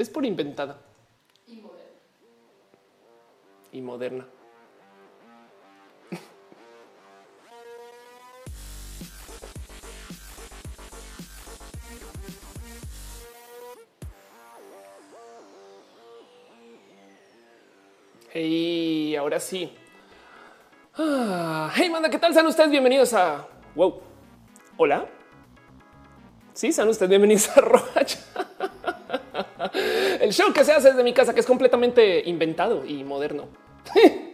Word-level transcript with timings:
Es 0.00 0.08
por 0.08 0.24
inventada. 0.24 0.78
Y 1.46 1.56
moderna. 1.56 1.84
Y 3.70 3.82
moderna. 3.82 4.26
Hey, 18.32 19.16
ahora 19.16 19.38
sí. 19.38 19.70
Ah, 20.96 21.70
hey, 21.74 21.90
manda, 21.90 22.08
¿qué 22.08 22.18
tal? 22.18 22.32
Sean 22.32 22.46
ustedes 22.46 22.70
bienvenidos 22.70 23.12
a 23.12 23.46
Wow. 23.74 24.00
Hola. 24.78 25.06
Sí, 26.54 26.72
sean 26.72 26.88
ustedes 26.88 27.10
bienvenidos 27.10 27.54
a 27.54 27.60
Roja. 27.60 28.00
El 30.20 30.32
show 30.32 30.52
que 30.52 30.64
se 30.64 30.72
hace 30.72 30.88
desde 30.90 31.02
mi 31.02 31.12
casa, 31.12 31.34
que 31.34 31.40
es 31.40 31.46
completamente 31.46 32.22
inventado 32.28 32.84
y 32.86 33.04
moderno. 33.04 33.48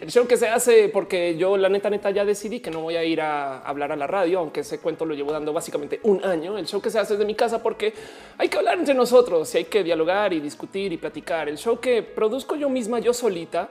El 0.00 0.10
show 0.10 0.26
que 0.26 0.36
se 0.36 0.48
hace 0.48 0.88
porque 0.88 1.36
yo 1.36 1.56
la 1.56 1.68
neta 1.68 1.90
neta 1.90 2.10
ya 2.10 2.24
decidí 2.24 2.60
que 2.60 2.70
no 2.70 2.80
voy 2.80 2.96
a 2.96 3.04
ir 3.04 3.20
a 3.20 3.60
hablar 3.60 3.92
a 3.92 3.96
la 3.96 4.06
radio, 4.06 4.38
aunque 4.38 4.60
ese 4.60 4.78
cuento 4.78 5.04
lo 5.04 5.14
llevo 5.14 5.32
dando 5.32 5.52
básicamente 5.52 6.00
un 6.04 6.24
año. 6.24 6.56
El 6.56 6.66
show 6.66 6.80
que 6.80 6.90
se 6.90 6.98
hace 6.98 7.14
desde 7.14 7.26
mi 7.26 7.34
casa 7.34 7.62
porque 7.62 7.92
hay 8.38 8.48
que 8.48 8.56
hablar 8.56 8.78
entre 8.78 8.94
nosotros 8.94 9.54
y 9.54 9.58
hay 9.58 9.64
que 9.64 9.84
dialogar 9.84 10.32
y 10.32 10.40
discutir 10.40 10.92
y 10.92 10.96
platicar. 10.96 11.48
El 11.48 11.58
show 11.58 11.78
que 11.78 12.02
produzco 12.02 12.56
yo 12.56 12.68
misma, 12.70 13.00
yo 13.00 13.12
solita 13.12 13.68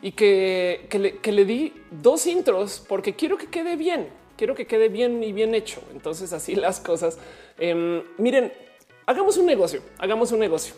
y 0.00 0.12
que, 0.12 1.20
le, 1.24 1.44
di 1.44 1.72
dos 1.90 2.26
intros 2.26 2.84
porque 2.88 3.14
quiero 3.14 3.36
que 3.36 3.48
quede 3.48 3.76
bien. 3.76 4.08
Quiero 4.36 4.54
que 4.54 4.66
quede 4.66 4.88
bien 4.88 5.22
y 5.22 5.32
bien 5.32 5.54
hecho. 5.54 5.82
Entonces 5.92 6.32
así 6.32 6.54
las 6.54 6.80
cosas. 6.80 7.18
Em, 7.58 8.02
miren, 8.18 8.52
hagamos 9.06 9.36
un 9.36 9.46
negocio, 9.46 9.82
hagamos 9.98 10.32
un 10.32 10.40
negocio. 10.40 10.74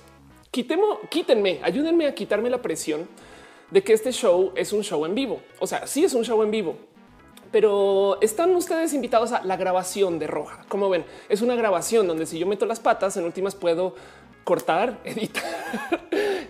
Quitemos, 0.50 0.98
quítenme, 1.10 1.60
ayúdenme 1.62 2.06
a 2.06 2.14
quitarme 2.14 2.50
la 2.50 2.62
presión 2.62 3.08
de 3.70 3.82
que 3.82 3.92
este 3.92 4.12
show 4.12 4.52
es 4.54 4.72
un 4.72 4.82
show 4.82 5.04
en 5.04 5.14
vivo. 5.14 5.40
O 5.58 5.66
sea, 5.66 5.86
sí 5.86 6.04
es 6.04 6.14
un 6.14 6.24
show 6.24 6.42
en 6.42 6.50
vivo, 6.50 6.76
pero 7.52 8.18
están 8.20 8.54
ustedes 8.54 8.94
invitados 8.94 9.32
a 9.32 9.44
la 9.44 9.56
grabación 9.56 10.18
de 10.18 10.26
Roja. 10.26 10.64
Como 10.68 10.88
ven, 10.88 11.04
es 11.28 11.42
una 11.42 11.54
grabación 11.56 12.06
donde 12.06 12.26
si 12.26 12.38
yo 12.38 12.46
meto 12.46 12.66
las 12.66 12.80
patas, 12.80 13.16
en 13.16 13.24
últimas 13.24 13.54
puedo 13.54 13.94
cortar, 14.46 15.00
editar 15.04 15.42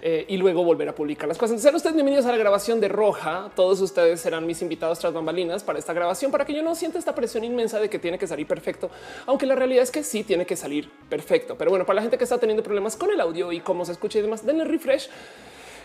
eh, 0.02 0.26
y 0.28 0.36
luego 0.36 0.62
volver 0.62 0.86
a 0.90 0.94
publicar 0.94 1.26
las 1.26 1.38
cosas. 1.38 1.52
Entonces, 1.52 1.62
sean 1.62 1.74
ustedes 1.74 1.94
bienvenidos 1.94 2.26
a 2.26 2.30
la 2.30 2.36
grabación 2.36 2.78
de 2.78 2.88
Roja. 2.88 3.50
Todos 3.56 3.80
ustedes 3.80 4.20
serán 4.20 4.46
mis 4.46 4.60
invitados 4.60 4.98
tras 4.98 5.14
bambalinas 5.14 5.64
para 5.64 5.78
esta 5.78 5.94
grabación, 5.94 6.30
para 6.30 6.44
que 6.44 6.52
yo 6.52 6.62
no 6.62 6.74
sienta 6.74 6.98
esta 6.98 7.14
presión 7.14 7.42
inmensa 7.42 7.80
de 7.80 7.88
que 7.88 7.98
tiene 7.98 8.18
que 8.18 8.26
salir 8.26 8.46
perfecto, 8.46 8.90
aunque 9.24 9.46
la 9.46 9.54
realidad 9.54 9.82
es 9.82 9.90
que 9.90 10.04
sí 10.04 10.24
tiene 10.24 10.44
que 10.44 10.56
salir 10.56 10.90
perfecto. 11.08 11.56
Pero 11.56 11.70
bueno, 11.70 11.86
para 11.86 11.96
la 11.96 12.02
gente 12.02 12.18
que 12.18 12.24
está 12.24 12.36
teniendo 12.36 12.62
problemas 12.62 12.96
con 12.96 13.10
el 13.10 13.18
audio 13.18 13.50
y 13.50 13.60
cómo 13.60 13.86
se 13.86 13.92
escucha 13.92 14.18
y 14.18 14.22
demás, 14.22 14.44
denle 14.44 14.64
refresh 14.64 15.08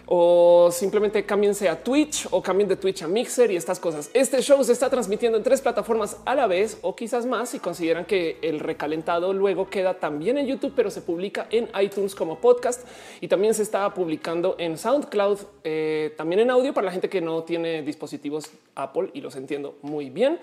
o 0.05 0.69
simplemente 0.71 1.25
cámbiense 1.25 1.69
a 1.69 1.83
Twitch 1.83 2.27
o 2.31 2.41
cambien 2.41 2.67
de 2.67 2.75
Twitch 2.75 3.03
a 3.03 3.07
Mixer 3.07 3.51
y 3.51 3.55
estas 3.55 3.79
cosas. 3.79 4.09
Este 4.13 4.41
show 4.41 4.63
se 4.63 4.73
está 4.73 4.89
transmitiendo 4.89 5.37
en 5.37 5.43
tres 5.43 5.61
plataformas 5.61 6.17
a 6.25 6.35
la 6.35 6.47
vez 6.47 6.77
o 6.81 6.95
quizás 6.95 7.25
más 7.25 7.49
si 7.49 7.59
consideran 7.59 8.05
que 8.05 8.37
el 8.41 8.59
recalentado 8.59 9.33
luego 9.33 9.69
queda 9.69 9.95
también 9.95 10.37
en 10.37 10.47
YouTube, 10.47 10.73
pero 10.75 10.89
se 10.89 11.01
publica 11.01 11.47
en 11.49 11.69
iTunes 11.81 12.15
como 12.15 12.39
podcast 12.39 12.85
y 13.21 13.27
también 13.27 13.53
se 13.53 13.63
está 13.63 13.93
publicando 13.93 14.55
en 14.57 14.77
SoundCloud, 14.77 15.39
eh, 15.63 16.13
también 16.17 16.41
en 16.41 16.51
audio 16.51 16.73
para 16.73 16.85
la 16.85 16.91
gente 16.91 17.09
que 17.09 17.21
no 17.21 17.43
tiene 17.43 17.81
dispositivos 17.81 18.51
Apple 18.75 19.09
y 19.13 19.21
los 19.21 19.35
entiendo 19.35 19.77
muy 19.81 20.09
bien. 20.09 20.39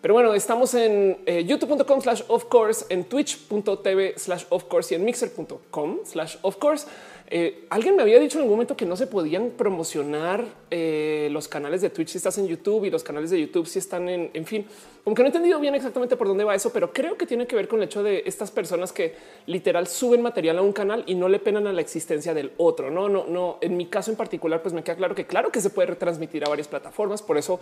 Pero 0.00 0.14
bueno, 0.14 0.32
estamos 0.32 0.72
en 0.72 1.18
eh, 1.26 1.44
youtube.com 1.44 2.00
slash 2.00 2.22
of 2.28 2.46
course, 2.46 2.86
en 2.88 3.04
twitch.tv 3.04 4.14
slash 4.16 4.44
of 4.48 4.64
course 4.64 4.94
y 4.94 4.96
en 4.96 5.04
mixer.com 5.04 5.98
slash 6.04 6.36
of 6.40 6.56
course. 6.56 6.86
Eh, 7.32 7.66
alguien 7.70 7.94
me 7.94 8.02
había 8.02 8.18
dicho 8.18 8.38
en 8.38 8.42
algún 8.42 8.56
momento 8.56 8.76
que 8.76 8.84
no 8.84 8.96
se 8.96 9.06
podían 9.06 9.50
promocionar 9.50 10.44
eh, 10.68 11.28
los 11.30 11.46
canales 11.46 11.80
de 11.80 11.88
Twitch 11.88 12.08
si 12.08 12.18
estás 12.18 12.36
en 12.38 12.48
YouTube 12.48 12.84
y 12.86 12.90
los 12.90 13.04
canales 13.04 13.30
de 13.30 13.40
YouTube 13.40 13.68
si 13.68 13.78
están 13.78 14.08
en, 14.08 14.30
en 14.34 14.44
fin, 14.46 14.66
como 15.04 15.14
que 15.14 15.22
no 15.22 15.26
he 15.26 15.28
entendido 15.28 15.60
bien 15.60 15.76
exactamente 15.76 16.16
por 16.16 16.26
dónde 16.26 16.42
va 16.42 16.56
eso, 16.56 16.72
pero 16.72 16.92
creo 16.92 17.16
que 17.16 17.26
tiene 17.26 17.46
que 17.46 17.54
ver 17.54 17.68
con 17.68 17.78
el 17.78 17.84
hecho 17.84 18.02
de 18.02 18.24
estas 18.26 18.50
personas 18.50 18.92
que 18.92 19.14
literal 19.46 19.86
suben 19.86 20.22
material 20.22 20.58
a 20.58 20.62
un 20.62 20.72
canal 20.72 21.04
y 21.06 21.14
no 21.14 21.28
le 21.28 21.38
penan 21.38 21.66
a 21.66 21.72
la 21.72 21.80
existencia 21.80 22.34
del 22.34 22.52
otro. 22.58 22.90
No, 22.90 23.08
no, 23.08 23.24
no. 23.26 23.58
En 23.60 23.76
mi 23.76 23.86
caso 23.86 24.10
en 24.10 24.16
particular, 24.16 24.60
pues 24.60 24.74
me 24.74 24.82
queda 24.82 24.96
claro 24.96 25.14
que 25.14 25.26
claro 25.26 25.50
que 25.50 25.60
se 25.60 25.70
puede 25.70 25.86
retransmitir 25.86 26.44
a 26.44 26.48
varias 26.48 26.68
plataformas. 26.68 27.22
Por 27.22 27.38
eso 27.38 27.60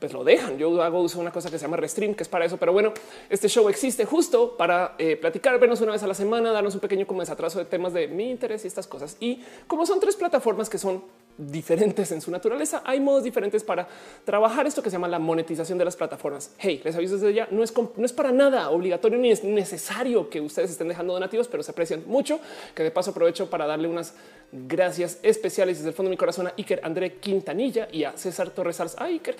pues 0.00 0.12
lo 0.12 0.24
dejan. 0.24 0.58
Yo 0.58 0.82
hago 0.82 1.00
uso 1.00 1.18
de 1.18 1.22
una 1.22 1.30
cosa 1.30 1.48
que 1.48 1.58
se 1.58 1.64
llama 1.64 1.76
Restream, 1.76 2.14
que 2.14 2.24
es 2.24 2.28
para 2.28 2.44
eso. 2.44 2.56
Pero 2.56 2.72
bueno, 2.72 2.92
este 3.30 3.48
show 3.48 3.68
existe 3.68 4.04
justo 4.04 4.56
para 4.56 4.96
eh, 4.98 5.16
platicar, 5.16 5.60
vernos 5.60 5.80
una 5.80 5.92
vez 5.92 6.02
a 6.02 6.08
la 6.08 6.14
semana, 6.14 6.50
darnos 6.50 6.74
un 6.74 6.80
pequeño 6.80 7.06
como 7.06 7.20
desatraso 7.20 7.60
de 7.60 7.66
temas 7.66 7.92
de 7.92 8.08
mi 8.08 8.28
interés 8.28 8.64
y 8.64 8.66
estas 8.66 8.88
cosas. 8.88 9.01
Y 9.20 9.42
como 9.66 9.86
son 9.86 10.00
tres 10.00 10.16
plataformas 10.16 10.68
que 10.68 10.78
son 10.78 11.02
diferentes 11.38 12.12
en 12.12 12.20
su 12.20 12.30
naturaleza, 12.30 12.82
hay 12.84 13.00
modos 13.00 13.24
diferentes 13.24 13.64
para 13.64 13.88
trabajar 14.24 14.66
esto 14.66 14.82
que 14.82 14.90
se 14.90 14.94
llama 14.94 15.08
la 15.08 15.18
monetización 15.18 15.78
de 15.78 15.84
las 15.84 15.96
plataformas. 15.96 16.52
Hey, 16.58 16.80
les 16.84 16.94
aviso 16.94 17.14
desde 17.14 17.32
ya, 17.32 17.48
no 17.50 17.62
es, 17.62 17.72
no 17.76 18.04
es 18.04 18.12
para 18.12 18.32
nada 18.32 18.70
obligatorio 18.70 19.18
ni 19.18 19.30
es 19.30 19.42
necesario 19.42 20.28
que 20.28 20.40
ustedes 20.40 20.70
estén 20.70 20.88
dejando 20.88 21.14
donativos, 21.14 21.48
pero 21.48 21.62
se 21.62 21.70
aprecian 21.70 22.04
mucho. 22.06 22.38
Que 22.74 22.82
de 22.82 22.90
paso 22.90 23.10
aprovecho 23.10 23.48
para 23.48 23.66
darle 23.66 23.88
unas 23.88 24.14
gracias 24.52 25.18
especiales 25.22 25.78
desde 25.78 25.90
el 25.90 25.94
fondo 25.94 26.10
de 26.10 26.14
mi 26.14 26.18
corazón 26.18 26.46
a 26.48 26.54
Iker 26.56 26.80
André 26.84 27.14
Quintanilla 27.14 27.88
y 27.90 28.04
a 28.04 28.16
César 28.16 28.50
Torres 28.50 28.80
A 28.80 28.86
ah, 28.98 29.04
Iker, 29.04 29.36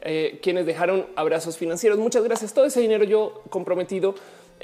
eh, 0.00 0.40
quienes 0.42 0.66
dejaron 0.66 1.06
abrazos 1.14 1.56
financieros. 1.56 1.98
Muchas 1.98 2.24
gracias. 2.24 2.52
Todo 2.52 2.64
ese 2.64 2.80
dinero 2.80 3.04
yo 3.04 3.42
comprometido 3.50 4.14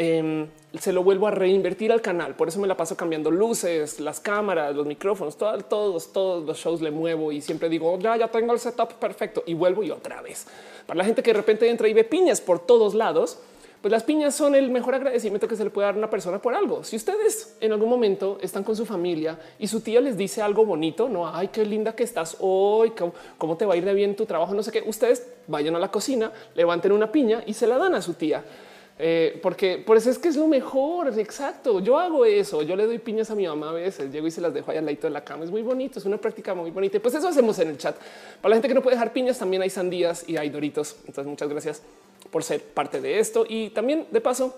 em, 0.01 0.49
se 0.79 0.93
lo 0.93 1.05
vuelvo 1.05 1.27
a 1.27 1.31
reinvertir 1.31 1.93
al 1.93 2.01
canal. 2.01 2.35
Por 2.35 2.49
eso 2.49 2.59
me 2.59 2.67
la 2.67 2.77
paso 2.77 2.97
cambiando 2.97 3.31
luces, 3.31 4.01
las 4.01 4.19
cámaras, 4.19 4.75
los 4.75 4.87
micrófonos, 4.87 5.37
todos, 5.37 6.13
todos 6.13 6.47
los 6.47 6.59
shows 6.59 6.81
le 6.81 6.91
muevo 6.91 7.33
y 7.33 7.43
siempre 7.43 7.69
digo 7.69 7.99
ya, 7.99 8.17
ya 8.17 8.29
tengo 8.29 8.55
el 8.55 8.59
setup 8.59 8.95
perfecto 8.95 9.43
y 9.47 9.53
vuelvo 9.53 9.83
y 9.83 9.91
otra 9.91 10.23
vez. 10.23 10.47
Para 10.87 10.99
la 10.99 11.05
gente 11.05 11.23
que 11.23 11.33
de 11.33 11.37
repente 11.37 11.69
entra 11.69 11.87
y 11.87 11.93
ve 11.93 12.05
piñas 12.05 12.41
por 12.41 12.61
todos 12.61 12.95
lados, 12.95 13.39
pues 13.83 13.93
las 13.93 14.03
piñas 14.03 14.35
son 14.35 14.55
el 14.55 14.71
mejor 14.71 14.95
agradecimiento 14.95 15.49
que 15.49 15.57
se 15.57 15.65
le 15.65 15.71
puede 15.71 15.87
dar 15.87 15.95
a 15.95 15.99
una 15.99 16.11
persona 16.11 16.41
por 16.41 16.55
algo. 16.55 16.85
Si 16.85 16.97
ustedes 16.97 17.57
en 17.61 17.73
algún 17.73 17.89
momento 17.89 18.39
están 18.43 18.63
con 18.63 18.77
su 18.77 18.85
familia 18.85 19.39
y 19.59 19.69
su 19.69 19.81
tía 19.81 20.01
les 20.01 20.17
dice 20.17 20.43
algo 20.43 20.67
bonito, 20.67 21.09
no, 21.09 21.29
ay, 21.29 21.49
qué 21.49 21.65
linda 21.65 21.95
que 21.95 22.05
estás 22.05 22.37
hoy, 22.41 22.93
cómo, 23.39 23.57
te 23.57 23.65
va 23.65 23.75
a 23.75 23.77
ir 23.77 23.85
de 23.85 23.95
bien 23.95 24.17
tu 24.17 24.27
trabajo, 24.27 24.55
no 24.55 24.63
sé 24.63 24.71
qué, 24.71 24.83
ustedes 24.87 25.27
vayan 25.47 25.77
a 25.77 25.79
la 25.79 25.91
cocina, 25.91 26.31
levanten 26.55 26.93
una 26.93 27.11
piña 27.11 27.43
y 27.47 27.55
se 27.55 27.67
la 27.67 27.79
dan 27.79 27.95
a 27.95 28.03
su 28.03 28.15
tía. 28.15 28.45
Eh, 29.03 29.39
porque 29.43 29.79
por 29.79 29.97
eso 29.97 30.11
es 30.11 30.19
que 30.19 30.29
es 30.29 30.37
lo 30.37 30.47
mejor. 30.47 31.19
Exacto. 31.19 31.81
Yo 31.81 31.99
hago 31.99 32.27
eso. 32.27 32.61
Yo 32.63 32.77
le 32.77 32.85
doy 32.85 32.99
piñas 32.99 33.31
a 33.31 33.35
mi 33.35 33.47
mamá 33.47 33.71
a 33.71 33.73
veces. 33.73 34.13
Llego 34.13 34.27
y 34.27 34.31
se 34.31 34.43
las 34.43 34.53
dejo 34.53 34.71
allá 34.71 34.81
al 34.81 34.87
lado 34.87 34.99
de 35.01 35.11
la 35.11 35.25
cama. 35.25 35.45
Es 35.45 35.51
muy 35.51 35.63
bonito. 35.63 35.99
Es 35.99 36.05
una 36.05 36.19
práctica 36.19 36.55
muy 36.55 36.71
bonita. 36.71 37.01
Pues 37.01 37.15
eso 37.15 37.27
hacemos 37.27 37.59
en 37.61 37.69
el 37.69 37.79
chat. 37.79 37.97
Para 38.43 38.51
la 38.51 38.57
gente 38.57 38.69
que 38.69 38.75
no 38.75 38.83
puede 38.83 38.97
dejar 38.97 39.15
piñas, 39.15 39.39
también 39.39 39.63
hay 39.63 39.71
sandías 39.71 40.29
y 40.29 40.37
hay 40.37 40.51
doritos. 40.51 40.97
Entonces, 41.07 41.27
muchas 41.27 41.49
gracias 41.49 41.83
por 42.31 42.45
ser 42.45 42.63
parte 42.63 43.01
de 43.01 43.19
esto. 43.19 43.47
Y 43.49 43.71
también 43.71 44.07
de 44.11 44.21
paso, 44.21 44.55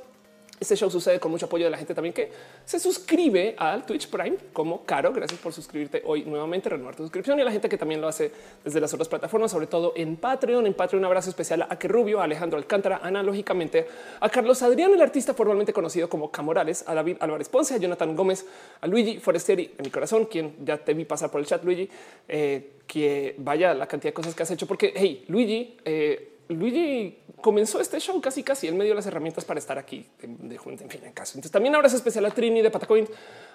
este 0.60 0.76
show 0.76 0.88
sucede 0.88 1.18
con 1.18 1.32
mucho 1.32 1.46
apoyo 1.46 1.64
de 1.64 1.70
la 1.70 1.76
gente 1.76 1.92
también 1.92 2.12
que 2.12 2.30
se 2.64 2.78
suscribe 2.78 3.56
al 3.58 3.84
Twitch 3.84 4.08
Prime 4.08 4.36
como 4.52 4.84
Caro. 4.84 5.12
Gracias 5.12 5.40
por 5.40 5.52
suscribirte 5.52 6.02
hoy 6.04 6.24
nuevamente, 6.24 6.68
renovar 6.68 6.94
tu 6.94 7.02
suscripción 7.02 7.38
y 7.38 7.42
a 7.42 7.44
la 7.44 7.50
gente 7.50 7.68
que 7.68 7.76
también 7.76 8.00
lo 8.00 8.06
hace 8.06 8.30
desde 8.62 8.80
las 8.80 8.94
otras 8.94 9.08
plataformas, 9.08 9.50
sobre 9.50 9.66
todo 9.66 9.92
en 9.96 10.16
Patreon. 10.16 10.66
En 10.66 10.74
Patreon, 10.74 11.00
un 11.00 11.06
abrazo 11.06 11.30
especial 11.30 11.66
a 11.68 11.78
Que 11.78 11.88
Rubio, 11.88 12.20
a 12.20 12.24
Alejandro 12.24 12.58
Alcántara, 12.58 13.00
analógicamente 13.02 13.88
a 14.20 14.28
Carlos 14.28 14.62
Adrián, 14.62 14.92
el 14.92 15.02
artista 15.02 15.34
formalmente 15.34 15.72
conocido 15.72 16.08
como 16.08 16.30
Camorales, 16.30 16.84
a 16.86 16.94
David 16.94 17.16
Álvarez 17.18 17.48
Ponce, 17.48 17.74
a 17.74 17.78
Jonathan 17.78 18.14
Gómez, 18.14 18.46
a 18.80 18.86
Luigi 18.86 19.18
Forestieri 19.18 19.74
en 19.76 19.84
mi 19.84 19.91
corazón, 19.91 20.26
quien 20.26 20.54
ya 20.64 20.78
te 20.78 20.94
vi 20.94 21.04
pasar 21.04 21.30
por 21.30 21.41
el 21.41 21.46
chat, 21.46 21.64
Luigi, 21.64 21.88
eh, 22.28 22.74
que 22.86 23.34
vaya 23.38 23.74
la 23.74 23.86
cantidad 23.86 24.10
de 24.10 24.14
cosas 24.14 24.34
que 24.34 24.44
has 24.44 24.50
hecho, 24.50 24.66
porque 24.68 24.92
hey, 24.94 25.24
Luigi, 25.26 25.76
eh, 25.84 26.28
Luigi 26.48 27.18
comenzó 27.42 27.80
este 27.80 28.00
show 28.00 28.19
casi 28.20 28.42
casi. 28.42 28.69
Él 28.69 28.75
me 28.75 28.84
dio 28.84 28.94
las 28.94 29.06
herramientas 29.06 29.44
para 29.44 29.58
estar 29.58 29.76
aquí 29.76 30.06
de, 30.22 30.54
en 30.56 30.91
fin, 30.91 31.00
en 31.04 31.12
caso. 31.12 31.32
Entonces 31.32 31.50
también 31.50 31.75
abrazo 31.75 31.97
especial 31.97 32.25
a 32.25 32.30
Trini 32.30 32.62
de 32.62 32.70
Patacoin, 32.70 33.06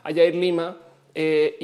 a 0.04 0.14
Jair 0.14 0.36
Lima. 0.36 0.78
Eh, 1.20 1.58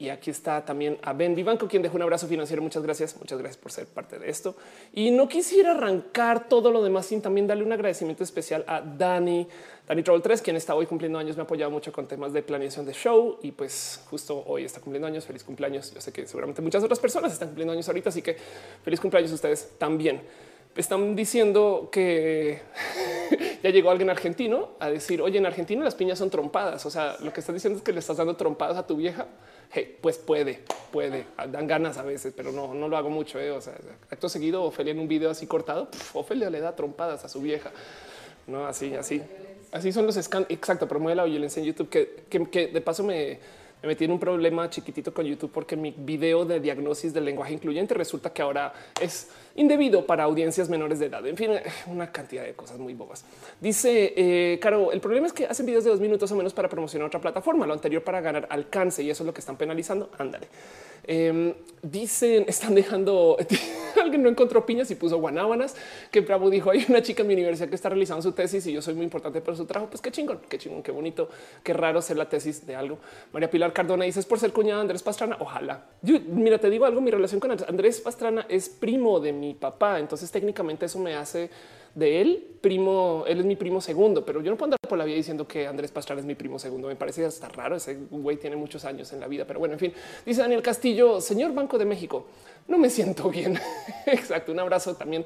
y, 0.00 0.08
aquí 0.10 0.30
está 0.30 0.64
también 0.64 0.96
a 1.02 1.12
Ben 1.12 1.34
Vivanco, 1.34 1.66
quien 1.66 1.82
dejó 1.82 1.96
un 1.96 2.02
abrazo 2.02 2.28
financiero. 2.28 2.62
Muchas 2.62 2.84
gracias. 2.84 3.16
Muchas 3.16 3.36
gracias 3.40 3.56
por 3.60 3.72
ser 3.72 3.86
parte 3.86 4.16
de 4.20 4.30
esto. 4.30 4.54
Y 4.92 5.10
no 5.10 5.28
quisiera 5.28 5.72
arrancar 5.72 6.48
todo 6.48 6.70
lo 6.70 6.80
demás 6.84 7.06
sin 7.06 7.20
también 7.20 7.48
darle 7.48 7.64
un 7.64 7.72
agradecimiento 7.72 8.22
especial 8.22 8.64
a 8.68 8.80
Dani, 8.80 9.48
Dani 9.88 10.02
Troll 10.04 10.22
3, 10.22 10.40
quien 10.40 10.54
está 10.54 10.76
hoy 10.76 10.86
cumpliendo 10.86 11.18
años. 11.18 11.36
Me 11.36 11.42
ha 11.42 11.44
apoyado 11.44 11.72
mucho 11.72 11.90
con 11.90 12.06
temas 12.06 12.32
de 12.32 12.42
planeación 12.42 12.86
de 12.86 12.92
show 12.92 13.40
y 13.42 13.50
pues 13.50 14.00
justo 14.08 14.44
hoy 14.46 14.64
está 14.64 14.80
cumpliendo 14.80 15.08
años. 15.08 15.24
Feliz 15.24 15.42
cumpleaños. 15.42 15.92
Yo 15.92 16.00
sé 16.00 16.12
que 16.12 16.24
seguramente 16.28 16.62
muchas 16.62 16.84
otras 16.84 17.00
personas 17.00 17.32
están 17.32 17.48
cumpliendo 17.48 17.72
años 17.72 17.88
ahorita, 17.88 18.10
así 18.10 18.22
que 18.22 18.36
feliz 18.84 19.00
cumpleaños 19.00 19.32
a 19.32 19.34
ustedes 19.34 19.70
también 19.78 20.20
están 20.76 21.14
diciendo 21.14 21.88
que 21.92 22.60
ya 23.62 23.70
llegó 23.70 23.90
alguien 23.90 24.10
argentino 24.10 24.70
a 24.80 24.90
decir, 24.90 25.22
oye, 25.22 25.38
en 25.38 25.46
Argentina 25.46 25.84
las 25.84 25.94
piñas 25.94 26.18
son 26.18 26.30
trompadas. 26.30 26.84
O 26.86 26.90
sea, 26.90 27.16
lo 27.20 27.32
que 27.32 27.40
estás 27.40 27.54
diciendo 27.54 27.78
es 27.78 27.84
que 27.84 27.92
le 27.92 28.00
estás 28.00 28.16
dando 28.16 28.36
trompadas 28.36 28.76
a 28.76 28.86
tu 28.86 28.96
vieja. 28.96 29.26
pues 30.00 30.18
puede, 30.18 30.62
puede, 30.92 31.26
dan 31.48 31.66
ganas 31.66 31.98
a 31.98 32.02
veces, 32.02 32.32
pero 32.36 32.52
no, 32.52 32.74
no 32.74 32.88
lo 32.88 32.96
hago 32.96 33.10
mucho. 33.10 33.38
¿eh? 33.38 33.50
O 33.50 33.60
sea, 33.60 33.74
acto 34.10 34.28
seguido, 34.28 34.62
Ofelia 34.64 34.92
en 34.92 34.98
un 34.98 35.08
video 35.08 35.30
así 35.30 35.46
cortado, 35.46 35.88
Ofelia 36.12 36.50
le 36.50 36.60
da 36.60 36.74
trompadas 36.74 37.24
a 37.24 37.28
su 37.28 37.40
vieja. 37.40 37.70
No, 38.46 38.66
así, 38.66 38.94
así. 38.94 39.22
Así 39.72 39.92
son 39.92 40.06
los 40.06 40.16
scans. 40.16 40.46
Exacto, 40.50 40.86
promueve 40.86 41.16
la 41.16 41.24
violencia 41.24 41.60
en 41.60 41.66
YouTube, 41.66 41.88
que, 41.88 42.24
que 42.46 42.68
de 42.68 42.80
paso 42.80 43.02
me, 43.02 43.40
me 43.84 43.88
metí 43.88 44.04
en 44.04 44.12
un 44.12 44.18
problema 44.18 44.70
chiquitito 44.70 45.12
con 45.12 45.26
YouTube 45.26 45.50
porque 45.52 45.76
mi 45.76 45.94
video 45.94 46.46
de 46.46 46.58
diagnosis 46.58 47.12
del 47.12 47.26
lenguaje 47.26 47.52
incluyente 47.52 47.92
resulta 47.92 48.32
que 48.32 48.40
ahora 48.40 48.72
es 48.98 49.28
indebido 49.56 50.06
para 50.06 50.24
audiencias 50.24 50.70
menores 50.70 50.98
de 50.98 51.06
edad. 51.06 51.26
En 51.26 51.36
fin, 51.36 51.50
una 51.86 52.10
cantidad 52.10 52.44
de 52.44 52.54
cosas 52.54 52.78
muy 52.78 52.94
bobas. 52.94 53.26
Dice 53.60 54.14
eh, 54.16 54.58
Caro, 54.58 54.90
el 54.90 55.00
problema 55.00 55.26
es 55.26 55.34
que 55.34 55.44
hacen 55.44 55.66
videos 55.66 55.84
de 55.84 55.90
dos 55.90 56.00
minutos 56.00 56.32
o 56.32 56.34
menos 56.34 56.54
para 56.54 56.70
promocionar 56.70 57.08
otra 57.08 57.20
plataforma, 57.20 57.66
lo 57.66 57.74
anterior 57.74 58.02
para 58.02 58.22
ganar 58.22 58.46
alcance 58.48 59.02
y 59.02 59.10
eso 59.10 59.22
es 59.22 59.26
lo 59.26 59.34
que 59.34 59.40
están 59.40 59.58
penalizando. 59.58 60.10
Ándale. 60.16 60.48
Em, 61.06 61.52
dicen, 61.82 62.44
están 62.48 62.74
dejando, 62.74 63.36
alguien 64.14 64.22
no 64.22 64.28
encontró 64.28 64.64
piñas 64.64 64.90
y 64.90 64.94
puso 64.94 65.18
guanábanas, 65.18 65.74
que 66.10 66.20
Bravo 66.20 66.50
dijo, 66.50 66.70
hay 66.70 66.84
una 66.88 67.02
chica 67.02 67.22
en 67.22 67.28
mi 67.28 67.34
universidad 67.34 67.68
que 67.68 67.74
está 67.74 67.88
realizando 67.88 68.22
su 68.22 68.32
tesis 68.32 68.66
y 68.66 68.72
yo 68.72 68.80
soy 68.80 68.94
muy 68.94 69.04
importante 69.04 69.40
para 69.40 69.56
su 69.56 69.66
trabajo. 69.66 69.90
Pues 69.90 70.00
qué 70.00 70.10
chingón, 70.10 70.40
qué 70.48 70.58
chingón, 70.58 70.82
qué 70.82 70.92
bonito, 70.92 71.28
qué 71.62 71.72
raro 71.72 72.00
ser 72.00 72.16
la 72.16 72.28
tesis 72.28 72.66
de 72.66 72.76
algo. 72.76 72.98
María 73.32 73.50
Pilar 73.50 73.72
Cardona 73.72 74.04
dice, 74.04 74.20
es 74.20 74.26
por 74.26 74.38
ser 74.38 74.52
cuñada 74.52 74.76
de 74.76 74.82
Andrés 74.82 75.02
Pastrana. 75.02 75.36
Ojalá. 75.40 75.84
Yo, 76.02 76.18
mira, 76.20 76.58
te 76.58 76.70
digo 76.70 76.84
algo, 76.84 77.00
mi 77.00 77.10
relación 77.10 77.40
con 77.40 77.50
Andrés 77.50 78.00
Pastrana 78.00 78.46
es 78.48 78.68
primo 78.68 79.20
de 79.20 79.32
mi 79.32 79.54
papá, 79.54 79.98
entonces 79.98 80.30
técnicamente 80.30 80.86
eso 80.86 80.98
me 80.98 81.14
hace 81.14 81.50
de 81.94 82.20
él, 82.20 82.56
primo, 82.60 83.24
él 83.26 83.40
es 83.40 83.44
mi 83.44 83.56
primo 83.56 83.80
segundo, 83.80 84.24
pero 84.24 84.42
yo 84.42 84.50
no 84.50 84.56
puedo 84.56 84.66
andar 84.66 84.80
por 84.88 84.98
la 84.98 85.04
vida 85.04 85.16
diciendo 85.16 85.46
que 85.46 85.66
Andrés 85.66 85.92
Pastrana 85.92 86.20
es 86.20 86.26
mi 86.26 86.34
primo 86.34 86.58
segundo. 86.58 86.88
Me 86.88 86.96
parece 86.96 87.24
hasta 87.24 87.48
raro. 87.48 87.76
Ese 87.76 87.98
güey 88.10 88.36
tiene 88.36 88.56
muchos 88.56 88.84
años 88.84 89.12
en 89.12 89.20
la 89.20 89.28
vida, 89.28 89.44
pero 89.46 89.60
bueno, 89.60 89.74
en 89.74 89.80
fin, 89.80 89.92
dice 90.24 90.40
Daniel 90.40 90.62
Castillo, 90.62 91.20
señor 91.20 91.52
Banco 91.52 91.78
de 91.78 91.84
México, 91.84 92.26
no 92.68 92.78
me 92.78 92.90
siento 92.90 93.30
bien. 93.30 93.58
Exacto. 94.06 94.52
Un 94.52 94.60
abrazo 94.60 94.94
también. 94.94 95.24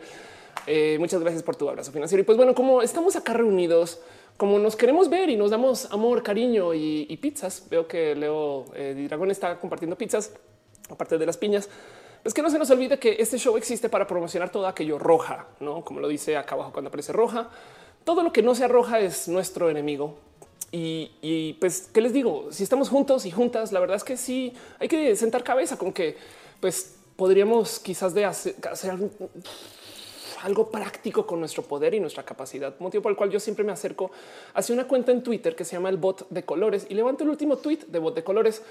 Eh, 0.67 0.97
muchas 0.99 1.21
gracias 1.21 1.43
por 1.43 1.57
tu 1.57 1.69
abrazo 1.69 1.93
financiero. 1.93 2.21
Y 2.21 2.25
pues 2.25 2.37
bueno, 2.37 2.55
como 2.55 2.83
estamos 2.83 3.17
acá 3.17 3.33
reunidos, 3.33 4.01
como 4.37 4.59
nos 4.59 4.77
queremos 4.77 5.09
ver 5.09 5.31
y 5.31 5.37
nos 5.37 5.51
damos 5.51 5.91
amor, 5.93 6.23
cariño 6.23 6.75
y, 6.75 7.17
pizzas, 7.21 7.67
veo 7.71 7.89
que 7.89 8.15
Leo 8.15 8.67
eh, 8.75 9.07
Dragón 9.09 9.31
está 9.31 9.59
compartiendo 9.59 9.97
pizzas, 9.97 10.33
aparte 10.91 11.19
de 11.19 11.27
las 11.27 11.37
piñas. 11.37 11.69
Es 12.25 12.35
que 12.35 12.43
no 12.43 12.51
se 12.51 12.59
nos 12.59 12.71
olvide 12.71 12.99
que 12.99 13.17
este 13.19 13.39
show 13.39 13.57
existe 13.57 13.89
para 13.89 14.07
promocionar 14.07 14.51
todo 14.51 14.67
aquello 14.67 14.99
roja, 14.99 15.47
no 15.61 15.85
como 15.85 16.01
lo 16.01 16.09
dice 16.09 16.37
acá 16.37 16.55
abajo 16.55 16.73
cuando 16.73 16.89
aparece 16.89 17.13
roja. 17.13 17.49
Todo 18.05 18.23
lo 18.23 18.33
que 18.33 18.43
no 18.43 18.55
sea 18.55 18.69
roja 18.69 19.01
es 19.01 19.29
nuestro 19.29 19.71
enemigo. 19.71 20.17
Y, 20.71 21.57
pues, 21.61 21.89
¿qué 21.93 22.01
les 22.01 22.13
digo? 22.13 22.49
Si 22.51 22.63
estamos 22.63 22.91
juntos 22.91 23.25
y 23.25 23.31
juntas, 23.31 23.73
la 23.73 23.81
verdad 23.81 23.97
es 23.97 24.05
que 24.05 24.17
sí 24.17 24.53
hay 24.79 24.89
que 24.89 25.17
sentar 25.17 25.43
cabeza 25.43 25.79
con 25.79 25.93
que 25.93 26.17
pues 26.61 26.97
podríamos 27.17 27.79
quizás 27.79 28.15
hacer, 28.17 28.55
algo, 30.43 30.71
práctico 30.71 31.27
con 31.27 31.41
nuestro 31.41 31.63
poder 31.63 31.95
y 31.95 32.01
nuestra 32.01 32.23
capacidad, 32.23 32.79
motivo 32.79 33.03
por 33.03 33.11
el 33.11 33.17
cual 33.17 33.31
yo 33.31 33.41
siempre 33.41 33.65
me 33.65 33.73
acerco 33.73 34.11
hacia 34.55 34.75
una 34.75 34.87
cuenta 34.87 35.11
en 35.11 35.23
Twitter 35.23 35.57
que 35.57 35.65
se 35.65 35.73
llama 35.73 35.89
el 35.89 35.97
bot 35.97 36.29
de 36.29 36.45
colores 36.45 36.87
y 36.89 36.95
levanto 36.95 37.25
el 37.25 37.31
último 37.31 37.57
tweet 37.57 37.81
de 37.89 37.99
bot 37.99 38.15
de 38.15 38.23
colores 38.23 38.63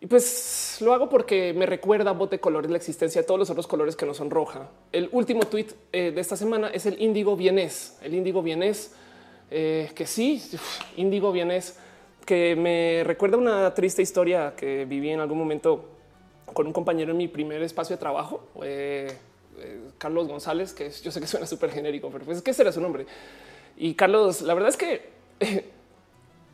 y 0.00 0.06
pues 0.06 0.78
lo 0.80 0.92
hago 0.92 1.08
porque 1.08 1.54
me 1.54 1.64
recuerda 1.64 2.10
a 2.10 2.12
bote 2.12 2.38
colores 2.38 2.70
la 2.70 2.76
existencia 2.76 3.22
de 3.22 3.26
todos 3.26 3.40
los 3.40 3.50
otros 3.50 3.66
colores 3.66 3.96
que 3.96 4.04
no 4.04 4.12
son 4.12 4.30
roja. 4.30 4.68
El 4.92 5.08
último 5.12 5.44
tweet 5.44 5.68
eh, 5.92 6.10
de 6.10 6.20
esta 6.20 6.36
semana 6.36 6.68
es 6.68 6.84
el 6.84 7.00
índigo 7.00 7.34
vienés. 7.34 7.98
El 8.02 8.14
índigo 8.14 8.42
vienés, 8.42 8.94
eh, 9.50 9.90
que 9.94 10.06
sí, 10.06 10.42
índigo 10.96 11.32
vienés, 11.32 11.78
que 12.26 12.54
me 12.56 13.04
recuerda 13.04 13.38
una 13.38 13.72
triste 13.72 14.02
historia 14.02 14.54
que 14.54 14.84
viví 14.84 15.10
en 15.10 15.20
algún 15.20 15.38
momento 15.38 15.88
con 16.44 16.66
un 16.66 16.72
compañero 16.72 17.12
en 17.12 17.16
mi 17.16 17.28
primer 17.28 17.62
espacio 17.62 17.96
de 17.96 18.00
trabajo, 18.00 18.48
eh, 18.62 19.16
Carlos 19.96 20.28
González, 20.28 20.74
que 20.74 20.90
yo 20.90 21.10
sé 21.10 21.20
que 21.20 21.26
suena 21.26 21.46
súper 21.46 21.70
genérico, 21.70 22.10
pero 22.10 22.24
pues 22.26 22.38
es 22.38 22.42
que 22.42 22.50
ese 22.50 22.62
era 22.62 22.72
su 22.72 22.82
nombre. 22.82 23.06
Y 23.78 23.94
Carlos, 23.94 24.42
la 24.42 24.52
verdad 24.52 24.68
es 24.68 24.76
que 24.76 25.10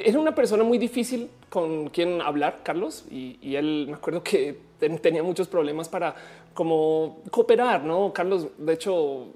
era 0.04 0.18
una 0.18 0.34
persona 0.34 0.64
muy 0.64 0.78
difícil 0.78 1.30
con 1.48 1.88
quien 1.88 2.20
hablar, 2.20 2.60
Carlos, 2.62 3.04
y, 3.10 3.54
él 3.54 3.86
me 3.88 3.94
acuerdo 3.94 4.22
que 4.22 4.58
tenía 5.00 5.22
muchos 5.22 5.48
problemas 5.48 5.88
para 5.88 6.14
como 6.54 7.20
cooperar, 7.30 7.84
¿no? 7.84 8.12
Carlos, 8.12 8.48
de 8.58 8.72
hecho, 8.72 9.28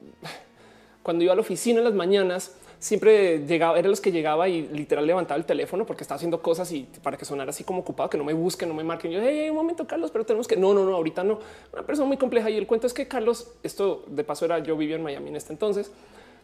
cuando 1.03 1.25
iba 1.25 1.33
a 1.33 1.37
la 1.37 1.43
oficina 1.43 1.79
en 1.79 1.85
las 1.85 1.95
mañanas, 1.95 2.57
siempre 2.79 3.47
llegaba, 3.47 3.79
era 3.79 3.89
los 3.89 4.01
que 4.01 4.13
llegaba 4.13 4.49
y 4.49 4.69
literal 4.69 5.07
levantaba 5.07 5.39
el 5.39 5.47
teléfono 5.47 5.87
porque 5.87 6.03
estaba 6.03 6.17
haciendo 6.17 6.43
cosas 6.43 6.71
y 6.73 6.87
para 7.03 7.17
que 7.17 7.25
sonara 7.25 7.51
así 7.51 7.65
como 7.65 7.81
ocupado, 7.81 8.11
que 8.11 8.19
no 8.19 8.25
me 8.25 8.33
busquen, 8.33 8.69
no 8.69 8.75
me 8.75 8.85
marquen. 8.85 9.11
Yo, 9.13 9.21
hey, 9.23 9.51
un 9.51 9.57
momento, 9.57 9.87
Carlos, 9.87 10.11
pero 10.11 10.25
tenemos 10.25 10.47
que 10.47 10.57
no, 10.57 10.75
no, 10.75 10.85
no, 10.85 10.95
ahorita 10.95 11.25
no. 11.25 11.39
Una 11.73 11.83
persona 11.83 12.07
muy 12.07 12.17
compleja. 12.17 12.51
Y 12.51 12.57
el 12.57 12.67
cuento 12.67 12.87
es 12.87 12.95
que 12.95 13.09
Carlos, 13.09 13.53
esto 13.63 14.05
de 14.09 14.25
paso 14.25 14.45
era 14.45 14.59
yo 14.59 14.77
vivía 14.77 14.97
en 14.97 15.03
Miami 15.03 15.31
en 15.31 15.37
este 15.37 15.53
entonces. 15.53 15.91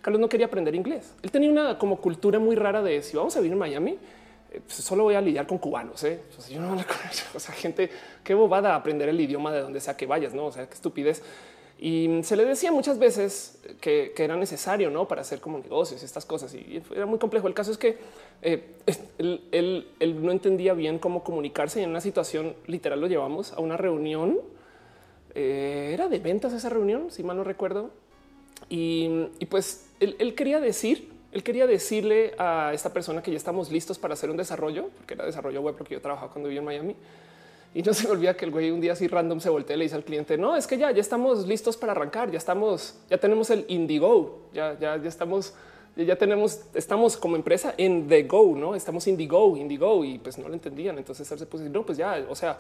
Carlos 0.03 0.21
no 0.21 0.29
quería 0.29 0.47
aprender 0.47 0.75
inglés. 0.75 1.15
Él 1.23 1.31
tenía 1.31 1.51
una 1.51 1.79
como 1.79 1.97
cultura 2.01 2.39
muy 2.39 2.57
rara 2.57 2.83
de 2.83 3.03
si 3.03 3.17
vamos 3.17 3.35
a 3.37 3.41
vivir 3.41 3.53
en 3.53 3.59
Miami, 3.59 3.99
eh, 4.51 4.61
pues, 4.63 4.75
solo 4.75 5.05
voy 5.05 5.15
a 5.15 5.21
lidiar 5.21 5.47
con 5.47 5.57
cubanos. 5.57 6.05
¿eh? 6.05 6.21
O 6.37 6.43
sea, 6.43 6.55
yo 6.55 6.61
no 6.61 6.77
o 7.35 7.41
sea, 7.41 7.55
gente 7.55 7.89
qué 8.23 8.35
bobada 8.35 8.75
aprender 8.75 9.09
el 9.09 9.21
idioma 9.21 9.51
de 9.53 9.61
donde 9.61 9.81
sea 9.81 9.97
que 9.97 10.05
vayas, 10.05 10.35
no? 10.35 10.47
O 10.47 10.53
sea, 10.53 10.69
qué 10.69 10.75
estupidez. 10.75 11.23
Y 11.83 12.23
se 12.23 12.37
le 12.37 12.45
decía 12.45 12.71
muchas 12.71 13.01
veces 13.01 13.59
que, 13.81 14.15
era 14.17 14.37
necesario 14.37 14.89
¿no? 14.89 15.09
para 15.09 15.23
hacer 15.23 15.41
como 15.41 15.59
negocios 15.59 16.01
y 16.01 16.05
estas 16.05 16.25
cosas. 16.25 16.55
Y 16.55 16.81
era 16.95 17.07
muy 17.07 17.19
complejo. 17.19 17.49
El 17.49 17.55
caso 17.55 17.73
es 17.73 17.79
que 17.79 17.99
eh, 18.41 18.77
él, 19.19 19.89
no 20.23 20.31
entendía 20.31 20.75
bien 20.75 21.01
cómo 21.01 21.25
comunicarse 21.25 21.81
y 21.81 21.83
en 21.83 21.91
una 21.91 22.01
situación 22.01 22.55
literal 22.69 23.01
lo 23.01 23.09
llevamos 23.09 23.53
a 23.53 23.61
una 23.61 23.77
reunión. 23.77 24.39
Eh, 25.35 25.91
era 25.93 26.07
de 26.07 26.21
ventas 26.21 26.53
esa 26.53 26.69
reunión, 26.69 27.11
si 27.11 27.25
mal 27.25 27.37
no 27.37 27.43
recuerdo. 27.43 27.91
Y, 28.69 29.27
y 29.41 29.47
pues 29.47 29.89
él, 30.19 30.35
quería 30.35 30.61
decir 30.61 31.11
él 31.33 31.43
quería 31.43 31.67
decirle 31.67 32.35
a 32.37 32.73
esta 32.75 32.93
persona 32.93 33.23
que 33.23 33.31
ya 33.31 33.39
estamos 33.39 33.71
listos 33.71 33.99
para 33.99 34.13
hacer 34.13 34.29
un 34.29 34.37
desarrollo, 34.37 34.91
porque 34.99 35.15
era 35.15 35.25
desarrollo 35.25 35.63
web, 35.63 35.75
porque 35.77 35.95
yo 35.95 36.01
trabajaba 36.01 36.31
cuando 36.31 36.49
vivía 36.49 36.61
en 36.61 36.67
Miami. 36.67 36.97
Y 37.75 37.83
no 37.83 37.95
se 37.95 38.07
me 38.07 38.11
olvida 38.11 38.37
que 38.37 38.45
el 38.45 38.51
güey 38.51 38.71
un 38.71 38.83
día 38.83 38.93
así 38.93 39.09
random 39.09 39.41
se 39.41 39.49
voltea 39.49 39.77
y 39.77 39.79
le 39.79 39.85
dice 39.87 39.97
al 39.97 40.05
cliente, 40.05 40.37
no, 40.37 40.57
es 40.57 40.67
que 40.67 40.77
ya, 40.77 40.91
ya 40.91 41.01
estamos 41.01 41.47
listos 41.47 41.79
para 41.79 41.93
arrancar, 41.93 42.31
ya 42.31 42.37
estamos, 42.37 42.99
ya 43.09 43.17
tenemos 43.17 43.49
el 43.49 43.65
Indigo, 43.69 44.41
ya, 44.53 44.79
ya, 44.79 44.99
ya 44.99 45.09
estamos, 45.09 45.55
ya 45.97 46.17
tenemos, 46.17 46.61
estamos 46.75 47.17
como 47.17 47.35
empresa 47.35 47.75
en 47.79 48.09
the 48.09 48.25
go, 48.25 48.55
no 48.55 48.75
estamos 48.75 49.07
Indigo, 49.07 49.57
Indigo 49.57 50.05
y 50.05 50.19
pues 50.19 50.37
no 50.37 50.49
lo 50.49 50.55
entendían. 50.55 50.99
Entonces 50.99 51.31
él 51.33 51.39
se 51.39 51.47
puso, 51.47 51.65
no, 51.65 51.83
pues 51.83 51.97
ya, 51.97 52.23
o 52.29 52.35
sea, 52.35 52.59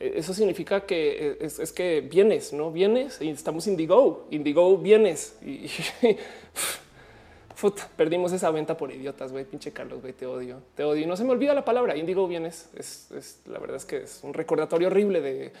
eso 0.00 0.32
significa 0.32 0.86
que 0.86 1.36
es, 1.40 1.58
es 1.58 1.72
que 1.72 2.00
vienes, 2.00 2.54
no 2.54 2.72
vienes 2.72 3.20
y 3.20 3.28
estamos 3.28 3.66
Indigo, 3.66 4.26
Indigo 4.30 4.78
vienes 4.78 5.36
y 5.44 5.68
perdimos 7.96 8.32
esa 8.32 8.50
venta 8.50 8.76
por 8.76 8.90
idiotas, 8.90 9.32
güey, 9.32 9.44
pinche 9.44 9.72
Carlos, 9.72 10.00
güey, 10.00 10.14
te 10.14 10.24
odio, 10.24 10.62
te 10.74 10.84
odio. 10.84 11.02
Y 11.02 11.06
no 11.06 11.16
se 11.16 11.24
me 11.24 11.32
olvida 11.32 11.52
la 11.52 11.64
palabra, 11.64 11.96
índigo 11.96 12.26
bien 12.26 12.46
es, 12.46 12.70
es, 12.74 13.42
la 13.46 13.58
verdad 13.58 13.76
es 13.76 13.84
que 13.84 13.98
es 13.98 14.20
un 14.22 14.32
recordatorio 14.32 14.88
horrible 14.88 15.20
de 15.20 15.52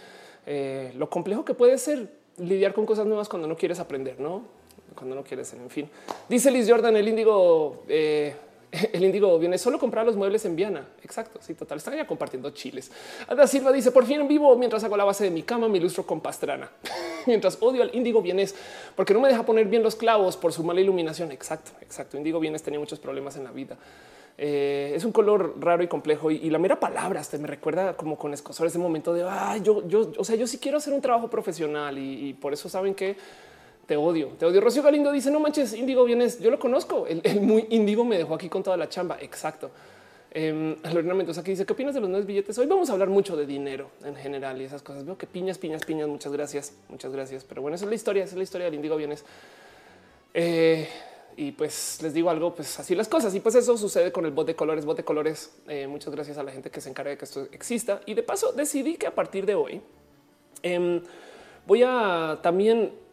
eh, 0.46 0.92
lo 0.96 1.10
complejo 1.10 1.44
que 1.44 1.52
puede 1.52 1.76
ser 1.76 2.08
lidiar 2.38 2.72
con 2.72 2.86
cosas 2.86 3.06
nuevas 3.06 3.28
cuando 3.28 3.46
no 3.46 3.56
quieres 3.56 3.78
aprender, 3.78 4.18
¿no? 4.18 4.44
Cuando 4.94 5.14
no 5.14 5.22
quieres 5.22 5.48
ser, 5.48 5.60
en 5.60 5.70
fin. 5.70 5.90
Dice 6.28 6.50
Liz 6.50 6.68
Jordan, 6.68 6.96
el 6.96 7.08
índigo... 7.08 7.84
Eh, 7.88 8.34
el 8.92 9.04
índigo 9.04 9.38
viene 9.38 9.58
solo 9.58 9.78
comprar 9.78 10.06
los 10.06 10.16
muebles 10.16 10.44
en 10.44 10.56
Viana. 10.56 10.86
Exacto. 11.02 11.40
Sí, 11.42 11.54
total. 11.54 11.78
Están 11.78 11.96
ya 11.96 12.06
compartiendo 12.06 12.50
chiles. 12.50 12.90
Ada 13.28 13.46
Silva 13.46 13.72
dice 13.72 13.90
por 13.90 14.06
fin 14.06 14.26
vivo 14.28 14.56
mientras 14.56 14.84
hago 14.84 14.96
la 14.96 15.04
base 15.04 15.24
de 15.24 15.30
mi 15.30 15.42
cama, 15.42 15.68
me 15.68 15.78
ilustro 15.78 16.06
con 16.06 16.20
pastrana. 16.20 16.70
mientras 17.26 17.58
odio 17.60 17.82
al 17.82 17.94
índigo 17.94 18.22
vienes 18.22 18.54
porque 18.96 19.12
no 19.12 19.20
me 19.20 19.28
deja 19.28 19.44
poner 19.44 19.66
bien 19.66 19.82
los 19.82 19.96
clavos 19.96 20.36
por 20.36 20.52
su 20.52 20.62
mala 20.62 20.80
iluminación. 20.80 21.32
Exacto, 21.32 21.72
exacto. 21.80 22.16
Índigo 22.16 22.38
vienes 22.40 22.62
tenía 22.62 22.78
muchos 22.78 22.98
problemas 22.98 23.36
en 23.36 23.44
la 23.44 23.50
vida. 23.50 23.76
Eh, 24.38 24.92
es 24.94 25.04
un 25.04 25.12
color 25.12 25.56
raro 25.60 25.82
y 25.82 25.88
complejo 25.88 26.30
y, 26.30 26.48
la 26.48 26.58
mera 26.58 26.80
palabra 26.80 27.20
hasta 27.20 27.36
me 27.36 27.46
recuerda 27.46 27.94
como 27.94 28.16
con 28.16 28.32
escosor 28.32 28.68
ese 28.68 28.78
momento 28.78 29.12
de 29.12 29.22
yo, 29.62 29.86
yo, 29.86 30.12
o 30.16 30.24
sea, 30.24 30.34
yo 30.34 30.46
sí 30.46 30.56
quiero 30.56 30.78
hacer 30.78 30.94
un 30.94 31.02
trabajo 31.02 31.28
profesional 31.28 31.98
y 31.98 32.32
por 32.40 32.54
eso 32.54 32.66
saben 32.70 32.94
que 32.94 33.16
te 33.90 33.96
odio, 33.96 34.28
te 34.38 34.46
odio. 34.46 34.60
Rocío 34.60 34.84
Galindo 34.84 35.10
dice: 35.10 35.32
No 35.32 35.40
manches, 35.40 35.74
Índigo 35.74 36.04
vienes. 36.04 36.38
Yo 36.38 36.52
lo 36.52 36.60
conozco. 36.60 37.08
El, 37.08 37.40
muy 37.40 37.66
Índigo 37.70 38.04
me 38.04 38.16
dejó 38.16 38.36
aquí 38.36 38.48
con 38.48 38.62
toda 38.62 38.76
la 38.76 38.88
chamba. 38.88 39.18
Exacto. 39.20 39.68
Eh, 40.30 40.76
Lorena 40.84 41.12
Mendoza 41.12 41.40
aquí 41.40 41.50
dice: 41.50 41.66
¿Qué 41.66 41.72
opinas 41.72 41.92
de 41.92 42.00
los 42.00 42.08
nuevos 42.08 42.24
billetes? 42.24 42.56
Hoy 42.58 42.66
vamos 42.66 42.88
a 42.88 42.92
hablar 42.92 43.08
mucho 43.08 43.36
de 43.36 43.46
dinero 43.46 43.90
en 44.04 44.14
general 44.14 44.62
y 44.62 44.64
esas 44.64 44.80
cosas. 44.80 45.04
Veo 45.04 45.18
que 45.18 45.26
piñas, 45.26 45.58
piñas, 45.58 45.84
piñas. 45.84 46.06
Muchas 46.06 46.32
gracias, 46.32 46.72
muchas 46.88 47.10
gracias. 47.10 47.42
Pero 47.42 47.62
bueno, 47.62 47.74
esa 47.74 47.84
es 47.84 47.88
la 47.88 47.96
historia. 47.96 48.22
Esa 48.22 48.34
es 48.34 48.36
la 48.36 48.44
historia 48.44 48.66
del 48.66 48.74
Índigo 48.74 48.94
vienes. 48.94 49.24
Eh, 50.34 50.86
y 51.36 51.50
pues 51.50 51.98
les 52.00 52.14
digo 52.14 52.30
algo, 52.30 52.54
pues 52.54 52.78
así 52.78 52.94
las 52.94 53.08
cosas. 53.08 53.34
Y 53.34 53.40
pues 53.40 53.56
eso 53.56 53.76
sucede 53.76 54.12
con 54.12 54.24
el 54.24 54.30
bot 54.30 54.46
de 54.46 54.54
colores, 54.54 54.84
bot 54.84 54.98
de 54.98 55.02
colores. 55.02 55.50
Eh, 55.66 55.88
muchas 55.88 56.14
gracias 56.14 56.38
a 56.38 56.44
la 56.44 56.52
gente 56.52 56.70
que 56.70 56.80
se 56.80 56.90
encarga 56.90 57.10
de 57.10 57.18
que 57.18 57.24
esto 57.24 57.48
exista. 57.50 58.02
Y 58.06 58.14
de 58.14 58.22
paso 58.22 58.52
decidí 58.52 58.94
que 58.94 59.08
a 59.08 59.14
partir 59.16 59.46
de 59.46 59.56
hoy 59.56 59.80
em, 60.62 61.02
voy 61.66 61.82
a 61.82 62.38
también 62.40 63.09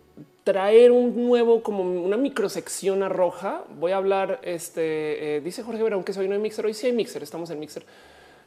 traer 0.47 0.93
un 0.93 1.27
nuevo, 1.27 1.61
como 1.61 1.83
una 1.83 2.15
microsección 2.15 3.03
a 3.03 3.09
roja. 3.09 3.65
Voy 3.81 3.91
a 3.91 3.97
hablar, 3.97 4.39
este, 4.43 5.35
eh, 5.35 5.41
dice 5.41 5.61
Jorge 5.61 5.83
Verón 5.83 6.05
que 6.05 6.13
soy 6.13 6.29
no 6.29 6.35
hay 6.35 6.39
mixer. 6.39 6.65
Hoy 6.65 6.73
sí 6.73 6.87
hay 6.87 6.93
mixer, 6.93 7.21
estamos 7.21 7.49
en 7.49 7.59
mixer. 7.59 7.83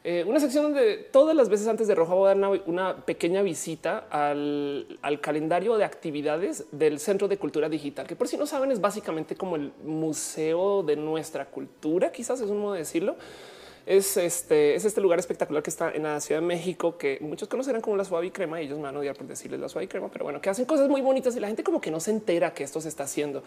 Eh, 0.02 0.24
una 0.26 0.40
sección 0.40 0.64
donde 0.64 0.96
todas 1.12 1.36
las 1.36 1.50
veces 1.50 1.68
antes 1.68 1.86
de 1.86 1.94
Roja 1.94 2.14
voy 2.14 2.30
a 2.30 2.34
dar 2.34 2.62
una, 2.64 2.96
pequeña 3.04 3.42
visita 3.42 4.06
al, 4.08 4.98
al, 5.02 5.20
calendario 5.20 5.76
de 5.76 5.84
actividades 5.84 6.64
del 6.72 6.98
Centro 7.00 7.28
de 7.28 7.36
Cultura 7.36 7.68
Digital, 7.68 8.06
que 8.06 8.16
por 8.16 8.28
si 8.28 8.38
no 8.38 8.46
saben 8.46 8.72
es 8.72 8.80
básicamente 8.80 9.36
como 9.36 9.56
el 9.56 9.70
museo 9.84 10.82
de 10.82 10.96
nuestra 10.96 11.44
cultura, 11.44 12.10
quizás 12.10 12.40
es 12.40 12.48
un 12.48 12.60
modo 12.60 12.72
de 12.72 12.78
decirlo 12.78 13.16
es 13.90 14.16
este, 14.16 14.76
es 14.76 14.84
este 14.84 15.00
lugar 15.00 15.18
espectacular 15.18 15.64
que 15.64 15.70
está 15.70 15.90
en 15.90 16.04
la 16.04 16.20
Ciudad 16.20 16.40
de 16.40 16.46
México, 16.46 16.96
que 16.96 17.18
muchos 17.20 17.48
conocerán 17.48 17.80
como 17.80 17.96
la 17.96 18.04
suave 18.04 18.26
y 18.26 18.30
crema. 18.30 18.62
Y 18.62 18.66
ellos 18.66 18.78
me 18.78 18.84
van 18.84 18.94
a 18.94 19.00
odiar 19.00 19.16
por 19.16 19.26
decirles 19.26 19.58
la 19.58 19.68
suave 19.68 19.86
y 19.86 19.88
crema, 19.88 20.08
pero 20.12 20.24
bueno, 20.24 20.40
que 20.40 20.48
hacen 20.48 20.64
cosas 20.64 20.88
muy 20.88 21.00
bonitas 21.00 21.34
y 21.34 21.40
la 21.40 21.48
gente 21.48 21.64
como 21.64 21.80
que 21.80 21.90
no 21.90 21.98
se 21.98 22.12
entera 22.12 22.54
que 22.54 22.62
esto 22.62 22.80
se 22.80 22.88
está 22.88 23.02
haciendo. 23.02 23.42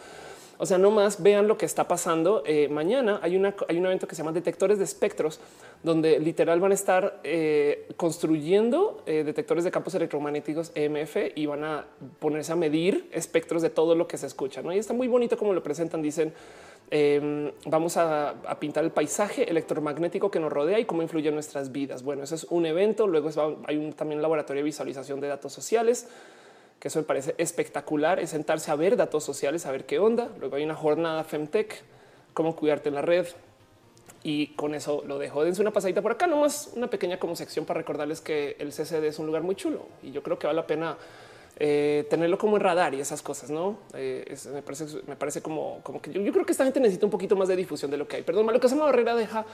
O 0.57 0.65
sea, 0.65 0.77
no 0.77 0.91
más 0.91 1.23
vean 1.23 1.47
lo 1.47 1.57
que 1.57 1.65
está 1.65 1.87
pasando. 1.87 2.43
Eh, 2.45 2.67
mañana 2.67 3.19
hay, 3.23 3.37
una, 3.37 3.55
hay 3.69 3.77
un 3.77 3.85
evento 3.85 4.05
que 4.05 4.15
se 4.15 4.21
llama 4.21 4.33
Detectores 4.33 4.77
de 4.77 4.83
Espectros, 4.83 5.39
donde 5.81 6.19
literal 6.19 6.59
van 6.59 6.71
a 6.71 6.75
estar 6.75 7.21
eh, 7.23 7.87
construyendo 7.95 9.01
eh, 9.05 9.23
detectores 9.23 9.63
de 9.63 9.71
campos 9.71 9.95
electromagnéticos 9.95 10.73
EMF 10.75 11.17
y 11.35 11.45
van 11.45 11.63
a 11.63 11.85
ponerse 12.19 12.51
a 12.51 12.55
medir 12.55 13.09
espectros 13.13 13.61
de 13.61 13.69
todo 13.69 13.95
lo 13.95 14.07
que 14.07 14.17
se 14.17 14.27
escucha. 14.27 14.61
¿no? 14.61 14.73
Y 14.73 14.77
está 14.77 14.93
muy 14.93 15.07
bonito 15.07 15.37
como 15.37 15.53
lo 15.53 15.63
presentan. 15.63 16.01
Dicen, 16.01 16.33
Em, 16.95 17.51
vamos 17.65 17.97
a, 17.97 18.35
pintar 18.59 18.83
el 18.83 18.91
paisaje 18.91 19.49
electromagnético 19.49 20.29
que 20.29 20.39
nos 20.39 20.53
rodea 20.53 20.77
y 20.77 20.85
cómo 20.85 21.01
influye 21.01 21.29
en 21.29 21.33
nuestras 21.33 21.71
vidas. 21.71 22.03
Bueno, 22.03 22.21
eso 22.21 22.35
es 22.35 22.43
un 22.51 22.67
evento. 22.67 23.07
Luego 23.07 23.31
hay 23.65 23.77
un, 23.77 23.93
también 23.93 24.19
un 24.19 24.21
laboratorio 24.21 24.59
de 24.59 24.65
visualización 24.65 25.19
de 25.19 25.27
datos 25.27 25.51
sociales, 25.51 26.07
que 26.79 26.89
eso 26.89 26.99
me 26.99 27.05
parece 27.05 27.33
espectacular. 27.39 28.19
Es 28.19 28.29
sentarse 28.29 28.69
a 28.69 28.75
ver 28.75 28.95
datos 28.95 29.23
sociales, 29.23 29.65
a 29.65 29.71
ver 29.71 29.87
qué 29.87 29.97
onda. 29.97 30.29
Luego 30.39 30.55
hay 30.55 30.63
una 30.65 30.75
jornada 30.75 31.23
Femtech, 31.23 31.81
cómo 32.35 32.55
cuidarte 32.55 32.89
en 32.89 32.95
la 32.95 33.01
red. 33.01 33.25
Y 34.21 34.49
con 34.49 34.75
eso 34.75 35.03
lo 35.07 35.17
dejo. 35.17 35.43
Dense 35.43 35.63
una 35.63 35.71
pasadita 35.71 36.03
por 36.03 36.11
acá, 36.11 36.27
nomás 36.27 36.73
una 36.75 36.91
pequeña 36.91 37.17
como 37.17 37.35
sección 37.35 37.65
para 37.65 37.79
recordarles 37.79 38.21
que 38.21 38.55
el 38.59 38.69
CCD 38.69 39.05
es 39.05 39.17
un 39.17 39.25
lugar 39.25 39.41
muy 39.41 39.55
chulo 39.55 39.87
y 40.03 40.11
yo 40.11 40.21
creo 40.21 40.37
que 40.37 40.45
vale 40.45 40.57
la 40.57 40.67
pena 40.67 40.95
eh, 41.57 42.05
tenerlo 42.09 42.37
como 42.37 42.57
en 42.57 42.63
radar 42.63 42.93
y 42.93 42.99
esas 42.99 43.21
cosas, 43.21 43.49
no 43.49 43.77
eh, 43.93 44.35
me 44.53 44.61
parece, 44.61 44.85
me 45.07 45.15
parece 45.15 45.41
como, 45.41 45.79
como 45.83 46.01
que 46.01 46.11
yo, 46.11 46.31
creo 46.31 46.45
que 46.45 46.51
esta 46.51 46.63
gente 46.63 46.79
necesita 46.79 47.05
un 47.05 47.11
poquito 47.11 47.35
más 47.35 47.47
de 47.47 47.55
difusión 47.55 47.91
de 47.91 47.97
lo 47.97 48.07
que 48.07 48.17
hay. 48.17 48.23
Perdón, 48.23 48.47
lo 48.47 48.59
que 48.59 48.69
se 48.69 48.75
Barrera 48.75 49.15
deja 49.15 49.45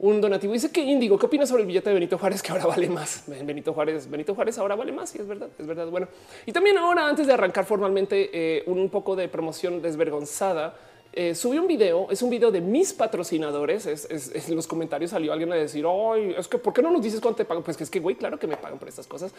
un 0.00 0.20
donativo. 0.20 0.52
Dice 0.52 0.70
que 0.70 0.80
Índigo, 0.80 1.18
¿qué 1.18 1.26
opinas 1.26 1.48
sobre 1.48 1.62
el 1.62 1.66
billete 1.66 1.90
de 1.90 1.94
Benito 1.94 2.18
Juárez 2.18 2.42
que 2.42 2.52
ahora 2.52 2.66
vale 2.66 2.88
más? 2.88 3.24
Benito 3.44 3.72
Juárez, 3.72 4.10
Benito 4.10 4.34
Juárez 4.34 4.58
ahora 4.58 4.74
vale 4.74 4.92
más. 4.92 5.14
Y 5.14 5.18
es 5.18 5.26
verdad, 5.26 5.48
es 5.58 5.66
verdad. 5.66 5.86
Bueno, 5.88 6.08
y 6.46 6.52
también 6.52 6.78
ahora, 6.78 7.06
antes 7.06 7.26
de 7.26 7.32
arrancar 7.34 7.66
formalmente, 7.66 8.30
eh, 8.32 8.62
un 8.66 8.88
poco 8.88 9.14
de 9.14 9.28
promoción 9.28 9.82
desvergonzada 9.82 10.74
eh, 11.12 11.34
subí 11.34 11.58
un 11.58 11.66
video, 11.66 12.06
es 12.10 12.22
un 12.22 12.30
video 12.30 12.52
de 12.52 12.60
mis 12.60 12.92
patrocinadores. 12.92 13.86
Es, 13.86 14.08
en 14.48 14.54
los 14.54 14.66
comentarios 14.66 15.10
salió 15.10 15.32
alguien 15.32 15.52
a 15.52 15.56
decir, 15.56 15.84
Ay, 15.86 16.34
es 16.38 16.46
que 16.46 16.58
por 16.58 16.72
qué 16.72 16.82
no 16.82 16.90
nos 16.90 17.02
dices 17.02 17.20
cuánto 17.20 17.38
te 17.38 17.44
pagan? 17.44 17.64
Pues 17.64 17.76
que 17.76 17.84
es 17.84 17.90
que 17.90 17.98
güey, 17.98 18.14
claro 18.14 18.38
que 18.38 18.46
me 18.46 18.56
pagan 18.56 18.78
por 18.78 18.88
estas 18.88 19.06
cosas. 19.06 19.32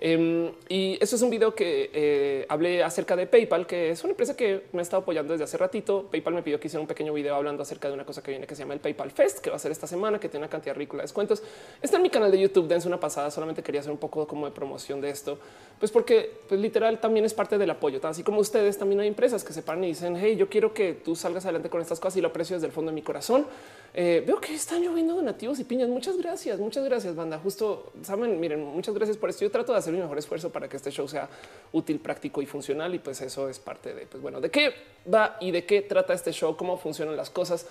Em, 0.00 0.50
y 0.68 0.98
eso 1.00 1.16
es 1.16 1.22
un 1.22 1.30
video 1.30 1.54
que 1.54 1.90
eh, 1.94 2.46
hablé 2.48 2.82
acerca 2.82 3.16
de 3.16 3.26
PayPal, 3.26 3.66
que 3.66 3.90
es 3.90 4.04
una 4.04 4.10
empresa 4.10 4.36
que 4.36 4.64
me 4.72 4.80
ha 4.80 4.82
estado 4.82 5.02
apoyando 5.02 5.32
desde 5.32 5.44
hace 5.44 5.56
ratito. 5.56 6.06
PayPal 6.10 6.34
me 6.34 6.42
pidió 6.42 6.60
que 6.60 6.66
hiciera 6.66 6.82
un 6.82 6.86
pequeño 6.86 7.14
video 7.14 7.34
hablando 7.34 7.62
acerca 7.62 7.88
de 7.88 7.94
una 7.94 8.04
cosa 8.04 8.22
que 8.22 8.30
viene 8.30 8.46
que 8.46 8.54
se 8.54 8.62
llama 8.62 8.74
el 8.74 8.80
PayPal 8.80 9.10
Fest, 9.10 9.38
que 9.38 9.48
va 9.48 9.56
a 9.56 9.58
ser 9.58 9.72
esta 9.72 9.86
semana, 9.86 10.20
que 10.20 10.28
tiene 10.28 10.44
una 10.44 10.50
cantidad 10.50 10.74
ridícula 10.74 11.02
de 11.02 11.04
descuentos. 11.04 11.42
Está 11.80 11.96
en 11.96 12.02
mi 12.02 12.10
canal 12.10 12.30
de 12.30 12.38
YouTube, 12.38 12.68
dense 12.68 12.86
una 12.86 13.00
pasada. 13.00 13.30
Solamente 13.30 13.62
quería 13.62 13.80
hacer 13.80 13.92
un 13.92 13.98
poco 13.98 14.26
como 14.26 14.44
de 14.44 14.52
promoción 14.52 15.00
de 15.00 15.08
esto, 15.08 15.38
pues 15.78 15.90
porque 15.90 16.30
pues, 16.48 16.60
literal 16.60 17.00
también 17.00 17.24
es 17.24 17.32
parte 17.32 17.56
del 17.56 17.70
apoyo. 17.70 18.00
Así 18.02 18.22
como 18.22 18.40
ustedes, 18.40 18.76
también 18.76 19.00
hay 19.00 19.08
empresas 19.08 19.42
que 19.42 19.54
se 19.54 19.62
paran 19.62 19.84
y 19.84 19.88
dicen, 19.88 20.16
hey, 20.20 20.36
yo 20.36 20.50
quiero 20.50 20.74
que 20.74 20.92
tú 20.92 21.13
salgas 21.16 21.44
adelante 21.44 21.70
con 21.70 21.80
estas 21.80 22.00
cosas 22.00 22.16
y 22.16 22.20
lo 22.20 22.28
aprecio 22.28 22.56
desde 22.56 22.66
el 22.66 22.72
fondo 22.72 22.90
de 22.90 22.94
mi 22.94 23.02
corazón. 23.02 23.46
Eh, 23.92 24.24
veo 24.26 24.40
que 24.40 24.54
están 24.54 24.82
lloviendo 24.82 25.14
donativos 25.14 25.58
y 25.60 25.64
piñas. 25.64 25.88
Muchas 25.88 26.16
gracias, 26.16 26.58
muchas 26.58 26.84
gracias, 26.84 27.14
banda. 27.14 27.38
Justo 27.38 27.92
saben, 28.02 28.40
miren, 28.40 28.64
muchas 28.64 28.94
gracias 28.94 29.16
por 29.16 29.30
esto. 29.30 29.44
Yo 29.44 29.50
trato 29.50 29.72
de 29.72 29.78
hacer 29.78 29.92
mi 29.92 30.00
mejor 30.00 30.18
esfuerzo 30.18 30.50
para 30.50 30.68
que 30.68 30.76
este 30.76 30.90
show 30.90 31.06
sea 31.08 31.28
útil, 31.72 32.00
práctico 32.00 32.42
y 32.42 32.46
funcional. 32.46 32.94
Y 32.94 32.98
pues 32.98 33.20
eso 33.20 33.48
es 33.48 33.58
parte 33.58 33.94
de, 33.94 34.06
pues 34.06 34.22
bueno, 34.22 34.40
de 34.40 34.50
qué 34.50 34.74
va 35.12 35.36
y 35.40 35.50
de 35.50 35.64
qué 35.64 35.82
trata 35.82 36.12
este 36.12 36.32
show, 36.32 36.56
cómo 36.56 36.76
funcionan 36.76 37.16
las 37.16 37.30
cosas. 37.30 37.66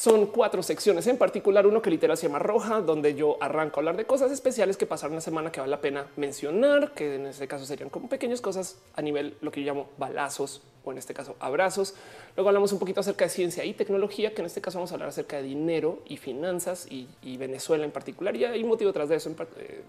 Son 0.00 0.28
cuatro 0.28 0.62
secciones, 0.62 1.06
en 1.08 1.18
particular 1.18 1.66
uno 1.66 1.82
que 1.82 1.90
literal 1.90 2.16
se 2.16 2.26
llama 2.26 2.38
Roja, 2.38 2.80
donde 2.80 3.14
yo 3.14 3.36
arranco 3.38 3.78
a 3.78 3.80
hablar 3.80 3.98
de 3.98 4.06
cosas 4.06 4.32
especiales 4.32 4.78
que 4.78 4.86
pasaron 4.86 5.14
la 5.14 5.20
semana 5.20 5.52
que 5.52 5.60
vale 5.60 5.70
la 5.70 5.82
pena 5.82 6.06
mencionar, 6.16 6.94
que 6.94 7.16
en 7.16 7.26
este 7.26 7.46
caso 7.46 7.66
serían 7.66 7.90
como 7.90 8.08
pequeñas 8.08 8.40
cosas 8.40 8.78
a 8.96 9.02
nivel 9.02 9.36
lo 9.42 9.50
que 9.50 9.60
yo 9.60 9.66
llamo 9.74 9.90
balazos 9.98 10.62
o 10.84 10.92
en 10.92 10.98
este 10.98 11.14
caso 11.14 11.36
abrazos. 11.40 11.94
Luego 12.36 12.48
hablamos 12.48 12.72
un 12.72 12.78
poquito 12.78 13.00
acerca 13.00 13.24
de 13.24 13.30
ciencia 13.30 13.64
y 13.64 13.74
tecnología, 13.74 14.34
que 14.34 14.40
en 14.40 14.46
este 14.46 14.60
caso 14.60 14.78
vamos 14.78 14.90
a 14.92 14.94
hablar 14.94 15.08
acerca 15.08 15.36
de 15.36 15.42
dinero 15.42 16.02
y 16.06 16.16
finanzas 16.16 16.86
y, 16.90 17.08
Venezuela 17.36 17.84
en 17.84 17.90
particular. 17.90 18.36
Y 18.36 18.44
hay 18.44 18.62
motivo 18.64 18.92
tras 18.92 19.08
de 19.08 19.16
eso 19.16 19.30
eh, 19.30 19.82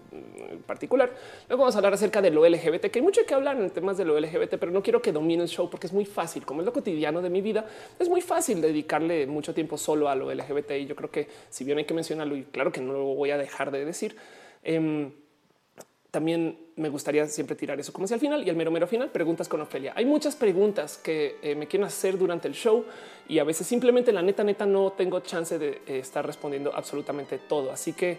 en, 0.50 0.62
particular. 0.62 1.12
Luego 1.48 1.62
vamos 1.62 1.74
a 1.74 1.78
hablar 1.78 1.92
acerca 1.92 2.22
de 2.22 2.30
lo 2.30 2.48
LGBT, 2.48 2.86
que 2.86 2.98
hay 2.98 3.02
mucho 3.02 3.20
que 3.26 3.34
hablar 3.34 3.60
en 3.60 3.68
temas 3.70 3.98
de 3.98 4.06
lo 4.06 4.18
LGBT, 4.18 4.56
pero 4.58 4.72
no 4.72 4.82
quiero 4.82 5.02
que 5.02 5.12
domine 5.12 5.42
el 5.42 5.48
show 5.48 5.68
porque 5.68 5.86
es 5.86 5.92
muy 5.92 6.06
fácil, 6.06 6.46
como 6.46 6.62
es 6.62 6.66
lo 6.66 6.72
cotidiano 6.72 7.20
de 7.20 7.28
mi 7.28 7.42
vida, 7.42 7.66
es 7.98 8.08
muy 8.08 8.22
fácil 8.22 8.62
dedicarle 8.62 9.26
mucho 9.26 9.52
tiempo 9.52 9.76
solo 9.76 10.08
a 10.08 10.14
lo 10.14 10.32
LGBT. 10.32 10.72
Y 10.72 10.86
yo 10.86 10.96
creo 10.96 11.10
que 11.10 11.28
si 11.50 11.64
bien 11.64 11.78
hay 11.78 11.84
que 11.84 11.94
mencionarlo, 11.94 12.36
y 12.36 12.44
claro 12.44 12.72
que 12.72 12.80
no 12.80 12.94
lo 12.94 13.04
voy 13.14 13.30
a 13.30 13.36
dejar 13.36 13.70
de 13.70 13.84
decir, 13.84 14.16
em, 14.62 15.12
también 16.12 16.58
me 16.76 16.90
gustaría 16.90 17.26
siempre 17.26 17.56
tirar 17.56 17.80
eso 17.80 17.90
como 17.90 18.06
si 18.06 18.12
al 18.12 18.20
final 18.20 18.46
y 18.46 18.50
el 18.50 18.54
mero 18.54 18.70
mero 18.70 18.86
final 18.86 19.08
preguntas 19.08 19.48
con 19.48 19.62
Ofelia. 19.62 19.94
Hay 19.96 20.04
muchas 20.04 20.36
preguntas 20.36 20.98
que 20.98 21.38
eh, 21.42 21.54
me 21.54 21.66
quieren 21.66 21.86
hacer 21.86 22.18
durante 22.18 22.46
el 22.46 22.54
show 22.54 22.84
y 23.28 23.38
a 23.38 23.44
veces 23.44 23.66
simplemente 23.66 24.12
la 24.12 24.20
neta 24.20 24.44
neta 24.44 24.66
no 24.66 24.92
tengo 24.92 25.20
chance 25.20 25.58
de 25.58 25.80
eh, 25.86 25.98
estar 25.98 26.24
respondiendo 26.24 26.70
absolutamente 26.74 27.38
todo. 27.38 27.72
Así 27.72 27.94
que 27.94 28.18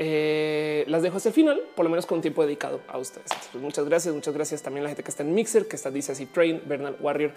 eh, 0.00 0.84
las 0.86 1.02
dejo 1.02 1.16
hasta 1.16 1.30
el 1.30 1.34
final, 1.34 1.60
por 1.74 1.84
lo 1.84 1.90
menos 1.90 2.06
con 2.06 2.18
un 2.18 2.22
tiempo 2.22 2.44
dedicado 2.44 2.80
a 2.86 2.98
ustedes. 2.98 3.26
muchas 3.54 3.84
gracias, 3.84 4.14
muchas 4.14 4.32
gracias 4.32 4.62
también 4.62 4.82
a 4.82 4.84
la 4.84 4.88
gente 4.90 5.02
que 5.02 5.10
está 5.10 5.24
en 5.24 5.34
Mixer, 5.34 5.66
que 5.66 5.74
está 5.74 5.90
dice 5.90 6.12
así 6.12 6.26
Train, 6.26 6.62
Bernal 6.66 6.96
Warrior. 7.00 7.32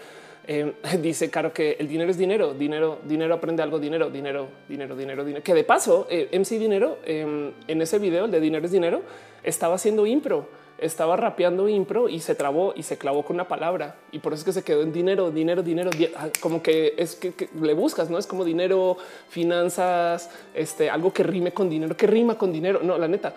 Eh, 0.46 0.72
dice 1.02 1.28
claro 1.28 1.52
que 1.52 1.76
el 1.80 1.88
dinero 1.88 2.08
es 2.08 2.16
dinero, 2.16 2.54
dinero, 2.54 3.00
dinero 3.02 3.34
aprende 3.34 3.64
algo, 3.64 3.80
dinero, 3.80 4.10
dinero, 4.10 4.46
dinero, 4.68 4.94
dinero, 4.94 5.24
dinero. 5.24 5.42
Que 5.42 5.54
de 5.54 5.64
paso, 5.64 6.06
eh, 6.08 6.28
MC 6.32 6.60
Dinero 6.60 6.98
em, 7.04 7.52
en 7.66 7.82
ese 7.82 7.98
video, 7.98 8.26
el 8.26 8.30
de 8.30 8.40
dinero 8.40 8.64
es 8.64 8.70
dinero, 8.70 9.02
estaba 9.42 9.74
haciendo 9.74 10.06
impro 10.06 10.46
estaba 10.82 11.16
rapeando 11.16 11.68
impro 11.68 12.08
y 12.08 12.20
se 12.20 12.34
trabó 12.34 12.74
y 12.76 12.82
se 12.82 12.98
clavó 12.98 13.24
con 13.24 13.36
una 13.36 13.48
palabra. 13.48 13.96
Y 14.10 14.18
por 14.18 14.32
eso 14.32 14.40
es 14.40 14.44
que 14.44 14.52
se 14.52 14.64
quedó 14.64 14.82
en 14.82 14.92
dinero, 14.92 15.30
dinero, 15.30 15.62
dinero, 15.62 15.90
ah, 16.16 16.28
como 16.40 16.62
que 16.62 16.94
es 16.96 17.14
que, 17.14 17.48
le 17.60 17.74
buscas, 17.74 18.10
no 18.10 18.18
es 18.18 18.26
como 18.26 18.44
dinero, 18.44 18.96
finanzas, 19.28 20.30
este 20.54 20.90
algo 20.90 21.12
que 21.12 21.22
rime 21.22 21.52
con 21.52 21.70
dinero, 21.70 21.96
que 21.96 22.06
rima 22.06 22.36
con 22.36 22.52
dinero. 22.52 22.80
No, 22.82 22.98
la 22.98 23.08
neta, 23.08 23.34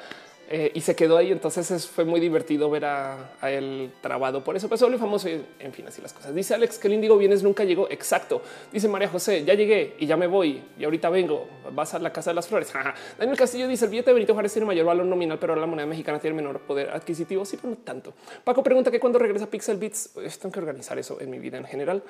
eh, 0.50 0.72
y 0.74 0.82
se 0.82 0.96
quedó 0.96 1.18
ahí. 1.18 1.32
Entonces 1.32 1.88
fue 1.88 2.06
muy 2.06 2.20
divertido 2.20 2.70
ver 2.70 2.86
a, 2.86 3.32
él 3.44 3.92
trabado 4.02 4.44
por 4.44 4.56
eso. 4.56 4.68
Pero 4.68 4.78
solo 4.78 4.98
famoso. 4.98 5.28
En 5.28 5.74
fin, 5.74 5.88
así 5.88 6.02
las 6.02 6.14
cosas. 6.14 6.34
Dice 6.34 6.54
Alex 6.54 6.78
que 6.78 6.88
el 6.88 6.94
índigo 6.94 7.18
vienes 7.18 7.44
nunca 7.44 7.64
llegó. 7.64 7.90
Exacto. 7.90 8.42
Dice 8.72 8.88
María 8.88 9.10
José, 9.10 9.44
ya 9.44 9.54
llegué 9.54 9.96
y 10.00 10.06
ya 10.06 10.18
me 10.18 10.28
voy 10.28 10.62
y 10.78 10.84
ahorita 10.84 11.10
vengo. 11.10 11.48
Vas 11.72 11.94
a 11.94 12.00
la 12.00 12.12
casa 12.12 12.32
de 12.32 12.36
las 12.36 12.48
flores. 12.48 12.72
Daniel 13.18 13.38
Castillo 13.38 13.68
dice 13.68 13.86
el 13.86 13.92
billete 13.92 14.12
de 14.12 14.14
Benito 14.16 14.34
Juárez 14.34 14.54
tiene 14.54 14.66
mayor 14.66 14.86
valor 14.86 15.06
nominal, 15.06 15.40
pero 15.40 15.56
la 15.56 15.66
moneda 15.66 15.86
mexicana 15.86 16.20
tiene 16.20 16.36
menor 16.36 16.60
poder 16.62 16.90
adquisitivo. 16.90 17.46
Sí, 17.46 17.58
pero 17.58 17.70
no 17.70 17.78
tanto. 17.78 18.14
Paco 18.44 18.64
pregunta 18.64 18.92
que 18.92 19.00
cuando 19.00 19.20
regresa 19.20 19.48
Pixel 19.48 19.78
Beats, 19.78 20.12
pues, 20.14 20.38
tengo 20.40 20.54
que 20.54 20.60
organizar 20.60 20.98
eso 21.00 21.20
en 21.20 21.30
mi 21.30 21.40
vida 21.40 21.58
en 21.58 21.66
general. 21.66 22.04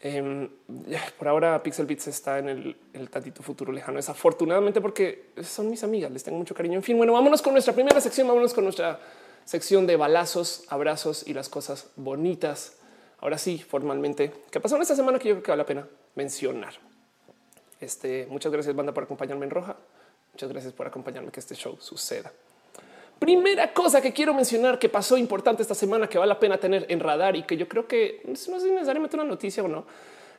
Em, 0.00 0.48
por 1.18 1.28
ahora 1.28 1.62
Pixel 1.62 1.86
Beats 1.86 2.08
está 2.08 2.38
en 2.38 2.76
el, 2.92 3.10
tantito 3.10 3.42
futuro 3.42 3.72
lejano. 3.72 3.96
Desafortunadamente 3.96 4.80
porque 4.80 5.30
son 5.42 5.70
mis 5.70 5.82
amigas, 5.82 6.10
les 6.10 6.22
tengo 6.22 6.38
mucho 6.38 6.54
cariño. 6.54 6.76
En 6.76 6.82
fin, 6.82 6.96
bueno, 6.96 7.12
vámonos 7.12 7.42
con 7.42 7.52
nuestra 7.52 7.74
primera 7.74 8.00
sección, 8.00 8.28
vámonos 8.28 8.52
con 8.52 8.64
nuestra 8.64 9.00
sección 9.44 9.86
de 9.86 9.96
balazos, 9.96 10.64
abrazos 10.68 11.26
y 11.26 11.32
las 11.32 11.48
cosas 11.48 11.90
bonitas. 11.96 12.76
Ahora 13.18 13.38
sí, 13.38 13.58
formalmente, 13.58 14.32
¿qué 14.50 14.60
pasó 14.60 14.76
en 14.76 14.82
esta 14.82 14.94
semana 14.94 15.18
que 15.18 15.28
yo 15.28 15.34
creo 15.36 15.42
que 15.42 15.50
vale 15.50 15.62
la 15.62 15.66
pena 15.66 15.88
mencionar? 16.14 16.74
Este, 17.80 18.26
muchas 18.26 18.52
gracias, 18.52 18.74
banda, 18.76 18.92
por 18.92 19.04
acompañarme 19.04 19.46
en 19.46 19.50
roja. 19.50 19.76
Muchas 20.32 20.50
gracias 20.50 20.74
por 20.74 20.86
acompañarme 20.86 21.30
que 21.30 21.40
este 21.40 21.54
show 21.54 21.78
suceda. 21.80 22.32
Primera 23.18 23.72
cosa 23.72 24.02
que 24.02 24.12
quiero 24.12 24.34
mencionar 24.34 24.78
que 24.78 24.88
pasó 24.88 25.16
importante 25.16 25.62
esta 25.62 25.74
semana 25.74 26.06
que 26.06 26.18
vale 26.18 26.28
la 26.28 26.38
pena 26.38 26.58
tener 26.58 26.84
en 26.88 27.00
radar 27.00 27.34
y 27.34 27.44
que 27.44 27.56
yo 27.56 27.66
creo 27.66 27.86
que 27.86 28.20
no 28.26 28.32
es 28.34 28.48
necesariamente 28.48 29.16
una 29.16 29.24
noticia 29.24 29.62
o 29.62 29.68
no. 29.68 29.86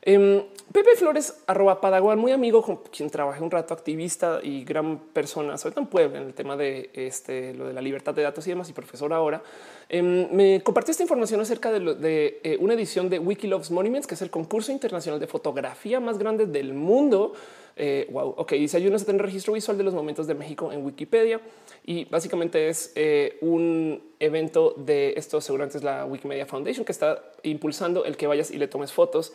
Em, 0.09 0.41
Pepe 0.71 0.95
Flores, 0.95 1.43
arroba 1.47 1.81
Padawan, 1.81 2.17
muy 2.17 2.31
amigo 2.31 2.61
con 2.61 2.77
quien 2.77 3.09
trabajé 3.09 3.43
un 3.43 3.51
rato, 3.51 3.73
activista 3.73 4.39
y 4.41 4.63
gran 4.63 4.99
persona, 4.99 5.57
sobre 5.57 5.73
todo 5.73 5.83
en 5.83 5.89
Puebla, 5.89 6.19
en 6.19 6.27
el 6.27 6.33
tema 6.33 6.55
de 6.55 6.91
este, 6.93 7.53
lo 7.53 7.67
de 7.67 7.73
la 7.73 7.81
libertad 7.81 8.13
de 8.13 8.21
datos 8.21 8.47
y 8.47 8.51
demás, 8.51 8.69
y 8.69 8.73
profesor 8.73 9.11
ahora, 9.11 9.41
em, 9.89 10.29
me 10.31 10.61
compartió 10.63 10.91
esta 10.91 11.03
información 11.03 11.41
acerca 11.41 11.71
de, 11.71 12.39
eh, 12.43 12.57
una 12.61 12.73
edición 12.75 13.09
de 13.09 13.19
Wikilove's 13.19 13.71
Monuments, 13.71 14.07
que 14.07 14.15
es 14.15 14.21
el 14.21 14.29
concurso 14.29 14.71
internacional 14.71 15.19
de 15.19 15.27
fotografía 15.27 15.99
más 15.99 16.17
grande 16.17 16.45
del 16.45 16.73
mundo. 16.73 17.33
Eh, 17.79 18.07
wow, 18.11 18.33
ok, 18.37 18.53
dice 18.53 18.77
ayúdanos 18.77 19.03
a 19.03 19.05
tener 19.05 19.21
registro 19.21 19.53
visual 19.53 19.77
de 19.77 19.83
los 19.83 19.93
momentos 19.93 20.25
de 20.25 20.33
México 20.33 20.71
en 20.71 20.83
Wikipedia 20.83 21.39
y 21.85 22.05
básicamente 22.05 22.69
es 22.69 22.91
eh, 22.95 23.37
un 23.41 24.01
evento 24.19 24.73
de 24.77 25.13
esto. 25.15 25.39
Seguramente 25.41 25.77
es 25.77 25.83
la 25.83 26.05
Wikimedia 26.05 26.45
Foundation 26.45 26.83
que 26.83 26.91
está 26.91 27.23
impulsando 27.43 28.03
el 28.03 28.17
que 28.17 28.25
vayas 28.25 28.49
y 28.51 28.57
le 28.57 28.67
tomes 28.67 28.91
fotos 28.91 29.33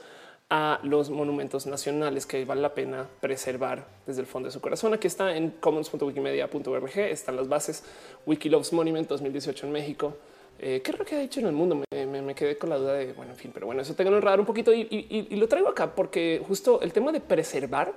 a 0.51 0.81
los 0.83 1.09
monumentos 1.09 1.67
nacionales 1.67 2.27
que 2.27 2.45
vale 2.45 2.61
la 2.61 2.75
pena 2.75 3.09
preservar 3.21 3.87
desde 4.07 4.21
el 4.21 4.27
fondo 4.27 4.49
de 4.49 4.53
su 4.53 4.61
corazón. 4.61 4.93
Aquí 4.93 5.07
está 5.07 5.35
en 5.35 5.51
commons.wikimedia.org, 5.53 6.99
están 6.99 7.37
las 7.37 7.49
bases 7.49 7.85
Wikiloves 8.27 8.73
Monument 8.73 9.09
2018 9.09 9.67
en 9.67 9.73
México. 9.73 10.15
Eh, 10.59 10.83
¿Qué 10.85 10.91
es 10.91 10.97
que 10.99 11.17
ha 11.17 11.21
dicho 11.21 11.41
en 11.41 11.47
el 11.47 11.53
mundo? 11.53 11.83
Me, 11.91 12.35
quedé 12.35 12.59
con 12.59 12.71
la 12.71 12.77
duda 12.77 12.93
de, 12.95 13.15
bueno, 13.15 13.33
en 13.33 13.39
fin, 13.39 13.51
pero 13.55 13.67
bueno, 13.67 13.81
eso 13.83 13.95
tengo 13.95 14.11
que 14.11 14.21
radar 14.21 14.41
un 14.41 14.47
poquito 14.47 14.73
y, 14.75 15.27
lo 15.31 15.49
traigo 15.49 15.69
acá 15.69 15.95
porque 15.95 16.43
justo 16.47 16.81
el 16.83 16.93
tema 16.93 17.13
de 17.13 17.21
preservar 17.21 17.95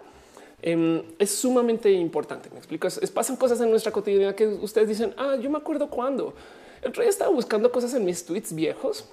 em, 0.62 1.04
es 1.20 1.32
sumamente 1.32 1.92
importante. 1.92 2.50
Me 2.52 2.58
explico, 2.58 2.88
es, 2.88 3.12
pasan 3.12 3.36
cosas 3.36 3.60
en 3.62 3.70
nuestra 3.70 3.92
cotidianidad 3.92 4.36
que 4.36 4.48
ustedes 4.48 4.88
dicen, 4.88 5.14
ah, 5.18 5.36
yo 5.42 5.50
me 5.50 5.58
acuerdo 5.58 5.90
cuando. 5.90 6.34
El 6.82 6.92
día 6.92 7.06
estaba 7.06 7.32
buscando 7.32 7.72
cosas 7.72 7.94
en 7.94 8.06
mis 8.06 8.26
tweets 8.26 8.54
viejos 8.54 9.06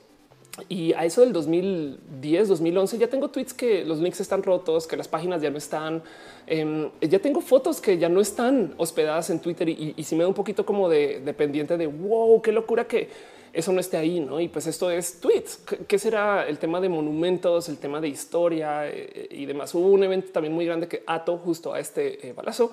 y 0.69 0.93
a 0.93 1.07
eso 1.07 1.23
del 1.23 1.33
2010, 1.33 2.49
2011 2.49 2.99
ya 2.99 3.09
tengo 3.09 3.31
tweets 3.31 3.55
que 3.55 3.85
los 3.87 4.01
links 4.01 4.21
están 4.21 4.43
rotos, 4.43 4.87
que 4.87 4.99
las 4.99 5.09
páginas 5.09 5.41
ya 5.41 5.51
no 5.51 5.57
están. 5.57 6.03
Em, 6.47 6.91
ya 7.01 7.19
tengo 7.19 7.41
fotos 7.41 7.81
que 7.81 7.97
ya 7.97 8.11
no 8.11 8.21
están 8.21 8.75
hospedadas 8.77 9.31
en 9.31 9.41
Twitter 9.41 9.69
y, 9.69 9.95
si 10.03 10.15
me 10.15 10.25
da 10.25 10.29
un 10.29 10.35
poquito 10.35 10.67
como 10.67 10.91
de 10.91 11.23
dependiente 11.25 11.79
de 11.79 11.87
wow, 11.87 12.43
qué 12.43 12.53
locura 12.53 12.87
que 12.87 13.09
eso 13.53 13.73
no 13.73 13.81
esté 13.81 13.97
ahí, 13.97 14.21
¿no? 14.21 14.41
Y 14.41 14.49
pues 14.49 14.67
esto 14.67 14.91
es 14.91 15.21
tweets. 15.21 15.61
¿Qué 15.87 15.99
será 15.99 16.47
el 16.47 16.59
tema 16.59 16.81
de 16.81 16.89
monumentos, 16.89 17.69
el 17.69 17.79
tema 17.79 18.01
de 18.01 18.09
historia 18.09 18.89
eh, 18.89 19.29
y 19.31 19.47
demás? 19.47 19.75
Hubo 19.75 19.89
un 19.89 20.05
evento 20.05 20.33
también 20.33 20.55
muy 20.55 20.67
grande 20.67 20.89
que 20.89 21.03
ato 21.07 21.39
justo 21.39 21.73
a 21.75 21.81
este 21.81 22.29
eh, 22.29 22.33
balazo 22.33 22.73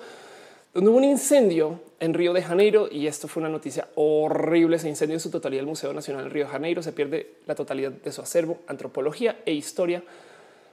donde 0.72 0.90
hubo 0.90 0.98
un 0.98 1.04
incendio 1.04 1.80
en 1.98 2.14
Río 2.14 2.32
de 2.32 2.42
Janeiro 2.42 2.88
y 2.90 3.08
esto 3.08 3.26
fue 3.26 3.40
una 3.40 3.50
noticia 3.50 3.88
horrible. 3.96 4.78
Se 4.78 4.88
incendió 4.88 5.14
en 5.14 5.20
su 5.20 5.30
totalidad 5.30 5.60
el 5.60 5.66
Museo 5.66 5.92
Nacional 5.92 6.24
de 6.24 6.30
Río 6.30 6.44
de 6.44 6.50
Janeiro. 6.50 6.82
Se 6.82 6.92
pierde 6.92 7.34
la 7.46 7.54
totalidad 7.56 7.90
de 7.90 8.12
su 8.12 8.22
acervo, 8.22 8.58
antropología 8.68 9.40
e 9.44 9.52
historia. 9.52 10.02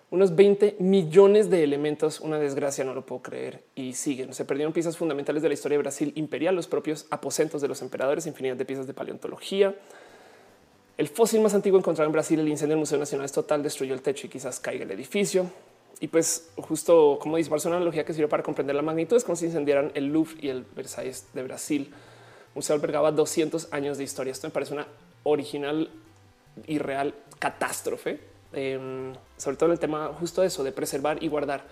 Unos 0.09 0.35
20 0.35 0.77
millones 0.79 1.49
de 1.49 1.63
elementos, 1.63 2.21
una 2.21 2.39
desgracia, 2.39 2.85
no 2.85 2.93
lo 2.93 3.05
puedo 3.05 3.21
creer. 3.21 3.63
Y 3.75 3.93
siguen. 3.93 4.33
Se 4.33 4.45
perdieron 4.45 4.71
piezas 4.71 4.97
fundamentales 4.97 5.41
de 5.41 5.49
la 5.49 5.53
historia 5.53 5.77
de 5.77 5.81
Brasil 5.81 6.13
imperial, 6.15 6.55
los 6.55 6.67
propios 6.67 7.07
aposentos 7.09 7.61
de 7.61 7.67
los 7.67 7.81
emperadores, 7.81 8.25
infinidad 8.25 8.55
de 8.55 8.63
piezas 8.63 8.87
de 8.87 8.93
paleontología. 8.93 9.75
El 10.97 11.09
fósil 11.09 11.41
más 11.41 11.53
antiguo 11.53 11.77
encontrado 11.77 12.07
en 12.07 12.13
Brasil, 12.13 12.39
el 12.39 12.47
incendio 12.47 12.75
del 12.75 12.79
Museo 12.79 12.97
Nacional 12.97 13.25
es 13.25 13.33
total, 13.33 13.61
destruyó 13.61 13.93
el 13.93 14.01
techo 14.01 14.27
y 14.27 14.29
quizás 14.29 14.59
caiga 14.61 14.85
el 14.85 14.91
edificio. 14.91 15.51
Y 15.99 16.07
pues 16.07 16.51
justo 16.55 17.19
como 17.19 17.37
dice, 17.37 17.51
una 17.51 17.75
analogía 17.75 18.05
que 18.05 18.13
sirve 18.13 18.29
para 18.29 18.43
comprender 18.43 18.75
la 18.75 18.81
magnitud 18.81 19.17
es 19.17 19.23
como 19.23 19.35
si 19.35 19.45
incendiaran 19.45 19.91
el 19.93 20.05
Louvre 20.05 20.35
y 20.39 20.49
el 20.49 20.65
Versailles 20.75 21.27
de 21.33 21.43
Brasil. 21.43 21.89
Un 21.91 22.59
museo 22.59 22.75
albergaba 22.75 23.11
200 23.11 23.73
años 23.73 23.97
de 23.97 24.05
historia. 24.05 24.31
Esto 24.31 24.47
me 24.47 24.51
parece 24.51 24.73
una 24.73 24.87
original 25.23 25.89
y 26.65 26.77
real 26.79 27.13
catástrofe, 27.39 28.19
em, 28.53 29.13
sobre 29.37 29.57
todo 29.57 29.67
en 29.67 29.73
el 29.73 29.79
tema 29.79 30.11
justo 30.19 30.43
eso, 30.43 30.63
de 30.63 30.71
preservar 30.71 31.21
y 31.23 31.27
guardar. 31.27 31.63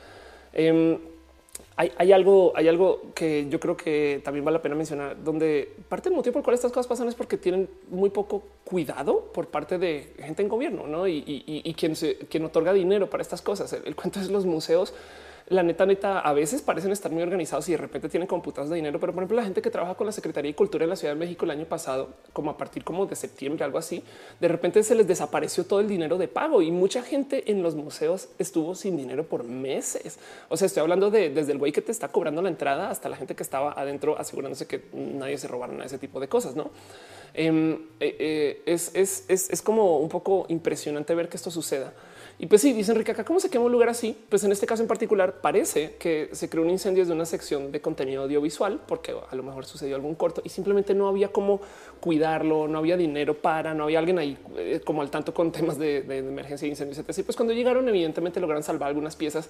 Em, 0.53 0.97
hay, 1.77 2.11
algo, 2.13 2.53
hay 2.55 2.67
algo 2.69 3.01
que 3.13 3.47
yo 3.49 3.59
creo 3.59 3.75
que 3.75 4.21
también 4.23 4.45
vale 4.45 4.57
la 4.57 4.61
pena 4.61 4.75
mencionar, 4.75 5.21
donde 5.23 5.73
parte 5.89 6.09
del 6.09 6.15
motivo 6.15 6.33
por 6.33 6.39
el 6.39 6.43
cual 6.45 6.53
estas 6.53 6.71
cosas 6.71 6.87
pasan 6.87 7.07
es 7.09 7.15
porque 7.15 7.37
tienen 7.37 7.69
muy 7.89 8.09
poco 8.09 8.43
cuidado 8.63 9.29
por 9.33 9.47
parte 9.47 9.77
de 9.77 10.13
gente 10.19 10.41
en 10.41 10.47
gobierno 10.47 10.87
¿no? 10.87 11.07
y, 11.07 11.75
quien, 11.77 11.95
se, 11.95 12.17
quien 12.17 12.45
otorga 12.45 12.71
dinero 12.71 13.09
para 13.09 13.21
estas 13.21 13.41
cosas. 13.41 13.73
el 13.73 13.95
cuento 13.95 14.19
es 14.19 14.29
los 14.29 14.45
museos 14.45 14.93
la 15.47 15.61
neta, 15.61 15.85
neta, 15.85 16.19
a 16.21 16.33
veces 16.33 16.63
parecen 16.63 16.91
estar 16.91 17.11
muy 17.11 17.21
organizados 17.21 17.69
y 17.69 17.73
de 17.73 17.77
repente 17.77 18.09
tienen 18.09 18.27
computados 18.27 18.69
de 18.71 18.77
dinero. 18.77 18.99
Pero 18.99 19.13
por 19.13 19.21
ejemplo, 19.21 19.37
la 19.37 19.43
gente 19.43 19.61
que 19.61 19.69
trabaja 19.69 19.93
con 19.93 20.07
la 20.07 20.11
Secretaría 20.11 20.49
de 20.49 20.55
Cultura 20.55 20.85
en 20.85 20.89
la 20.89 20.95
Ciudad 20.95 21.13
de 21.13 21.19
México 21.19 21.45
el 21.45 21.51
año 21.51 21.65
pasado, 21.65 22.09
como 22.33 22.49
a 22.49 22.57
partir 22.57 22.83
como 22.83 23.05
de 23.05 23.15
septiembre, 23.15 23.63
algo 23.63 23.77
así, 23.77 24.03
de 24.39 24.47
repente 24.47 24.81
se 24.81 24.95
les 24.95 25.07
desapareció 25.07 25.65
todo 25.65 25.81
el 25.81 25.87
dinero 25.87 26.17
de 26.17 26.27
pago 26.27 26.63
y 26.63 26.71
mucha 26.71 27.03
gente 27.03 27.51
en 27.51 27.61
los 27.61 27.75
museos 27.75 28.29
estuvo 28.39 28.73
sin 28.73 28.97
dinero 28.97 29.25
por 29.25 29.43
meses. 29.43 30.17
O 30.49 30.57
sea, 30.57 30.65
estoy 30.65 30.81
hablando 30.81 31.11
de 31.11 31.29
desde 31.29 31.51
el 31.51 31.59
güey 31.59 31.71
que 31.71 31.81
te 31.81 31.91
está 31.91 32.07
cobrando 32.07 32.41
la 32.41 32.49
entrada 32.49 32.89
hasta 32.89 33.07
la 33.07 33.15
gente 33.15 33.35
que 33.35 33.43
estaba 33.43 33.73
adentro 33.73 34.17
asegurándose 34.17 34.65
que 34.65 34.85
nadie 34.93 35.37
se 35.37 35.47
robara 35.47 35.85
ese 35.85 35.99
tipo 35.99 36.19
de 36.19 36.27
cosas, 36.27 36.55
no? 36.55 36.71
Em, 37.35 37.73
eh, 37.99 38.15
eh, 38.19 38.61
es, 38.65 38.91
es, 38.95 39.25
es, 39.27 39.49
es 39.49 39.61
como 39.61 39.99
un 39.99 40.09
poco 40.09 40.45
impresionante 40.47 41.13
ver 41.13 41.29
que 41.29 41.37
esto 41.37 41.51
suceda. 41.51 41.93
Y 42.37 42.47
pues 42.47 42.61
sí, 42.61 42.73
dice 42.73 42.91
Enrique 42.91 43.11
acá, 43.11 43.23
¿cómo 43.23 43.39
se 43.39 43.49
quema 43.49 43.65
un 43.65 43.71
lugar 43.71 43.87
así? 43.87 44.17
Pues 44.27 44.43
en 44.43 44.51
este 44.51 44.67
caso 44.67 44.81
en 44.81 44.89
particular 44.89 45.39
parece 45.39 45.95
que 45.97 46.29
se 46.33 46.49
creó 46.49 46.63
un 46.63 46.69
incendio 46.69 47.03
desde 47.03 47.13
una 47.13 47.25
sección 47.25 47.71
de 47.71 47.79
contenido 47.79 48.23
audiovisual, 48.23 48.81
porque 48.85 49.13
a 49.29 49.35
lo 49.35 49.43
mejor 49.43 49.65
sucedió 49.65 49.95
algún 49.95 50.15
corto 50.15 50.41
y 50.43 50.49
simplemente 50.49 50.93
no 50.93 51.07
había 51.07 51.29
cómo 51.29 51.61
cuidarlo, 52.01 52.67
no 52.67 52.79
había 52.79 52.97
dinero 52.97 53.35
para, 53.35 53.73
no 53.73 53.85
había 53.85 53.99
alguien 53.99 54.19
ahí 54.19 54.37
eh, 54.57 54.81
como 54.83 55.01
al 55.01 55.09
tanto 55.09 55.33
con 55.33 55.53
temas 55.53 55.77
de, 55.77 55.99
emergencia 55.99 56.65
de 56.65 56.71
incendios, 56.71 56.97
etc. 56.97 57.19
Y 57.19 57.23
pues 57.23 57.37
cuando 57.37 57.53
llegaron, 57.53 57.87
evidentemente 57.87 58.41
lograron 58.41 58.63
salvar 58.63 58.89
algunas 58.89 59.15
piezas, 59.15 59.49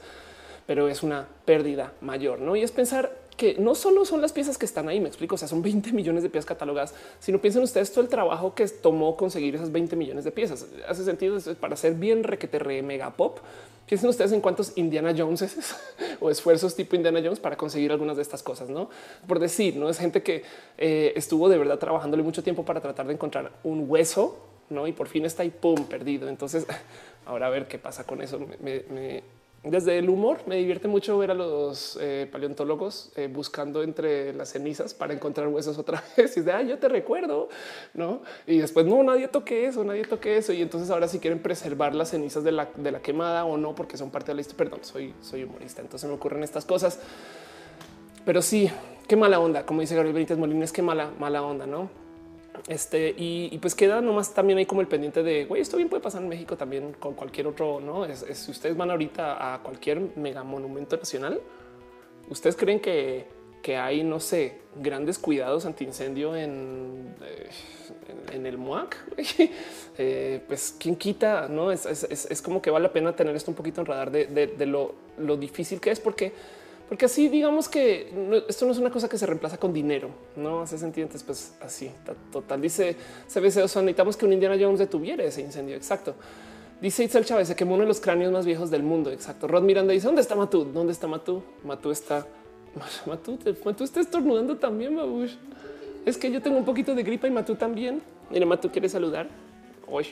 pero 0.68 0.88
es 0.88 1.02
una 1.02 1.28
pérdida 1.46 1.94
mayor, 2.02 2.40
¿no? 2.40 2.56
Y 2.56 2.62
es 2.62 2.72
pensar 2.72 3.25
que 3.38 3.56
no 3.56 3.76
solo 3.76 4.06
son 4.06 4.22
las 4.22 4.32
piezas 4.32 4.58
que 4.58 4.66
están 4.66 4.88
ahí, 4.88 5.00
me 5.00 5.08
explico, 5.08 5.36
o 5.36 5.38
sea, 5.38 5.48
son 5.48 5.62
20 5.62 5.92
millones 5.92 6.24
de 6.24 6.30
piezas 6.30 6.46
catalogadas, 6.46 6.94
sino 7.20 7.40
piensen 7.40 7.64
ustedes 7.64 7.92
todo 7.92 8.02
el 8.02 8.10
trabajo 8.10 8.56
que 8.56 8.68
tomó 8.68 9.18
conseguir 9.18 9.56
esas 9.56 9.72
20 9.72 9.96
millones 9.96 10.24
de 10.24 10.32
piezas. 10.32 10.68
Hace 10.88 11.04
sentido 11.04 11.38
para 11.60 11.76
ser 11.76 11.96
bien 11.96 12.24
requete 12.24 12.60
re 12.60 12.82
mega 12.82 13.12
pop. 13.12 13.40
Piensen 13.88 14.10
ustedes 14.10 14.32
en 14.32 14.42
cuántos 14.42 14.76
Indiana 14.78 15.14
Joneses 15.16 15.76
o 16.20 16.32
esfuerzos 16.32 16.76
tipo 16.76 16.96
Indiana 16.96 17.20
Jones 17.24 17.40
para 17.40 17.56
conseguir 17.56 17.92
algunas 17.92 18.16
de 18.16 18.24
estas 18.24 18.42
cosas, 18.42 18.70
no 18.70 18.90
por 19.28 19.40
decir, 19.40 19.76
no 19.76 19.90
es 19.90 20.00
gente 20.00 20.24
que 20.24 20.44
eh, 20.78 21.14
estuvo 21.16 21.50
de 21.50 21.58
verdad 21.58 21.78
trabajándole 21.78 22.24
mucho 22.24 22.42
tiempo 22.42 22.66
para 22.66 22.82
tratar 22.82 23.06
de 23.06 23.14
encontrar 23.14 23.52
un 23.64 23.86
hueso, 23.88 24.40
no? 24.70 24.88
Y 24.88 24.94
por 24.94 25.08
fin 25.08 25.26
está 25.26 25.44
ahí, 25.44 25.52
pum, 25.52 25.86
perdido. 25.86 26.28
Entonces, 26.30 26.66
ahora 27.26 27.48
a 27.48 27.50
ver 27.50 27.68
qué 27.68 27.78
pasa 27.78 28.06
con 28.06 28.22
eso. 28.22 28.40
me, 28.40 29.24
desde 29.66 29.98
el 29.98 30.10
humor 30.10 30.42
me 30.46 30.58
divierte 30.58 30.88
mucho 30.88 31.18
ver 31.18 31.32
a 31.32 31.34
los 31.34 31.98
eh, 32.00 32.30
paleontólogos 32.32 33.12
eh, 33.16 33.28
buscando 33.28 33.82
entre 33.82 34.32
las 34.34 34.50
cenizas 34.50 34.94
para 34.94 35.14
encontrar 35.14 35.48
huesos 35.48 35.80
otra 35.80 36.04
vez 36.18 36.38
y 36.38 36.42
de 36.42 36.52
ah, 36.52 36.62
yo 36.62 36.78
te 36.78 36.88
recuerdo, 36.88 37.50
no? 37.96 38.22
Y 38.46 38.60
después 38.60 38.86
no, 38.86 39.02
nadie 39.02 39.28
toque 39.28 39.66
eso, 39.66 39.84
nadie 39.84 40.06
toque 40.06 40.38
eso. 40.38 40.54
Y 40.54 40.62
entonces 40.62 40.92
ahora 40.92 41.08
si 41.08 41.18
quieren 41.18 41.40
preservar 41.40 41.96
las 41.96 42.12
cenizas 42.12 42.44
de 42.44 42.52
la, 42.52 42.70
de 42.76 42.92
la 42.92 43.02
quemada 43.02 43.44
o 43.46 43.58
no, 43.58 43.74
porque 43.74 43.98
son 43.98 44.12
parte 44.12 44.28
de 44.28 44.36
la 44.36 44.42
historia. 44.42 44.56
Perdón, 44.58 44.80
soy, 44.84 45.14
soy 45.22 45.44
humorista, 45.44 45.82
entonces 45.82 46.08
me 46.08 46.16
ocurren 46.16 46.44
estas 46.44 46.64
cosas. 46.64 47.00
Pero 48.24 48.44
sí, 48.44 48.70
qué 49.08 49.16
mala 49.16 49.40
onda, 49.40 49.66
como 49.66 49.82
dice 49.82 49.96
Gabriel 49.96 50.14
Benítez 50.14 50.38
Molines, 50.38 50.72
qué 50.72 50.84
mala, 50.84 51.12
mala 51.20 51.42
onda, 51.42 51.66
no? 51.66 52.05
Este 52.68 53.14
y, 53.18 53.58
pues 53.60 53.76
queda 53.76 54.02
nomás 54.02 54.34
también 54.34 54.58
hay 54.58 54.66
como 54.66 54.82
el 54.82 54.88
pendiente 54.88 55.24
de 55.24 55.46
güey, 55.46 55.62
esto 55.62 55.78
bien 55.78 55.90
puede 55.90 56.02
pasar 56.02 56.22
en 56.22 56.30
México 56.30 56.58
también 56.58 56.94
con 56.94 57.14
cualquier 57.14 57.48
otro. 57.48 57.80
No 57.80 58.06
es, 58.06 58.26
si 58.34 58.52
ustedes 58.52 58.76
van 58.76 58.92
ahorita 58.92 59.54
a 59.54 59.62
cualquier 59.62 60.02
mega 60.16 60.44
monumento 60.44 60.98
nacional, 60.98 61.42
ustedes 62.30 62.56
creen 62.56 62.80
que, 62.80 63.26
que 63.62 63.78
hay, 63.78 64.04
no 64.04 64.20
sé, 64.20 64.60
grandes 64.76 65.18
cuidados 65.18 65.66
antiincendio 65.66 66.36
en, 66.36 67.16
eh, 67.24 67.50
en, 68.32 68.46
el 68.46 68.58
MUAC. 68.58 68.98
Eh, 69.98 70.42
pues 70.46 70.76
quién 70.78 70.98
quita, 70.98 71.48
no 71.48 71.72
es, 71.72 71.86
es, 71.86 72.42
como 72.42 72.62
que 72.62 72.70
vale 72.70 72.84
la 72.84 72.92
pena 72.92 73.16
tener 73.16 73.34
esto 73.34 73.50
un 73.50 73.56
poquito 73.56 73.80
en 73.80 73.88
radar 73.88 74.12
de, 74.12 74.26
de, 74.26 74.66
lo, 74.66 74.94
lo 75.18 75.38
difícil 75.38 75.80
que 75.80 75.90
es, 75.90 76.02
porque 76.02 76.34
porque 76.88 77.06
así 77.06 77.30
digamos 77.30 77.68
que 77.68 78.12
esto 78.48 78.66
no 78.66 78.72
es 78.72 78.78
una 78.78 78.92
cosa 78.92 79.10
que 79.10 79.18
se 79.18 79.26
reemplaza 79.26 79.58
con 79.58 79.74
dinero, 79.74 80.10
no 80.36 80.62
hace 80.62 80.78
sentido. 80.78 81.06
Entonces, 81.06 81.26
pues 81.26 81.56
así 81.62 81.92
total. 82.32 82.62
Dice 82.62 82.96
CBC, 83.28 83.64
o 83.64 83.68
sea, 83.68 83.82
necesitamos 83.82 84.16
que 84.18 84.26
un 84.26 84.34
Indiana 84.34 84.56
Jones 84.60 84.80
detuviera 84.80 85.24
ese 85.24 85.42
incendio. 85.42 85.76
Exacto. 85.76 86.14
Dice 86.82 87.04
Itzel 87.04 87.26
Chávez, 87.26 87.48
se 87.48 87.56
quemó 87.56 87.74
uno 87.74 87.84
de 87.84 87.88
los 87.88 88.00
cráneos 88.00 88.32
más 88.32 88.46
viejos 88.46 88.70
del 88.70 88.84
mundo. 88.84 89.12
Exacto. 89.12 89.48
Rod 89.48 89.64
Miranda 89.64 89.94
dice: 89.94 90.06
¿Dónde 90.06 90.22
está 90.22 90.36
Matú? 90.36 90.66
¿Dónde 90.66 90.92
está 90.92 91.08
Matú? 91.08 91.42
Matú 91.64 91.90
está. 91.90 92.28
Matú, 93.08 93.40
Matú 93.64 93.84
está 93.84 94.02
estornudando 94.02 94.58
también, 94.58 94.96
babush. 94.96 95.36
Es 96.06 96.18
que 96.18 96.30
yo 96.30 96.42
tengo 96.42 96.58
un 96.58 96.66
poquito 96.66 96.94
de 96.94 97.02
gripa 97.02 97.28
y 97.28 97.32
Matú 97.32 97.56
también. 97.56 98.02
Mira, 98.30 98.46
Matú 98.46 98.70
quiere 98.70 98.90
saludar. 98.90 99.28
Hoy, 99.88 100.08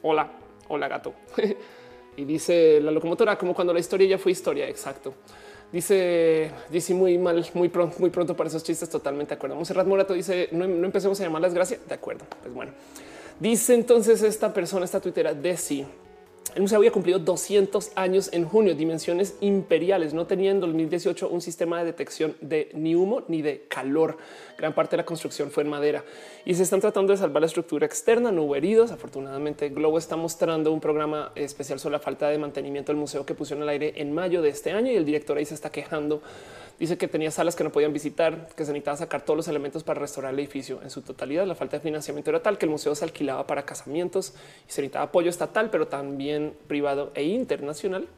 hola, 0.00 0.30
hola 0.68 0.88
gato. 0.88 1.12
y 2.16 2.24
dice 2.24 2.80
la 2.80 2.90
locomotora, 2.92 3.36
como 3.36 3.54
cuando 3.54 3.74
la 3.74 3.80
historia 3.80 4.08
ya 4.08 4.18
fue 4.18 4.32
historia. 4.32 4.66
Exacto. 4.68 5.12
Dice, 5.74 6.52
dice 6.70 6.94
muy 6.94 7.18
mal, 7.18 7.44
muy 7.52 7.68
pronto, 7.68 7.96
muy 7.98 8.08
pronto 8.08 8.36
para 8.36 8.46
esos 8.46 8.62
chistes. 8.62 8.88
Totalmente 8.88 9.30
de 9.30 9.34
acuerdo. 9.34 9.56
Monserrat 9.56 9.84
Morato 9.88 10.14
dice 10.14 10.48
no, 10.52 10.68
no 10.68 10.86
empecemos 10.86 11.18
a 11.18 11.24
llamarlas 11.24 11.52
gracias. 11.52 11.80
De 11.88 11.94
acuerdo. 11.96 12.24
Pues 12.42 12.54
bueno, 12.54 12.70
dice 13.40 13.74
entonces 13.74 14.22
esta 14.22 14.54
persona, 14.54 14.84
esta 14.84 15.00
tuitera 15.00 15.34
Desi. 15.34 15.84
El 16.54 16.62
museo 16.62 16.78
había 16.78 16.92
cumplido 16.92 17.18
200 17.18 17.92
años 17.96 18.28
en 18.32 18.44
junio, 18.44 18.76
dimensiones 18.76 19.34
imperiales. 19.40 20.14
No 20.14 20.26
tenía 20.26 20.52
en 20.52 20.60
2018 20.60 21.28
un 21.28 21.40
sistema 21.40 21.80
de 21.80 21.86
detección 21.86 22.36
de 22.40 22.70
ni 22.74 22.94
humo 22.94 23.24
ni 23.26 23.42
de 23.42 23.66
calor. 23.66 24.18
Gran 24.56 24.72
parte 24.72 24.92
de 24.92 24.98
la 24.98 25.04
construcción 25.04 25.50
fue 25.50 25.64
en 25.64 25.70
madera 25.70 26.04
y 26.44 26.54
se 26.54 26.62
están 26.62 26.80
tratando 26.80 27.12
de 27.12 27.18
salvar 27.18 27.40
la 27.40 27.46
estructura 27.46 27.86
externa. 27.86 28.30
No 28.30 28.44
hubo 28.44 28.54
heridos. 28.54 28.92
Afortunadamente, 28.92 29.70
Globo 29.70 29.98
está 29.98 30.14
mostrando 30.14 30.70
un 30.70 30.80
programa 30.80 31.32
especial 31.34 31.80
sobre 31.80 31.94
la 31.94 32.00
falta 32.00 32.28
de 32.28 32.38
mantenimiento 32.38 32.92
del 32.92 33.00
museo 33.00 33.26
que 33.26 33.34
pusieron 33.34 33.64
al 33.64 33.70
aire 33.70 33.94
en 33.96 34.12
mayo 34.12 34.40
de 34.40 34.50
este 34.50 34.70
año 34.70 34.92
y 34.92 34.96
el 34.96 35.04
director 35.04 35.36
ahí 35.36 35.46
se 35.46 35.54
está 35.54 35.72
quejando 35.72 36.22
Dice 36.78 36.98
que 36.98 37.06
tenía 37.06 37.30
salas 37.30 37.54
que 37.54 37.62
no 37.62 37.70
podían 37.70 37.92
visitar, 37.92 38.48
que 38.56 38.64
se 38.64 38.72
necesitaba 38.72 38.96
sacar 38.96 39.24
todos 39.24 39.36
los 39.36 39.48
elementos 39.48 39.84
para 39.84 40.00
restaurar 40.00 40.32
el 40.32 40.40
edificio 40.40 40.80
en 40.82 40.90
su 40.90 41.02
totalidad. 41.02 41.46
La 41.46 41.54
falta 41.54 41.76
de 41.76 41.82
financiamiento 41.82 42.30
era 42.30 42.42
tal 42.42 42.58
que 42.58 42.66
el 42.66 42.70
museo 42.70 42.94
se 42.94 43.04
alquilaba 43.04 43.46
para 43.46 43.64
casamientos 43.64 44.34
y 44.68 44.72
se 44.72 44.82
necesitaba 44.82 45.06
apoyo 45.06 45.30
estatal, 45.30 45.70
pero 45.70 45.86
también 45.86 46.54
privado 46.66 47.12
e 47.14 47.24
internacional. 47.24 48.08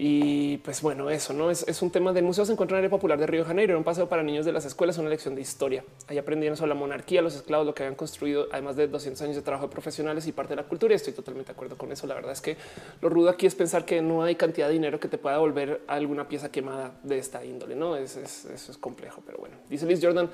Y 0.00 0.58
pues 0.58 0.80
bueno, 0.80 1.10
eso 1.10 1.32
no 1.32 1.50
es, 1.50 1.82
un 1.82 1.90
tema 1.90 2.12
del 2.12 2.22
museo. 2.22 2.44
Se 2.44 2.52
encuentra 2.52 2.76
en 2.76 2.84
el 2.84 2.84
área 2.84 2.96
popular 2.96 3.18
de 3.18 3.26
Río 3.26 3.40
de 3.40 3.48
Janeiro, 3.48 3.76
un 3.76 3.82
paseo 3.82 4.08
para 4.08 4.22
niños 4.22 4.46
de 4.46 4.52
las 4.52 4.64
escuelas, 4.64 4.96
una 4.98 5.08
lección 5.08 5.34
de 5.34 5.40
historia. 5.40 5.82
Ahí 6.06 6.18
aprendieron 6.18 6.56
sobre 6.56 6.68
la 6.68 6.76
monarquía, 6.76 7.20
los 7.20 7.34
esclavos, 7.34 7.66
lo 7.66 7.74
que 7.74 7.82
habían 7.82 7.96
construido, 7.96 8.46
además 8.52 8.76
de 8.76 8.86
200 8.86 9.20
años 9.22 9.34
de 9.34 9.42
trabajo 9.42 9.66
de 9.66 9.72
profesionales 9.72 10.24
y 10.28 10.30
parte 10.30 10.50
de 10.50 10.62
la 10.62 10.68
cultura. 10.68 10.94
Y 10.94 10.96
estoy 10.96 11.14
totalmente 11.14 11.48
de 11.48 11.54
acuerdo 11.54 11.76
con 11.76 11.90
eso. 11.90 12.06
La 12.06 12.14
verdad 12.14 12.30
es 12.30 12.40
que 12.40 12.56
lo 13.00 13.08
rudo 13.08 13.28
aquí 13.28 13.46
es 13.46 13.56
pensar 13.56 13.84
que 13.84 14.00
no 14.00 14.22
hay 14.22 14.36
cantidad 14.36 14.68
de 14.68 14.74
dinero 14.74 15.00
que 15.00 15.08
te 15.08 15.18
pueda 15.18 15.38
volver 15.38 15.80
a 15.88 15.94
alguna 15.94 16.28
pieza 16.28 16.52
quemada 16.52 16.92
de 17.02 17.18
esta 17.18 17.44
índole. 17.44 17.74
No 17.74 17.96
es, 17.96 18.16
eso 18.16 18.52
es 18.52 18.78
complejo, 18.78 19.24
pero 19.26 19.38
bueno, 19.38 19.56
dice 19.68 19.84
Liz 19.84 19.98
Jordan. 20.00 20.30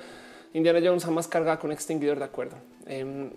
Indiana 0.53 0.79
Jones 0.79 1.03
jamás 1.03 1.27
carga 1.27 1.57
con 1.57 1.71
extinguidor 1.71 2.19
de 2.19 2.25
acuerdo. 2.25 2.55
Em, 2.85 3.31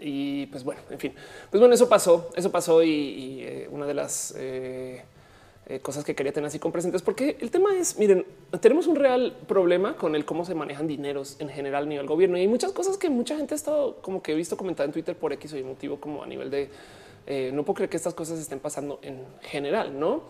y 0.00 0.46
pues 0.46 0.64
bueno, 0.64 0.80
en 0.88 0.98
fin, 0.98 1.14
pues 1.50 1.60
bueno, 1.60 1.74
eso 1.74 1.86
pasó, 1.86 2.30
eso 2.34 2.50
pasó 2.50 2.82
y, 2.82 3.42
eh, 3.42 3.68
una 3.70 3.84
de 3.86 3.94
las 3.94 4.34
eh, 4.38 5.04
eh, 5.66 5.80
cosas 5.80 6.04
que 6.04 6.14
quería 6.14 6.32
tener 6.32 6.48
así 6.48 6.58
con 6.58 6.72
presentes, 6.72 7.00
porque 7.00 7.38
el 7.40 7.50
tema 7.50 7.74
es, 7.74 7.98
miren, 7.98 8.26
tenemos 8.60 8.86
un 8.86 8.96
real 8.96 9.36
problema 9.48 9.96
con 9.96 10.14
el 10.14 10.24
cómo 10.24 10.44
se 10.44 10.54
manejan 10.54 10.86
dineros 10.86 11.36
en 11.38 11.48
general 11.48 11.84
a 11.84 11.86
nivel 11.86 12.06
gobierno 12.06 12.36
y 12.36 12.42
hay 12.42 12.48
muchas 12.48 12.72
cosas 12.72 12.98
que 12.98 13.08
mucha 13.08 13.36
gente 13.36 13.54
ha 13.54 13.56
estado 13.56 13.96
como 14.02 14.22
que 14.22 14.32
he 14.32 14.34
visto 14.34 14.56
comentar 14.56 14.84
en 14.84 14.92
Twitter 14.92 15.16
por 15.16 15.32
X 15.32 15.52
o 15.54 15.56
Y 15.56 15.62
motivo, 15.62 15.98
como 15.98 16.22
a 16.22 16.26
nivel 16.26 16.50
de 16.50 16.68
eh, 17.26 17.50
no 17.54 17.64
puedo 17.64 17.76
creer 17.76 17.90
que 17.90 17.96
estas 17.96 18.12
cosas 18.12 18.38
estén 18.38 18.60
pasando 18.60 18.98
en 19.02 19.24
general, 19.40 19.98
no? 19.98 20.24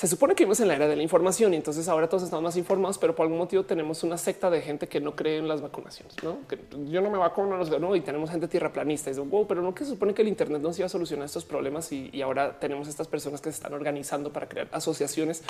Se 0.00 0.06
supone 0.06 0.34
que 0.34 0.44
vivimos 0.44 0.58
en 0.60 0.68
la 0.68 0.76
era 0.76 0.88
de 0.88 0.96
la 0.96 1.02
información 1.02 1.52
y 1.52 1.56
entonces 1.56 1.86
ahora 1.86 2.08
todos 2.08 2.22
estamos 2.22 2.42
más 2.42 2.56
informados, 2.56 2.96
pero 2.96 3.14
por 3.14 3.24
algún 3.24 3.36
motivo 3.36 3.64
tenemos 3.64 4.02
una 4.02 4.16
secta 4.16 4.48
de 4.48 4.62
gente 4.62 4.88
que 4.88 4.98
no 4.98 5.14
cree 5.14 5.36
en 5.36 5.46
las 5.46 5.60
vacunaciones. 5.60 6.14
¿no? 6.22 6.38
Que 6.48 6.58
yo 6.86 7.02
no 7.02 7.10
me 7.10 7.18
vacuno, 7.18 7.58
no, 7.58 7.78
no, 7.78 7.94
y 7.94 8.00
tenemos 8.00 8.30
gente 8.30 8.48
tierraplanista. 8.48 9.10
Dice, 9.10 9.20
wow, 9.20 9.46
pero 9.46 9.60
no 9.60 9.74
que 9.74 9.84
se 9.84 9.90
supone 9.90 10.14
que 10.14 10.22
el 10.22 10.28
Internet 10.28 10.62
nos 10.62 10.78
iba 10.78 10.86
a 10.86 10.88
solucionar 10.88 11.26
estos 11.26 11.44
problemas 11.44 11.92
y, 11.92 12.22
ahora 12.22 12.58
tenemos 12.58 12.88
estas 12.88 13.08
personas 13.08 13.42
que 13.42 13.50
se 13.50 13.56
están 13.56 13.74
organizando 13.74 14.32
para 14.32 14.48
crear 14.48 14.68
asociaciones 14.72 15.42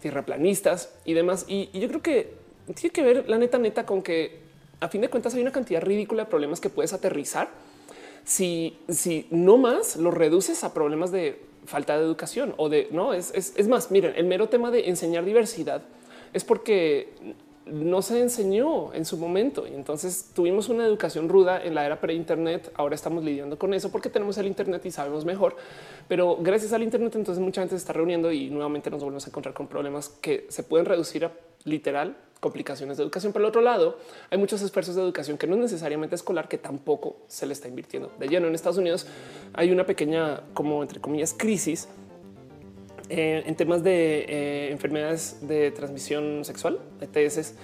tierraplanistas 0.00 0.92
y 1.04 1.12
demás. 1.12 1.44
Y, 1.46 1.70
y 1.72 1.78
yo 1.78 1.86
creo 1.86 2.02
que 2.02 2.34
tiene 2.74 2.92
que 2.92 3.02
ver 3.04 3.28
la 3.28 3.38
neta, 3.38 3.58
neta, 3.58 3.86
con 3.86 4.02
que 4.02 4.40
a 4.80 4.88
fin 4.88 5.02
de 5.02 5.08
cuentas 5.08 5.36
hay 5.36 5.42
una 5.42 5.52
cantidad 5.52 5.80
ridícula 5.80 6.24
de 6.24 6.30
problemas 6.30 6.60
que 6.60 6.68
puedes 6.68 6.92
aterrizar 6.92 7.48
si, 8.24 8.76
si 8.88 9.28
no 9.30 9.56
más 9.56 9.94
lo 9.94 10.10
reduces 10.10 10.64
a 10.64 10.74
problemas 10.74 11.12
de 11.12 11.53
falta 11.64 11.96
de 11.98 12.04
educación 12.04 12.54
o 12.56 12.68
de 12.68 12.88
no 12.90 13.14
es, 13.14 13.32
es, 13.34 13.68
más. 13.68 13.90
Miren, 13.90 14.14
el 14.16 14.26
mero 14.26 14.48
tema 14.48 14.70
de 14.70 14.88
enseñar 14.88 15.24
diversidad 15.24 15.82
es 16.32 16.44
porque 16.44 17.14
no 17.66 18.02
se 18.02 18.20
enseñó 18.20 18.92
en 18.92 19.04
su 19.06 19.16
momento 19.16 19.66
y 19.66 19.74
entonces 19.74 20.30
tuvimos 20.34 20.68
una 20.68 20.84
educación 20.84 21.28
ruda 21.28 21.62
en 21.62 21.74
la 21.74 21.86
era 21.86 22.00
pre-internet. 22.00 22.70
Ahora 22.74 22.94
estamos 22.94 23.24
lidiando 23.24 23.58
con 23.58 23.72
eso 23.72 23.90
porque 23.90 24.10
tenemos 24.10 24.36
el 24.38 24.46
Internet 24.46 24.84
y 24.84 24.90
sabemos 24.90 25.24
mejor, 25.24 25.56
pero 26.08 26.36
gracias 26.40 26.72
al 26.72 26.82
Internet, 26.82 27.14
entonces 27.16 27.42
mucha 27.42 27.62
gente 27.62 27.76
se 27.76 27.78
está 27.78 27.92
reuniendo 27.92 28.30
y 28.32 28.50
nuevamente 28.50 28.90
nos 28.90 29.02
volvemos 29.02 29.24
a 29.26 29.30
encontrar 29.30 29.54
con 29.54 29.66
problemas 29.66 30.08
que 30.08 30.46
se 30.50 30.62
pueden 30.62 30.86
reducir 30.86 31.24
a 31.24 31.32
literal 31.64 32.16
complicaciones 32.44 32.98
de 32.98 33.02
educación. 33.02 33.32
Por 33.32 33.40
el 33.40 33.46
otro 33.46 33.62
lado, 33.62 33.96
hay 34.30 34.36
muchos 34.36 34.60
esfuerzos 34.60 34.94
de 34.94 35.00
educación 35.00 35.38
que 35.38 35.46
no 35.46 35.54
es 35.54 35.62
necesariamente 35.62 36.14
escolar, 36.14 36.46
que 36.46 36.58
tampoco 36.58 37.16
se 37.26 37.46
le 37.46 37.54
está 37.54 37.68
invirtiendo 37.68 38.12
de 38.18 38.28
lleno. 38.28 38.48
En 38.48 38.54
Estados 38.54 38.76
Unidos 38.76 39.06
hay 39.54 39.72
una 39.72 39.86
pequeña, 39.86 40.42
como 40.52 40.82
entre 40.82 41.00
comillas, 41.00 41.32
crisis 41.32 41.88
eh, 43.08 43.44
en 43.46 43.54
temas 43.54 43.82
de 43.82 44.26
eh, 44.28 44.72
enfermedades 44.72 45.38
de 45.40 45.70
transmisión 45.70 46.44
sexual, 46.44 46.80
ETS, 47.00 47.54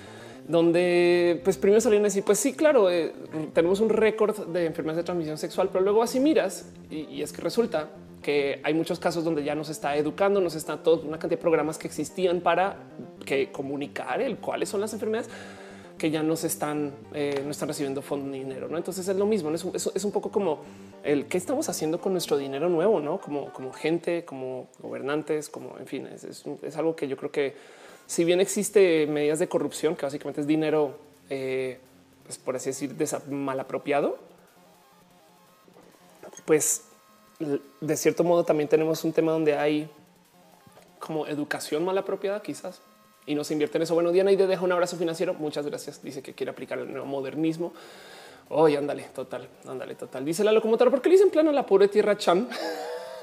donde 0.48 1.42
pues 1.44 1.58
primero 1.58 1.82
salían 1.82 2.02
a 2.02 2.08
decir, 2.08 2.24
pues 2.24 2.38
sí, 2.38 2.54
claro, 2.54 2.90
eh, 2.90 3.12
tenemos 3.52 3.80
un 3.80 3.90
récord 3.90 4.46
de 4.46 4.64
enfermedades 4.64 5.04
de 5.04 5.04
transmisión 5.04 5.36
sexual, 5.36 5.68
pero 5.70 5.84
luego 5.84 6.02
así 6.02 6.20
miras 6.20 6.72
y, 6.90 7.20
es 7.20 7.32
que 7.32 7.42
resulta 7.42 7.90
que 8.22 8.60
hay 8.62 8.74
muchos 8.74 8.98
casos 8.98 9.24
donde 9.24 9.42
ya 9.42 9.54
nos 9.54 9.68
está 9.70 9.96
educando, 9.96 10.40
nos 10.40 10.54
está 10.54 10.76
toda 10.82 11.02
una 11.02 11.18
cantidad 11.18 11.38
de 11.38 11.42
programas 11.42 11.78
que 11.78 11.86
existían 11.86 12.40
para 12.40 12.76
que 13.24 13.50
comunicar 13.50 14.20
el 14.20 14.38
cuáles 14.38 14.68
son 14.68 14.80
las 14.80 14.92
enfermedades 14.92 15.30
que 16.00 16.10
ya 16.10 16.22
no 16.22 16.34
se 16.34 16.46
están, 16.46 16.94
eh, 17.12 17.42
no 17.44 17.50
están 17.50 17.68
recibiendo 17.68 18.00
fondo 18.00 18.32
dinero. 18.32 18.68
¿no? 18.68 18.78
Entonces 18.78 19.06
es 19.06 19.16
lo 19.16 19.26
mismo. 19.26 19.50
Es, 19.50 19.66
es, 19.94 20.04
un 20.04 20.12
poco 20.12 20.30
como 20.30 20.60
el 21.04 21.26
qué 21.26 21.36
estamos 21.36 21.68
haciendo 21.68 22.00
con 22.00 22.12
nuestro 22.12 22.38
dinero 22.38 22.70
nuevo, 22.70 23.00
no 23.00 23.20
como, 23.20 23.52
como 23.52 23.70
gente, 23.70 24.24
como 24.24 24.68
gobernantes, 24.78 25.50
como 25.50 25.76
en 25.78 25.86
fin, 25.86 26.06
es, 26.06 26.24
es, 26.24 26.76
algo 26.78 26.96
que 26.96 27.06
yo 27.06 27.18
creo 27.18 27.30
que 27.30 27.54
si 28.06 28.24
bien 28.24 28.40
existe 28.40 29.06
medidas 29.06 29.40
de 29.40 29.48
corrupción, 29.48 29.94
que 29.94 30.06
básicamente 30.06 30.40
es 30.40 30.46
dinero, 30.46 30.96
eh, 31.28 31.78
pues 32.24 32.38
por 32.38 32.56
así 32.56 32.70
decir, 32.70 32.96
mal 33.28 33.60
apropiado, 33.60 34.18
pues 36.46 36.89
de 37.80 37.96
cierto 37.96 38.22
modo 38.22 38.44
también 38.44 38.68
tenemos 38.68 39.02
un 39.04 39.12
tema 39.12 39.32
donde 39.32 39.56
hay 39.56 39.90
como 40.98 41.26
educación 41.26 41.84
mal 41.84 41.96
apropiada, 41.96 42.42
quizás, 42.42 42.82
y 43.26 43.34
no 43.34 43.42
se 43.42 43.54
invierte 43.54 43.78
en 43.78 43.82
eso. 43.82 43.94
Bueno, 43.94 44.12
Diana 44.12 44.30
y 44.30 44.36
te 44.36 44.46
deja 44.46 44.62
un 44.62 44.72
abrazo 44.72 44.96
financiero. 44.96 45.34
Muchas 45.34 45.66
gracias. 45.66 46.02
Dice 46.02 46.22
que 46.22 46.34
quiere 46.34 46.50
aplicar 46.50 46.78
el 46.78 46.90
nuevo 46.90 47.06
modernismo. 47.06 47.72
Oye, 48.50 48.76
ándale, 48.76 49.04
total, 49.14 49.48
ándale, 49.66 49.94
total. 49.94 50.24
Dice 50.24 50.44
la 50.44 50.52
locomotora, 50.52 50.90
¿por 50.90 51.00
qué 51.00 51.08
le 51.08 51.14
dicen 51.14 51.30
plano 51.30 51.50
a 51.50 51.52
la 51.52 51.64
pobre 51.64 51.88
tierra 51.88 52.16
Chan? 52.16 52.48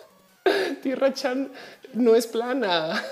tierra 0.81 1.13
Chan 1.13 1.51
no 1.93 2.15
es 2.15 2.25
plana. 2.27 3.03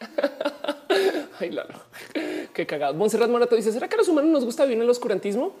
Ay, 1.38 1.50
Lalo, 1.50 1.74
qué 2.52 2.66
cagado. 2.66 2.94
Monserrat 2.94 3.30
Morato 3.30 3.54
dice: 3.54 3.72
¿Será 3.72 3.88
que 3.88 3.94
a 3.94 3.98
los 3.98 4.08
humanos 4.08 4.30
nos 4.30 4.44
gusta 4.44 4.64
vivir 4.64 4.78
en 4.78 4.84
el 4.84 4.90
oscurantismo? 4.90 5.52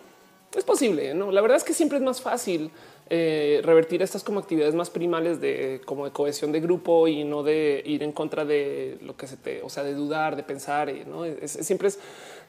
Es 0.54 0.64
posible, 0.64 1.14
no? 1.14 1.30
La 1.30 1.42
verdad 1.42 1.58
es 1.58 1.64
que 1.64 1.74
siempre 1.74 1.98
es 1.98 2.04
más 2.04 2.20
fácil 2.20 2.70
eh, 3.12 3.60
revertir 3.64 4.02
estas 4.02 4.22
como 4.22 4.38
actividades 4.38 4.76
más 4.76 4.88
primales 4.88 5.40
de 5.40 5.80
como 5.84 6.04
de 6.04 6.12
cohesión 6.12 6.52
de 6.52 6.60
grupo 6.60 7.08
y 7.08 7.24
no 7.24 7.42
de 7.42 7.82
ir 7.84 8.04
en 8.04 8.12
contra 8.12 8.44
de 8.44 8.98
lo 9.02 9.16
que 9.16 9.26
se 9.26 9.36
te, 9.36 9.62
o 9.62 9.68
sea, 9.68 9.82
de 9.82 9.94
dudar, 9.94 10.36
de 10.36 10.44
pensar. 10.44 10.88
Y, 10.88 11.04
¿no? 11.04 11.24
siempre 11.46 11.88
es 11.88 11.98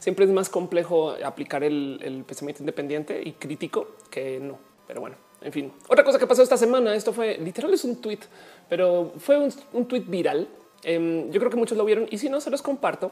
siempre 0.01 0.25
es 0.25 0.31
más 0.31 0.49
complejo 0.49 1.15
aplicar 1.23 1.63
el, 1.63 2.23
pensamiento 2.27 2.63
independiente 2.63 3.21
y 3.23 3.33
crítico 3.33 3.87
que 4.09 4.39
no. 4.39 4.59
Pero 4.87 5.01
bueno, 5.01 5.15
en 5.41 5.51
fin. 5.51 5.71
Otra 5.87 6.03
cosa 6.03 6.19
que 6.19 6.27
pasó 6.27 6.43
esta 6.43 6.57
semana, 6.57 6.93
esto 6.95 7.13
fue 7.13 7.37
literal 7.37 7.73
es 7.73 7.83
un 7.83 8.01
tweet, 8.01 8.19
pero 8.67 9.13
fue 9.17 9.37
un, 9.37 9.53
un 9.73 9.87
tweet 9.87 10.05
viral. 10.07 10.47
Em, 10.83 11.31
yo 11.31 11.39
creo 11.39 11.51
que 11.51 11.57
muchos 11.57 11.77
lo 11.77 11.85
vieron 11.85 12.07
y 12.09 12.17
si 12.17 12.29
no 12.29 12.41
se 12.41 12.49
los 12.49 12.61
comparto. 12.61 13.11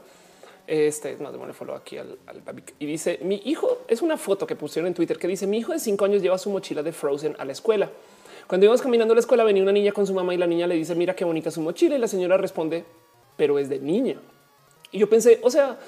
Este 0.72 1.14
es 1.14 1.20
más 1.20 1.34
de 1.34 1.54
follow 1.54 1.76
aquí 1.76 1.98
al, 1.98 2.20
al 2.28 2.44
y 2.78 2.86
dice 2.86 3.18
mi 3.24 3.42
hijo 3.44 3.80
es 3.88 4.04
una 4.04 4.18
foto 4.18 4.46
que 4.46 4.56
pusieron 4.56 4.86
en 4.86 4.94
Twitter 4.94 5.18
que 5.18 5.28
dice 5.28 5.48
mi 5.48 5.58
hijo 5.58 5.72
de 5.72 5.80
cinco 5.80 6.06
años 6.06 6.22
lleva 6.22 6.38
su 6.38 6.52
mochila 6.52 6.84
de 6.84 6.92
Frozen 6.92 7.36
a 7.40 7.46
la 7.46 7.54
escuela. 7.54 7.90
Cuando 8.46 8.66
íbamos 8.66 8.84
caminando 8.84 9.14
a 9.14 9.16
la 9.16 9.20
escuela 9.20 9.44
venía 9.44 9.64
una 9.64 9.72
niña 9.72 9.92
con 9.92 10.06
su 10.06 10.14
mamá 10.14 10.32
y 10.36 10.38
la 10.38 10.46
niña 10.46 10.68
le 10.68 10.76
dice 10.76 10.94
mira 10.94 11.16
qué 11.16 11.26
bonita 11.26 11.50
su 11.50 11.62
mochila 11.62 11.96
y 11.96 11.98
la 11.98 12.08
señora 12.08 12.38
responde 12.38 12.86
pero 13.36 13.58
es 13.58 13.68
de 13.68 13.80
niña. 13.80 14.20
Y 14.92 15.00
yo 15.00 15.10
pensé, 15.10 15.40
o 15.42 15.50
sea, 15.50 15.80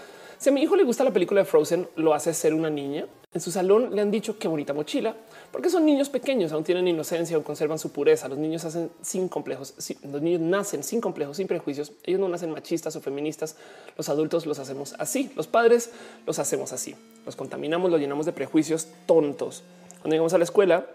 si 0.42 0.50
a 0.50 0.52
mi 0.52 0.64
hijo 0.64 0.76
le 0.76 0.84
gusta 0.84 1.04
la 1.04 1.14
película 1.14 1.42
de 1.42 1.46
Frozen, 1.46 1.88
lo 1.98 2.16
hace 2.16 2.34
ser 2.34 2.56
una 2.56 2.72
niña. 2.72 3.06
En 3.32 3.42
su 3.42 3.52
salón 3.52 3.96
le 3.96 4.02
han 4.02 4.10
dicho 4.10 4.40
qué 4.40 4.48
bonita 4.48 4.74
mochila, 4.74 5.16
porque 5.52 5.70
son 5.70 5.86
niños 5.86 6.10
pequeños, 6.10 6.52
aún 6.52 6.64
tienen 6.64 6.88
inocencia 6.88 7.38
o 7.38 7.44
conservan 7.44 7.78
su 7.78 7.92
pureza. 7.92 8.28
Los 8.28 8.40
niños 8.40 8.66
hacen 8.66 8.90
sin 9.04 9.30
complejos, 9.30 9.76
los 10.02 10.20
niños 10.20 10.42
nacen 10.42 10.82
sin 10.82 11.00
complejos, 11.00 11.38
sin 11.38 11.46
prejuicios. 11.46 11.92
Ellos 12.06 12.20
no 12.20 12.28
nacen 12.28 12.50
machistas 12.50 12.96
o 12.96 13.02
feministas. 13.02 13.56
Los 13.96 14.10
adultos 14.10 14.48
los 14.48 14.58
hacemos 14.58 14.96
así. 14.98 15.32
Los 15.36 15.46
padres 15.46 15.92
los 16.26 16.40
hacemos 16.40 16.74
así. 16.74 16.96
Los 17.24 17.36
contaminamos, 17.36 17.92
los 17.92 18.00
llenamos 18.00 18.26
de 18.26 18.34
prejuicios 18.34 18.88
tontos. 19.06 19.62
Cuando 20.00 20.16
llegamos 20.16 20.34
a 20.34 20.40
la 20.40 20.44
escuela, 20.44 20.88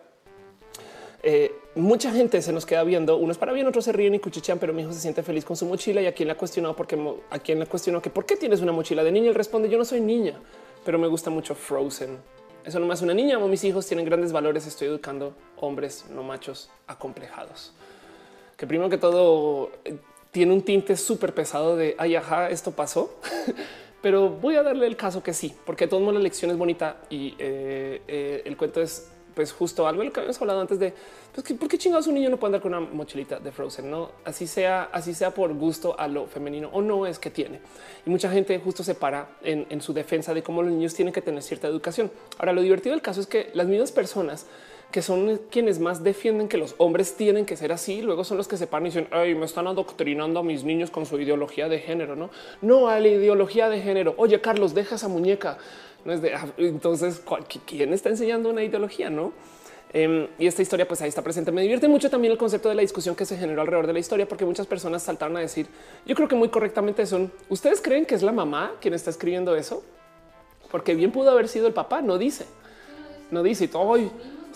eh, 1.29 1.53
mucha 1.75 2.12
gente 2.12 2.41
se 2.41 2.53
nos 2.53 2.65
queda 2.65 2.85
viendo, 2.85 3.17
unos 3.17 3.37
para 3.37 3.53
bien, 3.53 3.67
otros 3.67 3.85
se 3.85 3.91
ríen 3.91 4.15
y 4.15 4.21
cuchichean, 4.21 4.61
pero 4.61 4.73
mi 4.73 4.83
hijo 4.83 4.93
se 4.93 5.01
siente 5.01 5.25
feliz 5.25 5.45
con 5.45 5.57
su 5.57 5.67
mochila 5.67 6.01
y 6.01 6.07
a 6.07 6.15
quien 6.15 6.29
le 6.29 6.35
ha 6.35 6.37
cuestionado 6.37 6.77
porque 6.77 6.97
a 7.31 7.39
quien 7.41 7.59
le 7.59 7.67
cuestionó 7.67 8.01
que 8.01 8.11
por 8.11 8.25
qué 8.25 8.37
tienes 8.37 8.61
una 8.61 8.71
mochila 8.71 9.03
de 9.03 9.11
niña, 9.11 9.31
él 9.31 9.35
responde 9.35 9.69
yo 9.69 9.77
no 9.77 9.85
soy 9.85 10.01
niña, 10.01 10.41
pero 10.85 11.01
me 11.01 11.09
gusta 11.09 11.29
mucho 11.29 11.57
Frozen. 11.57 12.17
Eso 12.65 12.79
no 12.79 12.87
más 12.87 13.03
una 13.03 13.12
niña, 13.12 13.41
mis 13.41 13.65
hijos 13.65 13.89
tienen 13.89 14.07
grandes 14.07 14.31
valores, 14.31 14.69
estoy 14.69 14.87
educando 14.87 15.35
hombres 15.57 16.05
no 16.15 16.23
machos 16.23 16.71
acomplejados. 16.87 17.73
Que 18.57 18.69
primero 18.69 18.89
que 18.89 18.99
todo 18.99 19.73
eh, 19.85 19.97
tiene 20.31 20.53
un 20.53 20.62
tinte 20.62 20.97
súper 20.97 21.35
pesado 21.35 21.77
de 21.77 21.97
ay, 21.99 22.15
ajá, 22.15 22.51
esto 22.51 22.71
pasó. 22.71 23.17
pero 24.01 24.29
voy 24.29 24.55
a 24.55 24.62
darle 24.62 24.87
el 24.87 24.97
caso 24.97 25.25
que 25.25 25.35
sí, 25.35 25.57
porque 25.67 25.89
todo 25.89 26.12
la 26.12 26.21
lección 26.21 26.53
es 26.53 26.57
bonita 26.57 26.99
y 27.11 27.35
eh, 27.41 28.43
el 28.45 28.57
cuento 28.57 28.81
es 28.81 29.11
pues 29.37 29.53
justo 29.53 29.87
algo 29.87 30.01
de 30.01 30.07
lo 30.07 30.12
que 30.14 30.20
habíamos 30.20 30.40
hablado 30.40 30.62
antes 30.62 30.79
de 30.79 30.94
pues, 31.35 31.53
por 31.53 31.68
qué 31.68 31.77
chingados 31.77 32.07
un 32.07 32.14
niño 32.14 32.31
no 32.31 32.38
puede 32.38 32.49
andar 32.57 32.62
con 32.62 32.75
una 32.75 32.81
mochilita 32.90 33.38
de 33.38 33.53
Frozen, 33.53 33.90
no 33.90 34.12
así 34.25 34.46
sea, 34.46 34.85
así 34.85 35.12
sea 35.12 35.33
por 35.33 35.53
gusto 35.53 35.94
a 36.01 36.09
lo 36.09 36.27
femenino 36.27 36.70
o 36.72 36.81
no 36.81 37.07
es 37.07 37.18
que 37.18 37.29
tiene. 37.31 37.61
Y 38.07 38.11
mucha 38.11 38.31
gente 38.31 38.59
justo 38.59 38.83
se 38.83 38.94
para 38.94 39.37
en, 39.42 39.81
su 39.83 39.92
defensa 39.92 40.33
de 40.33 40.42
cómo 40.42 40.62
los 40.62 40.72
niños 40.72 40.94
tienen 40.94 41.12
que 41.12 41.20
tener 41.20 41.42
cierta 41.42 41.68
educación. 41.68 42.11
Ahora, 42.38 42.55
lo 42.55 42.62
divertido 42.62 42.94
del 42.94 43.03
caso 43.03 43.20
es 43.20 43.27
que 43.27 43.51
las 43.53 43.66
mismas 43.66 43.92
personas 43.92 44.46
que 44.90 45.03
son 45.03 45.38
quienes 45.51 45.81
más 45.81 46.03
defienden 46.03 46.49
que 46.49 46.57
los 46.57 46.75
hombres 46.79 47.16
tienen 47.16 47.44
que 47.44 47.57
ser 47.59 47.72
así. 47.72 48.01
Luego 48.01 48.25
son 48.25 48.38
los 48.38 48.49
que 48.49 48.57
se 48.57 48.66
paran 48.66 48.87
y 48.87 48.90
dicen, 48.90 49.09
ay, 49.11 49.35
me 49.35 49.44
están 49.44 49.66
adoctrinando 49.66 50.40
a 50.40 50.42
mis 50.42 50.64
niños 50.64 50.90
con 50.90 51.05
su 51.05 51.20
ideología 51.20 51.68
de 51.68 51.81
género. 51.81 52.16
No, 52.16 52.31
no 52.62 52.88
a 52.88 52.99
la 53.01 53.09
ideología 53.09 53.68
de 53.68 53.83
género. 53.83 54.14
Oye, 54.16 54.40
Carlos, 54.40 54.72
deja 54.72 54.94
esa 54.94 55.09
muñeca. 55.09 55.59
No 56.07 56.12
es 56.12 56.23
de 56.23 56.35
ah, 56.35 56.47
entonces, 56.57 57.21
¿quién 57.66 57.92
está 57.92 58.11
enseñando 58.11 58.49
una 58.49 58.62
ideología? 58.62 59.11
No. 59.11 59.33
Em, 59.92 60.29
y 60.38 60.47
esta 60.47 60.62
historia, 60.62 60.87
pues 60.87 61.03
ahí 61.03 61.09
está 61.09 61.21
presente. 61.21 61.51
Me 61.51 61.62
divierte 61.62 61.88
mucho 61.88 62.09
también 62.09 62.31
el 62.31 62.38
concepto 62.38 62.69
de 62.69 62.77
la 62.77 62.83
discusión 62.83 63.16
que 63.16 63.25
se 63.25 63.37
generó 63.37 63.62
alrededor 63.62 63.88
de 63.88 63.92
la 63.92 63.99
historia, 63.99 64.29
porque 64.29 64.45
muchas 64.45 64.69
personas 64.69 65.03
saltaron 65.03 65.37
a 65.37 65.40
decir, 65.40 65.66
yo 66.07 66.14
creo 66.14 66.29
que 66.29 66.37
muy 66.37 66.49
correctamente 66.49 67.05
son, 67.07 67.33
¿ustedes 67.49 67.81
creen 67.81 68.07
que 68.07 68.14
es 68.14 68.23
la 68.23 68.31
mamá 68.31 68.75
quien 68.81 68.95
está 68.95 69.11
escribiendo 69.11 69.57
eso? 69.57 69.83
Porque 70.71 70.95
bien 70.95 71.11
pudo 71.11 71.33
haber 71.33 71.49
sido 71.49 71.66
el 71.66 71.73
papá, 71.73 72.03
no 72.03 72.19
dice, 72.19 72.47
no 73.33 73.42
dice, 73.42 73.64
y 73.64 73.69
todo, 73.69 73.99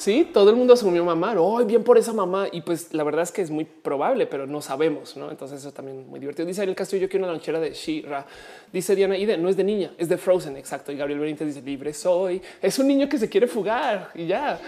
sí, 0.01 0.29
todo 0.33 0.49
el 0.51 0.57
mundo 0.57 0.73
asumió 0.73 1.05
mamá, 1.05 1.35
hoy 1.39 1.65
bien 1.65 1.85
por 1.85 1.99
esa 1.99 2.13
mamá, 2.13 2.49
y 2.51 2.63
pues 2.63 2.95
la 2.95 3.05
verdad 3.05 3.23
es 3.23 3.31
que 3.31 3.43
es 3.43 3.51
muy 3.51 3.65
probable, 3.65 4.27
pero 4.27 4.47
no 4.47 4.63
sabemos, 4.63 5.17
¿no? 5.17 5.31
Entonces 5.31 5.61
eso 5.61 5.73
también 5.73 6.09
muy 6.09 6.19
divertido. 6.19 6.47
Dice 6.47 6.65
el 6.65 6.75
Castillo 6.75 7.09
que 7.09 7.19
una 7.19 7.27
lonchera 7.27 7.61
de 7.61 7.73
Shira, 7.73 8.27
dice 8.73 8.97
Diana 8.97 9.17
Ide, 9.17 9.37
no 9.37 9.49
es 9.49 9.57
de 9.57 9.65
niña, 9.65 9.93
es 9.99 10.09
de 10.09 10.17
Frozen, 10.17 10.57
exacto, 10.57 10.91
y 10.91 10.97
Gabriel 10.97 11.21
Benítez 11.21 11.49
dice, 11.49 11.63
libre 11.63 11.93
soy, 11.93 12.41
es 12.63 12.79
un 12.79 12.89
niño 12.89 13.09
que 13.09 13.19
se 13.19 13.29
quiere 13.29 13.47
fugar, 13.47 14.11
y 14.15 14.27
ya. 14.27 14.59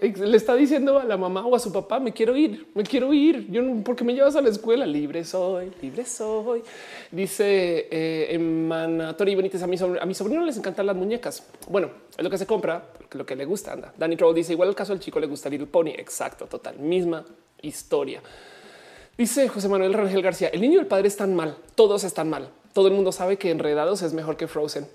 Le 0.00 0.36
está 0.36 0.54
diciendo 0.54 0.98
a 0.98 1.04
la 1.04 1.16
mamá 1.16 1.46
o 1.46 1.54
a 1.54 1.58
su 1.58 1.72
papá, 1.72 1.98
me 1.98 2.12
quiero 2.12 2.36
ir, 2.36 2.68
me 2.74 2.82
quiero 2.82 3.12
ir. 3.12 3.50
Yo 3.50 3.62
no, 3.62 3.82
porque 3.82 4.04
me 4.04 4.14
llevas 4.14 4.36
a 4.36 4.40
la 4.40 4.48
escuela, 4.48 4.86
libre 4.86 5.24
soy, 5.24 5.72
libre 5.80 6.04
soy. 6.04 6.62
Dice 7.10 7.88
eh, 7.90 8.28
Emanatori 8.30 9.34
Benítez, 9.34 9.62
a 9.62 9.66
mi, 9.66 9.78
sobrino, 9.78 10.02
a 10.02 10.06
mi 10.06 10.46
les 10.46 10.56
encantan 10.56 10.86
las 10.86 10.96
muñecas. 10.96 11.46
Bueno, 11.68 11.90
es 12.16 12.22
lo 12.22 12.30
que 12.30 12.38
se 12.38 12.46
compra, 12.46 12.90
lo 13.12 13.24
que 13.24 13.36
le 13.36 13.44
gusta. 13.44 13.72
Anda. 13.72 13.92
Danny 13.96 14.16
Troll 14.16 14.34
dice, 14.34 14.52
igual 14.52 14.68
el 14.68 14.74
caso 14.74 14.92
del 14.92 15.00
chico 15.00 15.18
le 15.18 15.26
gusta 15.26 15.48
Little 15.48 15.66
Pony. 15.66 15.90
Exacto, 15.96 16.46
total, 16.46 16.78
misma 16.78 17.24
historia. 17.62 18.20
Dice 19.16 19.48
José 19.48 19.68
Manuel 19.68 19.94
Rangel 19.94 20.20
García, 20.20 20.48
el 20.48 20.60
niño 20.60 20.74
y 20.74 20.80
el 20.80 20.86
padre 20.86 21.08
están 21.08 21.34
mal, 21.34 21.56
todos 21.74 22.04
están 22.04 22.28
mal. 22.28 22.50
Todo 22.74 22.88
el 22.88 22.94
mundo 22.94 23.12
sabe 23.12 23.38
que 23.38 23.50
Enredados 23.50 24.02
es 24.02 24.12
mejor 24.12 24.36
que 24.36 24.46
Frozen. 24.46 24.86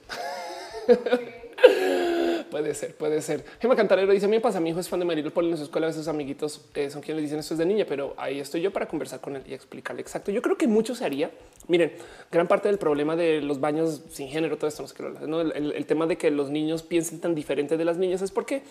Puede 2.51 2.73
ser, 2.73 2.93
puede 2.93 3.21
ser. 3.21 3.45
Gemma 3.61 3.77
Cantarero 3.77 4.11
dice: 4.11 4.25
A 4.25 4.29
mí 4.29 4.35
me 4.35 4.41
pasa, 4.41 4.59
mi 4.59 4.71
hijo 4.71 4.81
es 4.81 4.89
fan 4.89 4.99
de 4.99 5.05
Marilo 5.05 5.31
Poli 5.31 5.49
en 5.49 5.57
su 5.57 5.63
escuela. 5.63 5.87
A 5.87 5.93
sus 5.93 6.09
amiguitos 6.09 6.65
eh, 6.75 6.89
son 6.89 7.01
quienes 7.01 7.21
le 7.21 7.21
dicen 7.23 7.39
esto 7.39 7.53
es 7.53 7.57
de 7.57 7.65
niña, 7.65 7.85
pero 7.87 8.13
ahí 8.17 8.41
estoy 8.41 8.59
yo 8.59 8.71
para 8.71 8.89
conversar 8.89 9.21
con 9.21 9.37
él 9.37 9.43
y 9.47 9.53
explicarle 9.53 10.01
exacto. 10.01 10.31
Yo 10.31 10.41
creo 10.41 10.57
que 10.57 10.67
mucho 10.67 10.93
se 10.93 11.05
haría. 11.05 11.31
Miren, 11.69 11.93
gran 12.29 12.49
parte 12.49 12.67
del 12.67 12.77
problema 12.77 13.15
de 13.15 13.39
los 13.41 13.61
baños 13.61 14.01
sin 14.11 14.27
género, 14.27 14.57
todo 14.57 14.67
esto 14.67 14.85
no 15.25 15.39
El, 15.41 15.71
el, 15.71 15.85
tema 15.85 16.05
de 16.07 16.17
que 16.17 16.29
los 16.29 16.49
niños 16.49 16.83
piensen 16.83 17.21
tan 17.21 17.33
diferente 17.33 17.77
de 17.77 17.85
las 17.85 17.97
niñas 17.97 18.21
es 18.21 18.31
porque 18.31 18.63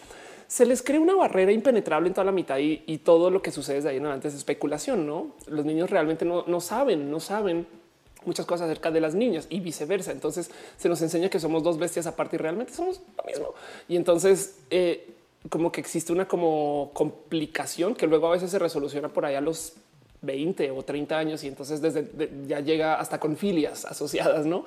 se 0.46 0.66
les 0.66 0.82
crea 0.82 1.00
una 1.00 1.14
barrera 1.14 1.50
impenetrable 1.50 2.08
en 2.08 2.14
toda 2.14 2.26
la 2.26 2.32
mitad 2.32 2.58
y, 2.58 2.82
y 2.86 2.98
todo 2.98 3.30
lo 3.30 3.40
que 3.40 3.50
sucede 3.50 3.76
desde 3.76 3.88
ahí 3.88 3.96
en 3.96 4.04
adelante 4.04 4.28
es 4.28 4.34
especulación. 4.34 5.06
No, 5.06 5.34
los 5.46 5.64
niños 5.64 5.88
realmente 5.88 6.26
no, 6.26 6.44
no 6.46 6.60
saben, 6.60 7.10
no 7.10 7.18
saben 7.18 7.66
muchas 8.24 8.46
cosas 8.46 8.66
acerca 8.66 8.90
de 8.90 9.00
las 9.00 9.14
niñas 9.14 9.46
y 9.50 9.60
viceversa. 9.60 10.12
Entonces 10.12 10.50
se 10.76 10.88
nos 10.88 11.00
enseña 11.02 11.28
que 11.28 11.40
somos 11.40 11.62
dos 11.62 11.78
bestias 11.78 12.06
aparte 12.06 12.36
y 12.36 12.38
realmente 12.38 12.72
somos 12.72 13.00
lo 13.16 13.24
mismo. 13.24 13.54
Y 13.88 13.96
entonces 13.96 14.56
eh, 14.70 15.14
como 15.48 15.72
que 15.72 15.80
existe 15.80 16.12
una 16.12 16.28
como 16.28 16.90
complicación 16.92 17.94
que 17.94 18.06
luego 18.06 18.28
a 18.28 18.32
veces 18.32 18.50
se 18.50 18.58
resoluciona 18.58 19.08
por 19.08 19.24
ahí 19.24 19.34
a 19.34 19.40
los 19.40 19.74
20 20.22 20.70
o 20.70 20.82
30 20.82 21.18
años 21.18 21.44
y 21.44 21.48
entonces 21.48 21.80
desde 21.80 22.06
ya 22.46 22.60
llega 22.60 22.96
hasta 22.96 23.18
con 23.18 23.36
filias 23.36 23.86
asociadas, 23.86 24.44
¿no? 24.44 24.64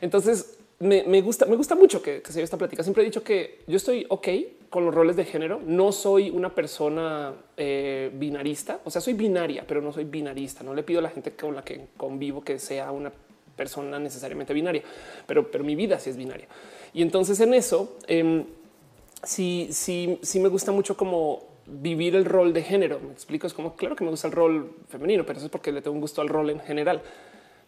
Entonces 0.00 0.58
me, 0.78 1.20
gusta, 1.20 1.46
me 1.46 1.56
gusta 1.56 1.74
mucho 1.74 2.02
que, 2.02 2.22
se 2.28 2.42
esta 2.42 2.56
plática. 2.56 2.82
Siempre 2.82 3.02
he 3.02 3.06
dicho 3.06 3.22
que 3.22 3.60
yo 3.66 3.76
estoy 3.76 4.06
ok 4.08 4.28
con 4.72 4.86
los 4.86 4.94
roles 4.94 5.16
de 5.16 5.26
género. 5.26 5.60
No 5.66 5.92
soy 5.92 6.30
una 6.30 6.54
persona 6.54 7.34
eh, 7.58 8.10
binarista, 8.14 8.80
o 8.86 8.90
sea, 8.90 9.02
soy 9.02 9.12
binaria, 9.12 9.66
pero 9.68 9.82
no 9.82 9.92
soy 9.92 10.04
binarista. 10.04 10.64
No 10.64 10.72
le 10.72 10.82
pido 10.82 11.00
a 11.00 11.02
la 11.02 11.10
gente 11.10 11.32
con 11.32 11.54
la 11.54 11.62
que 11.62 11.88
convivo 11.94 12.42
que 12.42 12.58
sea 12.58 12.90
una 12.90 13.12
persona 13.54 13.98
necesariamente 13.98 14.54
binaria, 14.54 14.82
pero, 15.26 15.50
pero 15.50 15.62
mi 15.62 15.74
vida 15.74 15.98
sí 15.98 16.08
es 16.08 16.16
binaria. 16.16 16.48
Y 16.94 17.02
entonces 17.02 17.38
en 17.40 17.52
eso 17.52 17.98
eh, 18.06 18.46
sí, 19.22 19.68
sí, 19.72 20.18
sí 20.22 20.40
me 20.40 20.48
gusta 20.48 20.72
mucho 20.72 20.96
como 20.96 21.44
vivir 21.66 22.16
el 22.16 22.24
rol 22.24 22.54
de 22.54 22.62
género. 22.62 22.98
Me 22.98 23.12
explico, 23.12 23.46
es 23.46 23.52
como 23.52 23.76
claro 23.76 23.94
que 23.94 24.04
me 24.04 24.10
gusta 24.10 24.28
el 24.28 24.32
rol 24.32 24.74
femenino, 24.88 25.26
pero 25.26 25.36
eso 25.36 25.48
es 25.48 25.52
porque 25.52 25.70
le 25.70 25.82
tengo 25.82 25.96
un 25.96 26.00
gusto 26.00 26.22
al 26.22 26.30
rol 26.30 26.48
en 26.48 26.60
general. 26.60 27.02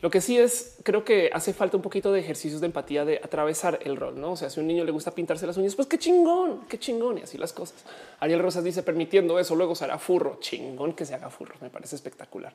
Lo 0.04 0.10
que 0.10 0.20
sí 0.20 0.36
es, 0.36 0.76
creo 0.82 1.02
que 1.02 1.30
hace 1.32 1.54
falta 1.54 1.78
un 1.78 1.82
poquito 1.82 2.12
de 2.12 2.20
ejercicios 2.20 2.60
de 2.60 2.66
empatía 2.66 3.06
de 3.06 3.22
atravesar 3.24 3.78
el 3.84 3.96
rol, 3.96 4.20
¿no? 4.20 4.32
O 4.32 4.36
sea, 4.36 4.50
si 4.50 4.60
a 4.60 4.62
un 4.62 4.66
niño 4.66 4.84
le 4.84 4.92
gusta 4.92 5.12
pintarse 5.12 5.46
las 5.46 5.56
uñas, 5.56 5.74
pues 5.74 5.88
qué 5.88 5.96
chingón, 5.96 6.66
qué 6.68 6.78
chingón 6.78 7.16
y 7.16 7.22
así 7.22 7.38
las 7.38 7.54
cosas. 7.54 7.86
Ariel 8.20 8.40
Rosas 8.40 8.64
dice, 8.64 8.82
permitiendo 8.82 9.38
eso, 9.38 9.56
luego 9.56 9.74
será 9.74 9.98
furro. 9.98 10.36
Chingón 10.40 10.92
que 10.92 11.06
se 11.06 11.14
haga 11.14 11.30
furro, 11.30 11.54
me 11.62 11.70
parece 11.70 11.96
espectacular. 11.96 12.52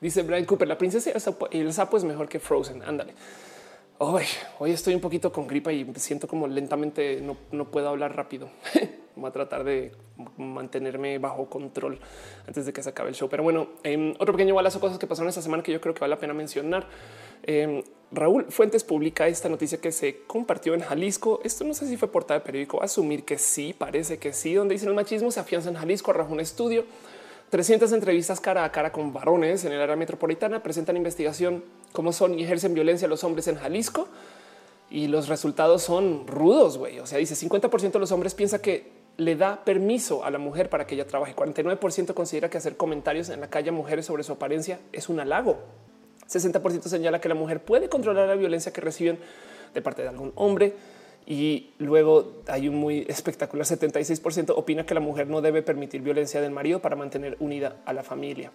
Dice 0.00 0.22
Brian 0.22 0.44
Cooper, 0.44 0.68
la 0.68 0.78
princesa 0.78 1.10
y 1.50 1.58
el 1.58 1.72
sapo 1.72 1.96
es 1.96 2.04
mejor 2.04 2.28
que 2.28 2.38
Frozen, 2.38 2.84
ándale. 2.84 3.14
Hoy, 3.98 4.22
hoy 4.60 4.70
estoy 4.70 4.94
un 4.94 5.00
poquito 5.00 5.32
con 5.32 5.48
gripa 5.48 5.72
y 5.72 5.84
siento 5.96 6.28
como 6.28 6.46
lentamente 6.46 7.20
no, 7.20 7.36
no 7.50 7.68
puedo 7.68 7.88
hablar 7.88 8.14
rápido. 8.14 8.48
Voy 9.16 9.28
a 9.28 9.32
tratar 9.32 9.64
de 9.64 9.92
mantenerme 10.36 11.18
bajo 11.18 11.46
control 11.46 11.98
antes 12.46 12.66
de 12.66 12.72
que 12.72 12.82
se 12.82 12.90
acabe 12.90 13.10
el 13.10 13.14
show. 13.14 13.28
Pero 13.28 13.42
bueno, 13.42 13.68
em, 13.82 14.14
otro 14.18 14.32
pequeño 14.32 14.54
balazo, 14.54 14.80
cosas 14.80 14.98
que 14.98 15.06
pasaron 15.06 15.28
esta 15.28 15.42
semana 15.42 15.62
que 15.62 15.72
yo 15.72 15.80
creo 15.80 15.94
que 15.94 16.00
vale 16.00 16.14
la 16.14 16.18
pena 16.18 16.34
mencionar. 16.34 16.86
Em, 17.42 17.82
Raúl 18.10 18.46
Fuentes 18.50 18.84
publica 18.84 19.26
esta 19.26 19.48
noticia 19.48 19.80
que 19.80 19.90
se 19.90 20.22
compartió 20.26 20.74
en 20.74 20.80
Jalisco. 20.80 21.40
Esto 21.44 21.64
no 21.64 21.74
sé 21.74 21.86
si 21.86 21.96
fue 21.96 22.08
portada 22.08 22.40
de 22.40 22.46
periódico, 22.46 22.82
asumir 22.82 23.24
que 23.24 23.38
sí, 23.38 23.74
parece 23.76 24.18
que 24.18 24.32
sí, 24.32 24.54
donde 24.54 24.74
dicen 24.74 24.88
el 24.88 24.94
machismo 24.94 25.30
se 25.30 25.40
afianza 25.40 25.70
en 25.70 25.76
Jalisco, 25.76 26.10
arrojó 26.10 26.32
un 26.32 26.40
estudio. 26.40 26.84
300 27.50 27.92
entrevistas 27.92 28.40
cara 28.40 28.64
a 28.64 28.72
cara 28.72 28.92
con 28.92 29.12
varones 29.12 29.64
en 29.66 29.72
el 29.72 29.80
área 29.82 29.94
metropolitana 29.94 30.62
presentan 30.62 30.96
investigación 30.96 31.62
cómo 31.92 32.12
son 32.12 32.38
y 32.38 32.44
ejercen 32.44 32.72
violencia 32.72 33.06
los 33.08 33.24
hombres 33.24 33.46
en 33.48 33.56
Jalisco. 33.56 34.08
Y 34.88 35.06
los 35.08 35.28
resultados 35.28 35.82
son 35.82 36.26
rudos, 36.26 36.76
güey. 36.76 36.98
O 37.00 37.06
sea, 37.06 37.18
dice 37.18 37.34
50% 37.34 37.92
de 37.92 37.98
los 37.98 38.12
hombres 38.12 38.34
piensa 38.34 38.60
que 38.60 39.01
le 39.16 39.36
da 39.36 39.64
permiso 39.64 40.24
a 40.24 40.30
la 40.30 40.38
mujer 40.38 40.68
para 40.68 40.86
que 40.86 40.94
ella 40.94 41.06
trabaje. 41.06 41.34
49% 41.34 42.14
considera 42.14 42.48
que 42.50 42.58
hacer 42.58 42.76
comentarios 42.76 43.28
en 43.28 43.40
la 43.40 43.48
calle 43.48 43.70
a 43.70 43.72
mujeres 43.72 44.06
sobre 44.06 44.22
su 44.22 44.32
apariencia 44.32 44.80
es 44.92 45.08
un 45.08 45.20
halago. 45.20 45.58
60% 46.28 46.82
señala 46.82 47.20
que 47.20 47.28
la 47.28 47.34
mujer 47.34 47.62
puede 47.62 47.88
controlar 47.88 48.28
la 48.28 48.34
violencia 48.34 48.72
que 48.72 48.80
reciben 48.80 49.18
de 49.74 49.82
parte 49.82 50.02
de 50.02 50.08
algún 50.08 50.32
hombre. 50.34 50.74
Y 51.26 51.70
luego 51.78 52.42
hay 52.48 52.68
un 52.68 52.74
muy 52.74 53.06
espectacular 53.08 53.64
76% 53.64 54.54
opina 54.56 54.84
que 54.84 54.94
la 54.94 55.00
mujer 55.00 55.28
no 55.28 55.40
debe 55.40 55.62
permitir 55.62 56.02
violencia 56.02 56.40
del 56.40 56.50
marido 56.50 56.80
para 56.80 56.96
mantener 56.96 57.36
unida 57.38 57.76
a 57.84 57.92
la 57.92 58.02
familia. 58.02 58.50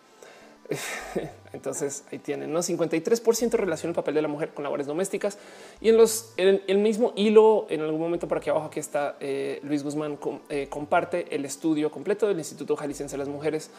Entonces 1.54 2.04
ahí 2.12 2.20
tienen 2.20 2.52
¿no? 2.52 2.60
53% 2.60 3.52
relación 3.52 3.90
el 3.90 3.96
papel 3.96 4.16
de 4.16 4.22
la 4.22 4.28
mujer 4.28 4.54
con 4.54 4.64
labores 4.64 4.86
domésticas 4.86 5.38
y 5.80 5.90
en 5.90 5.98
los 5.98 6.34
en 6.38 6.62
el 6.68 6.78
mismo 6.78 7.14
hilo 7.16 7.68
en 7.70 7.82
algún 7.82 8.02
momento 8.02 8.28
por 8.28 8.40
aquí 8.40 8.50
abajo 8.50 8.68
aquí 8.68 8.80
está 8.80 9.16
eh, 9.20 9.60
Luis 9.64 9.84
Guzmán 9.84 10.20
eh, 10.50 10.68
comparte 10.70 11.34
el 11.34 11.46
estudio 11.46 11.90
completo 11.90 12.28
del 12.28 12.38
Instituto 12.38 12.76
Jalisciense 12.76 13.14
de 13.14 13.20
las 13.20 13.30
Mujeres 13.30 13.72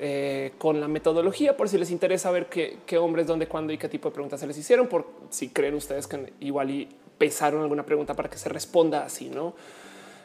eh, 0.00 0.52
con 0.58 0.80
la 0.80 0.86
metodología 0.86 1.56
por 1.56 1.68
si 1.68 1.76
les 1.76 1.90
interesa 1.90 2.30
ver 2.30 2.46
qué, 2.46 2.98
hombres, 2.98 3.26
dónde, 3.26 3.48
cuándo 3.48 3.72
y 3.72 3.78
qué 3.78 3.88
tipo 3.88 4.08
de 4.08 4.14
preguntas 4.14 4.38
se 4.38 4.46
les 4.46 4.56
hicieron, 4.56 4.86
por 4.86 5.06
si 5.28 5.48
creen 5.48 5.74
ustedes 5.74 6.06
que 6.06 6.34
igual 6.38 6.86
pesaron 7.18 7.62
alguna 7.62 7.84
pregunta 7.84 8.14
para 8.14 8.30
que 8.30 8.38
se 8.38 8.48
responda 8.48 9.04
así, 9.04 9.28
no? 9.28 9.54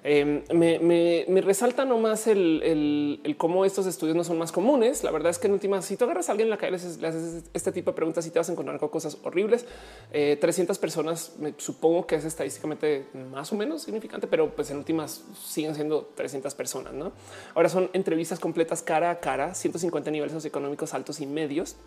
Em, 0.06 0.44
me, 0.54 1.42
resalta 1.42 1.86
nomás 1.86 2.28
el, 2.28 3.22
el, 3.24 3.38
cómo 3.38 3.64
estos 3.64 3.86
estudios 3.86 4.18
no 4.18 4.26
son 4.26 4.38
más 4.38 4.52
comunes. 4.52 5.02
La 5.04 5.12
verdad 5.12 5.30
es 5.30 5.40
que 5.40 5.48
en 5.48 5.54
últimas, 5.54 5.86
si 5.86 5.96
tú 5.96 6.04
agarras 6.04 6.28
a 6.28 6.34
alguien 6.34 6.48
en 6.48 6.50
la 6.50 6.58
calle, 6.58 6.78
le 7.00 7.08
haces 7.08 7.46
este 7.54 7.72
tipo 7.72 7.92
de 7.92 7.96
preguntas 7.96 8.28
y 8.28 8.30
te 8.30 8.38
vas 8.38 8.50
a 8.50 8.52
encontrar 8.52 8.80
con 8.80 8.90
cosas 8.90 9.18
horribles. 9.24 9.66
300 10.12 10.76
eh, 10.76 10.80
personas, 10.80 11.34
me 11.40 11.54
supongo 11.58 12.06
que 12.06 12.16
es 12.16 12.26
estadísticamente 12.26 13.06
más 13.32 13.54
o 13.54 13.56
menos 13.56 13.84
significante, 13.84 14.28
pero 14.28 14.54
pues 14.54 14.70
en 14.72 14.78
últimas 14.78 15.24
siguen 15.42 15.74
siendo 15.74 16.12
300 16.16 16.54
personas. 16.54 16.94
¿no? 16.94 17.14
Ahora 17.56 17.70
son 17.70 17.90
entrevistas 17.94 18.40
completas 18.40 18.82
cara 18.82 19.10
a 19.10 19.20
cara, 19.22 19.54
150 19.54 20.12
niveles 20.12 20.34
socioeconómicos 20.34 20.94
altos 20.94 21.22
y 21.22 21.26
medios, 21.26 21.78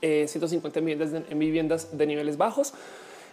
150 0.00 0.78
eh, 0.78 0.82
viviendas 0.82 1.22
en 1.28 1.38
viviendas 1.38 1.98
de 1.98 2.06
niveles 2.06 2.36
bajos. 2.36 2.74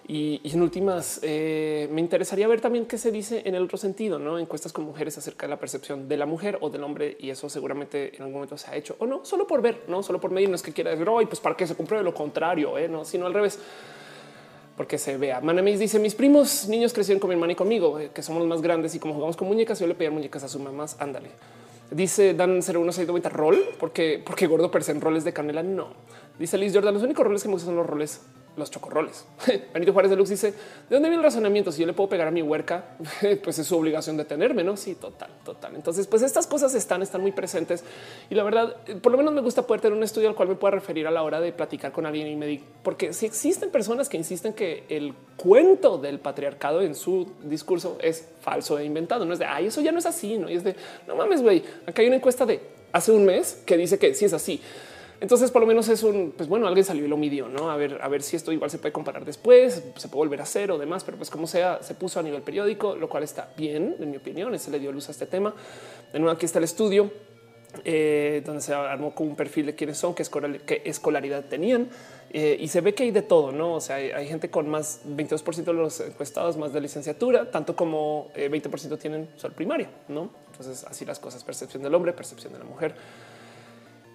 Y, 0.10 0.40
en 0.46 0.62
últimas, 0.62 1.20
eh, 1.22 1.90
me 1.92 2.00
interesaría 2.00 2.48
ver 2.48 2.62
también 2.62 2.86
qué 2.86 2.98
se 2.98 3.12
dice 3.12 3.42
en 3.44 3.56
el 3.56 3.64
otro 3.64 3.78
sentido, 3.78 4.20
no 4.20 4.40
encuestas 4.40 4.72
con 4.72 4.86
mujeres 4.86 5.18
acerca 5.18 5.46
de 5.46 5.50
la 5.50 5.60
percepción 5.60 6.08
de 6.08 6.16
la 6.16 6.26
mujer 6.26 6.58
o 6.62 6.70
del 6.70 6.84
hombre. 6.84 7.18
Y 7.20 7.30
eso 7.30 7.50
seguramente 7.50 8.16
en 8.16 8.22
algún 8.22 8.36
momento 8.36 8.58
se 8.58 8.72
ha 8.72 8.76
hecho 8.76 8.96
o 9.00 9.06
no, 9.06 9.26
solo 9.26 9.46
por 9.46 9.62
ver, 9.62 9.84
no 9.88 10.02
solo 10.04 10.22
por 10.22 10.32
medir. 10.32 10.50
No 10.50 10.56
es 10.56 10.62
que 10.62 10.72
quiera 10.72 10.92
decir 10.92 11.10
hoy, 11.10 11.26
pues 11.26 11.42
para 11.42 11.58
que 11.58 11.68
se 11.68 11.76
compruebe 11.76 12.06
lo 12.06 12.14
contrario, 12.14 12.78
¿eh? 12.78 12.88
no, 12.88 13.04
sino 13.04 13.26
al 13.26 13.34
revés 13.34 13.60
porque 14.78 14.98
se 14.98 15.18
vea. 15.18 15.42
Manamis 15.42 15.80
dice 15.80 16.00
mis 16.00 16.16
primos 16.16 16.70
niños 16.70 16.94
crecieron 16.94 17.20
con 17.20 17.30
mi 17.30 17.34
hermana 17.34 17.54
y 17.54 17.56
conmigo, 17.56 18.00
eh, 18.00 18.12
que 18.14 18.22
somos 18.22 18.42
los 18.42 18.48
más 18.48 18.62
grandes 18.62 18.96
y 18.96 19.00
como 19.00 19.14
jugamos 19.14 19.36
con 19.36 19.48
muñecas, 19.48 19.80
yo 19.80 19.88
le 19.88 19.96
pedía 19.96 20.12
muñecas 20.12 20.44
a 20.44 20.48
su 20.48 20.60
mamás. 20.60 20.96
Ándale. 21.00 21.32
Dice 21.92 22.34
Dan 22.34 22.62
0162 22.62 23.34
rol 23.34 23.58
porque 23.80 24.22
porque 24.26 24.46
gordo 24.46 24.70
per 24.70 24.84
se 24.84 24.92
en 24.92 25.02
roles 25.02 25.26
de 25.26 25.34
canela. 25.34 25.64
No 25.64 25.90
dice 26.40 26.58
Liz 26.58 26.74
Jordan. 26.74 26.94
Los 26.94 27.04
únicos 27.04 27.26
roles 27.26 27.42
que 27.42 27.50
me 27.50 27.56
gustan 27.56 27.70
son 27.70 27.78
los 27.78 27.88
roles 27.88 28.22
los 28.58 28.72
chocorroles. 28.72 29.26
Benito 29.74 29.94
Juárez 29.94 30.10
de 30.10 30.18
Lux 30.18 30.30
dice 30.30 30.52
de 30.52 30.56
dónde 30.90 31.10
viene 31.10 31.22
el 31.22 31.24
razonamiento. 31.24 31.72
Si 31.72 31.82
yo 31.82 31.88
le 31.88 31.94
puedo 31.94 32.10
pegar 32.10 32.28
a 32.28 32.32
mi 32.32 32.42
huerca, 32.42 32.98
pues 33.44 33.60
es 33.60 33.68
su 33.68 33.78
obligación 33.78 34.18
de 34.18 34.26
tenerme, 34.26 34.64
no? 34.64 34.76
Sí, 34.76 34.96
total, 34.96 35.30
total. 35.44 35.76
Entonces, 35.76 36.08
pues 36.08 36.22
estas 36.24 36.48
cosas 36.48 36.74
están, 36.76 37.02
están 37.02 37.22
muy 37.22 37.32
presentes 37.32 37.84
y 38.30 38.36
la 38.36 38.44
verdad, 38.44 38.76
por 39.02 39.12
lo 39.12 39.18
menos 39.18 39.34
me 39.34 39.42
gusta 39.42 39.62
poder 39.62 39.82
tener 39.82 39.98
un 39.98 40.04
estudio 40.04 40.30
al 40.30 40.36
cual 40.36 40.50
me 40.50 40.56
pueda 40.56 40.72
referir 40.72 41.08
a 41.08 41.12
la 41.12 41.24
hora 41.24 41.40
de 41.40 41.52
platicar 41.52 41.92
con 41.92 42.06
alguien 42.06 42.28
y 42.28 42.36
me 42.36 42.48
diga, 42.48 42.64
porque 42.84 43.14
si 43.14 43.26
existen 43.26 43.70
personas 43.70 44.10
que 44.10 44.18
insisten 44.18 44.54
que 44.54 44.86
el 44.90 45.14
cuento 45.38 45.98
del 45.98 46.20
patriarcado 46.20 46.82
en 46.82 46.96
su 46.96 47.32
discurso 47.44 47.98
es 48.02 48.28
falso 48.42 48.80
e 48.80 48.86
inventado, 48.86 49.26
no 49.26 49.34
es 49.34 49.40
de 49.40 49.46
ay, 49.46 49.68
eso 49.68 49.82
ya 49.82 49.92
no 49.92 50.00
es 50.00 50.06
así, 50.06 50.38
no 50.38 50.48
es 50.48 50.64
de 50.64 50.76
no 51.08 51.16
mames, 51.16 51.42
güey. 51.42 51.64
Acá 51.86 52.02
hay 52.02 52.08
una 52.08 52.18
encuesta 52.18 52.46
de 52.46 52.62
hace 52.92 53.12
un 53.12 53.26
mes 53.26 53.62
que 53.66 53.78
dice 53.78 54.00
que 54.00 54.14
sí 54.14 54.26
es 54.26 54.34
así. 54.34 54.62
Entonces, 55.20 55.50
por 55.50 55.62
lo 55.62 55.68
menos 55.68 55.90
es 55.90 56.04
un, 56.04 56.34
pues 56.36 56.48
bueno, 56.48 56.68
alguien 56.68 56.86
salió 56.86 57.06
y 57.06 57.08
lo 57.08 57.18
midió, 57.18 57.48
no? 57.48 57.72
A 57.72 57.76
ver, 57.76 58.00
a 58.02 58.08
ver 58.08 58.22
si 58.22 58.36
esto 58.36 58.52
igual 58.52 58.70
se 58.70 58.78
puede 58.78 58.92
comparar 58.92 59.26
después, 59.26 59.84
se 59.96 60.08
puede 60.10 60.18
volver 60.18 60.42
a 60.42 60.44
hacer 60.44 60.70
o 60.72 60.78
demás, 60.78 61.04
pero 61.04 61.18
pues 61.18 61.30
como 61.30 61.48
sea, 61.48 61.82
se 61.82 61.96
puso 61.96 62.20
a 62.20 62.24
nivel 62.24 62.42
periódico, 62.42 62.96
lo 62.96 63.10
cual 63.10 63.24
está 63.24 63.50
bien, 63.58 63.96
en 64.00 64.12
mi 64.12 64.18
opinión, 64.18 64.58
se 64.60 64.70
le 64.70 64.80
dio 64.80 64.92
luz 64.92 65.08
a 65.08 65.12
este 65.12 65.26
tema. 65.26 65.56
De 66.14 66.20
nuevo, 66.20 66.36
aquí 66.36 66.46
está 66.46 66.60
el 66.60 66.66
estudio 66.66 67.12
eh, 67.84 68.42
donde 68.46 68.62
se 68.62 68.74
armó 68.74 69.14
con 69.14 69.28
un 69.28 69.36
perfil 69.36 69.68
de 69.68 69.76
quiénes 69.76 69.98
son, 69.98 70.16
qué, 70.16 70.24
escolaridad 70.86 71.46
tenían 71.46 71.90
eh, 72.32 72.58
y 72.60 72.68
se 72.70 72.82
ve 72.82 72.94
que 72.94 73.04
hay 73.04 73.12
de 73.12 73.22
todo, 73.22 73.52
no? 73.52 73.76
O 73.76 73.82
sea, 73.82 73.98
hay, 73.98 74.28
gente 74.28 74.50
con 74.50 74.70
más 74.70 75.02
22% 75.06 75.64
de 75.64 75.74
los 75.74 76.00
encuestados 76.00 76.58
más 76.58 76.74
de 76.74 76.82
licenciatura, 76.82 77.52
tanto 77.52 77.76
como 77.76 78.32
20% 78.36 78.94
eh, 78.94 78.98
tienen 78.98 79.30
sol 79.36 79.52
primaria, 79.52 79.90
no? 80.08 80.30
Entonces, 80.52 80.86
así 80.86 81.06
las 81.06 81.20
cosas, 81.20 81.44
percepción 81.44 81.84
del 81.84 81.94
hombre, 81.94 82.14
percepción 82.14 82.54
de 82.54 82.60
la 82.60 82.66
mujer. 82.66 82.96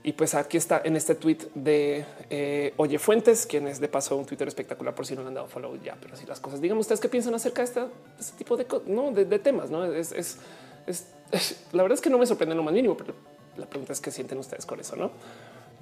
Y 0.05 0.13
pues 0.13 0.35
aquí 0.35 0.57
está 0.57 0.83
en 0.85 0.97
este 0.97 1.15
tweet 1.15 1.39
de 1.55 2.05
eh, 2.29 2.75
Oye 2.77 2.99
Fuentes, 2.99 3.47
quien 3.47 3.69
es 3.69 3.79
de 3.79 3.89
paso 3.89 4.17
un 4.17 4.27
Twitter 4.27 4.49
espectacular 4.49 4.95
por 4.95 5.07
si 5.07 5.15
no 5.15 5.23
le 5.23 5.29
han 5.29 5.35
dado 5.35 5.47
follow 5.47 5.79
ya, 5.81 5.97
pero 6.01 6.15
así 6.15 6.27
las 6.27 6.41
cosas. 6.41 6.61
Díganme 6.61 6.81
ustedes 6.81 7.01
qué 7.01 7.09
piensan 7.09 7.35
acerca 7.35 7.63
de 7.63 7.67
este, 7.67 7.81
este 8.19 8.37
tipo 8.39 8.57
de, 8.57 8.67
no, 8.87 9.13
de, 9.13 9.39
temas. 9.39 9.71
No 9.71 9.85
es, 9.85 10.11
es, 10.11 10.39
es, 10.87 11.07
la 11.73 11.83
verdad 11.83 11.95
es 11.95 12.01
que 12.01 12.11
no 12.11 12.19
me 12.19 12.27
sorprende 12.27 12.55
lo 12.57 12.65
más 12.65 12.75
mínimo, 12.75 12.97
pero 12.97 13.15
la 13.57 13.67
pregunta 13.67 13.93
es 13.93 14.01
qué 14.01 14.11
sienten 14.11 14.39
ustedes 14.39 14.67
con 14.67 14.81
eso. 14.81 14.97
No 14.97 15.13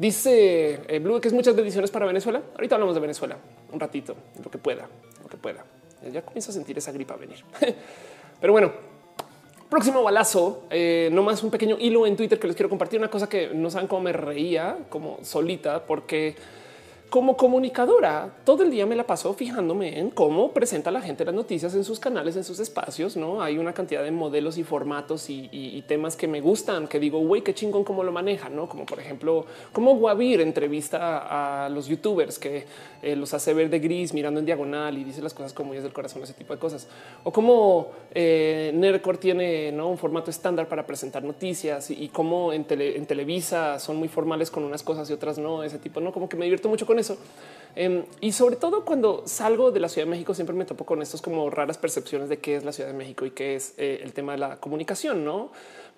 dice 0.01 0.81
eh, 0.89 0.99
Blue 0.99 1.21
que 1.21 1.29
es 1.29 1.35
muchas 1.35 1.55
bendiciones 1.55 1.91
para 1.91 2.07
Venezuela. 2.07 2.43
Ahorita 2.55 2.75
hablamos 2.75 2.95
de 2.95 3.01
Venezuela 3.01 3.37
un 3.71 3.79
ratito, 3.79 4.17
lo 4.43 4.51
que 4.51 4.59
pueda, 4.59 4.89
lo 5.23 5.29
que 5.29 5.37
pueda. 5.37 5.65
Ya 6.11 6.23
comienzo 6.23 6.51
a 6.51 6.55
sentir 6.55 6.79
esa 6.79 6.93
gripa 6.93 7.17
venir, 7.17 7.45
pero 8.41 8.53
bueno, 8.53 8.73
Próximo 9.71 10.03
balazo, 10.03 10.65
eh, 10.69 11.11
no 11.13 11.23
más 11.23 11.45
un 11.45 11.51
pequeño 11.53 11.77
hilo 11.79 12.05
en 12.05 12.17
Twitter 12.17 12.41
que 12.41 12.49
les 12.49 12.57
quiero 12.57 12.69
compartir. 12.69 12.99
Una 12.99 13.09
cosa 13.09 13.29
que 13.29 13.51
no 13.55 13.71
saben 13.71 13.87
cómo 13.87 14.03
me 14.03 14.13
reía 14.13 14.79
como 14.89 15.19
solita, 15.23 15.87
porque 15.87 16.35
como 17.11 17.37
comunicadora, 17.37 18.33
todo 18.44 18.62
el 18.62 18.70
día 18.70 18.87
me 18.87 18.94
la 18.94 19.05
paso 19.05 19.35
fijándome 19.35 19.99
en 19.99 20.11
cómo 20.11 20.53
presenta 20.53 20.92
la 20.92 21.01
gente 21.01 21.25
las 21.25 21.35
noticias 21.35 21.75
en 21.75 21.83
sus 21.83 21.99
canales, 21.99 22.37
en 22.37 22.44
sus 22.44 22.61
espacios. 22.61 23.16
No 23.16 23.42
hay 23.42 23.59
una 23.59 23.75
cantidad 23.75 24.05
de 24.05 24.12
modelos 24.12 24.59
y 24.59 24.62
formatos 24.64 25.29
y, 25.29 25.85
temas 25.88 26.14
que 26.14 26.29
me 26.29 26.40
gustan, 26.40 26.87
que 26.87 27.01
digo, 27.01 27.18
güey, 27.18 27.42
qué 27.42 27.53
chingón 27.53 27.83
cómo 27.83 28.05
lo 28.05 28.12
manejan, 28.12 28.55
no 28.55 28.68
como 28.68 28.87
por 28.87 29.01
ejemplo, 29.01 29.44
cómo 29.73 29.96
Guavir 29.96 30.40
entrevista 30.40 31.64
a 31.64 31.68
los 31.68 31.88
youtubers 31.88 32.38
que 32.38 32.66
eh, 33.03 33.16
los 33.16 33.35
hace 33.35 33.55
ver 33.55 33.70
de 33.70 33.81
gris 33.81 34.14
mirando 34.14 34.38
en 34.38 34.46
diagonal 34.46 34.96
y 34.96 35.03
dice 35.03 35.20
las 35.20 35.35
cosas 35.35 35.53
como 35.53 35.75
es 35.75 35.83
del 35.83 35.92
corazón, 35.92 36.23
ese 36.23 36.35
tipo 36.35 36.55
de 36.55 36.61
cosas, 36.61 36.87
o 37.25 37.33
cómo 37.33 37.88
eh, 38.12 38.73
tiene 39.18 39.73
un 39.83 39.99
formato 39.99 40.31
estándar 40.31 40.68
para 40.68 40.87
presentar 40.87 41.25
noticias 41.25 41.90
y, 41.90 42.09
cómo 42.09 42.53
en, 42.53 42.64
en 42.68 43.07
Televisa 43.07 43.81
son 43.81 43.96
muy 43.96 44.09
formales 44.09 44.51
con 44.51 44.62
unas 44.62 44.85
cosas 44.85 45.11
y 45.11 45.12
otras 45.12 45.38
no, 45.38 45.64
ese 45.64 45.79
tipo, 45.79 46.01
no 46.01 46.12
como 46.12 46.29
que 46.29 46.37
me 46.37 46.44
divierto 46.44 46.68
mucho 46.68 46.87
con 46.87 47.00
eso. 47.01 47.19
Em, 47.77 48.05
y 48.21 48.33
sobre 48.33 48.57
todo 48.57 48.85
cuando 48.85 49.23
salgo 49.27 49.71
de 49.71 49.81
la 49.81 49.89
Ciudad 49.89 50.07
de 50.07 50.11
México, 50.11 50.35
siempre 50.35 50.57
me 50.57 50.65
topo 50.65 50.85
con 50.85 51.03
estos 51.03 51.23
como 51.23 51.51
raras 51.51 51.79
percepciones 51.79 52.29
de 52.29 52.39
qué 52.39 52.57
es 52.57 52.65
la 52.65 52.73
Ciudad 52.73 52.91
de 52.91 52.97
México 52.97 53.27
y 53.27 53.31
qué 53.31 53.55
es 53.55 53.75
eh, 53.79 54.01
el 54.03 54.13
tema 54.13 54.33
de 54.33 54.39
la 54.39 54.57
comunicación, 54.57 55.25
no? 55.25 55.51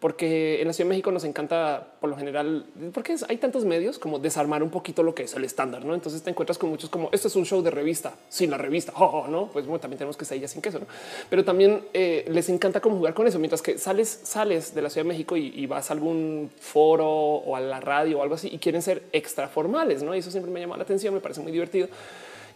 Porque 0.03 0.61
en 0.61 0.67
la 0.67 0.73
Ciudad 0.73 0.87
de 0.87 0.95
México 0.95 1.13
nos 1.13 1.23
encanta 1.23 1.87
por 2.01 2.11
lo 2.11 2.17
general, 2.17 2.67
porque 2.93 3.15
hay 3.29 3.37
tantos 3.37 3.65
medios 3.65 4.01
como 4.01 4.19
desarmar 4.19 4.65
un 4.65 4.71
poquito 4.71 5.05
lo 5.05 5.15
que 5.15 5.23
es 5.23 5.35
el 5.35 5.45
estándar, 5.45 5.85
¿no? 5.85 5.95
Entonces 5.95 6.25
te 6.25 6.31
encuentras 6.31 6.59
con 6.59 6.71
muchos 6.71 6.91
como 6.91 7.09
esto 7.13 7.29
es 7.29 7.37
un 7.37 7.47
show 7.47 7.63
de 7.63 7.71
revista 7.71 8.13
sin 8.29 8.51
la 8.51 8.59
revista, 8.59 8.93
oh, 8.97 9.29
no? 9.29 9.47
Pues 9.53 9.65
bueno, 9.65 9.79
también 9.79 9.99
tenemos 9.99 10.17
que 10.17 10.25
ser 10.25 10.49
sin 10.49 10.61
queso, 10.61 10.81
¿no? 10.81 10.87
Pero 11.31 11.45
también 11.45 11.83
eh, 11.95 12.25
les 12.29 12.49
encanta 12.49 12.81
como 12.81 12.97
jugar 12.97 13.15
con 13.15 13.29
eso, 13.29 13.39
mientras 13.39 13.63
que 13.63 13.79
sales, 13.79 14.23
sales 14.25 14.75
de 14.75 14.83
la 14.83 14.91
Ciudad 14.91 15.05
de 15.05 15.09
México 15.11 15.37
y, 15.37 15.67
vas 15.67 15.91
a 15.91 15.95
algún 15.95 16.51
foro 16.59 17.09
o 17.09 17.55
a 17.55 17.61
la 17.61 17.79
radio 17.79 18.19
o 18.19 18.23
algo 18.25 18.35
así 18.35 18.49
y 18.53 18.59
quieren 18.59 18.83
ser 18.83 19.05
extra 19.13 19.47
formales, 19.47 20.03
¿no? 20.03 20.17
Y 20.17 20.19
eso 20.19 20.33
siempre 20.33 20.51
me 20.51 20.59
llama 20.59 20.77
la 20.77 20.83
atención, 20.83 21.15
me 21.15 21.21
parece 21.21 21.41
muy 21.43 21.53
divertido. 21.53 21.87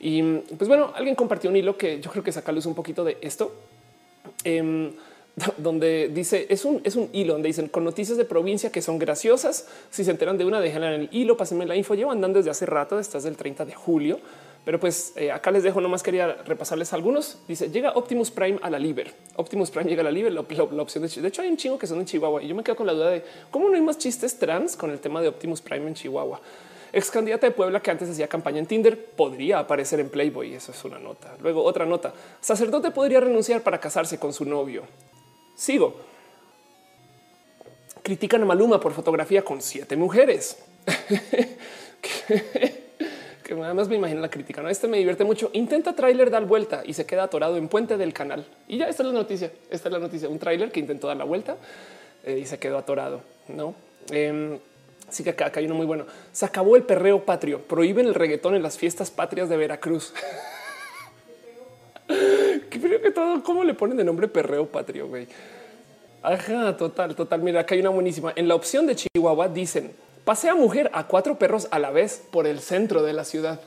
Y 0.01 0.21
pues 0.59 0.67
bueno, 0.67 0.93
alguien 0.97 1.15
compartió 1.15 1.49
un 1.49 1.55
hilo 1.55 1.79
que 1.79 2.01
yo 2.01 2.11
creo 2.11 2.25
que 2.25 2.33
saca 2.33 2.51
luz 2.51 2.67
un 2.67 2.75
poquito 2.75 3.05
de 3.05 3.19
esto. 3.21 3.55
Eh, 4.43 4.91
donde 5.59 6.09
dice 6.09 6.47
es 6.49 6.65
un, 6.65 6.81
es 6.85 6.97
un 6.97 7.11
hilo 7.13 7.35
donde 7.35 7.49
dicen 7.49 7.69
con 7.69 7.85
noticias 7.85 8.17
de 8.17 8.25
provincia 8.25 8.73
que 8.73 8.83
son 8.83 8.99
graciosas. 8.99 9.67
Si 9.91 10.05
se 10.05 10.11
enteran 10.11 10.39
de 10.39 10.45
una, 10.45 10.61
déjenla 10.61 10.95
en 10.95 11.03
el 11.03 11.09
hilo, 11.13 11.37
pásenme 11.37 11.67
la 11.67 11.77
info. 11.77 11.95
Llevan 11.95 12.19
andando 12.19 12.39
desde 12.39 12.51
hace 12.51 12.67
rato, 12.67 12.97
desde 12.97 13.29
el 13.29 13.37
30 13.37 13.65
de 13.65 13.75
julio. 13.75 14.19
Pero 14.65 14.81
pues 14.81 15.13
eh, 15.15 15.31
acá 15.31 15.53
les 15.53 15.63
dejo, 15.63 15.81
nomás 15.81 16.03
quería 16.03 16.39
repasarles 16.45 16.93
algunos. 16.93 17.39
Dice 17.47 17.71
llega 17.71 17.93
Optimus 17.93 18.33
Prime 18.33 18.59
a 18.63 18.71
la 18.71 18.79
Liber. 18.79 19.13
Optimus 19.37 19.71
Prime 19.71 19.89
llega 19.89 20.01
a 20.01 20.05
la 20.05 20.11
Liber, 20.11 20.33
la, 20.33 20.41
opción 20.41 21.07
de 21.07 21.21
De 21.21 21.29
hecho, 21.29 21.43
hay 21.43 21.49
un 21.49 21.57
chingo 21.57 21.79
que 21.79 21.87
son 21.87 22.01
en 22.01 22.07
Chihuahua 22.07 22.43
y 22.43 22.49
yo 22.49 22.55
me 22.55 22.65
quedo 22.65 22.75
con 22.75 22.87
la 22.87 22.93
duda 22.93 23.11
de 23.11 23.23
cómo 23.51 23.69
no 23.69 23.77
hay 23.77 23.83
más 23.83 23.99
chistes 23.99 24.37
trans 24.39 24.75
con 24.75 24.91
el 24.91 24.99
tema 24.99 25.23
de 25.23 25.29
Optimus 25.29 25.61
Prime 25.61 25.87
en 25.87 25.95
Chihuahua. 25.95 26.41
Ex 26.93 27.11
candidata 27.11 27.47
de 27.47 27.53
Puebla 27.53 27.81
que 27.81 27.91
antes 27.91 28.09
hacía 28.09 28.27
campaña 28.27 28.59
en 28.59 28.67
Tinder 28.67 28.99
podría 28.99 29.61
aparecer 29.61 30.01
en 30.01 30.09
Playboy. 30.09 30.55
Eso 30.55 30.73
es 30.73 30.85
una 30.85 30.99
nota. 30.99 31.37
Luego 31.41 31.63
otra 31.63 31.85
nota. 31.85 32.13
Sacerdote 32.41 32.91
podría 32.91 33.21
renunciar 33.21 33.63
para 33.63 33.79
casarse 33.79 34.19
con 34.19 34.33
su 34.33 34.45
novio. 34.45 34.83
Sigo. 35.57 35.97
Critican 38.03 38.43
a 38.43 38.45
Maluma 38.45 38.79
por 38.79 38.93
fotografía 38.93 39.43
con 39.43 39.61
siete 39.61 39.97
mujeres. 39.97 40.63
que 43.43 43.55
además 43.55 43.89
me 43.89 43.97
imagino 43.97 44.21
la 44.21 44.31
crítica. 44.31 44.63
¿no? 44.63 44.69
Este 44.69 44.87
me 44.87 44.99
divierte 44.99 45.25
mucho. 45.25 45.51
Intenta 45.55 45.95
tráiler 45.95 46.31
dar 46.31 46.45
vuelta 46.45 46.83
y 46.85 46.93
se 46.93 47.07
queda 47.07 47.25
atorado 47.25 47.57
en 47.57 47.69
puente 47.69 47.97
del 47.97 48.13
canal. 48.13 48.47
Y 48.69 48.79
ya 48.79 48.89
esta 48.89 49.03
es 49.03 49.09
la 49.09 49.15
noticia. 49.15 49.51
Esta 49.71 49.89
es 49.89 49.93
la 49.93 49.99
noticia. 49.99 50.29
Un 50.29 50.39
tráiler 50.39 50.71
que 50.71 50.79
intentó 50.79 51.09
dar 51.09 51.17
la 51.17 51.25
vuelta 51.25 51.57
eh, 52.25 52.39
y 52.43 52.47
se 52.47 52.59
quedó 52.59 52.79
atorado. 52.79 53.23
No. 53.49 53.75
Eh, 54.11 54.59
que 55.23 55.31
acá, 55.31 55.47
acá, 55.47 55.61
hay 55.61 55.67
uno 55.67 55.75
muy 55.75 55.87
bueno. 55.87 56.05
Se 56.33 56.45
acabó 56.45 56.77
el 56.77 56.83
perreo 56.83 57.25
patrio. 57.25 57.63
Prohíben 57.63 58.07
el 58.07 58.15
reggaetón 58.15 58.55
en 58.55 58.63
las 58.63 58.77
fiestas 58.77 59.11
patrias 59.11 59.49
de 59.49 59.57
Veracruz. 59.57 60.13
Creo 62.71 63.01
que 63.01 63.11
todo, 63.11 63.43
¿cómo 63.43 63.65
le 63.65 63.75
ponen 63.75 63.97
de 63.97 64.05
nombre 64.05 64.29
perreo 64.29 64.67
patrio, 64.67 65.09
güey? 65.09 65.27
Ajá, 66.23 66.77
total, 66.77 67.15
total. 67.15 67.41
Mira, 67.43 67.61
acá 67.61 67.75
hay 67.75 67.81
una 67.81 67.91
buenísima. 67.91 68.33
En 68.37 68.49
la 68.49 68.55
opción 68.55 68.87
de 68.87 68.97
Chihuahua 68.97 69.49
dicen, 69.49 69.93
pasea 70.25 70.55
mujer 70.55 70.91
a 70.93 71.07
cuatro 71.07 71.39
perros 71.39 71.69
a 71.71 71.79
la 71.79 71.91
vez 71.91 72.23
por 72.31 72.47
el 72.47 72.61
centro 72.61 73.03
de 73.03 73.13
la 73.13 73.25
ciudad. 73.25 73.61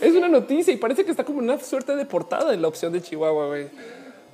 Es 0.00 0.14
una 0.14 0.28
noticia 0.28 0.72
y 0.72 0.76
parece 0.76 1.04
que 1.04 1.10
está 1.10 1.24
como 1.24 1.38
una 1.38 1.58
suerte 1.58 1.94
de 1.94 2.04
portada 2.04 2.54
en 2.54 2.62
la 2.62 2.68
opción 2.68 2.92
de 2.92 3.02
Chihuahua, 3.02 3.46
güey. 3.48 3.68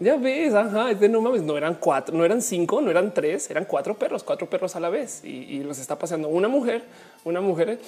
Ya 0.01 0.17
ves, 0.17 0.55
ajá, 0.55 0.91
es 0.91 0.99
de 0.99 1.09
no 1.09 1.21
mames, 1.21 1.43
no 1.43 1.57
eran 1.57 1.77
cuatro, 1.77 2.17
no 2.17 2.25
eran 2.25 2.43
cinco, 2.43 2.81
no 2.81 2.91
eran 2.91 3.15
tres, 3.15 3.49
eran 3.51 3.65
cuatro 3.65 3.97
perros, 3.97 4.25
cuatro 4.25 4.51
perros 4.51 4.75
a 4.75 4.81
la 4.81 4.89
vez 4.89 5.23
y, 5.25 5.29
y 5.29 5.63
los 5.63 5.79
está 5.79 5.97
paseando 5.97 6.29
una 6.29 6.49
mujer, 6.49 6.83
una 7.25 7.41
mujer 7.41 7.79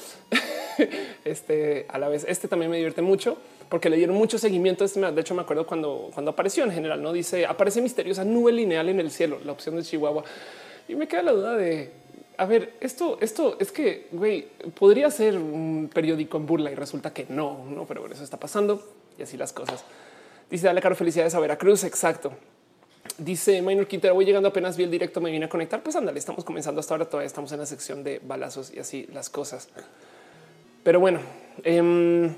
este 1.24 1.86
a 1.88 1.98
la 1.98 2.08
vez. 2.08 2.24
Este 2.28 2.48
también 2.48 2.70
me 2.70 2.76
divierte 2.76 3.02
mucho 3.02 3.38
porque 3.68 3.90
le 3.90 3.96
dieron 3.96 4.16
mucho 4.16 4.38
seguimiento. 4.38 4.86
De 4.86 5.20
hecho, 5.20 5.34
me 5.34 5.42
acuerdo 5.42 5.66
cuando, 5.66 6.10
cuando 6.12 6.30
apareció 6.30 6.64
en 6.64 6.72
general, 6.72 7.02
no 7.02 7.12
dice 7.12 7.46
aparece 7.46 7.80
misteriosa 7.80 8.24
nube 8.24 8.52
lineal 8.52 8.88
en 8.88 9.00
el 9.00 9.10
cielo, 9.10 9.38
la 9.44 9.52
opción 9.52 9.76
de 9.76 9.82
Chihuahua. 9.82 10.24
Y 10.88 10.94
me 10.94 11.08
queda 11.08 11.22
la 11.22 11.32
duda 11.32 11.56
de 11.56 11.90
a 12.38 12.44
ver, 12.44 12.74
esto, 12.80 13.16
esto 13.20 13.56
es 13.58 13.72
que 13.72 14.08
güey, 14.12 14.48
podría 14.78 15.10
ser 15.10 15.36
un 15.38 15.90
periódico 15.92 16.36
en 16.36 16.46
burla 16.46 16.70
y 16.70 16.74
resulta 16.74 17.12
que 17.12 17.26
no, 17.28 17.64
no, 17.64 17.86
pero 17.86 18.02
bueno, 18.02 18.14
eso 18.14 18.24
está 18.24 18.36
pasando 18.36 18.82
y 19.18 19.22
así 19.22 19.36
las 19.36 19.52
cosas. 19.52 19.84
Dice 20.50 20.66
dale 20.66 20.80
caro 20.80 20.94
felicidades 20.94 21.34
a 21.34 21.40
Veracruz. 21.40 21.84
Exacto. 21.84 22.32
Dice 23.18 23.62
Minor 23.62 23.86
Quintero, 23.86 24.14
voy 24.14 24.24
llegando 24.24 24.48
apenas 24.48 24.76
vi 24.76 24.84
el 24.84 24.90
directo, 24.90 25.20
me 25.20 25.30
vine 25.30 25.46
a 25.46 25.48
conectar. 25.48 25.82
Pues 25.82 25.96
ándale, 25.96 26.18
estamos 26.18 26.44
comenzando 26.44 26.80
hasta 26.80 26.94
ahora. 26.94 27.06
Todavía 27.06 27.26
estamos 27.26 27.50
en 27.52 27.58
la 27.60 27.66
sección 27.66 28.04
de 28.04 28.20
balazos 28.22 28.72
y 28.74 28.78
así 28.78 29.06
las 29.12 29.30
cosas. 29.30 29.68
Pero 30.82 31.00
bueno, 31.00 31.20
eh, 31.64 32.30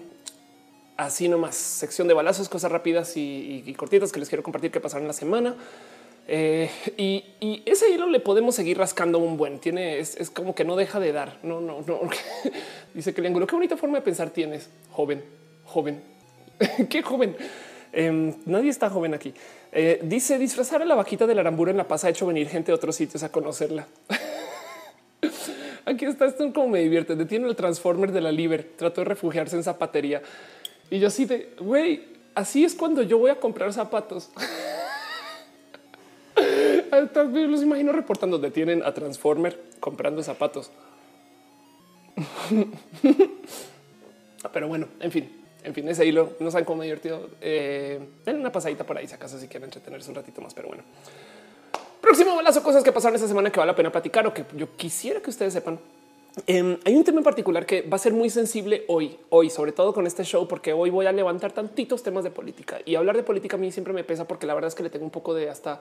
así 0.97 1.29
nomás, 1.29 1.55
sección 1.55 2.09
de 2.09 2.15
balazos, 2.15 2.49
cosas 2.49 2.71
rápidas 2.73 3.17
y, 3.17 3.75
cortitas 3.77 4.13
que 4.13 4.21
les 4.21 4.29
quiero 4.29 4.43
compartir 4.43 4.71
que 4.71 4.81
pasaron 4.81 5.07
la 5.07 5.13
semana. 5.13 5.55
Eh, 6.27 6.71
y, 6.97 7.63
ese 7.65 7.91
hilo 7.91 8.07
le 8.07 8.21
podemos 8.21 8.55
seguir 8.55 8.77
rascando 8.77 9.19
un 9.19 9.37
buen. 9.37 9.59
Tiene 9.61 9.99
es, 9.99 10.31
como 10.31 10.55
que 10.55 10.65
no 10.65 10.77
deja 10.77 11.01
de 11.01 11.13
dar. 11.13 11.39
No, 11.43 11.61
no, 11.61 11.83
no. 11.87 12.01
Dice 12.95 13.15
que 13.15 13.21
el 13.21 13.29
ángulo. 13.29 13.47
Qué 13.47 13.55
bonita 13.55 13.77
forma 13.77 13.99
de 13.99 14.03
pensar 14.03 14.31
tienes, 14.31 14.69
joven, 14.91 15.25
joven. 15.65 16.03
Qué 16.91 17.03
joven. 17.03 17.37
Em, 17.99 18.33
nadie 18.47 18.71
está 18.71 18.89
joven 18.89 19.13
aquí. 19.13 19.35
Eh, 19.73 19.99
dice 20.05 20.39
disfrazar 20.39 20.81
a 20.81 20.85
la 20.85 20.95
vaquita 20.95 21.27
de 21.27 21.35
la 21.35 21.41
arambura 21.41 21.73
en 21.73 21.77
la 21.77 21.89
paz 21.89 22.05
ha 22.05 22.09
hecho 22.09 22.29
venir 22.29 22.49
gente 22.49 22.71
de 22.71 22.77
otros 22.77 22.95
sitios 22.95 23.25
a 23.25 23.33
conocerla. 23.33 23.89
aquí 25.85 26.05
está 26.05 26.27
esto 26.27 26.53
como 26.53 26.69
me 26.69 26.79
divierte. 26.79 27.17
Detiene 27.17 27.49
el 27.49 27.57
transformer 27.57 28.13
de 28.13 28.21
la 28.21 28.31
Liber. 28.31 28.71
Trató 28.77 29.01
de 29.01 29.07
refugiarse 29.07 29.57
en 29.57 29.65
zapatería. 29.65 30.23
Y 30.91 31.01
yo 31.01 31.09
así 31.09 31.25
de, 31.25 31.53
güey, 31.59 32.05
así 32.37 32.65
es 32.65 32.77
cuando 32.77 33.03
yo 33.03 33.19
voy 33.19 33.33
a 33.33 33.41
comprar 33.41 33.73
zapatos. 33.73 34.31
Los 36.93 37.63
imagino 37.65 37.91
reportando, 37.91 38.39
detienen 38.39 38.85
a 38.85 38.95
Transformer 38.95 39.61
comprando 39.81 40.23
zapatos. 40.23 40.71
Pero 44.53 44.69
bueno, 44.69 44.87
en 45.01 45.11
fin, 45.11 45.38
en 45.65 45.75
fin, 45.75 45.89
ese 45.89 46.07
hilo 46.07 46.35
no 46.41 46.51
saben 46.51 46.65
cómo 46.65 46.79
me 46.79 46.85
divertido. 46.85 47.29
Eh, 47.41 47.99
una 48.27 48.53
pasadita 48.53 48.85
por 48.85 48.97
ahí, 48.97 49.07
si 49.09 49.15
acaso 49.15 49.39
si 49.39 49.49
quieren 49.49 49.65
entretenerse 49.65 50.09
un 50.09 50.17
ratito 50.17 50.41
más. 50.41 50.55
Pero 50.55 50.69
bueno, 50.69 50.85
próximo 52.01 52.35
balazo, 52.37 52.63
cosas 52.63 52.85
que 52.85 52.93
pasaron 52.93 53.17
esta 53.17 53.29
semana 53.29 53.51
que 53.51 53.59
vale 53.59 53.73
la 53.73 53.77
pena 53.77 53.91
platicar 53.91 54.27
o 54.27 54.33
que 54.33 54.45
yo 54.55 54.77
quisiera 54.77 55.21
que 55.21 55.31
ustedes 55.31 55.53
sepan. 55.53 55.79
Em, 56.47 56.79
hay 56.85 56.95
un 56.95 57.03
tema 57.03 57.19
en 57.19 57.25
particular 57.25 57.67
que 57.67 57.83
va 57.83 57.97
a 57.97 57.99
ser 57.99 58.13
muy 58.13 58.31
sensible 58.31 58.85
hoy, 58.87 59.19
hoy, 59.31 59.51
sobre 59.51 59.73
todo 59.73 59.93
con 59.93 60.07
este 60.07 60.23
show, 60.25 60.47
porque 60.47 60.73
hoy 60.73 60.91
voy 60.91 61.07
a 61.07 61.13
levantar 61.13 61.53
tantitos 61.53 62.03
temas 62.03 62.23
de 62.23 62.31
política 62.31 62.79
y 62.85 62.95
hablar 62.95 63.17
de 63.17 63.25
política 63.25 63.57
a 63.57 63.59
mí 63.59 63.73
siempre 63.73 63.93
me 63.93 64.05
pesa 64.05 64.27
porque 64.29 64.47
la 64.47 64.55
verdad 64.55 64.69
es 64.69 64.75
que 64.75 64.85
le 64.85 64.91
tengo 64.91 65.05
un 65.05 65.11
poco 65.11 65.35
de 65.35 65.51
hasta 65.51 65.81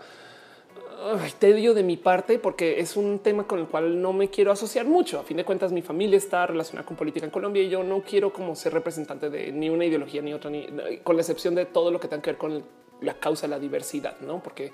tedio 1.40 1.74
de 1.74 1.84
mi 1.84 1.98
parte 1.98 2.40
porque 2.40 2.80
es 2.80 2.98
un 2.98 3.20
tema 3.20 3.46
con 3.46 3.60
el 3.60 3.68
cual 3.68 4.02
no 4.02 4.14
me 4.14 4.30
quiero 4.30 4.52
asociar 4.52 4.86
mucho. 4.86 5.20
A 5.20 5.24
fin 5.24 5.38
de 5.38 5.46
cuentas, 5.46 5.72
mi 5.72 5.82
familia 5.82 6.18
está 6.18 6.46
relacionada 6.48 6.86
con 6.86 6.98
política 6.98 7.26
en 7.26 7.32
Colombia 7.32 7.64
y 7.64 7.70
yo 7.70 7.84
no 7.84 8.02
quiero 8.02 8.34
como 8.34 8.56
ser 8.56 8.74
representante 8.74 9.30
de 9.30 9.52
ni 9.52 9.70
una 9.70 9.86
ideología 9.86 10.22
ni 10.22 10.34
otra, 10.34 10.50
ni 10.50 10.68
con 11.04 11.16
la 11.16 11.22
excepción 11.22 11.56
de 11.56 11.66
todo 11.66 11.92
lo 11.92 12.00
que 12.00 12.08
tenga 12.08 12.22
que 12.22 12.32
ver 12.32 12.38
con 12.38 12.64
la 13.02 13.14
causa 13.16 13.48
la 13.48 13.60
diversidad, 13.60 14.20
no? 14.22 14.42
Porque 14.42 14.72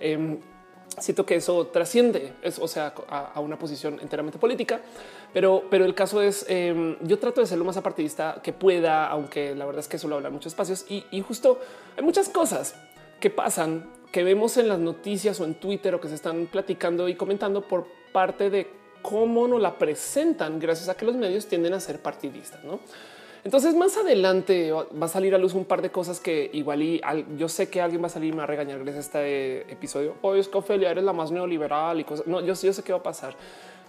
em, 0.00 0.38
siento 0.98 1.26
que 1.26 1.36
eso 1.36 1.66
trasciende, 1.66 2.32
o 2.60 2.68
sea, 2.68 2.94
a, 3.08 3.38
una 3.40 3.58
posición 3.58 3.98
enteramente 4.00 4.38
política, 4.38 4.80
pero, 5.32 5.64
pero 5.70 5.84
el 5.84 5.94
caso 5.94 6.22
es, 6.22 6.46
em, 6.48 6.96
yo 7.02 7.18
trato 7.18 7.42
de 7.42 7.46
ser 7.46 7.58
lo 7.58 7.64
más 7.64 7.76
apartidista 7.76 8.40
que 8.42 8.52
pueda, 8.52 9.06
aunque 9.08 9.54
la 9.54 9.66
verdad 9.66 9.80
es 9.80 9.88
que 9.88 9.98
solo 9.98 10.16
habla 10.16 10.30
muchos 10.30 10.52
espacios 10.52 10.86
y 10.88 11.20
justo 11.20 11.60
hay 11.96 12.04
muchas 12.04 12.30
cosas 12.30 12.74
que 13.20 13.30
pasan 13.30 13.97
que 14.10 14.22
vemos 14.24 14.56
en 14.56 14.68
las 14.68 14.78
noticias 14.78 15.40
o 15.40 15.44
en 15.44 15.54
Twitter 15.54 15.94
o 15.94 16.00
que 16.00 16.08
se 16.08 16.14
están 16.14 16.46
platicando 16.46 17.08
y 17.08 17.14
comentando 17.14 17.62
por 17.62 17.86
parte 18.12 18.50
de 18.50 18.66
cómo 19.02 19.46
nos 19.46 19.60
la 19.60 19.78
presentan 19.78 20.58
gracias 20.58 20.88
a 20.88 20.96
que 20.96 21.04
los 21.04 21.14
medios 21.14 21.46
tienden 21.46 21.74
a 21.74 21.80
ser 21.80 22.00
partidistas, 22.00 22.64
¿no? 22.64 22.80
Entonces 23.44 23.74
más 23.74 23.96
adelante 23.96 24.72
va 24.72 25.06
a 25.06 25.08
salir 25.08 25.34
a 25.34 25.38
luz 25.38 25.54
un 25.54 25.64
par 25.64 25.80
de 25.80 25.90
cosas 25.90 26.20
que 26.20 26.50
igual 26.52 27.00
yo 27.36 27.48
sé 27.48 27.70
que 27.70 27.80
alguien 27.80 28.02
va 28.02 28.06
a 28.06 28.10
salir 28.10 28.30
y 28.30 28.32
me 28.32 28.38
va 28.38 28.44
a 28.44 28.46
regañar 28.46 28.78
gracias 28.80 29.06
a 29.14 29.22
este 29.22 29.72
episodio. 29.72 30.16
Hoy 30.22 30.40
es 30.40 30.48
que 30.48 30.58
Ofelia 30.58 30.90
eres 30.90 31.04
la 31.04 31.12
más 31.12 31.30
neoliberal 31.30 32.00
y 32.00 32.04
cosas. 32.04 32.26
No, 32.26 32.40
yo, 32.40 32.54
yo 32.54 32.72
sé 32.72 32.82
qué 32.82 32.92
va 32.92 32.98
a 32.98 33.02
pasar. 33.02 33.36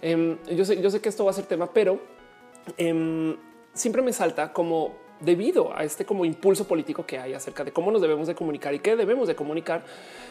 Em, 0.00 0.38
yo 0.46 0.64
sé, 0.64 0.80
yo 0.80 0.88
sé 0.90 1.00
que 1.00 1.08
esto 1.08 1.24
va 1.24 1.32
a 1.32 1.34
ser 1.34 1.46
tema, 1.46 1.70
pero 1.70 1.98
em, 2.76 3.36
siempre 3.74 4.02
me 4.02 4.12
salta 4.12 4.52
como 4.52 4.94
debido 5.20 5.76
a 5.76 5.84
este 5.84 6.04
como 6.04 6.24
impulso 6.24 6.66
político 6.66 7.06
que 7.06 7.18
hay 7.18 7.34
acerca 7.34 7.64
de 7.64 7.72
cómo 7.72 7.90
nos 7.90 8.02
debemos 8.02 8.26
de 8.26 8.34
comunicar 8.34 8.74
y 8.74 8.80
qué 8.80 8.96
debemos 8.96 9.28
de 9.28 9.34
comunicar. 9.34 9.84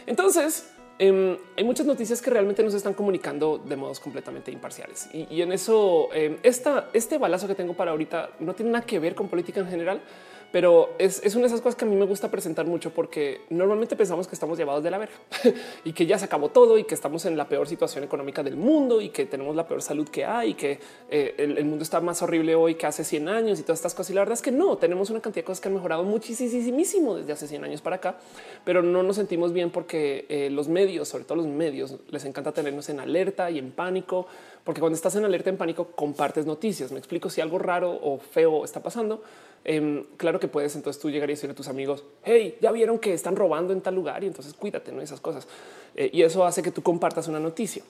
Entonces, 0.06 0.72
em, 0.98 1.36
hay 1.56 1.64
muchas 1.64 1.86
noticias 1.86 2.20
que 2.20 2.30
realmente 2.30 2.62
nos 2.62 2.74
están 2.74 2.94
comunicando 2.94 3.58
de 3.58 3.76
modos 3.76 4.00
completamente 4.00 4.50
imparciales. 4.50 5.08
Y, 5.12 5.40
en 5.40 5.52
eso, 5.52 6.08
em, 6.12 6.36
este 6.42 7.18
balazo 7.18 7.46
que 7.46 7.54
tengo 7.54 7.74
para 7.74 7.92
ahorita 7.92 8.30
no 8.40 8.54
tiene 8.54 8.72
nada 8.72 8.84
que 8.84 8.98
ver 8.98 9.14
con 9.14 9.28
política 9.28 9.60
en 9.60 9.68
general, 9.68 10.02
pero 10.52 10.90
es, 10.98 11.20
una 11.34 11.42
de 11.42 11.46
esas 11.48 11.60
cosas 11.60 11.76
que 11.76 11.84
a 11.84 11.88
mí 11.88 11.94
me 11.94 12.04
gusta 12.04 12.30
presentar 12.30 12.66
mucho 12.66 12.90
porque 12.90 13.42
normalmente 13.50 13.94
pensamos 13.96 14.26
que 14.26 14.34
estamos 14.34 14.58
llevados 14.58 14.82
de 14.82 14.90
la 14.90 14.98
verga 14.98 15.14
y 15.84 15.92
que 15.92 16.06
ya 16.06 16.18
se 16.18 16.24
acabó 16.24 16.48
todo 16.48 16.76
y 16.78 16.84
que 16.84 16.94
estamos 16.94 17.24
en 17.24 17.36
la 17.36 17.48
peor 17.48 17.68
situación 17.68 18.04
económica 18.04 18.42
del 18.42 18.56
mundo 18.56 19.00
y 19.00 19.10
que 19.10 19.26
tenemos 19.26 19.54
la 19.54 19.66
peor 19.66 19.82
salud 19.82 20.08
que 20.08 20.24
hay 20.24 20.50
y 20.50 20.54
que 20.54 20.80
eh, 21.08 21.34
el, 21.38 21.64
mundo 21.64 21.82
está 21.82 22.00
más 22.00 22.22
horrible 22.22 22.54
hoy 22.54 22.74
que 22.74 22.86
hace 22.86 23.04
100 23.04 23.28
años 23.28 23.60
y 23.60 23.62
todas 23.62 23.78
estas 23.78 23.94
cosas. 23.94 24.10
Y 24.10 24.14
la 24.14 24.22
verdad 24.22 24.34
es 24.34 24.42
que 24.42 24.50
no, 24.50 24.76
tenemos 24.76 25.10
una 25.10 25.20
cantidad 25.20 25.42
de 25.42 25.46
cosas 25.46 25.60
que 25.60 25.68
han 25.68 25.74
mejorado 25.74 26.02
muchísimo 26.02 27.14
desde 27.16 27.32
hace 27.32 27.46
100 27.46 27.64
años 27.64 27.80
para 27.80 27.96
acá, 27.96 28.16
pero 28.64 28.82
no 28.82 29.02
nos 29.02 29.16
sentimos 29.16 29.52
bien 29.52 29.70
porque 29.70 30.26
eh, 30.28 30.50
los 30.50 30.68
medios, 30.68 31.08
sobre 31.08 31.24
todo 31.24 31.36
los 31.36 31.46
medios, 31.46 31.96
les 32.10 32.24
encanta 32.24 32.52
tenernos 32.52 32.88
en 32.88 32.98
alerta 32.98 33.50
y 33.50 33.58
en 33.58 33.70
pánico, 33.70 34.26
porque 34.64 34.80
cuando 34.80 34.96
estás 34.96 35.14
en 35.16 35.24
alerta 35.24 35.50
en 35.50 35.56
pánico 35.56 35.88
compartes 35.94 36.46
noticias. 36.46 36.90
Me 36.90 36.98
explico 36.98 37.30
si 37.30 37.40
algo 37.40 37.58
raro 37.58 37.92
o 38.02 38.18
feo 38.18 38.64
está 38.64 38.82
pasando 38.82 39.22
Em, 39.64 40.04
claro 40.16 40.40
que 40.40 40.48
puedes 40.48 40.74
entonces 40.74 41.00
tú 41.00 41.10
llegar 41.10 41.28
y 41.28 41.34
decirle 41.34 41.52
a 41.52 41.56
tus 41.56 41.68
amigos, 41.68 42.04
hey, 42.24 42.56
ya 42.60 42.72
vieron 42.72 42.98
que 42.98 43.12
están 43.12 43.36
robando 43.36 43.72
en 43.72 43.80
tal 43.80 43.94
lugar 43.94 44.24
y 44.24 44.26
entonces 44.26 44.54
cuídate, 44.54 44.92
no 44.92 45.02
esas 45.02 45.20
cosas. 45.20 45.46
Eh, 45.94 46.10
y 46.12 46.22
eso 46.22 46.44
hace 46.44 46.62
que 46.62 46.70
tú 46.70 46.82
compartas 46.82 47.28
una 47.28 47.40
noticia. 47.40 47.82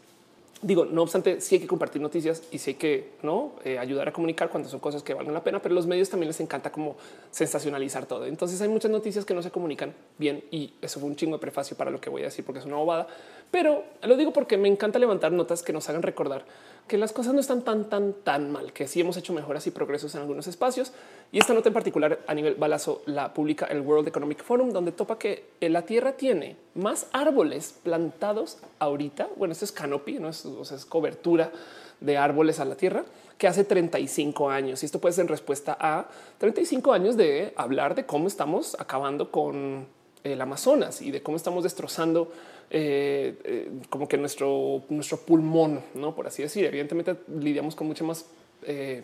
Digo, 0.63 0.85
no 0.85 1.01
obstante, 1.01 1.41
sí 1.41 1.55
hay 1.55 1.61
que 1.63 1.67
compartir 1.67 2.03
noticias 2.03 2.43
y 2.51 2.59
sí 2.59 2.73
hay 2.73 2.75
que 2.75 3.13
no 3.23 3.53
eh, 3.65 3.79
ayudar 3.79 4.09
a 4.09 4.13
comunicar 4.13 4.51
cuando 4.51 4.69
son 4.69 4.79
cosas 4.79 5.03
que 5.03 5.15
valen 5.15 5.33
la 5.33 5.43
pena, 5.43 5.63
pero 5.63 5.75
los 5.75 5.87
medios 5.87 6.11
también 6.11 6.29
les 6.29 6.39
encanta 6.41 6.71
como 6.71 6.97
sensacionalizar 7.31 8.05
todo. 8.05 8.27
Entonces 8.27 8.61
hay 8.61 8.69
muchas 8.69 8.91
noticias 8.91 9.25
que 9.25 9.33
no 9.33 9.41
se 9.41 9.51
comunican 9.51 9.95
bien 10.19 10.45
y 10.51 10.75
eso 10.83 11.01
fue 11.01 11.09
un 11.09 11.17
chingo 11.17 11.37
de 11.37 11.41
prefacio 11.41 11.79
para 11.79 11.91
lo 11.91 11.99
que 11.99 12.11
voy 12.11 12.23
a 12.23 12.25
decir 12.27 12.45
porque 12.45 12.59
es 12.59 12.67
una 12.67 12.77
bobada, 12.77 13.07
pero 13.51 13.85
lo 14.03 14.19
digo 14.19 14.35
porque 14.35 14.59
me 14.59 14.69
encanta 14.69 14.99
levantar 14.99 15.33
notas 15.33 15.63
que 15.63 15.73
nos 15.73 15.89
hagan 15.89 16.03
recordar 16.03 16.45
que 16.91 16.99
las 16.99 17.13
cosas 17.13 17.33
no 17.35 17.39
están 17.39 17.63
tan, 17.63 17.89
tan, 17.89 18.15
tan 18.25 18.51
mal, 18.51 18.73
que 18.73 18.89
sí 18.89 19.01
hemos 19.01 19.17
hecho 19.17 19.33
mejoras 19.33 19.65
y 19.69 19.71
progresos 19.71 20.13
en 20.17 20.23
algunos 20.23 20.49
espacios. 20.49 20.91
Y 21.31 21.39
esta 21.39 21.55
nota 21.55 21.69
en 21.69 21.73
particular 21.73 22.19
a 22.27 22.35
nivel 22.35 22.57
balazo 22.57 23.03
la 23.07 23.33
publica 23.33 23.67
el 23.67 23.83
World 23.83 24.09
Economic 24.09 24.43
Forum, 24.43 24.73
donde 24.73 24.91
topa 24.91 25.17
que 25.17 25.51
la 25.61 25.83
Tierra 25.83 26.15
tiene 26.15 26.57
más 26.75 27.07
árboles 27.13 27.77
plantados 27.85 28.59
ahorita. 28.81 29.29
Bueno, 29.37 29.53
esto 29.53 29.67
es 29.67 29.71
canopy, 29.71 30.19
no 30.19 30.31
es, 30.31 30.45
es 30.45 30.85
cobertura 30.85 31.53
de 32.01 32.19
árboles 32.19 32.59
a 32.59 32.65
la 32.65 32.75
Tierra 32.75 33.05
que 33.39 33.47
hace 33.47 33.63
35 33.63 34.51
años. 34.51 34.83
Y 34.83 34.87
esto 34.87 35.01
puede 35.01 35.13
ser 35.13 35.23
en 35.23 35.29
respuesta 35.29 35.77
a 35.79 36.09
35 36.39 36.93
años 36.93 37.17
de 37.17 37.53
hablar 37.55 37.95
de 37.95 38.05
cómo 38.05 38.27
estamos 38.27 38.77
acabando 38.81 39.31
con 39.31 39.87
el 40.25 40.41
Amazonas 40.41 41.03
y 41.03 41.11
de 41.11 41.23
cómo 41.23 41.37
estamos 41.37 41.65
destrozando 41.65 42.33
eh, 42.71 43.35
eh, 43.45 43.71
como 43.89 44.07
que 44.07 44.17
nuestro, 44.17 44.83
nuestro 44.89 45.19
pulmón, 45.19 45.83
no 45.95 46.15
por 46.15 46.27
así 46.27 46.43
decir. 46.43 46.65
Evidentemente 46.65 47.17
lidiamos 47.29 47.75
con 47.75 47.87
mucha 47.87 48.05
más 48.05 48.27
eh, 48.63 49.03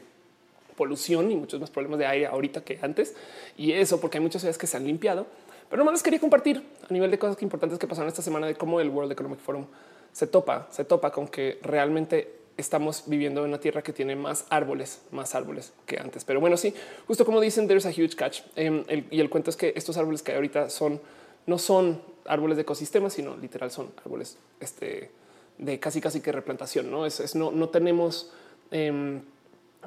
polución 0.77 1.31
y 1.31 1.37
muchos 1.37 1.61
más 1.61 1.71
problemas 1.71 1.99
de 1.99 2.07
aire 2.07 2.27
ahorita 2.27 2.63
que 2.63 2.79
antes. 2.83 3.15
Y 3.57 3.73
eso 3.73 4.01
porque 4.01 4.19
hay 4.19 4.23
muchas 4.23 4.43
ciudades 4.43 4.59
que 4.59 4.67
se 4.67 4.77
han 4.77 4.87
limpiado. 4.87 5.27
Pero 5.69 5.83
no 5.83 5.91
les 5.91 6.03
quería 6.03 6.21
compartir 6.21 6.63
a 6.89 6.93
nivel 6.93 7.11
de 7.11 7.19
cosas 7.19 7.43
importantes 7.43 7.79
que 7.79 7.89
pasaron 7.89 8.09
esta 8.09 8.23
semana 8.23 8.47
de 8.47 8.55
cómo 8.55 8.81
el 8.81 8.89
World 8.89 9.11
Economic 9.11 9.41
Forum 9.41 9.67
se 10.13 10.29
topa, 10.29 10.69
se 10.71 10.85
topa 10.85 11.11
con 11.11 11.27
que 11.27 11.59
realmente 11.63 12.46
estamos 12.57 13.05
viviendo 13.07 13.43
en 13.43 13.49
una 13.49 13.61
tierra 13.61 13.83
que 13.83 13.93
tiene 13.93 14.17
más 14.17 14.47
árboles, 14.49 15.03
más 15.11 15.35
árboles 15.35 15.73
que 15.85 15.99
antes. 15.99 16.25
Pero 16.25 16.41
bueno, 16.41 16.57
sí, 16.57 16.75
justo 17.07 17.25
como 17.25 17.41
dicen, 17.41 17.69
there's 17.69 17.87
a 17.87 17.91
huge 17.91 18.17
catch. 18.17 18.41
Em, 18.57 18.85
y 19.11 19.21
el 19.21 19.29
cuento 19.29 19.51
es 19.51 19.57
que 19.57 19.73
estos 19.77 19.97
árboles 19.97 20.23
que 20.23 20.33
hay 20.33 20.37
ahorita 20.37 20.71
son, 20.71 21.01
no 21.47 21.59
son 21.59 22.01
árboles 22.25 22.57
de 22.57 22.63
ecosistemas, 22.63 23.13
sino 23.13 23.37
literal 23.37 23.71
son 23.71 23.91
árboles 24.05 24.39
este, 24.61 25.11
de 25.59 25.79
casi 25.79 26.01
casi 26.01 26.21
que 26.21 26.33
replantación. 26.33 26.91
No 26.91 27.07
es, 27.07 27.35
no, 27.35 27.51
no 27.51 27.69
tenemos 27.69 28.33
em, 28.71 29.21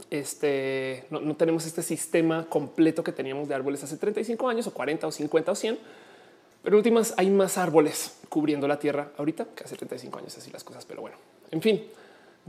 este, 0.10 1.06
no, 1.10 1.36
tenemos 1.36 1.66
este 1.66 1.84
sistema 1.84 2.46
completo 2.48 3.04
que 3.04 3.12
teníamos 3.12 3.48
de 3.48 3.56
árboles 3.56 3.84
hace 3.84 3.98
35 3.98 4.48
años 4.50 4.68
o 4.68 4.74
40 4.74 5.08
o 5.08 5.12
50 5.12 5.52
o 5.52 5.56
100. 5.56 5.80
Pero 6.64 6.78
últimas 6.78 7.14
hay 7.18 7.30
más 7.30 7.58
árboles 7.58 8.18
cubriendo 8.28 8.68
la 8.68 8.80
tierra 8.80 9.12
ahorita 9.18 9.48
que 9.56 9.64
hace 9.64 9.76
35 9.76 10.20
años, 10.20 10.38
así 10.38 10.52
las 10.52 10.64
cosas. 10.64 10.86
Pero 10.86 11.02
bueno, 11.02 11.18
en 11.52 11.62
fin, 11.62 11.84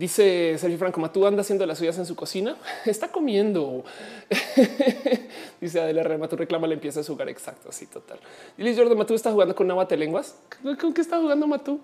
Dice 0.01 0.57
Sergio 0.57 0.79
Franco, 0.79 0.99
Matú 0.99 1.27
anda 1.27 1.43
haciendo 1.43 1.67
las 1.67 1.77
suyas 1.77 1.99
en 1.99 2.07
su 2.07 2.17
cocina. 2.17 2.57
Está 2.87 3.09
comiendo. 3.09 3.85
Dice 5.61 5.79
Adela 5.79 6.03
Rema, 6.03 6.27
tú 6.27 6.37
reclama 6.37 6.67
la 6.67 6.73
empieza 6.73 7.01
a 7.01 7.05
jugar. 7.05 7.29
Exacto, 7.29 7.69
así 7.69 7.85
total. 7.85 8.19
Dice 8.57 8.81
Jordan, 8.81 8.97
Matú 8.97 9.13
está 9.13 9.31
jugando 9.31 9.55
con 9.55 9.71
una 9.71 9.87
lenguas. 9.97 10.37
¿Con 10.81 10.95
qué 10.95 11.03
está 11.03 11.19
jugando 11.19 11.47
Matú? 11.47 11.81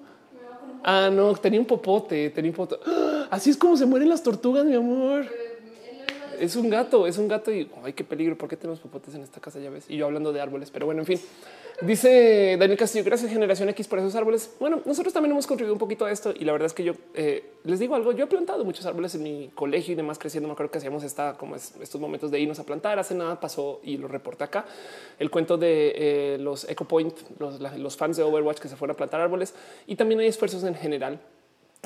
Ah, 0.83 1.11
no, 1.13 1.35
tenía 1.35 1.61
un 1.61 1.67
popote, 1.67 2.31
tenía 2.31 2.53
un 2.53 2.57
popote. 2.57 2.81
Así 3.31 3.51
es 3.51 3.57
como 3.59 3.77
se 3.77 3.85
mueren 3.85 4.09
las 4.09 4.23
tortugas, 4.23 4.65
mi 4.65 4.75
amor. 4.75 5.27
Es 6.41 6.57
un 6.57 6.71
gato, 6.71 7.07
es 7.07 7.19
un 7.19 7.29
gato 7.29 7.53
y 7.53 7.71
ay, 7.83 7.93
qué 7.93 8.05
peligro. 8.05 8.37
¿Por 8.37 8.49
qué 8.49 8.57
tenemos 8.57 8.81
popotes 8.81 9.15
en 9.15 9.23
esta 9.23 9.41
casa? 9.41 9.59
Ya 9.59 9.71
ves. 9.71 9.85
Y 9.89 9.97
yo 9.97 10.07
hablando 10.07 10.33
de 10.33 10.41
árboles, 10.41 10.71
pero 10.71 10.87
bueno, 10.87 11.03
en 11.03 11.07
fin. 11.07 11.21
Dice 11.83 12.57
Daniel 12.59 12.79
Castillo, 12.79 13.05
gracias 13.05 13.31
Generación 13.31 13.69
X 13.69 13.87
por 13.87 13.99
esos 13.99 14.15
árboles. 14.15 14.55
Bueno, 14.59 14.81
nosotros 14.87 15.13
también 15.13 15.33
hemos 15.33 15.47
contribuido 15.47 15.75
un 15.75 15.79
poquito 15.79 16.07
a 16.07 16.11
esto 16.11 16.33
y 16.35 16.47
la 16.47 16.53
verdad 16.53 16.67
es 16.67 16.73
que 16.73 16.85
yo 16.85 16.95
eh, 17.13 17.53
les 17.65 17.79
digo 17.79 17.95
algo. 17.95 18.13
Yo 18.13 18.25
he 18.25 18.27
plantado 18.27 18.65
muchos 18.65 18.87
árboles 18.87 19.15
en 19.15 19.23
mi 19.23 19.51
colegio 19.55 19.93
y 19.93 19.95
demás 19.95 20.19
creciendo. 20.19 20.49
Me 20.49 20.53
acuerdo 20.55 20.73
que 20.73 20.79
hacíamos 20.79 21.05
esta 21.05 21.37
como 21.37 21.55
estos 21.55 22.01
momentos 22.01 22.31
de 22.31 22.41
irnos 22.41 22.59
a 22.59 22.65
plantar. 22.65 22.99
Hace 22.99 23.15
nada 23.15 23.39
pasó 23.39 23.81
y 23.83 23.99
lo 23.99 24.09
reporté 24.09 24.45
acá 24.45 24.65
el 25.19 25.31
cuento 25.31 25.59
de 25.59 25.93
eh, 25.97 26.39
los 26.41 26.69
Eco 26.69 26.87
Point, 26.87 27.15
los, 27.39 27.97
fans 27.97 28.17
de 28.17 28.23
Overwatch 28.23 28.59
que 28.59 28.69
se 28.69 28.77
fueron 28.77 28.95
a 28.95 28.97
plantar 28.97 29.21
árboles 29.21 29.55
y 29.87 29.97
también 29.97 30.21
hay 30.21 30.29
esfuerzos 30.29 30.65
en 30.65 30.75
general. 30.75 31.21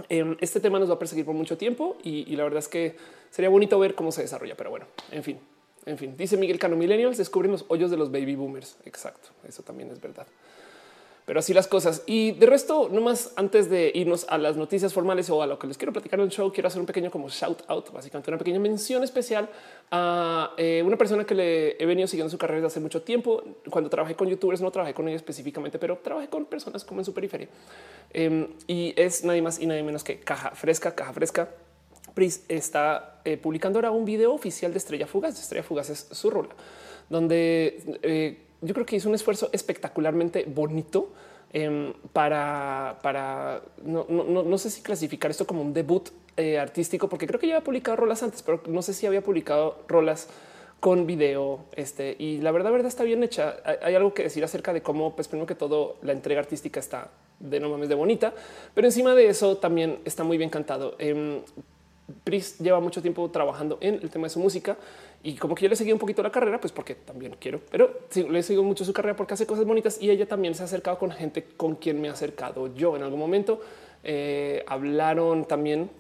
Em, 0.09 0.37
este 0.41 0.61
tema 0.61 0.79
nos 0.79 0.89
va 0.89 0.95
a 0.95 0.99
perseguir 0.99 1.25
por 1.25 1.35
mucho 1.35 1.57
tiempo 1.57 1.97
y, 2.03 2.37
la 2.37 2.45
verdad 2.45 2.59
es 2.59 2.69
que 2.69 2.97
sería 3.31 3.49
bonito 3.49 3.79
ver 3.79 3.95
cómo 3.95 4.13
se 4.13 4.23
desarrolla. 4.23 4.57
Pero 4.57 4.71
bueno, 4.71 4.87
en 5.11 5.23
fin, 5.23 5.39
en 5.87 5.99
fin, 5.99 6.17
dice 6.17 6.37
Miguel 6.37 6.59
Cano 6.59 6.77
Millennials 6.77 7.19
descubren 7.19 7.53
los 7.53 7.65
hoyos 7.69 7.91
de 7.91 7.97
los 7.97 8.11
baby 8.11 8.37
boomers. 8.37 8.77
Exacto. 8.85 9.31
Eso 9.47 9.63
también 9.63 9.91
es 9.91 10.01
verdad. 10.01 10.27
Pero 11.31 11.39
así 11.39 11.55
las 11.55 11.69
cosas. 11.69 12.03
Y 12.07 12.33
de 12.33 12.45
resto, 12.45 12.89
nomás 12.91 13.33
antes 13.37 13.71
de 13.71 13.93
irnos 13.95 14.27
a 14.29 14.37
las 14.37 14.57
noticias 14.57 14.93
formales 14.93 15.31
o 15.31 15.41
a 15.41 15.47
lo 15.47 15.61
que 15.61 15.69
les 15.69 15.79
quiero 15.79 15.93
platicar 15.93 16.19
en 16.19 16.25
el 16.25 16.33
show, 16.33 16.53
quiero 16.53 16.67
hacer 16.67 16.81
un 16.81 16.87
pequeño 16.87 17.09
como 17.09 17.29
shout 17.29 17.63
out, 17.69 17.93
básicamente 17.93 18.33
una 18.33 18.39
pequeña 18.39 18.59
mención 18.59 19.05
especial 19.05 19.49
a 19.93 20.55
eh, 20.57 20.83
una 20.85 20.97
persona 20.97 21.25
que 21.25 21.37
le 21.37 21.81
he 21.81 21.87
venido 21.87 22.09
siguiendo 22.09 22.33
su 22.33 22.37
carrera 22.37 22.57
desde 22.57 22.67
hace 22.67 22.81
mucho 22.81 23.03
tiempo. 23.03 23.45
Cuando 23.71 23.89
trabajé 23.89 24.17
con 24.17 24.27
youtubers, 24.27 24.61
no 24.61 24.73
trabajé 24.73 24.93
con 24.93 25.07
ella 25.07 25.19
específicamente, 25.19 25.79
pero 25.79 25.99
trabajé 25.99 26.27
con 26.27 26.47
personas 26.47 26.85
como 26.85 27.01
en 27.01 27.05
su 27.05 27.15
periferia. 27.15 27.47
Em, 28.13 28.49
y 28.67 28.93
es 28.97 29.23
nadie 29.23 29.41
más 29.41 29.61
y 29.61 29.67
nadie 29.67 29.85
menos 29.85 30.03
que 30.03 30.19
Caja 30.19 30.51
Fresca, 30.57 30.97
Caja 30.97 31.13
Fresca. 31.13 31.49
Pris 32.13 32.45
está 32.49 33.21
eh, 33.25 33.37
publicando 33.37 33.79
ahora 33.79 33.93
un 33.93 34.05
video 34.05 34.35
oficial 34.35 34.73
de 34.73 34.79
Estrella 34.79 35.07
Fugaz. 35.07 35.39
Estrella 35.39 35.63
Fugaz 35.63 35.91
es 35.91 36.09
su 36.11 36.29
rola, 36.29 36.57
donde 37.09 38.01
eh, 38.03 38.50
yo 38.63 38.75
creo 38.75 38.87
que 38.87 38.97
hizo 38.97 39.09
un 39.09 39.15
esfuerzo 39.15 39.49
espectacularmente 39.53 40.45
bonito 40.45 41.11
em, 41.53 41.93
para, 42.13 42.99
para 43.03 43.63
no, 43.83 44.07
no, 44.09 44.43
no, 44.43 44.59
sé 44.59 44.71
si 44.71 44.83
clasificar 44.83 45.31
esto 45.31 45.47
como 45.47 45.63
un 45.63 45.73
debut 45.73 46.11
eh, 46.37 46.59
artístico, 46.59 47.09
porque 47.09 47.27
creo 47.27 47.41
que 47.41 47.47
ya 47.47 47.57
había 47.57 47.65
publicado 47.65 47.97
rolas 47.97 48.23
antes, 48.23 48.43
pero 48.43 48.63
no 48.67 48.83
sé 48.83 48.95
si 48.95 49.07
había 49.07 49.23
publicado 49.23 49.79
rolas 49.89 50.29
con 50.81 51.07
video. 51.07 51.65
Este 51.77 52.17
y 52.19 52.39
la 52.39 52.51
verdad, 52.51 52.73
verdad 52.73 52.89
está 52.89 53.05
bien 53.05 53.23
hecha. 53.23 53.57
Hay, 53.83 53.95
algo 53.95 54.15
que 54.15 54.25
decir 54.25 54.43
acerca 54.43 54.73
de 54.73 54.83
cómo, 54.83 55.15
pues, 55.15 55.29
primero 55.29 55.47
que 55.47 55.55
todo, 55.55 55.97
la 56.03 56.13
entrega 56.13 56.41
artística 56.41 56.81
está 56.81 57.11
de 57.39 57.59
no 57.61 57.71
mames 57.71 57.89
de 57.89 57.95
bonita, 57.95 58.35
pero 58.75 58.87
encima 58.87 59.15
de 59.15 59.29
eso 59.29 59.57
también 59.57 59.99
está 60.05 60.25
muy 60.25 60.39
bien 60.39 60.51
cantado. 60.51 60.97
Em, 60.99 61.41
Pris 62.25 62.59
lleva 62.59 62.81
mucho 62.81 63.03
tiempo 63.03 63.31
trabajando 63.31 63.79
en 63.81 63.95
el 63.95 64.11
tema 64.11 64.27
de 64.27 64.31
su 64.31 64.41
música 64.41 64.77
y 65.23 65.35
como 65.35 65.55
que 65.55 65.65
yo 65.65 65.69
le 65.69 65.77
seguí 65.77 65.93
un 65.93 65.99
poquito 65.99 66.23
la 66.23 66.31
carrera, 66.31 66.59
pues 66.61 66.73
porque 66.73 66.95
también 66.95 67.37
quiero, 67.39 67.61
pero 67.71 68.01
sí, 68.09 68.23
le 68.23 68.43
sigo 68.43 68.63
mucho 68.63 68.85
su 68.85 68.93
carrera 68.93 69.17
porque 69.17 69.35
hace 69.35 69.47
cosas 69.47 69.67
bonitas 69.67 70.01
y 70.01 70.11
ella 70.11 70.27
también 70.27 70.55
se 70.55 70.63
ha 70.63 70.65
acercado 70.65 70.99
con 70.99 71.11
gente 71.11 71.45
con 71.57 71.75
quien 71.77 72.01
me 72.01 72.09
ha 72.09 72.13
acercado 72.13 72.75
yo 72.75 72.97
en 72.97 73.03
algún 73.03 73.21
momento. 73.21 73.61
Eh, 74.03 74.65
hablaron 74.67 75.45
también 75.45 75.91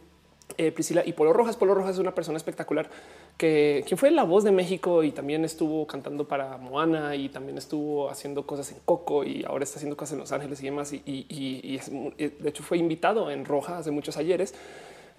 eh, 0.57 0.73
Priscila 0.73 1.03
y 1.05 1.12
Polo 1.12 1.35
Rojas. 1.35 1.57
Polo 1.57 1.75
Rojas 1.75 1.93
es 1.93 1.99
una 1.99 2.14
persona 2.14 2.39
espectacular 2.39 2.89
que 3.37 3.85
quien 3.87 3.99
fue 3.99 4.11
la 4.11 4.25
voz 4.25 4.43
de 4.43 4.53
México 4.53 5.03
y 5.03 5.12
también 5.12 5.45
estuvo 5.45 5.87
cantando 5.87 6.27
para 6.27 6.57
Moana 6.57 7.14
y 7.14 7.29
también 7.29 7.59
estuvo 7.59 8.09
haciendo 8.09 8.47
cosas 8.47 8.73
en 8.73 8.79
Coco 8.87 9.25
y 9.25 9.45
ahora 9.45 9.64
está 9.64 9.77
haciendo 9.77 9.99
cosas 9.99 10.14
en 10.14 10.18
Los 10.21 10.33
Ángeles 10.33 10.62
y 10.62 10.64
demás. 10.64 10.93
Y, 10.95 11.03
y 11.05 11.79
de 12.18 12.49
hecho 12.49 12.62
fue 12.62 12.79
invitado 12.79 13.31
en 13.31 13.45
Roja 13.45 13.79
hace 13.79 13.91
muchos 13.91 14.16
ayeres. 14.16 14.55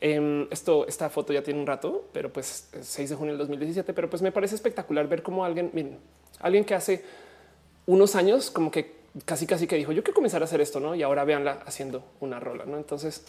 Em, 0.04 0.48
esto, 0.50 0.88
esta 0.88 1.12
foto 1.12 1.32
ya 1.32 1.44
tiene 1.44 1.60
un 1.60 1.68
rato, 1.68 2.10
pero 2.12 2.34
pues 2.34 2.70
6 2.82 3.12
de 3.12 3.16
junio 3.16 3.34
del 3.34 3.38
2017, 3.38 3.94
pero 3.94 4.10
pues 4.10 4.24
me 4.24 4.32
parece 4.32 4.56
espectacular 4.56 5.08
ver 5.08 5.22
cómo 5.22 5.46
alguien, 5.46 5.70
miren, 5.74 6.00
alguien 6.40 6.66
que 6.66 6.74
hace 6.74 7.06
unos 7.86 8.16
años 8.16 8.50
como 8.50 8.72
que 8.72 9.00
casi 9.26 9.46
casi 9.46 9.68
que 9.68 9.76
dijo 9.76 9.92
yo 9.92 10.04
quiero 10.04 10.16
comenzar 10.16 10.42
a 10.42 10.46
hacer 10.46 10.60
esto, 10.60 10.80
¿no? 10.80 10.96
Y 10.96 11.04
ahora 11.04 11.24
véanla 11.24 11.60
haciendo 11.68 12.04
una 12.20 12.40
rola, 12.40 12.66
¿no? 12.66 12.78
Entonces 12.78 13.26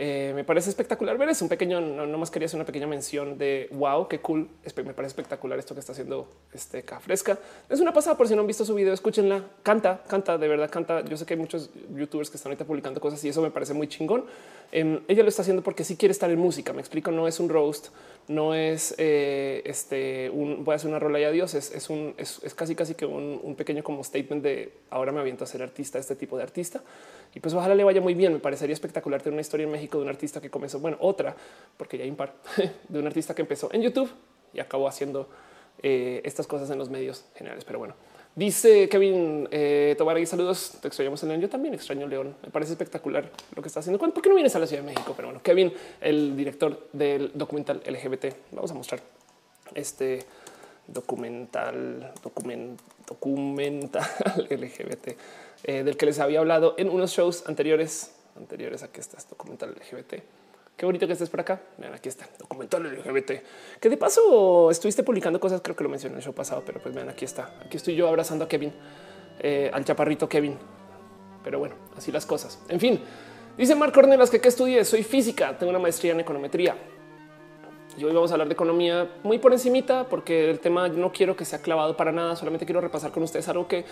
eh, 0.00 0.30
me 0.32 0.44
parece 0.44 0.70
espectacular 0.70 1.18
ver 1.18 1.28
es 1.28 1.42
un 1.42 1.48
pequeño, 1.48 1.80
no, 1.80 2.18
más 2.18 2.30
quería 2.30 2.46
hacer 2.46 2.56
una 2.56 2.64
pequeña 2.64 2.86
mención 2.86 3.36
de 3.36 3.68
wow, 3.72 4.06
qué 4.06 4.20
cool. 4.20 4.48
Me 4.76 4.94
parece 4.94 5.08
espectacular 5.08 5.58
esto 5.58 5.74
que 5.74 5.80
está 5.80 5.90
haciendo 5.90 6.28
este 6.52 6.84
Fresca. 7.00 7.36
Es 7.68 7.80
una 7.80 7.92
pasada 7.92 8.16
por 8.16 8.28
si 8.28 8.36
no 8.36 8.42
han 8.42 8.46
visto 8.46 8.64
su 8.64 8.74
video, 8.76 8.94
escúchenla. 8.94 9.44
Canta, 9.64 10.04
canta, 10.06 10.38
de 10.38 10.46
verdad 10.46 10.70
canta. 10.70 11.04
Yo 11.04 11.16
sé 11.16 11.26
que 11.26 11.34
hay 11.34 11.40
muchos 11.40 11.70
youtubers 11.92 12.30
que 12.30 12.36
están 12.36 12.50
ahorita 12.50 12.64
publicando 12.64 13.00
cosas 13.00 13.24
y 13.24 13.28
eso 13.28 13.42
me 13.42 13.50
parece 13.50 13.74
muy 13.74 13.88
chingón. 13.88 14.24
Em, 14.70 15.00
ella 15.08 15.22
lo 15.22 15.30
está 15.30 15.42
haciendo 15.42 15.62
porque 15.62 15.82
sí 15.82 15.96
quiere 15.96 16.12
estar 16.12 16.30
en 16.30 16.38
música. 16.38 16.72
Me 16.72 16.80
explico, 16.80 17.10
no 17.10 17.26
es 17.26 17.40
un 17.40 17.48
roast, 17.48 17.88
no 18.28 18.54
es 18.54 18.94
eh, 18.98 19.62
este 19.64 20.28
un 20.28 20.62
voy 20.64 20.74
a 20.74 20.76
hacer 20.76 20.90
una 20.90 20.98
rola 20.98 21.18
y 21.20 21.24
adiós. 21.24 21.54
Es, 21.54 21.72
es 21.72 21.88
un 21.88 22.14
es, 22.18 22.40
casi 22.54 22.74
casi 22.74 22.94
que 22.94 23.06
un, 23.06 23.40
un 23.42 23.54
pequeño 23.54 23.82
como 23.82 24.04
statement 24.04 24.42
de 24.42 24.72
ahora 24.90 25.12
me 25.12 25.20
aviento 25.20 25.44
a 25.44 25.46
ser 25.46 25.62
artista, 25.62 25.98
este 25.98 26.16
tipo 26.16 26.36
de 26.36 26.42
artista. 26.42 26.82
Y 27.34 27.40
pues 27.40 27.54
ojalá 27.54 27.74
le 27.74 27.84
vaya 27.84 28.00
muy 28.00 28.14
bien. 28.14 28.32
Me 28.32 28.38
parecería 28.40 28.74
espectacular 28.74 29.22
tener 29.22 29.32
una 29.34 29.40
historia 29.40 29.64
en 29.64 29.72
México 29.72 29.98
de 29.98 30.04
un 30.04 30.10
artista 30.10 30.40
que 30.40 30.50
comenzó, 30.50 30.80
bueno, 30.80 30.98
otra, 31.00 31.34
porque 31.76 31.98
ya 31.98 32.04
impar, 32.04 32.34
de 32.88 32.98
un 32.98 33.06
artista 33.06 33.34
que 33.34 33.42
empezó 33.42 33.72
en 33.72 33.82
YouTube 33.82 34.10
y 34.52 34.60
acabó 34.60 34.88
haciendo 34.88 35.28
eh, 35.82 36.20
estas 36.24 36.46
cosas 36.46 36.70
en 36.70 36.78
los 36.78 36.90
medios 36.90 37.24
generales. 37.34 37.64
Pero 37.64 37.78
bueno, 37.78 37.94
dice 38.38 38.88
Kevin 38.88 39.48
eh, 39.50 39.96
saludos. 40.26 40.78
Te 40.80 40.88
extrañamos 40.88 41.22
en 41.22 41.30
León. 41.30 41.40
Yo 41.40 41.48
también 41.48 41.74
extraño 41.74 42.06
León. 42.06 42.36
Me 42.42 42.50
parece 42.50 42.72
espectacular 42.72 43.30
lo 43.54 43.62
que 43.62 43.68
está 43.68 43.80
haciendo. 43.80 43.98
¿Por 43.98 44.22
qué 44.22 44.28
no 44.28 44.36
vienes 44.36 44.54
a 44.54 44.58
la 44.58 44.66
Ciudad 44.66 44.82
de 44.82 44.90
México? 44.90 45.12
Pero 45.16 45.28
bueno, 45.28 45.42
Kevin, 45.42 45.72
el 46.00 46.36
director 46.36 46.88
del 46.92 47.32
documental 47.34 47.82
LGBT. 47.84 48.26
Vamos 48.52 48.70
a 48.70 48.74
mostrar 48.74 49.00
este 49.74 50.24
documental, 50.86 52.12
document, 52.22 52.80
documental 53.06 54.08
LGBT 54.50 55.08
eh, 55.64 55.82
del 55.82 55.96
que 55.96 56.06
les 56.06 56.18
había 56.20 56.38
hablado 56.38 56.74
en 56.78 56.88
unos 56.88 57.10
shows 57.10 57.44
anteriores. 57.46 58.14
Anteriores 58.36 58.84
a 58.84 58.88
que 58.88 59.00
está 59.00 59.16
este 59.16 59.30
documental 59.30 59.70
LGBT. 59.70 60.22
Qué 60.78 60.86
bonito 60.86 61.08
que 61.08 61.12
estés 61.12 61.28
por 61.28 61.40
acá. 61.40 61.60
Vean, 61.76 61.92
aquí 61.92 62.08
está 62.08 62.28
documental 62.38 62.84
LGBT. 62.84 63.32
Que 63.80 63.88
de 63.88 63.96
paso 63.96 64.70
estuviste 64.70 65.02
publicando 65.02 65.40
cosas. 65.40 65.60
Creo 65.60 65.74
que 65.74 65.82
lo 65.82 65.90
mencioné 65.90 66.12
en 66.12 66.18
el 66.18 66.24
show 66.24 66.32
pasado, 66.32 66.62
pero 66.64 66.80
pues 66.80 66.94
vean, 66.94 67.08
aquí 67.08 67.24
está. 67.24 67.52
Aquí 67.66 67.76
estoy 67.76 67.96
yo 67.96 68.06
abrazando 68.06 68.44
a 68.44 68.48
Kevin, 68.48 68.72
eh, 69.40 69.72
al 69.74 69.84
chaparrito 69.84 70.28
Kevin. 70.28 70.56
Pero 71.42 71.58
bueno, 71.58 71.74
así 71.96 72.12
las 72.12 72.24
cosas. 72.24 72.62
En 72.68 72.78
fin, 72.78 73.00
dice 73.56 73.74
Marc 73.74 73.92
Cornelas 73.92 74.30
que 74.30 74.40
qué 74.40 74.46
estudié. 74.46 74.84
Soy 74.84 75.02
física, 75.02 75.58
tengo 75.58 75.70
una 75.70 75.80
maestría 75.80 76.12
en 76.12 76.20
econometría. 76.20 76.76
Y 77.96 78.04
hoy 78.04 78.12
vamos 78.14 78.30
a 78.30 78.34
hablar 78.34 78.46
de 78.46 78.54
economía 78.54 79.10
muy 79.24 79.38
por 79.38 79.52
encimita, 79.52 80.08
porque 80.08 80.48
el 80.48 80.60
tema 80.60 80.86
no 80.86 81.10
quiero 81.10 81.34
que 81.34 81.44
sea 81.44 81.60
clavado 81.60 81.96
para 81.96 82.12
nada. 82.12 82.36
Solamente 82.36 82.64
quiero 82.64 82.80
repasar 82.80 83.10
con 83.10 83.24
ustedes 83.24 83.48
algo 83.48 83.66
que 83.66 83.84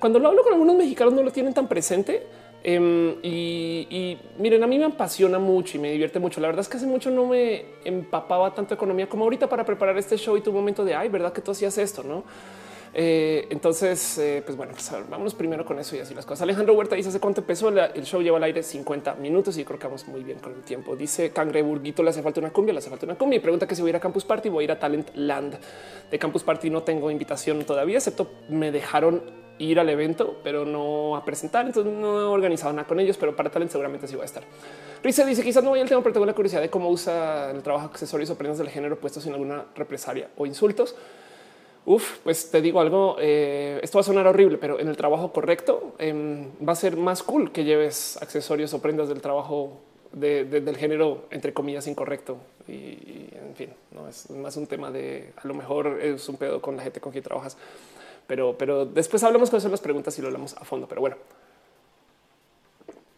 cuando 0.00 0.18
lo 0.18 0.26
hablo 0.26 0.42
con 0.42 0.54
algunos 0.54 0.74
mexicanos 0.74 1.14
no 1.14 1.22
lo 1.22 1.30
tienen 1.30 1.54
tan 1.54 1.68
presente. 1.68 2.26
Em, 2.64 3.16
y, 3.22 4.18
miren, 4.38 4.62
a 4.62 4.66
mí 4.66 4.78
me 4.78 4.84
apasiona 4.84 5.38
mucho 5.38 5.76
y 5.76 5.80
me 5.80 5.90
divierte 5.90 6.20
mucho. 6.20 6.40
La 6.40 6.46
verdad 6.46 6.60
es 6.60 6.68
que 6.68 6.76
hace 6.76 6.86
mucho 6.86 7.10
no 7.10 7.26
me 7.26 7.64
empapaba 7.84 8.54
tanto 8.54 8.74
economía 8.74 9.08
como 9.08 9.24
ahorita 9.24 9.48
para 9.48 9.64
preparar 9.64 9.98
este 9.98 10.16
show 10.16 10.36
y 10.36 10.40
tu 10.40 10.52
momento 10.52 10.84
de 10.84 10.94
ay, 10.94 11.08
verdad 11.08 11.32
que 11.32 11.40
tú 11.40 11.50
hacías 11.50 11.76
esto, 11.78 12.02
no? 12.02 12.24
Eh, 12.94 13.46
entonces, 13.48 14.18
eh, 14.18 14.42
pues 14.44 14.56
bueno, 14.56 14.74
pues 14.74 14.92
vámonos 15.08 15.34
primero 15.34 15.64
con 15.64 15.78
eso 15.78 15.96
y 15.96 16.00
así 16.00 16.14
las 16.14 16.26
cosas. 16.26 16.42
Alejandro 16.42 16.74
Huerta 16.74 16.94
dice 16.94 17.08
hace 17.08 17.20
cuánto 17.20 17.40
empezó 17.40 17.68
el 17.70 18.04
show, 18.04 18.20
lleva 18.22 18.36
al 18.36 18.44
aire 18.44 18.62
50 18.62 19.14
minutos 19.14 19.56
y 19.56 19.64
creo 19.64 19.78
que 19.78 19.86
vamos 19.86 20.06
muy 20.06 20.22
bien 20.22 20.38
con 20.38 20.52
el 20.52 20.62
tiempo. 20.62 20.94
Dice 20.94 21.30
Cangreburguito, 21.30 22.02
le 22.02 22.10
hace 22.10 22.22
falta 22.22 22.40
una 22.40 22.50
cumbia, 22.50 22.74
le 22.74 22.78
hace 22.78 22.90
falta 22.90 23.06
una 23.06 23.16
cumbia 23.16 23.38
y 23.38 23.40
pregunta 23.40 23.66
que 23.66 23.74
si 23.74 23.80
voy 23.80 23.88
a 23.88 23.92
ir 23.92 23.96
a 23.96 24.00
Campus 24.00 24.24
Party, 24.24 24.50
voy 24.50 24.62
a 24.62 24.64
ir 24.64 24.72
a 24.72 24.78
Talent 24.78 25.10
Land. 25.14 25.58
De 26.10 26.18
Campus 26.18 26.42
Party 26.42 26.68
no 26.68 26.82
tengo 26.82 27.10
invitación 27.10 27.64
todavía, 27.64 27.96
excepto 27.96 28.30
me 28.50 28.70
dejaron 28.70 29.41
ir 29.58 29.78
al 29.78 29.88
evento, 29.88 30.40
pero 30.42 30.64
no 30.64 31.16
a 31.16 31.24
presentar. 31.24 31.66
Entonces 31.66 31.92
no 31.92 32.20
he 32.20 32.24
organizado 32.24 32.72
nada 32.72 32.86
con 32.86 33.00
ellos, 33.00 33.16
pero 33.16 33.34
para 33.34 33.50
Talent 33.50 33.70
seguramente 33.70 34.06
sí 34.06 34.16
va 34.16 34.22
a 34.22 34.26
estar. 34.26 34.42
Risa 35.02 35.24
dice 35.24 35.42
quizás 35.42 35.64
no 35.64 35.70
voy 35.70 35.80
al 35.80 35.88
tema, 35.88 36.02
pero 36.02 36.12
tengo 36.12 36.26
la 36.26 36.34
curiosidad 36.34 36.60
de 36.60 36.70
cómo 36.70 36.88
usa 36.88 37.50
el 37.50 37.62
trabajo 37.62 37.86
accesorios 37.86 38.30
o 38.30 38.36
prendas 38.36 38.58
del 38.58 38.68
género 38.68 38.98
puestos 38.98 39.24
sin 39.24 39.32
alguna 39.32 39.64
represalia 39.74 40.28
o 40.36 40.46
insultos. 40.46 40.94
Uf, 41.84 42.18
pues 42.22 42.50
te 42.50 42.60
digo 42.60 42.80
algo, 42.80 43.16
eh, 43.18 43.80
esto 43.82 43.98
va 43.98 44.02
a 44.02 44.04
sonar 44.04 44.26
horrible, 44.28 44.56
pero 44.56 44.78
en 44.78 44.86
el 44.86 44.96
trabajo 44.96 45.32
correcto 45.32 45.96
em, 45.98 46.50
va 46.66 46.74
a 46.74 46.76
ser 46.76 46.96
más 46.96 47.24
cool 47.24 47.50
que 47.50 47.64
lleves 47.64 48.22
accesorios 48.22 48.72
o 48.72 48.80
prendas 48.80 49.08
del 49.08 49.20
trabajo 49.20 49.80
del 50.12 50.76
género, 50.76 51.24
entre 51.30 51.52
comillas, 51.52 51.86
incorrecto. 51.86 52.36
Y, 52.68 53.28
en 53.32 53.54
fin, 53.56 53.70
no 53.90 54.08
es 54.08 54.30
más 54.30 54.56
un 54.56 54.66
tema 54.66 54.90
de 54.90 55.32
a 55.36 55.46
lo 55.48 55.54
mejor 55.54 55.98
es 56.00 56.28
un 56.28 56.36
pedo 56.36 56.60
con 56.60 56.76
la 56.76 56.82
gente 56.82 57.00
con 57.00 57.10
quien 57.10 57.24
trabajas, 57.24 57.56
pero, 58.26 58.56
pero 58.56 58.86
después 58.86 59.22
hablamos 59.22 59.50
con 59.50 59.58
eso 59.58 59.68
las 59.68 59.80
preguntas 59.80 60.18
y 60.18 60.22
lo 60.22 60.28
hablamos 60.28 60.56
a 60.56 60.64
fondo. 60.64 60.88
Pero 60.88 61.00
bueno, 61.00 61.16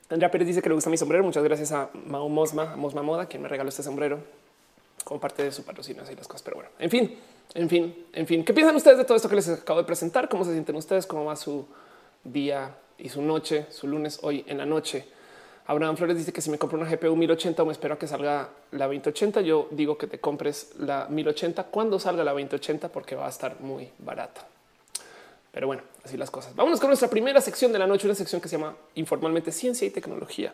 Andrea 0.09 0.31
Pérez 0.31 0.49
dice 0.49 0.63
que 0.63 0.69
le 0.69 0.75
gusta 0.75 0.91
mi 0.91 0.97
sombrero. 0.97 1.25
Muchas 1.25 1.45
gracias 1.45 1.73
a 1.73 1.91
Mao 2.07 2.29
Mosma, 2.29 2.77
Mosma 2.77 3.03
Moda, 3.03 3.27
quien 3.27 3.43
me 3.43 3.49
regaló 3.49 3.69
este 3.69 3.83
sombrero 3.83 4.21
como 5.05 5.21
parte 5.21 5.43
de 5.43 5.53
su 5.53 5.65
patrocinio 5.65 6.03
y 6.11 6.15
las 6.15 6.29
cosas. 6.29 6.43
Pero 6.43 6.57
bueno, 6.57 6.71
en 6.79 6.91
fin, 6.91 7.19
en 7.55 7.69
fin, 7.69 8.07
en 8.13 8.27
fin, 8.27 8.45
¿qué 8.45 8.55
piensan 8.55 8.75
ustedes 8.75 8.99
de 8.99 9.05
todo 9.05 9.17
esto 9.17 9.29
que 9.29 9.37
les 9.37 9.49
acabo 9.49 9.79
de 9.79 9.87
presentar? 9.87 10.29
¿Cómo 10.29 10.45
se 10.45 10.53
sienten 10.53 10.77
ustedes? 10.77 11.07
¿Cómo 11.07 11.25
va 11.25 11.37
su 11.37 11.67
día 12.23 12.75
y 12.99 13.09
su 13.09 13.23
noche, 13.23 13.67
su 13.71 13.87
lunes 13.87 14.19
hoy 14.23 14.45
en 14.47 14.59
la 14.59 14.67
noche? 14.67 15.07
Abraham 15.67 15.97
Flores 15.97 16.17
dice 16.19 16.33
que 16.33 16.43
si 16.43 16.51
me 16.51 16.59
compro 16.59 16.79
una 16.79 16.91
GPU 16.91 17.17
1080 17.17 17.63
o 17.63 17.67
me 17.67 17.73
espero 17.73 17.95
a 17.95 17.99
que 17.99 18.07
salga 18.07 18.51
la 18.73 18.87
2080, 18.87 19.41
yo 19.41 19.69
digo 19.71 19.97
que 19.97 20.07
te 20.07 20.21
compres 20.21 20.73
la 20.79 21.07
1080 21.09 21.65
cuando 21.65 21.99
salga 21.99 22.23
la 22.23 22.33
2080 22.33 22.89
porque 22.91 23.15
va 23.15 23.27
a 23.27 23.31
estar 23.31 23.61
muy 23.61 23.89
barata. 23.99 24.47
Pero 25.55 25.69
bueno, 25.69 25.83
así 26.03 26.17
las 26.17 26.33
cosas. 26.33 26.55
Vámonos 26.57 26.81
con 26.81 26.89
nuestra 26.89 27.09
primera 27.09 27.41
sección 27.41 27.73
de 27.73 27.79
la 27.79 27.87
noche, 27.87 28.09
una 28.09 28.17
sección 28.17 28.41
que 28.41 28.49
se 28.49 28.59
llama 28.59 28.77
informalmente 28.97 29.53
ciencia 29.53 29.87
y 29.87 29.91
tecnología. 29.91 30.53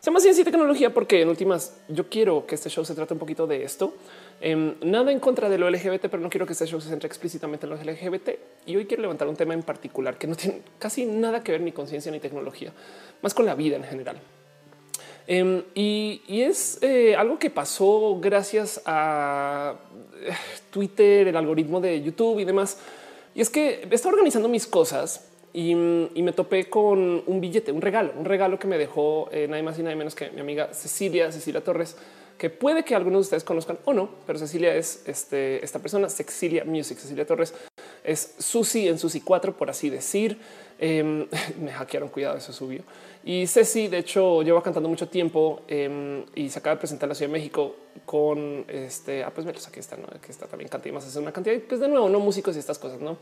Se 0.00 0.10
llama 0.10 0.18
ciencia 0.18 0.42
y 0.42 0.44
tecnología 0.44 0.92
porque 0.92 1.22
en 1.22 1.28
últimas 1.28 1.76
yo 1.86 2.08
quiero 2.08 2.44
que 2.44 2.56
este 2.56 2.68
show 2.68 2.84
se 2.84 2.92
trate 2.96 3.14
un 3.14 3.20
poquito 3.20 3.46
de 3.46 3.62
esto. 3.62 3.94
Em, 4.40 4.74
nada 4.82 5.12
en 5.12 5.20
contra 5.20 5.48
de 5.48 5.58
lo 5.58 5.70
LGBT, 5.70 6.08
pero 6.08 6.18
no 6.18 6.28
quiero 6.28 6.44
que 6.44 6.54
este 6.54 6.66
show 6.66 6.80
se 6.80 6.88
centre 6.88 7.06
explícitamente 7.06 7.66
en 7.66 7.70
los 7.70 7.86
LGBT. 7.86 8.30
Y 8.66 8.74
hoy 8.74 8.86
quiero 8.86 9.02
levantar 9.02 9.28
un 9.28 9.36
tema 9.36 9.54
en 9.54 9.62
particular 9.62 10.18
que 10.18 10.26
no 10.26 10.34
tiene 10.34 10.62
casi 10.80 11.06
nada 11.06 11.44
que 11.44 11.52
ver 11.52 11.60
ni 11.60 11.70
con 11.70 11.86
ciencia 11.86 12.10
ni 12.10 12.18
tecnología, 12.18 12.72
más 13.22 13.34
con 13.34 13.46
la 13.46 13.54
vida 13.54 13.76
en 13.76 13.84
general. 13.84 14.16
Em, 15.28 15.62
y, 15.72 16.20
es 16.26 16.82
eh, 16.82 17.14
algo 17.14 17.38
que 17.38 17.48
pasó 17.48 18.18
gracias 18.20 18.82
a 18.84 19.76
eh, 20.20 20.32
Twitter, 20.70 21.28
el 21.28 21.36
algoritmo 21.36 21.80
de 21.80 22.02
YouTube 22.02 22.40
y 22.40 22.44
demás. 22.44 22.76
Y 23.34 23.40
es 23.40 23.50
que 23.50 23.86
está 23.90 24.08
organizando 24.08 24.48
mis 24.48 24.66
cosas 24.66 25.28
y, 25.52 25.74
me 25.74 26.32
topé 26.32 26.68
con 26.68 27.22
un 27.26 27.40
billete, 27.40 27.72
un 27.72 27.82
regalo, 27.82 28.12
un 28.16 28.24
regalo 28.24 28.58
que 28.58 28.66
me 28.66 28.78
dejó 28.78 29.28
eh, 29.32 29.46
nadie 29.48 29.62
más 29.62 29.78
y 29.78 29.82
nadie 29.82 29.96
menos 29.96 30.14
que 30.14 30.30
mi 30.30 30.40
amiga 30.40 30.72
Cecilia, 30.72 31.30
Cecilia 31.30 31.62
Torres, 31.62 31.96
que 32.38 32.50
puede 32.50 32.84
que 32.84 32.94
algunos 32.94 33.18
de 33.18 33.22
ustedes 33.22 33.44
conozcan 33.44 33.78
o 33.84 33.92
no, 33.92 34.08
pero 34.26 34.38
Cecilia 34.38 34.74
es 34.74 35.04
este, 35.06 35.64
esta 35.64 35.78
persona, 35.78 36.08
Cecilia 36.08 36.64
Music, 36.64 36.98
Cecilia 36.98 37.26
Torres 37.26 37.54
es 38.04 38.34
Susi 38.38 38.88
en 38.88 38.98
Susi 38.98 39.20
4, 39.20 39.56
por 39.56 39.70
así 39.70 39.90
decir. 39.90 40.38
Em, 40.78 41.26
me 41.60 41.70
hackearon, 41.70 42.08
cuidado, 42.08 42.38
eso 42.38 42.52
subió. 42.52 42.82
Y 43.24 43.46
Ceci, 43.46 43.86
de 43.86 43.98
hecho, 43.98 44.42
lleva 44.42 44.62
cantando 44.62 44.88
mucho 44.88 45.08
tiempo 45.08 45.62
em, 45.68 46.24
y 46.34 46.48
se 46.48 46.58
acaba 46.58 46.74
de 46.74 46.80
presentar 46.80 47.06
en 47.06 47.10
la 47.10 47.14
Ciudad 47.14 47.30
de 47.30 47.38
México 47.38 47.76
con 48.04 48.64
este. 48.66 49.22
Ah, 49.22 49.30
pues 49.32 49.46
velos, 49.46 49.66
aquí 49.68 49.78
está, 49.78 49.96
¿no? 49.96 50.06
aquí 50.06 50.30
está 50.30 50.46
también 50.46 50.68
canta 50.68 50.88
y 50.88 50.92
más. 50.92 51.06
Es 51.06 51.14
una 51.14 51.30
cantidad, 51.32 51.56
pues 51.68 51.80
de 51.80 51.86
nuevo, 51.86 52.08
no 52.08 52.18
músicos 52.18 52.56
y 52.56 52.58
estas 52.58 52.80
cosas, 52.80 53.00
no? 53.00 53.16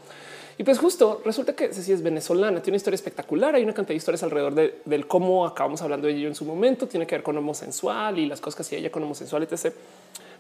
Y 0.57 0.65
pues 0.65 0.79
justo 0.79 1.21
resulta 1.25 1.55
que 1.55 1.75
Ceci 1.75 1.93
es 1.93 2.03
venezolana, 2.03 2.63
tiene 2.63 2.75
una 2.75 2.77
historia 2.79 2.95
espectacular. 2.95 3.55
Hay 3.55 3.63
una 3.63 3.75
cantidad 3.75 3.93
de 3.93 3.99
historias 3.99 4.23
alrededor 4.23 4.55
de, 4.55 4.81
del 4.87 5.07
cómo 5.07 5.47
acabamos 5.47 5.83
hablando 5.83 6.07
de 6.07 6.15
ello 6.15 6.29
en 6.29 6.35
su 6.35 6.47
momento. 6.47 6.89
Tiene 6.89 7.07
que 7.07 7.17
ver 7.17 7.23
con 7.23 7.37
homosexual 7.37 8.19
y 8.19 8.25
las 8.25 8.41
cosas 8.41 8.57
que 8.57 8.63
hacía 8.63 8.79
ella 8.79 8.91
con 8.91 9.03
homosexual, 9.03 9.43
etc. 9.43 9.75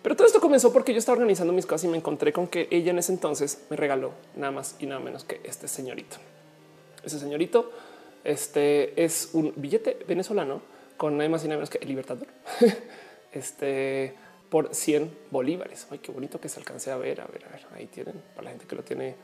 Pero 0.02 0.16
todo 0.16 0.26
esto 0.26 0.40
comenzó 0.40 0.72
porque 0.72 0.92
yo 0.92 0.98
estaba 0.98 1.16
organizando 1.16 1.52
mis 1.52 1.66
cosas 1.66 1.84
y 1.84 1.88
me 1.88 1.98
encontré 1.98 2.32
con 2.32 2.46
que 2.46 2.66
ella 2.70 2.92
en 2.92 2.98
ese 2.98 3.12
entonces 3.12 3.64
me 3.68 3.76
regaló 3.76 4.12
nada 4.36 4.52
más 4.52 4.76
y 4.78 4.86
nada 4.86 5.00
menos 5.00 5.24
que 5.24 5.42
este 5.44 5.68
señorito. 5.68 6.16
Ese 7.04 7.18
señorito 7.18 7.70
este 8.24 9.02
es 9.02 9.30
un 9.32 9.52
billete 9.56 9.98
venezolano 10.06 10.62
con 10.96 11.16
nada 11.16 11.28
más 11.30 11.42
y 11.44 11.48
nada 11.48 11.56
menos 11.56 11.70
que 11.70 11.78
el 11.78 11.88
Libertador. 11.88 12.28
este 13.32 14.14
por 14.50 14.74
100 14.74 15.10
bolívares. 15.30 15.86
Ay, 15.90 15.98
qué 15.98 16.12
bonito 16.12 16.40
que 16.40 16.48
se 16.48 16.58
alcance 16.58 16.90
a 16.90 16.96
ver. 16.96 17.20
A 17.20 17.26
ver, 17.26 17.44
a 17.46 17.48
ver, 17.48 17.66
ahí 17.74 17.86
tienen 17.86 18.20
para 18.34 18.44
la 18.44 18.50
gente 18.50 18.66
que 18.66 18.76
lo 18.76 18.82
tiene. 18.82 19.14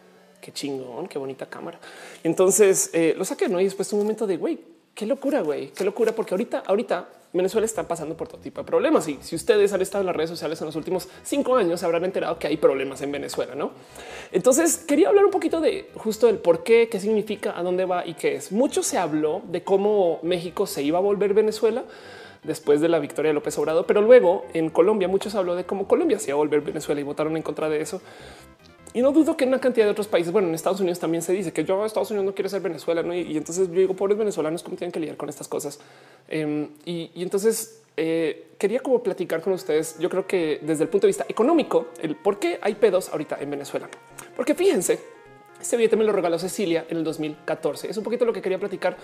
Qué 0.40 0.52
chingón, 0.52 1.08
qué 1.08 1.18
bonita 1.18 1.46
cámara. 1.46 1.80
Entonces 2.22 2.90
eh, 2.92 3.14
lo 3.16 3.24
saqué, 3.24 3.48
no? 3.48 3.60
Y 3.60 3.64
después 3.64 3.92
un 3.92 4.00
momento 4.00 4.26
de 4.26 4.36
güey, 4.36 4.58
qué 4.94 5.06
locura, 5.06 5.40
güey, 5.40 5.72
qué 5.72 5.82
locura, 5.82 6.12
porque 6.12 6.34
ahorita, 6.34 6.62
ahorita 6.66 7.08
Venezuela 7.36 7.64
está 7.64 7.86
pasando 7.86 8.16
por 8.16 8.28
todo 8.28 8.40
tipo 8.40 8.60
de 8.60 8.66
problemas. 8.66 9.08
Y 9.08 9.18
si 9.20 9.36
ustedes 9.36 9.72
han 9.72 9.82
estado 9.82 10.02
en 10.02 10.06
las 10.06 10.16
redes 10.16 10.30
sociales 10.30 10.60
en 10.60 10.66
los 10.66 10.76
últimos 10.76 11.08
cinco 11.22 11.56
años, 11.56 11.80
se 11.80 11.86
habrán 11.86 12.04
enterado 12.04 12.38
que 12.38 12.46
hay 12.46 12.56
problemas 12.56 13.02
en 13.02 13.12
Venezuela, 13.12 13.54
no? 13.54 13.72
Entonces 14.32 14.78
quería 14.78 15.08
hablar 15.08 15.24
un 15.24 15.30
poquito 15.30 15.60
de 15.60 15.90
justo 15.94 16.28
el 16.28 16.38
por 16.38 16.62
qué, 16.62 16.88
qué 16.90 17.00
significa, 17.00 17.58
a 17.58 17.62
dónde 17.62 17.84
va 17.84 18.06
y 18.06 18.14
qué 18.14 18.36
es. 18.36 18.52
Mucho 18.52 18.82
se 18.82 18.98
habló 18.98 19.42
de 19.48 19.62
cómo 19.62 20.20
México 20.22 20.66
se 20.66 20.82
iba 20.82 20.98
a 20.98 21.02
volver 21.02 21.34
Venezuela 21.34 21.84
después 22.42 22.80
de 22.80 22.88
la 22.88 22.98
victoria 22.98 23.30
de 23.30 23.34
López 23.34 23.58
Obrador, 23.58 23.86
pero 23.86 24.00
luego 24.00 24.46
en 24.54 24.70
Colombia 24.70 25.08
muchos 25.08 25.34
habló 25.34 25.56
de 25.56 25.64
cómo 25.64 25.86
Colombia 25.88 26.18
se 26.18 26.30
iba 26.30 26.34
a 26.34 26.38
volver 26.38 26.60
Venezuela 26.60 27.00
y 27.00 27.04
votaron 27.04 27.36
en 27.36 27.42
contra 27.42 27.68
de 27.68 27.80
eso. 27.80 28.00
Y 28.96 29.02
no 29.02 29.12
dudo 29.12 29.36
que 29.36 29.44
en 29.44 29.48
una 29.48 29.60
cantidad 29.60 29.84
de 29.84 29.90
otros 29.90 30.08
países, 30.08 30.32
bueno, 30.32 30.48
en 30.48 30.54
Estados 30.54 30.80
Unidos 30.80 30.98
también 30.98 31.20
se 31.20 31.30
dice 31.34 31.52
que 31.52 31.64
yo 31.64 31.84
Estados 31.84 32.10
Unidos 32.12 32.24
no 32.24 32.34
quiere 32.34 32.48
ser 32.48 32.62
Venezuela, 32.62 33.02
¿no? 33.02 33.14
Y, 33.14 33.36
entonces 33.36 33.68
yo 33.68 33.74
digo, 33.74 33.92
pobres 33.92 34.16
venezolanos, 34.16 34.62
¿cómo 34.62 34.74
tienen 34.78 34.90
que 34.90 34.98
lidiar 34.98 35.18
con 35.18 35.28
estas 35.28 35.48
cosas? 35.48 35.78
Em, 36.28 36.70
y, 36.86 37.10
entonces 37.16 37.82
eh, 37.98 38.52
quería 38.56 38.80
como 38.80 39.02
platicar 39.02 39.42
con 39.42 39.52
ustedes, 39.52 39.98
yo 39.98 40.08
creo 40.08 40.26
que 40.26 40.60
desde 40.62 40.84
el 40.84 40.88
punto 40.88 41.06
de 41.06 41.08
vista 41.08 41.26
económico, 41.28 41.88
el 42.00 42.16
por 42.16 42.38
qué 42.38 42.58
hay 42.62 42.76
pedos 42.76 43.10
ahorita 43.10 43.36
en 43.38 43.50
Venezuela. 43.50 43.86
Porque 44.34 44.54
fíjense, 44.54 44.98
este 45.60 45.76
billete 45.76 45.96
me 45.96 46.04
lo 46.04 46.12
regaló 46.12 46.38
Cecilia 46.38 46.86
en 46.88 46.96
el 46.96 47.04
2014. 47.04 47.90
Es 47.90 47.98
un 47.98 48.02
poquito 48.02 48.24
lo 48.24 48.32
que 48.32 48.40
quería 48.40 48.58
platicar, 48.58 48.96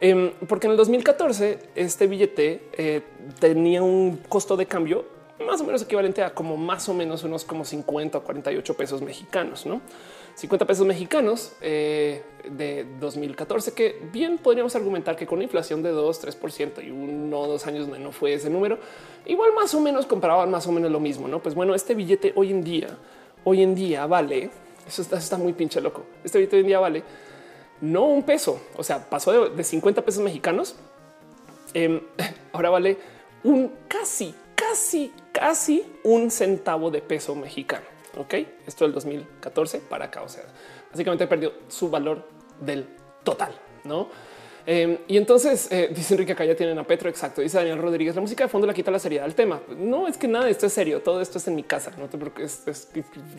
em, 0.00 0.32
porque 0.48 0.66
en 0.66 0.72
el 0.72 0.76
2014 0.76 1.60
este 1.76 2.08
billete 2.08 2.62
eh, 2.72 3.02
tenía 3.38 3.84
un 3.84 4.16
costo 4.28 4.56
de 4.56 4.66
cambio 4.66 5.16
más 5.46 5.60
o 5.60 5.64
menos 5.64 5.82
equivalente 5.82 6.22
a 6.22 6.34
como 6.34 6.56
más 6.56 6.88
o 6.88 6.94
menos 6.94 7.22
unos 7.22 7.44
como 7.44 7.64
50 7.64 8.18
o 8.18 8.22
48 8.22 8.74
pesos 8.74 9.02
mexicanos, 9.02 9.66
no 9.66 9.80
50 10.34 10.66
pesos 10.66 10.86
mexicanos 10.86 11.52
eh, 11.60 12.22
de 12.48 12.86
2014, 13.00 13.72
que 13.72 14.00
bien 14.12 14.38
podríamos 14.38 14.76
argumentar 14.76 15.16
que 15.16 15.26
con 15.26 15.42
inflación 15.42 15.82
de 15.82 15.90
2, 15.90 16.26
3% 16.40 16.84
y 16.86 16.90
uno 16.90 17.40
o 17.40 17.46
dos 17.48 17.66
años 17.66 17.88
no 17.88 18.12
fue 18.12 18.34
ese 18.34 18.48
número, 18.48 18.78
igual 19.26 19.52
más 19.52 19.74
o 19.74 19.80
menos 19.80 20.06
compraban 20.06 20.48
más 20.48 20.66
o 20.68 20.72
menos 20.72 20.92
lo 20.92 21.00
mismo. 21.00 21.26
No, 21.26 21.40
pues 21.40 21.56
bueno, 21.56 21.74
este 21.74 21.94
billete 21.94 22.32
hoy 22.36 22.52
en 22.52 22.62
día, 22.62 22.96
hoy 23.42 23.62
en 23.62 23.74
día 23.74 24.06
vale. 24.06 24.50
Eso 24.86 25.02
está, 25.02 25.36
muy 25.36 25.52
pinche 25.52 25.80
loco. 25.80 26.04
Este 26.22 26.38
billete 26.38 26.56
hoy 26.56 26.62
en 26.62 26.68
día 26.68 26.78
vale 26.78 27.02
no 27.80 28.06
un 28.06 28.22
peso, 28.22 28.60
o 28.76 28.82
sea, 28.84 29.10
pasó 29.10 29.50
de, 29.50 29.64
50 29.64 30.02
pesos 30.02 30.22
mexicanos. 30.22 30.76
Em, 31.74 32.00
ahora 32.52 32.70
vale 32.70 32.96
un 33.42 33.72
casi 33.88 34.34
casi, 34.58 35.12
casi 35.38 35.84
un 36.02 36.30
centavo 36.30 36.90
de 36.90 37.00
peso 37.00 37.34
mexicano. 37.34 37.86
Ok, 38.16 38.34
esto 38.66 38.84
del 38.84 38.92
2014 38.92 39.80
para 39.80 40.06
acá. 40.06 40.22
O 40.22 40.28
sea, 40.28 40.42
básicamente 40.90 41.26
perdió 41.26 41.52
su 41.68 41.88
valor 41.88 42.28
del 42.60 42.86
total, 43.22 43.54
no? 43.84 44.08
Em, 44.66 44.98
y 45.06 45.16
entonces 45.16 45.70
eh, 45.70 45.90
dice 45.94 46.12
Enrique 46.12 46.32
acá 46.32 46.44
ya 46.44 46.56
tienen 46.56 46.78
a 46.78 46.84
Petro. 46.84 47.08
Exacto. 47.08 47.40
Dice 47.40 47.56
Daniel 47.56 47.78
Rodríguez. 47.78 48.14
La 48.14 48.20
música 48.20 48.44
de 48.44 48.48
fondo 48.48 48.66
la 48.66 48.74
quita 48.74 48.90
la 48.90 48.98
seriedad 48.98 49.24
del 49.24 49.34
tema. 49.34 49.60
No 49.78 50.08
es 50.08 50.18
que 50.18 50.26
nada, 50.28 50.50
esto 50.50 50.66
es 50.66 50.72
serio. 50.72 51.00
Todo 51.00 51.20
esto 51.20 51.38
es 51.38 51.46
en 51.46 51.54
mi 51.54 51.62
casa. 51.62 51.92
No 51.96 52.08
te 52.08 52.18
preocupes. 52.18 52.88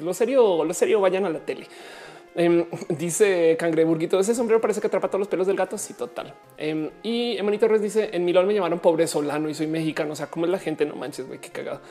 lo 0.01 0.13
serio, 0.13 0.63
lo 0.63 0.73
serio, 0.73 1.01
vayan 1.01 1.25
a 1.25 1.29
la 1.29 1.39
tele. 1.39 1.67
Em, 2.35 2.65
dice 2.89 3.55
Cangreburguito, 3.57 4.19
ese 4.19 4.35
sombrero 4.35 4.61
parece 4.61 4.81
que 4.81 4.87
atrapa 4.87 5.07
todos 5.07 5.19
los 5.19 5.27
pelos 5.27 5.47
del 5.47 5.55
gato. 5.55 5.77
Sí, 5.77 5.93
total. 5.93 6.33
Em, 6.57 6.89
y 7.03 7.37
Emanito 7.37 7.65
Torres 7.65 7.81
dice 7.81 8.09
en 8.13 8.25
Milón 8.25 8.47
me 8.47 8.53
llamaron 8.53 8.79
pobre 8.79 9.07
solano 9.07 9.49
y 9.49 9.53
soy 9.53 9.67
mexicano. 9.67 10.13
O 10.13 10.15
sea, 10.15 10.27
cómo 10.27 10.45
es 10.45 10.51
la 10.51 10.59
gente? 10.59 10.85
No 10.85 10.95
manches, 10.95 11.27
güey, 11.27 11.39
qué 11.39 11.49
cagado. 11.49 11.81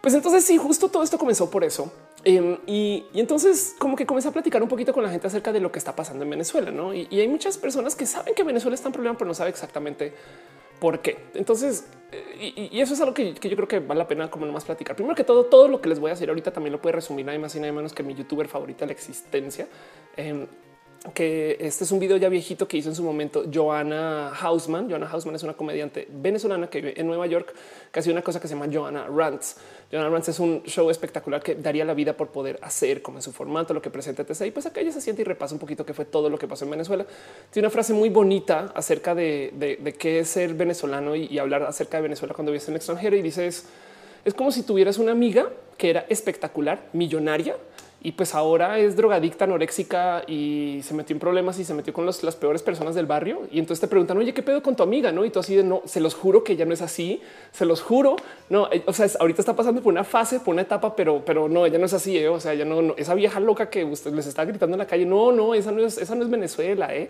Pues 0.00 0.14
entonces 0.14 0.44
sí, 0.44 0.58
justo 0.58 0.88
todo 0.88 1.02
esto 1.02 1.16
comenzó 1.16 1.48
por 1.50 1.62
eso. 1.62 1.92
Em, 2.24 2.58
y, 2.66 3.04
entonces 3.14 3.74
como 3.78 3.96
que 3.96 4.06
comencé 4.06 4.28
a 4.28 4.32
platicar 4.32 4.62
un 4.62 4.68
poquito 4.68 4.92
con 4.92 5.02
la 5.02 5.10
gente 5.10 5.26
acerca 5.26 5.52
de 5.52 5.60
lo 5.60 5.72
que 5.72 5.78
está 5.78 5.94
pasando 5.94 6.24
en 6.24 6.30
Venezuela, 6.30 6.70
¿no? 6.70 6.92
Y, 6.94 7.06
y 7.10 7.20
hay 7.20 7.28
muchas 7.28 7.58
personas 7.58 7.94
que 7.94 8.06
saben 8.06 8.34
que 8.34 8.42
Venezuela 8.42 8.74
está 8.74 8.88
en 8.88 8.92
problema, 8.92 9.16
pero 9.16 9.28
no 9.28 9.34
sabe 9.34 9.50
exactamente 9.50 10.12
por 10.82 11.00
qué. 11.00 11.16
Entonces, 11.34 11.86
eh, 12.10 12.68
y, 12.72 12.80
eso 12.80 12.94
es 12.94 13.00
algo 13.00 13.14
que, 13.14 13.34
yo 13.34 13.56
creo 13.56 13.68
que 13.68 13.78
vale 13.78 14.00
la 14.00 14.08
pena 14.08 14.28
como 14.28 14.46
nomás 14.46 14.64
platicar. 14.64 14.96
Primero 14.96 15.14
que 15.14 15.22
todo, 15.22 15.44
todo 15.44 15.68
lo 15.68 15.80
que 15.80 15.88
les 15.88 16.00
voy 16.00 16.10
a 16.10 16.14
decir 16.14 16.28
ahorita 16.28 16.52
también 16.52 16.72
lo 16.72 16.82
puede 16.82 16.96
resumir 16.96 17.24
nada 17.24 17.38
más 17.38 17.54
y 17.54 17.60
nada 17.60 17.72
menos 17.72 17.92
que 17.92 18.02
mi 18.02 18.16
youtuber 18.16 18.48
favorita 18.48 18.84
la 18.84 18.90
existencia. 18.90 19.68
Em, 20.16 20.44
que 21.14 21.56
este 21.58 21.82
es 21.82 21.90
un 21.90 21.98
video 21.98 22.16
ya 22.16 22.28
viejito 22.28 22.68
que 22.68 22.76
hizo 22.76 22.88
en 22.88 22.94
su 22.94 23.02
momento 23.02 23.44
Joanna 23.52 24.28
Hausman. 24.28 24.88
Joanna 24.88 25.08
Hausman 25.10 25.34
es 25.34 25.42
una 25.42 25.54
comediante 25.54 26.06
venezolana 26.08 26.70
que 26.70 26.80
vive 26.80 27.00
en 27.00 27.08
Nueva 27.08 27.26
York, 27.26 27.52
que 27.90 27.98
hace 27.98 28.12
una 28.12 28.22
cosa 28.22 28.38
que 28.38 28.46
se 28.46 28.54
llama 28.54 28.72
Joanna 28.72 29.08
Rants. 29.08 29.56
Joanna 29.90 30.08
Rants 30.10 30.28
es 30.28 30.38
un 30.38 30.62
show 30.62 30.88
espectacular 30.90 31.42
que 31.42 31.56
daría 31.56 31.84
la 31.84 31.94
vida 31.94 32.16
por 32.16 32.28
poder 32.28 32.58
hacer 32.62 33.02
como 33.02 33.18
en 33.18 33.22
su 33.22 33.32
formato, 33.32 33.74
lo 33.74 33.82
que 33.82 33.90
presenta 33.90 34.24
TC. 34.24 34.46
Y 34.46 34.50
pues 34.52 34.64
acá 34.66 34.80
ella 34.80 34.92
se 34.92 35.00
siente 35.00 35.22
y 35.22 35.24
repasa 35.24 35.54
un 35.54 35.58
poquito 35.58 35.84
qué 35.84 35.92
fue 35.92 36.04
todo 36.04 36.30
lo 36.30 36.38
que 36.38 36.46
pasó 36.46 36.64
en 36.64 36.70
Venezuela. 36.70 37.04
Tiene 37.50 37.66
una 37.66 37.72
frase 37.72 37.92
muy 37.94 38.08
bonita 38.08 38.72
acerca 38.74 39.14
de, 39.14 39.96
qué 39.98 40.20
es 40.20 40.28
ser 40.28 40.54
venezolano 40.54 41.16
y, 41.16 41.36
hablar 41.38 41.64
acerca 41.64 41.96
de 41.96 42.04
Venezuela 42.04 42.32
cuando 42.32 42.52
vives 42.52 42.68
en 42.68 42.74
el 42.74 42.76
extranjero. 42.76 43.16
Y 43.16 43.22
dice 43.22 43.48
es, 43.48 43.66
es 44.24 44.34
como 44.34 44.52
si 44.52 44.62
tuvieras 44.62 44.98
una 44.98 45.10
amiga 45.10 45.50
que 45.76 45.90
era 45.90 46.06
espectacular, 46.08 46.86
millonaria, 46.92 47.56
y 48.04 48.12
pues 48.12 48.34
ahora 48.34 48.80
es 48.80 48.96
drogadicta, 48.96 49.44
anoréxica 49.44 50.24
y 50.26 50.80
se 50.82 50.92
metió 50.92 51.14
en 51.14 51.20
problemas 51.20 51.58
y 51.60 51.64
se 51.64 51.72
metió 51.72 51.92
con 51.92 52.04
las 52.04 52.36
peores 52.36 52.60
personas 52.60 52.96
del 52.96 53.06
barrio. 53.06 53.42
Y 53.52 53.60
entonces 53.60 53.80
te 53.80 53.86
preguntan, 53.86 54.18
oye, 54.18 54.34
¿qué 54.34 54.42
pedo 54.42 54.60
con 54.60 54.74
tu 54.74 54.82
amiga? 54.82 55.12
No, 55.12 55.24
y 55.24 55.30
tú 55.30 55.38
así 55.38 55.54
de 55.54 55.62
no, 55.62 55.82
se 55.84 56.00
los 56.00 56.14
juro 56.14 56.42
que 56.42 56.56
ya 56.56 56.64
no 56.64 56.74
es 56.74 56.82
así, 56.82 57.22
se 57.52 57.64
los 57.64 57.80
juro. 57.80 58.16
No, 58.50 58.68
eh, 58.72 58.82
o 58.86 58.92
sea, 58.92 59.06
ahorita 59.20 59.42
está 59.42 59.54
pasando 59.54 59.82
por 59.82 59.92
una 59.92 60.02
fase, 60.02 60.40
por 60.40 60.52
una 60.52 60.62
etapa, 60.62 60.96
pero, 60.96 61.22
pero 61.24 61.48
no, 61.48 61.64
ella 61.64 61.78
no 61.78 61.86
es 61.86 61.92
así. 61.92 62.18
¿eh? 62.18 62.28
O 62.28 62.40
sea, 62.40 62.54
ya 62.54 62.64
no, 62.64 62.94
esa 62.96 63.14
vieja 63.14 63.38
loca 63.38 63.70
que 63.70 63.84
usted 63.84 64.12
les 64.12 64.26
está 64.26 64.44
gritando 64.44 64.74
en 64.74 64.80
la 64.80 64.86
calle. 64.86 65.06
No, 65.06 65.30
no, 65.30 65.54
esa 65.54 65.70
no 65.70 65.86
es, 65.86 65.96
esa 65.96 66.16
no 66.16 66.24
es 66.24 66.30
Venezuela. 66.30 66.92
¿eh? 66.92 67.08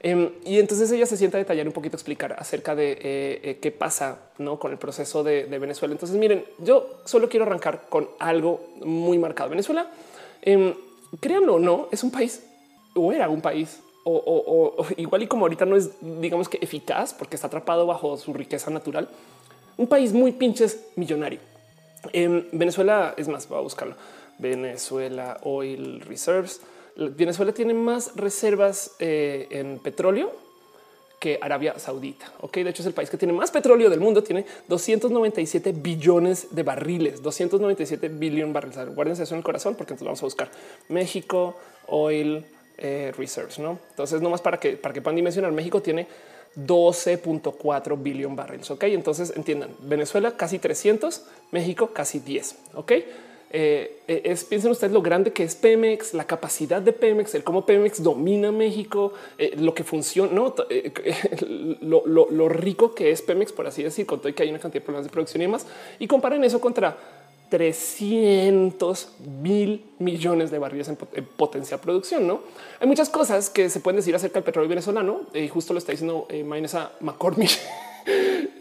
Em, 0.00 0.30
y 0.44 0.58
entonces 0.58 0.90
ella 0.92 1.06
se 1.06 1.16
sienta 1.16 1.38
a 1.38 1.40
detallar 1.40 1.66
un 1.66 1.72
poquito, 1.72 1.96
explicar 1.96 2.36
acerca 2.38 2.74
de 2.76 3.58
qué 3.60 3.70
pasa 3.72 4.18
¿no? 4.38 4.58
con 4.58 4.72
el 4.72 4.78
proceso 4.78 5.24
de, 5.24 5.44
Venezuela. 5.46 5.92
Entonces, 5.92 6.16
miren, 6.16 6.44
yo 6.58 7.00
solo 7.04 7.28
quiero 7.28 7.46
arrancar 7.46 7.86
con 7.88 8.08
algo 8.18 8.68
muy 8.84 9.18
marcado. 9.18 9.50
Venezuela 9.50 9.90
eh, 10.42 10.74
créanlo 11.20 11.54
o 11.54 11.58
no, 11.58 11.88
es 11.90 12.02
un 12.02 12.10
país 12.10 12.44
o 12.94 13.12
era 13.12 13.28
un 13.28 13.40
país 13.40 13.80
o, 14.04 14.86
igual 14.96 15.22
y 15.22 15.26
como 15.26 15.44
ahorita 15.44 15.66
no 15.66 15.76
es, 15.76 15.90
digamos 16.00 16.48
que 16.48 16.58
eficaz 16.62 17.12
porque 17.12 17.36
está 17.36 17.48
atrapado 17.48 17.84
bajo 17.84 18.16
su 18.16 18.32
riqueza 18.32 18.70
natural, 18.70 19.08
un 19.76 19.86
país 19.86 20.14
muy 20.14 20.32
pinches 20.32 20.86
millonario. 20.96 21.40
En 22.12 22.48
Venezuela 22.52 23.12
es 23.18 23.28
más, 23.28 23.48
voy 23.48 23.58
a 23.58 23.62
buscarlo. 23.62 23.96
Venezuela 24.38 25.38
Oil 25.42 26.00
Reserves. 26.00 26.60
Venezuela 26.98 27.52
tiene 27.52 27.74
más 27.74 28.16
reservas 28.16 28.96
eh, 28.98 29.46
en 29.50 29.78
petróleo 29.78 30.32
que 31.20 31.38
Arabia 31.40 31.78
Saudita. 31.78 32.32
Ok, 32.40 32.58
de 32.58 32.70
hecho 32.70 32.82
es 32.82 32.86
el 32.86 32.92
país 32.92 33.10
que 33.10 33.16
tiene 33.16 33.32
más 33.32 33.50
petróleo 33.50 33.90
del 33.90 34.00
mundo, 34.00 34.22
tiene 34.22 34.44
297 34.68 35.72
billones 35.72 36.54
de 36.54 36.62
barriles, 36.62 37.22
297 37.22 38.08
billones 38.08 38.46
de 38.46 38.52
barriles. 38.52 38.94
Guárdense 38.94 39.22
eso 39.24 39.34
en 39.34 39.38
el 39.38 39.44
corazón 39.44 39.74
porque 39.74 39.92
entonces 39.92 40.06
vamos 40.06 40.22
a 40.22 40.26
buscar 40.26 40.50
México 40.88 41.56
Oil 41.86 42.44
eh, 42.76 43.12
Reserves. 43.16 43.58
No, 43.58 43.78
entonces 43.90 44.20
nomás 44.20 44.40
para 44.40 44.58
que 44.58 44.76
para 44.76 44.92
que 44.92 45.00
puedan 45.00 45.16
dimensionar, 45.16 45.52
México 45.52 45.82
tiene 45.82 46.06
12.4 46.56 48.02
billones 48.02 48.30
de 48.30 48.36
barriles. 48.36 48.70
Ok, 48.70 48.84
entonces 48.84 49.32
entiendan 49.36 49.70
Venezuela 49.80 50.36
casi 50.36 50.58
300, 50.58 51.24
México 51.52 51.90
casi 51.92 52.20
10. 52.20 52.56
Ok, 52.74 52.92
eh, 53.50 54.02
es 54.06 54.44
piensen 54.44 54.70
ustedes 54.70 54.92
lo 54.92 55.02
grande 55.02 55.32
que 55.32 55.44
es 55.44 55.54
Pemex, 55.54 56.14
la 56.14 56.26
capacidad 56.26 56.82
de 56.82 56.92
Pemex, 56.92 57.34
el 57.34 57.44
cómo 57.44 57.64
Pemex 57.64 58.02
domina 58.02 58.52
México, 58.52 59.12
eh, 59.38 59.54
lo 59.58 59.74
que 59.74 59.84
funciona, 59.84 60.32
¿no? 60.32 60.54
lo, 61.80 62.48
rico 62.48 62.94
que 62.94 63.10
es 63.10 63.22
Pemex, 63.22 63.52
por 63.52 63.66
así 63.66 63.82
decir, 63.82 64.06
con 64.06 64.20
todo 64.20 64.34
que 64.34 64.42
hay 64.42 64.50
una 64.50 64.58
cantidad 64.58 64.82
de 64.82 64.84
problemas 64.84 65.06
de 65.06 65.12
producción 65.12 65.42
y 65.42 65.46
demás, 65.46 65.66
y 65.98 66.06
comparen 66.06 66.44
eso 66.44 66.60
contra 66.60 66.96
300 67.48 69.08
mil 69.40 69.84
millones 69.98 70.50
de 70.50 70.58
barriles 70.58 70.88
en, 70.88 70.96
potencial 71.36 71.80
producción. 71.80 72.26
No 72.26 72.40
hay 72.80 72.86
muchas 72.86 73.08
cosas 73.08 73.50
que 73.50 73.70
se 73.70 73.80
pueden 73.80 73.96
decir 73.96 74.14
acerca 74.14 74.34
del 74.34 74.44
petróleo 74.44 74.68
venezolano 74.68 75.22
y 75.32 75.38
eh, 75.40 75.48
justo 75.48 75.72
lo 75.72 75.78
está 75.78 75.92
diciendo 75.92 76.26
eh, 76.28 76.44
Maynesa 76.44 76.92
McCormick. 77.00 77.50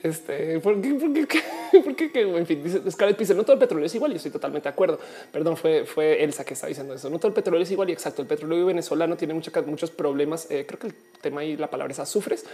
este, 0.04 0.60
porque, 0.60 0.94
porque, 0.94 1.42
porque, 1.84 2.12
en 2.14 2.46
fin, 2.46 2.64
dice 2.64 2.92
Scarlett 2.92 3.20
no 3.30 3.44
todo 3.44 3.54
el 3.54 3.60
petróleo 3.60 3.86
es 3.86 3.96
igual. 3.96 4.14
Y 4.14 4.16
estoy 4.16 4.32
totalmente 4.32 4.70
de 4.70 4.74
acuerdo. 4.74 5.00
Perdón, 5.32 5.58
fue, 5.58 5.86
fue 5.86 6.24
Elsa 6.24 6.46
que 6.46 6.54
está 6.54 6.68
diciendo 6.68 6.94
eso. 6.94 7.10
No 7.10 7.20
todo 7.20 7.30
el 7.30 7.34
petróleo 7.34 7.62
es 7.62 7.72
igual. 7.72 7.90
Y 7.90 7.94
exacto, 7.94 8.22
el 8.22 8.28
petróleo 8.28 8.66
venezolano 8.66 9.18
tiene 9.18 9.34
muchos, 9.34 9.54
muchos 9.66 9.92
problemas. 9.92 10.50
Eh, 10.52 10.66
creo 10.68 10.80
que 10.80 10.88
el 10.88 10.96
tema 11.22 11.44
y 11.44 11.58
la 11.58 11.70
palabra 11.70 11.92
es 11.92 12.00
azufres, 12.00 12.46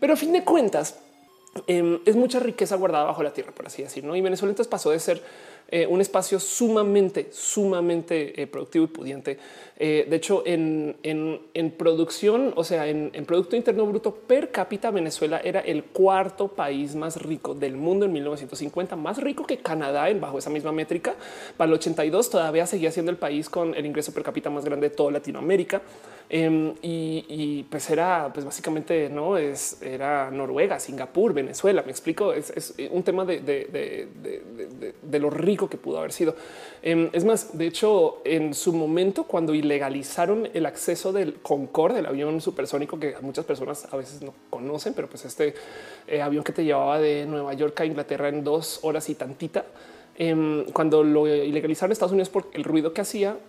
pero 0.00 0.14
a 0.14 0.16
fin 0.16 0.32
de 0.32 0.44
cuentas, 0.44 0.98
em, 1.66 2.00
es 2.04 2.16
mucha 2.16 2.40
riqueza 2.40 2.76
guardada 2.76 3.04
bajo 3.04 3.22
la 3.22 3.32
tierra, 3.32 3.52
por 3.52 3.66
así 3.66 3.82
decirlo. 3.82 4.16
Y 4.16 4.20
Venezuela 4.20 4.50
entonces 4.50 4.70
pasó 4.70 4.90
de 4.90 4.98
ser 4.98 5.22
eh, 5.68 5.86
un 5.86 6.00
espacio 6.00 6.38
sumamente, 6.38 7.28
sumamente 7.32 8.40
eh, 8.40 8.46
productivo 8.46 8.84
y 8.84 8.88
pudiente. 8.88 9.38
Eh, 9.76 10.06
de 10.08 10.16
hecho, 10.16 10.42
en, 10.46 10.94
producción, 11.76 12.52
o 12.54 12.62
sea, 12.62 12.86
en, 12.86 13.10
Producto 13.26 13.56
Interno 13.56 13.86
Bruto 13.86 14.14
per 14.14 14.50
cápita, 14.50 14.90
Venezuela 14.90 15.40
era 15.42 15.60
el 15.60 15.84
cuarto 15.84 16.48
país 16.48 16.94
más 16.94 17.20
rico 17.20 17.54
del 17.54 17.76
mundo 17.76 18.04
en 18.04 18.12
1950, 18.12 18.94
más 18.94 19.18
rico 19.18 19.44
que 19.46 19.58
Canadá 19.58 20.08
en 20.10 20.20
bajo 20.20 20.38
esa 20.38 20.50
misma 20.50 20.70
métrica. 20.70 21.14
Para 21.56 21.68
el 21.68 21.74
82 21.74 22.30
todavía 22.30 22.66
seguía 22.66 22.92
siendo 22.92 23.10
el 23.10 23.18
país 23.18 23.48
con 23.48 23.74
el 23.74 23.86
ingreso 23.86 24.12
per 24.12 24.22
cápita 24.22 24.50
más 24.50 24.64
grande 24.64 24.90
de 24.90 24.94
toda 24.94 25.10
Latinoamérica. 25.10 25.82
Em, 26.30 26.74
y, 26.80 27.64
pues 27.64 27.90
era 27.90 28.30
pues 28.32 28.46
básicamente 28.46 29.10
no 29.10 29.36
es 29.36 29.80
era 29.82 30.30
Noruega, 30.30 30.80
Singapur, 30.80 31.34
Venezuela. 31.34 31.82
Me 31.82 31.90
explico. 31.90 32.32
Es, 32.32 32.74
un 32.90 33.02
tema 33.02 33.24
de, 33.24 33.40
de, 33.40 35.18
lo 35.18 35.30
rico 35.30 35.53
que 35.56 35.76
pudo 35.76 35.98
haber 35.98 36.12
sido. 36.12 36.34
Em, 36.82 37.08
es 37.12 37.24
más, 37.24 37.56
de 37.56 37.66
hecho, 37.66 38.20
en 38.24 38.54
su 38.54 38.72
momento, 38.72 39.24
cuando 39.24 39.54
ilegalizaron 39.54 40.48
el 40.52 40.66
acceso 40.66 41.12
del 41.12 41.34
Concorde, 41.34 42.00
el 42.00 42.06
avión 42.06 42.40
supersónico 42.40 42.98
que 42.98 43.14
muchas 43.22 43.44
personas 43.44 43.86
a 43.92 43.96
veces 43.96 44.22
no 44.22 44.34
conocen, 44.50 44.94
pero 44.94 45.08
pues 45.08 45.24
este 45.24 45.54
eh, 46.06 46.20
avión 46.20 46.44
que 46.44 46.52
te 46.52 46.64
llevaba 46.64 46.98
de 46.98 47.26
Nueva 47.26 47.54
York 47.54 47.80
a 47.80 47.86
Inglaterra 47.86 48.28
en 48.28 48.44
dos 48.44 48.80
horas 48.82 49.08
y 49.08 49.14
tantita. 49.14 49.64
Em, 50.16 50.64
cuando 50.66 51.02
lo 51.02 51.26
ilegalizaron 51.26 51.90
en 51.90 51.92
Estados 51.92 52.12
Unidos 52.12 52.28
por 52.28 52.48
el 52.52 52.64
ruido 52.64 52.92
que 52.92 53.00
hacía, 53.00 53.38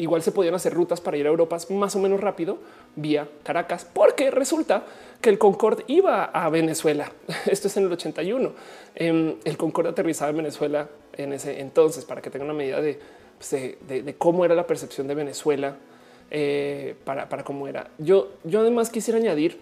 igual 0.00 0.22
se 0.22 0.32
podían 0.32 0.54
hacer 0.54 0.72
rutas 0.72 1.00
para 1.00 1.16
ir 1.16 1.26
a 1.26 1.28
Europa 1.28 1.58
más 1.68 1.94
o 1.94 1.98
menos 1.98 2.20
rápido 2.20 2.58
vía 2.96 3.28
Caracas, 3.42 3.86
porque 3.92 4.30
resulta 4.30 4.84
que 5.20 5.28
el 5.28 5.38
Concorde 5.38 5.84
iba 5.88 6.24
a 6.24 6.48
Venezuela. 6.48 7.12
Esto 7.46 7.68
es 7.68 7.76
en 7.76 7.84
el 7.84 7.92
81. 7.92 8.52
Em, 8.94 9.36
el 9.44 9.56
Concorde 9.56 9.90
aterrizaba 9.90 10.30
en 10.30 10.38
Venezuela 10.38 10.88
en 11.16 11.34
ese 11.34 11.60
entonces 11.60 12.04
para 12.04 12.22
que 12.22 12.30
tengan 12.30 12.48
una 12.48 12.56
medida 12.56 12.78
pues, 13.36 13.50
de, 13.50 14.02
de, 14.02 14.14
cómo 14.14 14.44
era 14.44 14.54
la 14.54 14.66
percepción 14.66 15.06
de 15.06 15.14
Venezuela 15.14 15.76
eh, 16.30 16.94
para, 17.04 17.28
para, 17.28 17.44
cómo 17.44 17.68
era. 17.68 17.90
Yo, 17.98 18.32
yo 18.44 18.60
además 18.60 18.88
quisiera 18.88 19.18
añadir 19.18 19.58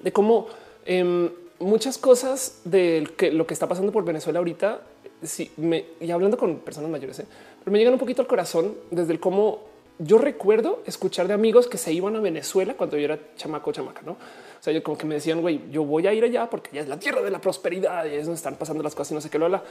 de 0.00 0.12
cómo 0.12 0.46
em, 0.84 1.28
muchas 1.58 1.98
cosas 1.98 2.60
de 2.64 3.08
lo 3.32 3.46
que 3.46 3.54
está 3.54 3.66
pasando 3.66 3.90
por 3.90 4.04
Venezuela 4.04 4.38
ahorita, 4.38 4.80
si 5.22 5.50
me, 5.56 5.86
y 6.00 6.10
hablando 6.12 6.36
con 6.36 6.58
personas 6.58 6.90
mayores, 6.90 7.18
¿eh? 7.20 7.26
Pero 7.66 7.72
me 7.72 7.80
llegan 7.80 7.94
un 7.94 7.98
poquito 7.98 8.22
al 8.22 8.28
corazón 8.28 8.76
desde 8.92 9.12
el 9.12 9.18
cómo 9.18 9.64
yo 9.98 10.18
recuerdo 10.18 10.84
escuchar 10.86 11.26
de 11.26 11.34
amigos 11.34 11.66
que 11.66 11.78
se 11.78 11.92
iban 11.92 12.14
a 12.14 12.20
Venezuela 12.20 12.74
cuando 12.74 12.96
yo 12.96 13.06
era 13.06 13.18
chamaco, 13.34 13.72
chamaca, 13.72 14.02
no? 14.02 14.12
O 14.12 14.16
sea, 14.60 14.72
yo 14.72 14.84
como 14.84 14.96
que 14.96 15.04
me 15.04 15.16
decían, 15.16 15.40
güey, 15.40 15.60
yo 15.72 15.84
voy 15.84 16.06
a 16.06 16.14
ir 16.14 16.22
allá 16.22 16.48
porque 16.48 16.70
ya 16.72 16.82
es 16.82 16.86
la 16.86 16.96
tierra 16.96 17.22
de 17.22 17.30
la 17.32 17.40
prosperidad 17.40 18.04
y 18.04 18.14
es 18.14 18.26
donde 18.26 18.36
están 18.36 18.54
pasando 18.54 18.84
las 18.84 18.94
cosas 18.94 19.10
y 19.10 19.14
no 19.16 19.20
sé 19.20 19.30
qué 19.30 19.40
lo 19.40 19.46
habla. 19.46 19.64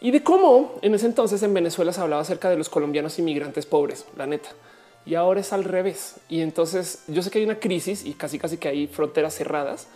Y 0.00 0.10
de 0.10 0.22
cómo 0.22 0.78
en 0.80 0.94
ese 0.94 1.04
entonces 1.04 1.42
en 1.42 1.52
Venezuela 1.52 1.92
se 1.92 2.00
hablaba 2.00 2.22
acerca 2.22 2.48
de 2.48 2.56
los 2.56 2.70
colombianos 2.70 3.18
inmigrantes 3.18 3.66
pobres, 3.66 4.06
la 4.16 4.26
neta. 4.26 4.48
Y 5.04 5.14
ahora 5.14 5.40
es 5.40 5.52
al 5.52 5.64
revés. 5.64 6.14
Y 6.30 6.40
entonces 6.40 7.04
yo 7.08 7.20
sé 7.20 7.30
que 7.30 7.40
hay 7.40 7.44
una 7.44 7.60
crisis 7.60 8.06
y 8.06 8.14
casi 8.14 8.38
casi 8.38 8.56
que 8.56 8.68
hay 8.68 8.86
fronteras 8.86 9.34
cerradas, 9.34 9.88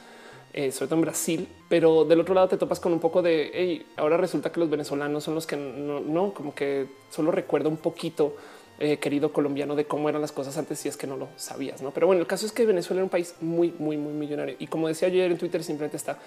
eh, 0.54 0.70
sobre 0.70 0.88
todo 0.88 0.96
en 0.96 1.02
Brasil, 1.02 1.48
pero 1.68 2.04
del 2.04 2.20
otro 2.20 2.34
lado 2.34 2.48
te 2.48 2.58
topas 2.58 2.78
con 2.78 2.92
un 2.92 3.00
poco 3.00 3.22
de 3.22 3.50
hey, 3.54 3.86
ahora 3.96 4.18
resulta 4.18 4.52
que 4.52 4.60
los 4.60 4.68
venezolanos 4.68 5.24
son 5.24 5.34
los 5.34 5.46
que 5.46 5.56
no, 5.56 6.34
como 6.34 6.54
que 6.54 6.88
solo 7.08 7.30
recuerdo 7.30 7.70
un 7.70 7.78
poquito, 7.78 8.36
eh, 8.78 8.98
querido 8.98 9.32
colombiano, 9.32 9.74
de 9.74 9.86
cómo 9.86 10.10
eran 10.10 10.20
las 10.20 10.32
cosas 10.32 10.58
antes, 10.58 10.78
si 10.78 10.88
es 10.88 10.98
que 10.98 11.06
no 11.06 11.16
lo 11.16 11.28
sabías. 11.36 11.80
No, 11.80 11.90
pero 11.92 12.06
bueno, 12.06 12.20
el 12.20 12.26
caso 12.26 12.44
es 12.44 12.52
que 12.52 12.66
Venezuela 12.66 13.00
era 13.00 13.04
un 13.04 13.10
país 13.10 13.34
muy, 13.40 13.74
muy, 13.78 13.96
muy 13.96 14.12
millonario 14.12 14.56
y 14.58 14.66
como 14.66 14.88
decía 14.88 15.08
ayer 15.08 15.30
en 15.30 15.38
Twitter, 15.38 15.64
simplemente 15.64 15.96
está 15.96 16.18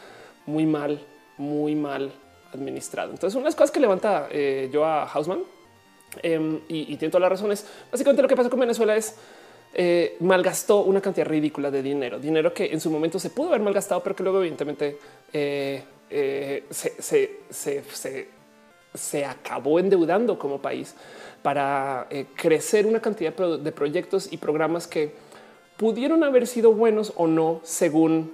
muy 0.48 0.66
mal, 0.66 1.00
muy 1.38 1.76
mal 1.76 2.12
administrado. 2.52 3.12
Entonces, 3.12 3.40
unas 3.40 3.54
cosas 3.54 3.70
que 3.70 3.80
levanta 3.80 4.28
eh, 4.32 4.70
yo 4.74 4.86
a 4.86 5.04
Hausman 5.04 5.44
em, 6.24 6.62
y, 6.68 6.92
y 6.94 6.98
tiene 6.98 7.12
todas 7.12 7.22
las 7.22 7.30
razones. 7.30 7.68
Básicamente, 7.92 8.24
lo 8.24 8.28
que 8.28 8.36
pasa 8.36 8.50
con 8.50 8.60
Venezuela 8.60 8.96
es 8.96 9.18
eh, 9.78 10.16
malgastó 10.22 10.84
una 10.84 11.02
cantidad 11.02 11.28
ridícula 11.28 11.70
de 11.70 11.84
dinero, 11.84 12.18
dinero 12.18 12.54
que 12.54 12.72
en 12.72 12.80
su 12.80 12.90
momento 12.90 13.20
se 13.20 13.30
pudo 13.30 13.50
haber 13.50 13.60
malgastado, 13.60 14.02
pero 14.02 14.16
que 14.16 14.24
luego 14.24 14.40
evidentemente 14.40 14.98
eh, 15.34 15.84
eh, 16.10 16.64
se, 18.94 19.26
acabó 19.26 19.78
endeudando 19.78 20.40
como 20.40 20.62
país 20.62 20.96
para 21.42 22.08
crecer 22.38 22.86
una 22.86 23.02
cantidad 23.02 23.34
de 23.34 23.72
proyectos 23.74 24.32
y 24.32 24.38
programas 24.38 24.88
que 24.88 25.12
pudieron 25.76 26.24
haber 26.24 26.48
sido 26.48 26.72
buenos 26.72 27.12
o 27.18 27.28
no 27.28 27.60
según 27.64 28.32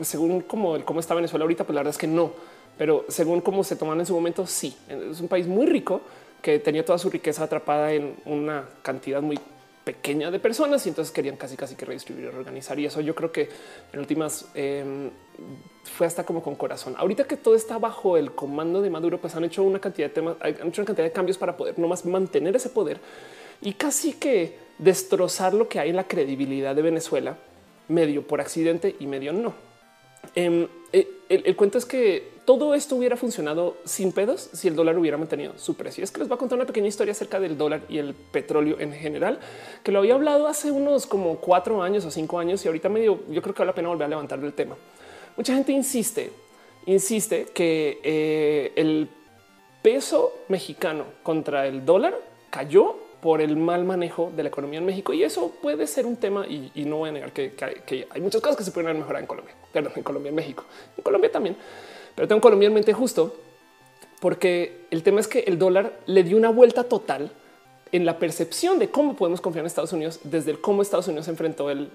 según 0.00 0.40
cómo, 0.40 0.82
cómo 0.86 1.00
está 1.00 1.14
Venezuela 1.14 1.42
ahorita, 1.42 1.64
pues 1.64 1.74
la 1.74 1.80
verdad 1.80 1.92
es 1.92 1.98
que 1.98 2.06
no, 2.06 2.32
pero 2.78 3.04
según 3.08 3.42
cómo 3.42 3.62
se 3.62 3.76
toman 3.76 4.00
en 4.00 4.06
su 4.06 4.14
momento, 4.14 4.46
sí. 4.46 4.74
Es 4.88 5.20
un 5.20 5.28
país 5.28 5.46
muy 5.46 5.66
rico 5.66 6.00
que 6.40 6.58
tenía 6.58 6.82
toda 6.82 6.98
su 6.98 7.10
riqueza 7.10 7.44
atrapada 7.44 7.92
en 7.92 8.16
una 8.24 8.64
cantidad 8.82 9.20
muy 9.20 9.38
pequeña 9.84 10.30
de 10.30 10.38
personas 10.38 10.84
y 10.86 10.88
entonces 10.88 11.12
querían 11.12 11.36
casi 11.36 11.56
casi 11.56 11.76
que 11.76 11.84
redistribuir 11.84 12.26
y 12.26 12.30
reorganizar 12.30 12.78
y 12.78 12.86
eso 12.86 13.00
yo 13.00 13.14
creo 13.14 13.30
que 13.30 13.48
en 13.92 14.00
últimas 14.00 14.46
em, 14.54 15.10
fue 15.84 16.06
hasta 16.06 16.24
como 16.24 16.42
con 16.42 16.54
corazón. 16.54 16.94
Ahorita 16.96 17.24
que 17.24 17.36
todo 17.36 17.54
está 17.54 17.78
bajo 17.78 18.16
el 18.16 18.32
comando 18.32 18.80
de 18.80 18.90
Maduro, 18.90 19.20
pues 19.20 19.34
han 19.36 19.44
hecho 19.44 19.62
una 19.62 19.78
cantidad 19.78 20.08
de 20.08 20.14
temas, 20.14 20.36
han 20.40 20.68
hecho 20.68 20.80
una 20.80 20.86
cantidad 20.86 21.04
de 21.04 21.12
cambios 21.12 21.36
para 21.36 21.56
poder 21.56 21.78
nomás 21.78 22.06
mantener 22.06 22.56
ese 22.56 22.70
poder 22.70 22.98
y 23.60 23.74
casi 23.74 24.14
que 24.14 24.56
destrozar 24.78 25.54
lo 25.54 25.68
que 25.68 25.78
hay 25.78 25.90
en 25.90 25.96
la 25.96 26.08
credibilidad 26.08 26.74
de 26.74 26.82
Venezuela, 26.82 27.36
medio 27.88 28.26
por 28.26 28.40
accidente 28.40 28.96
y 28.98 29.06
medio 29.06 29.32
no. 29.32 29.73
Em, 30.34 30.66
eh, 30.92 31.08
el, 31.28 31.56
cuento 31.56 31.78
es 31.78 31.84
que 31.84 32.34
todo 32.44 32.74
esto 32.74 32.96
hubiera 32.96 33.16
funcionado 33.16 33.76
sin 33.84 34.12
pedos 34.12 34.50
si 34.52 34.68
el 34.68 34.76
dólar 34.76 34.98
hubiera 34.98 35.16
mantenido 35.16 35.54
su 35.56 35.74
precio. 35.74 36.04
Es 36.04 36.10
que 36.10 36.20
les 36.20 36.28
voy 36.28 36.36
a 36.36 36.38
contar 36.38 36.56
una 36.56 36.66
pequeña 36.66 36.88
historia 36.88 37.12
acerca 37.12 37.40
del 37.40 37.56
dólar 37.56 37.82
y 37.88 37.98
el 37.98 38.14
petróleo 38.14 38.78
en 38.78 38.92
general, 38.92 39.40
que 39.82 39.92
lo 39.92 40.00
había 40.00 40.14
hablado 40.14 40.46
hace 40.46 40.70
unos 40.70 41.06
como 41.06 41.36
cuatro 41.36 41.82
años 41.82 42.04
o 42.04 42.10
cinco 42.10 42.38
años 42.38 42.64
y 42.64 42.68
ahorita 42.68 42.88
medio 42.88 43.20
yo 43.30 43.42
creo 43.42 43.54
que 43.54 43.60
vale 43.60 43.70
la 43.70 43.74
pena 43.74 43.88
volver 43.88 44.06
a 44.06 44.08
levantar 44.08 44.38
el 44.40 44.52
tema. 44.52 44.76
Mucha 45.36 45.54
gente 45.54 45.72
insiste, 45.72 46.30
insiste 46.86 47.46
que 47.52 48.00
eh, 48.04 48.72
el 48.76 49.08
peso 49.82 50.32
mexicano 50.48 51.04
contra 51.22 51.66
el 51.66 51.84
dólar 51.84 52.14
cayó 52.50 53.03
por 53.24 53.40
el 53.40 53.56
mal 53.56 53.84
manejo 53.84 54.30
de 54.36 54.42
la 54.42 54.50
economía 54.50 54.80
en 54.80 54.84
México. 54.84 55.14
Y 55.14 55.22
eso 55.22 55.50
puede 55.62 55.86
ser 55.86 56.04
un 56.04 56.16
tema 56.16 56.46
y, 56.46 56.70
no 56.84 56.98
voy 56.98 57.08
a 57.08 57.12
negar 57.12 57.32
que, 57.32 57.54
hay 58.10 58.20
muchas 58.20 58.42
cosas 58.42 58.54
que 58.54 58.64
se 58.64 58.70
pueden 58.70 58.98
mejorar 58.98 59.22
en 59.22 59.26
Colombia, 59.26 59.54
perdón, 59.72 59.92
en 59.96 60.02
Colombia, 60.02 60.28
en 60.28 60.34
México, 60.34 60.64
en 60.94 61.02
Colombia 61.02 61.32
también, 61.32 61.56
pero 62.14 62.28
tengo 62.28 62.42
Colombia 62.42 62.66
en 62.66 62.74
mente 62.74 62.92
justo 62.92 63.34
porque 64.20 64.84
el 64.90 65.02
tema 65.02 65.20
es 65.20 65.28
que 65.28 65.38
el 65.38 65.58
dólar 65.58 66.00
le 66.04 66.22
dio 66.22 66.36
una 66.36 66.50
vuelta 66.50 66.84
total 66.84 67.30
en 67.92 68.04
la 68.04 68.18
percepción 68.18 68.78
de 68.78 68.90
cómo 68.90 69.16
podemos 69.16 69.40
confiar 69.40 69.62
en 69.62 69.68
Estados 69.68 69.94
Unidos 69.94 70.20
desde 70.24 70.50
el 70.50 70.60
cómo 70.60 70.82
Estados 70.82 71.08
Unidos 71.08 71.26
enfrentó 71.28 71.70
el 71.70 71.88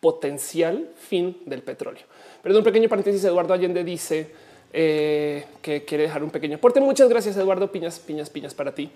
potencial 0.00 0.88
fin 0.96 1.42
del 1.44 1.60
petróleo. 1.60 2.04
Pero 2.42 2.56
un 2.56 2.64
pequeño 2.64 2.88
paréntesis, 2.88 3.22
Eduardo 3.22 3.52
Allende 3.52 3.84
dice 3.84 4.30
eh, 4.72 5.44
que 5.60 5.84
quiere 5.84 6.04
dejar 6.04 6.24
un 6.24 6.30
pequeño 6.30 6.56
aporte. 6.56 6.80
Muchas 6.80 7.10
gracias, 7.10 7.36
Eduardo. 7.36 7.70
Piñas, 7.70 7.98
piñas, 7.98 8.30
piñas 8.30 8.54
para 8.54 8.74
ti. 8.74 8.90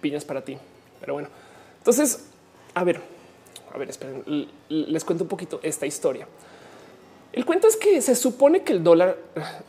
Piñas 0.00 0.24
para 0.24 0.42
ti. 0.42 0.56
Pero 1.00 1.14
bueno, 1.14 1.28
entonces, 1.78 2.26
a 2.74 2.84
ver, 2.84 3.00
a 3.72 3.78
ver, 3.78 3.90
esperen, 3.90 4.24
les 4.68 5.04
cuento 5.04 5.24
un 5.24 5.28
poquito 5.28 5.60
esta 5.62 5.86
historia. 5.86 6.26
El 7.32 7.44
cuento 7.44 7.68
es 7.68 7.76
que 7.76 8.00
se 8.00 8.14
supone 8.14 8.62
que 8.62 8.72
el 8.72 8.82
dólar, 8.82 9.16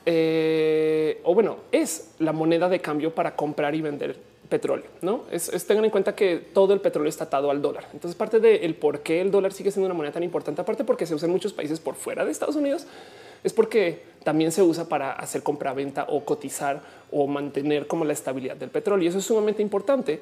eh, 0.05 1.19
o 1.23 1.34
bueno, 1.34 1.57
es 1.71 2.11
la 2.19 2.32
moneda 2.32 2.69
de 2.69 2.80
cambio 2.80 3.13
para 3.13 3.36
comprar 3.36 3.75
y 3.75 3.82
vender 3.82 4.17
petróleo. 4.47 4.86
No 5.01 5.23
es, 5.30 5.51
tengan 5.67 5.86
en 5.86 5.91
cuenta 5.91 6.15
que 6.15 6.38
todo 6.38 6.73
el 6.73 6.80
petróleo 6.80 7.09
está 7.09 7.25
atado 7.25 7.51
al 7.51 7.61
dólar. 7.61 7.88
Entonces, 7.93 8.15
parte 8.15 8.39
del 8.39 8.75
por 8.75 9.01
qué 9.01 9.19
el 9.19 9.32
dólar 9.32 9.51
sigue 9.51 9.71
siendo 9.71 9.88
una 9.88 9.93
moneda 9.93 10.13
tan 10.13 10.23
importante, 10.23 10.61
aparte 10.61 10.84
porque 10.86 11.05
se 11.05 11.13
usa 11.13 11.25
en 11.25 11.34
muchos 11.34 11.53
países 11.53 11.80
por 11.80 11.95
fuera 11.95 12.23
de 12.23 12.32
Estados 12.32 12.55
Unidos, 12.55 12.88
es 13.43 13.53
porque 13.53 14.01
también 14.23 14.51
se 14.51 14.63
usa 14.63 14.88
para 14.88 15.11
hacer 15.11 15.43
compra-venta 15.43 16.05
o 16.09 16.23
cotizar 16.23 16.82
o 17.11 17.28
mantener 17.28 17.88
como 17.88 18.05
la 18.05 18.13
estabilidad 18.13 18.55
del 18.55 18.69
petróleo. 18.69 19.03
Y 19.03 19.07
eso 19.07 19.19
es 19.19 19.25
sumamente 19.25 19.61
importante 19.61 20.21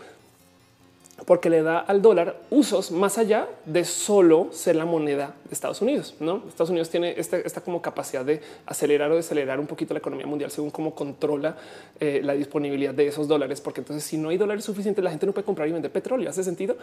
porque 1.26 1.49
le 1.49 1.63
da 1.63 1.80
al 1.80 2.01
dólar 2.01 2.41
usos 2.49 2.91
más 2.91 3.18
allá 3.18 3.47
de 3.66 3.86
solo 3.86 4.49
ser 4.51 4.76
la 4.76 4.86
moneda 4.86 5.34
de 5.45 5.53
Estados 5.53 5.82
Unidos. 5.82 6.16
No, 6.20 6.43
Estados 6.47 6.70
Unidos 6.70 6.89
tiene 6.89 7.16
esta, 7.18 7.38
esta 7.38 7.61
como 7.61 7.82
capacidad 7.82 8.26
de 8.26 8.41
acelerar 8.66 9.09
o 9.11 9.16
desacelerar 9.16 9.59
un 9.59 9.68
poquito 9.68 9.93
la 9.93 9.99
economía 9.99 10.28
mundial 10.28 10.51
según 10.51 10.72
cómo 10.72 10.93
controla 10.93 11.55
eh, 11.99 12.20
la 12.24 12.34
disponibilidad 12.34 12.93
de 12.93 13.07
esos 13.07 13.28
dólares, 13.28 13.61
porque 13.61 13.80
entonces 13.80 14.03
si 14.03 14.18
no 14.18 14.30
hay 14.30 14.38
dólares 14.38 14.66
suficientes, 14.66 15.03
la 15.03 15.09
gente 15.09 15.26
no 15.26 15.32
puede 15.32 15.45
comprar 15.45 15.70
y 15.70 15.72
vender 15.72 15.91
petróleo. 15.91 16.30
Hace 16.30 16.43
sentido. 16.43 16.76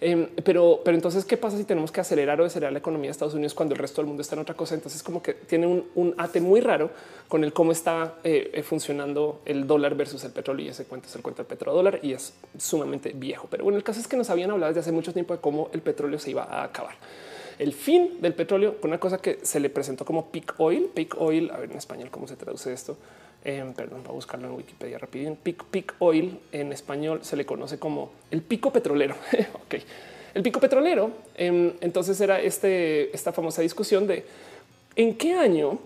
Em, 0.00 0.28
pero, 0.42 0.80
pero 0.82 0.96
entonces, 0.96 1.24
¿qué 1.24 1.36
pasa 1.36 1.58
si 1.58 1.64
tenemos 1.64 1.92
que 1.92 2.00
acelerar 2.00 2.40
o 2.40 2.44
desacelerar 2.44 2.72
la 2.72 2.78
economía 2.78 3.08
de 3.08 3.12
Estados 3.12 3.34
Unidos 3.34 3.52
cuando 3.52 3.74
el 3.74 3.78
resto 3.78 4.00
del 4.00 4.08
mundo 4.08 4.22
está 4.22 4.34
en 4.34 4.40
otra 4.42 4.54
cosa? 4.54 4.74
Entonces, 4.74 5.02
como 5.02 5.22
que 5.22 5.34
tiene 5.34 5.66
un, 5.66 5.84
un 5.94 6.14
ate 6.16 6.40
muy 6.40 6.60
raro 6.60 6.90
con 7.28 7.44
el 7.44 7.52
cómo 7.52 7.72
está 7.72 8.14
eh, 8.22 8.50
eh, 8.52 8.62
funcionando 8.62 9.40
el 9.44 9.66
dólar 9.66 9.94
versus 9.94 10.22
el 10.24 10.32
petróleo. 10.32 10.66
Y 10.66 10.68
ese 10.68 10.84
cuento 10.84 11.08
es 11.08 11.16
el 11.16 11.22
cuento 11.22 11.42
del 11.42 11.48
petrodólar 11.48 12.00
y 12.02 12.12
es 12.12 12.34
sumamente 12.58 13.12
viejo. 13.14 13.48
Pero 13.50 13.64
bueno, 13.64 13.73
el 13.76 13.84
caso 13.84 14.00
es 14.00 14.08
que 14.08 14.16
nos 14.16 14.30
habían 14.30 14.50
hablado 14.50 14.70
desde 14.70 14.80
hace 14.80 14.92
mucho 14.92 15.12
tiempo 15.12 15.34
de 15.34 15.40
cómo 15.40 15.70
el 15.72 15.80
petróleo 15.80 16.18
se 16.18 16.30
iba 16.30 16.44
a 16.44 16.64
acabar. 16.64 16.94
El 17.58 17.72
fin 17.72 18.20
del 18.20 18.34
petróleo 18.34 18.76
una 18.82 18.98
cosa 18.98 19.18
que 19.18 19.38
se 19.42 19.60
le 19.60 19.70
presentó 19.70 20.04
como 20.04 20.26
peak 20.26 20.54
oil, 20.58 20.90
peak 20.92 21.20
oil, 21.20 21.50
a 21.52 21.58
ver 21.58 21.70
en 21.70 21.78
español 21.78 22.10
cómo 22.10 22.26
se 22.26 22.36
traduce 22.36 22.72
esto. 22.72 22.96
Eh, 23.44 23.64
perdón, 23.76 24.02
voy 24.02 24.10
a 24.10 24.14
buscarlo 24.14 24.48
en 24.48 24.54
Wikipedia 24.54 24.98
rápido. 24.98 25.36
Peak, 25.42 25.64
peak 25.64 25.94
oil 25.98 26.40
en 26.50 26.72
español 26.72 27.20
se 27.22 27.36
le 27.36 27.44
conoce 27.44 27.78
como 27.78 28.10
el 28.30 28.42
pico 28.42 28.72
petrolero. 28.72 29.14
ok, 29.66 29.74
el 30.34 30.42
pico 30.42 30.60
petrolero. 30.60 31.10
Eh, 31.36 31.76
entonces 31.80 32.20
era 32.20 32.40
este, 32.40 33.14
esta 33.14 33.32
famosa 33.32 33.62
discusión 33.62 34.06
de 34.06 34.24
en 34.96 35.16
qué 35.16 35.34
año 35.34 35.78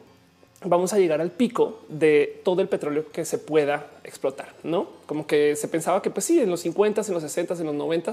vamos 0.64 0.92
a 0.92 0.98
llegar 0.98 1.20
al 1.20 1.30
pico 1.30 1.80
de 1.88 2.40
todo 2.44 2.62
el 2.62 2.68
petróleo 2.68 3.06
que 3.12 3.24
se 3.24 3.38
pueda 3.38 3.86
explotar, 4.02 4.54
no 4.64 4.88
como 5.06 5.26
que 5.26 5.56
se 5.56 5.68
pensaba 5.68 6.02
que, 6.02 6.11
pues 6.11 6.26
sí, 6.26 6.40
en 6.40 6.50
los 6.50 6.61
50, 6.61 7.02
en 7.06 7.14
los 7.14 7.22
60, 7.22 7.54
en 7.54 7.66
los 7.66 7.74
90 7.74 8.12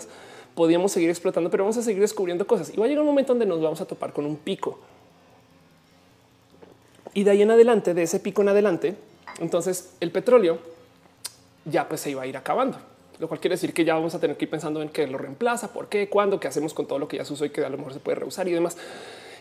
podíamos 0.53 0.91
seguir 0.91 1.09
explotando, 1.09 1.49
pero 1.49 1.63
vamos 1.63 1.77
a 1.77 1.81
seguir 1.81 2.01
descubriendo 2.01 2.45
cosas 2.47 2.71
y 2.73 2.77
va 2.77 2.85
a 2.85 2.87
llegar 2.87 3.01
un 3.01 3.07
momento 3.07 3.33
donde 3.33 3.45
nos 3.45 3.61
vamos 3.61 3.81
a 3.81 3.85
topar 3.85 4.13
con 4.13 4.25
un 4.25 4.37
pico. 4.37 4.79
Y 7.13 7.23
de 7.23 7.31
ahí 7.31 7.41
en 7.41 7.51
adelante, 7.51 7.93
de 7.93 8.03
ese 8.03 8.19
pico 8.19 8.41
en 8.41 8.49
adelante, 8.49 8.95
entonces 9.39 9.93
el 9.99 10.11
petróleo 10.11 10.59
ya 11.65 11.87
pues 11.87 12.01
se 12.01 12.11
iba 12.11 12.21
a 12.21 12.27
ir 12.27 12.37
acabando, 12.37 12.77
lo 13.19 13.27
cual 13.27 13.39
quiere 13.39 13.55
decir 13.55 13.73
que 13.73 13.83
ya 13.83 13.95
vamos 13.95 14.13
a 14.15 14.19
tener 14.19 14.37
que 14.37 14.45
ir 14.45 14.51
pensando 14.51 14.81
en 14.81 14.89
qué 14.89 15.07
lo 15.07 15.17
reemplaza, 15.17 15.73
por 15.73 15.89
qué, 15.89 16.09
cuándo, 16.09 16.39
qué 16.39 16.47
hacemos 16.47 16.73
con 16.73 16.85
todo 16.85 16.99
lo 16.99 17.07
que 17.07 17.17
ya 17.17 17.25
se 17.25 17.33
usó 17.33 17.45
y 17.45 17.49
que 17.49 17.65
a 17.65 17.69
lo 17.69 17.77
mejor 17.77 17.93
se 17.93 17.99
puede 17.99 18.15
reusar 18.15 18.47
y 18.47 18.51
demás. 18.51 18.77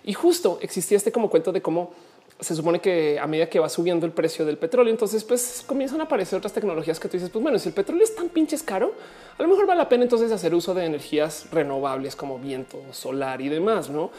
Y 0.05 0.13
justo 0.13 0.59
existía 0.61 0.97
este 0.97 1.13
como 1.13 1.31
cuento 1.31 1.53
de 1.53 1.63
cómo 1.63 1.93
se 2.41 2.55
supone 2.55 2.81
que 2.81 3.19
a 3.19 3.27
medida 3.27 3.49
que 3.49 3.61
va 3.61 3.69
subiendo 3.69 4.07
el 4.07 4.13
precio 4.13 4.45
del 4.45 4.59
petróleo, 4.59 4.93
entonces 4.93 5.23
pues 5.25 5.65
comienzan 5.67 6.01
a 6.01 6.05
aparecer 6.05 6.37
otras 6.37 6.53
tecnologías 6.53 6.99
que 6.99 7.09
tú 7.09 7.17
dices, 7.17 7.31
pues 7.31 7.43
bueno, 7.43 7.59
si 7.59 7.69
el 7.69 7.75
petróleo 7.75 8.05
es 8.05 8.15
tan 8.15 8.29
pinches 8.29 8.63
caro, 8.63 8.93
a 9.39 9.43
lo 9.43 9.49
mejor 9.49 9.67
vale 9.67 9.79
la 9.79 9.89
pena 9.89 10.05
entonces 10.05 10.33
hacer 10.33 10.55
uso 10.55 10.75
de 10.75 10.85
energías 10.85 11.47
renovables 11.53 12.17
como 12.17 12.39
viento, 12.39 12.81
solar 12.91 13.41
y 13.41 13.49
demás, 13.49 13.89
¿no? 13.89 14.11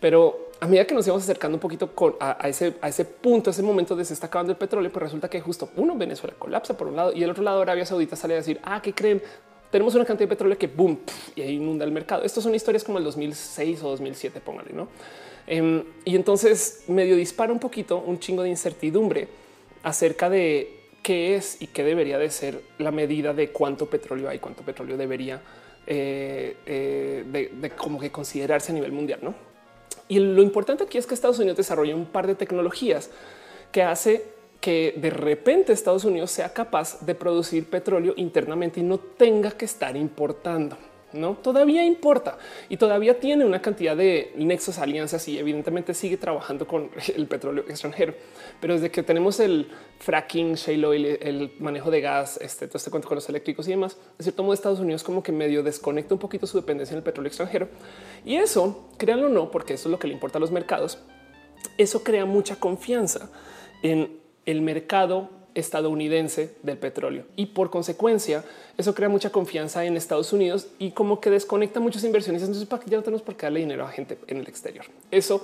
Pero 0.00 0.50
a 0.60 0.66
medida 0.66 0.86
que 0.86 0.94
nos 0.94 1.06
íbamos 1.06 1.24
acercando 1.24 1.56
un 1.56 1.60
poquito 1.60 1.90
a, 2.20 2.48
ese, 2.48 2.74
a 2.80 2.88
ese 2.88 3.04
punto, 3.04 3.50
a 3.50 3.52
ese 3.52 3.62
momento 3.62 3.96
de 3.96 4.04
se 4.04 4.14
está 4.14 4.26
acabando 4.26 4.52
el 4.52 4.58
petróleo, 4.58 4.92
pues 4.92 5.02
resulta 5.02 5.28
que 5.28 5.40
justo 5.40 5.70
uno, 5.76 5.96
Venezuela 5.96 6.34
colapsa 6.38 6.76
por 6.76 6.88
un 6.88 6.96
lado 6.96 7.12
y 7.12 7.22
el 7.22 7.30
otro 7.30 7.42
lado 7.42 7.62
Arabia 7.62 7.86
Saudita 7.86 8.16
sale 8.16 8.34
a 8.34 8.36
decir, 8.38 8.60
ah, 8.64 8.80
¿qué 8.82 8.92
creen? 8.92 9.22
Tenemos 9.70 9.94
una 9.94 10.04
cantidad 10.04 10.28
de 10.28 10.34
petróleo 10.34 10.58
que 10.58 10.66
boom 10.66 11.00
y 11.34 11.42
inunda 11.42 11.84
el 11.84 11.92
mercado. 11.92 12.22
Estas 12.24 12.44
son 12.44 12.54
historias 12.54 12.84
como 12.84 12.98
el 12.98 13.04
2006 13.04 13.82
o 13.82 13.88
2007, 13.88 14.40
póngale, 14.40 14.72
¿no? 14.72 14.88
Em, 15.46 15.84
y 16.04 16.16
entonces 16.16 16.84
medio 16.88 17.16
dispara 17.16 17.52
un 17.52 17.58
poquito 17.58 17.98
un 17.98 18.18
chingo 18.18 18.42
de 18.42 18.48
incertidumbre 18.48 19.28
acerca 19.82 20.30
de 20.30 20.82
qué 21.02 21.34
es 21.34 21.60
y 21.60 21.66
qué 21.66 21.82
debería 21.82 22.18
de 22.18 22.30
ser 22.30 22.62
la 22.78 22.92
medida 22.92 23.34
de 23.34 23.50
cuánto 23.50 23.86
petróleo 23.86 24.28
hay, 24.28 24.38
cuánto 24.38 24.62
petróleo 24.62 24.96
debería 24.96 25.42
eh, 25.86 26.56
eh, 26.64 27.50
de, 27.60 27.70
como 27.70 27.98
que 27.98 28.10
considerarse 28.10 28.70
a 28.70 28.74
nivel 28.74 28.92
mundial. 28.92 29.18
¿no? 29.22 29.34
Y 30.08 30.20
lo 30.20 30.42
importante 30.42 30.84
aquí 30.84 30.98
es 30.98 31.06
que 31.06 31.14
Estados 31.14 31.38
Unidos 31.38 31.56
desarrolla 31.56 31.96
un 31.96 32.06
par 32.06 32.26
de 32.26 32.36
tecnologías 32.36 33.10
que 33.72 33.82
hace 33.82 34.24
que 34.60 34.94
de 34.96 35.10
repente 35.10 35.72
Estados 35.72 36.04
Unidos 36.04 36.30
sea 36.30 36.52
capaz 36.52 37.04
de 37.04 37.16
producir 37.16 37.68
petróleo 37.68 38.14
internamente 38.16 38.78
y 38.78 38.84
no 38.84 38.98
tenga 38.98 39.50
que 39.50 39.64
estar 39.64 39.96
importando 39.96 40.76
no 41.12 41.34
todavía 41.34 41.84
importa 41.84 42.38
y 42.68 42.76
todavía 42.76 43.20
tiene 43.20 43.44
una 43.44 43.60
cantidad 43.60 43.96
de 43.96 44.32
nexos, 44.36 44.78
alianzas 44.78 45.26
y 45.28 45.38
evidentemente 45.38 45.94
sigue 45.94 46.16
trabajando 46.16 46.66
con 46.66 46.90
el 47.16 47.26
petróleo 47.26 47.64
extranjero. 47.68 48.14
Pero 48.60 48.74
desde 48.74 48.90
que 48.90 49.02
tenemos 49.02 49.40
el 49.40 49.68
fracking, 49.98 50.54
shale 50.54 50.86
oil, 50.86 51.06
el 51.20 51.52
manejo 51.58 51.90
de 51.90 52.00
gas, 52.00 52.38
este, 52.40 52.66
todo 52.66 52.78
este 52.78 52.90
cuento 52.90 53.08
con 53.08 53.16
los 53.16 53.28
eléctricos 53.28 53.66
y 53.68 53.70
demás, 53.70 53.96
de 54.18 54.24
cierto 54.24 54.42
modo 54.42 54.54
Estados 54.54 54.80
Unidos 54.80 55.02
como 55.02 55.22
que 55.22 55.32
medio 55.32 55.62
desconecta 55.62 56.14
un 56.14 56.20
poquito 56.20 56.46
su 56.46 56.56
dependencia 56.56 56.94
en 56.94 56.98
el 56.98 57.04
petróleo 57.04 57.28
extranjero. 57.28 57.68
Y 58.24 58.36
eso, 58.36 58.88
créanlo 58.98 59.26
o 59.26 59.30
no, 59.30 59.50
porque 59.50 59.74
eso 59.74 59.88
es 59.88 59.90
lo 59.92 59.98
que 59.98 60.06
le 60.06 60.14
importa 60.14 60.38
a 60.38 60.40
los 60.40 60.50
mercados, 60.50 60.98
eso 61.78 62.02
crea 62.02 62.24
mucha 62.24 62.56
confianza 62.56 63.30
en 63.82 64.20
el 64.46 64.62
mercado 64.62 65.41
estadounidense 65.54 66.54
del 66.62 66.78
petróleo 66.78 67.24
y 67.36 67.46
por 67.46 67.70
consecuencia 67.70 68.44
eso 68.78 68.94
crea 68.94 69.08
mucha 69.08 69.30
confianza 69.30 69.84
en 69.84 69.96
Estados 69.96 70.32
Unidos 70.32 70.68
y 70.78 70.92
como 70.92 71.20
que 71.20 71.30
desconecta 71.30 71.78
muchos 71.80 72.04
inversionistas. 72.04 72.48
Entonces, 72.48 72.68
para 72.68 72.82
que 72.82 72.90
ya 72.90 72.96
no 72.96 73.02
tenemos 73.02 73.22
por 73.22 73.36
qué 73.36 73.46
darle 73.46 73.60
dinero 73.60 73.84
a 73.84 73.90
gente 73.90 74.18
en 74.26 74.38
el 74.38 74.48
exterior. 74.48 74.86
Eso 75.10 75.42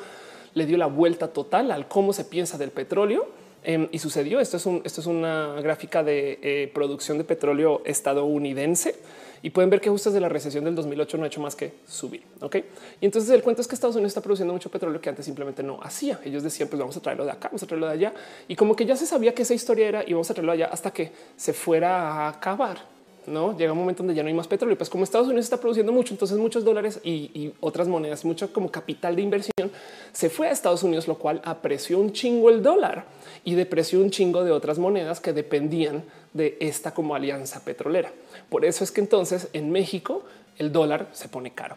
le 0.54 0.66
dio 0.66 0.78
la 0.78 0.86
vuelta 0.86 1.28
total 1.28 1.70
al 1.70 1.88
cómo 1.88 2.12
se 2.12 2.24
piensa 2.24 2.56
del 2.58 2.70
petróleo. 2.70 3.28
Em, 3.64 3.88
y 3.90 3.98
sucedió. 3.98 4.38
Esto 4.38 4.56
es, 4.56 4.66
un, 4.66 4.82
esto 4.84 5.00
es 5.00 5.06
una 5.08 5.60
gráfica 5.60 6.04
de 6.04 6.38
eh, 6.42 6.70
producción 6.72 7.18
de 7.18 7.24
petróleo 7.24 7.82
estadounidense 7.84 8.94
y 9.42 9.50
pueden 9.50 9.70
ver 9.70 9.80
que 9.80 9.90
justo 9.90 10.10
desde 10.10 10.20
la 10.20 10.28
recesión 10.28 10.64
del 10.64 10.74
2008 10.74 11.18
no 11.18 11.24
ha 11.24 11.26
hecho 11.26 11.40
más 11.40 11.56
que 11.56 11.74
subir. 11.86 12.22
Ok. 12.40 12.56
Y 13.00 13.06
entonces 13.06 13.30
el 13.30 13.42
cuento 13.42 13.62
es 13.62 13.68
que 13.68 13.74
Estados 13.74 13.96
Unidos 13.96 14.10
está 14.10 14.20
produciendo 14.20 14.52
mucho 14.52 14.70
petróleo 14.70 15.00
que 15.00 15.08
antes 15.08 15.24
simplemente 15.24 15.62
no 15.62 15.80
hacía. 15.82 16.20
Ellos 16.24 16.42
decían, 16.42 16.68
pues 16.68 16.78
vamos 16.78 16.96
a 16.96 17.00
traerlo 17.00 17.24
de 17.24 17.32
acá, 17.32 17.48
vamos 17.48 17.62
a 17.62 17.66
traerlo 17.66 17.86
de 17.86 17.92
allá. 17.92 18.12
Y 18.48 18.56
como 18.56 18.74
que 18.74 18.86
ya 18.86 18.96
se 18.96 19.06
sabía 19.06 19.34
que 19.34 19.42
esa 19.42 19.54
historia 19.54 19.88
era 19.88 20.04
y 20.06 20.12
vamos 20.12 20.30
a 20.30 20.34
traerlo 20.34 20.52
allá 20.52 20.66
hasta 20.66 20.90
que 20.90 21.12
se 21.36 21.52
fuera 21.52 22.12
a 22.12 22.28
acabar 22.28 22.98
no 23.28 23.56
llega 23.56 23.72
un 23.72 23.78
momento 23.78 24.02
donde 24.02 24.14
ya 24.14 24.22
no 24.22 24.28
hay 24.28 24.34
más 24.34 24.48
petróleo. 24.48 24.76
Pues 24.76 24.90
como 24.90 25.04
Estados 25.04 25.26
Unidos 25.28 25.46
está 25.46 25.58
produciendo 25.58 25.92
mucho, 25.92 26.14
entonces 26.14 26.38
muchos 26.38 26.64
dólares 26.64 27.00
y, 27.04 27.52
otras 27.60 27.88
monedas, 27.88 28.24
mucho 28.24 28.52
como 28.52 28.70
capital 28.70 29.16
de 29.16 29.22
inversión 29.22 29.70
se 30.12 30.30
fue 30.30 30.48
a 30.48 30.50
Estados 30.50 30.82
Unidos, 30.82 31.06
lo 31.06 31.16
cual 31.16 31.40
apreció 31.44 31.98
un 31.98 32.12
chingo 32.12 32.50
el 32.50 32.62
dólar 32.62 33.04
y 33.44 33.54
depreció 33.54 34.00
un 34.00 34.10
chingo 34.10 34.44
de 34.44 34.50
otras 34.50 34.78
monedas 34.78 35.20
que 35.20 35.32
dependían 35.32 36.04
de 36.32 36.56
esta 36.60 36.94
como 36.94 37.14
alianza 37.14 37.64
petrolera. 37.64 38.12
Por 38.48 38.64
eso 38.64 38.84
es 38.84 38.92
que 38.92 39.00
entonces 39.00 39.48
en 39.52 39.70
México 39.70 40.24
el 40.58 40.72
dólar 40.72 41.08
se 41.12 41.28
pone 41.28 41.52
caro 41.52 41.76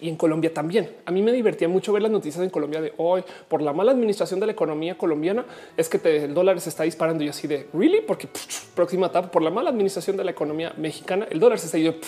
y 0.00 0.08
en 0.08 0.16
Colombia 0.16 0.52
también. 0.52 0.90
A 1.06 1.10
mí 1.10 1.22
me 1.22 1.32
divertía 1.32 1.68
mucho 1.68 1.92
ver 1.92 2.02
las 2.02 2.10
noticias 2.10 2.42
en 2.42 2.50
Colombia 2.50 2.80
de 2.80 2.92
hoy 2.96 3.22
por 3.48 3.62
la 3.62 3.72
mala 3.72 3.92
administración 3.92 4.40
de 4.40 4.46
la 4.46 4.52
economía 4.52 4.96
colombiana 4.96 5.44
es 5.76 5.88
que 5.88 5.98
el 6.24 6.34
dólar 6.34 6.60
se 6.60 6.68
está 6.68 6.84
disparando 6.84 7.24
y 7.24 7.28
así 7.28 7.48
de 7.48 7.66
really 7.72 8.00
porque 8.00 8.28
próxima 8.74 9.08
etapa 9.08 9.30
por 9.30 9.42
la 9.42 9.50
mala 9.50 9.70
administración 9.70 10.16
de 10.16 10.24
la 10.24 10.30
economía 10.30 10.72
mexicana 10.76 11.26
el 11.30 11.40
dólar 11.40 11.58
se 11.58 11.66
está 11.66 11.78
yendo 11.78 11.98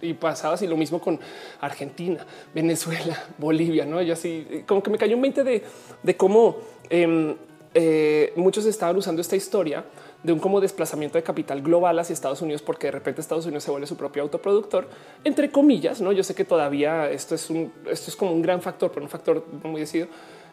y 0.00 0.14
pasaba 0.14 0.54
así 0.54 0.66
lo 0.66 0.76
mismo 0.76 1.00
con 1.00 1.18
Argentina, 1.60 2.26
Venezuela, 2.54 3.24
Bolivia, 3.38 3.84
no? 3.84 4.02
Yo 4.02 4.14
así 4.14 4.64
como 4.66 4.82
que 4.82 4.90
me 4.90 4.98
cayó 4.98 5.16
un 5.16 5.22
20 5.22 5.44
de, 5.44 5.62
de 6.02 6.16
cómo 6.16 6.58
em, 6.90 7.34
eh, 7.74 8.32
muchos 8.36 8.66
estaban 8.66 8.96
usando 8.96 9.20
esta 9.20 9.36
historia 9.36 9.84
de 10.22 10.32
un 10.32 10.38
como 10.38 10.60
desplazamiento 10.60 11.18
de 11.18 11.24
capital 11.24 11.62
global 11.62 11.98
hacia 11.98 12.14
Estados 12.14 12.42
Unidos, 12.42 12.62
porque 12.62 12.86
de 12.88 12.92
repente 12.92 13.20
Estados 13.20 13.44
Unidos 13.46 13.64
se 13.64 13.70
vuelve 13.70 13.86
su 13.86 13.96
propio 13.96 14.22
autoproductor, 14.22 14.88
entre 15.24 15.50
comillas. 15.50 16.00
No, 16.00 16.12
yo 16.12 16.22
sé 16.22 16.34
que 16.34 16.44
todavía 16.44 17.10
esto 17.10 17.34
es 17.34 17.50
un, 17.50 17.72
esto 17.90 18.10
es 18.10 18.16
como 18.16 18.32
un 18.32 18.42
gran 18.42 18.62
factor, 18.62 18.90
pero 18.92 19.04
un 19.04 19.10
factor 19.10 19.44
muy 19.64 19.80
decidido. 19.80 20.08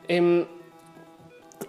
Em, 0.07 0.45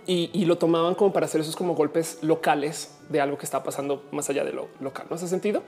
y, 0.07 0.31
y, 0.33 0.45
lo 0.45 0.57
tomaban 0.57 0.95
como 0.95 1.13
para 1.13 1.27
hacer 1.27 1.41
esos 1.41 1.57
como 1.57 1.75
golpes 1.75 2.19
locales 2.23 2.97
de 3.09 3.21
algo 3.21 3.37
que 3.37 3.45
está 3.45 3.63
pasando 3.63 4.05
más 4.13 4.31
allá 4.31 4.45
de 4.45 4.53
lo 4.53 4.69
local. 4.81 5.07
No 5.11 5.17
hace 5.17 5.27
sentido. 5.27 5.63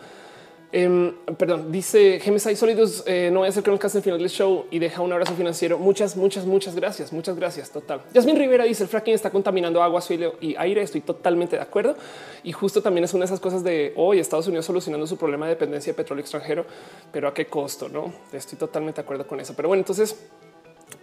Em, 0.75 1.13
perdón, 1.37 1.71
dice 1.71 2.19
Gemesai 2.19 2.57
Sólidos, 2.57 3.05
eh, 3.07 3.29
no 3.31 3.41
voy 3.41 3.47
a 3.47 3.51
hacer 3.51 3.63
con 3.63 3.75
el 3.75 3.79
cast 3.79 3.97
en 3.97 4.03
final 4.03 4.19
del 4.19 4.31
show 4.31 4.65
y 4.71 4.79
deja 4.79 5.03
un 5.03 5.13
abrazo 5.13 5.35
financiero. 5.35 5.79
Muchas, 5.79 6.17
muchas, 6.17 6.47
muchas 6.47 6.75
gracias. 6.75 7.13
Muchas 7.13 7.37
gracias. 7.37 7.71
Total. 7.71 8.01
Yasmin 8.15 8.39
Rivera 8.39 8.65
dice 8.65 8.83
el 8.83 8.89
fracking 8.89 9.13
está 9.13 9.29
contaminando 9.29 9.83
agua, 9.83 10.01
suelo 10.01 10.37
y 10.41 10.57
aire. 10.57 10.81
Estoy 10.81 11.03
totalmente 11.03 11.57
de 11.57 11.63
acuerdo. 11.63 11.95
Y 12.43 12.53
justo 12.53 12.81
también 12.81 13.05
es 13.05 13.13
una 13.13 13.21
de 13.21 13.27
esas 13.27 13.41
cosas 13.41 13.63
de 13.63 13.93
hoy 13.97 14.19
Estados 14.19 14.47
Unidos 14.47 14.65
solucionando 14.65 15.07
su 15.07 15.19
problema 15.19 15.45
de 15.45 15.51
dependencia 15.51 15.93
de 15.93 15.97
petróleo 15.97 16.23
extranjero, 16.23 16.65
pero 17.13 17.29
a 17.29 17.35
qué 17.35 17.47
costo? 17.47 17.91
No 17.91 18.11
estoy 18.33 18.59
totalmente 18.59 19.03
de 19.03 19.05
acuerdo 19.05 19.27
con 19.27 19.41
eso. 19.41 19.55
Pero 19.55 19.69
bueno, 19.69 19.83
entonces 19.83 20.17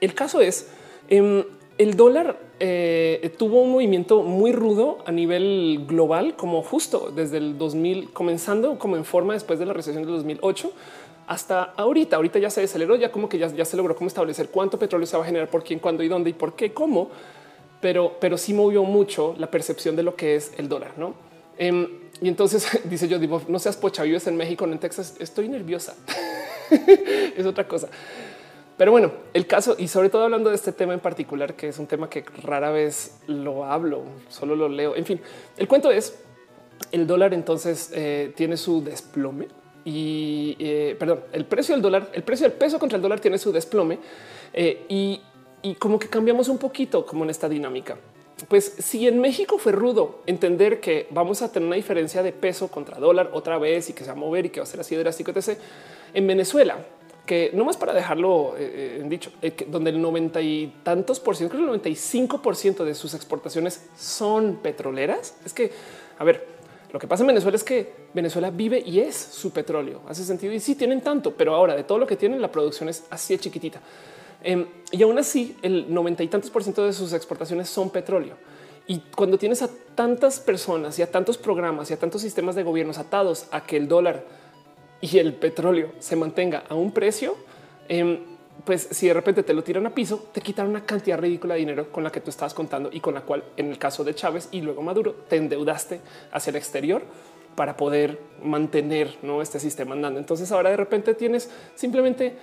el 0.01 0.15
caso 0.15 0.41
es 0.41 0.67
em, 1.09 1.43
el 1.79 1.95
dólar 1.95 2.37
eh, 2.59 3.33
tuvo 3.37 3.61
un 3.61 3.71
movimiento 3.71 4.21
muy 4.21 4.51
rudo 4.51 4.97
a 5.05 5.13
nivel 5.13 5.85
global, 5.87 6.35
como 6.35 6.61
justo 6.61 7.09
desde 7.15 7.37
el 7.37 7.57
2000, 7.57 8.11
comenzando 8.11 8.77
como 8.77 8.97
en 8.97 9.05
forma 9.05 9.33
después 9.33 9.59
de 9.59 9.65
la 9.65 9.71
recesión 9.71 10.03
del 10.03 10.11
2008 10.15 10.73
hasta 11.25 11.63
ahorita. 11.63 12.17
Ahorita 12.17 12.37
ya 12.37 12.49
se 12.49 12.61
aceleró, 12.61 12.97
ya 12.97 13.13
como 13.13 13.29
que 13.29 13.37
ya, 13.37 13.63
se 13.63 13.77
logró 13.77 13.95
cómo 13.95 14.09
establecer 14.09 14.49
cuánto 14.49 14.77
petróleo 14.77 15.07
se 15.07 15.15
va 15.15 15.23
a 15.23 15.25
generar, 15.25 15.49
por 15.49 15.63
quién, 15.63 15.79
cuándo 15.79 16.03
y 16.03 16.09
dónde 16.09 16.31
y 16.31 16.33
por 16.33 16.53
qué, 16.53 16.73
cómo. 16.73 17.11
pero, 17.79 18.17
pero 18.19 18.37
sí 18.37 18.53
movió 18.53 18.83
mucho 18.83 19.33
la 19.37 19.49
percepción 19.49 19.95
de 19.95 20.03
lo 20.03 20.17
que 20.17 20.35
es 20.35 20.51
el 20.57 20.67
dólar, 20.67 20.91
¿no? 20.97 21.13
Em, 21.57 21.87
y 22.21 22.27
entonces 22.27 22.67
dice 22.89 23.07
yo, 23.07 23.19
no 23.47 23.57
seas 23.57 23.77
pocha, 23.77 24.03
vives 24.03 24.27
en 24.27 24.35
México, 24.35 24.65
en 24.65 24.77
Texas, 24.79 25.15
estoy 25.19 25.47
nerviosa. 25.47 25.95
es 27.37 27.45
otra 27.45 27.65
cosa. 27.69 27.87
Pero 28.79 28.93
bueno, 28.93 29.11
el 29.33 29.45
caso, 29.45 29.75
y 29.77 29.89
sobre 29.89 30.07
todo 30.09 30.23
hablando 30.23 30.49
de 30.49 30.55
este 30.55 30.71
tema 30.71 30.93
en 30.93 31.01
particular, 31.01 31.53
que 31.53 31.67
es 31.67 31.77
un 31.79 31.85
tema 31.85 32.09
que 32.09 32.23
rara 32.41 32.71
vez 32.71 33.19
lo 33.27 33.65
hablo, 33.65 34.03
solo 34.29 34.55
lo 34.55 34.69
leo. 34.69 34.95
En 34.95 35.03
fin, 35.03 35.19
el 35.57 35.67
cuento 35.67 35.91
es, 35.91 36.17
el 36.93 37.05
dólar 37.05 37.33
entonces 37.33 37.91
eh, 37.93 38.31
tiene 38.37 38.55
su 38.55 38.81
desplome 38.81 39.49
y, 39.83 40.55
eh, 40.59 40.95
perdón, 40.97 41.19
el 41.33 41.43
precio 41.43 41.75
del 41.75 41.81
dólar, 41.81 42.09
el 42.13 42.23
precio 42.23 42.47
del 42.47 42.57
peso 42.57 42.79
contra 42.79 42.95
el 42.95 43.01
dólar 43.01 43.19
tiene 43.19 43.37
su 43.37 43.51
desplome 43.51 43.99
eh, 44.53 44.85
y, 44.87 45.19
y 45.61 45.75
como 45.75 45.99
que 45.99 46.07
cambiamos 46.07 46.47
un 46.47 46.57
poquito 46.57 47.05
como 47.05 47.25
en 47.25 47.31
esta 47.31 47.49
dinámica. 47.49 47.97
Pues 48.47 48.63
si 48.63 49.09
en 49.09 49.19
México 49.19 49.57
fue 49.57 49.73
rudo 49.73 50.21
entender 50.25 50.79
que 50.79 51.07
vamos 51.09 51.41
a 51.41 51.51
tener 51.51 51.67
una 51.67 51.75
diferencia 51.75 52.23
de 52.23 52.31
peso 52.31 52.69
contra 52.69 52.97
dólar 52.97 53.31
otra 53.33 53.57
vez 53.57 53.89
y 53.89 53.93
que 53.93 54.05
se 54.05 54.07
va 54.07 54.13
a 54.13 54.15
mover 54.15 54.45
y 54.45 54.49
que 54.51 54.61
va 54.61 54.63
a 54.63 54.67
ser 54.67 54.79
así 54.79 54.95
drástico, 54.95 55.31
etc. 55.31 55.59
En 56.13 56.25
Venezuela, 56.25 56.77
que 57.29 57.51
no 57.53 57.63
más 57.63 57.77
para 57.77 57.93
dejarlo 57.93 58.55
eh, 58.57 58.61
eh, 58.73 58.97
en 59.01 59.07
dicho, 59.07 59.31
eh, 59.43 59.55
donde 59.67 59.91
el 59.91 60.01
90 60.01 60.41
y 60.41 60.73
tantos 60.81 61.19
por 61.19 61.35
ciento, 61.35 61.51
creo 61.51 61.61
el 61.61 61.67
95 61.67 62.41
por 62.41 62.55
ciento 62.55 62.83
de 62.83 62.95
sus 62.95 63.13
exportaciones 63.13 63.87
son 63.95 64.55
petroleras. 64.63 65.35
Es 65.45 65.53
que, 65.53 65.71
a 66.17 66.23
ver, 66.23 66.47
lo 66.91 66.97
que 66.97 67.05
pasa 67.05 67.21
en 67.21 67.27
Venezuela 67.27 67.55
es 67.55 67.63
que 67.63 67.93
Venezuela 68.15 68.49
vive 68.49 68.81
y 68.83 68.99
es 68.99 69.15
su 69.15 69.51
petróleo. 69.51 70.01
Hace 70.07 70.23
sentido 70.23 70.53
y 70.53 70.59
sí 70.59 70.73
tienen 70.73 71.01
tanto, 71.01 71.35
pero 71.35 71.53
ahora 71.53 71.75
de 71.75 71.83
todo 71.83 71.99
lo 71.99 72.07
que 72.07 72.15
tienen, 72.15 72.41
la 72.41 72.51
producción 72.51 72.89
es 72.89 73.03
así 73.11 73.35
de 73.35 73.41
chiquitita. 73.41 73.79
Em, 74.41 74.65
y 74.91 75.03
aún 75.03 75.19
así, 75.19 75.55
el 75.61 75.93
90 75.93 76.23
y 76.23 76.29
tantos 76.29 76.49
por 76.49 76.63
ciento 76.63 76.83
de 76.83 76.93
sus 76.93 77.13
exportaciones 77.13 77.69
son 77.69 77.91
petróleo. 77.91 78.37
Y 78.87 79.03
cuando 79.15 79.37
tienes 79.37 79.61
a 79.61 79.69
tantas 79.93 80.39
personas 80.39 80.97
y 80.97 81.03
a 81.03 81.11
tantos 81.11 81.37
programas 81.37 81.91
y 81.91 81.93
a 81.93 81.97
tantos 81.97 82.23
sistemas 82.23 82.55
de 82.55 82.63
gobiernos 82.63 82.97
atados 82.97 83.45
a 83.51 83.67
que 83.67 83.77
el 83.77 83.87
dólar 83.87 84.25
y 85.01 85.17
el 85.17 85.33
petróleo 85.33 85.91
se 85.99 86.15
mantenga 86.15 86.63
a 86.67 86.75
un 86.75 86.91
precio, 86.91 87.35
em, 87.87 88.19
pues 88.65 88.87
si 88.91 89.07
de 89.07 89.13
repente 89.13 89.43
te 89.43 89.53
lo 89.53 89.63
tiran 89.63 89.85
a 89.85 89.95
piso, 89.95 90.29
te 90.33 90.41
quitan 90.41 90.67
una 90.67 90.85
cantidad 90.85 91.17
ridícula 91.17 91.53
de 91.53 91.61
dinero 91.61 91.91
con 91.91 92.03
la 92.03 92.11
que 92.11 92.19
tú 92.19 92.29
estabas 92.29 92.53
contando 92.53 92.89
y 92.91 92.99
con 92.99 93.13
la 93.13 93.21
cual, 93.21 93.43
en 93.57 93.69
el 93.69 93.77
caso 93.77 94.03
de 94.03 94.13
Chávez 94.13 94.49
y 94.51 94.61
luego 94.61 94.81
Maduro, 94.81 95.13
te 95.27 95.37
endeudaste 95.37 96.01
hacia 96.31 96.51
el 96.51 96.57
exterior 96.57 97.01
para 97.55 97.77
poder 97.77 98.19
mantener 98.43 99.17
¿no? 99.21 99.41
este 99.41 99.59
sistema 99.59 99.93
andando. 99.93 100.19
Entonces 100.19 100.51
ahora 100.51 100.69
de 100.69 100.77
repente 100.77 101.13
tienes 101.13 101.49
simplemente 101.75 102.35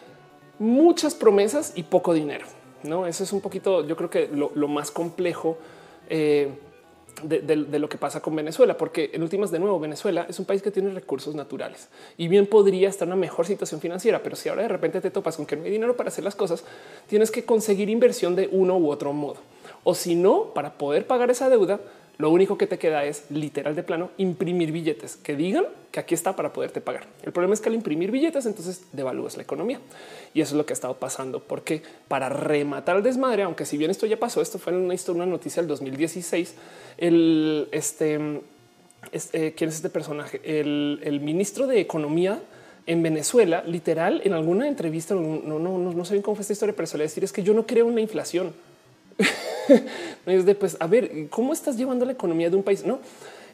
muchas 0.58 1.14
promesas 1.14 1.72
y 1.74 1.82
poco 1.84 2.14
dinero. 2.14 2.46
No, 2.82 3.06
eso 3.06 3.24
es 3.24 3.32
un 3.32 3.40
poquito, 3.40 3.86
yo 3.86 3.96
creo 3.96 4.10
que 4.10 4.28
lo, 4.28 4.68
más 4.68 4.90
complejo 4.90 5.58
eh, 6.08 6.50
de, 7.22 7.56
lo 7.56 7.88
que 7.88 7.98
pasa 7.98 8.20
con 8.20 8.36
Venezuela, 8.36 8.76
porque 8.76 9.10
en 9.12 9.22
últimas, 9.22 9.50
de 9.50 9.58
nuevo, 9.58 9.80
Venezuela 9.80 10.26
es 10.28 10.38
un 10.38 10.44
país 10.44 10.62
que 10.62 10.70
tiene 10.70 10.90
recursos 10.90 11.34
naturales 11.34 11.88
y 12.16 12.28
bien 12.28 12.46
podría 12.46 12.88
estar 12.88 13.06
en 13.06 13.12
una 13.12 13.20
mejor 13.20 13.46
situación 13.46 13.80
financiera, 13.80 14.22
pero 14.22 14.36
si 14.36 14.48
ahora 14.48 14.62
de 14.62 14.68
repente 14.68 15.00
te 15.00 15.10
topas 15.10 15.36
con 15.36 15.46
que 15.46 15.56
no 15.56 15.64
hay 15.64 15.70
dinero 15.70 15.96
para 15.96 16.08
hacer 16.08 16.24
las 16.24 16.34
cosas, 16.34 16.64
tienes 17.08 17.30
que 17.30 17.44
conseguir 17.44 17.88
inversión 17.88 18.36
de 18.36 18.48
uno 18.52 18.76
u 18.76 18.90
otro 18.90 19.12
modo. 19.12 19.36
O 19.84 19.94
si 19.94 20.14
no, 20.14 20.52
para 20.54 20.78
poder 20.78 21.06
pagar 21.06 21.30
esa 21.30 21.48
deuda, 21.48 21.80
lo 22.18 22.30
único 22.30 22.56
que 22.56 22.66
te 22.66 22.78
queda 22.78 23.04
es 23.04 23.24
literal 23.30 23.74
de 23.76 23.82
plano 23.82 24.10
imprimir 24.16 24.72
billetes 24.72 25.16
que 25.16 25.36
digan 25.36 25.66
que 25.90 26.00
aquí 26.00 26.14
está 26.14 26.34
para 26.34 26.52
poderte 26.52 26.80
pagar. 26.80 27.06
El 27.22 27.32
problema 27.32 27.54
es 27.54 27.60
que 27.60 27.68
al 27.68 27.74
imprimir 27.74 28.10
billetes, 28.10 28.46
entonces 28.46 28.84
devalúas 28.92 29.36
la 29.36 29.42
economía 29.42 29.80
y 30.32 30.40
eso 30.40 30.54
es 30.54 30.58
lo 30.58 30.64
que 30.64 30.72
ha 30.72 30.74
estado 30.74 30.94
pasando, 30.94 31.40
porque 31.40 31.82
para 32.08 32.28
rematar 32.28 32.96
el 32.96 33.02
desmadre, 33.02 33.42
aunque 33.42 33.66
si 33.66 33.76
bien 33.76 33.90
esto 33.90 34.06
ya 34.06 34.18
pasó, 34.18 34.40
esto 34.40 34.58
fue 34.58 34.74
una 34.74 34.94
historia, 34.94 35.22
una 35.22 35.30
noticia 35.30 35.62
del 35.62 35.68
2016. 35.68 36.54
El 36.96 37.68
este, 37.72 38.18
este, 39.12 39.52
quién 39.52 39.68
es 39.68 39.76
este 39.76 39.90
personaje, 39.90 40.40
el, 40.44 41.20
ministro 41.22 41.66
de 41.66 41.80
Economía 41.80 42.40
en 42.86 43.02
Venezuela, 43.02 43.62
literal, 43.66 44.22
en 44.24 44.32
alguna 44.32 44.68
entrevista, 44.68 45.14
no, 45.14 45.20
no, 45.20 45.58
no, 45.58 45.78
no 45.78 46.04
sé 46.04 46.14
bien 46.14 46.22
cómo 46.22 46.36
fue 46.36 46.42
esta 46.42 46.52
historia, 46.52 46.74
pero 46.74 46.86
suele 46.86 47.04
decir 47.04 47.24
es 47.24 47.32
que 47.32 47.42
yo 47.42 47.52
no 47.52 47.66
creo 47.66 47.86
una 47.86 48.00
inflación. 48.00 48.52
es 50.26 50.44
de 50.44 50.54
pues 50.54 50.76
a 50.80 50.86
ver 50.86 51.28
cómo 51.30 51.52
estás 51.52 51.76
llevando 51.76 52.04
la 52.04 52.12
economía 52.12 52.50
de 52.50 52.56
un 52.56 52.62
país, 52.62 52.84
no? 52.84 53.00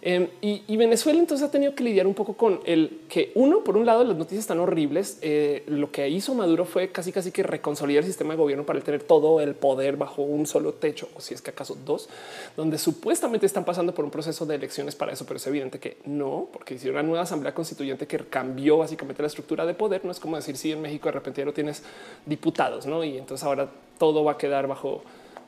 Em, 0.05 0.27
y, 0.41 0.77
Venezuela 0.77 1.21
entonces 1.21 1.47
ha 1.47 1.51
tenido 1.53 1.77
que 1.77 1.85
lidiar 1.85 2.09
un 2.09 2.15
poco 2.15 2.35
con 2.35 2.59
el 2.65 3.03
que 3.09 3.31
uno, 3.37 3.63
por 3.63 3.77
un 3.77 3.87
lado, 3.87 4.03
las 4.03 4.17
noticias 4.17 4.41
están 4.41 4.59
horribles. 4.59 5.19
Eh, 5.23 5.63
lo 5.69 5.93
que 5.93 6.09
hizo 6.09 6.35
Maduro 6.35 6.65
fue 6.65 6.89
casi 6.89 7.13
casi 7.13 7.31
que 7.31 7.45
reconsolidar 7.45 8.03
el 8.03 8.09
sistema 8.09 8.35
de 8.35 8.39
gobierno 8.39 8.67
para 8.67 8.81
tener 8.81 9.05
todo 9.05 9.41
el 9.41 9.55
poder 9.55 9.97
bajo 9.97 10.23
un 10.23 10.45
solo 10.47 10.73
techo, 10.75 11.09
o 11.15 11.21
si 11.21 11.35
es 11.35 11.41
que 11.41 11.51
acaso 11.51 11.79
dos, 11.87 12.09
donde 12.57 12.79
supuestamente 12.79 13.47
están 13.47 13.65
pasando 13.65 13.95
por 13.95 14.05
un 14.05 14.11
proceso 14.11 14.45
de 14.45 14.57
elecciones 14.57 14.97
para 14.97 15.13
eso, 15.13 15.25
pero 15.25 15.37
es 15.37 15.47
evidente 15.47 15.79
que 15.79 15.99
no, 16.05 16.49
porque 16.53 16.75
hicieron 16.75 16.97
una 16.97 17.09
nueva 17.09 17.23
asamblea 17.23 17.55
constituyente 17.55 18.09
que 18.09 18.19
cambió 18.19 18.79
básicamente 18.79 19.23
la 19.23 19.29
estructura 19.29 19.65
de 19.67 19.75
poder. 19.75 20.05
No 20.05 20.11
es 20.11 20.19
como 20.19 20.35
decir 20.35 20.57
si 20.57 20.73
en 20.73 20.83
México 20.83 21.07
de 21.07 21.13
repente 21.13 21.43
ya 21.43 21.45
no 21.45 21.53
tienes 21.53 21.85
diputados, 22.27 22.87
no? 22.87 23.05
Y 23.05 23.19
entonces 23.19 23.47
ahora 23.47 23.71
todo 23.99 24.25
va 24.25 24.33
a 24.33 24.37
quedar 24.37 24.67
bajo 24.67 25.05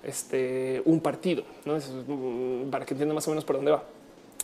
este, 0.07 0.83
un 0.85 1.01
partido. 1.01 1.45
Mm, 1.65 2.71
para 2.71 2.85
que 2.85 2.95
entienda 2.95 3.15
más 3.15 3.27
o 3.27 3.31
menos 3.31 3.45
por 3.45 3.57
dónde 3.57 3.71
va. 3.71 3.83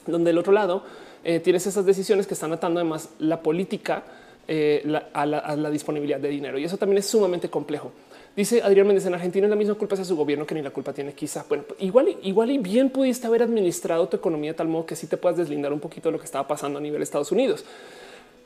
Donde 0.06 0.30
el 0.30 0.38
otro 0.38 0.52
lado 0.52 0.82
eh, 1.24 1.40
tienes 1.40 1.66
esas 1.66 1.84
decisiones 1.84 2.26
que 2.26 2.34
están 2.34 2.52
atando 2.52 2.80
además 2.80 3.10
la 3.18 3.42
política 3.42 4.04
eh, 4.48 4.82
a, 5.12 5.26
la, 5.26 5.70
disponibilidad 5.70 6.18
de 6.18 6.28
dinero 6.28 6.58
y 6.58 6.64
eso 6.64 6.76
también 6.76 6.98
es 6.98 7.06
sumamente 7.06 7.48
complejo. 7.48 7.92
Dice 8.34 8.62
Adrián 8.62 8.86
Méndez 8.86 9.06
en 9.06 9.14
Argentina 9.14 9.46
es 9.46 9.50
la 9.50 9.56
misma 9.56 9.74
culpa 9.74 9.96
a 9.96 10.04
su 10.04 10.16
gobierno 10.16 10.46
que 10.46 10.54
ni 10.54 10.62
la 10.62 10.70
culpa 10.70 10.92
tiene 10.92 11.12
quizá. 11.12 11.44
Bueno, 11.48 11.64
igual, 11.78 12.16
igual 12.22 12.50
y 12.50 12.58
bien 12.58 12.90
pudiste 12.90 13.26
haber 13.26 13.42
administrado 13.42 14.08
tu 14.08 14.16
economía 14.16 14.52
de 14.52 14.56
tal 14.56 14.68
modo 14.68 14.86
que 14.86 14.96
sí 14.96 15.06
te 15.06 15.16
puedas 15.16 15.36
deslindar 15.36 15.72
un 15.72 15.80
poquito 15.80 16.08
de 16.08 16.12
lo 16.14 16.18
que 16.18 16.24
estaba 16.24 16.48
pasando 16.48 16.78
a 16.78 16.82
nivel 16.82 17.02
Estados 17.02 17.30
Unidos. 17.30 17.64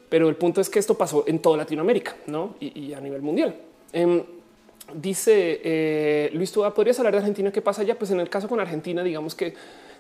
Pero 0.09 0.29
el 0.29 0.37
punto 0.37 0.61
es 0.61 0.69
que 0.69 0.79
esto 0.79 0.95
pasó 0.95 1.25
en 1.27 1.39
toda 1.39 1.57
Latinoamérica 1.57 2.17
¿no? 2.27 2.57
y, 2.61 2.93
a 2.93 3.01
nivel 3.01 3.23
mundial. 3.23 3.55
Em, 3.93 4.23
Dice 4.93 5.61
eh, 5.65 6.31
Luis, 6.35 6.53
tú 6.53 6.63
podrías 6.75 6.99
hablar 6.99 7.15
de 7.15 7.19
Argentina. 7.21 7.51
¿Qué 7.51 7.63
pasa 7.63 7.83
ya? 7.83 7.95
Pues 7.95 8.11
en 8.11 8.21
el 8.21 8.29
caso 8.29 8.49
con 8.49 8.61
Argentina, 8.61 9.03
digamos 9.03 9.35
que 9.35 9.55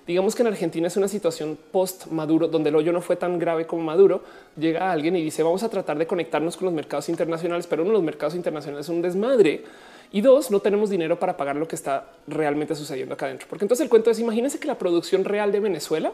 digamos 0.06 0.34
que 0.34 0.42
en 0.42 0.48
Argentina 0.48 0.86
es 0.86 0.96
una 0.98 1.08
situación 1.08 1.58
post 1.72 2.08
Maduro, 2.08 2.48
donde 2.48 2.68
el 2.68 2.76
hoyo 2.76 2.92
no 2.92 3.00
fue 3.00 3.16
tan 3.16 3.38
grave 3.38 3.66
como 3.66 3.82
Maduro. 3.82 4.22
Llega 4.56 4.92
alguien 4.92 5.16
y 5.16 5.22
dice 5.22 5.42
vamos 5.42 5.62
a 5.62 5.70
tratar 5.70 5.96
de 5.96 6.06
conectarnos 6.06 6.56
con 6.56 6.66
los 6.66 6.74
mercados 6.74 7.08
internacionales, 7.08 7.66
pero 7.66 7.82
uno 7.82 7.92
de 7.92 7.94
los 7.94 8.02
mercados 8.02 8.34
internacionales 8.34 8.86
es 8.86 8.90
un 8.90 9.00
desmadre. 9.00 9.64
Y 10.12 10.20
dos, 10.20 10.50
no 10.50 10.60
tenemos 10.60 10.90
dinero 10.90 11.18
para 11.18 11.36
pagar 11.36 11.56
lo 11.56 11.66
que 11.66 11.74
está 11.74 12.12
realmente 12.28 12.74
sucediendo 12.76 13.14
acá 13.14 13.26
adentro. 13.26 13.48
Porque 13.48 13.64
entonces 13.64 13.82
el 13.82 13.90
cuento 13.90 14.10
es, 14.10 14.20
imagínense 14.20 14.60
que 14.60 14.68
la 14.68 14.78
producción 14.78 15.24
real 15.24 15.50
de 15.50 15.58
Venezuela, 15.58 16.12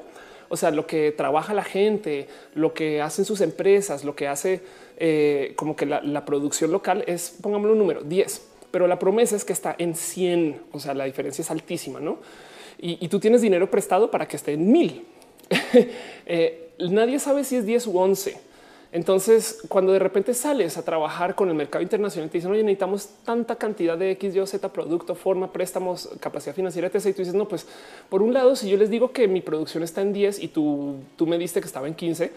o 0.48 0.56
sea, 0.56 0.70
lo 0.70 0.86
que 0.86 1.12
trabaja 1.12 1.52
la 1.52 1.64
gente, 1.64 2.28
lo 2.54 2.72
que 2.72 3.02
hacen 3.02 3.26
sus 3.26 3.42
empresas, 3.42 4.04
lo 4.04 4.14
que 4.14 4.28
hace 4.28 4.62
eh, 4.96 5.52
como 5.56 5.76
que 5.76 5.84
la, 5.84 6.00
la 6.00 6.24
producción 6.24 6.70
local 6.70 7.04
es, 7.06 7.36
pongámoslo 7.42 7.72
un 7.72 7.78
número, 7.78 8.02
10 8.02 8.50
pero 8.70 8.86
la 8.86 8.98
promesa 8.98 9.36
es 9.36 9.44
que 9.44 9.52
está 9.52 9.74
en 9.78 9.94
100. 9.94 10.60
O 10.72 10.80
sea, 10.80 10.94
la 10.94 11.04
diferencia 11.04 11.42
es 11.42 11.50
altísima, 11.50 12.00
no? 12.00 12.18
Y, 12.82 13.08
tú 13.08 13.20
tienes 13.20 13.42
dinero 13.42 13.70
prestado 13.70 14.10
para 14.10 14.26
que 14.26 14.36
esté 14.36 14.52
en 14.52 14.70
mil. 14.70 15.04
Eh, 16.32 16.74
nadie 16.78 17.18
sabe 17.18 17.42
si 17.42 17.56
es 17.56 17.66
10 17.66 17.88
u 17.88 17.98
11. 17.98 18.36
Entonces, 18.92 19.62
cuando 19.68 19.92
de 19.92 19.98
repente 19.98 20.32
sales 20.32 20.76
a 20.76 20.84
trabajar 20.84 21.34
con 21.34 21.48
el 21.48 21.56
mercado 21.56 21.82
internacional, 21.82 22.30
te 22.30 22.38
dicen, 22.38 22.52
oye, 22.52 22.62
necesitamos 22.62 23.08
tanta 23.24 23.56
cantidad 23.56 23.98
de 23.98 24.12
X, 24.12 24.36
Y, 24.36 24.46
Z, 24.46 24.72
producto, 24.72 25.16
forma, 25.16 25.52
préstamos, 25.52 26.08
capacidad 26.20 26.54
financiera, 26.54 26.86
etc. 26.86 27.06
Y 27.06 27.12
tú 27.12 27.18
dices, 27.18 27.34
no, 27.34 27.48
pues 27.48 27.66
por 28.08 28.22
un 28.22 28.32
lado, 28.32 28.54
si 28.54 28.70
yo 28.70 28.76
les 28.76 28.90
digo 28.90 29.10
que 29.10 29.26
mi 29.26 29.40
producción 29.40 29.82
está 29.82 30.02
en 30.02 30.12
10 30.12 30.40
y 30.40 30.48
tú, 30.48 30.98
tú 31.16 31.26
me 31.26 31.36
diste 31.36 31.60
que 31.60 31.66
estaba 31.66 31.88
en 31.88 31.94
15, 31.94 32.30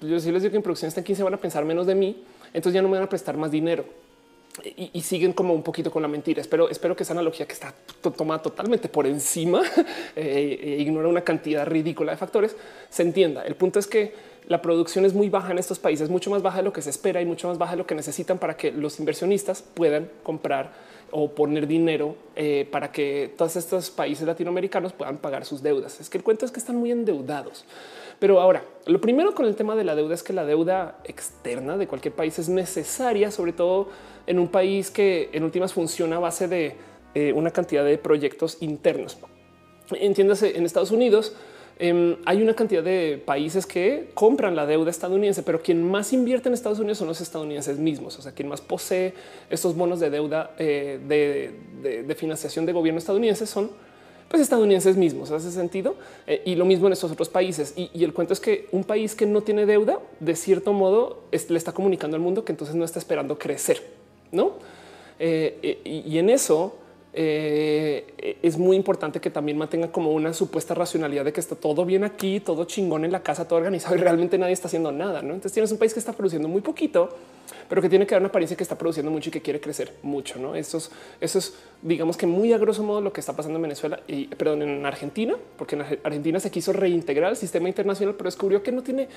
yo 0.00 0.20
si 0.20 0.32
les 0.32 0.42
digo 0.42 0.50
que 0.50 0.58
mi 0.58 0.64
producción 0.64 0.88
está 0.88 1.00
en 1.00 1.04
15, 1.04 1.22
van 1.22 1.34
a 1.34 1.40
pensar 1.40 1.64
menos 1.64 1.86
de 1.86 1.94
mí, 1.94 2.24
entonces 2.52 2.74
ya 2.74 2.82
no 2.82 2.88
me 2.88 2.94
van 2.94 3.04
a 3.04 3.08
prestar 3.08 3.36
más 3.36 3.52
dinero 3.52 3.84
y, 4.64 5.00
siguen 5.02 5.32
como 5.32 5.54
un 5.54 5.62
poquito 5.62 5.90
con 5.90 6.02
la 6.02 6.08
mentira. 6.08 6.40
Espero, 6.40 6.68
espero 6.68 6.96
que 6.96 7.02
esa 7.02 7.12
analogía 7.12 7.46
que 7.46 7.52
está 7.52 7.74
tomada 8.16 8.42
totalmente 8.42 8.88
por 8.88 9.06
encima 9.06 9.62
eh, 10.16 10.58
e 10.62 10.82
ignora 10.82 11.08
una 11.08 11.22
cantidad 11.22 11.66
ridícula 11.66 12.12
de 12.12 12.18
factores 12.18 12.56
se 12.88 13.02
entienda. 13.02 13.44
El 13.44 13.54
punto 13.56 13.78
es 13.78 13.86
que 13.86 14.14
la 14.48 14.62
producción 14.62 15.04
es 15.04 15.12
muy 15.12 15.28
baja 15.28 15.50
en 15.50 15.58
estos 15.58 15.78
países, 15.78 16.08
mucho 16.08 16.30
más 16.30 16.42
baja 16.42 16.58
de 16.58 16.62
lo 16.62 16.72
que 16.72 16.80
se 16.80 16.90
espera 16.90 17.20
y 17.20 17.26
mucho 17.26 17.48
más 17.48 17.58
baja 17.58 17.72
de 17.72 17.78
lo 17.78 17.86
que 17.86 17.94
necesitan 17.94 18.38
para 18.38 18.56
que 18.56 18.70
los 18.70 18.98
inversionistas 19.00 19.62
puedan 19.62 20.08
comprar 20.22 20.72
o 21.10 21.30
poner 21.30 21.66
dinero 21.66 22.16
eh, 22.34 22.68
para 22.70 22.90
que 22.92 23.32
todos 23.36 23.56
estos 23.56 23.90
países 23.90 24.26
latinoamericanos 24.26 24.92
puedan 24.92 25.18
pagar 25.18 25.44
sus 25.44 25.62
deudas. 25.62 26.00
Es 26.00 26.08
que 26.08 26.18
el 26.18 26.24
cuento 26.24 26.44
es 26.44 26.52
que 26.52 26.60
están 26.60 26.76
muy 26.76 26.92
endeudados. 26.92 27.64
Pero 28.18 28.40
ahora, 28.40 28.64
lo 28.86 29.00
primero 29.00 29.34
con 29.34 29.46
el 29.46 29.56
tema 29.56 29.74
de 29.76 29.84
la 29.84 29.94
deuda 29.94 30.14
es 30.14 30.22
que 30.22 30.32
la 30.32 30.44
deuda 30.44 30.98
externa 31.04 31.76
de 31.76 31.86
cualquier 31.86 32.14
país 32.14 32.38
es 32.38 32.48
necesaria, 32.48 33.30
sobre 33.30 33.52
todo 33.52 33.88
en 34.26 34.38
un 34.38 34.48
país 34.48 34.90
que 34.90 35.30
en 35.32 35.44
últimas 35.44 35.72
funciona 35.72 36.16
a 36.16 36.20
base 36.20 36.48
de 36.48 36.76
eh, 37.14 37.32
una 37.32 37.50
cantidad 37.50 37.84
de 37.84 37.98
proyectos 37.98 38.58
internos. 38.60 39.18
Entiéndase, 39.90 40.56
en 40.56 40.64
Estados 40.64 40.90
Unidos 40.90 41.34
em, 41.78 42.16
hay 42.24 42.42
una 42.42 42.54
cantidad 42.54 42.82
de 42.82 43.22
países 43.24 43.66
que 43.66 44.10
compran 44.14 44.56
la 44.56 44.66
deuda 44.66 44.90
estadounidense, 44.90 45.42
pero 45.42 45.60
quien 45.62 45.82
más 45.82 46.12
invierte 46.12 46.48
en 46.48 46.54
Estados 46.54 46.78
Unidos 46.78 46.98
son 46.98 47.08
los 47.08 47.20
estadounidenses 47.20 47.78
mismos. 47.78 48.18
O 48.18 48.22
sea, 48.22 48.32
quien 48.32 48.48
más 48.48 48.62
posee 48.62 49.12
estos 49.50 49.76
bonos 49.76 50.00
de 50.00 50.10
deuda 50.10 50.54
eh, 50.58 50.98
de, 51.06 52.02
de 52.02 52.14
financiación 52.14 52.64
de 52.66 52.72
gobierno 52.72 52.98
estadounidense 52.98 53.46
son 53.46 53.70
pues 54.28 54.42
estadounidenses 54.42 54.96
mismos. 54.96 55.30
Hace 55.30 55.50
sentido 55.50 55.96
eh, 56.26 56.42
y 56.44 56.54
lo 56.54 56.64
mismo 56.64 56.86
en 56.86 56.92
estos 56.92 57.10
otros 57.12 57.28
países. 57.28 57.74
Y, 57.76 58.02
el 58.04 58.12
cuento 58.12 58.32
es 58.32 58.40
que 58.40 58.68
un 58.72 58.84
país 58.84 59.14
que 59.14 59.26
no 59.26 59.42
tiene 59.42 59.66
deuda, 59.66 60.00
de 60.20 60.36
cierto 60.36 60.72
modo, 60.72 61.22
le 61.30 61.58
está 61.58 61.72
comunicando 61.72 62.16
al 62.16 62.22
mundo 62.22 62.44
que 62.44 62.52
entonces 62.52 62.76
no 62.76 62.84
está 62.84 62.98
esperando 62.98 63.38
crecer, 63.38 63.82
no? 64.32 64.52
Eh, 65.18 65.80
y 65.84 66.18
en 66.18 66.28
eso 66.28 66.74
eh, 67.18 68.36
es 68.42 68.58
muy 68.58 68.76
importante 68.76 69.20
que 69.20 69.30
también 69.30 69.56
mantenga 69.56 69.90
como 69.90 70.12
una 70.12 70.34
supuesta 70.34 70.74
racionalidad 70.74 71.24
de 71.24 71.32
que 71.32 71.40
está 71.40 71.56
todo 71.56 71.86
bien 71.86 72.04
aquí, 72.04 72.40
todo 72.40 72.66
chingón 72.66 73.06
en 73.06 73.12
la 73.12 73.22
casa, 73.22 73.48
todo 73.48 73.58
organizado 73.58 73.96
y 73.96 73.98
realmente 73.98 74.36
nadie 74.36 74.52
está 74.52 74.68
haciendo 74.68 74.92
nada. 74.92 75.22
¿no? 75.22 75.28
Entonces 75.32 75.52
tienes 75.52 75.72
un 75.72 75.78
país 75.78 75.94
que 75.94 75.98
está 75.98 76.12
produciendo 76.12 76.46
muy 76.46 76.60
poquito, 76.60 77.08
pero 77.70 77.80
que 77.80 77.88
tiene 77.88 78.06
que 78.06 78.14
dar 78.14 78.20
una 78.20 78.28
apariencia 78.28 78.54
que 78.54 78.62
está 78.62 78.76
produciendo 78.76 79.10
mucho 79.10 79.30
y 79.30 79.32
que 79.32 79.40
quiere 79.40 79.62
crecer 79.62 79.94
mucho. 80.02 80.38
¿no? 80.38 80.54
Eso 80.54 80.78
es, 81.20 81.54
digamos 81.80 82.18
que 82.18 82.26
muy 82.26 82.52
a 82.52 82.58
grosso 82.58 82.82
modo 82.82 83.00
lo 83.00 83.14
que 83.14 83.20
está 83.20 83.32
pasando 83.32 83.56
en 83.56 83.62
Venezuela 83.62 84.00
y 84.06 84.26
perdón, 84.26 84.60
en 84.60 84.84
Argentina, 84.84 85.36
porque 85.56 85.76
en 85.76 85.82
Argentina 86.04 86.38
se 86.38 86.50
quiso 86.50 86.74
reintegrar 86.74 87.30
al 87.30 87.36
sistema 87.36 87.68
internacional, 87.68 88.14
pero 88.14 88.28
descubrió 88.28 88.62
que 88.62 88.72
no 88.72 88.82
tiene 88.82 89.08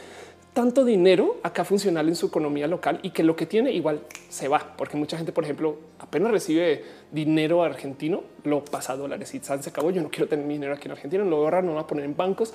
tanto 0.54 0.86
dinero 0.86 1.38
acá 1.44 1.66
funcional 1.66 2.08
en 2.08 2.16
su 2.16 2.28
economía 2.28 2.68
local 2.68 3.00
y 3.04 3.10
que 3.10 3.24
lo 3.24 3.36
que 3.36 3.46
tiene 3.46 3.74
igual 3.74 4.00
se 4.30 4.48
va, 4.48 4.74
porque 4.78 4.96
mucha 4.96 5.18
gente, 5.18 5.34
por 5.34 5.44
ejemplo, 5.44 5.78
apenas 6.00 6.32
recibe 6.32 6.84
dinero 7.12 7.64
argentino, 7.64 8.24
lo 8.44 8.64
pasa 8.64 8.94
a 8.94 8.98
dólares 8.98 9.34
y 9.34 9.40
se 9.40 9.54
acabó. 9.54 9.92
Yo 9.92 10.02
no 10.02 10.10
quiero 10.10 10.28
tener 10.28 10.46
mi 10.46 10.54
dinero 10.54 10.74
aquí 10.74 10.88
en 10.88 10.92
Argentina, 10.92 11.24
lo 11.24 11.38
voy 11.38 11.40
a 11.40 11.46
ahorrar, 11.46 11.64
no 11.64 11.70
lo 11.70 11.76
voy 11.76 11.84
a 11.84 11.88
poner 11.88 12.06
en 12.06 12.16
bancos 12.16 12.54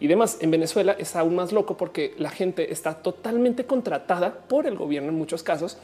y 0.00 0.08
demás. 0.08 0.38
En 0.40 0.50
Venezuela 0.50 0.96
es 0.98 1.14
aún 1.16 1.36
más 1.36 1.52
loco 1.52 1.76
porque 1.76 2.14
la 2.18 2.30
gente 2.30 2.72
está 2.72 2.94
totalmente 2.94 3.64
contratada 3.64 4.32
por 4.34 4.66
el 4.66 4.76
gobierno 4.76 5.10
en 5.10 5.18
muchos 5.18 5.42
casos 5.42 5.78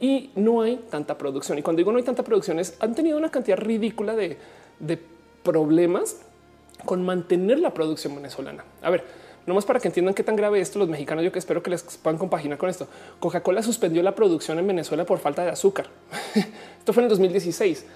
y 0.00 0.30
no 0.34 0.62
hay 0.62 0.76
tanta 0.90 1.16
producción. 1.16 1.58
Y 1.58 1.62
cuando 1.62 1.78
digo 1.78 1.92
no 1.92 1.98
hay 1.98 2.04
tanta 2.04 2.22
producción 2.22 2.58
es 2.58 2.76
han 2.80 2.94
tenido 2.94 3.16
una 3.16 3.30
cantidad 3.30 3.56
ridícula 3.56 4.14
de, 4.14 4.36
de 4.78 5.00
problemas 5.42 6.20
con 6.84 7.04
mantener 7.04 7.58
la 7.60 7.72
producción 7.72 8.14
venezolana. 8.14 8.64
A 8.82 8.90
ver, 8.90 9.04
no 9.46 9.54
más 9.54 9.64
para 9.64 9.80
que 9.80 9.88
entiendan 9.88 10.14
qué 10.14 10.22
tan 10.22 10.36
grave 10.36 10.60
esto, 10.60 10.78
los 10.78 10.88
mexicanos, 10.88 11.24
yo 11.24 11.32
que 11.32 11.38
espero 11.38 11.62
que 11.62 11.70
les 11.70 11.82
puedan 11.82 12.18
compaginar 12.18 12.58
con 12.58 12.70
esto. 12.70 12.86
Coca-Cola 13.18 13.62
suspendió 13.62 14.02
la 14.02 14.14
producción 14.14 14.58
en 14.58 14.66
Venezuela 14.66 15.04
por 15.04 15.18
falta 15.18 15.44
de 15.44 15.50
azúcar. 15.50 15.86
esto 16.78 16.92
fue 16.92 17.02
en 17.02 17.04
el 17.06 17.10
2016. 17.10 17.86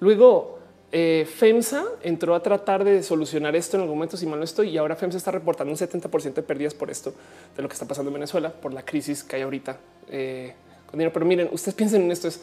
Luego, 0.00 0.58
eh, 0.90 1.28
FEMSA 1.30 1.84
entró 2.02 2.34
a 2.34 2.42
tratar 2.42 2.82
de 2.82 3.02
solucionar 3.02 3.54
esto 3.54 3.76
en 3.76 3.82
algún 3.82 3.98
momento, 3.98 4.16
si 4.16 4.26
mal 4.26 4.38
no 4.38 4.44
estoy, 4.44 4.70
y 4.70 4.78
ahora 4.78 4.96
FEMSA 4.96 5.18
está 5.18 5.30
reportando 5.30 5.70
un 5.70 5.78
70% 5.78 6.34
de 6.34 6.42
pérdidas 6.42 6.74
por 6.74 6.90
esto, 6.90 7.12
de 7.56 7.62
lo 7.62 7.68
que 7.68 7.74
está 7.74 7.86
pasando 7.86 8.08
en 8.08 8.14
Venezuela, 8.14 8.50
por 8.50 8.72
la 8.72 8.84
crisis 8.84 9.22
que 9.22 9.36
hay 9.36 9.42
ahorita. 9.42 9.76
Eh, 10.10 10.54
Pero 10.90 11.26
miren, 11.26 11.48
ustedes 11.52 11.74
piensen 11.74 12.02
en 12.02 12.10
esto, 12.10 12.28
es, 12.28 12.40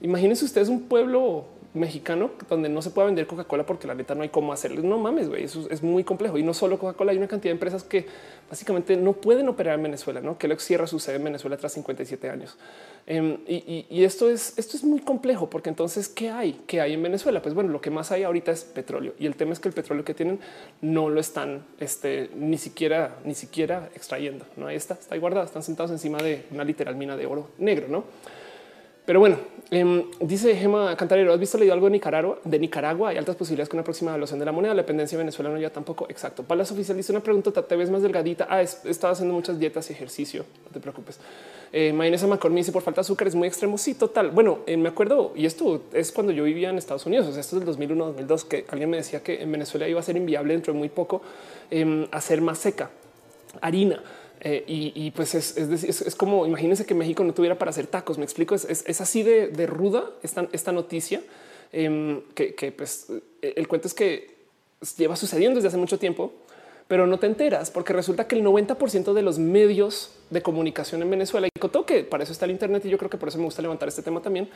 imagínense 0.00 0.44
ustedes 0.44 0.68
un 0.68 0.82
pueblo 0.82 1.46
mexicano 1.76 2.30
donde 2.48 2.68
no 2.68 2.82
se 2.82 2.90
puede 2.90 3.06
vender 3.06 3.26
Coca-Cola 3.26 3.64
porque 3.64 3.86
la 3.86 3.94
neta 3.94 4.14
no 4.14 4.22
hay 4.22 4.28
cómo 4.28 4.52
hacerlo. 4.52 4.82
No 4.82 4.98
mames, 4.98 5.28
güey, 5.28 5.44
eso 5.44 5.66
es 5.70 5.82
muy 5.82 6.04
complejo. 6.04 6.38
Y 6.38 6.42
no 6.42 6.54
solo 6.54 6.78
Coca-Cola, 6.78 7.12
hay 7.12 7.18
una 7.18 7.28
cantidad 7.28 7.50
de 7.50 7.56
empresas 7.56 7.84
que 7.84 8.06
básicamente 8.48 8.96
no 8.96 9.12
pueden 9.12 9.48
operar 9.48 9.74
en 9.74 9.82
Venezuela, 9.84 10.20
¿no? 10.20 10.38
Que 10.38 10.48
lo 10.48 10.58
cierra 10.58 10.86
su 10.86 10.98
sede 10.98 11.16
en 11.16 11.24
Venezuela 11.24 11.56
tras 11.56 11.72
57 11.72 12.30
años. 12.30 12.56
Em, 13.08 13.38
y, 13.46 14.02
esto 14.02 14.28
es 14.28 14.58
esto 14.58 14.76
es 14.76 14.82
muy 14.82 14.98
complejo 14.98 15.48
porque 15.48 15.68
entonces 15.68 16.08
qué 16.08 16.30
hay, 16.30 16.60
qué 16.66 16.80
hay 16.80 16.94
en 16.94 17.02
Venezuela? 17.02 17.40
Pues 17.40 17.54
bueno, 17.54 17.70
lo 17.70 17.80
que 17.80 17.90
más 17.90 18.10
hay 18.10 18.24
ahorita 18.24 18.50
es 18.50 18.64
petróleo 18.64 19.14
y 19.18 19.26
el 19.26 19.36
tema 19.36 19.52
es 19.52 19.60
que 19.60 19.68
el 19.68 19.74
petróleo 19.74 20.04
que 20.04 20.12
tienen 20.12 20.40
no 20.80 21.08
lo 21.08 21.20
están 21.20 21.64
este, 21.78 22.30
ni 22.34 22.58
siquiera 22.58 23.16
ni 23.24 23.34
siquiera 23.34 23.90
extrayendo. 23.94 24.44
No 24.56 24.66
ahí 24.66 24.76
está, 24.76 24.94
está 24.94 25.14
ahí 25.14 25.20
guardado, 25.20 25.46
están 25.46 25.62
sentados 25.62 25.92
encima 25.92 26.18
de 26.18 26.46
una 26.50 26.64
literal 26.64 26.96
mina 26.96 27.16
de 27.16 27.26
oro 27.26 27.50
negro, 27.58 27.86
no? 27.88 28.04
Pero 29.06 29.20
bueno, 29.20 29.38
em, 29.70 30.02
dice 30.20 30.56
Gema 30.56 30.96
Cantarero, 30.96 31.32
¿has 31.32 31.38
visto 31.38 31.56
leído 31.56 31.72
algo 31.72 31.86
de 31.86 31.92
Nicaragua? 31.92 32.40
De 32.42 32.58
Nicaragua 32.58 33.10
hay 33.10 33.16
altas 33.16 33.36
posibilidades 33.36 33.68
con 33.68 33.78
una 33.78 33.84
próxima 33.84 34.10
evaluación 34.10 34.40
de 34.40 34.44
la 34.44 34.50
moneda. 34.50 34.74
La 34.74 34.82
dependencia 34.82 35.16
venezolana 35.16 35.60
ya 35.60 35.70
tampoco. 35.70 36.06
Exacto. 36.10 36.42
Palas 36.42 36.72
oficial 36.72 36.96
dice 36.96 37.12
una 37.12 37.20
pregunta, 37.20 37.52
¿te 37.52 37.76
ves 37.76 37.88
más 37.88 38.02
delgadita? 38.02 38.48
Ah, 38.50 38.62
he 38.62 38.64
estado 38.64 39.12
haciendo 39.12 39.32
muchas 39.32 39.60
dietas 39.60 39.88
y 39.90 39.92
ejercicio. 39.92 40.44
No 40.64 40.72
te 40.72 40.80
preocupes. 40.80 41.20
Eh, 41.72 41.92
Mayonesa 41.92 42.26
McCormick 42.26 42.58
dice 42.58 42.72
por 42.72 42.82
falta 42.82 43.00
de 43.00 43.02
azúcar 43.02 43.28
es 43.28 43.36
muy 43.36 43.46
extremo. 43.46 43.78
Sí, 43.78 43.94
total. 43.94 44.32
Bueno, 44.32 44.58
eh, 44.66 44.76
me 44.76 44.88
acuerdo 44.88 45.32
y 45.36 45.46
esto 45.46 45.82
es 45.92 46.10
cuando 46.10 46.32
yo 46.32 46.42
vivía 46.42 46.70
en 46.70 46.78
Estados 46.78 47.06
Unidos. 47.06 47.28
Esto 47.28 47.40
es 47.40 47.50
del 47.52 47.64
2001, 47.64 48.06
2002, 48.06 48.44
que 48.44 48.66
alguien 48.70 48.90
me 48.90 48.96
decía 48.96 49.22
que 49.22 49.40
en 49.40 49.52
Venezuela 49.52 49.86
iba 49.86 50.00
a 50.00 50.02
ser 50.02 50.16
inviable 50.16 50.52
dentro 50.52 50.72
de 50.72 50.80
muy 50.80 50.88
poco 50.88 51.22
em, 51.70 52.08
hacer 52.10 52.40
más 52.40 52.58
seca 52.58 52.90
harina. 53.60 54.02
Eh, 54.40 54.64
y, 54.66 55.10
pues 55.12 55.34
es, 55.34 55.56
es, 55.56 56.14
como 56.14 56.46
imagínense 56.46 56.84
que 56.84 56.94
México 56.94 57.24
no 57.24 57.32
tuviera 57.32 57.58
para 57.58 57.70
hacer 57.70 57.86
tacos. 57.86 58.18
Me 58.18 58.24
explico, 58.24 58.54
es, 58.54 59.00
así 59.00 59.22
de, 59.22 59.66
ruda 59.66 60.10
esta, 60.22 60.46
esta 60.52 60.72
noticia 60.72 61.22
em, 61.72 62.22
que, 62.34 62.72
pues 62.76 63.06
el 63.40 63.68
cuento 63.68 63.88
es 63.88 63.94
que 63.94 64.36
lleva 64.96 65.16
sucediendo 65.16 65.56
desde 65.56 65.68
hace 65.68 65.78
mucho 65.78 65.98
tiempo, 65.98 66.32
pero 66.88 67.06
no 67.06 67.18
te 67.18 67.26
enteras 67.26 67.70
porque 67.70 67.92
resulta 67.92 68.28
que 68.28 68.36
el 68.36 68.44
90% 68.44 69.12
de 69.12 69.22
los 69.22 69.38
medios 69.38 70.12
de 70.30 70.42
comunicación 70.42 71.02
en 71.02 71.10
Venezuela 71.10 71.48
y 71.48 71.58
todo 71.58 71.86
que 71.86 72.04
para 72.04 72.22
eso 72.22 72.32
está 72.32 72.44
el 72.44 72.52
Internet 72.52 72.84
y 72.84 72.90
yo 72.90 72.98
creo 72.98 73.10
que 73.10 73.16
por 73.16 73.28
eso 73.28 73.38
me 73.38 73.44
gusta 73.44 73.62
levantar 73.62 73.88
este 73.88 74.02
tema 74.02 74.20
también 74.20 74.48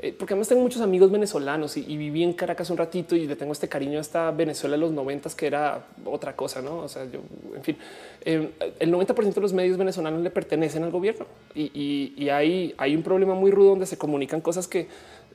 eh, 0.00 0.12
porque 0.18 0.34
además 0.34 0.48
tengo 0.48 0.60
muchos 0.60 0.82
amigos 0.82 1.10
venezolanos 1.10 1.76
y, 1.76 1.96
viví 1.96 2.22
en 2.22 2.32
Caracas 2.32 2.68
un 2.70 2.76
ratito 2.76 3.14
y 3.14 3.26
le 3.26 3.36
tengo 3.36 3.52
este 3.52 3.68
cariño 3.68 3.98
a 3.98 4.00
esta 4.00 4.30
Venezuela 4.32 4.76
de 4.76 4.80
los 4.80 4.90
noventas 4.90 5.34
que 5.34 5.46
era 5.46 5.86
otra 6.04 6.34
cosa, 6.34 6.60
no? 6.60 6.78
O 6.78 6.88
sea, 6.88 7.04
yo, 7.04 7.20
en 7.54 7.62
fin, 7.62 7.76
em, 8.24 8.50
el 8.80 8.90
90% 8.90 9.34
de 9.34 9.40
los 9.40 9.52
medios 9.52 9.78
venezolanos 9.78 10.20
le 10.20 10.30
pertenecen 10.30 10.82
al 10.82 10.90
gobierno 10.90 11.26
y, 11.54 12.28
hay, 12.28 12.74
hay 12.76 12.96
un 12.96 13.02
problema 13.02 13.34
muy 13.34 13.50
rudo 13.50 13.70
donde 13.70 13.86
se 13.86 13.96
comunican 13.96 14.40
cosas 14.40 14.66
que 14.66 14.88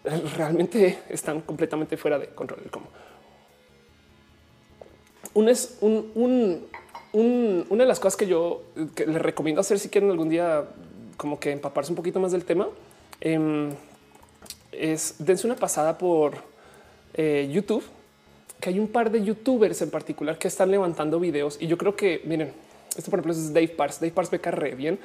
realmente 0.38 1.00
están 1.10 1.42
completamente 1.42 1.96
fuera 1.98 2.20
de 2.20 2.28
control. 2.28 2.62
Como 2.70 2.88
un 5.34 5.50
es 5.50 5.78
un, 5.82 6.66
una 7.14 7.84
de 7.84 7.88
las 7.88 8.00
cosas 8.00 8.18
que 8.18 8.28
yo 8.28 8.64
les 8.76 9.22
recomiendo 9.22 9.62
hacer 9.62 9.80
si 9.80 9.90
quieren 9.90 10.10
algún 10.10 10.30
día 10.30 10.66
como 11.18 11.40
que 11.40 11.52
empaparse 11.52 11.92
un 11.92 11.96
poquito 11.96 12.20
más 12.20 12.32
del 12.32 12.46
tema. 12.46 12.68
Em, 13.22 13.72
es 14.72 15.16
dense 15.20 15.48
una 15.48 15.56
pasada 15.56 15.98
por 15.98 16.34
eh, 17.14 17.50
YouTube, 17.52 17.84
que 18.60 18.70
hay 18.70 18.80
un 18.80 18.88
par 18.88 19.10
de 19.12 19.24
youtubers 19.24 19.82
en 19.82 19.90
particular 19.90 20.38
que 20.38 20.48
están 20.48 20.70
levantando 20.72 21.20
videos 21.20 21.58
y 21.60 21.68
yo 21.68 21.78
creo 21.78 21.96
que 21.96 22.22
miren, 22.26 22.54
esto 22.98 23.10
por 23.12 23.20
ejemplo 23.20 23.34
es 23.34 23.54
Dave 23.54 23.70
Pars. 23.70 24.00
Dave 24.00 24.12
Pars 24.12 24.30
beca 24.30 24.52
re 24.52 24.76
bien. 24.76 25.00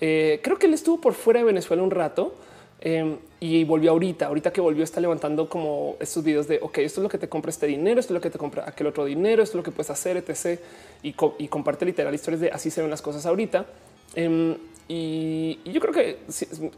Eh, 0.00 0.40
creo 0.42 0.58
que 0.58 0.66
él 0.66 0.74
estuvo 0.74 1.00
por 1.00 1.14
fuera 1.14 1.40
de 1.40 1.46
Venezuela 1.46 1.82
un 1.82 1.90
rato 1.90 2.34
em, 2.80 3.16
y 3.40 3.64
volvió 3.64 3.90
ahorita. 3.90 4.26
Ahorita 4.26 4.52
que 4.52 4.60
volvió, 4.60 4.84
está 4.84 5.00
levantando 5.00 5.48
como 5.48 5.96
estos 6.00 6.24
videos 6.24 6.48
de 6.48 6.58
ok, 6.62 6.78
esto 6.78 7.00
es 7.00 7.02
lo 7.02 7.08
que 7.08 7.18
te 7.18 7.28
compra 7.28 7.50
este 7.50 7.66
dinero, 7.66 8.00
esto 8.00 8.12
es 8.12 8.14
lo 8.14 8.20
que 8.20 8.30
te 8.30 8.38
compra 8.38 8.64
aquel 8.66 8.86
otro 8.86 9.04
dinero, 9.04 9.42
esto 9.42 9.52
es 9.52 9.56
lo 9.56 9.62
que 9.62 9.72
puedes 9.72 9.90
hacer, 9.90 10.16
etc. 10.16 10.60
Y, 11.02 11.12
comparte 11.48 11.84
literal 11.84 12.14
historias 12.14 12.40
de 12.40 12.50
así 12.50 12.70
se 12.70 12.80
ven 12.80 12.90
las 12.90 13.02
cosas 13.02 13.26
ahorita. 13.26 13.66
Em, 14.14 14.56
y, 14.92 15.60
yo 15.70 15.80
creo 15.80 15.94
que, 15.94 16.18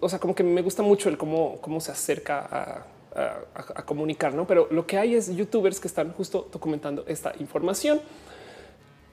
o 0.01 0.07
sea, 0.07 0.19
como 0.19 0.35
que 0.35 0.43
me 0.43 0.61
gusta 0.61 0.83
mucho 0.83 1.09
el 1.09 1.17
cómo, 1.17 1.57
cómo 1.63 1.81
se 1.81 1.93
acerca 1.93 2.85
a, 3.15 3.83
comunicar, 3.87 4.35
¿no? 4.35 4.47
Pero 4.47 4.69
lo 4.71 4.87
que 4.87 4.99
hay 4.99 5.15
es 5.15 5.35
youtubers 5.35 5.81
que 5.81 5.89
están 5.89 6.13
justo 6.13 6.47
documentando 6.53 7.05
esta 7.07 7.33
información. 7.41 8.03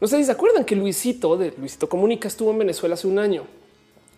No 0.02 0.08
sé 0.08 0.18
si 0.18 0.26
se 0.26 0.34
acuerdan 0.34 0.66
que 0.66 0.76
Luisito 0.76 1.38
de 1.38 1.54
Luisito 1.58 1.88
Comunica 1.88 2.28
estuvo 2.28 2.52
en 2.52 2.60
Venezuela 2.60 2.96
hace 2.96 3.08
un 3.08 3.20
año. 3.20 3.46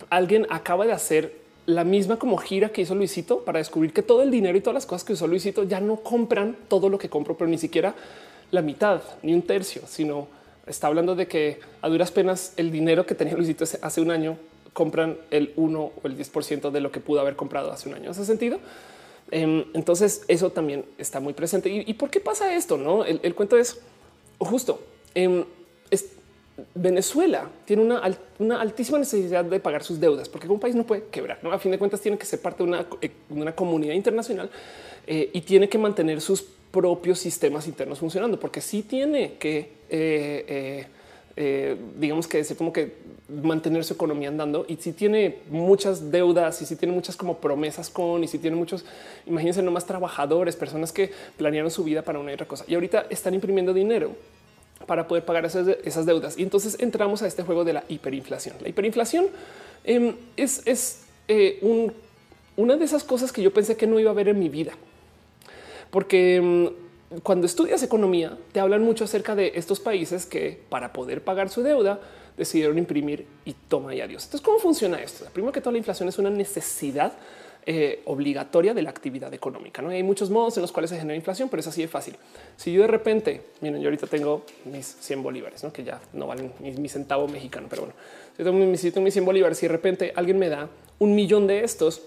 Alguien 0.10 0.48
acaba 0.50 0.88
de 0.88 0.94
hacer 0.94 1.36
la 1.68 1.84
misma 1.84 2.18
como 2.18 2.38
gira 2.38 2.70
que 2.70 2.82
hizo 2.82 2.96
Luisito 2.96 3.46
para 3.46 3.60
descubrir 3.60 3.94
que 3.94 4.02
todo 4.02 4.24
el 4.24 4.32
dinero 4.32 4.58
y 4.58 4.62
todas 4.62 4.76
las 4.76 4.86
cosas 4.88 5.04
que 5.04 5.14
usó 5.14 5.28
Luisito 5.28 5.64
ya 5.64 5.80
no 5.80 5.98
compran 5.98 6.58
todo 6.68 6.90
lo 6.90 6.98
que 6.98 7.10
compro, 7.10 7.38
pero 7.38 7.50
ni 7.50 7.60
siquiera 7.60 7.94
la 8.50 8.64
mitad, 8.64 9.02
ni 9.22 9.34
un 9.34 9.44
tercio, 9.44 9.84
sino 9.88 10.28
está 10.66 10.88
hablando 10.88 11.16
de 11.16 11.28
que 11.28 11.60
a 11.82 11.90
duras 11.90 12.12
penas 12.12 12.54
el 12.58 12.72
dinero 12.72 13.06
que 13.06 13.14
tenía 13.14 13.36
Luisito 13.36 13.64
hace 13.64 14.02
un 14.02 14.10
año 14.10 14.38
compran 14.74 15.18
el 15.32 15.54
1 15.56 15.80
o 15.80 15.94
el 16.04 16.18
10% 16.18 16.72
de 16.72 16.80
lo 16.82 16.92
que 16.92 17.00
pudo 17.00 17.20
haber 17.20 17.36
comprado 17.36 17.72
hace 17.72 17.90
un 17.90 17.96
año. 17.96 18.12
¿Hace 18.12 18.26
sentido? 18.26 18.60
Em, 19.30 19.66
entonces 19.74 20.24
eso 20.28 20.52
también 20.52 20.86
está 20.98 21.20
muy 21.20 21.34
presente. 21.34 21.70
¿Y, 21.70 21.94
por 21.94 22.10
qué 22.10 22.20
pasa 22.20 22.54
esto? 22.56 22.78
No, 22.78 23.06
el, 23.06 23.36
cuento 23.36 23.58
es 23.58 23.80
justo. 24.40 24.82
Em, 25.16 25.46
Venezuela 26.76 27.50
tiene 27.66 27.84
una, 27.84 28.60
altísima 28.60 29.00
necesidad 29.00 29.44
de 29.46 29.60
pagar 29.60 29.84
sus 29.84 30.00
deudas 30.00 30.30
porque 30.30 30.48
un 30.48 30.60
país 30.60 30.76
no 30.76 30.86
puede 30.86 31.06
quebrar. 31.06 31.40
¿no? 31.42 31.52
A 31.52 31.60
fin 31.60 31.72
de 31.72 31.80
cuentas 31.80 32.02
tiene 32.02 32.18
que 32.18 32.26
ser 32.26 32.42
parte 32.42 32.64
de 32.64 32.70
una, 32.70 32.86
eh, 33.02 33.12
comunidad 33.56 33.94
internacional 33.94 34.50
eh, 35.08 35.30
y 35.34 35.42
tiene 35.42 35.70
que 35.70 35.78
mantener 35.78 36.22
sus 36.22 36.44
propios 36.72 37.20
sistemas 37.20 37.68
internos 37.68 38.00
funcionando 38.00 38.40
porque 38.40 38.62
sí 38.62 38.84
tiene 38.84 39.34
que 39.40 39.72
eh, 39.90 40.88
eh, 41.36 41.78
digamos 41.98 42.28
que 42.28 42.38
decir 42.38 42.58
como 42.58 42.74
que 42.74 42.96
mantener 43.30 43.86
su 43.86 43.94
economía 43.94 44.28
andando 44.28 44.66
y 44.68 44.76
si 44.76 44.92
tiene 44.92 45.38
muchas 45.50 46.12
deudas 46.12 46.62
y 46.62 46.66
si 46.66 46.76
tiene 46.76 46.94
muchas 46.94 47.16
como 47.16 47.38
promesas 47.38 47.90
con 47.90 48.24
y 48.24 48.28
si 48.28 48.38
tiene 48.40 48.58
muchos, 48.58 48.84
imagínense 49.26 49.62
nomás 49.62 49.86
trabajadores, 49.86 50.56
personas 50.56 50.92
que 50.92 51.12
planearon 51.38 51.72
su 51.72 51.84
vida 51.84 52.02
para 52.02 52.20
una 52.20 52.32
y 52.32 52.34
otra 52.34 52.48
cosa 52.48 52.66
y 52.68 52.76
ahorita 52.76 53.06
están 53.10 53.34
imprimiendo 53.34 53.74
dinero 53.74 54.12
para 54.86 55.08
poder 55.08 55.24
pagar 55.24 55.46
esas, 55.46 56.06
deudas. 56.06 56.38
Y 56.38 56.44
entonces 56.44 56.78
entramos 56.80 57.22
a 57.22 57.28
este 57.28 57.44
juego 57.44 57.64
de 57.64 57.74
la 57.74 57.84
hiperinflación. 57.88 58.56
La 58.62 58.70
hiperinflación 58.70 59.28
em, 59.84 60.16
es, 60.36 61.06
eh, 61.28 61.60
una 62.58 62.76
de 62.76 62.86
esas 62.86 63.04
cosas 63.04 63.32
que 63.32 63.42
yo 63.42 63.54
pensé 63.54 63.78
que 63.78 63.88
no 63.88 64.00
iba 64.00 64.12
a 64.12 64.14
ver 64.14 64.28
en 64.28 64.40
mi 64.40 64.50
vida, 64.50 64.74
porque 65.92 66.38
em, 66.38 66.70
cuando 67.24 67.46
estudias 67.46 67.84
economía, 67.84 68.38
te 68.52 68.60
hablan 68.60 68.84
mucho 68.84 69.04
acerca 69.04 69.36
de 69.36 69.52
estos 69.56 69.80
países 69.80 70.26
que 70.26 70.62
para 70.70 70.94
poder 70.94 71.24
pagar 71.24 71.50
su 71.50 71.62
deuda 71.62 72.00
decidieron 72.38 72.78
imprimir 72.78 73.28
y 73.46 73.54
toma 73.54 73.94
y 73.94 74.02
adiós. 74.02 74.24
Entonces, 74.26 74.46
¿cómo 74.46 74.60
funciona 74.60 75.02
esto? 75.02 75.26
Primero 75.34 75.52
que 75.52 75.62
toda 75.62 75.74
la 75.74 75.78
inflación 75.78 76.08
es 76.10 76.18
una 76.18 76.30
necesidad 76.30 77.14
eh, 77.68 78.02
obligatoria 78.06 78.74
de 78.74 78.82
la 78.82 78.90
actividad 78.90 79.32
económica. 79.36 79.84
¿no? 79.84 79.90
hay 79.90 80.02
muchos 80.02 80.32
modos 80.32 80.58
en 80.58 80.62
los 80.62 80.72
cuales 80.72 80.90
se 80.90 80.98
genera 80.98 81.16
inflación, 81.16 81.48
pero 81.48 81.60
es 81.60 81.68
así 81.68 81.82
de 81.82 81.88
fácil. 81.88 82.16
Si 82.58 82.74
yo 82.74 82.82
de 82.82 82.88
repente, 82.88 83.42
miren, 83.62 83.80
yo 83.82 83.88
ahorita 83.88 84.08
tengo 84.08 84.44
mis 84.66 84.98
100 85.00 85.22
bolívares, 85.22 85.64
¿no? 85.64 85.72
que 85.72 85.84
ya 85.84 86.02
no 86.14 86.26
valen 86.26 86.52
ni 86.60 86.72
mi 86.72 86.90
centavo 86.90 87.28
mexicano, 87.28 87.68
pero 87.70 87.84
bueno, 87.84 87.96
si 88.76 88.90
tengo, 88.92 89.02
mis 89.02 89.14
100 89.14 89.26
bolívares 89.26 89.62
y 89.62 89.68
de 89.68 89.72
repente 89.72 90.12
alguien 90.16 90.40
me 90.40 90.50
da 90.50 90.70
un 90.98 91.14
millón 91.14 91.46
de 91.46 91.64
estos, 91.64 92.02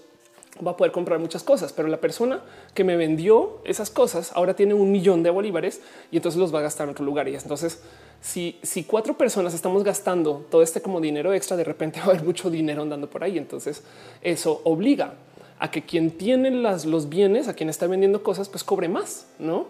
va 0.65 0.71
a 0.71 0.77
poder 0.77 0.91
comprar 0.91 1.19
muchas 1.19 1.43
cosas, 1.43 1.73
pero 1.73 1.87
la 1.87 1.97
persona 1.97 2.41
que 2.73 2.83
me 2.83 2.95
vendió 2.95 3.59
esas 3.65 3.89
cosas 3.89 4.31
ahora 4.33 4.55
tiene 4.55 4.73
un 4.73 4.91
millón 4.91 5.23
de 5.23 5.29
bolívares 5.29 5.81
y 6.11 6.17
entonces 6.17 6.39
los 6.39 6.53
va 6.53 6.59
a 6.59 6.61
gastar 6.63 6.85
en 6.85 6.91
otro 6.91 7.05
lugar. 7.05 7.27
Y 7.27 7.35
entonces, 7.35 7.81
si, 8.21 8.57
si 8.63 8.83
cuatro 8.83 9.17
personas 9.17 9.53
estamos 9.53 9.83
gastando 9.83 10.45
todo 10.49 10.61
este 10.61 10.81
como 10.81 11.01
dinero 11.01 11.33
extra, 11.33 11.57
de 11.57 11.63
repente 11.63 11.99
va 12.05 12.07
a 12.07 12.09
haber 12.11 12.23
mucho 12.23 12.49
dinero 12.49 12.81
andando 12.81 13.09
por 13.09 13.23
ahí. 13.23 13.37
Entonces, 13.37 13.83
eso 14.21 14.61
obliga 14.63 15.15
a 15.59 15.71
que 15.71 15.83
quien 15.83 16.11
tiene 16.11 16.51
las, 16.51 16.85
los 16.85 17.09
bienes, 17.09 17.47
a 17.47 17.53
quien 17.53 17.69
está 17.69 17.87
vendiendo 17.87 18.23
cosas, 18.23 18.49
pues 18.49 18.63
cobre 18.63 18.89
más, 18.89 19.27
no? 19.39 19.67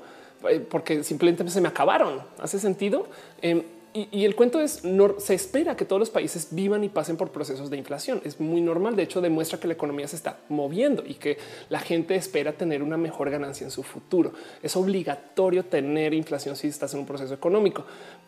Eh, 0.50 0.60
porque 0.60 1.04
simplemente 1.04 1.48
se 1.50 1.62
me 1.62 1.68
acabaron. 1.68 2.22
Hace 2.40 2.60
sentido. 2.60 3.08
Em, 3.42 3.64
y, 3.96 4.26
el 4.26 4.36
cuento 4.36 4.60
es 4.60 4.84
no 4.84 5.20
se 5.20 5.34
espera 5.34 5.76
que 5.76 5.86
todos 5.86 6.00
los 6.00 6.10
países 6.10 6.50
vivan 6.52 6.84
y 6.84 6.90
pasen 6.90 7.18
por 7.18 7.32
procesos 7.32 7.70
de 7.70 7.78
inflación. 7.78 8.22
Es 8.24 8.40
muy 8.40 8.62
normal. 8.62 8.96
De 8.96 9.04
hecho, 9.04 9.22
demuestra 9.22 9.60
que 9.60 9.68
la 9.68 9.74
economía 9.74 10.08
se 10.08 10.16
está 10.16 10.40
moviendo 10.50 11.04
y 11.06 11.16
que 11.16 11.38
la 11.70 11.80
gente 11.80 12.16
espera 12.16 12.54
tener 12.54 12.84
una 12.84 12.98
mejor 12.98 13.30
ganancia 13.30 13.66
en 13.66 13.72
su 13.72 13.84
futuro. 13.84 14.34
Es 14.62 14.76
obligatorio 14.76 15.66
tener 15.66 16.14
inflación 16.14 16.56
si 16.56 16.68
estás 16.68 16.94
en 16.94 17.02
un 17.02 17.06
proceso 17.06 17.34
económico, 17.34 17.86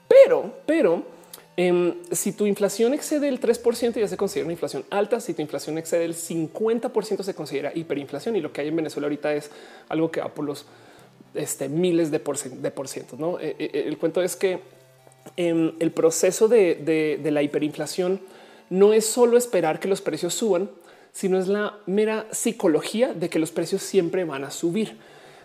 pero, 0.07 0.53
pero 0.65 1.17
Em, 1.59 1.95
si 2.11 2.33
tu 2.33 2.45
inflación 2.45 2.93
excede 2.93 3.27
el 3.27 3.39
3% 3.39 3.99
ya 3.99 4.07
se 4.07 4.15
considera 4.15 4.45
una 4.45 4.53
inflación 4.53 4.85
alta. 4.91 5.19
Si 5.19 5.33
tu 5.33 5.41
inflación 5.41 5.79
excede 5.79 6.05
el 6.05 6.13
50% 6.13 7.23
se 7.23 7.33
considera 7.33 7.71
hiperinflación 7.73 8.35
y 8.35 8.41
lo 8.41 8.53
que 8.53 8.61
hay 8.61 8.67
en 8.67 8.75
Venezuela 8.75 9.07
ahorita 9.07 9.33
es 9.33 9.49
algo 9.89 10.11
que 10.11 10.21
va 10.21 10.31
por 10.31 10.45
los 10.45 10.67
este, 11.33 11.67
miles 11.67 12.11
de 12.11 12.19
por, 12.19 12.37
ciento. 12.37 13.15
¿no? 13.17 13.39
Eh, 13.39 13.55
eh, 13.57 13.83
el 13.87 13.97
cuento 13.97 14.21
es 14.21 14.35
que 14.35 14.59
em, 15.35 15.73
el 15.79 15.91
proceso 15.91 16.47
de, 16.47 16.75
de 17.21 17.31
la 17.31 17.43
hiperinflación 17.43 18.21
no 18.69 18.93
es 18.93 19.05
solo 19.05 19.37
esperar 19.37 19.79
que 19.79 19.87
los 19.87 20.01
precios 20.01 20.33
suban, 20.33 20.69
sino 21.11 21.39
es 21.39 21.47
la 21.47 21.77
mera 21.85 22.27
psicología 22.31 23.13
de 23.13 23.29
que 23.29 23.39
los 23.39 23.51
precios 23.51 23.81
siempre 23.81 24.23
van 24.23 24.43
a 24.43 24.51
subir. 24.51 24.97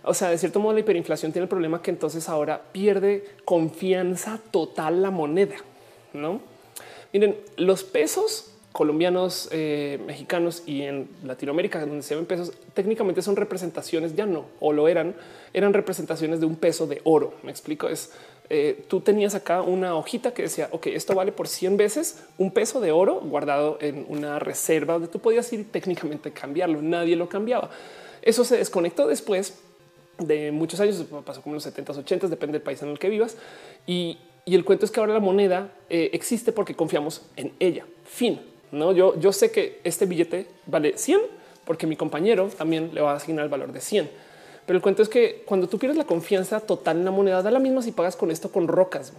O 0.05 0.15
sea, 0.15 0.31
de 0.31 0.39
cierto 0.39 0.61
modo 0.61 0.75
la 0.75 0.81
hiperinflación 0.81 1.33
tiene 1.33 1.45
el 1.45 1.49
problema 1.49 1.83
que 1.83 1.91
entonces 1.91 2.29
ahora 2.29 2.63
pierde 2.73 3.25
confianza 3.45 4.41
total 4.51 5.03
la 5.03 5.11
moneda. 5.11 5.57
No 6.13 6.53
miren, 7.13 7.37
los 7.57 7.85
pesos 7.85 8.52
colombianos, 8.73 9.49
eh, 9.53 10.01
mexicanos 10.07 10.63
y 10.67 10.83
en 10.83 11.09
Latinoamérica, 11.25 11.81
donde 11.81 12.03
se 12.03 12.15
ven 12.15 12.27
pesos, 12.27 12.53
técnicamente 12.75 13.23
son 13.23 13.37
representaciones, 13.37 14.17
ya 14.17 14.27
no, 14.27 14.47
o 14.61 14.73
lo 14.73 14.89
eran, 14.89 15.15
eran 15.53 15.73
representaciones 15.73 16.41
de 16.41 16.47
un 16.47 16.57
peso 16.57 16.87
de 16.87 17.01
oro. 17.05 17.35
Me 17.43 17.51
explico, 17.51 17.89
es 17.89 18.13
eh, 18.51 18.85
tú 18.89 19.01
tenías 19.01 19.35
acá 19.35 19.63
una 19.63 19.95
hojita 19.95 20.35
que 20.35 20.43
decía, 20.43 20.69
ok, 20.73 20.89
esto 20.89 21.15
vale 21.15 21.33
por 21.33 21.49
100 21.49 21.77
veces 21.77 22.25
un 22.39 22.51
peso 22.51 22.81
de 22.81 22.93
oro 22.93 23.21
guardado 23.21 23.79
en 23.81 24.05
una 24.09 24.39
reserva 24.39 24.95
donde 24.95 25.09
tú 25.09 25.21
podías 25.21 25.53
ir 25.53 25.71
técnicamente 25.71 26.33
cambiarlo. 26.33 26.83
Nadie 26.83 27.17
lo 27.17 27.29
cambiaba. 27.29 27.71
Eso 28.23 28.45
se 28.45 28.57
desconectó 28.57 29.07
después 29.07 29.59
de 30.19 30.53
muchos 30.53 30.81
años, 30.81 31.05
pasó 31.25 31.43
como 31.43 31.55
en 31.55 31.63
los 31.63 31.67
70s, 31.67 32.05
80s, 32.05 32.29
depende 32.29 32.59
del 32.59 32.63
país 32.63 32.83
en 32.83 32.89
el 32.91 32.99
que 32.99 33.09
vivas. 33.09 33.37
Y 33.87 34.19
y 34.45 34.55
el 34.55 34.65
cuento 34.65 34.85
es 34.85 34.91
que 34.91 35.01
ahora 35.01 35.15
la 35.15 35.21
moneda 35.21 35.73
eh, 35.89 36.11
existe 36.13 36.53
porque 36.53 36.75
confiamos 36.75 37.23
en 37.37 37.53
ella. 37.61 37.87
Fin. 38.05 38.41
No, 38.73 38.93
yo, 38.93 39.19
yo 39.21 39.33
sé 39.33 39.53
que 39.53 39.81
este 39.85 40.07
billete 40.07 40.49
vale 40.67 40.97
100 40.97 41.21
porque 41.65 41.87
mi 41.87 41.97
compañero 41.97 42.49
también 42.49 42.91
le 42.93 43.01
va 43.01 43.13
a 43.13 43.17
asignar 43.17 43.45
el 43.45 43.51
valor 43.51 43.73
de 43.73 43.81
100. 43.81 44.11
Pero 44.67 44.77
el 44.77 44.83
cuento 44.83 45.03
es 45.03 45.09
que 45.09 45.43
cuando 45.47 45.69
tú 45.69 45.79
pierdes 45.79 45.99
la 45.99 46.05
confianza 46.05 46.61
total 46.61 46.99
en 46.99 47.05
la 47.05 47.11
moneda, 47.11 47.43
da 47.43 47.51
la 47.51 47.59
misma 47.59 47.83
si 47.83 47.93
pagas 47.93 48.17
con 48.17 48.31
esto 48.31 48.51
con 48.51 48.69
rocas. 48.69 49.13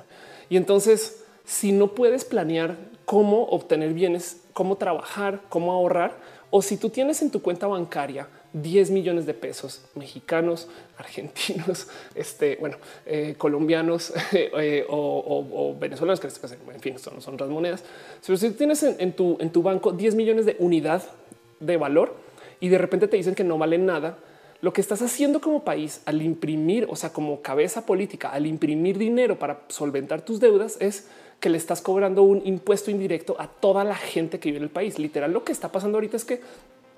Y 0.49 0.57
entonces, 0.57 1.23
si 1.45 1.71
no 1.71 1.93
puedes 1.93 2.25
planear 2.25 2.77
cómo 3.05 3.43
obtener 3.43 3.93
bienes, 3.93 4.41
cómo 4.53 4.77
trabajar, 4.77 5.41
cómo 5.49 5.71
ahorrar, 5.71 6.17
o 6.49 6.61
si 6.61 6.77
tú 6.77 6.89
tienes 6.89 7.21
en 7.21 7.29
tu 7.29 7.41
cuenta 7.41 7.67
bancaria 7.67 8.27
10 8.53 8.91
millones 8.91 9.25
de 9.25 9.33
pesos 9.33 9.83
mexicanos, 9.95 10.67
argentinos, 10.97 11.87
este, 12.15 12.57
bueno, 12.59 12.77
eh, 13.05 13.35
colombianos 13.37 14.13
eh, 14.31 14.85
o, 14.87 15.75
venezolanos, 15.79 16.19
que 16.19 16.27
este 16.27 16.47
en 16.73 16.79
fin, 16.79 16.99
son, 16.99 17.21
son 17.21 17.33
otras 17.35 17.49
monedas. 17.49 17.83
Pero 18.25 18.37
si 18.37 18.51
tienes 18.51 18.83
en, 18.83 19.13
tu, 19.13 19.37
en 19.39 19.51
tu 19.51 19.61
banco 19.63 19.91
10 19.91 20.15
millones 20.15 20.45
de 20.45 20.55
unidad 20.59 21.03
de 21.59 21.77
valor 21.77 22.15
y 22.59 22.69
de 22.69 22.77
repente 22.77 23.07
te 23.07 23.17
dicen 23.17 23.35
que 23.35 23.43
no 23.43 23.57
valen 23.57 23.85
nada, 23.85 24.17
lo 24.61 24.71
que 24.71 24.79
estás 24.79 25.01
haciendo 25.01 25.41
como 25.41 25.65
país 25.65 26.01
al 26.05 26.21
imprimir, 26.21 26.87
o 26.89 26.95
sea, 26.95 27.11
como 27.11 27.41
cabeza 27.41 27.85
política, 27.85 28.29
al 28.29 28.45
imprimir 28.45 28.97
dinero 28.97 29.37
para 29.37 29.63
solventar 29.67 30.21
tus 30.21 30.39
deudas 30.39 30.77
es 30.79 31.07
que 31.41 31.49
le 31.49 31.57
estás 31.57 31.81
cobrando 31.81 32.23
un 32.23 32.41
impuesto 32.45 32.89
indirecto 32.89 33.35
a 33.37 33.47
toda 33.47 33.83
la 33.83 33.95
gente 33.95 34.39
que 34.39 34.47
vive 34.47 34.59
en 34.59 34.63
el 34.63 34.69
país. 34.69 34.97
Literal, 34.99 35.33
lo 35.33 35.43
que 35.43 35.51
está 35.51 35.69
pasando 35.69 35.97
ahorita 35.97 36.15
es 36.15 36.23
que 36.23 36.39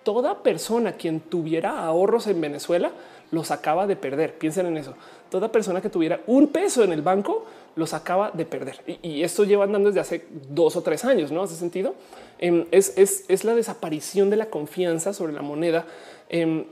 toda 0.05 0.43
persona 0.43 0.93
quien 0.93 1.19
tuviera 1.19 1.79
ahorros 1.83 2.27
en 2.27 2.39
Venezuela 2.39 2.91
los 3.31 3.51
acaba 3.51 3.87
de 3.87 3.95
perder. 3.95 4.37
Piensen 4.37 4.67
en 4.67 4.77
eso. 4.77 4.93
Toda 5.29 5.51
persona 5.51 5.81
que 5.81 5.89
tuviera 5.89 6.21
un 6.27 6.47
peso 6.47 6.83
en 6.83 6.93
el 6.93 7.01
banco 7.01 7.43
los 7.75 7.93
acaba 7.93 8.31
de 8.31 8.45
perder. 8.45 8.79
Y, 9.01 9.23
esto 9.23 9.43
lleva 9.43 9.65
andando 9.65 9.89
desde 9.89 9.99
hace 9.99 10.25
dos 10.49 10.75
o 10.75 10.81
tres 10.81 11.03
años, 11.03 11.31
¿no? 11.31 11.41
Hace 11.41 11.55
sentido. 11.55 11.95
Em, 12.37 12.65
es, 12.71 13.43
la 13.43 13.55
desaparición 13.55 14.29
de 14.29 14.37
la 14.37 14.45
confianza 14.45 15.11
sobre 15.11 15.33
la 15.33 15.41
moneda 15.41 15.85
em, 16.29 16.65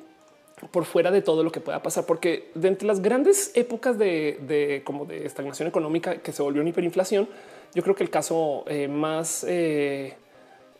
por 0.71 0.85
fuera 0.85 1.09
de 1.09 1.23
todo 1.23 1.43
lo 1.43 1.51
que 1.51 1.59
pueda 1.59 1.81
pasar, 1.81 2.05
porque 2.05 2.51
de 2.53 2.67
entre 2.67 2.87
las 2.87 3.01
grandes 3.01 3.51
épocas 3.55 3.97
de, 3.97 4.81
como 4.85 5.05
de 5.05 5.25
estagnación 5.25 5.67
económica 5.67 6.17
que 6.17 6.31
se 6.31 6.43
volvió 6.43 6.61
en 6.61 6.67
hiperinflación, 6.67 7.27
yo 7.73 7.81
creo 7.81 7.95
que 7.95 8.03
el 8.03 8.11
caso 8.11 8.63
eh, 8.67 8.87
más 8.87 9.43
eh, 9.49 10.15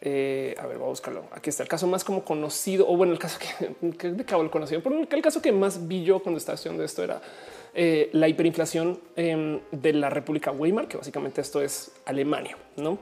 eh, 0.06 0.54
a 0.60 0.68
ver, 0.68 0.78
voy 0.78 0.88
a 0.88 0.90
buscarlo. 0.90 1.24
Aquí 1.32 1.50
está 1.50 1.64
el 1.64 1.70
caso 1.70 1.88
más 1.88 2.04
como 2.04 2.26
conocido, 2.26 2.86
o 2.90 2.98
bueno, 2.98 3.14
el 3.14 3.20
caso 3.20 3.40
que, 3.40 4.08
de 4.10 4.26
cabo 4.26 4.44
el 4.44 4.50
conocido, 4.50 4.84
pero 4.84 5.00
el 5.00 5.22
caso 5.22 5.42
que 5.42 5.54
más 5.54 5.88
vi 5.88 6.04
yo 6.04 6.20
cuando 6.20 6.40
estaba 6.40 6.56
haciendo 6.56 6.84
esto 6.84 7.06
era 7.06 7.22
eh, 7.74 8.10
la 8.12 8.28
hiperinflación 8.28 9.00
em, 9.16 9.62
de 9.72 9.94
la 9.94 10.10
República 10.10 10.52
Weimar, 10.52 10.90
que 10.90 10.98
básicamente 10.98 11.40
esto 11.40 11.62
es 11.62 11.94
Alemania, 12.04 12.58
no? 12.76 13.00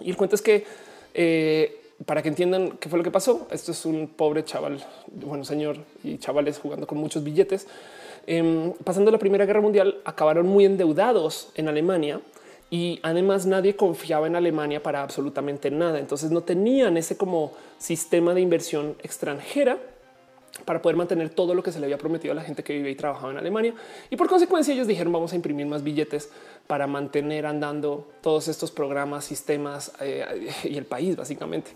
Y 0.00 0.08
el 0.08 0.16
cuento 0.16 0.34
es 0.34 0.40
que 0.40 0.64
eh, 1.12 1.78
para 2.06 2.22
que 2.22 2.30
entiendan 2.30 2.78
qué 2.80 2.88
fue 2.88 2.96
lo 2.96 3.04
que 3.04 3.10
pasó, 3.10 3.46
esto 3.50 3.72
es 3.72 3.84
un 3.84 4.08
pobre 4.08 4.42
chaval, 4.42 4.82
bueno, 5.08 5.44
señor 5.44 5.76
y 6.02 6.16
chavales 6.16 6.58
jugando 6.58 6.86
con 6.86 6.96
muchos 6.96 7.22
billetes. 7.22 7.66
Em, 8.26 8.72
pasando 8.82 9.10
la 9.10 9.18
Primera 9.18 9.44
Guerra 9.44 9.60
Mundial, 9.60 10.00
acabaron 10.06 10.46
muy 10.46 10.64
endeudados 10.64 11.50
en 11.54 11.68
Alemania 11.68 12.22
y 12.70 13.00
además 13.02 13.46
nadie 13.46 13.74
confiaba 13.74 14.28
en 14.28 14.36
Alemania 14.36 14.82
para 14.82 15.02
absolutamente 15.02 15.70
nada. 15.72 15.98
Entonces 15.98 16.30
no 16.30 16.42
tenían 16.42 16.96
ese 16.96 17.16
como 17.16 17.52
sistema 17.78 18.32
de 18.32 18.40
inversión 18.40 18.94
extranjera 19.02 19.78
para 20.64 20.80
poder 20.80 20.96
mantener 20.96 21.30
todo 21.30 21.54
lo 21.54 21.62
que 21.62 21.72
se 21.72 21.80
le 21.80 21.86
había 21.86 21.98
prometido 21.98 22.32
a 22.32 22.34
la 22.34 22.42
gente 22.42 22.62
que 22.62 22.72
vive 22.72 22.90
y 22.90 22.94
trabajaba 22.94 23.32
en 23.32 23.38
Alemania. 23.38 23.74
Y 24.08 24.16
por 24.16 24.28
consecuencia 24.28 24.72
ellos 24.72 24.86
dijeron 24.86 25.12
vamos 25.12 25.32
a 25.32 25.36
imprimir 25.36 25.66
más 25.66 25.82
billetes 25.82 26.30
para 26.68 26.86
mantener 26.86 27.44
andando 27.44 28.08
todos 28.20 28.46
estos 28.46 28.70
programas, 28.70 29.24
sistemas 29.24 29.92
eh, 30.00 30.50
y 30.64 30.76
el 30.76 30.84
país 30.84 31.16
básicamente. 31.16 31.72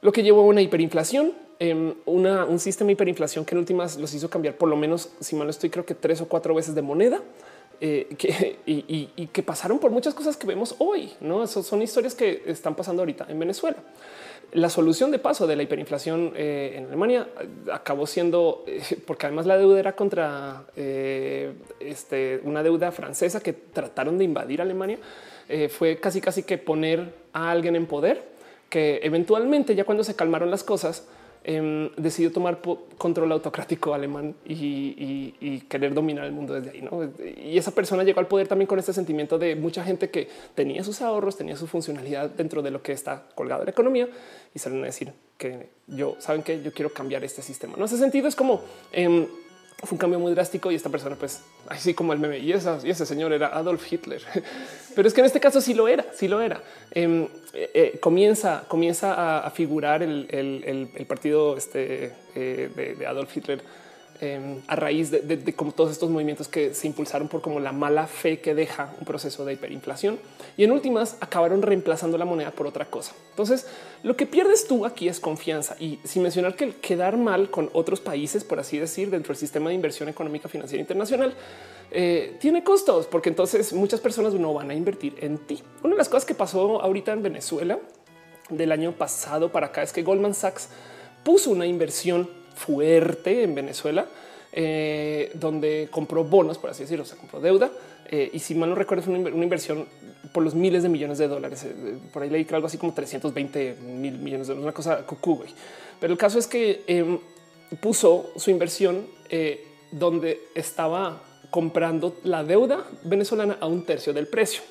Lo 0.00 0.12
que 0.12 0.22
llevó 0.22 0.40
a 0.40 0.44
una 0.44 0.62
hiperinflación, 0.62 1.34
em, 1.58 1.92
un 2.06 2.58
sistema 2.60 2.86
de 2.86 2.92
hiperinflación 2.92 3.44
que 3.44 3.54
en 3.54 3.58
últimas 3.58 3.98
los 3.98 4.14
hizo 4.14 4.30
cambiar 4.30 4.56
por 4.56 4.70
lo 4.70 4.76
menos, 4.76 5.10
si 5.20 5.36
mal 5.36 5.46
no 5.46 5.50
estoy, 5.50 5.68
creo 5.68 5.84
que 5.84 5.94
tres 5.94 6.20
o 6.22 6.28
cuatro 6.28 6.54
veces 6.54 6.74
de 6.74 6.82
moneda 6.82 7.20
eh, 7.80 8.08
que, 8.18 8.58
y, 8.66 9.26
que 9.28 9.42
pasaron 9.42 9.78
por 9.78 9.90
muchas 9.90 10.14
cosas 10.14 10.36
que 10.36 10.46
vemos 10.46 10.74
hoy. 10.78 11.12
No 11.20 11.46
son 11.46 11.82
historias 11.82 12.14
que 12.14 12.42
están 12.46 12.74
pasando 12.74 13.02
ahorita 13.02 13.26
en 13.28 13.38
Venezuela. 13.38 13.76
La 14.52 14.70
solución 14.70 15.10
de 15.10 15.18
paso 15.18 15.46
de 15.46 15.56
la 15.56 15.62
hiperinflación 15.62 16.32
eh, 16.34 16.74
en 16.76 16.86
Alemania 16.86 17.28
eh, 17.38 17.48
acabó 17.72 18.06
siendo 18.06 18.64
porque 19.06 19.26
además 19.26 19.46
la 19.46 19.58
deuda 19.58 19.78
era 19.78 19.94
contra 19.94 20.64
este, 20.74 22.40
una 22.44 22.62
deuda 22.62 22.90
francesa 22.90 23.40
que 23.40 23.52
trataron 23.52 24.18
de 24.18 24.24
invadir 24.24 24.62
Alemania. 24.62 24.98
fue 25.70 25.98
casi 25.98 26.20
casi 26.20 26.42
que 26.42 26.58
poner 26.58 27.14
a 27.32 27.50
alguien 27.50 27.76
en 27.76 27.86
poder 27.86 28.38
que 28.68 29.00
eventualmente 29.02 29.74
ya 29.74 29.84
cuando 29.84 30.04
se 30.04 30.14
calmaron 30.14 30.50
las 30.50 30.62
cosas 30.62 31.06
Em, 31.50 31.88
decidió 31.96 32.30
tomar 32.30 32.60
control 32.98 33.32
autocrático 33.32 33.94
alemán 33.94 34.34
y, 34.44 35.62
querer 35.70 35.94
dominar 35.94 36.26
el 36.26 36.32
mundo 36.32 36.52
desde 36.52 36.72
ahí. 36.72 36.82
¿no? 36.82 37.10
Y 37.42 37.56
esa 37.56 37.70
persona 37.70 38.02
llegó 38.02 38.20
al 38.20 38.26
poder 38.26 38.46
también 38.46 38.66
con 38.66 38.78
este 38.78 38.92
sentimiento 38.92 39.38
de 39.38 39.56
mucha 39.56 39.82
gente 39.82 40.10
que 40.10 40.28
tenía 40.54 40.84
sus 40.84 41.00
ahorros, 41.00 41.38
tenía 41.38 41.56
su 41.56 41.66
funcionalidad 41.66 42.28
dentro 42.28 42.60
de 42.60 42.70
lo 42.70 42.82
que 42.82 42.92
está 42.92 43.22
colgado 43.34 43.64
la 43.64 43.70
economía 43.70 44.10
y 44.54 44.58
salen 44.58 44.82
a 44.82 44.86
decir 44.88 45.14
que 45.38 45.70
yo 45.86 46.16
saben 46.18 46.42
que 46.42 46.62
yo 46.62 46.70
quiero 46.74 46.92
cambiar 46.92 47.24
este 47.24 47.40
sistema. 47.40 47.78
No 47.78 47.86
hace 47.86 47.96
sentido. 47.96 48.28
Es 48.28 48.36
como 48.36 48.60
em, 48.92 49.26
fue 49.82 49.94
un 49.94 49.98
cambio 49.98 50.18
muy 50.18 50.32
drástico 50.32 50.72
y 50.72 50.74
esta 50.74 50.90
persona, 50.90 51.14
pues 51.14 51.42
así 51.68 51.94
como 51.94 52.12
el 52.12 52.18
meme 52.18 52.38
y, 52.38 52.52
ese 52.52 53.06
señor 53.06 53.32
era 53.32 53.48
Adolf 53.48 53.92
Hitler. 53.92 54.22
Pero 54.96 55.06
es 55.06 55.14
que 55.14 55.20
en 55.20 55.26
este 55.26 55.38
caso 55.38 55.60
sí 55.60 55.72
lo 55.74 55.86
era, 55.86 56.04
sí 56.12 56.26
lo 56.26 56.40
era. 56.40 56.62
Em, 56.90 57.28
eh, 57.52 57.70
eh, 57.74 57.98
comienza, 58.00 58.64
comienza 58.66 59.38
a, 59.38 59.50
figurar 59.50 60.02
el, 60.02 61.06
partido 61.06 61.56
este, 61.56 62.12
eh, 62.34 62.96
de 62.98 63.06
Adolf 63.06 63.36
Hitler 63.36 63.62
Em, 64.20 64.62
a 64.66 64.74
raíz 64.74 65.12
de, 65.12 65.54
como 65.54 65.70
todos 65.70 65.92
estos 65.92 66.10
movimientos 66.10 66.48
que 66.48 66.74
se 66.74 66.88
impulsaron 66.88 67.28
por 67.28 67.40
como 67.40 67.60
la 67.60 67.70
mala 67.70 68.08
fe 68.08 68.40
que 68.40 68.52
deja 68.52 68.92
un 68.98 69.06
proceso 69.06 69.44
de 69.44 69.52
hiperinflación 69.52 70.18
y 70.56 70.64
en 70.64 70.72
últimas 70.72 71.16
acabaron 71.20 71.62
reemplazando 71.62 72.18
la 72.18 72.24
moneda 72.24 72.50
por 72.50 72.66
otra 72.66 72.86
cosa. 72.86 73.12
Entonces, 73.30 73.68
lo 74.02 74.16
que 74.16 74.26
pierdes 74.26 74.66
tú 74.66 74.84
aquí 74.84 75.06
es 75.08 75.20
confianza 75.20 75.76
y 75.78 76.00
sin 76.02 76.24
mencionar 76.24 76.56
que 76.56 76.64
el 76.64 76.74
quedar 76.74 77.16
mal 77.16 77.48
con 77.48 77.70
otros 77.74 78.00
países, 78.00 78.42
por 78.42 78.58
así 78.58 78.76
decir, 78.76 79.08
dentro 79.08 79.28
del 79.28 79.38
sistema 79.38 79.68
de 79.68 79.76
inversión 79.76 80.08
económica 80.08 80.48
financiera 80.48 80.80
internacional, 80.80 81.34
eh, 81.92 82.36
tiene 82.40 82.64
costos 82.64 83.06
porque 83.06 83.28
entonces 83.28 83.72
muchas 83.72 84.00
personas 84.00 84.34
no 84.34 84.52
van 84.52 84.72
a 84.72 84.74
invertir 84.74 85.14
en 85.20 85.38
ti. 85.38 85.62
Una 85.84 85.94
de 85.94 85.98
las 85.98 86.08
cosas 86.08 86.24
que 86.24 86.34
pasó 86.34 86.82
ahorita 86.82 87.12
en 87.12 87.22
Venezuela 87.22 87.78
del 88.50 88.72
año 88.72 88.90
pasado 88.90 89.52
para 89.52 89.68
acá 89.68 89.84
es 89.84 89.92
que 89.92 90.02
Goldman 90.02 90.34
Sachs 90.34 90.70
puso 91.22 91.50
una 91.50 91.66
inversión 91.66 92.28
fuerte 92.58 93.42
en 93.42 93.54
Venezuela, 93.54 94.06
eh, 94.52 95.30
donde 95.34 95.88
compró 95.90 96.24
bonos, 96.24 96.58
por 96.58 96.70
así 96.70 96.82
decirlo, 96.82 97.04
o 97.04 97.06
sea, 97.06 97.16
compró 97.16 97.40
deuda. 97.40 97.70
Eh, 98.10 98.30
y 98.32 98.38
si 98.38 98.54
mal 98.54 98.70
no 98.70 98.74
recuerdo, 98.74 99.04
fue 99.04 99.14
una, 99.14 99.44
inversión 99.44 99.86
por 100.32 100.42
los 100.42 100.54
miles 100.54 100.82
de 100.82 100.88
millones 100.88 101.18
de 101.18 101.28
dólares. 101.28 101.64
Eh, 101.64 101.98
por 102.12 102.22
ahí 102.22 102.30
leí 102.30 102.44
que 102.44 102.54
algo 102.54 102.66
así 102.66 102.78
como 102.78 102.92
320 102.94 103.76
mil 103.82 104.18
millones 104.18 104.48
de 104.48 104.54
dólares, 104.54 104.64
una 104.64 104.72
cosa 104.72 105.06
cucú. 105.06 105.42
Pero 106.00 106.12
el 106.12 106.18
caso 106.18 106.38
es 106.38 106.46
que 106.46 106.82
em, 106.86 107.18
puso 107.80 108.32
su 108.36 108.50
inversión 108.50 109.06
donde 109.92 110.40
estaba 110.54 111.20
comprando 111.50 112.16
la 112.24 112.42
deuda 112.42 112.86
venezolana 113.04 113.58
a 113.60 113.66
un 113.66 113.84
tercio 113.84 114.14
del 114.14 114.26
precio. 114.26 114.62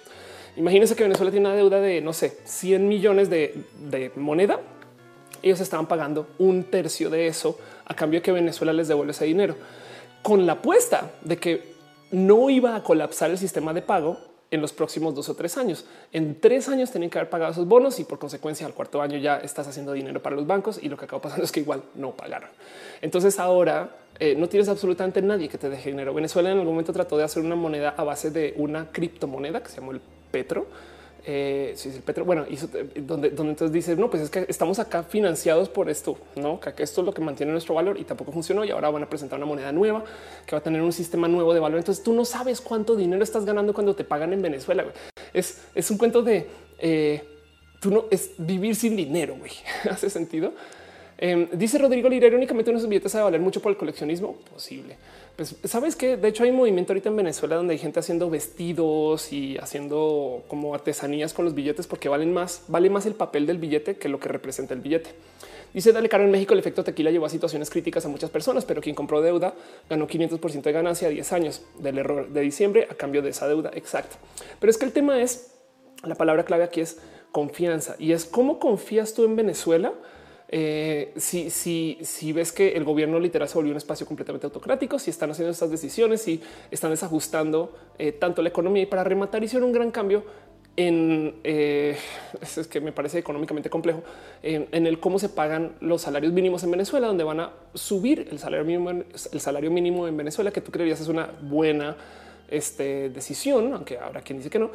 Imagínense 0.56 0.96
que 0.96 1.04
Venezuela 1.04 1.30
tiene 1.30 1.48
una 1.48 1.56
deuda 1.56 1.80
de, 1.80 2.02
no 2.02 2.14
sé, 2.14 2.40
100 2.44 2.88
millones 2.88 3.30
de, 3.30 3.64
de 3.80 4.12
moneda. 4.16 4.60
Ellos 5.44 5.60
estaban 5.60 5.86
pagando 5.86 6.28
un 6.40 6.64
tercio 6.64 7.12
de 7.12 7.28
eso 7.28 7.60
a 7.88 7.96
cambio 7.96 8.20
de 8.20 8.24
que 8.24 8.32
Venezuela 8.32 8.74
les 8.74 8.88
devuelve 8.88 9.12
ese 9.12 9.26
dinero, 9.26 9.56
con 10.22 10.46
la 10.46 10.54
apuesta 10.54 11.12
de 11.22 11.38
que 11.38 11.74
no 12.12 12.50
iba 12.50 12.76
a 12.76 12.84
colapsar 12.84 13.32
el 13.32 13.38
sistema 13.38 13.74
de 13.74 13.82
pago 13.82 14.18
en 14.50 14.62
los 14.62 14.72
próximos 14.72 15.14
dos 15.14 15.28
o 15.30 15.36
tres 15.36 15.58
años. 15.58 15.86
En 16.14 16.40
tres 16.40 16.70
años 16.70 16.92
tienen 16.92 17.10
que 17.10 17.18
haber 17.18 17.30
pagado 17.30 17.52
esos 17.52 17.68
bonos 17.68 18.00
y 18.00 18.06
por 18.06 18.18
consecuencia 18.18 18.66
al 18.66 18.74
cuarto 18.74 19.02
año 19.02 19.18
ya 19.18 19.38
estás 19.38 19.68
haciendo 19.68 19.94
dinero 19.94 20.22
para 20.22 20.36
los 20.36 20.48
bancos 20.48 20.80
y 20.82 20.88
lo 20.90 20.98
que 20.98 21.06
acaba 21.06 21.22
pasando 21.22 21.44
es 21.44 21.52
que 21.52 21.60
igual 21.60 21.84
no 21.96 22.12
pagaron. 22.12 22.50
Entonces 23.02 23.40
ahora 23.40 23.98
eh, 24.20 24.36
no 24.36 24.48
tienes 24.48 24.70
absolutamente 24.70 25.22
nadie 25.22 25.50
que 25.50 25.58
te 25.58 25.70
deje 25.70 25.90
dinero. 25.90 26.14
Venezuela 26.14 26.50
en 26.50 26.60
algún 26.60 26.74
momento 26.74 26.94
trató 26.94 27.18
de 27.18 27.26
hacer 27.26 27.44
una 27.44 27.56
moneda 27.56 27.94
a 27.98 28.04
base 28.04 28.32
de 28.32 28.54
una 28.58 28.90
criptomoneda 28.92 29.62
que 29.62 29.70
se 29.70 29.82
llamó 29.82 29.92
el 29.92 30.02
Petro 30.32 30.68
eh, 31.30 31.74
si 31.76 31.90
es 31.90 31.96
el 31.96 32.04
petro, 32.04 32.24
bueno, 32.24 32.46
hizo, 32.50 32.70
donde, 32.96 33.32
donde 33.32 33.52
entonces 33.52 33.74
dice, 33.74 33.98
no, 33.98 34.10
pues 34.10 34.24
es 34.24 34.30
que 34.30 34.46
estamos 34.48 34.80
acá 34.80 35.04
financiados 35.04 35.68
por 35.68 35.90
esto, 35.90 36.18
no 36.38 36.58
que 36.62 36.82
esto 36.82 37.02
es 37.02 37.06
lo 37.06 37.14
que 37.14 37.20
mantiene 37.20 37.52
nuestro 37.52 37.76
valor 37.76 38.00
y 38.00 38.06
tampoco 38.06 38.32
funcionó. 38.32 38.64
Y 38.64 38.72
ahora 38.72 38.90
van 38.90 39.04
a 39.04 39.10
presentar 39.10 39.38
una 39.38 39.46
moneda 39.46 39.74
nueva 39.74 40.06
que 40.46 40.56
va 40.56 40.60
a 40.60 40.64
tener 40.64 40.82
un 40.82 40.94
sistema 40.94 41.28
nuevo 41.28 41.54
de 41.54 41.60
valor. 41.60 41.80
Entonces 41.80 42.02
tú 42.02 42.14
no 42.14 42.24
sabes 42.24 42.62
cuánto 42.62 42.96
dinero 42.96 43.22
estás 43.26 43.44
ganando 43.44 43.74
cuando 43.74 43.94
te 43.94 44.06
pagan 44.06 44.32
en 44.32 44.42
Venezuela. 44.42 44.86
Es, 45.34 45.64
es 45.76 45.92
un 45.92 45.98
cuento 45.98 46.22
de 46.22 46.48
eh, 46.80 47.22
tú 47.82 47.92
no 47.92 48.06
es 48.10 48.32
vivir 48.38 48.74
sin 48.78 48.96
dinero. 48.96 49.36
Güey. 49.38 49.52
Hace 49.92 50.10
sentido. 50.10 50.54
Em, 51.18 51.50
dice 51.52 51.78
Rodrigo 51.78 52.08
Lira, 52.08 52.28
irónicamente 52.28 52.72
unos 52.72 52.88
billetes 52.88 53.16
a 53.16 53.24
valer 53.24 53.42
mucho 53.42 53.62
por 53.62 53.72
el 53.72 53.78
coleccionismo 53.78 54.38
posible. 54.50 54.96
Pues 55.38 55.56
sabes 55.66 55.96
que 55.96 56.18
de 56.18 56.28
hecho 56.30 56.44
hay 56.44 56.50
un 56.50 56.56
movimiento 56.56 56.94
ahorita 56.94 57.10
en 57.10 57.16
Venezuela 57.16 57.58
donde 57.58 57.74
hay 57.74 57.78
gente 57.78 58.00
haciendo 58.00 58.28
vestidos 58.28 59.32
y 59.32 59.56
haciendo 59.60 60.44
como 60.48 60.74
artesanías 60.74 61.32
con 61.32 61.46
los 61.46 61.54
billetes 61.54 61.86
porque 61.86 62.10
valen 62.10 62.34
más, 62.34 62.64
vale 62.68 62.90
más 62.90 63.06
el 63.06 63.14
papel 63.14 63.46
del 63.46 63.60
billete 63.60 63.98
que 63.98 64.10
lo 64.10 64.20
que 64.20 64.30
representa 64.30 64.74
el 64.74 64.82
billete. 64.82 65.12
Dice 65.76 65.92
Dale 65.92 66.10
Caro 66.10 66.24
en 66.24 66.32
México 66.32 66.54
el 66.54 66.60
efecto 66.60 66.84
tequila 66.84 67.12
llevó 67.12 67.28
a 67.28 67.30
situaciones 67.30 67.70
críticas 67.70 68.04
a 68.04 68.10
muchas 68.10 68.32
personas, 68.32 68.66
pero 68.66 68.82
quien 68.82 68.96
compró 68.96 69.22
deuda 69.22 69.54
ganó 69.88 70.08
500% 70.08 70.64
de 70.64 70.72
ganancia 70.72 71.08
a 71.08 71.12
10 71.12 71.34
años 71.34 71.62
del 71.78 72.00
error 72.00 72.30
de 72.30 72.42
diciembre 72.42 72.88
a 72.90 72.96
cambio 72.96 73.22
de 73.22 73.30
esa 73.30 73.48
deuda. 73.48 73.70
Exacto. 73.76 74.16
Pero 74.60 74.72
es 74.72 74.80
que 74.80 74.86
el 74.86 74.92
tema 74.92 75.22
es 75.22 75.52
la 76.02 76.16
palabra 76.16 76.46
clave 76.46 76.64
aquí 76.64 76.82
es 76.82 76.98
confianza 77.32 77.96
y 78.00 78.14
es 78.14 78.26
cómo 78.26 78.58
confías 78.58 79.14
tú 79.14 79.24
en 79.24 79.36
Venezuela 79.36 79.94
eh, 80.50 81.14
si, 81.18 81.50
si, 81.50 81.98
si 82.02 82.32
ves 82.32 82.54
que 82.54 82.70
el 82.70 82.86
gobierno 82.86 83.20
literal 83.20 83.50
se 83.50 83.56
volvió 83.56 83.72
un 83.72 83.78
espacio 83.78 84.06
completamente 84.06 84.46
autocrático, 84.46 84.98
si 84.98 85.10
están 85.10 85.32
haciendo 85.32 85.52
estas 85.52 85.70
decisiones, 85.70 86.22
si 86.22 86.42
están 86.72 86.92
desajustando 86.92 87.76
eh, 87.98 88.14
tanto 88.14 88.42
la 88.42 88.50
economía 88.50 88.84
y 88.84 88.86
para 88.86 89.04
rematar 89.04 89.44
hicieron 89.44 89.68
un 89.68 89.74
gran 89.74 89.92
cambio 89.92 90.24
en 90.78 91.36
eh, 91.44 91.98
es 92.42 92.68
que 92.68 92.80
me 92.80 92.92
parece 92.92 93.18
económicamente 93.18 93.70
complejo 93.70 94.04
en, 94.42 94.86
el 94.86 95.00
cómo 95.00 95.20
se 95.20 95.28
pagan 95.28 95.74
los 95.82 96.04
salarios 96.04 96.32
mínimos 96.32 96.64
en 96.64 96.72
Venezuela, 96.72 97.08
donde 97.08 97.26
van 97.26 97.42
a 97.42 97.52
subir 97.74 98.28
el 98.32 98.40
salario 98.40 98.64
mínimo, 98.64 98.92
el 98.92 99.42
salario 99.42 99.72
mínimo 99.72 100.08
en 100.08 100.16
Venezuela, 100.16 100.52
que 100.52 100.62
tú 100.62 100.72
creerías 100.72 101.02
es 101.02 101.08
una 101.10 101.30
buena 101.42 101.98
este, 102.48 103.10
decisión, 103.10 103.74
aunque 103.74 103.98
habrá 103.98 104.22
quien 104.22 104.40
dice 104.40 104.50
que 104.50 104.60
no. 104.60 104.72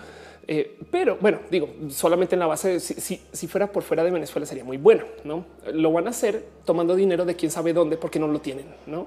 Eh, 0.47 0.79
pero 0.91 1.17
bueno, 1.21 1.39
digo, 1.51 1.69
solamente 1.89 2.35
en 2.35 2.41
la 2.41 2.47
base, 2.47 2.81
si, 2.81 3.21
si, 3.33 3.47
fuera 3.47 3.71
por 3.71 3.83
fuera 3.83 4.03
de 4.03 4.11
Venezuela 4.11 4.45
sería 4.45 4.65
muy 4.65 4.77
bueno, 4.77 5.05
¿no? 5.25 5.45
Lo 5.73 5.93
van 5.93 6.09
a 6.09 6.11
hacer 6.11 6.45
tomando 6.65 6.97
dinero 6.97 7.25
de 7.25 7.37
quién 7.37 7.51
sabe 7.51 7.73
dónde 7.73 7.97
porque 7.97 8.19
no 8.19 8.27
lo 8.27 8.41
tienen, 8.41 8.67
¿no? 8.87 9.07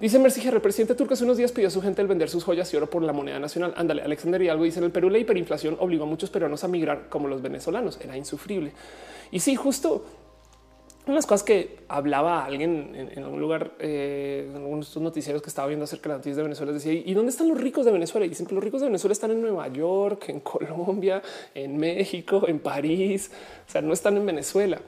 Dice 0.00 0.20
Mercy 0.20 0.46
el 0.46 0.60
presidente 0.60 0.94
turco 0.94 1.14
hace 1.14 1.24
unos 1.24 1.38
días 1.38 1.50
pidió 1.50 1.66
a 1.66 1.70
su 1.72 1.82
gente 1.82 2.00
el 2.00 2.06
vender 2.06 2.28
sus 2.28 2.44
joyas 2.44 2.72
y 2.72 2.76
oro 2.76 2.88
por 2.88 3.02
la 3.02 3.12
moneda 3.12 3.40
nacional. 3.40 3.74
Ándale, 3.76 4.02
Alexander 4.02 4.40
y 4.40 4.48
algo 4.48 4.62
dice 4.62 4.78
en 4.78 4.84
el 4.84 4.92
Perú 4.92 5.10
la 5.10 5.18
hiperinflación 5.18 5.76
obligó 5.80 6.04
a 6.04 6.06
muchos 6.06 6.30
peruanos 6.30 6.62
a 6.62 6.68
migrar 6.68 7.08
como 7.08 7.26
los 7.26 7.42
venezolanos. 7.42 7.98
Era 8.00 8.16
insufrible. 8.16 8.72
Y 9.32 9.40
sí, 9.40 9.56
justo 9.56 10.04
unas 11.12 11.26
cosas 11.26 11.42
que 11.42 11.78
hablaba 11.88 12.44
alguien 12.44 12.94
en, 12.94 13.22
algún 13.22 13.40
lugar, 13.40 13.72
eh, 13.78 14.46
en 14.48 14.56
algunos 14.56 14.96
noticieros 14.96 15.42
que 15.42 15.48
estaba 15.48 15.68
viendo 15.68 15.84
acerca 15.84 16.04
de 16.04 16.08
las 16.08 16.18
noticias 16.18 16.36
de 16.36 16.42
Venezuela, 16.42 16.72
decía, 16.72 16.92
¿y 16.92 17.14
dónde 17.14 17.30
están 17.30 17.48
los 17.48 17.60
ricos 17.60 17.84
de 17.84 17.92
Venezuela? 17.92 18.26
Y 18.26 18.28
dicen 18.28 18.46
que 18.46 18.54
los 18.54 18.62
ricos 18.62 18.80
de 18.80 18.86
Venezuela 18.86 19.12
están 19.12 19.30
en 19.30 19.40
Nueva 19.40 19.68
York, 19.68 20.28
en 20.28 20.40
Colombia, 20.40 21.22
en 21.54 21.76
México, 21.76 22.44
en 22.46 22.58
París, 22.58 23.30
o 23.66 23.70
sea, 23.70 23.82
no 23.82 23.92
están 23.92 24.16
en 24.16 24.26
Venezuela. 24.26 24.80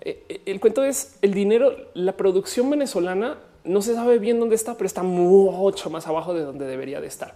Eh, 0.00 0.24
eh, 0.28 0.42
el 0.46 0.60
cuento 0.60 0.84
es 0.84 1.16
el 1.22 1.32
dinero, 1.32 1.74
la 1.94 2.16
producción 2.16 2.68
venezolana 2.70 3.38
no 3.64 3.80
se 3.82 3.94
sabe 3.94 4.18
bien 4.18 4.40
dónde 4.40 4.54
está, 4.54 4.74
pero 4.74 4.86
está 4.86 5.02
mucho 5.02 5.90
más 5.90 6.06
abajo 6.06 6.34
de 6.34 6.42
donde 6.42 6.66
debería 6.66 7.00
de 7.00 7.06
estar. 7.06 7.34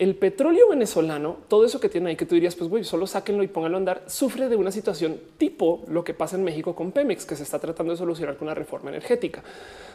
El 0.00 0.14
petróleo 0.14 0.70
venezolano, 0.70 1.36
todo 1.46 1.66
eso 1.66 1.78
que 1.78 1.90
tiene 1.90 2.08
ahí 2.08 2.16
que 2.16 2.24
tú 2.24 2.34
dirías, 2.34 2.56
pues 2.56 2.86
solo 2.86 3.06
sáquenlo 3.06 3.42
y 3.42 3.48
pónganlo 3.48 3.76
a 3.76 3.80
andar, 3.80 4.02
sufre 4.06 4.48
de 4.48 4.56
una 4.56 4.70
situación 4.70 5.20
tipo 5.36 5.84
lo 5.88 6.04
que 6.04 6.14
pasa 6.14 6.36
en 6.36 6.42
México 6.42 6.74
con 6.74 6.90
Pemex, 6.90 7.26
que 7.26 7.36
se 7.36 7.42
está 7.42 7.58
tratando 7.58 7.92
de 7.92 7.98
solucionar 7.98 8.38
con 8.38 8.48
una 8.48 8.54
reforma 8.54 8.88
energética, 8.88 9.42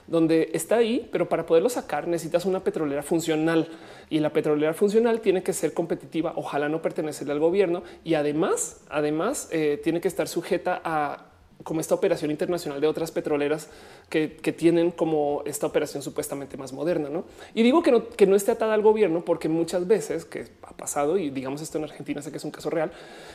donde 0.05 0.51
está 0.53 0.75
ahí, 0.75 1.09
pero 1.11 1.27
para 1.27 1.47
poderlo 1.47 1.69
sacar 1.69 2.07
necesitas 2.07 2.45
una 2.45 2.63
petrolera 2.63 3.01
funcional 3.01 3.67
y 4.07 4.19
la 4.19 4.31
petrolera 4.31 4.75
funcional 4.75 5.21
tiene 5.21 5.41
que 5.41 5.53
ser 5.53 5.73
competitiva, 5.73 6.33
ojalá 6.35 6.69
no 6.69 6.83
pertenecerle 6.83 7.33
al 7.33 7.39
gobierno 7.39 7.81
y 8.03 8.13
además, 8.13 8.81
además 8.89 9.49
eh, 9.51 9.81
tiene 9.83 10.01
que 10.01 10.07
estar 10.07 10.27
sujeta 10.27 10.79
a 10.83 11.31
como 11.63 11.79
esta 11.79 11.95
operación 11.95 12.31
internacional 12.31 12.79
de 12.79 12.87
otras 12.87 13.11
petroleras 13.11 13.69
que, 14.09 14.27
tienen 14.55 14.91
como 14.91 15.41
esta 15.45 15.65
operación 15.67 16.03
supuestamente 16.03 16.57
más 16.57 16.73
moderna. 16.73 17.09
¿no? 17.09 17.25
Y 17.53 17.63
digo 17.63 17.81
que 17.81 17.91
no, 17.91 18.07
que 18.09 18.27
no 18.27 18.35
esté 18.35 18.51
atada 18.51 18.73
al 18.73 18.81
gobierno 18.81 19.25
porque 19.25 19.49
muchas 19.49 19.87
veces 19.87 20.25
que 20.25 20.45
ha 20.63 20.73
pasado 20.73 21.17
y 21.17 21.29
digamos 21.29 21.61
esto 21.61 21.77
en 21.77 21.85
Argentina, 21.85 22.21
sé 22.21 22.31
que 22.31 22.37
es 22.37 22.45
un 22.45 22.51
caso 22.51 22.69
real, 22.69 22.91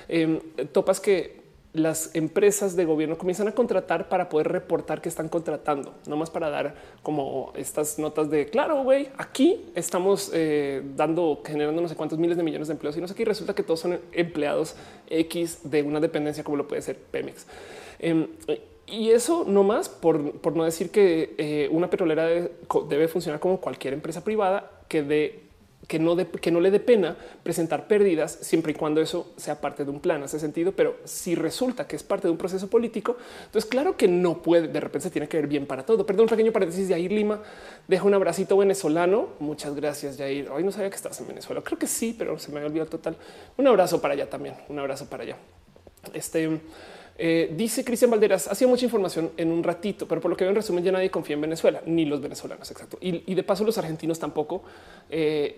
em, 0.08 0.40
topas 0.72 1.00
que 1.00 1.40
las 1.72 2.14
empresas 2.14 2.74
de 2.74 2.84
gobierno 2.84 3.16
comienzan 3.16 3.46
a 3.46 3.52
contratar 3.52 4.08
para 4.08 4.28
poder 4.28 4.48
reportar 4.48 5.00
que 5.00 5.08
están 5.08 5.28
contratando, 5.28 5.94
no 6.06 6.16
más 6.16 6.28
para 6.28 6.50
dar 6.50 6.74
como 7.02 7.52
estas 7.54 7.98
notas 7.98 8.28
de 8.28 8.46
claro, 8.46 8.82
güey, 8.82 9.08
aquí 9.16 9.66
estamos 9.76 10.30
eh, 10.34 10.82
dando, 10.96 11.42
generando 11.46 11.80
no 11.80 11.88
sé 11.88 11.94
cuántos 11.94 12.18
miles 12.18 12.36
de 12.36 12.42
millones 12.42 12.68
de 12.68 12.72
empleos 12.72 12.96
y 12.96 13.00
no 13.00 13.06
sé 13.06 13.14
qué. 13.14 13.24
resulta 13.24 13.54
que 13.54 13.62
todos 13.62 13.80
son 13.80 14.00
empleados 14.12 14.74
X 15.08 15.60
de 15.62 15.82
una 15.82 16.00
dependencia 16.00 16.42
como 16.42 16.56
lo 16.56 16.66
puede 16.66 16.82
ser 16.82 16.96
Pemex. 16.96 17.46
Em, 18.00 18.26
y 18.86 19.10
eso 19.10 19.44
no 19.46 19.62
más 19.62 19.88
por, 19.88 20.32
por 20.40 20.56
no 20.56 20.64
decir 20.64 20.90
que 20.90 21.34
eh, 21.38 21.68
una 21.70 21.88
petrolera 21.88 22.26
debe 22.26 23.08
funcionar 23.08 23.38
como 23.38 23.60
cualquier 23.60 23.94
empresa 23.94 24.24
privada 24.24 24.70
que 24.88 25.02
de 25.02 25.50
que 25.90 25.98
no, 25.98 26.16
que 26.16 26.52
no 26.52 26.60
le 26.60 26.70
dé 26.70 26.78
pena 26.78 27.16
presentar 27.42 27.88
pérdidas 27.88 28.38
siempre 28.42 28.70
y 28.70 28.74
cuando 28.76 29.00
eso 29.00 29.32
sea 29.36 29.60
parte 29.60 29.84
de 29.84 29.90
un 29.90 29.98
plan, 29.98 30.22
hace 30.22 30.38
sentido. 30.38 30.70
Pero 30.70 30.96
si 31.04 31.34
resulta 31.34 31.88
que 31.88 31.96
es 31.96 32.04
parte 32.04 32.28
de 32.28 32.30
un 32.30 32.38
proceso 32.38 32.70
político, 32.70 33.16
entonces 33.46 33.68
claro 33.68 33.96
que 33.96 34.06
no 34.06 34.40
puede, 34.40 34.68
de 34.68 34.78
repente 34.78 35.08
se 35.08 35.10
tiene 35.10 35.26
que 35.26 35.38
ver 35.38 35.48
bien 35.48 35.66
para 35.66 35.84
todo. 35.84 36.06
Perdón, 36.06 36.24
un 36.24 36.28
pequeño 36.28 36.52
paréntesis, 36.52 36.86
Yair 36.88 37.10
Lima 37.10 37.42
deja 37.88 38.04
un 38.04 38.14
abracito 38.14 38.56
venezolano. 38.56 39.30
Muchas 39.40 39.74
gracias, 39.74 40.16
Yair. 40.16 40.48
Hoy 40.50 40.62
no 40.62 40.70
sabía 40.70 40.90
que 40.90 40.96
estás 40.96 41.20
en 41.20 41.26
Venezuela. 41.26 41.60
Creo 41.62 41.76
que 41.76 41.88
sí, 41.88 42.14
pero 42.16 42.38
se 42.38 42.52
me 42.52 42.58
había 42.58 42.68
olvidado 42.68 42.90
total. 42.90 43.16
Un 43.56 43.66
abrazo 43.66 44.00
para 44.00 44.14
allá 44.14 44.30
también, 44.30 44.54
un 44.68 44.78
abrazo 44.78 45.06
para 45.06 45.24
allá. 45.24 45.36
Este 46.14 46.60
Eh, 47.22 47.52
dice 47.54 47.84
Cristian 47.84 48.10
Valderas, 48.10 48.48
hacía 48.48 48.66
mucha 48.66 48.86
información 48.86 49.32
en 49.36 49.52
un 49.52 49.62
ratito, 49.62 50.08
pero 50.08 50.22
por 50.22 50.30
lo 50.30 50.38
que 50.38 50.44
veo 50.44 50.52
en 50.52 50.56
resumen 50.56 50.82
ya 50.82 50.90
nadie 50.90 51.10
confía 51.10 51.34
en 51.34 51.42
Venezuela, 51.42 51.82
ni 51.84 52.06
los 52.06 52.22
venezolanos, 52.22 52.70
exacto. 52.70 52.96
Y, 52.98 53.34
de 53.34 53.42
paso 53.42 53.62
los 53.62 53.76
argentinos 53.76 54.18
tampoco, 54.18 54.62
eh, 55.10 55.54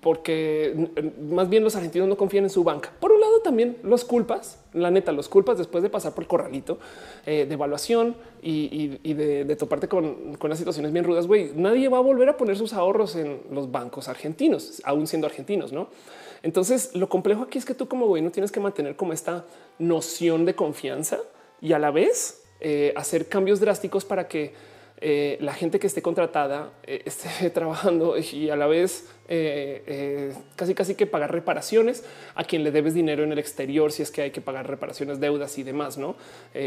porque 0.00 0.72
más 1.20 1.48
bien 1.48 1.64
los 1.64 1.74
argentinos 1.74 2.06
no 2.06 2.16
confían 2.16 2.44
en 2.44 2.50
su 2.50 2.62
banca. 2.62 2.92
Por 3.00 3.10
un 3.10 3.20
lado 3.20 3.40
también 3.40 3.78
los 3.82 4.04
culpas, 4.04 4.60
la 4.72 4.92
neta, 4.92 5.10
los 5.10 5.28
culpas 5.28 5.58
después 5.58 5.82
de 5.82 5.90
pasar 5.90 6.14
por 6.14 6.22
el 6.22 6.28
corralito 6.28 6.78
eh, 7.26 7.44
de 7.44 7.54
evaluación 7.54 8.14
y, 8.40 8.86
de, 9.12 9.56
toparte 9.56 9.88
con, 9.88 10.36
con, 10.36 10.48
las 10.48 10.60
situaciones 10.60 10.92
bien 10.92 11.04
rudas, 11.04 11.26
güey, 11.26 11.50
nadie 11.56 11.88
va 11.88 11.98
a 11.98 12.02
volver 12.02 12.28
a 12.28 12.36
poner 12.36 12.56
sus 12.56 12.72
ahorros 12.72 13.16
en 13.16 13.40
los 13.50 13.72
bancos 13.72 14.06
argentinos, 14.06 14.80
aún 14.84 15.08
siendo 15.08 15.26
argentinos, 15.26 15.72
¿no? 15.72 15.88
Entonces, 16.42 16.94
lo 16.94 17.08
complejo 17.08 17.42
aquí 17.42 17.58
es 17.58 17.64
que 17.64 17.74
tú 17.74 17.88
como 17.88 18.06
gobierno 18.06 18.30
tienes 18.30 18.50
que 18.50 18.60
mantener 18.60 18.96
como 18.96 19.12
esta 19.12 19.44
noción 19.78 20.44
de 20.44 20.54
confianza 20.54 21.18
y 21.60 21.72
a 21.72 21.78
la 21.78 21.90
vez 21.90 22.42
eh, 22.60 22.92
hacer 22.96 23.26
cambios 23.26 23.58
drásticos 23.60 24.04
para 24.04 24.28
que 24.28 24.52
eh, 25.02 25.38
la 25.40 25.54
gente 25.54 25.80
que 25.80 25.86
esté 25.86 26.02
contratada 26.02 26.72
eh, 26.82 27.02
esté 27.06 27.48
trabajando 27.54 28.16
y 28.18 28.50
a 28.50 28.56
la 28.56 28.66
vez 28.66 29.06
casi 30.56 30.74
casi 30.74 30.96
que 30.96 31.06
pagar 31.06 31.30
reparaciones 31.30 32.02
a 32.34 32.42
quien 32.42 32.64
le 32.64 32.72
debes 32.72 32.94
dinero 32.94 33.22
en 33.22 33.30
el 33.30 33.38
exterior 33.38 33.92
si 33.92 34.02
es 34.02 34.10
que 34.10 34.22
hay 34.22 34.32
que 34.32 34.40
pagar 34.40 34.68
reparaciones, 34.68 35.20
deudas 35.20 35.56
y 35.56 35.62
demás, 35.62 35.98
¿no? 35.98 36.16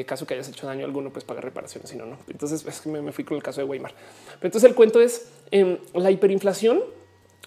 caso 0.05 0.25
que 0.25 0.35
hayas 0.35 0.47
hecho 0.47 0.65
daño 0.65 0.83
a 0.83 0.85
alguno, 0.85 1.09
pues 1.11 1.25
pagar 1.25 1.43
reparaciones, 1.43 1.89
si 1.89 1.97
no, 1.97 2.05
no. 2.05 2.17
Entonces 2.29 2.65
es 2.65 2.79
que 2.79 2.87
me, 2.87 3.11
fui 3.11 3.25
con 3.25 3.35
el 3.35 3.43
caso 3.43 3.59
de 3.59 3.65
Weimar. 3.65 3.91
Pero 3.91 4.47
entonces 4.47 4.69
el 4.69 4.77
cuento 4.77 5.01
es 5.01 5.27
em, 5.51 5.77
la 5.93 6.09
hiperinflación 6.09 6.81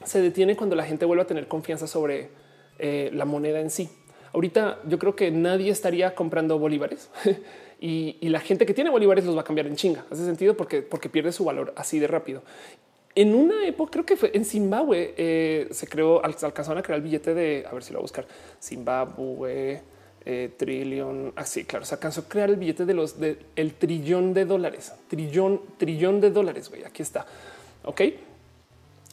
se 0.04 0.20
detiene 0.20 0.56
cuando 0.56 0.76
la 0.76 0.84
gente 0.84 1.04
vuelve 1.04 1.22
a 1.22 1.26
tener 1.26 1.48
confianza 1.48 1.86
sobre 1.86 2.28
eh, 2.78 3.10
la 3.12 3.24
moneda 3.24 3.60
en 3.60 3.70
sí. 3.70 3.88
Ahorita 4.32 4.80
yo 4.86 4.98
creo 4.98 5.16
que 5.16 5.30
nadie 5.30 5.70
estaría 5.70 6.14
comprando 6.14 6.58
bolívares 6.58 7.10
y, 7.80 8.16
la 8.28 8.40
gente 8.40 8.66
que 8.66 8.74
tiene 8.74 8.90
bolívares 8.90 9.24
los 9.24 9.36
va 9.36 9.40
a 9.40 9.44
cambiar 9.44 9.66
en 9.66 9.76
chinga. 9.76 10.04
Hace 10.10 10.24
sentido 10.24 10.56
porque, 10.56 10.82
porque 10.82 11.08
pierde 11.08 11.32
su 11.32 11.44
valor 11.44 11.72
así 11.76 11.98
de 11.98 12.06
rápido. 12.06 12.42
En 13.14 13.34
una 13.34 13.66
época, 13.66 13.92
creo 13.92 14.04
que 14.04 14.16
fue 14.16 14.30
en 14.34 14.44
Zimbabue, 14.44 15.14
eh, 15.16 15.68
se 15.70 15.86
creó, 15.86 16.22
alcanzaron 16.22 16.78
a 16.78 16.82
crear 16.82 16.98
el 16.98 17.02
billete 17.02 17.32
de, 17.32 17.64
a 17.66 17.72
ver 17.72 17.82
si 17.82 17.94
lo 17.94 17.98
voy 17.98 18.02
a 18.02 18.04
buscar, 18.04 18.26
Zimbabue, 18.62 19.80
eh, 20.26 20.50
trillón, 20.54 21.32
así, 21.34 21.60
ah, 21.62 21.64
claro, 21.66 21.86
se 21.86 21.94
alcanzó 21.94 22.20
a 22.20 22.28
crear 22.28 22.50
el 22.50 22.56
billete 22.56 22.84
de 22.84 22.92
los, 22.92 23.18
del 23.18 23.38
trillón 23.78 24.34
de 24.34 24.44
dólares, 24.44 24.92
trillón, 25.08 25.62
trillón 25.78 26.20
de 26.20 26.30
dólares, 26.30 26.68
güey, 26.68 26.84
aquí 26.84 27.00
está, 27.00 27.24
ok. 27.84 28.02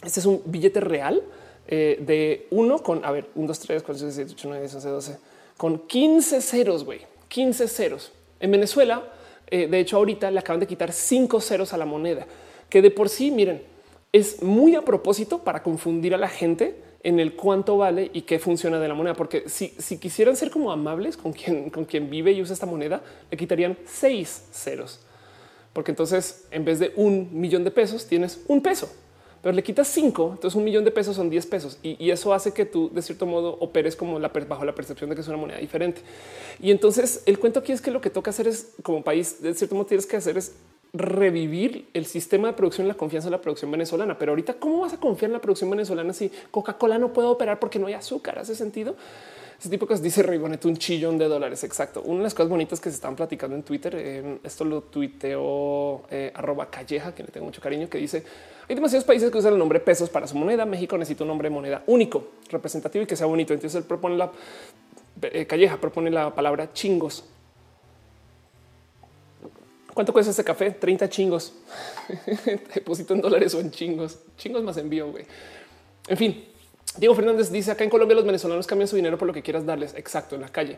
Este 0.03 0.19
es 0.19 0.25
un 0.25 0.41
billete 0.45 0.79
real 0.79 1.23
eh, 1.67 1.97
de 2.05 2.47
uno 2.51 2.79
con, 2.79 3.03
a 3.05 3.11
ver, 3.11 3.29
un, 3.35 3.47
dos, 3.47 3.59
tres, 3.59 3.83
cuatro, 3.83 3.99
cinco, 3.99 4.11
siete, 4.11 4.31
ocho, 4.33 4.47
nueve, 4.49 4.63
diez, 4.63 4.75
once, 4.75 4.89
doce, 4.89 5.17
con 5.55 5.79
15 5.79 6.41
ceros, 6.41 6.83
güey, 6.83 7.01
15 7.29 7.67
ceros. 7.67 8.11
En 8.39 8.51
Venezuela, 8.51 9.03
eh, 9.47 9.67
de 9.67 9.79
hecho, 9.79 9.97
ahorita 9.97 10.29
le 10.29 10.39
acaban 10.39 10.59
de 10.59 10.67
quitar 10.67 10.91
cinco 10.91 11.39
ceros 11.39 11.73
a 11.73 11.77
la 11.77 11.85
moneda, 11.85 12.27
que 12.69 12.81
de 12.81 12.91
por 12.91 13.07
sí, 13.07 13.31
miren, 13.31 13.63
es 14.11 14.43
muy 14.43 14.75
a 14.75 14.81
propósito 14.81 15.39
para 15.39 15.63
confundir 15.63 16.13
a 16.13 16.17
la 16.17 16.27
gente 16.27 16.75
en 17.01 17.19
el 17.19 17.35
cuánto 17.35 17.77
vale 17.77 18.09
y 18.13 18.21
qué 18.23 18.39
funciona 18.39 18.79
de 18.79 18.87
la 18.87 18.93
moneda. 18.93 19.13
Porque 19.13 19.47
si, 19.47 19.69
si 19.77 19.97
quisieran 19.97 20.35
ser 20.35 20.51
como 20.51 20.71
amables 20.71 21.17
con 21.17 21.33
quien, 21.33 21.69
con 21.69 21.85
quien 21.85 22.09
vive 22.09 22.31
y 22.31 22.41
usa 22.41 22.53
esta 22.53 22.65
moneda, 22.65 23.01
le 23.31 23.37
quitarían 23.37 23.77
seis 23.85 24.45
ceros. 24.51 24.99
Porque 25.71 25.91
entonces, 25.91 26.45
en 26.51 26.65
vez 26.65 26.79
de 26.79 26.93
un 26.95 27.29
millón 27.31 27.63
de 27.63 27.71
pesos, 27.71 28.05
tienes 28.05 28.41
un 28.47 28.61
peso 28.61 28.89
pero 29.43 29.53
le 29.53 29.61
quitas 29.61 29.89
cinco, 29.89 30.31
entonces 30.31 30.55
un 30.55 30.63
millón 30.63 30.85
de 30.85 30.91
pesos 30.91 31.17
son 31.17 31.29
10 31.29 31.45
pesos 31.47 31.77
y, 31.83 32.09
eso 32.09 32.33
hace 32.33 32.53
que 32.53 32.65
tú 32.65 32.89
de 32.93 33.01
cierto 33.01 33.25
modo 33.25 33.57
operes 33.59 33.97
como 33.97 34.17
bajo 34.19 34.63
la 34.63 34.73
percepción 34.73 35.09
de 35.09 35.17
que 35.17 35.21
es 35.21 35.27
una 35.27 35.35
moneda 35.35 35.59
diferente. 35.59 36.01
Y 36.61 36.71
entonces 36.71 37.21
el 37.25 37.37
cuento 37.39 37.59
aquí 37.59 37.73
es 37.73 37.81
que 37.81 37.91
lo 37.91 37.99
que 37.99 38.09
toca 38.09 38.29
hacer 38.29 38.47
es 38.47 38.73
como 38.83 39.03
país, 39.03 39.41
de 39.41 39.53
cierto 39.53 39.75
modo 39.75 39.85
tienes 39.85 40.05
que 40.05 40.15
hacer 40.15 40.37
es 40.37 40.53
revivir 40.93 41.89
el 41.93 42.05
sistema 42.05 42.47
de 42.47 42.53
producción 42.53 42.87
la 42.87 42.93
confianza 42.93 43.27
en 43.27 43.33
la 43.33 43.41
producción 43.41 43.69
venezolana. 43.69 44.17
Pero 44.17 44.31
ahorita, 44.31 44.53
¿cómo 44.53 44.79
vas 44.79 44.93
a 44.93 44.97
confiar 44.97 45.29
en 45.29 45.33
la 45.33 45.41
producción 45.41 45.69
venezolana 45.69 46.13
si 46.13 46.31
Coca-Cola 46.49 46.97
no 46.97 47.11
puede 47.11 47.27
operar 47.27 47.59
porque 47.59 47.79
no 47.79 47.87
hay 47.87 47.95
azúcar? 47.95 48.39
¿Hace 48.39 48.55
sentido? 48.55 48.95
Ese 49.63 49.69
tipo 49.69 49.87
cosas 49.87 50.03
dice 50.03 50.21
Ribonet 50.23 50.65
un 50.65 50.75
chillón 50.75 51.17
de 51.17 51.25
dólares. 51.25 51.63
Exacto. 51.63 52.01
Una 52.01 52.17
de 52.17 52.23
las 52.23 52.33
cosas 52.33 52.49
bonitas 52.49 52.81
que 52.81 52.89
se 52.89 52.95
están 52.95 53.15
platicando 53.15 53.55
en 53.55 53.63
Twitter, 53.63 53.95
eh, 53.97 54.39
esto 54.43 54.65
lo 54.65 54.81
tuiteó 54.81 56.03
eh, 56.11 56.33
arroba 56.35 56.69
calleja, 56.69 57.15
que 57.15 57.23
le 57.23 57.29
tengo 57.29 57.45
mucho 57.45 57.61
cariño, 57.61 57.87
que 57.87 57.97
dice 57.97 58.25
hay 58.67 58.75
demasiados 58.75 59.05
países 59.05 59.31
que 59.31 59.37
usan 59.37 59.53
el 59.53 59.59
nombre 59.59 59.79
pesos 59.79 60.09
para 60.09 60.27
su 60.27 60.35
moneda. 60.35 60.65
México 60.65 60.97
necesita 60.97 61.23
un 61.23 61.29
nombre 61.29 61.47
de 61.47 61.55
moneda 61.55 61.81
único, 61.87 62.31
representativo 62.49 63.03
y 63.03 63.07
que 63.07 63.15
sea 63.15 63.25
bonito. 63.25 63.53
Entonces 63.53 63.81
él 63.81 63.87
propone 63.87 64.17
la 64.17 64.33
eh, 65.21 65.47
calleja, 65.47 65.77
propone 65.77 66.11
la 66.11 66.35
palabra 66.35 66.73
chingos. 66.73 67.23
¿Cuánto 69.93 70.11
cuesta 70.11 70.31
ese 70.31 70.43
café? 70.43 70.71
30 70.71 71.07
chingos. 71.07 71.53
Deposito 72.75 73.13
en 73.13 73.21
dólares 73.21 73.55
o 73.55 73.61
en 73.61 73.71
chingos. 73.71 74.19
Chingos 74.35 74.61
más 74.61 74.75
envío, 74.75 75.09
güey. 75.09 75.25
En 76.09 76.17
fin, 76.17 76.52
Diego 76.97 77.15
Fernández 77.15 77.51
dice 77.51 77.71
acá 77.71 77.83
en 77.83 77.89
Colombia 77.89 78.15
los 78.15 78.25
venezolanos 78.25 78.67
cambian 78.67 78.87
su 78.87 78.95
dinero 78.95 79.17
por 79.17 79.27
lo 79.27 79.33
que 79.33 79.41
quieras 79.41 79.65
darles. 79.65 79.93
Exacto, 79.95 80.35
en 80.35 80.41
la 80.41 80.49
calle. 80.49 80.77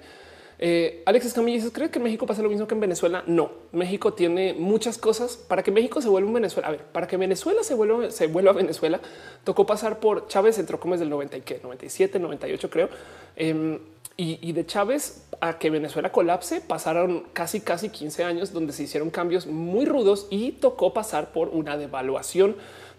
Eh, 0.58 1.04
Alex 1.06 1.26
Escamilla 1.26 1.58
dice, 1.58 1.72
¿cree 1.74 1.90
que 1.90 2.00
México 2.00 2.26
pasa 2.26 2.42
lo 2.42 2.50
mismo 2.50 2.66
que 2.68 2.76
en 2.76 2.80
Venezuela? 2.80 3.24
No, 3.28 3.52
México 3.74 4.14
tiene 4.14 4.54
muchas 4.54 4.98
cosas 4.98 5.36
para 5.36 5.64
que 5.64 5.72
México 5.72 6.02
se 6.02 6.08
vuelva 6.08 6.28
un 6.30 6.34
Venezuela. 6.34 6.70
A 6.70 6.72
ver, 6.72 6.84
para 6.84 7.08
que 7.08 7.18
Venezuela 7.18 7.64
se 7.64 7.74
vuelva, 7.74 8.10
se 8.12 8.28
vuelva 8.28 8.52
a 8.52 8.54
Venezuela, 8.64 9.02
tocó 9.44 9.66
pasar 9.66 10.00
por 10.00 10.28
Chávez, 10.28 10.58
entró 10.58 10.80
como 10.80 10.94
es 10.94 11.00
del 11.00 11.10
90 11.10 11.38
y 11.38 11.42
qué, 11.42 11.60
97, 11.62 12.20
98 12.20 12.70
creo. 12.70 12.90
Em, 13.36 13.80
y, 14.18 14.54
de 14.54 14.66
Chávez 14.66 15.26
a 15.42 15.60
que 15.60 15.70
Venezuela 15.70 16.10
colapse 16.10 16.62
pasaron 16.62 17.26
casi, 17.34 17.60
casi 17.60 17.90
15 17.90 18.24
años 18.24 18.54
donde 18.54 18.72
se 18.72 18.84
hicieron 18.84 19.10
cambios 19.10 19.46
muy 19.46 19.86
rudos 19.86 20.28
y 20.30 20.54
tocó 20.54 20.94
pasar 20.94 21.34
por 21.34 21.50
una 21.50 21.76
devaluación 21.78 22.56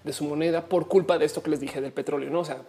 de 0.07 0.13
su 0.13 0.25
moneda 0.25 0.63
por 0.63 0.87
culpa 0.87 1.19
de 1.19 1.25
esto 1.25 1.43
que 1.43 1.51
les 1.51 1.59
dije 1.59 1.81
del 1.81 1.91
petróleo. 1.91 2.31
No, 2.31 2.41
o 2.41 2.45
sea, 2.45 2.63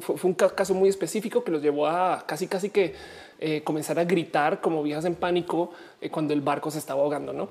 fue, 0.00 0.16
un 0.22 0.34
caso 0.34 0.74
muy 0.74 0.88
específico 0.88 1.42
que 1.42 1.50
los 1.50 1.60
llevó 1.60 1.88
a 1.88 2.24
casi, 2.24 2.46
casi 2.46 2.70
que 2.70 2.94
eh, 3.40 3.62
comenzar 3.64 3.98
a 3.98 4.04
gritar 4.04 4.60
como 4.60 4.80
viejas 4.80 5.04
en 5.04 5.16
pánico 5.16 5.72
eh, 6.00 6.08
cuando 6.08 6.32
el 6.32 6.40
barco 6.40 6.70
se 6.70 6.78
estaba 6.78 7.02
ahogando, 7.02 7.32
no? 7.32 7.48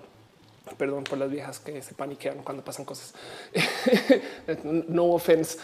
Perdón 0.78 1.03
por 1.03 1.18
las 1.18 1.30
viejas 1.30 1.60
que 1.60 1.82
se 1.82 1.94
paniquean 1.94 2.38
cuando 2.41 2.64
pasan 2.64 2.86
cosas. 2.86 3.14
no 4.64 5.07
offense. 5.07 5.57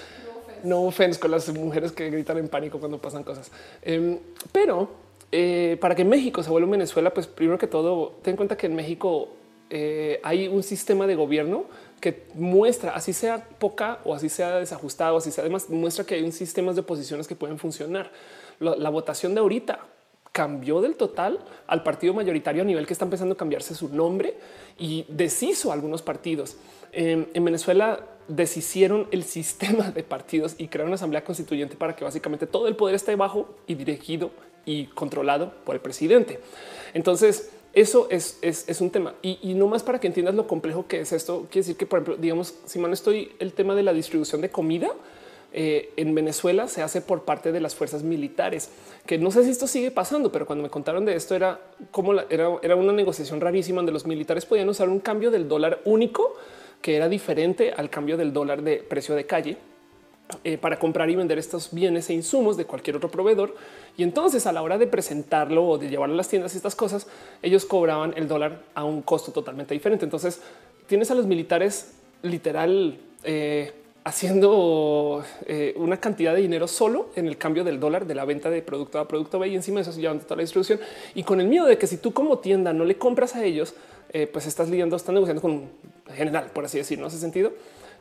No 0.66 0.82
offense 0.82 1.18
con 1.18 1.32
las 1.32 1.48
mujeres 1.54 1.94
que 1.94 2.10
gritan 2.10 2.38
en 2.38 2.50
pánico 2.50 2.82
cuando 2.82 2.98
pasan 2.98 3.24
cosas. 3.24 3.50
Em, 3.82 4.20
pero 4.52 4.90
eh, 5.32 5.78
para 5.80 5.96
que 5.96 6.04
México 6.04 6.44
se 6.44 6.50
vuelva 6.50 6.70
Venezuela, 6.70 7.14
pues 7.14 7.28
primero 7.28 7.58
que 7.58 7.68
todo, 7.68 8.12
ten 8.24 8.32
en 8.32 8.36
cuenta 8.38 8.58
que 8.58 8.68
en 8.68 8.76
México 8.76 9.30
hay 10.24 10.48
un 10.48 10.64
sistema 10.64 11.06
de 11.06 11.14
gobierno 11.14 11.66
que 12.00 12.26
muestra, 12.34 12.96
así 12.96 13.14
sea 13.14 13.44
poca 13.60 14.00
o 14.04 14.14
así 14.14 14.30
sea 14.30 14.58
desajustado, 14.58 15.18
así 15.18 15.32
sea 15.32 15.44
además 15.44 15.70
muestra 15.70 16.06
que 16.06 16.16
hay 16.16 16.24
un 16.24 16.32
sistema 16.32 16.74
de 16.74 16.84
posiciones 16.84 17.28
que 17.28 17.36
pueden 17.36 17.60
funcionar. 17.60 18.12
la 18.60 18.90
votación 18.90 19.34
de 19.34 19.40
ahorita 19.40 19.80
cambió 20.32 20.82
del 20.82 20.96
total 20.96 21.40
al 21.68 21.84
partido 21.84 22.14
mayoritario 22.14 22.62
a 22.62 22.66
nivel 22.66 22.86
que 22.86 22.94
está 22.94 23.06
empezando 23.06 23.34
a 23.34 23.38
cambiarse 23.38 23.74
su 23.76 23.90
nombre 23.90 24.38
y 24.78 25.06
deshizo 25.10 25.72
algunos 25.72 26.02
partidos. 26.02 26.58
en 26.92 27.46
Venezuela 27.46 28.00
deshicieron 28.30 29.08
el 29.12 29.24
sistema 29.24 29.92
de 29.92 30.04
partidos 30.04 30.56
y 30.58 30.68
crearon 30.68 30.90
una 30.90 30.96
asamblea 30.96 31.24
constituyente 31.24 31.76
para 31.76 31.96
que 31.96 32.06
básicamente 32.06 32.48
todo 32.48 32.68
el 32.68 32.76
poder 32.76 32.96
esté 32.96 33.16
bajo 33.16 33.56
y 33.68 33.76
dirigido 33.76 34.32
y 34.66 34.86
controlado 34.86 35.52
por 35.66 35.76
el 35.76 35.82
presidente. 35.82 36.40
Entonces, 36.94 37.50
eso 37.74 38.08
es, 38.10 38.40
es, 38.42 38.82
un 38.82 38.90
tema 38.90 39.14
y, 39.22 39.54
no 39.54 39.68
más 39.68 39.84
para 39.84 40.00
que 40.00 40.08
entiendas 40.08 40.36
lo 40.36 40.48
complejo 40.48 40.88
que 40.88 41.02
es 41.02 41.12
esto. 41.12 41.48
Quiere 41.52 41.62
decir 41.62 41.78
que, 41.78 41.86
por 41.86 42.00
ejemplo, 42.00 42.18
digamos, 42.18 42.56
si 42.66 42.80
mal 42.80 42.92
estoy 42.92 43.32
el 43.40 43.54
tema 43.54 43.76
de 43.76 43.84
la 43.84 43.94
distribución 43.94 44.42
de 44.42 44.50
comida, 44.50 44.90
eh, 45.52 45.94
en 45.98 46.14
Venezuela 46.14 46.68
se 46.68 46.84
hace 46.84 47.02
por 47.02 47.24
parte 47.24 47.52
de 47.52 47.60
las 47.60 47.76
fuerzas 47.76 48.04
militares, 48.04 48.70
que 49.06 49.18
no 49.18 49.32
sé 49.32 49.44
si 49.44 49.50
esto 49.50 49.66
sigue 49.66 49.90
pasando, 49.92 50.32
pero 50.32 50.46
cuando 50.46 50.64
me 50.64 50.70
contaron 50.70 51.06
de 51.06 51.16
esto 51.16 51.36
era 51.36 51.60
como 51.92 52.14
era, 52.14 52.50
era 52.62 52.76
una 52.76 52.94
negociación 52.94 53.42
rarísima 53.42 53.78
donde 53.78 53.92
los 53.92 54.06
militares 54.06 54.46
podían 54.46 54.70
usar 54.70 54.90
un 54.90 55.00
cambio 55.00 55.32
del 55.32 55.48
dólar 55.48 55.82
único 55.86 56.36
que 56.82 56.96
era 56.96 57.10
diferente 57.10 57.74
al 57.76 57.90
cambio 57.90 58.16
del 58.16 58.32
dólar 58.32 58.62
de 58.62 58.78
precio 58.78 59.16
de 59.16 59.26
calle 59.26 59.58
eh, 60.44 60.60
para 60.60 60.78
comprar 60.78 61.10
y 61.10 61.16
vender 61.16 61.40
estos 61.40 61.74
bienes 61.74 62.08
e 62.12 62.14
insumos 62.14 62.56
de 62.56 62.66
cualquier 62.66 62.96
otro 62.96 63.10
proveedor. 63.10 63.56
Y 63.98 64.04
entonces 64.04 64.46
a 64.46 64.52
la 64.52 64.62
hora 64.62 64.78
de 64.78 64.86
presentarlo 64.86 65.66
o 65.66 65.78
de 65.80 65.90
llevarlo 65.90 66.14
a 66.14 66.18
las 66.18 66.30
tiendas 66.30 66.54
estas 66.54 66.76
cosas, 66.76 67.08
ellos 67.42 67.66
cobraban 67.66 68.14
el 68.16 68.28
dólar 68.28 68.62
a 68.76 68.84
un 68.84 69.02
costo 69.02 69.32
totalmente 69.32 69.74
diferente. 69.74 70.06
Entonces 70.06 70.40
tienes 70.86 71.10
a 71.10 71.16
los 71.16 71.26
militares 71.26 71.94
literal 72.22 73.00
eh, 73.24 73.74
haciendo 74.04 75.26
eh, 75.48 75.74
una 75.78 75.98
cantidad 75.98 76.36
de 76.36 76.42
dinero 76.42 76.68
solo 76.68 77.10
en 77.16 77.26
el 77.26 77.40
cambio 77.40 77.64
del 77.64 77.80
dólar 77.80 78.06
de 78.06 78.14
la 78.14 78.24
venta 78.24 78.52
de 78.52 78.62
producto 78.62 79.00
a 79.00 79.08
producto 79.08 79.40
B 79.40 79.48
y 79.48 79.56
encima 79.56 79.82
de 79.82 79.90
eso 79.90 80.00
llevando 80.00 80.26
toda 80.26 80.36
la 80.36 80.44
distribución 80.44 80.80
y 81.16 81.24
con 81.24 81.42
el 81.42 81.48
miedo 81.48 81.66
de 81.66 81.80
que 81.80 81.88
si 81.88 81.98
tú 81.98 82.14
como 82.14 82.38
tienda 82.38 82.72
no 82.72 82.86
le 82.86 83.00
compras 83.00 83.36
a 83.36 83.44
ellos, 83.44 83.74
pues 84.32 84.46
estás 84.46 84.70
lidiando, 84.70 84.96
están 84.96 85.16
negociando 85.16 85.42
con 85.42 85.70
general, 86.16 86.52
por 86.54 86.66
así 86.66 86.78
decirlo, 86.78 87.04
¿no 87.04 87.08
hace 87.08 87.18
sentido? 87.18 87.52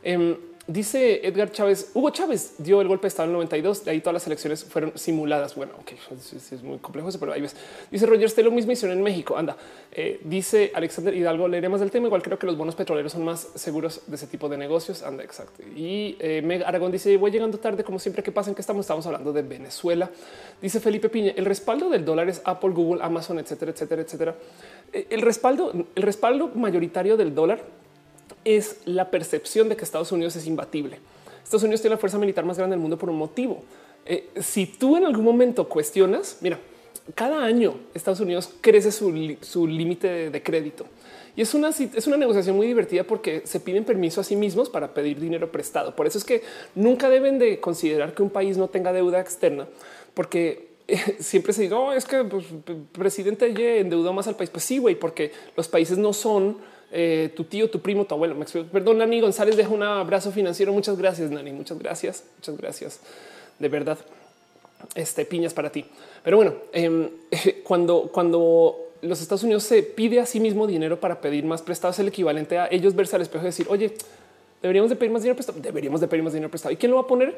Em, 0.03 0.35
Dice 0.69 1.25
Edgar 1.27 1.51
Chávez, 1.51 1.89
Hugo 1.95 2.11
Chávez 2.11 2.53
dio 2.59 2.79
el 2.79 2.87
golpe 2.87 3.05
de 3.05 3.07
Estado 3.07 3.25
en 3.25 3.31
el 3.31 3.37
92, 3.37 3.85
de 3.85 3.89
ahí 3.89 4.01
todas 4.01 4.13
las 4.13 4.27
elecciones 4.27 4.63
fueron 4.63 4.91
simuladas. 4.93 5.55
Bueno, 5.55 5.73
ok, 5.79 5.93
es, 6.11 6.53
es 6.53 6.61
muy 6.61 6.77
complejo 6.77 7.09
eso, 7.09 7.19
pero 7.19 7.33
ahí 7.33 7.41
ves. 7.41 7.55
Dice 7.89 8.05
Roger 8.05 8.31
lo 8.45 8.51
mismo 8.51 8.71
hicieron 8.71 8.95
en 8.95 9.03
México. 9.03 9.35
Anda, 9.35 9.57
eh, 9.91 10.19
dice 10.23 10.71
Alexander 10.75 11.11
Hidalgo, 11.15 11.47
leeré 11.47 11.69
más 11.69 11.79
del 11.79 11.89
tema. 11.89 12.05
Igual 12.05 12.21
creo 12.21 12.37
que 12.37 12.45
los 12.45 12.55
bonos 12.55 12.75
petroleros 12.75 13.13
son 13.13 13.25
más 13.25 13.47
seguros 13.55 14.01
de 14.05 14.15
ese 14.15 14.27
tipo 14.27 14.47
de 14.47 14.59
negocios. 14.59 15.01
Anda, 15.01 15.23
exacto. 15.23 15.63
Y 15.75 16.15
eh, 16.19 16.43
Meg 16.45 16.63
Aragón 16.63 16.91
dice, 16.91 17.17
voy 17.17 17.31
llegando 17.31 17.57
tarde, 17.57 17.83
como 17.83 17.97
siempre 17.97 18.21
que 18.21 18.31
pasen 18.31 18.53
que 18.53 18.61
estamos, 18.61 18.85
estamos 18.85 19.07
hablando 19.07 19.33
de 19.33 19.41
Venezuela. 19.41 20.11
Dice 20.61 20.79
Felipe 20.79 21.09
Piña, 21.09 21.33
el 21.35 21.45
respaldo 21.45 21.89
del 21.89 22.05
dólar 22.05 22.29
es 22.29 22.43
Apple, 22.45 22.69
Google, 22.75 23.01
Amazon, 23.01 23.39
etcétera, 23.39 23.71
etcétera, 23.71 24.03
etcétera. 24.03 24.35
Eh, 24.93 25.07
el 25.09 25.21
respaldo, 25.21 25.73
el 25.95 26.03
respaldo 26.03 26.49
mayoritario 26.53 27.17
del 27.17 27.33
dólar 27.33 27.78
es 28.45 28.77
la 28.85 29.11
percepción 29.11 29.69
de 29.69 29.75
que 29.75 29.83
Estados 29.83 30.11
Unidos 30.11 30.35
es 30.35 30.47
imbatible. 30.47 30.99
Estados 31.43 31.63
Unidos 31.63 31.81
tiene 31.81 31.95
la 31.95 31.99
fuerza 31.99 32.17
militar 32.17 32.45
más 32.45 32.57
grande 32.57 32.75
del 32.75 32.81
mundo 32.81 32.97
por 32.97 33.09
un 33.09 33.17
motivo. 33.17 33.63
Eh, 34.05 34.29
si 34.39 34.65
tú 34.65 34.97
en 34.97 35.05
algún 35.05 35.25
momento 35.25 35.67
cuestionas, 35.67 36.37
mira, 36.41 36.59
cada 37.15 37.43
año 37.43 37.75
Estados 37.93 38.19
Unidos 38.19 38.53
crece 38.61 38.91
su, 38.91 39.11
límite 39.67 40.29
de, 40.29 40.43
crédito. 40.43 40.85
Y 41.35 41.41
es 41.41 41.53
una, 41.53 41.69
es 41.69 42.07
una 42.07 42.17
negociación 42.17 42.55
muy 42.55 42.67
divertida 42.67 43.03
porque 43.03 43.41
se 43.45 43.59
piden 43.59 43.85
permiso 43.85 44.21
a 44.21 44.23
sí 44.23 44.35
mismos 44.35 44.69
para 44.69 44.93
pedir 44.93 45.19
dinero 45.19 45.51
prestado. 45.51 45.95
Por 45.95 46.07
eso 46.07 46.17
es 46.17 46.23
que 46.23 46.43
nunca 46.75 47.09
deben 47.09 47.39
de 47.39 47.59
considerar 47.59 48.13
que 48.13 48.23
un 48.23 48.29
país 48.29 48.57
no 48.57 48.67
tenga 48.67 48.93
deuda 48.93 49.19
externa, 49.19 49.67
porque 50.13 50.69
siempre 51.19 51.53
se 51.53 51.63
dice, 51.63 51.73
no, 51.73 51.93
es 51.93 52.05
que 52.05 52.17
el 52.17 52.27
pues, 52.27 52.45
presidente 52.91 53.79
endeudó 53.79 54.13
más 54.13 54.27
al 54.27 54.35
país. 54.35 54.49
Pues 54.49 54.63
sí, 54.63 54.77
güey, 54.77 54.95
porque 54.95 55.31
los 55.55 55.67
países 55.67 55.97
no 55.97 56.13
son 56.13 56.57
eh, 56.91 57.31
tu 57.35 57.43
tío, 57.43 57.69
tu 57.69 57.79
primo, 57.81 58.05
tu 58.05 58.15
abuelo. 58.15 58.35
Perdón, 58.71 58.97
Nani 58.97 59.21
González 59.21 59.55
deja 59.55 59.69
un 59.69 59.83
abrazo 59.83 60.31
financiero. 60.31 60.73
Muchas 60.73 60.97
gracias, 60.97 61.29
Nani. 61.29 61.51
Muchas 61.51 61.77
gracias. 61.77 62.23
Muchas 62.37 62.57
gracias. 62.57 62.99
De 63.59 63.69
verdad. 63.69 63.97
Este 64.95 65.25
piñas 65.25 65.53
para 65.53 65.71
ti. 65.71 65.85
Pero 66.23 66.37
bueno, 66.37 66.55
em, 66.71 67.09
cuando, 67.63 68.09
cuando 68.11 68.91
los 69.01 69.21
Estados 69.21 69.43
Unidos 69.43 69.63
se 69.63 69.83
pide 69.83 70.19
a 70.19 70.25
sí 70.25 70.39
mismo 70.39 70.67
dinero 70.67 70.99
para 70.99 71.21
pedir 71.21 71.45
más 71.45 71.61
prestado, 71.61 71.91
es 71.91 71.99
el 71.99 72.07
equivalente 72.07 72.57
a 72.57 72.67
ellos 72.71 72.95
verse 72.95 73.15
al 73.15 73.21
espejo 73.21 73.43
y 73.43 73.47
decir, 73.47 73.67
oye, 73.69 73.93
deberíamos 74.61 74.89
de 74.89 74.95
pedir 74.95 75.11
más 75.11 75.21
dinero 75.21 75.35
prestado. 75.35 75.59
Deberíamos 75.59 76.01
de 76.01 76.07
pedir 76.07 76.23
más 76.23 76.33
dinero 76.33 76.49
prestado. 76.49 76.73
¿Y 76.73 76.77
quién 76.77 76.91
lo 76.91 76.97
va 76.97 77.03
a 77.03 77.07
poner? 77.07 77.37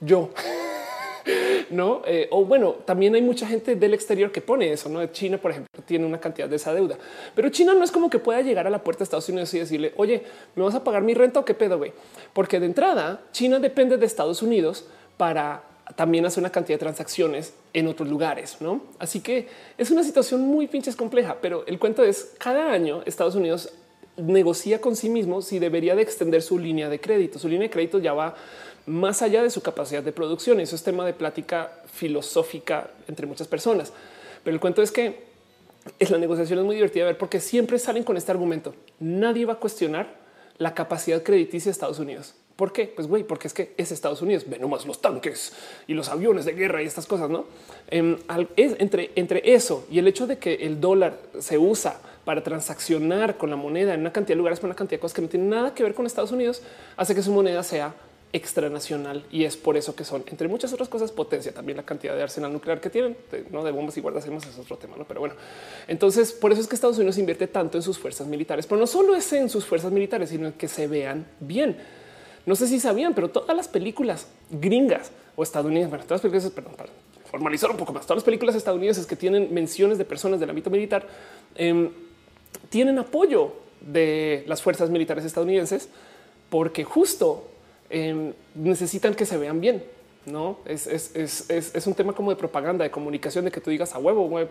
Yo. 0.00 0.30
no? 1.70 2.02
Eh, 2.06 2.28
o 2.30 2.44
bueno, 2.44 2.76
también 2.84 3.14
hay 3.14 3.22
mucha 3.22 3.46
gente 3.46 3.76
del 3.76 3.94
exterior 3.94 4.32
que 4.32 4.40
pone 4.40 4.72
eso. 4.72 4.88
No 4.88 5.04
China, 5.06 5.38
por 5.38 5.50
ejemplo, 5.50 5.82
tiene 5.86 6.06
una 6.06 6.20
cantidad 6.20 6.48
de 6.48 6.56
esa 6.56 6.72
deuda, 6.74 6.98
pero 7.34 7.48
China 7.48 7.74
no 7.74 7.84
es 7.84 7.90
como 7.90 8.10
que 8.10 8.18
pueda 8.18 8.40
llegar 8.40 8.66
a 8.66 8.70
la 8.70 8.82
puerta 8.82 9.00
de 9.00 9.04
Estados 9.04 9.28
Unidos 9.28 9.52
y 9.54 9.58
decirle, 9.58 9.92
oye, 9.96 10.22
me 10.54 10.62
vas 10.62 10.74
a 10.74 10.84
pagar 10.84 11.02
mi 11.02 11.14
renta 11.14 11.40
o 11.40 11.44
qué 11.44 11.54
pedo, 11.54 11.78
güey? 11.78 11.92
Porque 12.32 12.60
de 12.60 12.66
entrada, 12.66 13.22
China 13.32 13.58
depende 13.58 13.96
de 13.96 14.06
Estados 14.06 14.42
Unidos 14.42 14.86
para 15.16 15.64
también 15.96 16.24
hacer 16.26 16.42
una 16.42 16.50
cantidad 16.50 16.76
de 16.78 16.84
transacciones 16.84 17.54
en 17.72 17.88
otros 17.88 18.08
lugares, 18.08 18.56
no? 18.60 18.82
Así 18.98 19.20
que 19.20 19.48
es 19.76 19.90
una 19.90 20.04
situación 20.04 20.42
muy 20.42 20.66
pinches 20.66 20.96
compleja, 20.96 21.38
pero 21.40 21.66
el 21.66 21.78
cuento 21.78 22.04
es 22.04 22.34
cada 22.38 22.70
año 22.72 23.02
Estados 23.06 23.34
Unidos 23.34 23.72
negocia 24.16 24.80
con 24.80 24.96
sí 24.96 25.08
mismo 25.08 25.42
si 25.42 25.58
debería 25.58 25.94
de 25.94 26.02
extender 26.02 26.42
su 26.42 26.58
línea 26.58 26.88
de 26.88 27.00
crédito. 27.00 27.38
Su 27.38 27.48
línea 27.48 27.68
de 27.68 27.70
crédito 27.70 27.98
ya 27.98 28.12
va 28.12 28.34
más 28.86 29.22
allá 29.22 29.42
de 29.42 29.50
su 29.50 29.62
capacidad 29.62 30.02
de 30.02 30.12
producción. 30.12 30.60
Eso 30.60 30.74
es 30.76 30.82
tema 30.82 31.06
de 31.06 31.12
plática 31.12 31.72
filosófica 31.92 32.90
entre 33.08 33.26
muchas 33.26 33.48
personas. 33.48 33.92
Pero 34.42 34.54
el 34.54 34.60
cuento 34.60 34.82
es 34.82 34.90
que 34.90 35.30
es 35.98 36.10
la 36.10 36.18
negociación 36.18 36.58
es 36.58 36.64
muy 36.64 36.76
divertida 36.76 37.06
ver 37.06 37.18
porque 37.18 37.40
siempre 37.40 37.78
salen 37.78 38.04
con 38.04 38.16
este 38.16 38.32
argumento. 38.32 38.74
Nadie 38.98 39.46
va 39.46 39.54
a 39.54 39.58
cuestionar 39.58 40.18
la 40.58 40.74
capacidad 40.74 41.22
crediticia 41.22 41.70
de 41.70 41.72
Estados 41.72 41.98
Unidos. 41.98 42.34
¿Por 42.56 42.72
qué? 42.74 42.92
Pues 42.94 43.08
güey, 43.08 43.24
porque 43.24 43.48
es 43.48 43.54
que 43.54 43.72
es 43.78 43.90
Estados 43.90 44.20
Unidos. 44.20 44.44
Ven 44.46 44.60
nomás 44.60 44.84
los 44.84 45.00
tanques 45.00 45.54
y 45.86 45.94
los 45.94 46.10
aviones 46.10 46.44
de 46.44 46.52
guerra 46.52 46.82
y 46.82 46.86
estas 46.86 47.06
cosas, 47.06 47.30
¿no? 47.30 47.46
Es 47.88 48.74
entre, 48.78 49.12
entre 49.14 49.54
eso 49.54 49.86
y 49.90 49.98
el 49.98 50.06
hecho 50.06 50.26
de 50.26 50.36
que 50.36 50.54
el 50.56 50.78
dólar 50.78 51.18
se 51.38 51.56
usa 51.56 51.98
para 52.24 52.42
transaccionar 52.42 53.36
con 53.36 53.50
la 53.50 53.56
moneda 53.56 53.94
en 53.94 54.00
una 54.00 54.12
cantidad 54.12 54.34
de 54.34 54.38
lugares, 54.38 54.60
con 54.60 54.68
una 54.68 54.76
cantidad 54.76 54.98
de 54.98 55.00
cosas 55.00 55.14
que 55.14 55.22
no 55.22 55.28
tienen 55.28 55.48
nada 55.48 55.74
que 55.74 55.82
ver 55.82 55.94
con 55.94 56.06
Estados 56.06 56.32
Unidos, 56.32 56.62
hace 56.96 57.14
que 57.14 57.22
su 57.22 57.32
moneda 57.32 57.62
sea 57.62 57.94
extranacional 58.32 59.24
y 59.30 59.44
es 59.44 59.56
por 59.56 59.76
eso 59.76 59.96
que 59.96 60.04
son, 60.04 60.22
entre 60.26 60.46
muchas 60.46 60.72
otras 60.72 60.88
cosas, 60.88 61.10
potencia 61.10 61.52
también 61.52 61.76
la 61.76 61.82
cantidad 61.82 62.14
de 62.14 62.22
arsenal 62.22 62.52
nuclear 62.52 62.80
que 62.80 62.88
tienen, 62.88 63.16
no 63.50 63.64
de 63.64 63.72
bombas 63.72 63.96
y 63.96 64.00
guardacemos 64.00 64.46
es 64.46 64.56
otro 64.58 64.76
tema, 64.76 64.96
¿no? 64.96 65.04
pero 65.04 65.20
bueno, 65.20 65.34
entonces 65.88 66.32
por 66.32 66.52
eso 66.52 66.60
es 66.60 66.68
que 66.68 66.76
Estados 66.76 66.96
Unidos 66.98 67.18
invierte 67.18 67.48
tanto 67.48 67.76
en 67.76 67.82
sus 67.82 67.98
fuerzas 67.98 68.26
militares, 68.28 68.66
pero 68.66 68.80
no 68.80 68.86
solo 68.86 69.16
es 69.16 69.32
en 69.32 69.48
sus 69.48 69.64
fuerzas 69.64 69.90
militares, 69.90 70.30
sino 70.30 70.46
en 70.46 70.52
que 70.52 70.68
se 70.68 70.86
vean 70.86 71.26
bien. 71.40 71.76
No 72.46 72.56
sé 72.56 72.66
si 72.68 72.80
sabían, 72.80 73.14
pero 73.14 73.30
todas 73.30 73.54
las 73.56 73.68
películas 73.68 74.28
gringas 74.48 75.10
o 75.36 75.42
estadounidenses, 75.42 75.90
bueno, 75.90 76.04
todas 76.04 76.22
las 76.22 76.30
películas, 76.30 76.52
perdón, 76.52 76.74
para 76.76 76.90
formalizar 77.30 77.70
un 77.70 77.76
poco 77.76 77.92
más, 77.92 78.06
todas 78.06 78.18
las 78.18 78.24
películas 78.24 78.54
estadounidenses 78.54 79.06
que 79.06 79.16
tienen 79.16 79.52
menciones 79.52 79.98
de 79.98 80.04
personas 80.04 80.40
del 80.40 80.50
ámbito 80.50 80.70
militar 80.70 81.06
em, 81.54 81.90
tienen 82.68 82.98
apoyo 82.98 83.52
de 83.80 84.44
las 84.46 84.62
fuerzas 84.62 84.90
militares 84.90 85.24
estadounidenses 85.24 85.88
porque 86.50 86.84
justo 86.84 87.50
Em, 87.90 88.32
necesitan 88.54 89.14
que 89.14 89.26
se 89.26 89.36
vean 89.36 89.60
bien. 89.60 89.82
No 90.26 90.58
es, 90.66 91.86
un 91.86 91.94
tema 91.94 92.12
como 92.12 92.30
de 92.30 92.36
propaganda, 92.36 92.84
de 92.84 92.90
comunicación, 92.90 93.46
de 93.46 93.50
que 93.50 93.60
tú 93.60 93.70
digas 93.70 93.94
a 93.94 93.98
huevo. 93.98 94.28
Pues, 94.28 94.48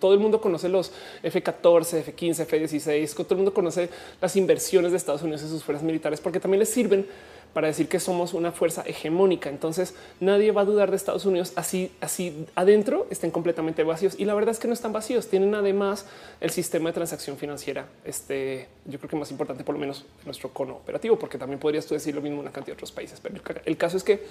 todo 0.00 0.14
el 0.14 0.20
mundo 0.20 0.40
conoce 0.40 0.68
los 0.68 0.92
F-14, 1.22 1.98
F-15, 1.98 2.40
F-16. 2.42 3.14
Todo 3.14 3.26
el 3.32 3.36
mundo 3.36 3.52
conoce 3.52 3.90
las 4.22 4.36
inversiones 4.36 4.92
de 4.92 4.96
Estados 4.96 5.22
Unidos 5.22 5.42
en 5.42 5.48
sus 5.48 5.62
fuerzas 5.62 5.84
militares 5.84 6.20
porque 6.20 6.40
también 6.40 6.60
les 6.60 6.70
sirven 6.70 7.06
para 7.52 7.66
decir 7.66 7.88
que 7.88 8.00
somos 8.00 8.34
una 8.34 8.52
fuerza 8.52 8.82
hegemónica. 8.86 9.50
Entonces 9.50 9.94
nadie 10.20 10.52
va 10.52 10.62
a 10.62 10.64
dudar 10.64 10.90
de 10.90 10.96
Estados 10.96 11.26
Unidos 11.26 11.52
así, 11.56 11.90
así 12.00 12.46
adentro 12.54 13.06
estén 13.10 13.30
completamente 13.30 13.82
vacíos. 13.82 14.14
Y 14.18 14.24
la 14.24 14.34
verdad 14.34 14.50
es 14.50 14.58
que 14.58 14.68
no 14.68 14.74
están 14.74 14.92
vacíos. 14.92 15.28
Tienen 15.28 15.54
además 15.54 16.06
el 16.40 16.50
sistema 16.50 16.90
de 16.90 16.94
transacción 16.94 17.36
financiera. 17.36 17.86
Este 18.04 18.68
yo 18.84 18.98
creo 18.98 19.10
que 19.10 19.16
más 19.16 19.30
importante, 19.30 19.64
por 19.64 19.74
lo 19.74 19.80
menos 19.80 20.04
nuestro 20.24 20.50
cono 20.50 20.74
operativo, 20.74 21.18
porque 21.18 21.38
también 21.38 21.58
podrías 21.58 21.86
tú 21.86 21.94
decir 21.94 22.14
lo 22.14 22.20
mismo 22.20 22.36
en 22.36 22.42
una 22.42 22.52
cantidad 22.52 22.74
de 22.74 22.78
otros 22.78 22.92
países. 22.92 23.20
Pero 23.20 23.36
el 23.64 23.76
caso 23.76 23.96
es 23.96 24.04
que 24.04 24.22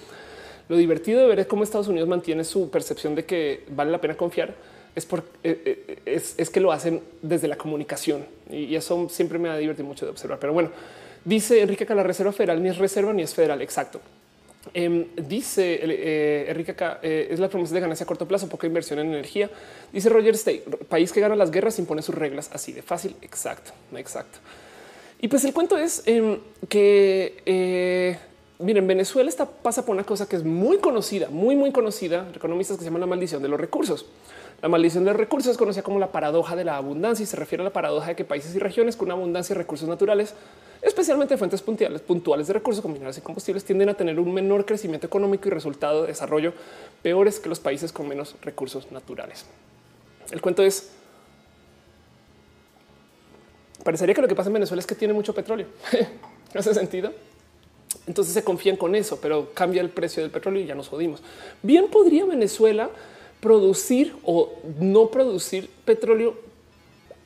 lo 0.68 0.76
divertido 0.76 1.20
de 1.20 1.26
ver 1.26 1.40
es 1.40 1.46
cómo 1.46 1.64
Estados 1.64 1.88
Unidos 1.88 2.08
mantiene 2.08 2.44
su 2.44 2.70
percepción 2.70 3.14
de 3.14 3.24
que 3.24 3.64
vale 3.68 3.90
la 3.90 4.00
pena 4.00 4.16
confiar 4.16 4.54
es, 4.94 5.06
por, 5.06 5.20
eh, 5.42 5.86
eh, 6.04 6.22
es, 6.36 6.50
que 6.50 6.60
lo 6.60 6.72
hacen 6.72 7.02
desde 7.22 7.48
la 7.48 7.56
comunicación 7.56 8.26
y 8.50 8.74
eso 8.74 9.08
siempre 9.08 9.38
me 9.38 9.48
ha 9.48 9.56
divertido 9.56 9.86
mucho 9.86 10.04
de 10.04 10.10
observar. 10.10 10.38
Pero 10.38 10.52
bueno, 10.52 10.70
Dice 11.28 11.60
Enrique 11.60 11.84
que 11.84 11.94
la 11.94 12.02
reserva 12.02 12.32
federal 12.32 12.62
ni 12.62 12.70
es 12.70 12.78
reserva 12.78 13.12
ni 13.12 13.20
es 13.22 13.34
federal. 13.34 13.60
Exacto. 13.60 14.00
Em, 14.72 15.06
dice 15.14 15.78
eh, 15.82 16.46
Enrique 16.48 16.72
acá 16.72 17.00
eh, 17.02 17.28
es 17.30 17.38
la 17.38 17.48
promesa 17.48 17.74
de 17.74 17.80
ganancia 17.80 18.04
a 18.04 18.06
corto 18.06 18.26
plazo, 18.26 18.48
poca 18.48 18.66
inversión 18.66 18.98
en 18.98 19.08
energía. 19.08 19.50
Dice 19.92 20.08
Roger 20.08 20.34
State, 20.34 20.64
país 20.88 21.12
que 21.12 21.20
gana 21.20 21.36
las 21.36 21.50
guerras 21.50 21.78
impone 21.78 22.00
sus 22.00 22.14
reglas 22.14 22.48
así 22.54 22.72
de 22.72 22.80
fácil. 22.80 23.14
Exacto, 23.20 23.72
exacto. 23.94 24.38
Y 25.20 25.28
pues 25.28 25.44
el 25.44 25.52
cuento 25.52 25.76
es 25.76 26.02
em, 26.06 26.38
que 26.66 27.42
eh, 27.44 28.16
miren, 28.60 28.86
Venezuela 28.86 29.28
está 29.28 29.44
pasa 29.44 29.84
por 29.84 29.94
una 29.94 30.04
cosa 30.04 30.26
que 30.26 30.36
es 30.36 30.44
muy 30.44 30.78
conocida, 30.78 31.28
muy, 31.28 31.56
muy 31.56 31.72
conocida. 31.72 32.26
Economistas 32.34 32.78
que 32.78 32.84
se 32.84 32.86
llaman 32.86 33.02
la 33.02 33.06
maldición 33.06 33.42
de 33.42 33.48
los 33.48 33.60
recursos. 33.60 34.06
La 34.60 34.68
maldición 34.68 35.04
de 35.04 35.12
recursos 35.12 35.52
es 35.52 35.58
conocida 35.58 35.82
como 35.82 35.98
la 35.98 36.10
paradoja 36.10 36.56
de 36.56 36.64
la 36.64 36.76
abundancia 36.76 37.22
y 37.22 37.26
se 37.26 37.36
refiere 37.36 37.62
a 37.62 37.64
la 37.64 37.72
paradoja 37.72 38.08
de 38.08 38.16
que 38.16 38.24
países 38.24 38.54
y 38.54 38.58
regiones 38.58 38.96
con 38.96 39.06
una 39.06 39.14
abundancia 39.14 39.54
de 39.54 39.58
recursos 39.58 39.88
naturales 39.88 40.34
especialmente 40.82 41.36
fuentes 41.36 41.62
puntuales, 41.62 42.00
puntuales 42.02 42.46
de 42.46 42.52
recursos 42.52 42.82
como 42.82 42.94
minerales 42.94 43.18
y 43.18 43.20
combustibles, 43.20 43.64
tienden 43.64 43.88
a 43.88 43.94
tener 43.94 44.18
un 44.18 44.32
menor 44.32 44.64
crecimiento 44.64 45.06
económico 45.06 45.48
y 45.48 45.50
resultado 45.50 46.02
de 46.02 46.08
desarrollo 46.08 46.52
peores 47.02 47.40
que 47.40 47.48
los 47.48 47.60
países 47.60 47.92
con 47.92 48.08
menos 48.08 48.36
recursos 48.42 48.90
naturales. 48.92 49.46
El 50.30 50.40
cuento 50.40 50.62
es, 50.62 50.90
parecería 53.82 54.14
que 54.14 54.22
lo 54.22 54.28
que 54.28 54.34
pasa 54.34 54.48
en 54.48 54.54
Venezuela 54.54 54.80
es 54.80 54.86
que 54.86 54.94
tiene 54.94 55.14
mucho 55.14 55.34
petróleo. 55.34 55.66
¿No 56.54 56.60
hace 56.60 56.74
sentido? 56.74 57.12
Entonces 58.06 58.34
se 58.34 58.44
confían 58.44 58.76
con 58.76 58.94
eso, 58.94 59.18
pero 59.20 59.52
cambia 59.54 59.80
el 59.80 59.90
precio 59.90 60.22
del 60.22 60.30
petróleo 60.30 60.62
y 60.62 60.66
ya 60.66 60.74
nos 60.74 60.88
jodimos. 60.88 61.22
Bien 61.62 61.88
podría 61.88 62.24
Venezuela 62.24 62.90
producir 63.40 64.16
o 64.24 64.52
no 64.78 65.10
producir 65.10 65.70
petróleo 65.84 66.36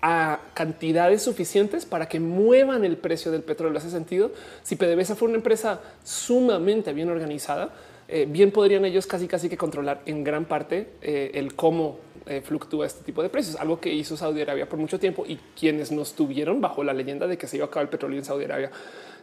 a 0.03 0.41
cantidades 0.55 1.23
suficientes 1.23 1.87
para 1.87 2.09
que 2.09 2.19
muevan 2.19 2.85
el 2.85 2.97
precio 2.97 3.31
del 3.31 3.43
petróleo. 3.43 3.79
¿Hace 3.79 3.91
sentido? 3.91 4.33
Si 4.63 4.75
PDVSA 4.75 5.15
fue 5.15 5.29
una 5.29 5.37
empresa 5.37 5.81
sumamente 6.03 6.93
bien 6.93 7.09
organizada, 7.09 7.71
eh, 8.15 8.27
bien 8.29 8.51
podrían 8.51 8.85
ellos 8.85 9.07
casi 9.07 9.27
casi 9.27 9.49
que 9.49 9.57
controlar 9.57 10.03
en 10.05 10.23
gran 10.23 10.45
parte 10.45 10.91
eh, 11.01 11.31
el 11.33 11.55
cómo 11.55 11.97
eh, 12.27 12.43
fluctúa 12.45 12.85
este 12.85 13.03
tipo 13.05 13.23
de 13.23 13.31
precios, 13.31 13.57
algo 13.57 13.81
que 13.81 13.91
hizo 13.91 14.19
Saudi 14.19 14.43
Arabia 14.43 14.69
por 14.69 14.79
mucho 14.79 15.01
tiempo 15.01 15.25
y 15.27 15.39
quienes 15.59 15.91
nos 15.91 16.13
tuvieron 16.13 16.61
bajo 16.61 16.85
la 16.85 16.93
leyenda 16.93 17.27
de 17.27 17.39
que 17.39 17.47
se 17.47 17.57
iba 17.57 17.65
a 17.65 17.69
acabar 17.69 17.85
el 17.85 17.89
petróleo 17.89 18.19
en 18.19 18.25
Saudi 18.27 18.45
Arabia 18.45 18.71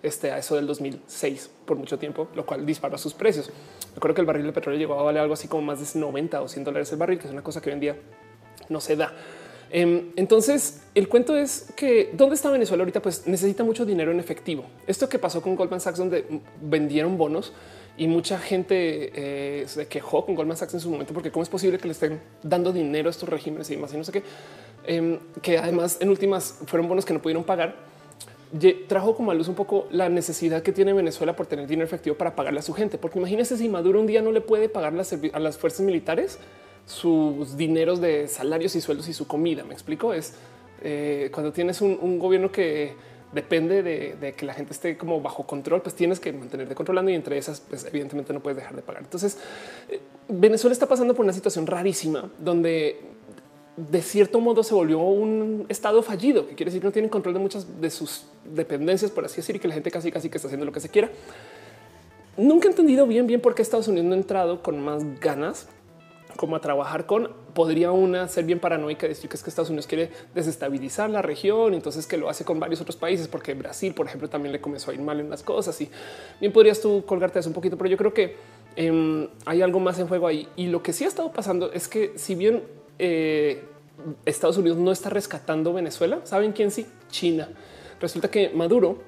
este, 0.01 0.31
a 0.31 0.39
eso 0.39 0.55
del 0.55 0.65
2006 0.65 1.51
por 1.65 1.77
mucho 1.77 1.99
tiempo, 1.99 2.29
lo 2.33 2.47
cual 2.47 2.65
disparó 2.65 2.97
sus 2.97 3.13
precios. 3.13 3.51
Recuerdo 3.93 4.15
que 4.15 4.21
el 4.21 4.27
barril 4.27 4.47
de 4.47 4.53
petróleo 4.53 4.79
llegó 4.79 4.99
a 4.99 5.03
valer 5.03 5.21
algo 5.21 5.35
así 5.35 5.47
como 5.47 5.61
más 5.61 5.93
de 5.93 5.99
90 5.99 6.41
o 6.41 6.47
100 6.47 6.63
dólares 6.63 6.91
el 6.91 6.97
barril, 6.97 7.19
que 7.19 7.27
es 7.27 7.31
una 7.31 7.43
cosa 7.43 7.61
que 7.61 7.69
hoy 7.69 7.75
en 7.75 7.79
día 7.79 7.95
no 8.69 8.81
se 8.81 8.95
da. 8.95 9.13
Em, 9.69 10.11
entonces, 10.15 10.81
el 10.95 11.07
cuento 11.07 11.37
es 11.37 11.71
que 11.75 12.09
dónde 12.13 12.33
está 12.33 12.49
Venezuela 12.49 12.81
ahorita, 12.81 13.03
pues 13.03 13.27
necesita 13.27 13.63
mucho 13.63 13.85
dinero 13.85 14.11
en 14.11 14.19
efectivo. 14.19 14.65
Esto 14.87 15.07
que 15.07 15.19
pasó 15.19 15.43
con 15.43 15.55
Goldman 15.55 15.79
Sachs, 15.79 15.99
donde 15.99 16.25
vendieron 16.59 17.17
bonos 17.19 17.53
y 17.99 18.07
mucha 18.07 18.39
gente 18.39 19.11
eh, 19.13 19.67
se 19.67 19.87
quejó 19.87 20.25
con 20.25 20.33
Goldman 20.33 20.57
Sachs 20.57 20.73
en 20.73 20.79
su 20.79 20.89
momento, 20.89 21.13
porque 21.13 21.31
cómo 21.31 21.43
es 21.43 21.49
posible 21.49 21.77
que 21.77 21.87
le 21.87 21.91
estén 21.91 22.19
dando 22.41 22.71
dinero 22.71 23.09
a 23.09 23.11
estos 23.11 23.29
regímenes 23.29 23.69
y 23.69 23.75
demás, 23.75 23.93
y 23.93 23.97
no 23.97 24.03
sé 24.03 24.11
qué, 24.11 24.23
em, 24.87 25.19
que 25.41 25.57
además 25.57 25.97
en 25.99 26.09
últimas 26.09 26.59
fueron 26.65 26.87
bonos 26.87 27.05
que 27.05 27.13
no 27.13 27.21
pudieron 27.21 27.43
pagar. 27.43 27.75
Trajo 28.87 29.15
como 29.15 29.29
a 29.29 29.35
luz 29.35 29.47
un 29.47 29.53
poco 29.53 29.87
la 29.91 30.09
necesidad 30.09 30.63
que 30.63 30.71
tiene 30.71 30.93
Venezuela 30.93 31.35
por 31.35 31.45
tener 31.45 31.67
dinero 31.67 31.85
efectivo 31.85 32.17
para 32.17 32.35
pagarle 32.35 32.59
a 32.59 32.63
su 32.63 32.73
gente, 32.73 32.97
porque 32.97 33.19
imagínense 33.19 33.57
si 33.57 33.69
Maduro 33.69 33.99
un 33.99 34.07
día 34.07 34.23
no 34.23 34.31
le 34.31 34.41
puede 34.41 34.69
pagar 34.69 34.93
a 34.93 35.39
las 35.39 35.57
fuerzas 35.57 35.81
militares 35.81 36.39
sus 36.89 37.55
dineros 37.55 38.01
de 38.01 38.27
salarios 38.27 38.75
y 38.75 38.81
sueldos 38.81 39.07
y 39.07 39.13
su 39.13 39.27
comida. 39.27 39.63
Me 39.63 39.73
explico. 39.73 40.13
Es 40.13 40.33
eh, 40.81 41.29
cuando 41.33 41.51
tienes 41.51 41.81
un, 41.81 42.17
gobierno 42.19 42.51
que 42.51 42.93
depende 43.33 43.83
de, 43.83 44.33
que 44.33 44.45
la 44.45 44.53
gente 44.53 44.73
esté 44.73 44.97
como 44.97 45.21
bajo 45.21 45.45
control, 45.45 45.81
pues 45.81 45.95
tienes 45.95 46.19
que 46.19 46.33
mantenerte 46.33 46.75
controlando 46.75 47.11
y 47.11 47.15
entre 47.15 47.37
esas, 47.37 47.59
pues 47.59 47.85
evidentemente 47.85 48.33
no 48.33 48.39
puedes 48.39 48.57
dejar 48.57 48.75
de 48.75 48.81
pagar. 48.81 49.03
Entonces, 49.03 49.37
eh, 49.89 49.99
Venezuela 50.27 50.73
está 50.73 50.87
pasando 50.87 51.13
por 51.13 51.23
una 51.23 51.33
situación 51.33 51.67
rarísima 51.67 52.29
donde 52.39 52.99
de 53.77 54.01
cierto 54.01 54.41
modo 54.41 54.61
se 54.63 54.73
volvió 54.73 54.99
un 54.99 55.65
estado 55.69 56.03
fallido, 56.03 56.47
que 56.47 56.55
quiere 56.55 56.69
decir 56.69 56.81
que 56.81 56.87
no 56.87 56.91
tienen 56.91 57.09
control 57.09 57.35
de 57.35 57.39
muchas 57.39 57.79
de 57.79 57.89
sus 57.89 58.25
dependencias, 58.43 59.09
por 59.09 59.23
así 59.23 59.37
decir, 59.37 59.55
y 59.55 59.59
que 59.59 59.69
la 59.69 59.73
gente 59.73 59.89
casi 59.89 60.11
casi 60.11 60.29
que 60.29 60.37
está 60.37 60.47
haciendo 60.47 60.65
lo 60.65 60.71
que 60.71 60.81
se 60.81 60.89
quiera. 60.89 61.09
Nunca 62.35 62.67
he 62.67 62.71
entendido 62.71 63.05
bien 63.07 63.27
bien 63.27 63.41
por 63.41 63.55
qué 63.55 63.61
Estados 63.61 63.87
Unidos 63.87 64.07
no 64.07 64.15
ha 64.15 64.17
entrado 64.17 64.61
con 64.61 64.81
más 64.81 65.03
ganas 65.19 65.67
como 66.39 66.55
a 66.55 66.61
trabajar 66.61 67.05
con, 67.05 67.31
podría 67.53 67.91
una 67.91 68.29
ser 68.29 68.45
bien 68.45 68.61
paranoica 68.61 69.05
decir 69.05 69.29
que 69.29 69.35
es 69.35 69.43
que 69.43 69.49
Estados 69.49 69.67
Unidos 69.67 69.87
quiere 69.87 70.09
desestabilizar 70.33 71.09
la 71.09 71.21
región, 71.21 71.73
entonces 71.73 72.07
que 72.07 72.15
lo 72.15 72.29
hace 72.29 72.45
con 72.45 72.61
varios 72.61 72.79
otros 72.79 72.95
países, 72.95 73.27
porque 73.27 73.53
Brasil, 73.55 73.93
por 73.93 74.05
ejemplo, 74.05 74.29
también 74.29 74.53
le 74.53 74.61
comenzó 74.61 74.91
a 74.91 74.93
ir 74.93 75.01
mal 75.01 75.19
en 75.19 75.29
las 75.29 75.43
cosas 75.43 75.81
y 75.81 75.91
bien 76.39 76.53
podrías 76.53 76.79
tú 76.79 77.03
colgarte 77.05 77.39
eso 77.39 77.49
un 77.49 77.53
poquito, 77.53 77.77
pero 77.77 77.89
yo 77.89 77.97
creo 77.97 78.13
que 78.13 78.37
em, 78.77 79.27
hay 79.45 79.61
algo 79.61 79.81
más 79.81 79.99
en 79.99 80.07
juego 80.07 80.27
ahí. 80.27 80.47
Y 80.55 80.67
lo 80.67 80.81
que 80.81 80.93
sí 80.93 81.03
ha 81.03 81.09
estado 81.09 81.29
pasando 81.33 81.73
es 81.73 81.89
que 81.89 82.13
si 82.15 82.35
bien 82.35 82.63
eh, 82.99 83.61
Estados 84.23 84.55
Unidos 84.55 84.77
no 84.77 84.93
está 84.93 85.09
rescatando 85.09 85.73
Venezuela, 85.73 86.21
¿saben 86.23 86.53
quién 86.53 86.71
sí? 86.71 86.85
China. 87.09 87.49
Resulta 87.99 88.31
que 88.31 88.47
Maduro 88.51 88.99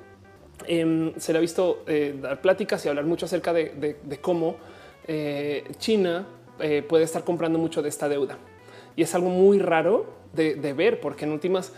em, 0.68 1.14
se 1.18 1.32
le 1.32 1.38
ha 1.38 1.42
visto 1.42 1.86
eh, 1.88 2.14
dar 2.22 2.42
pláticas 2.42 2.86
y 2.86 2.90
hablar 2.90 3.06
mucho 3.06 3.26
acerca 3.26 3.54
de, 3.54 4.20
cómo 4.22 4.58
eh, 5.08 5.64
China 5.80 6.28
eh, 6.62 6.84
puede 6.84 7.04
estar 7.04 7.24
comprando 7.24 7.60
mucho 7.60 7.82
de 7.82 7.90
esta 7.90 8.10
deuda. 8.10 8.38
Y 8.96 9.04
es 9.04 9.16
algo 9.16 9.30
muy 9.30 9.60
raro 9.60 10.06
de, 10.34 10.56
ver 10.74 11.00
porque 11.00 11.26
en 11.26 11.32
últimas 11.32 11.74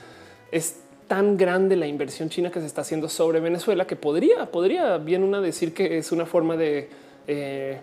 es 0.51 0.79
tan 1.07 1.37
grande 1.37 1.75
la 1.75 1.87
inversión 1.87 2.29
china 2.29 2.51
que 2.51 2.59
se 2.59 2.65
está 2.65 2.81
haciendo 2.81 3.09
sobre 3.09 3.39
Venezuela 3.39 3.85
que 3.85 3.95
podría, 3.95 4.51
podría 4.51 4.97
bien 4.97 5.23
una 5.23 5.41
decir 5.41 5.73
que 5.73 5.97
es 5.97 6.11
una 6.11 6.25
forma 6.25 6.55
de, 6.55 6.89
eh, 7.27 7.81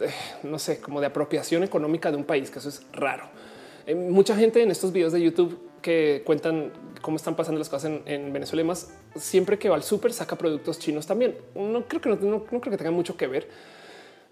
eh, 0.00 0.10
no 0.42 0.58
sé, 0.58 0.80
como 0.80 1.00
de 1.00 1.06
apropiación 1.06 1.64
económica 1.64 2.10
de 2.10 2.16
un 2.16 2.24
país, 2.24 2.50
que 2.50 2.58
eso 2.58 2.68
es 2.68 2.82
raro. 2.92 3.24
mucha 3.94 4.36
gente 4.36 4.62
en 4.62 4.70
estos 4.70 4.92
videos 4.92 5.12
de 5.12 5.20
YouTube 5.22 5.58
que 5.82 6.22
cuentan 6.24 6.72
cómo 7.00 7.16
están 7.16 7.36
pasando 7.36 7.58
las 7.58 7.68
cosas 7.68 7.90
en, 8.04 8.32
Venezuela 8.32 8.62
y 8.62 8.64
más, 8.64 8.92
siempre 9.16 9.58
que 9.58 9.68
va 9.68 9.76
al 9.76 9.82
súper 9.82 10.12
saca 10.12 10.36
productos 10.36 10.78
chinos 10.78 11.06
también. 11.06 11.36
No 11.54 11.84
creo 11.86 12.00
que 12.00 12.10
no 12.10 12.44
creo 12.44 12.60
que 12.60 12.76
tenga 12.76 12.90
mucho 12.90 13.16
que 13.16 13.26
ver 13.26 13.48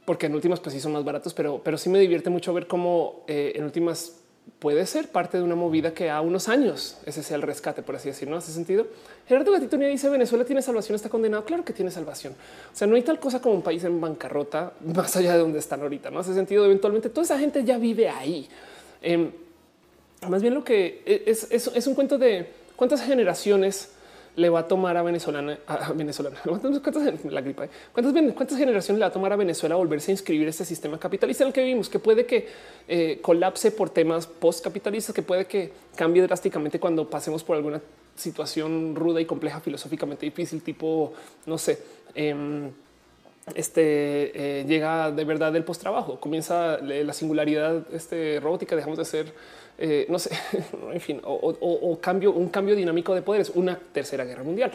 porque 0.07 0.27
en 0.27 0.35
últimas 0.35 0.61
pues 0.61 0.73
sí 0.73 0.81
son 0.81 0.93
más 0.93 1.05
baratos, 1.05 1.35
pero, 1.35 1.61
pero 1.63 1.77
sí 1.77 1.91
me 1.91 1.99
divierte 1.99 2.31
mucho 2.31 2.55
ver 2.55 2.67
cómo 2.67 3.25
eh, 3.27 3.53
en 3.57 3.65
últimas 3.65 4.21
puede 4.61 4.87
ser 4.87 5.09
parte 5.09 5.37
de 5.37 5.43
una 5.43 5.57
movida 5.57 5.93
que 5.93 6.09
a 6.09 6.21
unos 6.21 6.49
años 6.49 6.97
ese 7.05 7.23
sea 7.25 7.37
el 7.37 7.43
rescate, 7.43 7.83
por 7.83 7.97
así 7.97 8.09
decirlo. 8.09 8.33
¿no? 8.33 8.39
Hace 8.39 8.53
sentido. 8.53 8.87
Gerardo 9.27 9.51
Gatito 9.51 9.77
dice 9.77 10.09
Venezuela 10.09 10.45
tiene 10.45 10.63
salvación, 10.63 10.95
está 10.95 11.09
condenado. 11.09 11.45
Claro 11.45 11.65
que 11.65 11.73
tiene 11.73 11.91
salvación. 11.91 12.35
O 12.73 12.77
sea, 12.77 12.87
no 12.87 12.95
hay 12.95 13.03
tal 13.03 13.19
cosa 13.19 13.43
como 13.43 13.57
un 13.57 13.63
país 13.63 13.83
en 13.85 14.01
bancarrota 14.01 14.73
más 14.95 15.17
allá 15.17 15.33
de 15.33 15.41
donde 15.41 15.59
están 15.59 15.83
ahorita. 15.83 16.11
No 16.11 16.21
hace 16.21 16.33
sentido. 16.33 16.65
Eventualmente 16.65 17.11
toda 17.11 17.25
esa 17.25 17.39
gente 17.39 17.65
ya 17.65 17.77
vive 17.77 18.09
ahí. 18.09 18.49
Em, 19.03 19.31
más 20.29 20.41
bien 20.41 20.55
lo 20.55 20.65
que 20.65 21.03
es, 21.05 21.51
es, 21.51 21.67
es 21.67 21.87
un 21.87 21.95
cuento 21.95 22.17
de 22.17 22.49
cuántas 22.77 23.03
generaciones 23.03 23.96
le 24.37 24.51
va 24.51 24.61
a 24.61 24.69
tomar 24.69 24.97
a 24.97 25.03
venezolana, 25.03 25.59
a 25.67 25.93
venezolana, 25.93 26.39
cuántas, 26.45 27.25
la 27.25 27.41
gripa, 27.41 27.65
¿eh? 27.65 27.71
cuántas, 27.93 28.13
cuántas 28.35 28.59
generaciones 28.59 28.99
le 28.99 29.05
va 29.05 29.09
a 29.09 29.13
tomar 29.13 29.33
a 29.33 29.37
Venezuela 29.37 29.75
volverse 29.77 30.11
a 30.11 30.15
inscribir 30.15 30.47
este 30.47 30.65
sistema 30.65 30.99
capitalista 30.99 31.45
en 31.45 31.49
el 31.49 31.55
que 31.55 31.63
vivimos, 31.63 31.89
que 31.89 31.99
puede 31.99 32.27
que 32.27 32.49
eh, 32.87 33.19
colapse 33.23 33.71
por 33.71 33.91
temas 33.91 34.27
post 34.27 34.63
capitalistas, 34.63 35.15
que 35.15 35.23
puede 35.23 35.47
que 35.47 35.73
cambie 35.97 36.23
drásticamente 36.23 36.79
cuando 36.79 37.09
pasemos 37.09 37.43
por 37.43 37.57
alguna 37.57 37.81
situación 38.15 38.95
ruda 38.95 39.21
y 39.21 39.25
compleja, 39.25 39.61
filosóficamente 39.61 40.27
difícil, 40.27 40.63
tipo, 40.63 41.15
no 41.47 41.57
sé, 41.59 41.79
em, 42.15 42.71
este 43.55 44.61
eh, 44.61 44.65
llega 44.67 45.11
de 45.13 45.25
verdad 45.25 45.53
del 45.53 45.65
post 45.65 45.81
trabajo, 45.81 46.19
comienza 46.21 46.79
la 46.79 47.13
singularidad 47.13 47.87
este, 47.93 48.41
robótica, 48.41 48.75
dejamos 48.75 48.99
de 48.99 49.05
ser 49.05 49.33
eh, 49.79 50.07
no 50.09 50.19
sé, 50.19 50.31
en 50.93 51.01
fin, 51.01 51.21
o, 51.23 51.99
cambio, 52.01 52.33
un 52.33 52.49
cambio 52.49 52.75
dinámico 52.75 53.15
de 53.15 53.23
poderes, 53.23 53.53
una 53.55 53.79
tercera 53.79 54.25
guerra 54.25 54.43
mundial. 54.43 54.73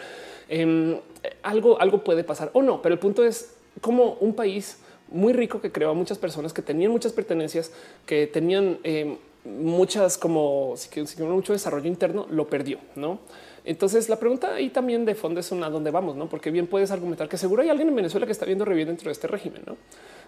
Em, 0.48 1.00
algo, 1.44 1.80
algo 1.82 2.04
puede 2.04 2.24
pasar 2.24 2.52
o 2.54 2.62
no, 2.62 2.82
pero 2.82 2.94
el 2.94 3.00
punto 3.00 3.24
es 3.24 3.56
como 3.80 4.18
un 4.20 4.36
país 4.36 4.78
muy 5.10 5.34
rico 5.34 5.60
que 5.60 5.72
creó 5.72 5.90
a 5.90 5.94
muchas 5.94 6.18
personas 6.18 6.54
que 6.54 6.62
tenían 6.62 6.92
muchas 6.92 7.14
pertenencias, 7.14 7.72
que 8.06 8.28
tenían 8.28 8.80
em, 8.84 9.18
muchas 9.44 10.18
como 10.18 10.76
mucho 11.20 11.54
desarrollo 11.54 11.88
interno, 11.88 12.28
lo 12.30 12.48
perdió, 12.48 12.80
no? 12.96 13.20
Entonces 13.64 14.10
la 14.10 14.18
pregunta 14.18 14.56
ahí 14.56 14.70
también 14.70 15.06
de 15.06 15.16
fondo 15.16 15.40
es 15.40 15.52
a 15.52 15.70
dónde 15.70 15.92
vamos, 15.92 16.16
no? 16.16 16.28
Porque 16.28 16.52
bien 16.52 16.68
puedes 16.68 16.92
argumentar 16.92 17.30
que 17.30 17.38
seguro 17.38 17.62
hay 17.62 17.70
alguien 17.70 17.90
en 17.90 17.96
Venezuela 17.96 18.26
que 18.26 18.32
está 18.32 18.46
viendo 18.46 18.66
revivir 18.66 18.88
dentro 18.88 19.10
de 19.10 19.14
este 19.14 19.28
régimen, 19.28 19.62
no? 19.66 19.78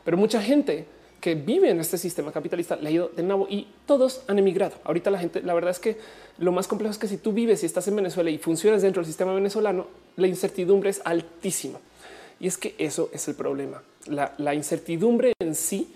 Pero 0.04 0.18
mucha 0.18 0.42
gente 0.42 0.86
que 1.20 1.36
vive 1.36 1.70
en 1.70 1.80
este 1.80 1.98
sistema 1.98 2.32
capitalista 2.32 2.76
le 2.76 2.90
ha 2.90 2.92
ido 2.92 3.08
de 3.16 3.24
nuevo 3.24 3.48
y 3.50 3.68
todos 3.86 4.24
han 4.28 4.40
emigrado. 4.40 4.76
Ahorita 4.84 5.10
la 5.10 5.20
gente, 5.20 5.42
la 5.42 5.54
verdad 5.54 5.72
es 5.72 5.80
que 5.80 5.98
lo 6.38 6.52
más 6.52 6.68
complejo 6.68 6.92
es 6.92 6.98
que 6.98 7.08
si 7.08 7.18
tú 7.18 7.32
vives 7.32 7.64
y 7.64 7.66
estás 7.66 7.88
en 7.88 7.96
Venezuela 7.96 8.30
y 8.30 8.38
funcionas 8.38 8.82
dentro 8.82 9.02
del 9.02 9.08
sistema 9.08 9.34
venezolano, 9.34 9.88
la 10.18 10.28
incertidumbre 10.28 10.90
es 10.90 11.02
altísima. 11.06 11.80
Y 12.40 12.48
es 12.48 12.58
que 12.58 12.76
eso 12.78 13.10
es 13.14 13.28
el 13.30 13.36
problema. 13.36 13.82
La 14.38 14.54
incertidumbre 14.54 15.32
en 15.40 15.56
sí 15.56 15.94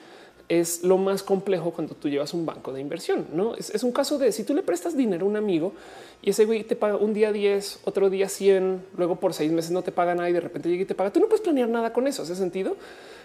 es 0.50 0.84
lo 0.84 0.98
más 0.98 1.24
complejo 1.24 1.72
cuando 1.72 1.94
tú 1.94 2.10
llevas 2.10 2.34
un 2.34 2.46
banco 2.46 2.72
de 2.72 2.80
inversión. 2.80 3.28
No 3.34 3.56
es, 3.56 3.84
un 3.84 3.92
caso 3.92 4.18
de 4.18 4.32
si 4.32 4.44
tú 4.44 4.54
le 4.54 4.64
prestas 4.64 4.96
dinero 4.96 5.26
a 5.26 5.30
un 5.30 5.36
amigo 5.36 5.74
y 6.22 6.30
ese 6.30 6.46
güey 6.46 6.64
te 6.64 6.76
paga 6.76 6.96
un 6.96 7.14
día 7.14 7.32
10, 7.32 7.82
otro 7.84 8.10
día 8.10 8.30
100, 8.30 8.86
luego 8.96 9.18
por 9.18 9.34
seis 9.34 9.52
meses 9.52 9.72
no 9.72 9.82
te 9.82 9.92
paga 9.92 10.16
nada 10.16 10.30
y 10.30 10.34
de 10.34 10.40
repente 10.40 10.70
llega 10.70 10.84
y 10.84 10.86
te 10.86 10.96
paga. 10.96 11.12
Tú 11.12 11.20
no 11.20 11.28
puedes 11.28 11.42
planear 11.42 11.68
nada 11.68 11.92
con 11.92 12.08
eso. 12.08 12.24
Hace 12.24 12.36
sentido. 12.36 12.78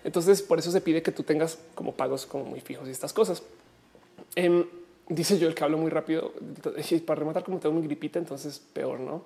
Entonces, 0.04 0.42
por 0.42 0.58
eso 0.58 0.72
se 0.72 0.80
pide 0.80 1.02
que 1.02 1.12
tú 1.12 1.22
tengas 1.22 1.58
como 1.74 1.92
pagos 1.92 2.26
como 2.26 2.44
muy 2.44 2.60
fijos 2.60 2.88
y 2.88 2.90
estas 2.90 3.12
cosas. 3.12 3.42
Em, 4.34 4.64
dice 5.08 5.38
yo 5.38 5.46
el 5.46 5.54
que 5.54 5.62
hablo 5.62 5.78
muy 5.78 5.90
rápido 5.90 6.32
para 7.06 7.18
rematar, 7.20 7.44
como 7.44 7.58
tengo 7.58 7.74
mi 7.76 7.86
gripita, 7.86 8.18
entonces 8.18 8.60
peor, 8.72 8.98
no? 8.98 9.22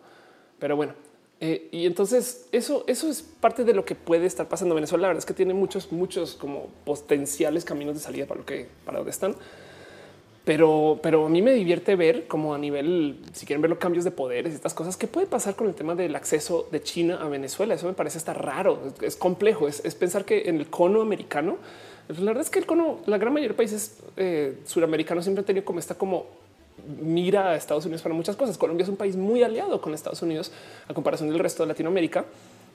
Pero 0.58 0.76
bueno, 0.76 0.92
eh, 1.40 1.68
y 1.70 1.84
entonces 1.84 2.46
eso, 2.52 2.84
eso 2.86 3.10
es 3.10 3.22
parte 3.22 3.64
de 3.64 3.74
lo 3.74 3.84
que 3.84 3.94
puede 3.94 4.26
estar 4.26 4.48
pasando 4.48 4.74
en 4.74 4.76
Venezuela. 4.76 5.02
La 5.02 5.08
verdad 5.08 5.18
es 5.18 5.26
que 5.26 5.34
tiene 5.34 5.52
muchos, 5.52 5.92
muchos 5.92 6.34
como 6.34 6.68
potenciales 6.84 7.64
caminos 7.64 7.94
de 7.94 8.00
salida 8.00 8.26
para 8.26 8.40
lo 8.40 8.46
que 8.46 8.68
para 8.84 8.98
donde 8.98 9.10
están. 9.10 9.36
Pero, 10.46 11.00
pero 11.02 11.26
a 11.26 11.28
mí 11.28 11.42
me 11.42 11.52
divierte 11.52 11.96
ver 11.96 12.28
como 12.28 12.54
a 12.54 12.58
nivel, 12.58 13.20
si 13.32 13.46
quieren 13.46 13.60
ver 13.60 13.68
los 13.68 13.80
cambios 13.80 14.04
de 14.04 14.12
poderes, 14.12 14.54
estas 14.54 14.74
cosas, 14.74 14.96
qué 14.96 15.08
puede 15.08 15.26
pasar 15.26 15.56
con 15.56 15.66
el 15.66 15.74
tema 15.74 15.96
del 15.96 16.14
acceso 16.14 16.68
de 16.70 16.80
China 16.80 17.18
a 17.20 17.28
Venezuela. 17.28 17.74
Eso 17.74 17.88
me 17.88 17.94
parece 17.94 18.18
hasta 18.18 18.32
raro, 18.32 18.80
es, 19.00 19.16
complejo, 19.16 19.66
es, 19.66 19.82
pensar 19.96 20.24
que 20.24 20.48
en 20.48 20.58
el 20.58 20.70
cono 20.70 21.02
americano, 21.02 21.58
la 22.08 22.26
verdad 22.26 22.42
es 22.42 22.50
que 22.50 22.60
el 22.60 22.66
cono, 22.66 23.00
la 23.06 23.18
gran 23.18 23.32
mayoría 23.32 23.48
de 23.48 23.54
países 23.56 23.98
eh, 24.16 24.60
suramericanos 24.64 25.24
siempre 25.24 25.40
han 25.40 25.46
tenido 25.46 25.64
como 25.64 25.80
esta 25.80 25.96
como 25.96 26.26
mira 27.00 27.50
a 27.50 27.56
Estados 27.56 27.84
Unidos 27.84 28.02
para 28.02 28.14
muchas 28.14 28.36
cosas. 28.36 28.58
Colombia 28.58 28.84
es 28.84 28.88
un 28.88 28.96
país 28.96 29.16
muy 29.16 29.42
aliado 29.42 29.80
con 29.80 29.94
Estados 29.94 30.22
Unidos 30.22 30.52
a 30.88 30.94
comparación 30.94 31.28
del 31.30 31.38
resto 31.38 31.62
de 31.62 31.68
Latinoamérica. 31.68 32.24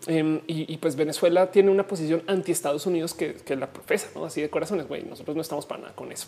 Em, 0.07 0.41
y, 0.47 0.77
pues 0.77 0.95
Venezuela 0.95 1.51
tiene 1.51 1.69
una 1.69 1.85
posición 1.85 2.23
anti 2.25 2.51
Estados 2.51 2.87
Unidos 2.87 3.13
que, 3.13 3.55
la 3.55 3.71
profesa, 3.71 4.07
¿no? 4.15 4.25
así 4.25 4.41
de 4.41 4.49
corazones. 4.49 4.87
Güey, 4.87 5.03
nosotros 5.03 5.35
no 5.35 5.41
estamos 5.41 5.65
para 5.65 5.81
nada 5.81 5.95
con 5.95 6.11
eso. 6.11 6.27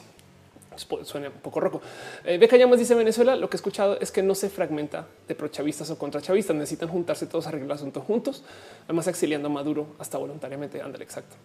Suena 1.03 1.27
un 1.27 1.41
poco 1.41 1.59
roco. 1.59 1.81
Eh, 2.23 2.37
Beca 2.37 2.57
Llamas 2.57 2.79
dice 2.79 2.95
Venezuela. 2.95 3.35
Lo 3.35 3.49
que 3.49 3.57
he 3.57 3.59
escuchado 3.59 3.99
es 3.99 4.11
que 4.11 4.23
no 4.23 4.33
se 4.35 4.49
fragmenta 4.49 5.07
de 5.27 5.35
prochavistas 5.35 5.89
o 5.91 5.97
contrachavistas. 5.97 6.55
Necesitan 6.55 6.89
juntarse 6.89 7.27
todos 7.27 7.45
a 7.45 7.49
arreglar 7.49 7.67
el 7.67 7.71
asunto 7.73 8.01
juntos. 8.01 8.43
Además, 8.85 9.07
exiliando 9.07 9.49
a 9.49 9.51
Maduro 9.51 9.87
hasta 9.99 10.17
voluntariamente. 10.17 10.81
Ándale, 10.81 11.03
exacto. 11.03 11.35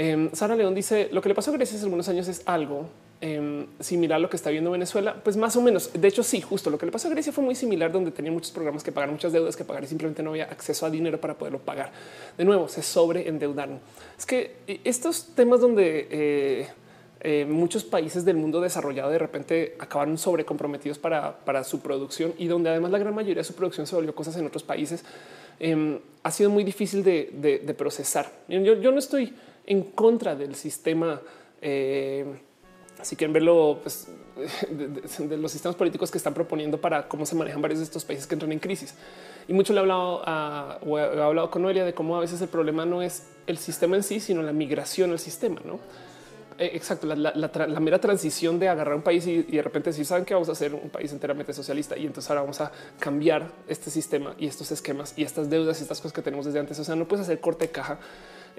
Em, 0.00 0.30
Sara 0.32 0.54
León 0.54 0.76
dice 0.76 1.08
lo 1.10 1.20
que 1.20 1.28
le 1.28 1.34
pasó 1.34 1.50
a 1.50 1.54
Grecia 1.54 1.74
hace 1.74 1.84
algunos 1.84 2.08
años 2.08 2.28
es 2.28 2.42
algo 2.46 2.86
em, 3.20 3.66
similar 3.80 4.14
a 4.14 4.18
lo 4.20 4.30
que 4.30 4.36
está 4.36 4.48
viendo 4.48 4.70
Venezuela. 4.70 5.20
Pues 5.24 5.36
más 5.36 5.56
o 5.56 5.60
menos. 5.60 5.90
De 5.92 6.06
hecho, 6.06 6.22
sí, 6.22 6.40
justo 6.40 6.70
lo 6.70 6.78
que 6.78 6.86
le 6.86 6.92
pasó 6.92 7.08
a 7.08 7.10
Grecia 7.10 7.32
fue 7.32 7.42
muy 7.42 7.56
similar, 7.56 7.90
donde 7.90 8.12
tenía 8.12 8.30
muchos 8.30 8.52
programas 8.52 8.84
que 8.84 8.92
pagar, 8.92 9.10
muchas 9.10 9.32
deudas 9.32 9.56
que 9.56 9.64
pagar 9.64 9.82
y 9.82 9.88
simplemente 9.88 10.22
no 10.22 10.30
había 10.30 10.44
acceso 10.44 10.86
a 10.86 10.90
dinero 10.90 11.20
para 11.20 11.34
poderlo 11.34 11.58
pagar. 11.58 11.90
De 12.36 12.44
nuevo, 12.44 12.68
se 12.68 12.80
sobreendeudaron. 12.80 13.80
Es 14.16 14.24
que 14.24 14.58
eh, 14.68 14.80
estos 14.84 15.34
temas 15.34 15.60
donde 15.60 16.06
eh, 16.12 16.68
eh, 17.20 17.44
muchos 17.44 17.82
países 17.82 18.24
del 18.24 18.36
mundo 18.36 18.60
desarrollado 18.60 19.10
de 19.10 19.18
repente 19.18 19.74
acabaron 19.80 20.16
sobrecomprometidos 20.16 21.00
para, 21.00 21.64
su 21.64 21.80
producción 21.80 22.32
y 22.38 22.46
donde 22.46 22.70
además 22.70 22.92
la 22.92 22.98
gran 22.98 23.12
mayoría 23.16 23.40
de 23.40 23.44
su 23.44 23.54
producción 23.54 23.88
se 23.88 23.96
volvió 23.96 24.14
cosas 24.14 24.36
en 24.36 24.46
otros 24.46 24.62
países, 24.62 25.04
em, 25.58 25.98
ha 26.22 26.30
sido 26.30 26.50
muy 26.50 26.62
difícil 26.62 27.02
de, 27.02 27.74
procesar. 27.76 28.30
Yo, 28.48 28.92
no 28.92 28.98
estoy 29.00 29.34
en 29.68 29.82
contra 29.84 30.34
del 30.34 30.54
sistema. 30.54 31.20
Eh, 31.62 32.24
Así 33.00 33.14
que 33.14 33.24
en 33.24 33.32
verlo 33.32 33.78
pues, 33.82 34.08
de, 34.70 35.36
los 35.36 35.52
sistemas 35.52 35.76
políticos 35.76 36.10
que 36.10 36.18
están 36.18 36.34
proponiendo 36.34 36.80
para 36.80 37.06
cómo 37.06 37.24
se 37.26 37.36
manejan 37.36 37.62
varios 37.62 37.78
de 37.78 37.84
estos 37.84 38.04
países 38.04 38.26
que 38.26 38.34
entran 38.34 38.50
en 38.52 38.58
crisis. 38.58 38.94
Y 39.46 39.52
mucho 39.52 39.72
le 39.72 39.78
he 39.78 39.82
hablado 39.82 40.22
o 40.84 40.98
he 40.98 41.22
hablado 41.22 41.50
con 41.50 41.62
Noelia 41.62 41.84
de 41.84 41.94
cómo 41.94 42.16
a 42.16 42.20
veces 42.20 42.40
el 42.40 42.48
problema 42.48 42.84
no 42.84 43.02
es 43.02 43.28
el 43.46 43.56
sistema 43.58 43.96
en 43.96 44.02
sí, 44.02 44.20
sino 44.20 44.42
la 44.42 44.52
migración 44.52 45.12
al 45.12 45.18
sistema. 45.18 45.60
No 45.64 45.78
eh, 46.58 46.72
exacto, 46.74 47.06
la, 47.06 47.80
mera 47.80 48.00
transición 48.00 48.58
de 48.58 48.68
agarrar 48.68 48.96
un 48.96 49.02
país 49.02 49.24
y, 49.28 49.42
de 49.42 49.62
repente 49.62 49.90
decir, 49.90 50.04
saben 50.04 50.24
que 50.24 50.34
vamos 50.34 50.48
a 50.48 50.52
hacer 50.52 50.74
un 50.74 50.90
país 50.90 51.12
enteramente 51.12 51.52
socialista 51.52 51.96
y 51.96 52.04
entonces 52.04 52.28
ahora 52.30 52.40
vamos 52.40 52.60
a 52.60 52.72
cambiar 52.98 53.52
este 53.68 53.92
sistema 53.92 54.34
y 54.36 54.48
estos 54.48 54.72
esquemas 54.72 55.14
y 55.16 55.22
estas 55.22 55.48
deudas 55.48 55.78
y 55.78 55.82
estas 55.82 56.00
cosas 56.00 56.12
que 56.12 56.22
tenemos 56.22 56.46
desde 56.46 56.58
antes. 56.58 56.76
O 56.80 56.84
sea, 56.84 56.96
no 56.96 57.06
puedes 57.06 57.24
hacer 57.24 57.38
corte 57.40 57.66
de 57.66 57.70
caja 57.70 58.00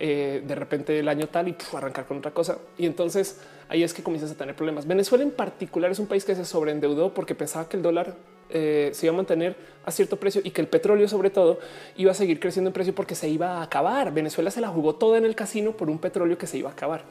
eh, 0.01 0.41
de 0.47 0.55
repente 0.55 0.97
el 0.97 1.09
año 1.09 1.27
tal 1.27 1.49
y 1.49 1.57
arrancar 1.73 2.05
con 2.05 2.19
otra 2.19 2.31
cosa. 2.31 2.57
Y 2.77 2.85
entonces 2.85 3.41
ahí 3.67 3.83
es 3.83 3.93
que 3.93 4.01
comienzas 4.01 4.31
a 4.31 4.35
tener 4.35 4.55
problemas. 4.55 4.87
Venezuela 4.87 5.25
en 5.25 5.31
particular 5.31 5.91
es 5.91 5.99
un 5.99 6.07
país 6.07 6.23
que 6.23 6.35
se 6.35 6.45
sobreendeudó 6.45 7.13
porque 7.13 7.35
pensaba 7.35 7.67
que 7.67 7.75
el 7.75 7.83
dólar 7.83 8.15
eh, 8.49 8.91
se 8.93 9.05
iba 9.05 9.13
a 9.13 9.17
mantener 9.17 9.57
a 9.83 9.91
cierto 9.91 10.17
precio 10.17 10.41
y 10.41 10.51
que 10.51 10.61
el 10.61 10.67
petróleo 10.67 11.09
sobre 11.09 11.29
todo 11.29 11.59
iba 11.97 12.11
a 12.11 12.15
seguir 12.15 12.39
creciendo 12.39 12.69
en 12.69 12.73
precio 12.73 12.95
porque 12.95 13.13
se 13.13 13.27
iba 13.27 13.57
a 13.57 13.63
acabar. 13.63 14.13
Venezuela 14.13 14.51
se 14.51 14.61
la 14.61 14.69
jugó 14.69 14.95
toda 14.95 15.17
en 15.17 15.25
el 15.25 15.35
casino 15.35 15.73
por 15.73 15.89
un 15.89 15.99
petróleo 15.99 16.37
que 16.37 16.47
se 16.47 16.57
iba 16.57 16.69
a 16.69 16.73
acabar. 16.73 17.03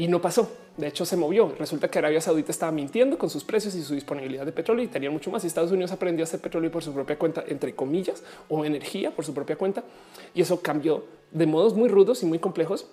Y 0.00 0.08
no 0.08 0.18
pasó. 0.18 0.50
De 0.78 0.86
hecho, 0.86 1.04
se 1.04 1.14
movió. 1.14 1.54
Resulta 1.58 1.90
que 1.90 1.98
Arabia 1.98 2.22
Saudita 2.22 2.52
estaba 2.52 2.72
mintiendo 2.72 3.18
con 3.18 3.28
sus 3.28 3.44
precios 3.44 3.74
y 3.74 3.82
su 3.82 3.92
disponibilidad 3.92 4.46
de 4.46 4.52
petróleo 4.52 4.82
y 4.82 4.88
tenía 4.88 5.10
mucho 5.10 5.30
más. 5.30 5.44
Y 5.44 5.46
Estados 5.46 5.72
Unidos 5.72 5.92
aprendió 5.92 6.22
a 6.22 6.24
hacer 6.24 6.40
petróleo 6.40 6.70
por 6.70 6.82
su 6.82 6.94
propia 6.94 7.18
cuenta, 7.18 7.44
entre 7.46 7.74
comillas, 7.74 8.22
o 8.48 8.64
energía 8.64 9.10
por 9.10 9.26
su 9.26 9.34
propia 9.34 9.56
cuenta. 9.56 9.84
Y 10.32 10.40
eso 10.40 10.62
cambió 10.62 11.04
de 11.32 11.44
modos 11.44 11.74
muy 11.74 11.90
rudos 11.90 12.22
y 12.22 12.26
muy 12.26 12.38
complejos 12.38 12.86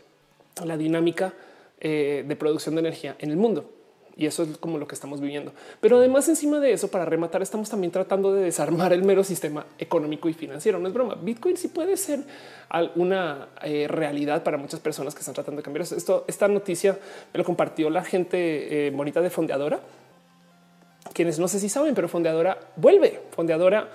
la 0.66 0.76
dinámica 0.76 1.34
eh, 1.80 2.26
de 2.28 2.36
producción 2.36 2.76
de 2.76 2.82
energía 2.82 3.16
en 3.20 3.32
el 3.32 3.38
mundo. 3.38 3.77
Y 4.18 4.26
eso 4.26 4.44
es 4.44 4.57
como 4.57 4.80
lo 4.80 4.88
que 4.88 4.95
estamos 4.95 5.22
viviendo. 5.22 5.53
Pero 5.80 5.98
además, 5.98 6.27
encima 6.27 6.60
de 6.60 6.72
eso, 6.72 6.88
para 6.88 7.06
rematar, 7.06 7.44
estamos 7.44 7.69
también 7.69 7.91
tratando 7.91 8.34
de 8.34 8.41
desarmar 8.41 8.91
el 8.91 9.03
mero 9.03 9.23
sistema 9.23 9.68
económico 9.77 10.27
y 10.27 10.34
financiero. 10.34 10.80
No 10.80 10.88
es 10.88 10.94
broma. 10.94 11.15
Bitcoin 11.22 11.56
sí 11.56 11.68
puede 11.68 11.95
ser 11.98 12.22
una 12.95 13.49
eh, 13.61 13.88
realidad 13.88 14.41
para 14.41 14.57
muchas 14.57 14.80
personas 14.80 15.14
que 15.14 15.19
están 15.19 15.35
tratando 15.35 15.60
de 15.60 15.64
cambiar 15.64 15.84
esto. 15.84 16.26
Esta 16.27 16.48
noticia 16.48 16.98
me 17.31 17.38
lo 17.38 17.44
compartió 17.44 17.91
la 17.91 18.03
gente 18.03 18.88
eh, 18.88 18.89
bonita 18.89 19.22
de 19.22 19.30
Fondeadora, 19.30 19.81
quienes 21.14 21.38
no 21.38 21.48
sé 21.48 21.60
si 21.60 21.69
saben, 21.69 21.94
pero 21.94 22.07
Fondeadora 22.07 22.60
vuelve. 22.76 23.22
Fondeadora 23.35 23.88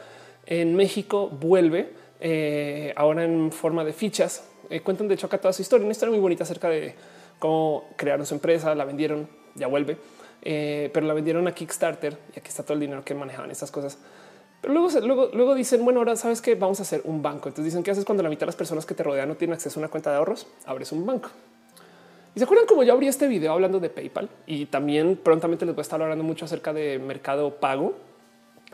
en 0.46 0.76
México 0.76 1.28
vuelve 1.30 1.90
eh, 2.20 2.92
ahora 2.94 3.24
en 3.24 3.50
forma 3.50 3.82
de 3.82 3.92
fichas. 3.92 4.44
cuentan 4.84 5.08
de 5.08 5.14
hecho 5.14 5.26
acá 5.26 5.38
toda 5.38 5.52
su 5.52 5.62
historia, 5.62 5.84
una 5.84 5.92
historia 5.92 6.12
muy 6.12 6.20
bonita 6.20 6.44
acerca 6.44 6.68
de 6.68 6.94
cómo 7.40 7.88
crearon 7.96 8.24
su 8.24 8.34
empresa, 8.34 8.72
la 8.76 8.84
vendieron 8.84 9.41
ya 9.54 9.66
vuelve, 9.66 9.96
eh, 10.42 10.90
pero 10.92 11.06
la 11.06 11.14
vendieron 11.14 11.46
a 11.48 11.54
Kickstarter 11.54 12.18
y 12.34 12.38
aquí 12.38 12.48
está 12.48 12.62
todo 12.62 12.74
el 12.74 12.80
dinero 12.80 13.04
que 13.04 13.14
manejaban 13.14 13.50
estas 13.50 13.70
cosas. 13.70 13.98
Pero 14.60 14.74
luego, 14.74 15.00
luego, 15.00 15.30
luego 15.32 15.54
dicen, 15.54 15.84
bueno, 15.84 16.00
ahora 16.00 16.14
sabes 16.14 16.40
que 16.40 16.54
vamos 16.54 16.78
a 16.78 16.82
hacer 16.84 17.02
un 17.04 17.20
banco. 17.20 17.48
Entonces 17.48 17.64
dicen, 17.64 17.82
¿qué 17.82 17.90
haces 17.90 18.04
cuando 18.04 18.22
la 18.22 18.28
mitad 18.28 18.40
de 18.40 18.46
las 18.46 18.56
personas 18.56 18.86
que 18.86 18.94
te 18.94 19.02
rodean 19.02 19.28
no 19.28 19.34
tienen 19.34 19.54
acceso 19.54 19.78
a 19.78 19.82
una 19.82 19.88
cuenta 19.88 20.10
de 20.10 20.16
ahorros? 20.16 20.46
Abres 20.66 20.92
un 20.92 21.04
banco. 21.04 21.30
Y 22.34 22.38
se 22.38 22.44
acuerdan 22.44 22.66
como 22.66 22.82
yo 22.82 22.92
abrí 22.92 23.08
este 23.08 23.26
video 23.26 23.52
hablando 23.52 23.78
de 23.78 23.90
PayPal 23.90 24.30
y 24.46 24.66
también 24.66 25.16
prontamente 25.22 25.66
les 25.66 25.74
voy 25.74 25.80
a 25.80 25.82
estar 25.82 26.00
hablando 26.00 26.24
mucho 26.24 26.46
acerca 26.46 26.72
de 26.72 26.98
mercado 26.98 27.56
pago. 27.56 27.94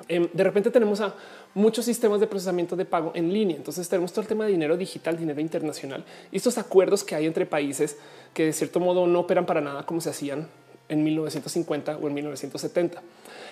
Em, 0.07 0.29
de 0.33 0.45
repente 0.45 0.71
tenemos 0.71 1.01
a 1.01 1.15
muchos 1.55 1.85
sistemas 1.85 2.21
de 2.21 2.29
procesamiento 2.29 2.77
de 2.77 2.85
pago 2.85 3.11
en 3.15 3.33
línea. 3.33 3.57
Entonces 3.57 3.89
tenemos 3.89 4.13
todo 4.13 4.21
el 4.21 4.29
tema 4.29 4.45
de 4.45 4.53
dinero 4.53 4.77
digital, 4.77 5.17
dinero 5.17 5.41
internacional 5.41 6.05
y 6.31 6.37
estos 6.37 6.57
acuerdos 6.57 7.03
que 7.03 7.17
hay 7.17 7.27
entre 7.27 7.47
países 7.47 7.99
que 8.33 8.45
de 8.45 8.53
cierto 8.53 8.79
modo 8.79 9.07
no 9.07 9.21
operan 9.21 9.47
para 9.47 9.61
nada 9.61 9.85
como 9.87 10.01
se 10.01 10.11
hacían 10.11 10.47
en 10.89 11.05
1950 11.05 11.97
o 11.99 12.09
en 12.09 12.15
1970. 12.15 13.03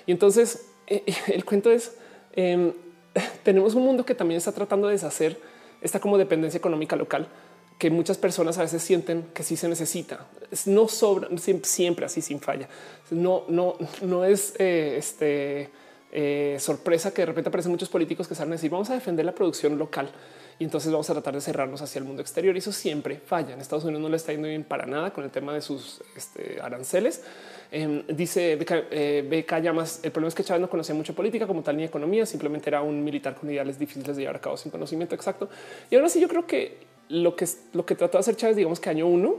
Y 0.06 0.12
entonces 0.12 0.66
eh, 0.86 1.04
el 1.28 1.44
cuento 1.44 1.70
es, 1.70 1.92
em, 2.32 2.72
tenemos 3.42 3.74
un 3.74 3.84
mundo 3.84 4.04
que 4.04 4.14
también 4.14 4.38
está 4.38 4.52
tratando 4.52 4.88
de 4.88 4.94
deshacer 4.94 5.40
esta 5.80 6.00
como 6.00 6.18
dependencia 6.18 6.58
económica 6.58 6.96
local 6.96 7.28
que 7.78 7.90
muchas 7.90 8.16
personas 8.16 8.56
a 8.58 8.62
veces 8.62 8.82
sienten 8.82 9.26
que 9.34 9.42
sí 9.42 9.56
se 9.56 9.68
necesita. 9.68 10.26
No 10.64 10.88
sobra 10.88 11.28
siempre, 11.62 12.06
así 12.06 12.22
sin 12.22 12.40
falla. 12.40 12.68
No, 13.10 13.44
no, 13.48 13.76
no 14.00 14.24
es 14.24 14.54
eh, 14.58 14.96
este, 14.96 15.68
eh, 16.12 16.56
sorpresa 16.58 17.12
que 17.12 17.22
de 17.22 17.26
repente 17.26 17.48
aparecen 17.48 17.72
muchos 17.72 17.90
políticos 17.90 18.26
que 18.26 18.34
saben 18.34 18.52
decir 18.52 18.70
vamos 18.70 18.88
a 18.90 18.94
defender 18.94 19.26
la 19.26 19.34
producción 19.34 19.76
local 19.76 20.10
y 20.58 20.64
entonces 20.64 20.90
vamos 20.90 21.08
a 21.10 21.12
tratar 21.12 21.34
de 21.34 21.40
cerrarnos 21.40 21.82
hacia 21.82 21.98
el 21.98 22.04
mundo 22.06 22.22
exterior. 22.22 22.54
Y 22.54 22.58
eso 22.58 22.72
siempre 22.72 23.20
falla. 23.24 23.52
En 23.52 23.60
Estados 23.60 23.84
Unidos 23.84 24.02
no 24.02 24.08
le 24.08 24.16
está 24.16 24.32
yendo 24.32 24.48
bien 24.48 24.64
para 24.64 24.86
nada 24.86 25.12
con 25.12 25.22
el 25.24 25.30
tema 25.30 25.52
de 25.52 25.60
sus 25.60 26.02
este, 26.16 26.58
aranceles. 26.62 27.22
Em, 27.70 28.04
dice 28.06 28.56
BK, 28.56 28.72
eh, 28.90 29.60
Llamas, 29.62 30.00
el 30.02 30.12
problema 30.12 30.28
es 30.28 30.34
que 30.34 30.44
Chávez 30.44 30.62
no 30.62 30.70
conocía 30.70 30.94
mucho 30.94 31.14
política 31.14 31.46
como 31.46 31.62
tal 31.62 31.76
ni 31.76 31.84
economía, 31.84 32.24
simplemente 32.24 32.70
era 32.70 32.80
un 32.80 33.04
militar 33.04 33.34
con 33.34 33.50
ideales 33.50 33.78
difíciles 33.78 34.16
de 34.16 34.22
llevar 34.22 34.36
a 34.36 34.40
cabo 34.40 34.56
sin 34.56 34.70
conocimiento 34.70 35.14
exacto. 35.14 35.50
Y 35.90 35.96
ahora 35.96 36.08
sí, 36.08 36.20
yo 36.20 36.28
creo 36.28 36.46
que 36.46 36.78
lo 37.08 37.36
que 37.36 37.46
lo 37.72 37.84
que 37.84 37.94
trató 37.94 38.16
de 38.16 38.20
hacer 38.20 38.36
Chávez, 38.36 38.56
digamos 38.56 38.80
que 38.80 38.88
año 38.88 39.06
uno 39.06 39.36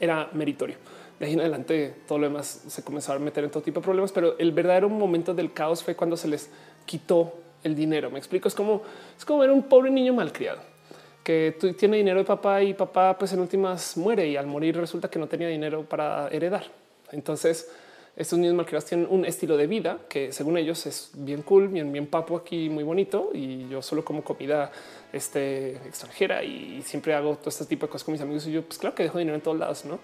era 0.00 0.28
meritorio. 0.32 0.76
De 1.20 1.26
ahí 1.26 1.34
en 1.34 1.40
adelante 1.40 1.94
todo 2.08 2.18
lo 2.18 2.26
demás 2.26 2.62
se 2.66 2.82
comenzó 2.82 3.12
a 3.12 3.18
meter 3.18 3.44
en 3.44 3.50
todo 3.50 3.62
tipo 3.62 3.80
de 3.80 3.84
problemas, 3.84 4.12
pero 4.12 4.36
el 4.38 4.52
verdadero 4.52 4.88
momento 4.88 5.34
del 5.34 5.52
caos 5.52 5.84
fue 5.84 5.94
cuando 5.94 6.16
se 6.16 6.28
les 6.28 6.50
quitó 6.84 7.45
el 7.66 7.74
dinero. 7.74 8.10
Me 8.10 8.18
explico. 8.18 8.48
Es 8.48 8.54
como 8.54 8.82
es 9.16 9.24
como 9.24 9.40
ver 9.40 9.50
un 9.50 9.64
pobre 9.64 9.90
niño 9.90 10.14
malcriado 10.14 10.60
que 11.26 11.56
tiene 11.76 11.96
dinero 11.96 12.20
de 12.20 12.24
papá 12.24 12.62
y 12.62 12.72
papá, 12.72 13.18
pues 13.18 13.32
en 13.32 13.40
últimas 13.40 13.96
muere 13.96 14.28
y 14.28 14.36
al 14.36 14.46
morir 14.46 14.76
resulta 14.76 15.10
que 15.10 15.18
no 15.18 15.26
tenía 15.26 15.48
dinero 15.48 15.82
para 15.82 16.28
heredar. 16.28 16.66
Entonces, 17.10 17.68
estos 18.16 18.38
niños 18.38 18.54
malcriados 18.54 18.84
tienen 18.84 19.08
un 19.10 19.24
estilo 19.24 19.56
de 19.56 19.66
vida 19.66 19.98
que 20.08 20.32
según 20.32 20.56
ellos 20.56 20.86
es 20.86 21.10
bien 21.14 21.42
cool, 21.42 21.66
bien, 21.66 21.92
bien 21.92 22.06
papo 22.06 22.36
aquí, 22.36 22.70
muy 22.70 22.84
bonito. 22.84 23.30
Y 23.34 23.68
yo 23.68 23.82
solo 23.82 24.04
como 24.04 24.22
comida 24.22 24.70
este, 25.12 25.72
extranjera 25.78 26.44
y 26.44 26.80
siempre 26.82 27.12
hago 27.12 27.36
todo 27.36 27.48
este 27.48 27.66
tipo 27.66 27.86
de 27.86 27.90
cosas 27.90 28.04
con 28.04 28.12
mis 28.12 28.20
amigos. 28.20 28.46
Y 28.46 28.52
yo, 28.52 28.62
pues 28.62 28.78
claro 28.78 28.94
que 28.94 29.02
dejo 29.02 29.18
dinero 29.18 29.34
en 29.34 29.42
todos 29.42 29.58
lados, 29.58 29.84
no? 29.84 29.98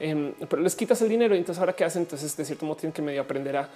Em, 0.00 0.32
pero 0.48 0.62
les 0.62 0.74
quitas 0.74 1.00
el 1.02 1.08
dinero 1.08 1.34
y 1.34 1.38
entonces 1.38 1.60
ahora 1.60 1.74
qué 1.74 1.84
hacen? 1.84 2.02
Entonces, 2.02 2.36
de 2.36 2.44
cierto 2.44 2.66
modo, 2.66 2.76
tienen 2.76 2.92
que 2.92 3.02
medio 3.02 3.20
aprender 3.20 3.56
a 3.56 3.68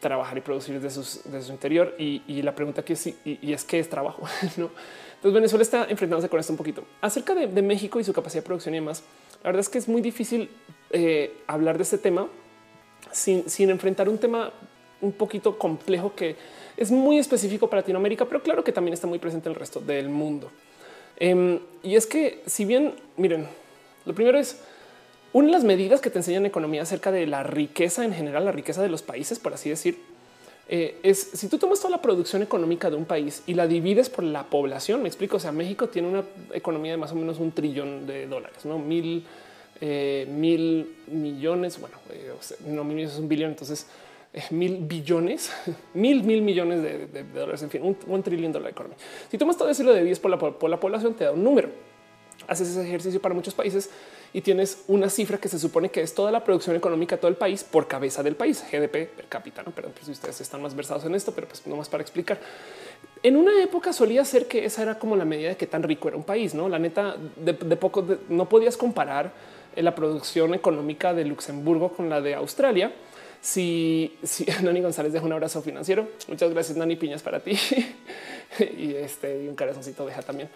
trabajar 0.00 0.38
y 0.38 0.40
producir 0.40 0.80
desde, 0.80 1.02
su 1.02 1.52
interior. 1.52 1.94
Y, 1.98 2.42
la 2.42 2.54
pregunta 2.54 2.80
aquí 2.82 2.92
es 2.92 3.06
y, 3.06 3.52
es 3.52 3.64
qué 3.64 3.78
es 3.78 3.88
trabajo. 3.88 4.22
¿no? 4.56 4.70
Entonces 5.16 5.34
Venezuela 5.34 5.62
está 5.62 5.84
enfrentándose 5.88 6.28
con 6.28 6.38
esto 6.38 6.52
un 6.52 6.56
poquito 6.56 6.84
acerca 7.00 7.34
de, 7.34 7.62
México 7.62 7.98
y 7.98 8.04
su 8.04 8.12
capacidad 8.12 8.42
de 8.42 8.46
producción 8.46 8.74
y 8.74 8.78
demás. 8.78 9.02
La 9.42 9.48
verdad 9.48 9.60
es 9.60 9.68
que 9.68 9.78
es 9.78 9.88
muy 9.88 10.00
difícil 10.00 10.50
eh, 10.90 11.36
hablar 11.46 11.76
de 11.76 11.82
este 11.82 11.98
tema 11.98 12.28
sin, 13.12 13.70
enfrentar 13.70 14.08
un 14.08 14.18
tema 14.18 14.52
un 15.00 15.12
poquito 15.12 15.58
complejo 15.58 16.14
que 16.14 16.36
es 16.76 16.90
muy 16.90 17.18
específico 17.18 17.68
para 17.68 17.82
Latinoamérica, 17.82 18.24
pero 18.24 18.42
claro 18.42 18.62
que 18.62 18.72
también 18.72 18.94
está 18.94 19.06
muy 19.06 19.18
presente 19.18 19.48
en 19.48 19.54
el 19.54 19.58
resto 19.58 19.80
del 19.80 20.08
mundo. 20.08 20.50
Em, 21.16 21.58
y 21.82 21.96
es 21.96 22.06
que 22.06 22.42
si 22.46 22.64
bien 22.64 22.94
miren, 23.16 23.48
lo 24.04 24.14
primero 24.14 24.38
es 24.38 24.60
una 25.32 25.46
de 25.46 25.52
las 25.52 25.64
medidas 25.64 26.00
que 26.00 26.10
te 26.10 26.18
enseñan 26.18 26.46
economía 26.46 26.82
acerca 26.82 27.12
de 27.12 27.26
la 27.26 27.42
riqueza 27.42 28.04
en 28.04 28.12
general, 28.12 28.44
la 28.44 28.52
riqueza 28.52 28.82
de 28.82 28.88
los 28.88 29.02
países, 29.02 29.38
por 29.38 29.54
así 29.54 29.68
decir, 29.68 29.98
eh, 30.70 30.98
es 31.02 31.30
si 31.32 31.48
tú 31.48 31.56
tomas 31.56 31.80
toda 31.80 31.90
la 31.90 32.02
producción 32.02 32.42
económica 32.42 32.90
de 32.90 32.96
un 32.96 33.06
país 33.06 33.42
y 33.46 33.54
la 33.54 33.66
divides 33.66 34.10
por 34.10 34.22
la 34.22 34.44
población, 34.44 35.02
me 35.02 35.08
explico. 35.08 35.38
O 35.38 35.40
sea, 35.40 35.50
México 35.50 35.88
tiene 35.88 36.08
una 36.08 36.24
economía 36.52 36.92
de 36.92 36.98
más 36.98 37.12
o 37.12 37.14
menos 37.14 37.38
un 37.38 37.52
trillón 37.52 38.06
de 38.06 38.26
dólares, 38.26 38.66
no 38.66 38.78
mil, 38.78 39.24
eh, 39.80 40.26
mil 40.30 40.96
millones. 41.06 41.80
Bueno, 41.80 41.96
eh, 42.10 42.32
no 42.66 42.84
mil 42.84 42.96
millones 42.96 43.14
es 43.14 43.20
un 43.20 43.28
billón, 43.28 43.50
entonces 43.50 43.86
mil 44.50 44.76
billones, 44.82 45.50
mil, 45.94 46.22
mil 46.22 46.42
millones 46.42 46.82
de, 46.82 47.24
dólares, 47.34 47.62
en 47.62 47.70
fin, 47.70 47.96
un, 48.06 48.22
trillón 48.22 48.52
de 48.52 48.60
la 48.60 48.68
economía. 48.68 48.98
Si 49.30 49.38
tomas 49.38 49.56
todo 49.56 49.70
eso 49.70 49.82
y 49.82 49.86
lo 49.86 49.94
divides 49.94 50.20
por 50.20 50.30
la, 50.30 50.38
por 50.38 50.68
la 50.68 50.78
población, 50.78 51.14
te 51.14 51.24
da 51.24 51.32
un 51.32 51.42
número. 51.42 51.70
Haces 52.46 52.68
ese 52.68 52.82
ejercicio 52.82 53.20
para 53.22 53.34
muchos 53.34 53.54
países 53.54 53.90
y 54.32 54.42
tienes 54.42 54.84
una 54.88 55.08
cifra 55.08 55.38
que 55.38 55.48
se 55.48 55.58
supone 55.58 55.90
que 55.90 56.02
es 56.02 56.14
toda 56.14 56.30
la 56.30 56.44
producción 56.44 56.76
económica 56.76 57.16
de 57.16 57.20
todo 57.20 57.30
el 57.30 57.36
país 57.36 57.64
por 57.64 57.88
cabeza 57.88 58.22
del 58.22 58.36
país, 58.36 58.62
GDP 58.70 59.08
per 59.08 59.26
cápita. 59.28 59.62
No, 59.62 59.72
perdón, 59.72 59.92
pues 59.94 60.06
si 60.06 60.12
ustedes 60.12 60.40
están 60.40 60.62
más 60.62 60.74
versados 60.74 61.04
en 61.04 61.14
esto, 61.14 61.32
pero 61.32 61.48
pues 61.48 61.66
no 61.66 61.76
más 61.76 61.88
para 61.88 62.02
explicar. 62.02 62.38
En 63.22 63.36
una 63.36 63.62
época 63.62 63.92
solía 63.92 64.24
ser 64.24 64.46
que 64.46 64.64
esa 64.64 64.82
era 64.82 64.98
como 64.98 65.16
la 65.16 65.24
medida 65.24 65.48
de 65.50 65.56
qué 65.56 65.66
tan 65.66 65.82
rico 65.82 66.08
era 66.08 66.16
un 66.16 66.24
país. 66.24 66.54
No, 66.54 66.68
la 66.68 66.78
neta 66.78 67.16
de, 67.36 67.54
poco 67.54 68.04
no 68.28 68.48
podías 68.48 68.76
comparar 68.76 69.32
eh, 69.74 69.82
la 69.82 69.94
producción 69.94 70.54
económica 70.54 71.14
de 71.14 71.24
Luxemburgo 71.24 71.92
con 71.92 72.08
la 72.08 72.20
de 72.20 72.34
Australia. 72.34 72.92
Si, 73.40 74.18
si 74.22 74.46
Nani 74.62 74.82
González 74.82 75.12
deja 75.12 75.24
un 75.24 75.32
abrazo 75.32 75.62
financiero, 75.62 76.08
muchas 76.28 76.52
gracias, 76.52 76.76
Nani 76.76 76.96
Piñas 76.96 77.22
para 77.22 77.40
ti 77.40 77.58
y 78.58 78.94
este 78.94 79.44
y 79.44 79.48
un 79.48 79.56
corazoncito 79.56 80.04
deja 80.06 80.22
también. 80.22 80.48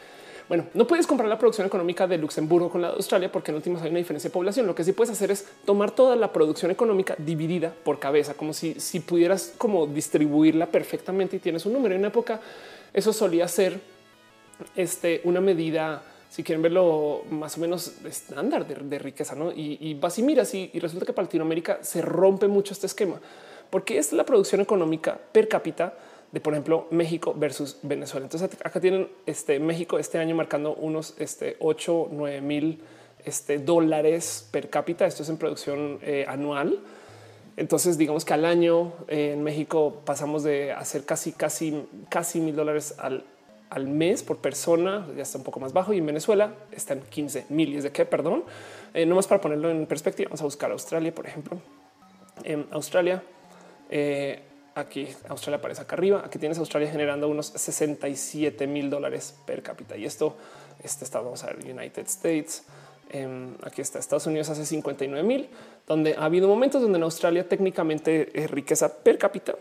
Bueno, 0.53 0.66
no 0.74 0.87
puedes 0.87 1.07
comprar 1.07 1.31
la 1.31 1.39
producción 1.39 1.66
económica 1.66 2.07
de 2.07 2.19
Luxemburgo 2.19 2.69
con 2.69 2.83
la 2.83 2.89
de 2.89 2.97
Australia 2.97 3.33
porque 3.33 3.51
en 3.51 3.55
últimas 3.55 3.81
hay 3.81 3.89
una 3.89 4.01
diferencia 4.01 4.29
de 4.29 4.35
población. 4.35 4.66
Lo 4.66 4.74
que 4.74 4.85
sí 4.85 4.93
puedes 4.93 5.11
hacer 5.11 5.31
es 5.31 5.47
tomar 5.65 5.93
toda 5.93 6.15
la 6.15 6.31
producción 6.31 6.70
económica 6.70 7.15
dividida 7.16 7.73
por 7.83 7.99
cabeza, 7.99 8.35
como 8.35 8.53
si, 8.53 8.79
si 8.79 9.01
pudieras 9.01 9.55
como 9.57 9.87
distribuirla 9.87 10.66
perfectamente 10.66 11.37
y 11.37 11.39
tienes 11.39 11.65
un 11.65 11.73
número. 11.73 11.95
En 11.95 12.01
una 12.03 12.09
época 12.09 12.39
eso 12.93 13.15
solía 13.15 13.49
ser 13.49 13.81
este, 14.77 15.23
una 15.24 15.41
medida 15.41 16.03
si 16.29 16.43
quieren 16.43 16.61
verlo 16.61 17.23
más 17.31 17.57
o 17.57 17.61
menos 17.62 18.05
estándar 18.05 18.66
de, 18.66 18.99
riqueza, 18.99 19.35
¿no? 19.35 19.53
Y, 19.53 19.95
vas 19.95 20.19
y 20.19 20.23
miras 20.23 20.53
y, 20.53 20.70
resulta 20.79 21.07
que 21.07 21.15
para 21.15 21.24
Latinoamérica 21.24 21.79
se 21.81 22.03
rompe 22.03 22.47
mucho 22.47 22.74
este 22.74 22.85
esquema, 22.85 23.19
porque 23.70 23.97
es 23.97 24.12
la 24.12 24.27
producción 24.27 24.61
económica 24.61 25.19
per 25.33 25.49
cápita 25.49 25.95
de, 26.32 26.40
por 26.40 26.54
ejemplo, 26.54 26.86
México 26.90 27.34
versus 27.36 27.78
Venezuela. 27.82 28.26
Entonces 28.26 28.50
acá 28.64 28.80
tienen 28.80 29.09
este 29.26 29.60
México 29.60 29.98
este 29.98 30.18
año 30.18 30.34
marcando 30.34 30.74
unos 30.74 31.14
este 31.18 31.56
8, 31.60 32.09
9 32.10 32.40
mil 32.40 32.82
este, 33.24 33.59
dólares 33.59 34.48
per 34.50 34.70
cápita. 34.70 35.06
Esto 35.06 35.22
es 35.22 35.28
en 35.28 35.36
producción 35.36 35.98
eh, 36.02 36.24
anual. 36.26 36.80
Entonces, 37.56 37.98
digamos 37.98 38.24
que 38.24 38.32
al 38.32 38.46
año 38.46 38.94
eh, 39.09 39.32
en 39.34 39.42
México 39.42 40.00
pasamos 40.06 40.42
de 40.42 40.72
hacer 40.72 41.04
casi, 41.04 41.32
casi, 41.32 41.84
casi 42.09 42.40
mil 42.40 42.56
dólares 42.56 42.94
al 42.98 43.24
al 43.72 43.88
mes 43.88 44.22
por 44.22 44.36
persona, 44.36 45.06
ya 45.16 45.22
está 45.22 45.38
un 45.38 45.44
poco 45.44 45.59
más 45.59 45.72
bajo 45.72 45.94
y 45.94 45.98
en 45.98 46.04
Venezuela 46.04 46.52
están 46.72 47.00
15 47.00 47.46
mil. 47.48 47.70
¿Y 47.70 47.76
es 47.78 47.84
de 47.84 47.90
qué? 47.90 48.04
Perdón. 48.04 48.44
Eh, 48.92 49.06
no 49.06 49.14
más 49.14 49.26
para 49.26 49.40
ponerlo 49.40 49.70
en 49.70 49.86
perspectiva, 49.86 50.28
vamos 50.28 50.42
a 50.42 50.44
buscar 50.44 50.70
Australia, 50.70 51.14
por 51.14 51.26
ejemplo. 51.26 51.59
En 52.44 52.66
Australia, 52.70 53.22
eh, 53.88 54.42
aquí 54.74 55.09
Australia 55.28 55.59
aparece 55.59 55.82
acá 55.82 55.97
arriba. 55.97 56.23
Aquí 56.24 56.39
tienes 56.39 56.59
Australia 56.59 56.90
generando 56.90 57.28
unos 57.28 57.47
67 57.47 58.66
mil 58.66 58.90
dólares 58.90 59.35
per 59.47 59.62
cápita. 59.62 59.97
Y 59.97 60.05
esto, 60.05 60.36
este 60.82 61.05
está, 61.05 61.20
vamos 61.20 61.43
a 61.44 61.49
ver, 61.49 61.59
United 61.65 62.07
States. 62.07 62.65
Em, 63.11 63.55
aquí 63.62 63.82
está 63.82 63.99
Estados 63.99 64.27
Unidos 64.27 64.49
hace 64.49 64.65
59 64.65 65.27
mil, 65.27 65.51
donde 65.86 66.15
ha 66.16 66.24
habido 66.24 66.49
momentos 66.49 66.81
donde 66.81 66.97
en 66.97 67.03
Australia 67.03 67.47
técnicamente 67.47 68.31
es 68.35 68.51
riqueza 68.51 69.03
per 69.03 69.19
cápita 69.19 69.55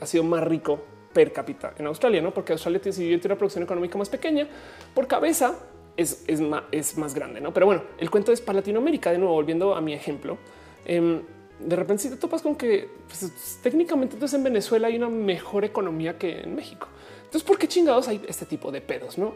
ha 0.00 0.06
sido 0.06 0.24
más 0.24 0.42
rico 0.44 0.78
per 1.12 1.32
cápita 1.32 1.72
en 1.78 1.86
Australia, 1.86 2.20
no? 2.20 2.32
Porque 2.32 2.52
Australia 2.52 2.80
tiene 2.80 3.20
una 3.24 3.36
producción 3.36 3.64
económica 3.64 3.96
más 3.96 4.08
pequeña 4.08 4.46
por 4.94 5.06
cabeza 5.06 5.54
es, 5.96 6.24
es, 6.26 6.40
más, 6.40 6.64
es 6.72 6.98
más 6.98 7.14
grande, 7.14 7.40
no? 7.40 7.54
Pero 7.54 7.66
bueno, 7.66 7.82
el 7.98 8.10
cuento 8.10 8.32
es 8.32 8.40
para 8.42 8.58
Latinoamérica. 8.58 9.10
De 9.12 9.18
nuevo, 9.18 9.32
volviendo 9.32 9.74
a 9.74 9.80
mi 9.80 9.94
ejemplo, 9.94 10.36
em, 10.84 11.22
de 11.58 11.76
repente 11.76 12.04
si 12.04 12.10
te 12.10 12.16
topas 12.16 12.42
con 12.42 12.56
que 12.56 12.88
pues, 13.06 13.58
técnicamente 13.62 14.14
entonces 14.14 14.36
en 14.36 14.44
Venezuela 14.44 14.88
hay 14.88 14.96
una 14.96 15.08
mejor 15.08 15.64
economía 15.64 16.18
que 16.18 16.40
en 16.40 16.54
México. 16.54 16.88
Entonces, 17.24 17.42
¿por 17.42 17.58
qué 17.58 17.66
chingados 17.66 18.08
hay 18.08 18.22
este 18.28 18.46
tipo 18.46 18.70
de 18.70 18.80
pedos? 18.80 19.18
No? 19.18 19.34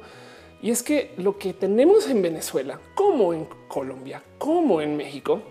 Y 0.62 0.70
es 0.70 0.82
que 0.82 1.14
lo 1.16 1.38
que 1.38 1.54
tenemos 1.54 2.08
en 2.08 2.22
Venezuela, 2.22 2.78
como 2.94 3.32
en 3.32 3.46
Colombia, 3.66 4.22
como 4.38 4.80
en 4.80 4.96
México, 4.96 5.42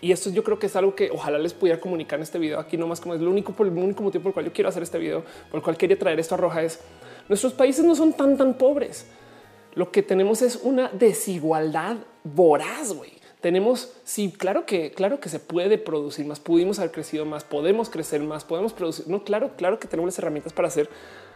y 0.00 0.12
esto 0.12 0.30
yo 0.30 0.42
creo 0.42 0.58
que 0.58 0.66
es 0.66 0.76
algo 0.76 0.94
que 0.94 1.10
ojalá 1.10 1.38
les 1.38 1.54
pudiera 1.54 1.80
comunicar 1.80 2.18
en 2.18 2.24
este 2.24 2.38
video 2.38 2.58
aquí, 2.58 2.76
no 2.76 2.86
más 2.86 3.00
como 3.00 3.14
es 3.14 3.20
lo 3.20 3.30
único 3.30 3.52
por 3.52 3.66
el 3.66 3.72
único 3.72 4.02
motivo 4.02 4.22
por 4.22 4.30
el 4.30 4.34
cual 4.34 4.46
yo 4.46 4.52
quiero 4.52 4.68
hacer 4.68 4.82
este 4.82 4.98
video, 4.98 5.24
por 5.50 5.58
el 5.58 5.62
cual 5.62 5.76
quería 5.76 5.98
traer 5.98 6.18
esto 6.18 6.34
a 6.34 6.38
Roja 6.38 6.62
es 6.62 6.80
nuestros 7.28 7.52
países 7.52 7.84
no 7.84 7.94
son 7.94 8.12
tan 8.12 8.36
tan 8.36 8.54
pobres. 8.54 9.06
Lo 9.74 9.90
que 9.90 10.02
tenemos 10.02 10.42
es 10.42 10.56
una 10.56 10.88
desigualdad 10.88 11.96
voraz, 12.24 12.92
güey. 12.92 13.21
Tenemos, 13.42 13.92
sí, 14.04 14.32
claro 14.32 14.66
que, 14.66 14.92
claro 14.92 15.18
que 15.18 15.28
se 15.28 15.40
puede 15.40 15.76
producir 15.76 16.24
más, 16.24 16.38
pudimos 16.38 16.78
haber 16.78 16.92
crecido 16.92 17.26
más, 17.26 17.42
podemos 17.42 17.90
crecer 17.90 18.22
más, 18.22 18.44
podemos 18.44 18.72
producir. 18.72 19.08
No, 19.08 19.24
claro, 19.24 19.50
claro 19.56 19.80
que 19.80 19.88
tenemos 19.88 20.06
las 20.06 20.18
herramientas 20.20 20.52
para 20.52 20.68
hacer 20.68 20.88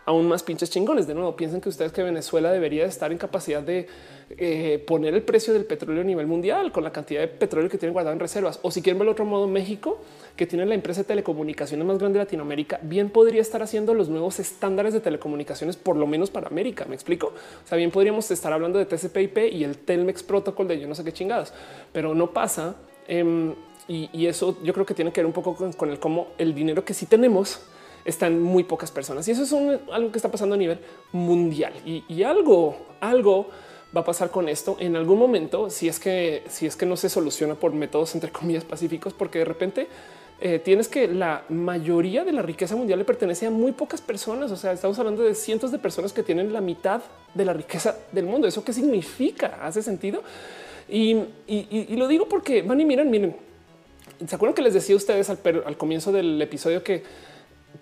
aún 0.04 0.28
más 0.28 0.44
pinches 0.44 0.70
chingones. 0.70 1.08
De 1.08 1.14
nuevo, 1.14 1.34
piensen 1.34 1.60
que 1.60 1.68
ustedes 1.68 1.90
que 1.90 2.04
Venezuela 2.04 2.52
debería 2.52 2.86
estar 2.86 3.10
en 3.10 3.18
capacidad 3.18 3.60
de 3.60 3.88
eh, 4.30 4.82
poner 4.84 5.14
el 5.14 5.22
precio 5.22 5.52
del 5.52 5.64
petróleo 5.64 6.02
a 6.02 6.04
nivel 6.04 6.26
mundial 6.26 6.72
con 6.72 6.82
la 6.82 6.90
cantidad 6.90 7.20
de 7.20 7.28
petróleo 7.28 7.70
que 7.70 7.78
tienen 7.78 7.92
guardado 7.92 8.12
en 8.12 8.20
reservas. 8.20 8.58
O 8.62 8.70
si 8.70 8.82
quieren 8.82 8.98
ver 8.98 9.08
otro 9.08 9.24
modo, 9.24 9.46
México, 9.46 9.98
que 10.36 10.46
tiene 10.46 10.66
la 10.66 10.74
empresa 10.74 11.02
de 11.02 11.04
telecomunicaciones 11.06 11.86
más 11.86 11.98
grande 11.98 12.18
de 12.18 12.24
Latinoamérica, 12.24 12.80
bien 12.82 13.10
podría 13.10 13.40
estar 13.40 13.62
haciendo 13.62 13.94
los 13.94 14.08
nuevos 14.08 14.40
estándares 14.40 14.92
de 14.92 15.00
telecomunicaciones, 15.00 15.76
por 15.76 15.96
lo 15.96 16.06
menos 16.06 16.30
para 16.30 16.48
América. 16.48 16.86
Me 16.88 16.94
explico. 16.94 17.28
O 17.28 17.68
sea, 17.68 17.78
bien 17.78 17.90
podríamos 17.90 18.30
estar 18.30 18.52
hablando 18.52 18.78
de 18.78 18.86
TCP/IP 18.86 19.52
y 19.52 19.64
el 19.64 19.78
Telmex 19.78 20.22
Protocol 20.22 20.68
de 20.68 20.80
yo 20.80 20.88
no 20.88 20.94
sé 20.94 21.04
qué 21.04 21.12
chingadas, 21.12 21.54
pero 21.92 22.14
no 22.14 22.32
pasa. 22.32 22.74
Em, 23.08 23.54
y, 23.88 24.26
eso 24.26 24.58
yo 24.64 24.72
creo 24.72 24.84
que 24.84 24.94
tiene 24.94 25.12
que 25.12 25.20
ver 25.20 25.26
un 25.26 25.32
poco 25.32 25.54
con, 25.54 25.72
con 25.72 25.90
el 25.90 26.00
cómo 26.00 26.28
el 26.38 26.54
dinero 26.54 26.84
que 26.84 26.92
sí 26.92 27.06
tenemos 27.06 27.60
están 28.06 28.40
muy 28.40 28.64
pocas 28.64 28.90
personas 28.90 29.26
y 29.28 29.32
eso 29.32 29.42
es 29.42 29.80
algo 29.92 30.12
que 30.12 30.18
está 30.18 30.30
pasando 30.30 30.54
a 30.54 30.58
nivel 30.58 30.78
mundial 31.12 31.72
y, 31.84 32.22
algo, 32.22 32.76
algo 33.00 33.48
va 33.96 34.02
a 34.02 34.04
pasar 34.04 34.30
con 34.30 34.48
esto 34.48 34.76
en 34.78 34.94
algún 34.94 35.18
momento 35.18 35.70
si 35.70 35.88
es 35.88 35.98
que 35.98 36.44
si 36.48 36.66
es 36.66 36.76
que 36.76 36.84
no 36.84 36.96
se 36.96 37.08
soluciona 37.08 37.54
por 37.54 37.72
métodos 37.72 38.14
entre 38.14 38.30
comillas 38.30 38.64
pacíficos, 38.64 39.14
porque 39.14 39.38
de 39.38 39.44
repente 39.44 39.88
eh, 40.38 40.58
tienes 40.62 40.88
que 40.88 41.08
la 41.08 41.44
mayoría 41.48 42.22
de 42.22 42.32
la 42.32 42.42
riqueza 42.42 42.76
mundial 42.76 42.98
le 42.98 43.06
pertenece 43.06 43.46
a 43.46 43.50
muy 43.50 43.72
pocas 43.72 44.02
personas. 44.02 44.50
O 44.50 44.56
sea, 44.56 44.72
estamos 44.72 44.98
hablando 44.98 45.22
de 45.22 45.34
cientos 45.34 45.72
de 45.72 45.78
personas 45.78 46.12
que 46.12 46.22
tienen 46.22 46.52
la 46.52 46.60
mitad 46.60 47.00
de 47.32 47.44
la 47.44 47.54
riqueza 47.54 47.96
del 48.12 48.26
mundo. 48.26 48.46
¿Eso 48.46 48.62
qué 48.62 48.74
significa? 48.74 49.58
¿Hace 49.62 49.82
sentido? 49.82 50.22
Y, 50.88 51.16
lo 51.96 52.06
digo 52.06 52.28
porque 52.28 52.62
van 52.62 52.80
y 52.80 52.84
miren, 52.84 53.10
miren, 53.10 53.34
¿se 54.26 54.34
acuerdan 54.34 54.54
que 54.54 54.62
les 54.62 54.74
decía 54.74 54.94
a 54.94 54.98
ustedes 54.98 55.30
al, 55.30 55.38
al 55.64 55.76
comienzo 55.78 56.12
del 56.12 56.40
episodio 56.42 56.84
que 56.84 57.02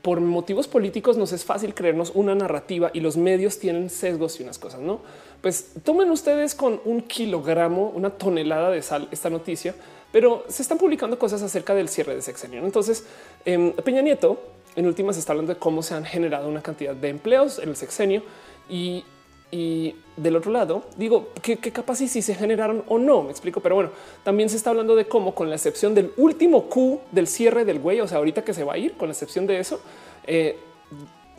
por 0.01 0.21
motivos 0.21 0.69
políticos 0.69 1.17
nos 1.17 1.33
es 1.33 1.45
fácil 1.45 1.75
creernos 1.75 2.13
una 2.15 2.35
narrativa 2.35 2.91
y 2.95 3.01
los 3.01 3.17
medios 3.17 3.59
tienen 3.59 3.91
sesgos 3.91 4.39
y 4.39 4.45
unas 4.45 4.59
cosas, 4.59 4.81
¿no? 4.81 5.01
Pues 5.45 5.73
tomen 5.83 6.11
ustedes 6.11 6.55
con 6.55 6.81
un 6.87 7.03
kilogramo, 7.03 7.93
una 7.95 8.09
tonelada 8.09 8.71
de 8.71 8.81
sal 8.81 9.09
esta 9.11 9.29
noticia, 9.29 9.75
pero 10.11 10.43
se 10.49 10.63
están 10.63 10.79
publicando 10.79 11.19
cosas 11.19 11.43
acerca 11.43 11.75
del 11.75 11.91
cierre 11.91 12.15
de 12.15 12.23
sexenio. 12.23 12.65
Entonces, 12.65 13.05
em, 13.45 13.73
Peña 13.73 14.01
Nieto 14.01 14.41
en 14.75 14.87
últimas 14.87 15.19
está 15.19 15.33
hablando 15.33 15.53
de 15.53 15.59
cómo 15.59 15.83
se 15.83 15.93
han 15.93 16.07
generado 16.07 16.49
una 16.49 16.63
cantidad 16.63 16.95
de 16.95 17.11
empleos 17.11 17.59
en 17.59 17.69
el 17.69 17.77
sexenio 17.77 18.23
y 18.71 19.05
y 19.53 19.95
del 20.17 20.35
otro 20.37 20.51
lado, 20.51 20.83
digo 20.97 21.29
que, 21.43 21.59
capaz 21.59 21.97
si 21.97 22.09
se 22.23 22.35
generaron 22.35 22.83
o 22.89 22.99
no, 22.99 23.23
me 23.23 23.31
explico, 23.31 23.61
pero 23.61 23.75
bueno, 23.75 23.91
también 24.25 24.49
se 24.49 24.57
está 24.57 24.71
hablando 24.71 24.97
de 24.97 25.07
cómo, 25.07 25.35
con 25.35 25.51
la 25.51 25.57
excepción 25.57 25.95
del 25.95 26.13
último 26.17 26.71
Q 26.71 27.01
del 27.13 27.29
cierre 27.29 27.67
del 27.67 27.79
güey, 27.81 28.01
o 28.01 28.09
sea, 28.09 28.19
ahorita 28.19 28.43
que 28.43 28.55
se 28.55 28.65
va 28.65 28.73
a 28.73 28.79
ir, 28.79 28.95
con 28.95 29.09
la 29.09 29.13
excepción 29.13 29.47
de 29.47 29.61
eso, 29.61 29.81
eh, 30.27 30.57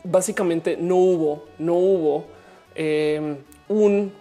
básicamente 0.04 0.78
no 0.78 0.96
hubo, 0.96 1.46
no 1.58 1.74
hubo 1.74 2.26
eh, 2.76 3.36
un 3.68 4.12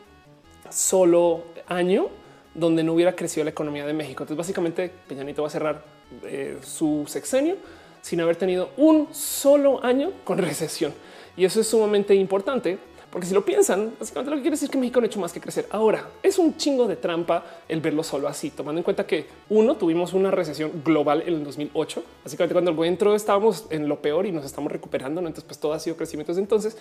solo 0.71 1.43
año 1.67 2.09
donde 2.55 2.85
no 2.85 2.95
hubiera 2.95 3.15
crecido 3.15 3.45
la 3.45 3.51
economía 3.51 3.87
de 3.87 3.93
México. 3.93 4.23
Entonces, 4.23 4.37
básicamente, 4.37 4.91
Peñanito 5.09 5.43
va 5.43 5.49
a 5.49 5.51
cerrar 5.51 5.85
eh, 6.25 6.59
su 6.63 7.05
sexenio 7.09 7.57
sin 8.01 8.21
haber 8.21 8.37
tenido 8.37 8.71
un 8.77 9.09
solo 9.13 9.83
año 9.85 10.13
con 10.25 10.39
recesión. 10.39 10.93
Y 11.37 11.45
eso 11.45 11.61
es 11.61 11.69
sumamente 11.69 12.15
importante 12.15 12.79
porque 13.15 13.29
si 13.29 13.35
lo 13.35 13.45
piensan, 13.45 13.93
básicamente 13.97 14.31
lo 14.31 14.37
que 14.39 14.43
quiere 14.43 14.57
decir 14.57 14.69
que 14.69 14.77
México 14.77 15.01
no 15.01 15.05
ha 15.05 15.07
hecho 15.07 15.21
más 15.21 15.33
que 15.33 15.41
crecer. 15.41 15.69
Ahora 15.71 16.09
es 16.21 16.37
un 16.37 16.57
chingo 16.57 16.89
de 16.89 16.97
trampa 16.97 17.45
el 17.69 17.81
verlo 17.81 18.03
solo 18.03 18.27
así, 18.27 18.51
tomando 18.51 18.81
en 18.81 18.83
cuenta 18.83 19.07
que 19.07 19.27
uno 19.51 19.77
tuvimos 19.77 20.15
una 20.15 20.33
recesión 20.33 20.83
global 20.85 21.23
en 21.25 21.35
el 21.35 21.45
2008. 21.45 22.03
Básicamente 22.25 22.55
cuando 22.55 22.73
el 22.73 22.77
buen 22.77 22.91
entró 22.91 23.15
estábamos 23.15 23.67
en 23.71 23.89
lo 23.89 24.03
peor 24.03 24.27
y 24.27 24.33
nos 24.33 24.45
estamos 24.45 24.73
recuperando. 24.73 25.21
Entonces, 25.21 25.45
pues 25.45 25.61
todo 25.61 25.75
ha 25.75 25.79
sido 25.79 25.97
crecimiento 25.97 26.33
desde 26.33 26.43
entonces. 26.43 26.77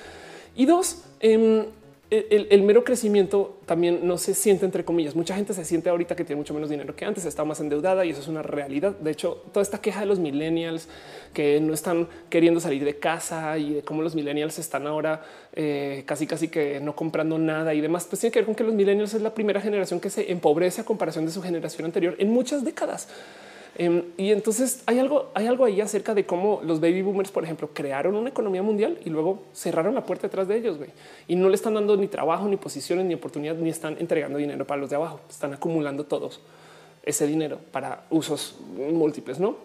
Y 0.55 0.65
dos, 0.65 1.03
eh, 1.19 1.67
el, 2.13 2.63
mero 2.63 2.83
crecimiento 2.83 3.57
también 3.65 4.07
no 4.07 4.17
se 4.17 4.33
siente 4.33 4.65
entre 4.65 4.85
comillas. 4.85 5.15
Mucha 5.15 5.35
gente 5.35 5.53
se 5.53 5.65
siente 5.65 5.89
ahorita 5.89 6.15
que 6.15 6.23
tiene 6.23 6.39
mucho 6.39 6.53
menos 6.53 6.69
dinero 6.69 6.95
que 6.95 7.05
antes, 7.05 7.25
está 7.25 7.43
más 7.43 7.59
endeudada 7.59 8.05
y 8.05 8.11
eso 8.11 8.21
es 8.21 8.27
una 8.27 8.43
realidad. 8.43 8.91
De 8.99 9.11
hecho, 9.11 9.43
toda 9.51 9.63
esta 9.63 9.79
queja 9.79 10.01
de 10.01 10.05
los 10.05 10.19
millennials 10.19 10.87
que 11.33 11.59
no 11.59 11.73
están 11.73 12.07
queriendo 12.29 12.59
salir 12.59 12.85
de 12.85 12.97
casa 12.97 13.57
y 13.57 13.75
de 13.75 13.81
cómo 13.81 14.01
los 14.01 14.15
millennials 14.15 14.59
están 14.59 14.85
ahora 14.85 15.23
eh, 15.53 16.03
casi 16.05 16.27
casi 16.27 16.49
que 16.49 16.79
no 16.79 16.95
comprando 16.95 17.37
nada 17.37 17.73
y 17.73 17.81
demás, 17.81 18.05
pues 18.09 18.19
tiene 18.19 18.31
que 18.31 18.39
ver 18.39 18.45
con 18.45 18.55
que 18.55 18.63
los 18.63 18.73
millennials 18.73 19.13
es 19.13 19.21
la 19.21 19.33
primera 19.33 19.59
generación 19.61 19.99
que 19.99 20.09
se 20.09 20.31
empobrece 20.31 20.81
a 20.81 20.85
comparación 20.85 21.25
de 21.25 21.31
su 21.31 21.41
generación 21.41 21.85
anterior 21.85 22.15
en 22.19 22.29
muchas 22.29 22.63
décadas. 22.63 23.07
Em, 23.75 24.03
y 24.17 24.31
entonces 24.31 24.83
hay 24.85 24.99
algo, 24.99 25.31
hay 25.33 25.47
algo 25.47 25.65
ahí 25.65 25.81
acerca 25.81 26.13
de 26.13 26.25
cómo 26.25 26.61
los 26.63 26.79
baby 26.79 27.01
boomers, 27.01 27.31
por 27.31 27.43
ejemplo, 27.43 27.69
crearon 27.73 28.15
una 28.15 28.29
economía 28.29 28.61
mundial 28.61 28.99
y 29.03 29.09
luego 29.09 29.43
cerraron 29.53 29.95
la 29.95 30.05
puerta 30.05 30.27
detrás 30.27 30.47
de 30.47 30.57
ellos 30.57 30.77
y 31.27 31.35
no 31.35 31.49
le 31.49 31.55
están 31.55 31.73
dando 31.73 31.97
ni 31.97 32.07
trabajo, 32.07 32.47
ni 32.47 32.57
posiciones, 32.57 33.05
ni 33.05 33.15
oportunidades, 33.15 33.61
ni 33.61 33.69
están 33.69 33.97
entregando 33.99 34.37
dinero 34.37 34.65
para 34.67 34.81
los 34.81 34.89
de 34.89 34.95
abajo. 34.95 35.19
Están 35.29 35.53
acumulando 35.53 36.05
todos 36.05 36.39
ese 37.03 37.25
dinero 37.25 37.59
para 37.71 38.05
usos 38.11 38.57
múltiples. 38.77 39.39
No? 39.39 39.57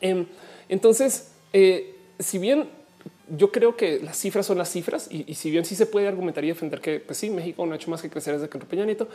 Em, 0.00 0.26
entonces, 0.68 1.32
eh, 1.52 1.96
si 2.18 2.38
bien 2.38 2.68
yo 3.36 3.50
creo 3.50 3.76
que 3.76 4.00
las 4.00 4.18
cifras 4.18 4.46
son 4.46 4.58
las 4.58 4.70
cifras 4.70 5.08
y, 5.10 5.34
si 5.34 5.50
bien 5.50 5.64
sí 5.64 5.74
se 5.74 5.86
puede 5.86 6.06
argumentar 6.08 6.44
y 6.44 6.48
defender 6.48 6.80
que 6.80 7.00
pues 7.00 7.18
sí, 7.18 7.30
México 7.30 7.64
no 7.64 7.72
ha 7.72 7.76
hecho 7.76 7.90
más 7.90 8.02
que 8.02 8.10
crecer 8.10 8.34
desde 8.34 8.48
que 8.48 8.58
Peña 8.58 8.84
Nieto, 8.84 9.08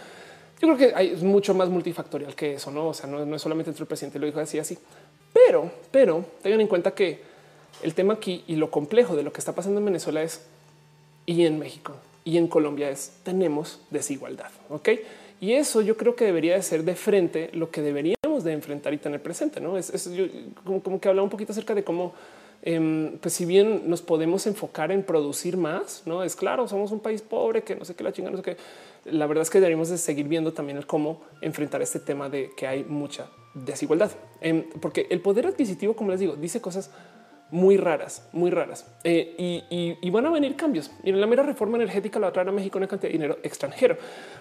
yo 0.60 0.68
creo 0.68 0.78
que 0.78 0.96
hay, 0.96 1.10
es 1.10 1.24
mucho 1.24 1.54
más 1.54 1.70
multifactorial 1.70 2.36
que 2.36 2.54
eso, 2.54 2.72
no? 2.72 2.88
O 2.88 2.94
sea, 2.94 3.10
no, 3.10 3.36
es 3.36 3.42
solamente 3.42 3.70
entre 3.70 3.84
el 3.84 3.88
presidente 3.88 4.20
lo 4.20 4.26
dijo 4.26 4.40
así, 4.40 4.60
así, 4.60 4.78
pero, 5.34 5.72
pero 5.92 6.26
tengan 6.42 6.62
en 6.62 6.68
cuenta 6.68 6.92
que 6.92 7.22
el 7.84 7.94
tema 7.94 8.16
aquí 8.16 8.44
y 8.48 8.56
lo 8.56 8.72
complejo 8.72 9.16
de 9.16 9.24
lo 9.24 9.32
que 9.32 9.40
está 9.40 9.54
pasando 9.54 9.80
en 9.80 9.86
Venezuela 9.86 10.24
es 10.24 10.42
y 11.26 11.46
en 11.46 11.60
México 11.60 11.94
y 12.28 12.38
en 12.38 12.48
Colombia 12.48 12.90
es 12.90 13.14
tenemos 13.24 13.80
desigualdad. 13.90 14.52
Ok. 14.70 14.90
Y 15.40 15.54
eso 15.54 15.82
yo 15.82 15.96
creo 15.96 16.16
que 16.16 16.26
debería 16.26 16.56
de 16.56 16.62
ser 16.62 16.84
de 16.84 16.96
frente 16.96 17.52
lo 17.54 17.70
que 17.70 17.82
deberíamos 17.82 18.44
de 18.44 18.52
enfrentar 18.52 18.94
y 18.94 18.98
tener 18.98 19.22
presente. 19.22 19.62
No 19.62 19.78
es, 19.78 20.10
como, 20.66 21.00
que 21.00 21.08
hablaba 21.08 21.24
un 21.24 21.30
poquito 21.30 21.54
acerca 21.54 21.74
de 21.74 21.86
cómo, 21.86 22.14
em, 22.64 23.18
pues 23.20 23.34
si 23.34 23.46
bien 23.46 23.90
nos 23.90 24.02
podemos 24.02 24.46
enfocar 24.46 24.92
en 24.92 25.04
producir 25.04 25.56
más, 25.56 26.02
no 26.06 26.22
es 26.22 26.36
claro, 26.36 26.68
somos 26.68 26.92
un 26.92 27.00
país 27.00 27.22
pobre 27.22 27.64
que 27.64 27.78
no 27.78 27.86
sé 27.86 27.96
qué 27.96 28.04
la 28.04 28.12
chinga, 28.12 28.30
no 28.30 28.38
sé 28.38 28.44
qué. 28.44 28.58
La 29.06 29.28
verdad 29.28 29.44
es 29.44 29.50
que 29.50 29.60
deberíamos 29.60 29.90
de 29.90 29.98
seguir 29.98 30.28
viendo 30.28 30.54
también 30.54 30.78
el 30.78 30.86
cómo 30.86 31.22
enfrentar 31.42 31.82
este 31.82 32.00
tema 32.00 32.30
de 32.30 32.52
que 32.56 32.68
hay 32.68 32.84
mucha 32.84 33.30
desigualdad, 33.54 34.12
em, 34.42 34.66
porque 34.82 35.08
el 35.10 35.22
poder 35.22 35.48
adquisitivo, 35.48 35.96
como 35.96 36.12
les 36.12 36.20
digo, 36.20 36.36
dice 36.36 36.62
cosas 36.62 36.92
muy 37.50 37.78
raras, 37.78 38.28
muy 38.34 38.52
raras. 38.52 38.86
Eh, 39.04 39.98
y, 40.02 40.10
van 40.10 40.26
a 40.26 40.30
venir 40.30 40.56
cambios. 40.56 40.92
Y 41.04 41.10
en 41.10 41.22
la 41.22 41.28
mera 41.28 41.44
reforma 41.44 41.78
energética 41.78 42.20
la 42.20 42.28
va 42.28 42.30
a 42.30 42.34
traer 42.34 42.50
a 42.50 42.52
México 42.52 42.78
una 42.78 42.88
cantidad 42.88 43.10
de 43.10 43.14
dinero 43.14 43.38
extranjero, 43.44 43.98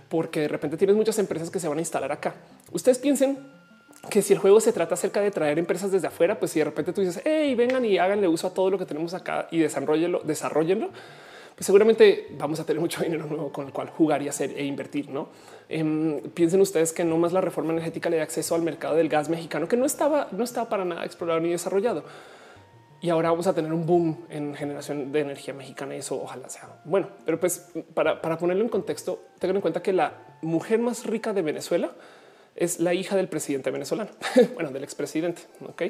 porque 0.08 0.40
de 0.40 0.48
repente 0.48 0.76
tienes 0.76 0.96
muchas 0.96 1.18
empresas 1.18 1.50
que 1.50 1.60
se 1.60 1.68
van 1.68 1.78
a 1.78 1.80
instalar 1.80 2.10
acá. 2.12 2.34
Ustedes 2.72 2.98
piensen 2.98 3.38
que 4.10 4.22
si 4.22 4.32
el 4.32 4.38
juego 4.38 4.60
se 4.60 4.72
trata 4.72 4.94
acerca 4.94 5.20
de 5.20 5.30
traer 5.30 5.58
empresas 5.58 5.90
desde 5.90 6.08
afuera, 6.08 6.38
pues 6.38 6.52
si 6.52 6.58
de 6.58 6.64
repente 6.64 6.92
tú 6.92 7.00
dices, 7.00 7.20
hey, 7.24 7.54
vengan 7.54 7.84
y 7.84 7.98
háganle 7.98 8.28
uso 8.28 8.46
a 8.46 8.54
todo 8.54 8.70
lo 8.70 8.78
que 8.78 8.86
tenemos 8.86 9.14
acá 9.14 9.48
y 9.50 9.58
desarrollenlo, 9.58 10.20
desarrollenlo, 10.24 10.90
pues 11.56 11.66
seguramente 11.66 12.28
vamos 12.38 12.60
a 12.60 12.64
tener 12.64 12.80
mucho 12.80 13.02
dinero 13.02 13.26
nuevo 13.26 13.50
con 13.50 13.66
el 13.66 13.72
cual 13.72 13.88
jugar 13.88 14.22
y 14.22 14.28
hacer 14.28 14.52
e 14.56 14.64
invertir. 14.64 15.08
No 15.08 15.30
em, 15.68 16.20
piensen 16.30 16.60
ustedes 16.60 16.92
que 16.92 17.02
no 17.02 17.18
más 17.18 17.32
la 17.32 17.40
reforma 17.40 17.72
energética 17.72 18.08
le 18.10 18.18
da 18.18 18.22
acceso 18.22 18.54
al 18.54 18.62
mercado 18.62 18.94
del 18.94 19.08
gas 19.08 19.28
mexicano, 19.28 19.66
que 19.66 19.76
no 19.76 19.86
estaba, 19.86 20.28
no 20.30 20.44
estaba 20.44 20.68
para 20.68 20.84
nada 20.84 21.04
explorado 21.04 21.40
ni 21.40 21.50
desarrollado 21.50 22.04
y 23.00 23.10
ahora 23.10 23.30
vamos 23.30 23.46
a 23.46 23.54
tener 23.54 23.72
un 23.72 23.86
boom 23.86 24.26
en 24.30 24.54
generación 24.54 25.12
de 25.12 25.20
energía 25.20 25.54
mexicana 25.54 25.94
y 25.94 25.98
eso 25.98 26.20
ojalá 26.20 26.48
sea 26.48 26.80
bueno. 26.84 27.08
Pero 27.24 27.38
pues 27.38 27.70
para, 27.94 28.20
ponerlo 28.20 28.64
en 28.64 28.68
contexto, 28.68 29.24
tengan 29.38 29.56
en 29.56 29.62
cuenta 29.62 29.82
que 29.82 29.92
la 29.92 30.14
mujer 30.42 30.78
más 30.78 31.04
rica 31.06 31.32
de 31.32 31.42
Venezuela 31.42 31.92
es 32.54 32.80
la 32.80 32.94
hija 32.94 33.16
del 33.16 33.28
presidente 33.28 33.70
venezolano, 33.70 34.10
bueno, 34.54 34.70
del 34.70 34.82
expresidente. 34.82 35.42
Ok, 35.68 35.82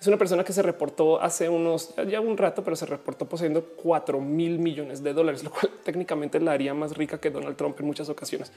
es 0.00 0.06
una 0.06 0.16
persona 0.16 0.44
que 0.44 0.52
se 0.52 0.62
reportó 0.62 1.20
hace 1.20 1.48
unos 1.48 1.94
ya 2.08 2.20
un 2.20 2.36
rato, 2.36 2.62
pero 2.62 2.76
se 2.76 2.86
reportó 2.86 3.28
poseyendo 3.28 3.64
4 3.82 4.20
mil 4.20 4.58
millones 4.58 5.02
de 5.02 5.12
dólares, 5.12 5.42
lo 5.42 5.50
cual 5.50 5.70
técnicamente 5.84 6.38
la 6.40 6.52
haría 6.52 6.74
más 6.74 6.96
rica 6.96 7.18
que 7.18 7.30
Donald 7.30 7.56
Trump 7.56 7.78
en 7.80 7.86
muchas 7.86 8.08
ocasiones. 8.08 8.52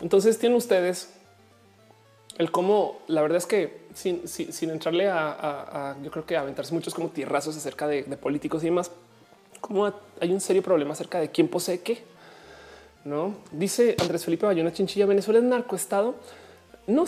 Entonces 0.00 0.38
tienen 0.38 0.56
ustedes 0.56 1.14
el 2.38 2.50
cómo 2.50 3.00
la 3.08 3.22
verdad 3.22 3.38
es 3.38 3.46
que 3.46 3.82
sin, 3.94 4.70
entrarle 4.70 5.08
a, 5.08 5.96
yo 6.02 6.10
creo 6.10 6.26
que 6.26 6.36
aventarse 6.36 6.74
muchos 6.74 6.94
como 6.94 7.08
tierrazos 7.08 7.56
acerca 7.56 7.86
de, 7.86 8.02
políticos 8.16 8.62
y 8.62 8.66
demás, 8.66 8.90
como 9.60 9.86
hay 10.20 10.32
un 10.32 10.40
serio 10.40 10.62
problema 10.62 10.92
acerca 10.92 11.20
de 11.20 11.30
quién 11.30 11.48
posee 11.48 11.80
qué. 11.80 12.02
No 13.04 13.34
dice 13.50 13.96
Andrés 14.00 14.24
Felipe 14.24 14.46
Bayona 14.46 14.72
Chinchilla, 14.72 15.06
Venezuela 15.06 15.40
es 15.40 15.44
narcoestado. 15.44 16.14
No, 16.86 17.04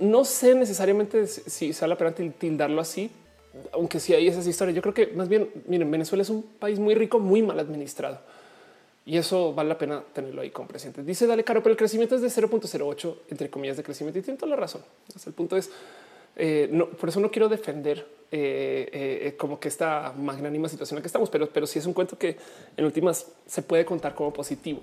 no 0.00 0.24
sé 0.24 0.54
necesariamente 0.54 1.26
si 1.26 1.72
sale 1.72 1.90
la 1.90 1.98
pena 1.98 2.12
tildarlo 2.12 2.80
así, 2.80 3.10
aunque 3.72 4.00
sí 4.00 4.14
hay 4.14 4.26
esas 4.26 4.46
historias. 4.46 4.74
Yo 4.74 4.82
creo 4.82 4.94
que 4.94 5.08
más 5.08 5.28
bien, 5.28 5.50
miren, 5.66 5.90
Venezuela 5.90 6.22
es 6.22 6.30
un 6.30 6.42
país 6.42 6.78
muy 6.78 6.94
rico, 6.94 7.18
muy 7.18 7.42
mal 7.42 7.58
administrado. 7.58 8.20
Y 9.04 9.16
eso 9.16 9.52
vale 9.52 9.68
la 9.68 9.78
pena 9.78 10.02
tenerlo 10.12 10.42
ahí 10.42 10.50
con 10.50 10.68
presente. 10.68 11.02
Dice 11.02 11.26
Dale 11.26 11.44
Caro, 11.44 11.62
pero 11.62 11.72
el 11.72 11.76
crecimiento 11.76 12.14
es 12.14 12.22
de 12.22 12.28
0.08 12.28 13.16
entre 13.30 13.50
comillas 13.50 13.76
de 13.76 13.82
crecimiento 13.82 14.18
y 14.18 14.22
tiene 14.22 14.38
toda 14.38 14.50
la 14.50 14.56
razón. 14.56 14.82
el 15.26 15.32
punto 15.32 15.56
es 15.56 15.70
eh, 16.36 16.68
no, 16.70 16.88
por 16.88 17.08
eso 17.08 17.20
no 17.20 17.30
quiero 17.30 17.48
defender 17.48 18.06
eh, 18.30 18.88
eh, 18.92 19.34
como 19.36 19.60
que 19.60 19.68
esta 19.68 20.14
magnánima 20.16 20.68
situación 20.68 20.96
en 20.96 21.00
la 21.00 21.02
que 21.02 21.08
estamos, 21.08 21.28
pero, 21.28 21.48
pero 21.48 21.66
sí 21.66 21.78
es 21.78 21.86
un 21.86 21.92
cuento 21.92 22.16
que 22.16 22.36
en 22.76 22.84
últimas 22.84 23.26
se 23.46 23.62
puede 23.62 23.84
contar 23.84 24.14
como 24.14 24.32
positivo. 24.32 24.80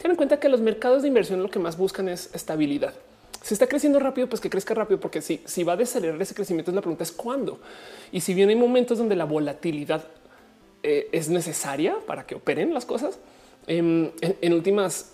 Ten 0.00 0.10
en 0.10 0.16
cuenta 0.16 0.38
que 0.40 0.48
los 0.48 0.60
mercados 0.60 1.02
de 1.02 1.08
inversión 1.08 1.42
lo 1.42 1.50
que 1.50 1.58
más 1.58 1.76
buscan 1.76 2.08
es 2.08 2.34
estabilidad. 2.34 2.94
Si 3.42 3.54
está 3.54 3.66
creciendo 3.66 4.00
rápido, 4.00 4.28
pues 4.28 4.40
que 4.40 4.48
crezca 4.48 4.74
rápido, 4.74 5.00
porque 5.00 5.20
si, 5.20 5.42
si 5.44 5.64
va 5.64 5.74
a 5.74 5.76
desacelerar 5.76 6.20
ese 6.20 6.34
crecimiento, 6.34 6.72
la 6.72 6.80
pregunta 6.80 7.04
es 7.04 7.12
cuándo. 7.12 7.60
Y 8.10 8.20
si 8.20 8.32
bien 8.32 8.48
hay 8.48 8.56
momentos 8.56 8.98
donde 8.98 9.16
la 9.16 9.24
volatilidad 9.24 10.04
es 10.82 11.30
necesaria 11.30 11.96
para 12.06 12.26
que 12.26 12.34
operen 12.34 12.74
las 12.74 12.84
cosas, 12.84 13.18
em, 13.66 14.10
en, 14.20 14.52
últimas, 14.52 15.12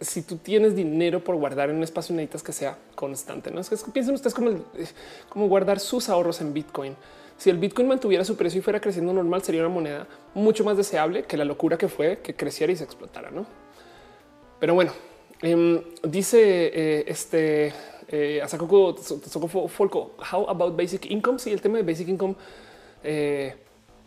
si 0.00 0.22
tú 0.22 0.36
tienes 0.36 0.74
dinero 0.74 1.22
por 1.22 1.36
guardar 1.36 1.70
en 1.70 1.76
un 1.76 1.82
espacio, 1.82 2.14
necesitas 2.14 2.42
que 2.42 2.52
sea 2.52 2.78
constante. 2.94 3.50
No 3.50 3.60
es 3.60 3.68
que 3.68 3.76
piensen 3.90 4.14
ustedes 4.14 4.34
como, 4.34 4.50
como 5.28 5.48
guardar 5.48 5.80
sus 5.80 6.08
ahorros 6.08 6.40
en 6.40 6.52
Bitcoin. 6.52 6.96
Si 7.38 7.50
el 7.50 7.56
Bitcoin 7.56 7.86
mantuviera 7.88 8.24
su 8.24 8.36
precio 8.36 8.58
y 8.58 8.62
fuera 8.62 8.80
creciendo 8.80 9.12
normal, 9.12 9.42
sería 9.42 9.60
una 9.60 9.70
moneda 9.70 10.06
mucho 10.34 10.64
más 10.64 10.76
deseable 10.76 11.22
que 11.22 11.36
la 11.36 11.44
locura 11.44 11.78
que 11.78 11.88
fue 11.88 12.18
que 12.18 12.34
creciera 12.34 12.72
y 12.72 12.76
se 12.76 12.84
explotara. 12.84 13.30
No, 13.30 13.46
pero 14.58 14.74
bueno, 14.74 14.92
em, 15.40 15.80
dice 16.02 16.70
eh, 16.74 17.04
este 17.06 17.72
eh, 18.08 18.42
Asako 18.42 19.68
Folco, 19.68 20.16
how 20.32 20.50
about 20.50 20.76
basic 20.76 21.10
income? 21.10 21.38
Si 21.38 21.52
el 21.52 21.60
tema 21.60 21.78
de 21.78 21.84
basic 21.84 22.08
income 22.08 22.34
eh, 23.04 23.54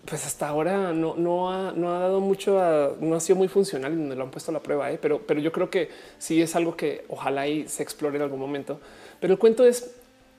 pues 0.06 0.26
hasta 0.26 0.48
ahora 0.48 0.92
no, 0.94 1.16
no, 1.16 1.52
ha, 1.52 1.72
no 1.72 1.96
ha 1.96 2.00
dado 2.00 2.20
mucho, 2.20 2.54
no 3.00 3.16
ha 3.16 3.20
sido 3.20 3.38
muy 3.38 3.48
funcional 3.48 3.94
y 3.94 4.16
lo 4.16 4.24
han 4.24 4.32
puesto 4.32 4.52
a 4.52 4.54
la 4.54 4.60
prueba, 4.60 4.92
¿eh? 4.92 4.98
pero, 5.02 5.22
pero 5.26 5.40
yo 5.40 5.52
creo 5.52 5.70
que 5.70 5.90
sí 6.18 6.42
es 6.42 6.56
algo 6.56 6.76
que 6.76 7.06
ojalá 7.08 7.48
y 7.48 7.68
se 7.68 7.84
explore 7.84 8.18
en 8.18 8.24
algún 8.24 8.40
momento. 8.40 8.80
Pero 9.20 9.34
el 9.34 9.40
cuento 9.40 9.64
es, 9.64 9.96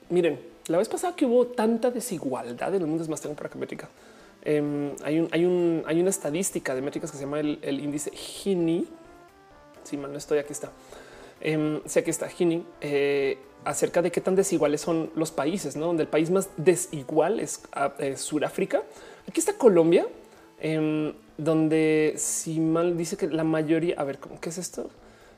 miren, 0.09 0.52
la 0.67 0.77
vez 0.77 0.87
pasada 0.89 1.15
que 1.15 1.25
hubo 1.25 1.47
tanta 1.47 1.91
desigualdad 1.91 2.73
en 2.73 2.81
el 2.81 2.87
mundo, 2.87 3.03
es 3.03 3.09
más, 3.09 3.21
tengo 3.21 3.35
para 3.35 3.49
que. 3.49 3.57
Em, 4.45 4.91
hay, 5.03 5.19
un, 5.19 5.29
hay, 5.31 5.45
un, 5.45 5.83
hay 5.85 5.99
una 5.99 6.09
estadística 6.09 6.75
de 6.75 6.81
métricas 6.81 7.11
que 7.11 7.17
se 7.17 7.23
llama 7.23 7.39
el, 7.39 7.79
índice 7.79 8.11
Gini. 8.11 8.87
Si 9.83 9.97
mal 9.97 10.11
no 10.11 10.17
estoy, 10.17 10.39
aquí 10.39 10.53
está. 10.53 10.71
Eh, 11.41 11.81
sí, 11.85 11.99
aquí 11.99 12.09
está 12.09 12.27
Gini. 12.29 12.65
Eh, 12.81 13.37
acerca 13.65 14.01
de 14.01 14.11
qué 14.11 14.21
tan 14.21 14.35
desiguales 14.35 14.81
son 14.81 15.11
los 15.15 15.31
países, 15.31 15.75
¿no? 15.75 15.87
donde 15.87 16.03
el 16.03 16.09
país 16.09 16.29
más 16.29 16.49
desigual 16.57 17.39
es, 17.39 17.61
ah, 17.73 17.93
es 17.99 18.21
Sudáfrica 18.21 18.83
Aquí 19.27 19.39
está 19.39 19.53
Colombia, 19.53 20.05
em, 20.59 21.13
donde 21.37 22.13
si 22.17 22.59
mal 22.59 22.97
dice 22.97 23.15
que 23.15 23.27
la 23.27 23.45
mayoría, 23.45 23.95
a 23.97 24.03
ver, 24.03 24.19
¿cómo 24.19 24.39
qué 24.41 24.49
es 24.49 24.57
esto? 24.57 24.89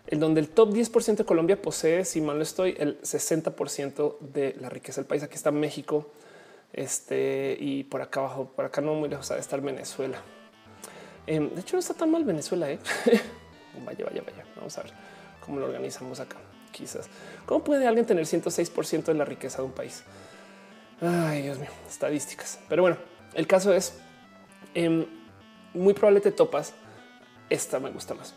El 0.08 0.20
donde 0.20 0.40
el 0.40 0.50
top 0.50 0.72
10% 0.72 1.18
de 1.18 1.26
Colombia 1.26 1.62
posee, 1.62 2.06
si 2.06 2.22
mal 2.22 2.38
no 2.38 2.44
estoy, 2.44 2.76
el 2.78 3.02
60% 3.02 4.20
de 4.20 4.56
la 4.60 4.70
riqueza 4.70 5.02
del 5.02 5.08
país. 5.08 5.24
Aquí 5.24 5.36
está 5.36 5.52
México, 5.52 6.12
este 6.74 7.58
y 7.60 7.84
por 7.86 8.02
acá 8.02 8.20
abajo, 8.20 8.52
por 8.56 8.66
acá 8.66 8.82
no 8.82 8.94
muy 8.94 9.10
lejos 9.10 9.30
de 9.30 9.40
estar 9.40 9.62
Venezuela. 9.62 10.22
Em, 11.26 11.50
de 11.50 11.62
hecho, 11.62 11.76
no 11.76 11.80
está 11.80 11.94
tan 11.94 12.12
mal 12.12 12.24
Venezuela. 12.24 12.70
¿eh? 12.70 12.80
vaya, 13.86 14.06
vaya, 14.06 14.22
vaya. 14.22 14.46
Vamos 14.56 14.78
a 14.78 14.84
ver 14.84 14.92
cómo 15.44 15.60
lo 15.60 15.66
organizamos 15.66 16.20
acá. 16.20 16.38
Quizás 16.72 17.08
cómo 17.46 17.64
puede 17.64 17.88
alguien 17.88 18.06
tener 18.06 18.26
106% 18.26 19.06
de 19.06 19.14
la 19.14 19.26
riqueza 19.26 19.60
de 19.60 19.64
un 19.64 19.72
país. 19.72 20.04
Ay, 21.02 21.42
Dios 21.42 21.58
mío, 21.58 21.70
estadísticas. 21.88 22.60
Pero 22.70 22.84
bueno, 22.84 22.98
el 23.34 23.48
caso 23.48 23.74
es 23.74 23.94
em, 24.74 25.06
muy 25.74 25.94
probable 25.94 26.22
te 26.22 26.32
topas. 26.32 26.74
Esta 27.50 27.80
me 27.80 27.90
gusta 27.92 28.14
más. 28.14 28.34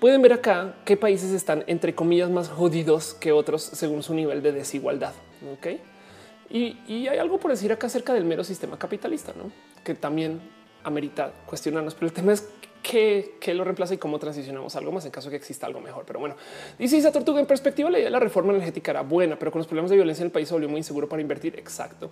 Pueden 0.00 0.20
ver 0.20 0.34
acá 0.34 0.74
qué 0.84 0.96
países 0.96 1.32
están 1.32 1.64
entre 1.66 1.94
comillas 1.94 2.30
más 2.30 2.48
jodidos 2.48 3.14
que 3.14 3.32
otros 3.32 3.62
según 3.62 4.02
su 4.02 4.14
nivel 4.14 4.42
de 4.42 4.52
desigualdad. 4.52 5.14
Ok. 5.52 5.66
Y, 6.50 6.76
hay 7.08 7.18
algo 7.18 7.38
por 7.38 7.50
decir 7.50 7.72
acá 7.72 7.86
acerca 7.86 8.12
del 8.12 8.24
mero 8.24 8.44
sistema 8.44 8.78
capitalista, 8.78 9.32
¿no? 9.36 9.50
que 9.82 9.94
también 9.94 10.40
amerita 10.84 11.32
cuestionarnos. 11.46 11.94
Pero 11.94 12.06
el 12.06 12.12
tema 12.12 12.32
es 12.32 12.48
qué, 12.88 13.54
lo 13.54 13.64
reemplaza 13.64 13.94
y 13.94 13.98
cómo 13.98 14.18
transicionamos 14.18 14.76
algo 14.76 14.92
más 14.92 15.04
en 15.04 15.10
caso 15.10 15.28
de 15.28 15.32
que 15.32 15.36
exista 15.36 15.66
algo 15.66 15.80
mejor. 15.80 16.04
Pero 16.06 16.20
bueno, 16.20 16.36
dice 16.78 16.96
esa 16.96 17.12
tortuga 17.12 17.40
en 17.40 17.46
perspectiva, 17.46 17.90
la 17.90 17.98
idea 17.98 18.06
de 18.06 18.12
la 18.12 18.20
reforma 18.20 18.52
energética 18.52 18.92
era 18.92 19.02
buena, 19.02 19.38
pero 19.38 19.50
con 19.50 19.58
los 19.58 19.66
problemas 19.66 19.90
de 19.90 19.96
violencia 19.96 20.22
en 20.22 20.26
el 20.26 20.32
país 20.32 20.48
se 20.48 20.54
volvió 20.54 20.68
muy 20.68 20.78
inseguro 20.78 21.08
para 21.08 21.20
invertir. 21.20 21.58
Exacto. 21.58 22.10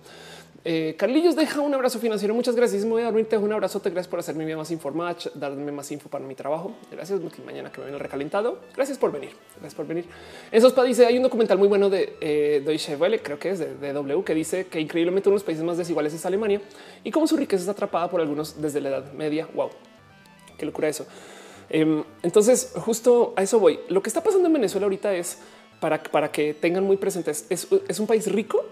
Eh, 0.63 0.95
Carlillos 0.97 1.35
deja 1.35 1.61
un 1.61 1.73
abrazo 1.73 1.99
financiero. 1.99 2.33
Muchas 2.33 2.55
gracias. 2.55 2.83
Me 2.83 2.91
voy 2.91 3.03
a 3.03 3.05
dormir. 3.05 3.25
Te 3.25 3.35
dejo 3.35 3.45
un 3.45 3.53
abrazo. 3.53 3.79
Te 3.79 3.89
gracias 3.89 4.09
por 4.09 4.19
hacer 4.19 4.35
mi 4.35 4.45
vida 4.45 4.57
más 4.57 4.71
informada, 4.71 5.15
darme 5.35 5.71
más 5.71 5.91
info 5.91 6.09
para 6.09 6.25
mi 6.25 6.35
trabajo. 6.35 6.73
Gracias. 6.91 7.19
Mañana 7.45 7.71
que 7.71 7.81
me 7.81 7.89
el 7.89 7.99
recalentado. 7.99 8.59
Gracias 8.75 8.97
por 8.97 9.11
venir. 9.11 9.29
Gracias 9.59 9.75
por 9.75 9.85
venir. 9.85 10.05
Esos 10.51 10.73
para 10.73 10.87
dice 10.87 11.05
hay 11.05 11.17
un 11.17 11.23
documental 11.23 11.57
muy 11.57 11.67
bueno 11.67 11.89
de 11.89 12.17
eh, 12.19 12.61
Deutsche 12.65 12.95
Welle, 12.95 13.21
creo 13.21 13.37
que 13.37 13.51
es 13.51 13.59
de, 13.59 13.93
W, 13.93 14.23
que 14.23 14.33
dice 14.33 14.67
que 14.67 14.79
increíblemente 14.79 15.29
uno 15.29 15.35
de 15.35 15.39
los 15.39 15.43
países 15.43 15.63
más 15.63 15.77
desiguales 15.77 16.13
es 16.13 16.25
Alemania 16.25 16.61
y 17.03 17.11
cómo 17.11 17.27
su 17.27 17.37
riqueza 17.37 17.63
es 17.63 17.69
atrapada 17.69 18.09
por 18.09 18.21
algunos 18.21 18.61
desde 18.61 18.81
la 18.81 18.89
edad 18.89 19.13
media. 19.13 19.47
Wow, 19.53 19.69
qué 20.57 20.65
locura 20.65 20.87
eso. 20.87 21.05
Em, 21.69 22.03
entonces, 22.23 22.73
justo 22.75 23.33
a 23.35 23.43
eso 23.43 23.59
voy. 23.59 23.79
Lo 23.89 24.01
que 24.01 24.09
está 24.09 24.21
pasando 24.21 24.47
en 24.47 24.53
Venezuela 24.53 24.85
ahorita 24.85 25.13
es 25.15 25.39
para, 25.79 26.01
para 26.01 26.31
que 26.31 26.53
tengan 26.53 26.83
muy 26.83 26.97
presentes. 26.97 27.45
Es, 27.49 27.67
un 27.99 28.07
país 28.07 28.31
rico 28.31 28.63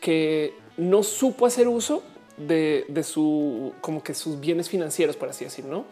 que 0.00 0.54
no 0.76 1.02
supo 1.02 1.46
hacer 1.46 1.68
uso 1.68 2.02
de, 2.36 2.84
su 3.04 3.72
como 3.80 4.02
que 4.02 4.14
sus 4.14 4.40
bienes 4.40 4.68
financieros, 4.68 5.16
por 5.16 5.28
así 5.28 5.44
decir, 5.44 5.64
no? 5.64 5.84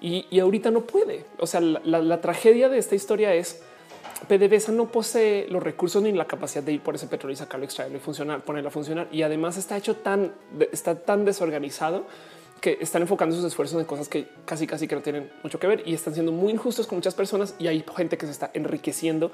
Y, 0.00 0.38
ahorita 0.40 0.70
no 0.70 0.80
puede. 0.82 1.24
O 1.38 1.46
sea, 1.46 1.60
la, 1.60 2.20
tragedia 2.20 2.68
de 2.68 2.78
esta 2.78 2.94
historia 2.94 3.34
es 3.34 3.62
PDVSA 4.28 4.72
no 4.72 4.90
posee 4.90 5.46
los 5.48 5.62
recursos 5.62 6.02
ni 6.02 6.12
la 6.12 6.26
capacidad 6.26 6.62
de 6.62 6.72
ir 6.72 6.80
por 6.80 6.94
ese 6.94 7.06
petróleo 7.06 7.34
y 7.34 7.36
sacarlo, 7.36 7.64
extraerlo 7.64 7.98
y 7.98 8.00
funcionar, 8.00 8.42
ponerlo 8.42 8.68
a 8.68 8.72
funcionar. 8.72 9.08
Y 9.12 9.22
además 9.22 9.56
está 9.56 9.76
hecho 9.76 9.96
tan, 9.96 10.32
está 10.72 10.96
tan 10.96 11.24
desorganizado 11.24 12.04
que 12.62 12.78
están 12.80 13.02
enfocando 13.02 13.36
sus 13.36 13.44
esfuerzos 13.44 13.78
en 13.78 13.84
cosas 13.84 14.08
que 14.08 14.26
casi 14.46 14.66
casi 14.66 14.88
que 14.88 14.94
no 14.94 15.02
tienen 15.02 15.30
mucho 15.42 15.58
que 15.60 15.66
ver 15.66 15.82
y 15.84 15.92
están 15.92 16.14
siendo 16.14 16.32
muy 16.32 16.52
injustos 16.52 16.86
con 16.86 16.96
muchas 16.96 17.14
personas 17.14 17.54
y 17.58 17.66
hay 17.66 17.84
gente 17.94 18.16
que 18.16 18.24
se 18.24 18.32
está 18.32 18.50
enriqueciendo, 18.54 19.30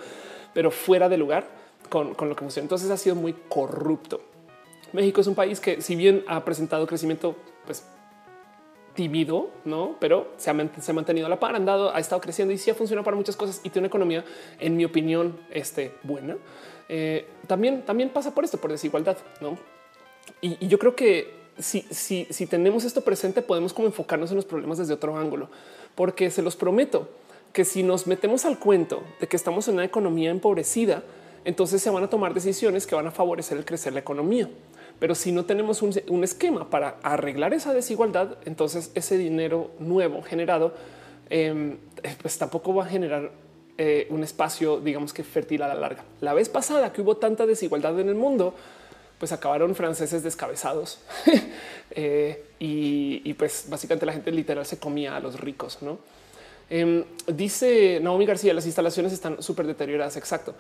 pero 0.53 0.73
fuera 0.73 1.09
de 1.09 1.17
lugar 1.17 1.47
con, 1.89 2.15
con 2.15 2.29
lo 2.29 2.35
que 2.35 2.41
funciona. 2.41 2.65
Entonces 2.65 2.91
ha 2.91 2.97
sido 2.97 3.15
muy 3.15 3.35
corrupto. 3.49 4.21
México 4.93 5.21
es 5.21 5.29
un 5.29 5.37
país 5.37 5.61
que 5.61 5.81
si 5.81 5.95
bien 5.95 6.25
ha 6.27 6.45
presentado 6.45 6.87
crecimiento 6.87 7.37
pues 7.65 7.85
tímido, 8.99 9.51
no, 9.65 9.95
pero 10.01 10.33
se 10.39 10.51
ha, 10.51 10.55
mantenido 10.55 11.27
a 11.27 11.31
la 11.31 11.39
par, 11.39 11.55
han 11.55 11.69
ha 11.69 12.01
estado 12.01 12.21
creciendo 12.21 12.53
y 12.53 12.59
sí 12.59 12.69
ha 12.69 12.75
funcionado 12.75 13.05
para 13.05 13.17
muchas 13.17 13.37
cosas 13.37 13.61
y 13.63 13.71
tiene 13.71 13.85
una 13.85 13.87
economía, 13.87 14.25
en 14.59 14.77
mi 14.77 14.85
opinión, 14.85 15.39
este, 15.53 15.95
buena. 16.03 16.37
Eh, 16.89 17.29
también, 17.47 17.83
también 17.83 18.11
pasa 18.11 18.35
por 18.35 18.43
esto, 18.43 18.59
por 18.59 18.73
desigualdad, 18.73 19.17
no? 19.41 19.57
Y, 20.41 20.67
yo 20.67 20.81
creo 20.81 20.97
que 20.97 21.33
si, 21.59 22.47
tenemos 22.47 22.85
esto 22.85 23.03
presente, 23.03 23.43
podemos 23.43 23.73
como 23.73 23.89
enfocarnos 23.89 24.31
en 24.31 24.37
los 24.37 24.45
problemas 24.45 24.79
desde 24.79 24.95
otro 24.95 25.17
ángulo, 25.17 25.49
porque 25.95 26.31
se 26.31 26.43
los 26.43 26.57
prometo 26.57 27.09
que 27.53 27.65
si 27.65 27.83
nos 27.83 28.07
metemos 28.07 28.45
al 28.45 28.59
cuento 28.59 29.03
de 29.21 29.27
que 29.27 29.37
estamos 29.37 29.69
en 29.69 29.75
una 29.75 29.85
economía 29.85 30.31
empobrecida, 30.31 31.03
entonces 31.45 31.81
se 31.83 31.91
van 31.91 32.05
a 32.05 32.11
tomar 32.11 32.35
decisiones 32.35 32.87
que 32.87 32.95
van 32.95 33.07
a 33.07 33.11
favorecer 33.11 33.57
el 33.59 33.65
crecer 33.65 33.93
la 33.93 34.01
economía. 34.01 34.49
Pero 34.99 35.15
si 35.15 35.33
no 35.33 35.45
tenemos 35.45 35.81
un, 35.83 36.25
esquema 36.25 36.71
para 36.71 36.99
arreglar 37.03 37.55
esa 37.55 37.73
desigualdad, 37.73 38.37
entonces 38.45 38.91
ese 38.95 39.17
dinero 39.17 39.71
nuevo 39.79 40.23
generado, 40.23 40.75
em, 41.31 41.79
pues 42.21 42.37
tampoco 42.37 42.75
va 42.75 42.85
a 42.85 42.89
generar 42.89 43.31
eh, 43.79 44.09
un 44.11 44.25
espacio, 44.25 44.81
digamos 44.81 45.13
que 45.13 45.23
fértil 45.23 45.63
a 45.63 45.69
la 45.69 45.75
larga. 45.75 46.05
La 46.21 46.35
vez 46.35 46.49
pasada 46.49 46.93
que 46.93 47.01
hubo 47.01 47.17
tanta 47.17 47.47
desigualdad 47.47 47.99
en 48.01 48.09
el 48.09 48.17
mundo, 48.17 48.55
pues 49.19 49.33
acabaron 49.33 49.75
franceses 49.75 50.23
descabezados 50.23 50.99
eh, 51.91 52.45
y, 52.59 53.33
pues 53.35 53.67
básicamente 53.69 54.07
la 54.07 54.13
gente 54.13 54.31
literal 54.31 54.65
se 54.67 54.79
comía 54.79 55.17
a 55.17 55.21
los 55.21 55.41
ricos. 55.41 55.79
No 55.81 55.99
em, 56.71 57.05
dice 57.27 58.01
Naomi 58.01 58.27
García, 58.27 58.55
las 58.55 58.67
instalaciones 58.67 59.13
están 59.13 59.43
súper 59.43 59.67
deterioradas. 59.67 60.17
Exacto. 60.17 60.55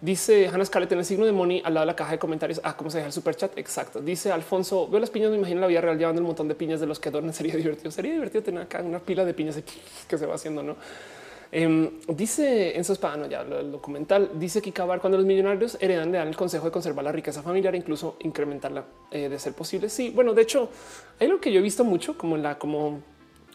Dice 0.00 0.48
Hannah 0.48 0.64
Scarlett 0.64 0.92
en 0.92 0.98
el 0.98 1.04
signo 1.04 1.24
de 1.24 1.32
Money 1.32 1.62
al 1.64 1.74
lado 1.74 1.86
de 1.86 1.92
la 1.92 1.96
caja 1.96 2.12
de 2.12 2.18
comentarios. 2.18 2.60
Ah, 2.62 2.76
cómo 2.76 2.90
se 2.90 2.98
deja 2.98 3.06
el 3.06 3.12
super 3.12 3.34
chat. 3.36 3.56
Exacto. 3.56 4.00
Dice 4.00 4.30
Alfonso, 4.32 4.88
veo 4.88 5.00
las 5.00 5.10
piñas. 5.10 5.30
Me 5.30 5.38
imagino 5.38 5.60
la 5.60 5.66
vida 5.66 5.80
real 5.80 5.96
llevando 5.96 6.20
un 6.20 6.26
montón 6.26 6.48
de 6.48 6.54
piñas 6.54 6.80
de 6.80 6.86
los 6.86 6.98
que 6.98 7.08
adornan. 7.08 7.32
Sería 7.34 7.56
divertido. 7.56 7.90
Sería 7.90 8.12
divertido 8.12 8.42
tener 8.42 8.62
acá 8.62 8.82
una 8.82 8.98
pila 8.98 9.24
de 9.24 9.34
piñas 9.34 9.58
que 10.08 10.18
se 10.18 10.26
va 10.26 10.34
haciendo, 10.34 10.62
no? 10.62 10.76
Em, 11.56 11.88
dice 12.08 12.74
en 12.74 12.80
Espadano, 12.80 13.28
ya 13.28 13.42
el 13.42 13.70
documental 13.70 14.28
dice 14.34 14.60
que 14.60 14.70
acabar 14.70 15.00
cuando 15.00 15.18
los 15.18 15.24
millonarios 15.24 15.78
heredan 15.80 16.10
le 16.10 16.18
dan 16.18 16.26
el 16.26 16.34
consejo 16.34 16.64
de 16.64 16.72
conservar 16.72 17.04
la 17.04 17.12
riqueza 17.12 17.44
familiar 17.44 17.76
e 17.76 17.78
incluso 17.78 18.16
incrementarla 18.22 18.84
eh, 19.12 19.28
de 19.28 19.38
ser 19.38 19.52
posible. 19.52 19.88
Sí, 19.88 20.10
bueno, 20.10 20.34
de 20.34 20.42
hecho, 20.42 20.68
hay 21.20 21.28
lo 21.28 21.40
que 21.40 21.52
yo 21.52 21.60
he 21.60 21.62
visto 21.62 21.84
mucho 21.84 22.18
como 22.18 22.36
la 22.36 22.58
como 22.58 23.02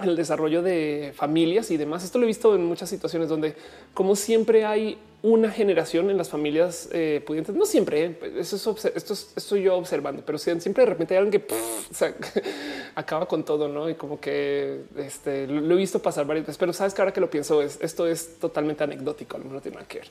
el 0.03 0.15
desarrollo 0.15 0.61
de 0.61 1.13
familias 1.15 1.71
y 1.71 1.77
demás. 1.77 2.03
Esto 2.03 2.17
lo 2.19 2.26
he 2.26 2.27
visto 2.27 2.55
en 2.55 2.65
muchas 2.65 2.89
situaciones 2.89 3.30
donde, 3.30 3.55
como 3.93 4.15
siempre, 4.15 4.65
hay 4.65 4.97
una 5.21 5.51
generación 5.51 6.09
en 6.09 6.17
las 6.17 6.30
familias 6.30 6.89
eh, 6.93 7.21
pudientes. 7.26 7.53
No 7.55 7.65
siempre, 7.65 8.05
eh, 8.05 8.34
eso 8.38 8.55
es 8.55 8.85
esto 8.85 9.13
estoy 9.35 9.63
yo 9.63 9.76
observando, 9.76 10.23
pero 10.26 10.38
siempre 10.38 10.84
de 10.84 10.85
repente 10.85 11.13
hay 11.15 11.23
alguien 11.23 11.41
que 11.41 11.55
acaba 12.95 13.27
con 13.27 13.43
todo, 13.43 13.67
no? 13.67 13.89
Y 13.89 13.95
como 13.95 14.19
que 14.19 14.84
este, 14.97 15.45
lo, 15.47 15.73
he 15.73 15.77
visto 15.77 15.99
pasar 15.99 16.26
varias 16.26 16.45
veces, 16.45 16.57
pero 16.57 16.71
sabes 16.71 16.93
que 16.93 17.01
ahora 17.01 17.13
que 17.13 17.19
lo 17.19 17.30
pienso, 17.30 17.61
es 17.61 17.77
esto 17.81 18.07
es 18.07 18.39
totalmente 18.39 18.84
anecdótico, 18.84 19.38
no 19.38 19.59
tiene 19.59 19.76
nada 19.76 19.88
que 19.88 19.99
ver. 19.99 20.07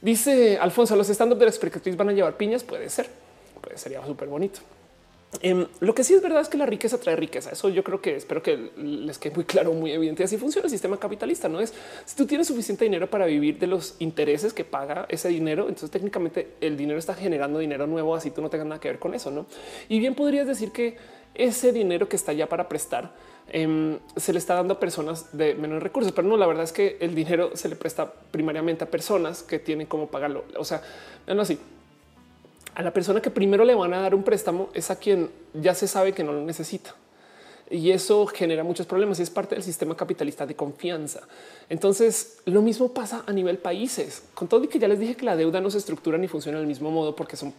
Dice 0.00 0.58
Alfonso, 0.58 0.94
los 0.96 1.08
stand-up 1.08 1.38
de 1.38 1.46
las 1.46 1.96
van 1.96 2.08
a 2.10 2.12
llevar 2.12 2.36
piñas. 2.36 2.62
Puede 2.64 2.90
ser, 2.90 3.08
pues 3.60 3.80
sería 3.80 4.04
súper 4.04 4.28
bonito. 4.28 4.60
Em, 5.42 5.66
lo 5.80 5.94
que 5.94 6.02
sí 6.04 6.14
es 6.14 6.22
verdad 6.22 6.40
es 6.40 6.48
que 6.48 6.56
la 6.56 6.66
riqueza 6.66 6.98
trae 6.98 7.16
riqueza. 7.16 7.50
Eso 7.50 7.68
yo 7.68 7.84
creo 7.84 8.00
que 8.00 8.16
espero 8.16 8.42
que 8.42 8.70
les 8.76 9.18
quede 9.18 9.34
muy 9.34 9.44
claro, 9.44 9.72
muy 9.72 9.92
evidente. 9.92 10.24
Así 10.24 10.38
funciona 10.38 10.66
el 10.66 10.70
sistema 10.70 10.98
capitalista. 10.98 11.48
No 11.48 11.60
es 11.60 11.74
si 12.04 12.16
tú 12.16 12.26
tienes 12.26 12.46
suficiente 12.46 12.84
dinero 12.84 13.10
para 13.10 13.26
vivir 13.26 13.58
de 13.58 13.66
los 13.66 13.96
intereses 13.98 14.52
que 14.52 14.64
paga 14.64 15.06
ese 15.08 15.28
dinero, 15.28 15.64
entonces 15.64 15.90
técnicamente 15.90 16.54
el 16.60 16.76
dinero 16.76 16.98
está 16.98 17.14
generando 17.14 17.58
dinero 17.58 17.86
nuevo. 17.86 18.14
Así 18.14 18.30
tú 18.30 18.40
no 18.40 18.50
tengas 18.50 18.66
nada 18.66 18.80
que 18.80 18.88
ver 18.88 18.98
con 18.98 19.14
eso. 19.14 19.30
No, 19.30 19.46
y 19.88 19.98
bien 19.98 20.14
podrías 20.14 20.46
decir 20.46 20.72
que 20.72 20.96
ese 21.34 21.72
dinero 21.72 22.08
que 22.08 22.16
está 22.16 22.32
ya 22.32 22.48
para 22.48 22.66
prestar 22.66 23.14
em, 23.48 23.98
se 24.16 24.32
le 24.32 24.38
está 24.38 24.54
dando 24.54 24.74
a 24.74 24.80
personas 24.80 25.36
de 25.36 25.54
menores 25.54 25.82
recursos, 25.82 26.12
pero 26.12 26.26
no, 26.26 26.38
la 26.38 26.46
verdad 26.46 26.64
es 26.64 26.72
que 26.72 26.96
el 27.00 27.14
dinero 27.14 27.50
se 27.54 27.68
le 27.68 27.76
presta 27.76 28.10
primariamente 28.30 28.84
a 28.84 28.90
personas 28.90 29.42
que 29.42 29.58
tienen 29.58 29.86
cómo 29.86 30.06
pagarlo. 30.06 30.44
O 30.56 30.64
sea, 30.64 30.82
no 31.26 31.42
así 31.42 31.58
a 32.76 32.82
la 32.82 32.92
persona 32.92 33.22
que 33.22 33.30
primero 33.30 33.64
le 33.64 33.74
van 33.74 33.94
a 33.94 34.00
dar 34.00 34.14
un 34.14 34.22
préstamo 34.22 34.68
es 34.74 34.90
a 34.90 34.96
quien 34.96 35.30
ya 35.54 35.74
se 35.74 35.88
sabe 35.88 36.12
que 36.12 36.22
no 36.22 36.32
lo 36.32 36.42
necesita. 36.42 36.94
Y 37.70 37.90
eso 37.90 38.26
genera 38.26 38.62
muchos 38.64 38.84
problemas 38.84 39.18
y 39.18 39.22
es 39.22 39.30
parte 39.30 39.54
del 39.54 39.64
sistema 39.64 39.96
capitalista 39.96 40.44
de 40.44 40.54
confianza. 40.54 41.22
Entonces, 41.70 42.36
lo 42.44 42.60
mismo 42.60 42.92
pasa 42.92 43.24
a 43.26 43.32
nivel 43.32 43.56
países. 43.56 44.24
Con 44.34 44.46
todo 44.46 44.62
y 44.62 44.68
que 44.68 44.78
ya 44.78 44.88
les 44.88 45.00
dije 45.00 45.16
que 45.16 45.24
la 45.24 45.36
deuda 45.36 45.62
no 45.62 45.70
se 45.70 45.78
estructura 45.78 46.18
ni 46.18 46.28
funciona 46.28 46.58
del 46.58 46.66
mismo 46.66 46.90
modo 46.90 47.16
porque 47.16 47.36
son 47.36 47.54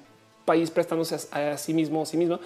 país 0.46 0.70
prestándose 0.70 1.18
a, 1.32 1.58
sí 1.58 1.74
mismo 1.74 2.02
o 2.02 2.06
sí 2.06 2.16
misma. 2.16 2.40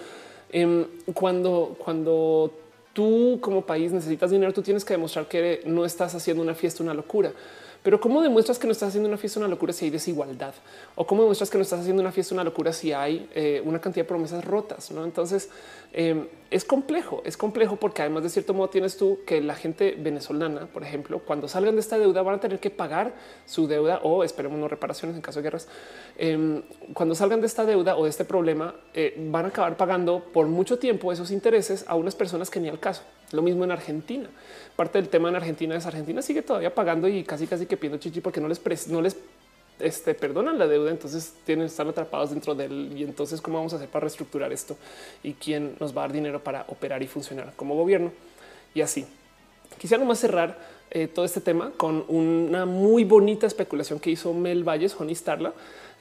Em, 0.50 0.86
cuando, 1.12 1.76
cuando 1.78 2.54
tú 2.94 3.38
como 3.42 3.66
país 3.66 3.92
necesitas 3.92 4.30
dinero, 4.30 4.54
tú 4.54 4.62
tienes 4.62 4.82
que 4.82 4.94
demostrar 4.94 5.28
que 5.28 5.60
no 5.66 5.84
estás 5.84 6.14
haciendo 6.14 6.42
una 6.42 6.54
fiesta, 6.54 6.82
una 6.82 6.94
locura. 6.94 7.32
Pero 7.82 8.00
¿cómo 8.00 8.22
demuestras 8.22 8.60
que 8.60 8.66
no 8.68 8.72
estás 8.72 8.90
haciendo 8.90 9.08
una 9.08 9.18
fiesta 9.18 9.40
una 9.40 9.48
locura 9.48 9.72
si 9.72 9.86
hay 9.86 9.90
desigualdad? 9.90 10.54
¿O 10.94 11.04
cómo 11.04 11.22
demuestras 11.22 11.50
que 11.50 11.58
no 11.58 11.62
estás 11.62 11.80
haciendo 11.80 12.00
una 12.00 12.12
fiesta 12.12 12.32
una 12.32 12.44
locura 12.44 12.72
si 12.72 12.92
hay 12.92 13.28
eh, 13.34 13.60
una 13.64 13.80
cantidad 13.80 14.04
de 14.04 14.08
promesas 14.08 14.44
rotas? 14.44 14.92
¿no? 14.92 15.04
Entonces 15.04 15.50
em, 15.92 16.28
es 16.50 16.64
complejo, 16.64 17.22
es 17.24 17.36
complejo 17.36 17.74
porque 17.76 18.02
además 18.02 18.22
de 18.22 18.28
cierto 18.28 18.54
modo 18.54 18.68
tienes 18.68 18.96
tú 18.96 19.18
que 19.26 19.40
la 19.40 19.56
gente 19.56 19.96
venezolana, 19.98 20.66
por 20.66 20.84
ejemplo, 20.84 21.18
cuando 21.18 21.48
salgan 21.48 21.74
de 21.74 21.80
esta 21.80 21.98
deuda 21.98 22.22
van 22.22 22.36
a 22.36 22.40
tener 22.40 22.60
que 22.60 22.70
pagar 22.70 23.14
su 23.46 23.66
deuda 23.66 23.98
o 24.04 24.22
esperemos 24.22 24.58
no 24.60 24.68
reparaciones 24.68 25.16
en 25.16 25.22
caso 25.22 25.40
de 25.40 25.42
guerras. 25.42 25.66
Em, 26.18 26.62
cuando 26.94 27.16
salgan 27.16 27.40
de 27.40 27.48
esta 27.48 27.66
deuda 27.66 27.96
o 27.96 28.04
de 28.04 28.10
este 28.10 28.24
problema 28.24 28.76
eh, 28.94 29.16
van 29.30 29.46
a 29.46 29.48
acabar 29.48 29.76
pagando 29.76 30.22
por 30.32 30.46
mucho 30.46 30.78
tiempo 30.78 31.10
esos 31.10 31.32
intereses 31.32 31.84
a 31.88 31.96
unas 31.96 32.14
personas 32.14 32.48
que 32.48 32.60
ni 32.60 32.68
al 32.68 32.78
caso. 32.78 33.02
Lo 33.32 33.42
mismo 33.42 33.64
en 33.64 33.72
Argentina. 33.72 34.28
Parte 34.76 34.98
del 34.98 35.08
tema 35.08 35.28
en 35.28 35.36
Argentina 35.36 35.74
es 35.76 35.86
Argentina 35.86 36.22
sigue 36.22 36.42
todavía 36.42 36.74
pagando 36.74 37.08
y 37.08 37.24
casi 37.24 37.46
casi 37.46 37.66
que 37.66 37.76
pidiendo 37.76 37.98
chichi 37.98 38.20
porque 38.20 38.40
no 38.40 38.48
les 38.48 38.88
no 38.88 39.00
les 39.00 39.16
este, 39.82 40.14
perdonan 40.14 40.58
la 40.58 40.66
deuda, 40.66 40.90
entonces 40.90 41.34
tienen 41.44 41.66
están 41.66 41.88
atrapados 41.88 42.30
dentro 42.30 42.54
de 42.54 42.66
él. 42.66 42.92
Y 42.96 43.02
entonces, 43.02 43.40
¿cómo 43.40 43.58
vamos 43.58 43.72
a 43.72 43.76
hacer 43.76 43.88
para 43.88 44.04
reestructurar 44.04 44.52
esto? 44.52 44.76
¿Y 45.22 45.34
quién 45.34 45.76
nos 45.80 45.96
va 45.96 46.02
a 46.02 46.06
dar 46.06 46.12
dinero 46.12 46.42
para 46.42 46.64
operar 46.68 47.02
y 47.02 47.06
funcionar 47.06 47.52
como 47.56 47.74
gobierno? 47.74 48.12
Y 48.74 48.80
así. 48.80 49.06
Quisiera 49.78 50.02
nomás 50.02 50.18
cerrar 50.18 50.58
eh, 50.90 51.08
todo 51.08 51.24
este 51.24 51.40
tema 51.40 51.72
con 51.76 52.04
una 52.08 52.66
muy 52.66 53.04
bonita 53.04 53.46
especulación 53.46 53.98
que 53.98 54.10
hizo 54.10 54.32
Mel 54.34 54.62
Valles, 54.62 54.94
Honey 54.98 55.14
Starla, 55.14 55.52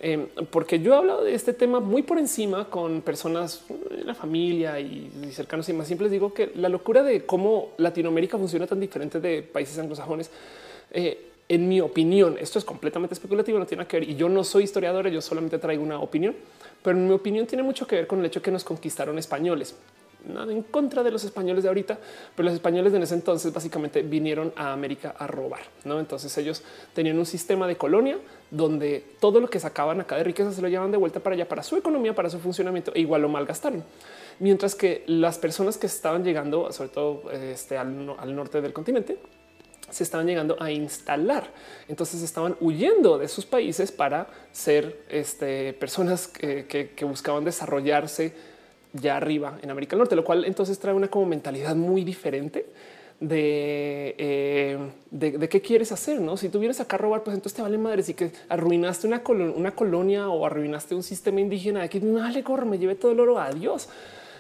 Em, 0.03 0.25
porque 0.49 0.79
yo 0.79 0.95
he 0.95 0.97
hablado 0.97 1.23
de 1.23 1.35
este 1.35 1.53
tema 1.53 1.79
muy 1.79 2.01
por 2.01 2.17
encima 2.17 2.65
con 2.71 3.03
personas 3.03 3.63
en 3.91 4.07
la 4.07 4.15
familia 4.15 4.79
y, 4.79 5.11
cercanos 5.31 5.69
y 5.69 5.73
más 5.73 5.87
simples. 5.87 6.09
Digo 6.09 6.33
que 6.33 6.51
la 6.55 6.69
locura 6.69 7.03
de 7.03 7.23
cómo 7.23 7.73
Latinoamérica 7.77 8.35
funciona 8.39 8.65
tan 8.65 8.79
diferente 8.79 9.19
de 9.19 9.43
países 9.43 9.77
anglosajones. 9.77 10.31
Eh, 10.89 11.27
en 11.47 11.69
mi 11.69 11.81
opinión, 11.81 12.35
esto 12.39 12.57
es 12.57 12.65
completamente 12.65 13.13
especulativo, 13.13 13.59
no 13.59 13.67
tiene 13.67 13.85
que 13.85 13.99
ver. 13.99 14.09
Y 14.09 14.15
yo 14.15 14.27
no 14.27 14.43
soy 14.43 14.63
historiador, 14.63 15.07
yo 15.09 15.21
solamente 15.21 15.59
traigo 15.59 15.83
una 15.83 15.99
opinión, 15.99 16.35
pero 16.81 16.97
en 16.97 17.07
mi 17.07 17.13
opinión 17.13 17.45
tiene 17.45 17.61
mucho 17.61 17.85
que 17.85 17.97
ver 17.97 18.07
con 18.07 18.21
el 18.21 18.25
hecho 18.25 18.41
que 18.41 18.49
nos 18.49 18.63
conquistaron 18.63 19.19
españoles 19.19 19.75
nada 20.25 20.51
en 20.51 20.63
contra 20.63 21.03
de 21.03 21.11
los 21.11 21.23
españoles 21.23 21.63
de 21.63 21.69
ahorita, 21.69 21.97
pero 22.35 22.45
los 22.45 22.53
españoles 22.53 22.93
de 22.93 22.99
ese 23.01 23.15
entonces 23.15 23.51
básicamente 23.53 24.01
vinieron 24.01 24.53
a 24.55 24.73
América 24.73 25.15
a 25.17 25.27
robar. 25.27 25.61
¿no? 25.83 25.99
Entonces 25.99 26.35
ellos 26.37 26.63
tenían 26.93 27.17
un 27.17 27.25
sistema 27.25 27.67
de 27.67 27.75
colonia 27.75 28.17
donde 28.49 29.03
todo 29.19 29.39
lo 29.39 29.49
que 29.49 29.59
sacaban 29.59 30.01
acá 30.01 30.17
de 30.17 30.23
riqueza 30.23 30.51
se 30.51 30.61
lo 30.61 30.67
llevaban 30.67 30.91
de 30.91 30.97
vuelta 30.97 31.19
para 31.19 31.35
allá, 31.35 31.47
para 31.47 31.63
su 31.63 31.77
economía, 31.77 32.13
para 32.13 32.29
su 32.29 32.39
funcionamiento, 32.39 32.91
e 32.93 32.99
igual 32.99 33.21
lo 33.21 33.29
malgastaron. 33.29 33.83
Mientras 34.39 34.75
que 34.75 35.03
las 35.07 35.37
personas 35.37 35.77
que 35.77 35.87
estaban 35.87 36.23
llegando, 36.23 36.71
sobre 36.71 36.89
todo 36.89 37.31
este, 37.31 37.77
al, 37.77 38.35
norte 38.35 38.61
del 38.61 38.73
continente, 38.73 39.17
se 39.89 40.03
estaban 40.03 40.25
llegando 40.25 40.55
a 40.59 40.71
instalar. 40.71 41.49
Entonces 41.87 42.21
estaban 42.23 42.55
huyendo 42.59 43.17
de 43.17 43.27
sus 43.27 43.45
países 43.45 43.91
para 43.91 44.27
ser 44.51 45.03
este, 45.09 45.73
personas 45.73 46.27
que 46.27 47.05
buscaban 47.05 47.43
desarrollarse 47.43 48.33
ya 48.93 49.17
arriba 49.17 49.57
en 49.61 49.69
América 49.69 49.91
del 49.91 49.99
Norte, 49.99 50.15
lo 50.15 50.23
cual 50.23 50.45
entonces 50.45 50.77
trae 50.79 50.93
una 50.93 51.07
como 51.07 51.25
mentalidad 51.25 51.75
muy 51.75 52.03
diferente 52.03 52.65
de, 53.21 54.15
eh, 54.17 54.77
de, 55.11 55.47
qué 55.47 55.61
quieres 55.61 55.91
hacer. 55.91 56.19
No, 56.19 56.35
si 56.37 56.49
tú 56.49 56.59
vienes 56.59 56.79
acá 56.79 56.95
a 56.95 56.99
robar, 56.99 57.23
pues 57.23 57.35
entonces 57.35 57.55
te 57.55 57.61
vale 57.61 57.77
madre. 57.77 58.03
Si 58.03 58.15
que 58.15 58.31
arruinaste 58.49 59.07
una, 59.07 59.21
una 59.27 59.71
colonia 59.71 60.27
o 60.29 60.45
arruinaste 60.45 60.95
un 60.95 61.03
sistema 61.03 61.39
indígena 61.39 61.81
de 61.81 61.89
que 61.89 61.99
no 61.99 62.27
le 62.27 62.43
corro, 62.43 62.65
me 62.65 62.79
lleve 62.79 62.95
todo 62.95 63.11
el 63.11 63.19
oro. 63.19 63.39
Adiós. 63.39 63.87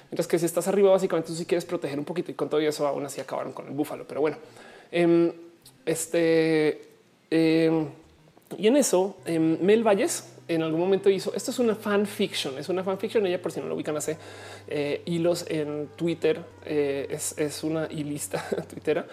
Mientras 0.09 0.27
que 0.27 0.39
si 0.39 0.45
estás 0.45 0.67
arriba, 0.67 0.89
básicamente 0.89 1.27
tú 1.27 1.35
si 1.35 1.45
quieres 1.45 1.63
proteger 1.63 1.97
un 1.97 2.05
poquito 2.05 2.31
y 2.31 2.33
con 2.33 2.49
todo 2.49 2.59
eso 2.59 2.85
aún 2.85 3.05
así 3.05 3.21
acabaron 3.21 3.53
con 3.53 3.67
el 3.67 3.73
búfalo. 3.73 4.05
Pero 4.07 4.19
bueno, 4.19 4.37
em, 4.91 5.31
este 5.85 6.89
em, 7.29 7.87
y 8.57 8.67
en 8.67 8.75
eso 8.75 9.15
em, 9.25 9.57
Mel 9.61 9.83
Valles 9.83 10.25
en 10.55 10.63
algún 10.63 10.79
momento 10.79 11.09
hizo 11.09 11.33
esto 11.33 11.51
es 11.51 11.59
una 11.59 11.75
fanfiction, 11.75 12.57
es 12.57 12.69
una 12.69 12.83
fanfiction. 12.83 13.25
Ella, 13.25 13.41
por 13.41 13.51
si 13.51 13.59
no 13.59 13.67
lo 13.67 13.75
ubican, 13.75 13.95
hace 13.95 14.17
eh, 14.67 15.01
hilos 15.05 15.45
en 15.47 15.89
Twitter. 15.95 16.41
Eh, 16.65 17.17
es, 17.37 17.63
una 17.63 17.87
hilista 17.89 18.43
twittera. 18.69 19.05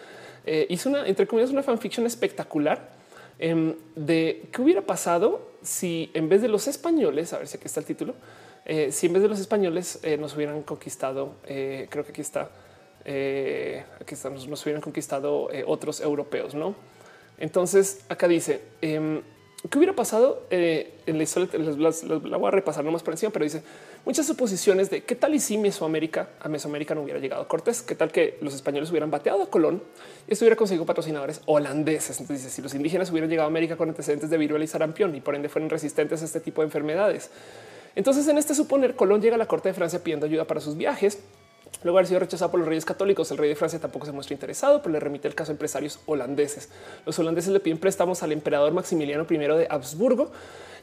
Eh, 0.44 0.66
hizo 0.68 0.88
una, 0.88 1.06
entre 1.06 1.26
comillas, 1.26 1.50
una 1.50 1.62
fanfiction 1.62 2.06
espectacular 2.06 2.90
em, 3.38 3.74
de 3.94 4.48
qué 4.50 4.62
hubiera 4.62 4.82
pasado 4.82 5.52
si 5.62 6.10
en 6.14 6.28
vez 6.28 6.42
de 6.42 6.48
los 6.48 6.66
españoles, 6.66 7.32
a 7.32 7.38
ver 7.38 7.46
si 7.46 7.56
aquí 7.56 7.66
está 7.66 7.80
el 7.80 7.86
título, 7.86 8.14
si 8.90 9.06
en 9.06 9.12
vez 9.14 9.22
de 9.22 9.28
los 9.28 9.40
españoles 9.40 9.98
nos 10.18 10.36
hubieran 10.36 10.62
conquistado, 10.62 11.36
creo 11.42 12.04
que 12.04 12.10
aquí 12.10 12.20
está, 12.20 12.50
aquí 13.00 14.14
está, 14.14 14.28
nos, 14.28 14.46
nos 14.46 14.62
hubieran 14.62 14.82
conquistado 14.82 15.48
otros 15.66 16.00
europeos, 16.02 16.54
no? 16.54 16.74
Entonces 17.38 18.04
acá 18.08 18.28
dice 18.28 18.60
em, 18.82 19.22
qué 19.68 19.78
hubiera 19.78 19.94
pasado 19.94 20.46
eh, 20.50 20.94
en 21.06 21.16
la 21.16 21.24
historia. 21.24 21.58
La 21.58 22.36
voy 22.36 22.48
a 22.48 22.50
repasar 22.50 22.84
nomás 22.84 23.02
por 23.02 23.14
encima, 23.14 23.32
pero 23.32 23.44
dice 23.44 23.62
muchas 24.04 24.26
suposiciones 24.26 24.88
de 24.88 25.02
qué 25.02 25.16
tal 25.16 25.34
y 25.34 25.40
si 25.40 25.58
Mesoamérica 25.58 26.30
a 26.40 26.48
Mesoamérica 26.48 26.94
no 26.94 27.02
hubiera 27.02 27.18
llegado 27.18 27.48
Cortés, 27.48 27.82
qué 27.82 27.94
tal 27.94 28.12
que 28.12 28.38
los 28.40 28.54
españoles 28.54 28.90
hubieran 28.90 29.10
bateado 29.10 29.42
a 29.42 29.50
Colón 29.50 29.82
y 30.28 30.32
esto 30.32 30.44
hubiera 30.44 30.56
conseguido 30.56 30.86
patrocinadores 30.86 31.40
holandeses. 31.46 32.20
Entonces, 32.20 32.44
dice, 32.44 32.54
si 32.54 32.62
los 32.62 32.74
indígenas 32.74 33.10
hubieran 33.10 33.28
llegado 33.28 33.46
a 33.46 33.50
América 33.50 33.76
con 33.76 33.88
antecedentes 33.88 34.30
de 34.30 34.38
viruela 34.38 34.64
y 34.64 34.68
sarampión 34.68 35.14
y 35.16 35.20
por 35.20 35.34
ende 35.34 35.48
fueron 35.48 35.70
resistentes 35.70 36.22
a 36.22 36.24
este 36.24 36.40
tipo 36.40 36.62
de 36.62 36.66
enfermedades. 36.66 37.30
Entonces, 37.96 38.28
en 38.28 38.38
este 38.38 38.54
suponer, 38.54 38.94
Colón 38.94 39.20
llega 39.20 39.34
a 39.34 39.38
la 39.38 39.46
corte 39.46 39.70
de 39.70 39.74
Francia 39.74 40.04
pidiendo 40.04 40.26
ayuda 40.26 40.44
para 40.44 40.60
sus 40.60 40.76
viajes 40.76 41.18
Luego 41.84 41.98
haber 41.98 42.08
sido 42.08 42.20
rechazado 42.20 42.50
por 42.50 42.58
los 42.58 42.68
reyes 42.68 42.84
católicos, 42.84 43.30
el 43.30 43.38
rey 43.38 43.48
de 43.48 43.54
Francia 43.54 43.78
tampoco 43.78 44.04
se 44.04 44.12
muestra 44.12 44.34
interesado, 44.34 44.82
pero 44.82 44.92
le 44.92 45.00
remite 45.00 45.28
el 45.28 45.34
caso 45.34 45.52
a 45.52 45.54
empresarios 45.54 46.00
holandeses. 46.06 46.70
Los 47.06 47.18
holandeses 47.18 47.52
le 47.52 47.60
piden 47.60 47.78
préstamos 47.78 48.22
al 48.22 48.32
emperador 48.32 48.72
Maximiliano 48.72 49.26
I 49.30 49.36
de 49.36 49.66
Habsburgo. 49.70 50.32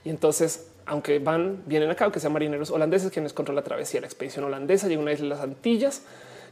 Y 0.05 0.09
entonces, 0.09 0.67
aunque 0.85 1.19
van, 1.19 1.63
vienen 1.65 1.89
acá, 1.89 2.05
aunque 2.05 2.19
sean 2.19 2.31
marineros 2.31 2.69
holandeses 2.69 3.11
quienes 3.11 3.33
controlan 3.33 3.63
la 3.63 3.63
travesía, 3.63 3.99
la 3.99 4.07
expedición 4.07 4.45
holandesa 4.45 4.87
llega 4.87 4.99
a 4.99 5.03
una 5.03 5.11
isla 5.11 5.23
de 5.25 5.29
las 5.29 5.41
Antillas. 5.41 6.03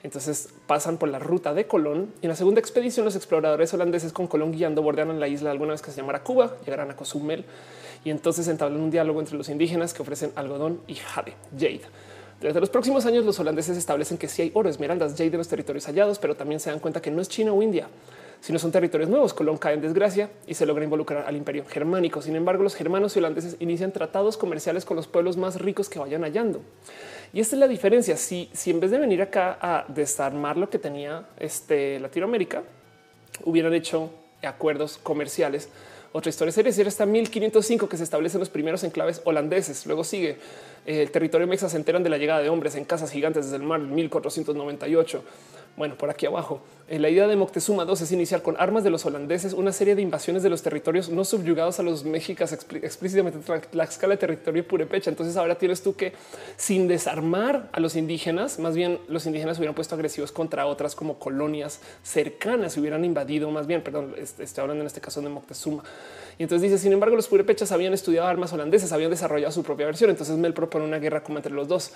Entonces 0.02 0.50
pasan 0.68 0.98
por 0.98 1.08
la 1.08 1.20
ruta 1.20 1.54
de 1.54 1.66
Colón 1.66 2.12
y 2.22 2.26
en 2.26 2.30
la 2.30 2.36
segunda 2.36 2.60
expedición 2.60 3.06
los 3.06 3.16
exploradores 3.16 3.74
holandeses 3.74 4.12
con 4.12 4.28
Colón 4.28 4.52
guiando 4.52 4.82
bordean 4.82 5.18
la 5.18 5.30
isla 5.30 5.52
alguna 5.52 5.72
vez 5.72 5.82
que 5.82 5.92
se 5.92 5.98
llamará 5.98 6.24
Cuba, 6.24 6.58
llegarán 6.66 6.92
a 6.92 6.98
Cozumel 6.98 7.46
y 8.04 8.10
entonces 8.10 8.50
entablan 8.50 8.82
un 8.82 8.92
diálogo 8.92 9.22
entre 9.22 9.38
los 9.38 9.48
indígenas 9.48 9.94
que 9.94 10.02
ofrecen 10.02 10.34
algodón 10.36 10.82
y 10.88 10.96
jade. 10.96 11.36
Desde 12.44 12.60
los 12.60 12.70
próximos 12.70 13.06
años, 13.06 13.24
los 13.24 13.40
holandeses 13.40 13.78
establecen 13.78 14.18
que 14.18 14.28
sí 14.28 14.42
hay 14.42 14.52
oro, 14.54 14.68
esmeraldas, 14.68 15.14
jade 15.14 15.30
de 15.30 15.38
los 15.38 15.48
territorios 15.48 15.86
hallados, 15.86 16.20
pero 16.20 16.36
también 16.36 16.60
se 16.60 16.70
dan 16.70 16.80
cuenta 16.80 17.02
que 17.02 17.10
no 17.10 17.22
es 17.22 17.30
China 17.30 17.54
o 17.54 17.64
India, 17.64 17.88
sino 18.42 18.60
son 18.60 18.70
territorios 18.70 19.10
nuevos. 19.10 19.34
Colón 19.34 19.58
cae 19.58 19.76
en 19.76 19.82
desgracia 19.82 20.30
y 20.46 20.54
se 20.54 20.66
logra 20.66 20.84
involucrar 20.84 21.24
al 21.26 21.38
imperio 21.38 21.64
germánico. 21.66 22.22
Sin 22.22 22.36
embargo, 22.36 22.62
los 22.62 22.76
germanos 22.76 23.16
y 23.16 23.20
holandeses 23.20 23.56
inician 23.62 23.94
tratados 23.94 24.36
comerciales 24.36 24.84
con 24.84 24.98
los 24.98 25.08
pueblos 25.08 25.38
más 25.38 25.62
ricos 25.62 25.88
que 25.88 26.00
vayan 26.00 26.24
hallando. 26.24 26.60
Y 27.32 27.40
esta 27.40 27.56
es 27.56 27.62
la 27.62 27.70
diferencia. 27.70 28.18
Si, 28.18 28.50
si 28.52 28.72
en 28.72 28.82
vez 28.82 28.92
de 28.92 28.98
venir 28.98 29.22
acá 29.22 29.58
a 29.62 29.86
desarmar 29.88 30.58
lo 30.58 30.70
que 30.70 30.80
tenía 30.80 31.26
este 31.40 31.98
Latinoamérica, 32.02 32.64
hubieran 33.46 33.74
hecho 33.74 34.10
acuerdos 34.42 34.98
comerciales, 35.02 35.70
otra 36.16 36.30
historia 36.30 36.52
sería 36.52 36.70
decir 36.70 36.88
hasta 36.88 37.08
1505 37.08 37.90
que 37.90 37.98
se 37.98 38.04
establecen 38.04 38.40
los 38.40 38.50
primeros 38.50 38.84
enclaves 38.84 39.22
holandeses. 39.24 39.84
Luego 39.88 40.04
sigue 40.04 40.38
el 40.86 41.12
territorio 41.12 41.48
mexa 41.48 41.70
se 41.70 41.78
enteran 41.78 42.04
de 42.04 42.10
la 42.10 42.18
llegada 42.18 42.42
de 42.42 42.50
hombres 42.50 42.76
en 42.76 42.86
casas 42.86 43.12
gigantes 43.12 43.46
desde 43.46 43.58
el 43.58 43.64
mar 43.64 43.80
en 43.80 43.94
1498. 43.94 45.24
Bueno, 45.76 45.98
por 45.98 46.12
aquí 46.12 46.28
abajo, 46.28 46.62
eh, 46.88 47.00
la 47.00 47.10
idea 47.10 47.26
de 47.26 47.36
Moctezuma 47.36 47.84
II 47.84 47.94
es 47.94 48.12
iniciar 48.12 48.44
con 48.44 48.56
armas 48.60 48.84
de 48.84 48.92
los 48.92 49.08
holandeses 49.08 49.54
una 49.54 49.72
serie 49.72 49.96
de 49.96 50.04
invasiones 50.04 50.44
de 50.44 50.50
los 50.52 50.62
territorios 50.62 51.10
no 51.10 51.26
subyugados 51.26 51.80
a 51.80 51.84
los 51.84 52.04
mexicas 52.04 52.54
explícitamente 52.54 53.40
la 53.72 53.86
escala 53.86 54.14
de 54.14 54.18
territorio 54.18 54.68
purepecha. 54.68 55.10
Entonces 55.10 55.36
ahora 55.36 55.58
tienes 55.58 55.82
tú 55.82 55.96
que 55.96 56.14
sin 56.58 56.88
desarmar 56.88 57.70
a 57.72 57.80
los 57.80 57.96
indígenas, 57.96 58.60
más 58.60 58.76
bien 58.76 59.00
los 59.08 59.26
indígenas 59.26 59.58
hubieran 59.58 59.74
puesto 59.74 59.96
agresivos 59.96 60.32
contra 60.32 60.68
otras 60.68 60.94
como 60.94 61.18
colonias 61.18 61.80
cercanas, 62.04 62.78
hubieran 62.78 63.04
invadido 63.04 63.50
más 63.50 63.66
bien, 63.66 63.82
perdón, 63.82 64.14
estoy 64.18 64.62
hablando 64.62 64.82
en 64.82 64.88
este 64.88 65.02
caso 65.02 65.22
de 65.22 65.30
Moctezuma. 65.30 65.84
Y 66.38 66.44
entonces 66.44 66.70
dice, 66.70 66.82
sin 66.82 66.94
embargo, 66.94 67.16
los 67.16 67.28
purépechas 67.28 67.72
habían 67.72 67.94
estudiado 67.94 68.28
armas 68.28 68.52
holandesas, 68.54 68.92
habían 68.92 69.12
desarrollado 69.12 69.52
su 69.52 69.64
propia 69.64 69.86
versión. 69.86 70.10
Entonces 70.10 70.38
Mel 70.38 70.54
propone 70.54 70.86
una 70.86 71.00
guerra 71.00 71.24
como 71.24 71.38
entre 71.38 71.54
los 71.54 71.68
dos. 71.68 71.92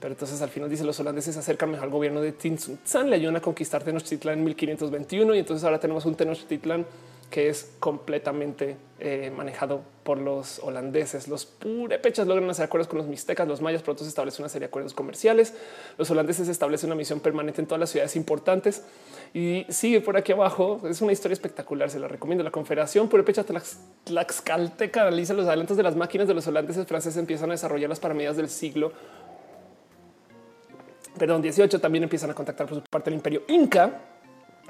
Pero 0.00 0.14
entonces 0.14 0.42
al 0.42 0.48
final 0.48 0.68
dice 0.68 0.82
los 0.82 0.98
holandeses 0.98 1.34
se 1.34 1.40
acercan 1.40 1.70
mejor 1.70 1.84
al 1.84 1.90
gobierno 1.90 2.20
de 2.20 2.32
Tinsutzan, 2.32 3.08
le 3.08 3.16
ayudan 3.16 3.36
a 3.36 3.40
conquistar 3.40 3.84
Tenochtitlan 3.84 4.38
en 4.38 4.44
1521 4.44 5.34
y 5.36 5.38
entonces 5.38 5.62
ahora 5.64 5.78
tenemos 5.78 6.04
un 6.06 6.16
Tenochtitlan 6.16 6.84
que 7.32 7.48
es 7.48 7.72
completamente 7.80 8.76
eh, 9.00 9.32
manejado 9.34 9.80
por 10.04 10.18
los 10.18 10.58
holandeses. 10.58 11.28
Los 11.28 11.46
purépechas 11.46 12.26
logran 12.26 12.48
hacer 12.50 12.66
acuerdos 12.66 12.88
con 12.88 12.98
los 12.98 13.06
mixtecas, 13.06 13.48
los 13.48 13.62
mayas 13.62 13.82
pronto 13.82 14.04
se 14.04 14.10
establece 14.10 14.42
una 14.42 14.50
serie 14.50 14.66
de 14.66 14.66
acuerdos 14.66 14.92
comerciales. 14.92 15.54
Los 15.96 16.10
holandeses 16.10 16.46
establecen 16.48 16.90
una 16.90 16.94
misión 16.94 17.20
permanente 17.20 17.62
en 17.62 17.66
todas 17.66 17.80
las 17.80 17.88
ciudades 17.88 18.16
importantes 18.16 18.82
y 19.32 19.64
sigue 19.70 20.02
por 20.02 20.18
aquí 20.18 20.32
abajo. 20.32 20.82
Es 20.86 21.00
una 21.00 21.12
historia 21.12 21.32
espectacular. 21.32 21.88
Se 21.88 21.98
la 21.98 22.06
recomiendo. 22.06 22.44
La 22.44 22.50
Confederación 22.50 23.08
Purépecha 23.08 23.44
Tlaxcalteca 24.04 25.00
analiza 25.00 25.32
los 25.32 25.46
adelantos 25.46 25.78
de 25.78 25.84
las 25.84 25.96
máquinas 25.96 26.28
de 26.28 26.34
los 26.34 26.46
holandeses 26.46 26.86
franceses. 26.86 27.16
Empiezan 27.16 27.48
a 27.48 27.54
desarrollarlas 27.54 27.98
para 27.98 28.12
mediados 28.12 28.36
del 28.36 28.50
siglo 28.50 28.92
perdón, 31.18 31.42
18 31.42 31.80
también 31.80 32.04
empiezan 32.04 32.30
a 32.30 32.34
contactar 32.34 32.66
por 32.66 32.78
su 32.78 32.82
parte 32.84 33.10
el 33.10 33.14
imperio 33.14 33.42
Inca 33.48 34.00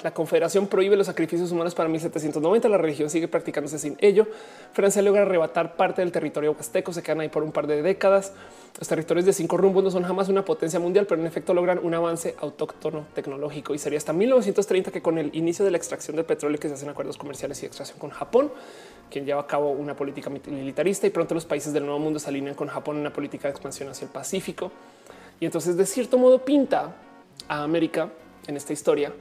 la 0.02 0.12
Confederación 0.12 0.66
prohíbe 0.66 0.96
los 0.96 1.06
sacrificios 1.06 1.52
humanos 1.52 1.74
para 1.74 1.88
1790. 1.88 2.68
La 2.68 2.78
religión 2.78 3.08
sigue 3.08 3.28
practicándose 3.28 3.78
sin 3.78 3.96
ello. 4.00 4.26
Francia 4.72 5.00
logra 5.00 5.22
arrebatar 5.22 5.76
parte 5.76 6.02
del 6.02 6.10
territorio 6.10 6.52
huasteco. 6.52 6.92
Se 6.92 7.02
quedan 7.02 7.20
ahí 7.20 7.28
por 7.28 7.44
un 7.44 7.52
par 7.52 7.68
de 7.68 7.82
décadas. 7.82 8.32
Los 8.78 8.88
territorios 8.88 9.26
de 9.26 9.32
cinco 9.32 9.58
rumbos 9.58 9.84
no 9.84 9.90
son 9.92 10.02
jamás 10.02 10.28
una 10.28 10.44
potencia 10.44 10.80
mundial, 10.80 11.06
pero 11.06 11.20
en 11.20 11.26
efecto 11.26 11.54
logran 11.54 11.78
un 11.80 11.94
avance 11.94 12.34
autóctono 12.40 13.06
tecnológico. 13.14 13.74
Y 13.74 13.78
sería 13.78 13.98
hasta 13.98 14.12
1930 14.12 14.90
que 14.90 15.02
con 15.02 15.18
el 15.18 15.30
inicio 15.36 15.64
de 15.64 15.70
la 15.70 15.76
extracción 15.76 16.16
del 16.16 16.24
petróleo 16.24 16.58
que 16.58 16.68
se 16.68 16.74
hacen 16.74 16.88
acuerdos 16.88 17.16
comerciales 17.16 17.62
y 17.62 17.66
extracción 17.66 17.98
con 18.00 18.10
Japón, 18.10 18.50
quien 19.08 19.24
lleva 19.24 19.42
a 19.42 19.46
cabo 19.46 19.70
una 19.70 19.94
política 19.94 20.30
militarista 20.30 21.06
y 21.06 21.10
pronto 21.10 21.34
los 21.34 21.44
países 21.44 21.72
del 21.72 21.84
nuevo 21.84 22.00
mundo 22.00 22.18
se 22.18 22.28
alinean 22.28 22.56
con 22.56 22.66
Japón 22.66 22.96
en 22.96 23.02
una 23.02 23.12
política 23.12 23.46
de 23.46 23.52
expansión 23.52 23.88
hacia 23.88 24.06
el 24.06 24.10
Pacífico. 24.10 24.72
Y 25.38 25.44
entonces 25.44 25.76
de 25.76 25.86
cierto 25.86 26.18
modo 26.18 26.44
pinta 26.44 26.96
a 27.46 27.62
América 27.62 28.08
en 28.48 28.56
esta 28.56 28.72
historia 28.72 29.12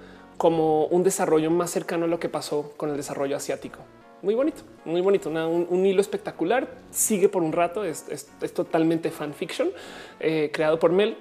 como 0.41 0.85
un 0.87 1.03
desarrollo 1.03 1.51
más 1.51 1.69
cercano 1.69 2.05
a 2.05 2.07
lo 2.07 2.19
que 2.19 2.27
pasó 2.27 2.73
con 2.75 2.89
el 2.89 2.97
desarrollo 2.97 3.37
asiático. 3.37 3.77
Muy 4.23 4.33
bonito, 4.33 4.63
muy 4.85 4.99
bonito, 4.99 5.29
un, 5.29 5.85
hilo 5.85 6.01
espectacular. 6.01 6.67
Sigue 6.89 7.29
por 7.29 7.43
un 7.43 7.51
rato, 7.51 7.83
es, 7.83 8.27
totalmente 8.51 9.11
fanfiction 9.11 9.69
eh, 10.19 10.49
creado 10.51 10.79
por 10.79 10.93
Mel 10.93 11.15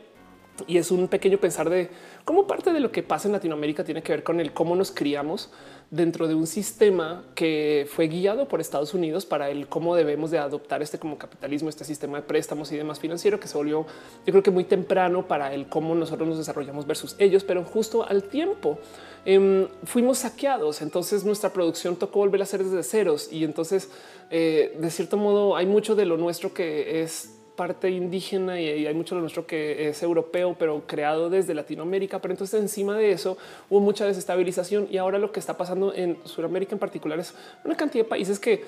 y 0.67 0.79
es 0.79 0.91
un 0.91 1.09
pequeño 1.09 1.39
pensar 1.39 1.71
de 1.71 1.91
cómo 2.25 2.47
parte 2.47 2.73
de 2.73 2.81
lo 2.81 2.93
que 2.93 3.03
pasa 3.03 3.29
en 3.29 3.33
Latinoamérica 3.33 3.85
tiene 3.85 4.03
que 4.03 4.13
ver 4.13 4.23
con 4.23 4.41
el 4.41 4.53
cómo 4.53 4.77
nos 4.77 4.91
criamos 4.91 5.51
dentro 5.91 6.29
de 6.29 6.35
un 6.35 6.47
sistema 6.47 7.25
que 7.35 7.89
fue 7.93 8.07
guiado 8.07 8.47
por 8.47 8.61
Estados 8.61 8.95
Unidos 8.95 9.27
para 9.27 9.51
el 9.51 9.67
cómo 9.67 9.97
debemos 9.97 10.31
de 10.31 10.39
adoptar 10.39 10.83
este 10.83 10.99
como 10.99 11.19
capitalismo, 11.19 11.69
este 11.69 11.85
sistema 11.85 12.19
de 12.19 12.23
préstamos 12.23 12.71
y 12.71 12.77
demás 12.77 13.01
financiero 13.01 13.41
que 13.41 13.49
se 13.49 13.57
volvió, 13.57 13.87
yo 14.27 14.33
creo 14.33 14.43
que 14.43 14.53
muy 14.53 14.65
temprano 14.65 15.27
para 15.27 15.53
el 15.53 15.69
cómo 15.69 15.95
nosotros 15.95 16.29
nos 16.29 16.39
desarrollamos 16.39 16.87
versus 16.87 17.17
ellos, 17.19 17.43
pero 17.43 17.65
justo 17.65 18.05
al 18.05 18.23
tiempo 18.25 18.79
em, 19.25 19.67
fuimos 19.83 20.19
saqueados. 20.19 20.81
Entonces 20.81 21.25
nuestra 21.25 21.53
producción 21.53 21.97
tocó 21.97 22.21
volver 22.21 22.43
a 22.43 22.47
ser 22.47 22.63
desde 22.63 22.85
ceros 22.85 23.33
y 23.33 23.43
entonces 23.43 23.91
eh, 24.31 24.77
de 24.79 24.91
cierto 24.91 25.17
modo 25.17 25.57
hay 25.57 25.67
mucho 25.67 25.97
de 25.97 26.07
lo 26.07 26.17
nuestro 26.17 26.55
que 26.55 27.03
es 27.03 27.40
parte 27.61 27.91
indígena 27.91 28.59
y 28.59 28.87
hay 28.87 28.95
mucho 28.95 29.15
de 29.17 29.21
nuestro 29.21 29.47
que 29.47 29.91
es 29.91 30.03
europeo, 30.03 30.57
pero 30.59 30.85
creado 30.87 31.29
desde 31.29 31.53
Latinoamérica. 31.53 32.19
Pero 32.19 32.33
entonces 32.33 32.59
encima 32.59 32.97
de 32.97 33.13
eso 33.13 33.37
hubo 33.69 33.81
mucha 33.81 34.07
desestabilización 34.07 34.89
y 34.91 34.97
ahora 34.97 35.19
lo 35.19 35.31
que 35.31 35.41
está 35.41 35.59
pasando 35.59 35.93
en 35.95 36.17
Sudamérica 36.25 36.75
en 36.75 36.79
particular 36.79 37.19
es 37.19 37.35
una 37.63 37.77
cantidad 37.77 38.05
de 38.05 38.09
países 38.09 38.41
que 38.41 38.65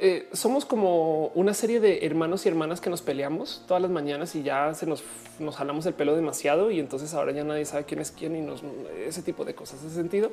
eh, 0.00 0.28
somos 0.32 0.64
como 0.64 1.28
una 1.36 1.54
serie 1.54 1.78
de 1.78 2.04
hermanos 2.04 2.44
y 2.44 2.48
hermanas 2.48 2.80
que 2.80 2.90
nos 2.90 3.02
peleamos 3.02 3.62
todas 3.68 3.80
las 3.80 3.92
mañanas 3.92 4.34
y 4.34 4.42
ya 4.42 4.74
se 4.74 4.84
nos, 4.84 5.04
nos 5.38 5.54
jalamos 5.54 5.86
el 5.86 5.94
pelo 5.94 6.16
demasiado 6.16 6.72
y 6.72 6.80
entonces 6.80 7.14
ahora 7.14 7.30
ya 7.30 7.44
nadie 7.44 7.64
sabe 7.64 7.84
quién 7.84 8.00
es 8.00 8.10
quién 8.10 8.34
y 8.34 8.40
nos, 8.40 8.64
ese 9.06 9.22
tipo 9.22 9.44
de 9.44 9.54
cosas, 9.54 9.78
ese 9.84 9.94
sentido. 9.94 10.32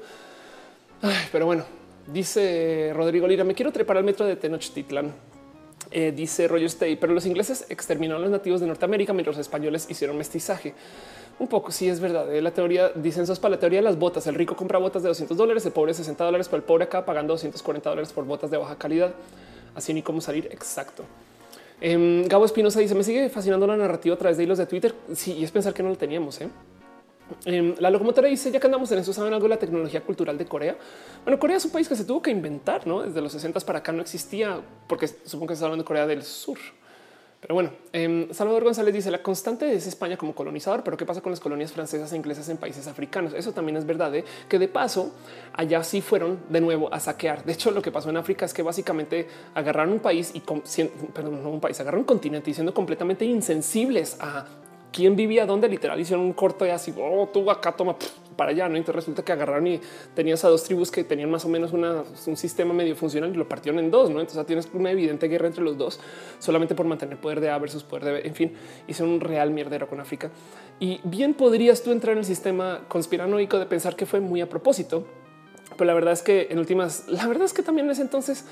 pero 1.31 1.45
bueno, 1.45 1.65
dice 2.07 2.93
Rodrigo 2.95 3.27
Lira, 3.27 3.43
me 3.43 3.53
quiero 3.53 3.71
trepar 3.71 3.97
al 3.97 4.03
metro 4.03 4.25
de 4.25 4.37
Tenochtitlan 4.37 5.13
eh, 5.91 6.13
dice 6.15 6.47
Roger 6.47 6.67
Stay, 6.67 6.95
pero 6.95 7.13
los 7.13 7.25
ingleses 7.25 7.65
exterminaron 7.69 8.21
a 8.21 8.25
los 8.25 8.31
nativos 8.31 8.61
de 8.61 8.67
Norteamérica 8.67 9.13
mientras 9.13 9.37
los 9.37 9.45
españoles 9.45 9.87
hicieron 9.89 10.17
mestizaje. 10.17 10.73
Un 11.39 11.47
poco, 11.47 11.71
sí 11.71 11.89
es 11.89 11.99
verdad. 11.99 12.33
Eh, 12.33 12.41
la 12.41 12.51
teoría, 12.51 12.89
dicen 12.89 13.25
sos 13.25 13.39
para 13.39 13.55
la 13.55 13.59
teoría 13.59 13.79
de 13.79 13.83
las 13.83 13.97
botas. 13.97 14.27
El 14.27 14.35
rico 14.35 14.55
compra 14.55 14.77
botas 14.79 15.01
de 15.03 15.09
200 15.09 15.35
dólares, 15.35 15.65
el 15.65 15.71
pobre 15.71 15.93
60 15.93 16.23
dólares, 16.23 16.47
pero 16.47 16.57
el 16.57 16.63
pobre 16.63 16.83
acá 16.85 17.03
pagando 17.03 17.33
240 17.33 17.89
dólares 17.89 18.13
por 18.13 18.25
botas 18.25 18.51
de 18.51 18.57
baja 18.57 18.77
calidad. 18.77 19.13
Así 19.75 19.93
ni 19.93 20.01
cómo 20.01 20.21
salir. 20.21 20.47
Exacto. 20.51 21.03
Eh, 21.81 22.25
Gabo 22.27 22.45
Espinosa 22.45 22.79
dice: 22.79 22.93
Me 22.93 23.03
sigue 23.03 23.29
fascinando 23.29 23.65
la 23.65 23.75
narrativa 23.75 24.15
a 24.15 24.17
través 24.17 24.37
de 24.37 24.43
hilos 24.43 24.59
de 24.59 24.67
Twitter. 24.67 24.93
Sí, 25.15 25.43
es 25.43 25.51
pensar 25.51 25.73
que 25.73 25.81
no 25.81 25.89
lo 25.89 25.95
teníamos. 25.95 26.39
¿eh? 26.41 26.49
Em, 27.45 27.75
la 27.79 27.89
locomotora 27.89 28.27
dice 28.27 28.51
ya 28.51 28.59
que 28.59 28.67
andamos 28.67 28.91
en 28.91 28.99
eso, 28.99 29.13
saben 29.13 29.33
algo 29.33 29.45
de 29.45 29.49
la 29.49 29.59
tecnología 29.59 30.01
cultural 30.01 30.37
de 30.37 30.45
Corea. 30.45 30.77
Bueno, 31.23 31.39
Corea 31.39 31.57
es 31.57 31.65
un 31.65 31.71
país 31.71 31.87
que 31.87 31.95
se 31.95 32.05
tuvo 32.05 32.21
que 32.21 32.31
inventar, 32.31 32.87
no 32.87 33.01
desde 33.01 33.21
los 33.21 33.31
60 33.31 33.59
para 33.61 33.79
acá 33.79 33.91
no 33.91 34.01
existía, 34.01 34.61
porque 34.87 35.07
supongo 35.07 35.47
que 35.47 35.55
se 35.55 35.63
hablando 35.63 35.83
de 35.83 35.87
Corea 35.87 36.07
del 36.07 36.23
Sur. 36.23 36.57
Pero 37.41 37.55
bueno, 37.55 37.71
em, 37.91 38.31
Salvador 38.31 38.63
González 38.63 38.93
dice 38.93 39.09
la 39.09 39.23
constante 39.23 39.73
es 39.73 39.87
España 39.87 40.15
como 40.15 40.35
colonizador, 40.35 40.83
pero 40.83 40.95
qué 40.95 41.07
pasa 41.07 41.21
con 41.21 41.31
las 41.31 41.39
colonias 41.39 41.71
francesas 41.71 42.13
e 42.13 42.15
inglesas 42.15 42.47
en 42.49 42.57
países 42.57 42.85
africanos? 42.85 43.33
Eso 43.33 43.51
también 43.51 43.77
es 43.77 43.85
verdad, 43.85 44.13
¿eh? 44.13 44.23
que 44.47 44.59
de 44.59 44.67
paso 44.67 45.11
allá 45.53 45.83
sí 45.83 46.01
fueron 46.01 46.39
de 46.49 46.61
nuevo 46.61 46.93
a 46.93 46.99
saquear. 46.99 47.43
De 47.43 47.53
hecho, 47.53 47.71
lo 47.71 47.81
que 47.81 47.91
pasó 47.91 48.11
en 48.11 48.17
África 48.17 48.45
es 48.45 48.53
que 48.53 48.61
básicamente 48.61 49.27
agarraron 49.55 49.93
un 49.93 49.99
país 49.99 50.31
y 50.35 50.41
perdón, 50.41 51.41
no 51.41 51.49
un 51.49 51.59
país, 51.59 51.79
agarraron 51.79 52.01
un 52.01 52.05
continente 52.05 52.51
y 52.51 52.53
siendo 52.53 52.75
completamente 52.75 53.25
insensibles 53.25 54.17
a 54.19 54.45
quién 54.91 55.15
vivía 55.15 55.45
dónde, 55.45 55.69
literal 55.69 55.99
hicieron 55.99 56.25
un 56.25 56.33
corto 56.33 56.65
y 56.65 56.69
así, 56.69 56.93
oh, 56.97 57.29
tú 57.31 57.49
acá 57.49 57.71
toma 57.71 57.95
para 58.35 58.51
allá, 58.51 58.67
¿no? 58.67 58.75
Entonces 58.75 58.95
resulta 58.95 59.23
que 59.23 59.31
agarraron 59.31 59.67
y 59.67 59.79
tenías 60.15 60.43
a 60.45 60.49
dos 60.49 60.63
tribus 60.63 60.91
que 60.91 61.03
tenían 61.03 61.29
más 61.29 61.45
o 61.45 61.49
menos 61.49 61.71
un 61.73 62.37
sistema 62.37 62.73
medio 62.73 62.95
funcional 62.95 63.31
y 63.31 63.37
lo 63.37 63.47
partieron 63.47 63.79
en 63.79 63.91
dos, 63.91 64.09
¿no? 64.09 64.19
Entonces 64.19 64.45
tienes 64.45 64.67
una 64.73 64.91
evidente 64.91 65.27
guerra 65.27 65.47
entre 65.47 65.63
los 65.63 65.77
dos 65.77 65.99
solamente 66.39 66.75
por 66.75 66.85
mantener 66.85 67.19
poder 67.19 67.39
de 67.39 67.49
A 67.49 67.57
versus 67.57 67.83
poder 67.83 68.05
de 68.05 68.11
B. 68.13 68.21
En 68.25 68.35
fin, 68.35 68.53
hicieron 68.87 69.13
un 69.13 69.19
real 69.21 69.51
mierdero 69.51 69.87
con 69.87 69.99
África. 69.99 70.31
Y 70.79 70.99
bien 71.03 71.33
podrías 71.33 71.83
tú 71.83 71.91
entrar 71.91 72.13
en 72.13 72.19
el 72.19 72.25
sistema 72.25 72.85
conspiranoico 72.87 73.59
de 73.59 73.65
pensar 73.65 73.95
que 73.95 74.05
fue 74.05 74.19
muy 74.19 74.41
a 74.41 74.49
propósito, 74.49 75.05
pero 75.77 75.85
la 75.85 75.93
verdad 75.93 76.13
es 76.13 76.21
que 76.21 76.47
en 76.49 76.59
últimas, 76.59 77.07
la 77.07 77.27
verdad 77.27 77.45
es 77.45 77.53
que 77.53 77.63
también 77.63 77.85
en 77.85 77.91
ese 77.91 78.01
entonces 78.01 78.45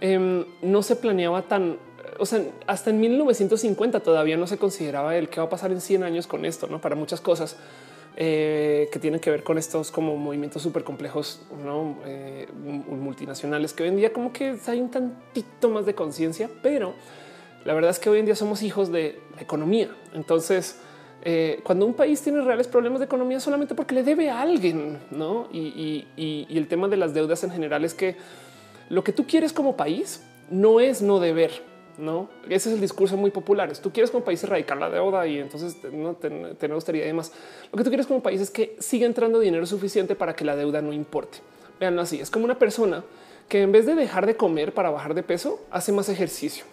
em, 0.00 0.44
no 0.62 0.82
se 0.82 0.96
planeaba 0.96 1.42
tan 1.42 1.78
o 2.18 2.26
sea, 2.26 2.42
hasta 2.66 2.90
en 2.90 3.00
1950 3.00 4.00
todavía 4.00 4.36
no 4.36 4.46
se 4.46 4.58
consideraba 4.58 5.16
el 5.16 5.28
que 5.28 5.40
va 5.40 5.46
a 5.46 5.50
pasar 5.50 5.72
en 5.72 5.80
100 5.80 6.02
años 6.02 6.26
con 6.26 6.44
esto, 6.44 6.66
no 6.66 6.80
para 6.80 6.96
muchas 6.96 7.20
cosas 7.20 7.56
eh, 8.16 8.88
que 8.92 8.98
tienen 8.98 9.20
que 9.20 9.30
ver 9.30 9.44
con 9.44 9.56
estos 9.56 9.90
como 9.90 10.16
movimientos 10.16 10.62
súper 10.62 10.82
complejos, 10.82 11.42
no 11.64 11.96
eh, 12.04 12.48
multinacionales 12.52 13.72
que 13.72 13.84
hoy 13.84 13.88
en 13.88 13.96
día 13.96 14.12
como 14.12 14.32
que 14.32 14.56
hay 14.66 14.80
un 14.80 14.90
tantito 14.90 15.70
más 15.70 15.86
de 15.86 15.94
conciencia, 15.94 16.50
pero 16.62 16.94
la 17.64 17.72
verdad 17.72 17.90
es 17.90 17.98
que 17.98 18.10
hoy 18.10 18.18
en 18.18 18.26
día 18.26 18.34
somos 18.34 18.62
hijos 18.62 18.90
de 18.90 19.20
la 19.36 19.42
economía. 19.42 19.90
Entonces, 20.12 20.80
eh, 21.22 21.60
cuando 21.62 21.86
un 21.86 21.94
país 21.94 22.20
tiene 22.20 22.40
reales 22.40 22.66
problemas 22.66 22.98
de 22.98 23.04
economía 23.04 23.38
solamente 23.38 23.74
porque 23.74 23.94
le 23.94 24.02
debe 24.02 24.28
a 24.28 24.40
alguien, 24.40 24.98
no? 25.10 25.48
y 25.52 26.46
el 26.50 26.66
tema 26.66 26.88
de 26.88 26.96
las 26.96 27.14
deudas 27.14 27.44
en 27.44 27.52
general 27.52 27.84
es 27.84 27.94
que 27.94 28.16
lo 28.88 29.04
que 29.04 29.12
tú 29.12 29.24
quieres 29.26 29.52
como 29.52 29.76
país 29.76 30.22
no 30.50 30.80
es 30.80 31.00
no 31.00 31.20
deber 31.20 31.69
no, 32.00 32.28
ese 32.48 32.70
es 32.70 32.74
el 32.74 32.80
discurso 32.80 33.16
muy 33.16 33.30
popular. 33.30 33.76
Tú 33.78 33.92
quieres 33.92 34.10
como 34.10 34.24
país 34.24 34.42
erradicar 34.42 34.78
la 34.78 34.90
deuda 34.90 35.26
y 35.26 35.38
entonces 35.38 35.76
no 35.92 36.14
tener 36.14 36.72
austeridad 36.72 37.04
y 37.04 37.08
demás. 37.08 37.32
Lo 37.70 37.76
que 37.78 37.84
tú 37.84 37.90
quieres 37.90 38.06
como 38.06 38.22
país 38.22 38.40
es 38.40 38.50
que 38.50 38.76
siga 38.78 39.06
entrando 39.06 39.38
dinero 39.38 39.66
suficiente 39.66 40.14
para 40.14 40.34
que 40.34 40.44
la 40.44 40.56
deuda 40.56 40.80
no 40.82 40.92
importe. 40.92 41.38
Vean 41.78 41.98
así. 41.98 42.20
Es 42.20 42.30
como 42.30 42.44
una 42.44 42.58
persona 42.58 43.04
que 43.48 43.62
en 43.62 43.72
vez 43.72 43.86
de 43.86 43.94
dejar 43.94 44.26
de 44.26 44.36
comer 44.36 44.72
para 44.72 44.90
bajar 44.90 45.14
de 45.14 45.22
peso, 45.22 45.60
hace 45.70 45.92
más 45.92 46.08
ejercicio 46.08 46.64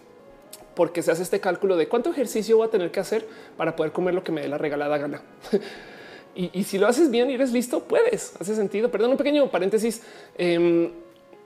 porque 0.77 1.01
se 1.01 1.11
hace 1.11 1.23
este 1.23 1.39
cálculo 1.39 1.75
de 1.75 1.87
cuánto 1.87 2.11
ejercicio 2.11 2.57
voy 2.57 2.67
a 2.67 2.69
tener 2.69 2.91
que 2.91 2.99
hacer 2.99 3.27
para 3.57 3.75
poder 3.75 3.91
comer 3.91 4.13
lo 4.13 4.23
que 4.23 4.31
me 4.31 4.41
dé 4.41 4.47
la 4.47 4.59
regalada 4.59 4.99
gana. 4.99 5.23
y, 6.35 6.63
si 6.65 6.77
lo 6.77 6.87
haces 6.87 7.09
bien 7.09 7.31
y 7.31 7.33
eres 7.33 7.51
listo, 7.51 7.83
puedes. 7.85 8.33
Hace 8.39 8.55
sentido. 8.55 8.91
Perdón, 8.91 9.09
un 9.09 9.17
pequeño 9.17 9.49
paréntesis. 9.49 10.03
Em, 10.37 10.91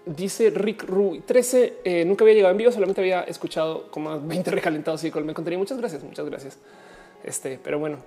Dice 0.06 0.50
Rick 0.50 0.84
Rui 0.84 1.20
13. 1.22 1.80
Eh, 1.84 2.06
nunca 2.06 2.24
había 2.24 2.34
llegado 2.34 2.52
en 2.52 2.58
vivo, 2.58 2.72
solamente 2.72 3.02
había 3.02 3.22
escuchado 3.24 3.90
como 3.92 4.20
20 4.20 4.52
recalentados 4.52 5.04
y 5.04 5.12
con 5.12 5.32
contenido. 5.34 5.60
Muchas 5.60 5.78
gracias, 5.78 6.04
muchas 6.04 6.26
gracias. 6.26 6.58
Este, 7.24 7.60
pero 7.64 7.78
bueno, 7.78 7.98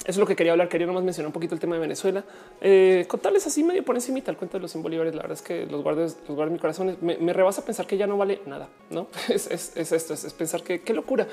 eso 0.00 0.12
es 0.12 0.16
lo 0.18 0.26
que 0.26 0.36
quería 0.36 0.52
hablar. 0.52 0.68
Quería 0.68 0.86
nomás 0.86 1.02
mencionar 1.02 1.26
un 1.26 1.32
poquito 1.32 1.54
el 1.54 1.60
tema 1.60 1.74
de 1.74 1.80
Venezuela. 1.80 2.24
Eh, 2.60 3.06
contarles 3.08 3.46
así 3.46 3.64
medio 3.64 3.84
por 3.84 3.96
encima 3.96 4.18
el 4.24 4.36
cuento 4.36 4.56
de 4.56 4.62
los 4.62 4.70
100 4.70 4.82
bolívares. 4.82 5.14
La 5.14 5.22
verdad 5.22 5.36
es 5.36 5.42
que 5.42 5.66
los 5.66 5.82
guardes, 5.82 6.16
los 6.28 6.36
guardes 6.36 6.52
mi 6.52 6.58
corazón. 6.58 6.96
Me, 7.00 7.16
me, 7.16 7.32
rebasa 7.32 7.64
pensar 7.64 7.86
que 7.86 7.96
ya 7.96 8.06
no 8.06 8.16
vale 8.16 8.40
nada. 8.46 8.68
No 8.88 9.08
es, 9.28 9.48
esto, 9.50 10.14
es, 10.14 10.32
pensar 10.32 10.62
que 10.62 10.82
qué 10.82 10.94
locura. 10.94 11.26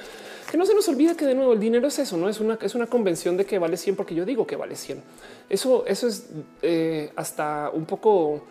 Que 0.49 0.57
no 0.57 0.65
se 0.65 0.73
nos 0.73 0.87
olvide 0.89 1.15
que 1.15 1.25
de 1.25 1.35
nuevo 1.35 1.53
el 1.53 1.59
dinero 1.59 1.87
es 1.87 1.99
eso. 1.99 2.17
No 2.17 2.27
es 2.27 2.39
una, 2.39 2.57
es 2.61 2.73
una 2.73 2.87
convención 2.87 3.37
de 3.37 3.45
que 3.45 3.59
vale 3.59 3.77
100 3.77 3.95
porque 3.95 4.15
yo 4.15 4.25
digo 4.25 4.47
que 4.47 4.55
vale 4.55 4.75
100. 4.75 5.03
Eso, 5.49 5.85
eso 5.85 6.07
es 6.07 6.29
eh, 6.61 7.11
hasta 7.15 7.69
un 7.71 7.85
poco 7.85 8.41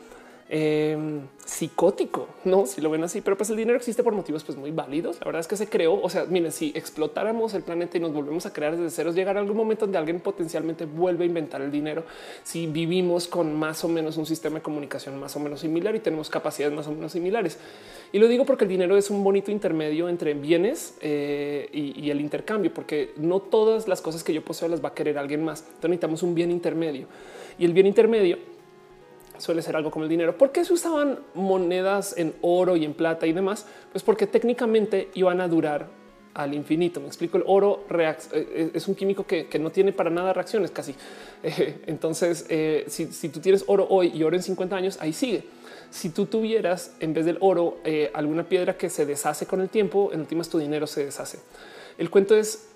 Em, 0.54 1.22
psicótico, 1.46 2.28
no 2.44 2.66
si 2.66 2.82
lo 2.82 2.90
ven 2.90 3.02
así, 3.02 3.22
pero 3.22 3.38
pues 3.38 3.48
el 3.48 3.56
dinero 3.56 3.78
existe 3.78 4.02
por 4.02 4.12
motivos 4.12 4.44
pues 4.44 4.58
muy 4.58 4.70
válidos. 4.70 5.18
La 5.20 5.24
verdad 5.24 5.40
es 5.40 5.48
que 5.48 5.56
se 5.56 5.66
creó. 5.66 5.98
O 6.02 6.10
sea, 6.10 6.26
miren, 6.26 6.52
si 6.52 6.72
explotáramos 6.74 7.54
el 7.54 7.62
planeta 7.62 7.96
y 7.96 8.00
nos 8.00 8.12
volvemos 8.12 8.44
a 8.44 8.52
crear 8.52 8.76
desde 8.76 8.90
ceros, 8.90 9.14
llegará 9.14 9.40
algún 9.40 9.56
momento 9.56 9.86
donde 9.86 9.96
alguien 9.96 10.20
potencialmente 10.20 10.84
vuelve 10.84 11.24
a 11.24 11.26
inventar 11.26 11.62
el 11.62 11.70
dinero. 11.70 12.04
Si 12.42 12.66
vivimos 12.66 13.28
con 13.28 13.54
más 13.54 13.82
o 13.82 13.88
menos 13.88 14.18
un 14.18 14.26
sistema 14.26 14.56
de 14.56 14.62
comunicación 14.62 15.18
más 15.18 15.34
o 15.36 15.40
menos 15.40 15.60
similar 15.60 15.96
y 15.96 16.00
tenemos 16.00 16.28
capacidades 16.28 16.76
más 16.76 16.86
o 16.86 16.92
menos 16.92 17.12
similares. 17.12 17.58
Y 18.12 18.18
lo 18.18 18.28
digo 18.28 18.44
porque 18.44 18.64
el 18.64 18.70
dinero 18.70 18.98
es 18.98 19.08
un 19.08 19.24
bonito 19.24 19.50
intermedio 19.50 20.10
entre 20.10 20.34
bienes 20.34 20.98
eh, 21.00 21.66
y, 21.72 21.98
y, 21.98 22.10
el 22.10 22.20
intercambio, 22.20 22.74
porque 22.74 23.14
no 23.16 23.40
todas 23.40 23.88
las 23.88 24.02
cosas 24.02 24.22
que 24.22 24.34
yo 24.34 24.44
poseo 24.44 24.68
las 24.68 24.84
va 24.84 24.90
a 24.90 24.94
querer 24.94 25.16
alguien 25.16 25.42
más. 25.42 25.60
Entonces 25.60 25.88
necesitamos 25.88 26.22
un 26.22 26.34
bien 26.34 26.50
intermedio 26.50 27.06
y 27.58 27.64
el 27.64 27.72
bien 27.72 27.86
intermedio 27.86 28.51
suele 29.42 29.60
ser 29.60 29.74
algo 29.74 29.90
como 29.90 30.04
el 30.04 30.08
dinero. 30.08 30.38
¿Por 30.38 30.52
qué 30.52 30.64
se 30.64 30.72
usaban 30.72 31.18
monedas 31.34 32.14
en 32.16 32.32
oro 32.42 32.76
y 32.76 32.84
en 32.84 32.94
plata 32.94 33.26
y 33.26 33.32
demás? 33.32 33.66
Pues 33.90 34.04
porque 34.04 34.28
técnicamente 34.28 35.10
iban 35.14 35.40
a 35.40 35.48
durar 35.48 35.88
al 36.34 36.54
infinito. 36.54 37.00
Me 37.00 37.08
explico. 37.08 37.38
El 37.38 37.44
oro 37.48 37.84
eh, 37.90 38.16
eh, 38.32 38.70
es 38.72 38.86
un 38.86 38.94
químico 38.94 39.26
que, 39.26 39.48
no 39.58 39.70
tiene 39.70 39.92
para 39.92 40.10
nada 40.10 40.32
reacciones 40.32 40.70
casi. 40.70 40.94
entonces, 41.86 42.46
eh, 42.50 42.84
si, 42.86 43.28
tú 43.30 43.40
tienes 43.40 43.64
oro 43.66 43.88
hoy 43.90 44.12
y 44.14 44.22
oro 44.22 44.36
en 44.36 44.44
50 44.44 44.76
años, 44.76 44.98
ahí 45.00 45.12
sigue. 45.12 45.42
Si 45.90 46.10
tú 46.10 46.26
tuvieras 46.26 46.94
en 47.00 47.12
vez 47.12 47.26
del 47.26 47.38
oro 47.40 47.78
alguna 48.14 48.48
piedra 48.48 48.78
que 48.78 48.88
se 48.88 49.04
deshace 49.04 49.44
con 49.44 49.60
el 49.60 49.68
tiempo, 49.68 50.10
en 50.12 50.20
últimas 50.20 50.48
tu 50.48 50.58
dinero 50.58 50.86
se 50.86 51.04
deshace. 51.04 51.40
El 51.98 52.08
cuento 52.10 52.34
es 52.34 52.68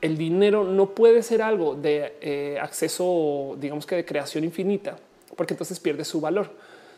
el 0.00 0.16
dinero 0.16 0.64
no 0.64 0.90
puede 0.90 1.22
ser 1.22 1.42
algo 1.42 1.76
de 1.76 2.58
acceso, 2.60 3.54
digamos 3.60 3.86
que 3.86 3.94
de 3.94 4.04
creación 4.04 4.42
infinita 4.42 4.98
porque 5.36 5.54
entonces 5.54 5.78
pierde 5.80 6.04
su 6.04 6.20
valor. 6.20 6.50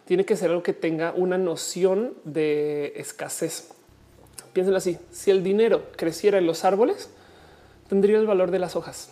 Tiene 0.05 0.25
que 0.25 0.37
ser 0.37 0.51
algo 0.51 0.63
que 0.63 0.73
tenga 0.73 1.13
una 1.13 1.37
noción 1.37 2.15
de 2.25 2.95
escasez. 2.97 3.71
Piénsenlo 4.53 4.79
así. 4.79 4.99
Si 5.11 5.31
el 5.31 5.43
dinero 5.43 5.83
creciera 5.97 6.39
en 6.39 6.47
los 6.47 6.65
árboles, 6.65 7.11
tendría 7.89 8.19
el 8.19 8.27
valor 8.27 8.51
de 8.51 8.59
las 8.59 8.77
hojas. 8.77 9.11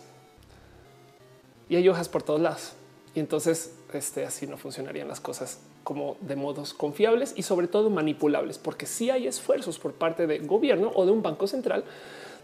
Y 1.69 1.75
hay 1.75 1.87
hojas 1.87 2.09
por 2.09 2.23
todos 2.23 2.41
lados. 2.41 2.73
Y 3.13 3.19
entonces 3.19 3.73
este, 3.93 4.25
así 4.25 4.47
no 4.47 4.57
funcionarían 4.57 5.07
las 5.07 5.19
cosas 5.19 5.59
como 5.83 6.17
de 6.21 6.35
modos 6.35 6.73
confiables 6.73 7.33
y 7.35 7.43
sobre 7.43 7.67
todo 7.67 7.89
manipulables, 7.89 8.57
porque 8.57 8.85
si 8.85 9.09
hay 9.09 9.25
esfuerzos 9.25 9.79
por 9.79 9.93
parte 9.93 10.27
del 10.27 10.45
gobierno 10.45 10.91
o 10.93 11.05
de 11.05 11.11
un 11.11 11.21
banco 11.21 11.47
central 11.47 11.85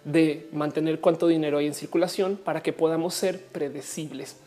de 0.06 0.48
mantener 0.54 1.00
cuánto 1.00 1.28
dinero 1.28 1.58
hay 1.58 1.68
en 1.68 1.74
circulación 1.74 2.38
para 2.38 2.64
que 2.64 2.74
podamos 2.74 3.14
ser 3.14 3.44
predecibles 3.48 4.38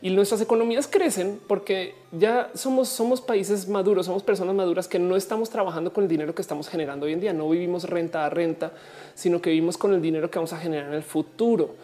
y 0.00 0.10
nuestras 0.10 0.40
economías 0.40 0.86
crecen 0.86 1.40
porque 1.46 1.94
ya 2.10 2.50
somos, 2.54 2.88
somos 2.88 3.20
países 3.20 3.68
maduros, 3.68 4.06
somos 4.06 4.22
personas 4.22 4.54
maduras 4.54 4.88
que 4.88 4.98
no 4.98 5.16
estamos 5.16 5.50
trabajando 5.50 5.92
con 5.92 6.04
el 6.04 6.10
dinero 6.10 6.34
que 6.34 6.42
estamos 6.42 6.68
generando 6.68 7.06
hoy 7.06 7.12
en 7.12 7.20
día. 7.20 7.32
No 7.32 7.48
vivimos 7.48 7.84
renta 7.84 8.26
a 8.26 8.30
renta, 8.30 8.72
sino 9.14 9.40
que 9.40 9.50
vivimos 9.50 9.78
con 9.78 9.94
el 9.94 10.02
dinero 10.02 10.30
que 10.30 10.38
vamos 10.38 10.52
a 10.52 10.58
generar 10.58 10.88
en 10.88 10.94
el 10.94 11.02
futuro. 11.02 11.74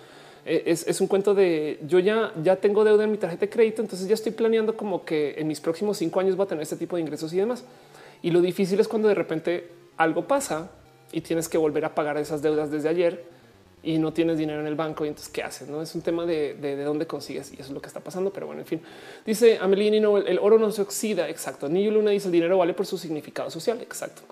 E, 0.45 0.63
es, 0.67 1.01
un 1.01 1.07
cuento 1.07 1.35
de 1.35 1.79
yo 1.87 1.99
ya, 1.99 2.33
ya 2.43 2.57
tengo 2.57 2.85
deuda 2.85 3.05
en 3.05 3.11
mi 3.11 3.19
tarjeta 3.19 3.43
de 3.43 3.51
crédito, 3.51 3.83
entonces 3.83 4.09
ya 4.09 4.15
estoy 4.15 4.33
planeando 4.33 4.77
como 4.77 5.05
que 5.05 5.35
en 5.39 5.47
mis 5.47 5.61
próximos 5.61 5.99
cinco 5.99 6.21
años 6.21 6.39
va 6.39 6.45
a 6.45 6.47
tener 6.47 6.63
este 6.63 6.77
tipo 6.77 6.97
de 6.97 7.03
ingresos 7.03 7.33
y 7.33 7.37
demás. 7.37 7.65
Y 8.23 8.31
lo 8.31 8.41
difícil 8.41 8.81
es 8.81 8.89
cuando 8.89 9.09
de 9.09 9.15
repente 9.15 9.69
algo 9.97 10.27
pasa 10.27 10.71
y 11.13 11.21
tienes 11.21 11.49
que 11.49 11.59
volver 11.59 11.85
a 11.85 11.95
pagar 11.95 12.17
esas 12.17 12.43
deudas 12.43 12.71
desde 12.71 12.89
ayer 12.89 13.38
y 13.83 13.99
no 13.99 14.13
tienes 14.13 14.39
dinero 14.39 14.61
en 14.61 14.67
el 14.67 14.75
banco 14.75 15.05
y 15.05 15.09
entonces 15.09 15.33
qué 15.33 15.43
haces? 15.43 15.69
No 15.69 15.81
es 15.81 15.95
un 15.95 16.03
tema 16.03 16.27
de, 16.27 16.55
de, 16.55 16.83
dónde 16.83 17.07
consigues 17.07 17.51
y 17.53 17.55
eso 17.55 17.65
es 17.65 17.71
lo 17.71 17.81
que 17.81 17.87
está 17.87 18.01
pasando. 18.01 18.33
Pero 18.33 18.47
bueno, 18.47 18.61
en 18.61 18.67
fin, 18.67 18.81
dice 19.25 19.59
Amelini, 19.61 20.01
no, 20.01 20.19
el, 20.19 20.39
oro 20.39 20.59
no 20.59 20.71
se 20.73 20.83
oxida. 20.83 21.29
Exacto. 21.29 21.69
Ni 21.69 21.89
Luna 21.91 22.11
dice 22.11 22.27
el 22.29 22.33
dinero 22.33 22.59
vale 22.59 22.75
por 22.75 22.87
su 22.87 22.99
significado 22.99 23.51
social. 23.51 23.81
Exacto. 23.81 24.23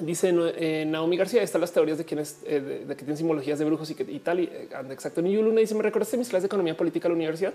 Dice 0.00 0.32
eh, 0.56 0.84
Naomi 0.86 1.16
García, 1.16 1.42
están 1.42 1.62
las 1.62 1.72
teorías 1.72 1.96
de 1.96 2.04
quienes 2.04 2.40
eh, 2.44 2.60
de, 2.60 2.94
que 2.94 3.00
tienen 3.00 3.16
simbologías 3.16 3.58
de 3.58 3.64
brujos 3.64 3.90
y, 3.90 3.94
que, 3.94 4.02
y 4.02 4.18
tal. 4.18 4.40
Y, 4.40 4.44
eh, 4.44 4.68
exacto. 4.90 5.22
Ni 5.22 5.34
Luna 5.34 5.60
dice, 5.60 5.74
me 5.74 5.82
recordaste 5.82 6.16
mis 6.16 6.28
clases 6.28 6.44
de 6.44 6.46
economía 6.46 6.76
política 6.76 7.08
a 7.08 7.10
la 7.10 7.16
universidad. 7.16 7.54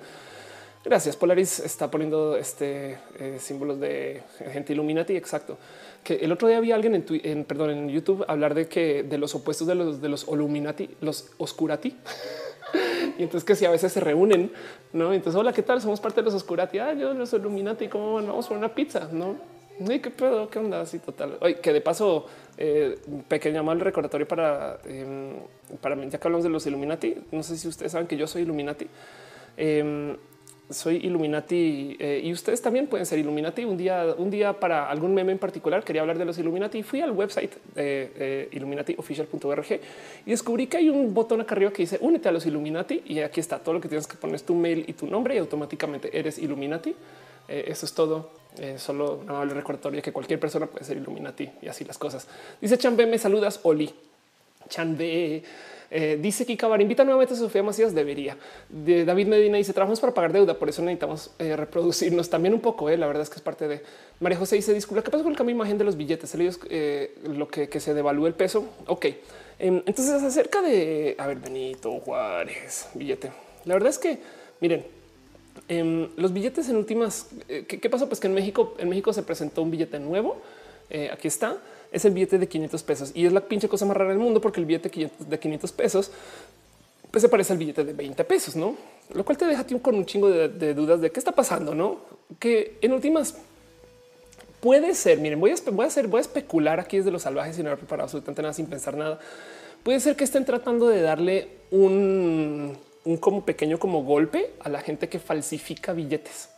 Gracias. 0.84 1.16
Polaris 1.16 1.60
está 1.60 1.92
poniendo 1.92 2.36
este 2.38 2.98
símbolos 3.40 3.80
de 3.80 4.24
gente 4.52 4.74
Illuminati. 4.74 5.16
Exacto 5.16 5.58
que 6.04 6.16
el 6.16 6.32
otro 6.32 6.48
día 6.48 6.58
había 6.58 6.76
alguien 6.76 6.96
en, 6.96 7.06
en, 7.24 7.44
perdón, 7.46 7.70
en 7.72 7.90
YouTube 7.90 8.26
hablar 8.28 8.54
de 8.54 8.68
que 8.68 9.04
de 9.04 9.18
los 9.18 9.36
opuestos 9.36 9.68
de 9.68 9.76
los 9.76 10.02
de 10.02 10.10
los 10.10 10.28
Illuminati, 10.28 10.90
los 11.02 11.32
Oscurati. 11.38 11.96
y 13.18 13.24
entonces 13.24 13.44
que 13.44 13.56
si 13.56 13.66
a 13.66 13.72
veces 13.72 13.92
se 13.94 14.00
reúnen, 14.00 14.52
no? 14.94 15.14
Entonces, 15.14 15.40
hola, 15.40 15.54
¿qué 15.54 15.62
tal? 15.62 15.82
Somos 15.82 16.00
parte 16.00 16.22
de 16.22 16.26
los 16.26 16.34
Oscurati. 16.34 16.80
Ah, 16.80 16.94
yo 16.94 17.14
los 17.14 17.34
Illuminati, 17.34 17.88
¿cómo 17.88 18.16
vamos 18.16 18.48
por 18.48 18.58
una 18.58 18.74
pizza? 18.74 19.10
No, 19.12 19.36
qué 19.86 20.10
pedo, 20.10 20.50
qué 20.50 20.60
onda 20.60 20.82
así 20.82 21.00
total. 21.00 21.38
Oye, 21.42 21.56
que 21.56 21.72
de 21.72 21.82
paso, 21.82 22.26
eh, 22.58 22.98
pequeño 23.28 23.64
mal 23.64 23.80
recordatorio 23.80 24.28
para, 24.28 24.80
eh, 24.86 25.36
para 25.82 25.96
mí, 25.96 26.08
ya 26.10 26.20
que 26.20 26.28
hablamos 26.28 26.44
de 26.44 26.50
los 26.50 26.66
Illuminati. 26.66 27.16
No 27.32 27.44
sé 27.44 27.58
si 27.58 27.68
ustedes 27.68 27.92
saben 27.92 28.08
que 28.08 28.18
yo 28.18 28.26
soy 28.26 28.42
Illuminati. 28.42 28.88
Soy 30.74 30.98
Illuminati 30.98 31.98
eh, 32.00 32.22
y 32.24 32.32
ustedes 32.32 32.62
también 32.62 32.88
pueden 32.88 33.06
ser 33.06 33.20
Illuminati. 33.20 33.66
Un 33.66 33.78
día, 33.78 34.16
un 34.18 34.30
día 34.30 34.54
para 34.54 34.90
algún 34.90 35.14
meme 35.14 35.32
en 35.32 35.40
particular 35.40 35.84
quería 35.84 36.02
hablar 36.02 36.18
de 36.18 36.26
los 36.26 36.38
Illuminati. 36.38 36.84
Fui 36.84 37.02
al 37.02 37.12
website 37.12 37.52
eh, 37.76 38.50
illuminatiofficial.org 38.52 39.80
y 40.26 40.30
descubrí 40.30 40.68
que 40.68 40.78
hay 40.78 40.90
un 40.90 41.14
botón 41.14 41.42
acá 41.42 41.56
arriba 41.56 41.72
que 41.72 41.84
dice 41.84 41.98
únete 42.02 42.30
a 42.30 42.32
los 42.32 42.46
Illuminati 42.46 43.04
y 43.06 43.20
aquí 43.20 43.40
está 43.40 43.60
todo 43.60 43.74
lo 43.74 43.82
que 43.82 43.88
tienes 43.88 44.08
que 44.08 44.16
poner 44.16 44.42
tu 44.42 44.56
mail 44.56 44.86
y 44.88 44.94
tu 44.94 45.08
nombre 45.08 45.36
y 45.36 45.38
automáticamente 45.38 46.18
eres 46.18 46.38
Illuminati. 46.38 46.96
Eh, 47.48 47.66
eso 47.68 47.86
es 47.86 47.94
todo. 47.94 48.30
Eh, 48.58 48.78
solo 48.78 49.20
un 49.24 49.30
amable 49.30 49.54
recordatorio 49.54 50.02
que 50.02 50.12
cualquier 50.12 50.40
persona 50.40 50.66
puede 50.66 50.84
ser 50.84 50.98
Illuminati 50.98 51.50
y 51.62 51.68
así 51.68 51.86
las 51.86 51.98
cosas. 51.98 52.28
Dice 52.60 52.78
Chambe, 52.78 53.06
me 53.06 53.18
saludas, 53.18 53.60
Oli. 53.64 53.94
Chambe. 54.68 55.44
Eh, 55.94 56.18
dice 56.22 56.46
Kika 56.46 56.70
Bar, 56.70 56.82
invita 56.82 57.04
nuevamente 57.04 57.34
a 57.34 57.38
Sofía 57.38 57.62
Macías, 57.62 57.94
debería. 57.94 58.38
De 58.70 59.04
David 59.04 59.28
Medina 59.28 59.58
dice, 59.58 59.74
trabajamos 59.74 60.00
para 60.00 60.14
pagar 60.14 60.32
deuda, 60.32 60.58
por 60.58 60.70
eso 60.70 60.82
necesitamos 60.82 61.32
eh, 61.38 61.58
reproducirnos 61.58 62.30
también 62.30 62.54
un 62.54 62.62
poco, 62.62 62.90
eh. 62.90 62.96
la 62.98 63.08
verdad 63.08 63.24
es 63.24 63.30
que 63.30 63.36
es 63.36 63.42
parte 63.42 63.68
de... 63.68 63.82
María 64.22 64.38
José 64.38 64.56
dice, 64.56 64.74
disculpa, 64.74 65.04
¿qué 65.04 65.12
pasa 65.12 65.22
con 65.22 65.34
el 65.34 65.38
cambio 65.38 65.54
de 65.54 65.58
imagen 65.58 65.78
de 65.78 65.84
los 65.84 65.98
billetes? 65.98 66.34
Eh, 66.70 67.14
lo 67.24 67.50
que, 67.50 67.68
se 67.82 67.94
devalúa 67.94 68.30
el 68.30 68.36
peso. 68.36 68.70
Ok, 68.88 69.08
em, 69.60 69.82
entonces 69.86 70.24
acerca 70.24 70.62
de, 70.62 71.16
a 71.18 71.28
ver, 71.28 71.40
Benito 71.40 71.92
Juárez, 72.00 72.88
billete. 72.94 73.30
La 73.66 73.74
verdad 73.74 73.90
es 73.90 73.98
que, 73.98 74.18
miren, 74.62 74.86
em, 75.68 76.08
los 76.16 76.32
billetes 76.32 76.70
en 76.70 76.78
últimas, 76.78 77.28
¿qué, 77.48 77.66
¿qué, 77.66 77.90
pasó? 77.90 78.08
Pues 78.08 78.22
que 78.22 78.28
en 78.28 78.34
México, 78.34 78.76
en 78.78 78.88
México 78.88 79.12
se 79.12 79.24
presentó 79.24 79.62
un 79.62 79.72
billete 79.72 80.00
nuevo, 80.00 80.42
aquí 81.12 81.28
está, 81.28 81.58
es 81.92 82.06
el 82.06 82.14
billete 82.14 82.38
de 82.38 82.48
500 82.48 82.84
pesos 82.84 83.12
y 83.14 83.26
es 83.26 83.34
la 83.34 83.42
pinche 83.42 83.68
cosa 83.68 83.86
más 83.86 83.98
rara 83.98 84.12
del 84.12 84.20
mundo 84.20 84.40
porque 84.42 84.60
el 84.60 84.66
billete 84.66 85.10
de 85.20 85.40
500 85.40 85.72
pesos 85.74 86.12
pues 87.12 87.22
se 87.22 87.30
parece 87.30 87.52
al 87.52 87.60
billete 87.60 87.84
de 87.84 87.92
20 87.92 88.24
pesos, 88.24 88.56
no? 88.56 88.76
Lo 89.14 89.26
cual 89.26 89.38
te 89.38 89.46
deja 89.46 89.66
con 89.82 89.96
un 89.96 90.06
chingo 90.06 90.30
de, 90.30 90.74
dudas 90.74 91.02
de 91.02 91.12
qué 91.12 91.20
está 91.20 91.34
pasando, 91.34 91.76
no? 91.76 92.00
Que 92.40 92.78
en 92.82 92.94
últimas 92.94 93.36
puede 94.62 94.96
ser. 94.96 95.20
Miren, 95.20 95.40
voy 95.42 95.52
a, 95.52 95.56
voy 95.72 95.84
a 95.84 95.88
hacer, 95.88 96.08
voy 96.08 96.20
a 96.20 96.22
especular 96.22 96.80
aquí 96.80 96.98
desde 96.98 97.12
los 97.12 97.24
salvajes 97.24 97.58
sin 97.58 97.68
haber 97.68 97.80
preparado 97.80 98.06
absolutamente 98.06 98.42
nada, 98.42 98.54
sin 98.54 98.68
pensar 98.68 98.96
nada. 98.96 99.20
Puede 99.84 100.00
ser 100.00 100.16
que 100.16 100.24
estén 100.24 100.46
tratando 100.46 100.88
de 100.88 101.02
darle 101.02 101.50
un, 101.72 102.78
un 103.04 103.18
como 103.18 103.44
pequeño 103.44 103.78
como 103.78 104.04
golpe 104.04 104.52
a 104.62 104.70
la 104.70 104.80
gente 104.80 105.10
que 105.10 105.20
falsifica 105.20 105.92
billetes. 105.92 106.51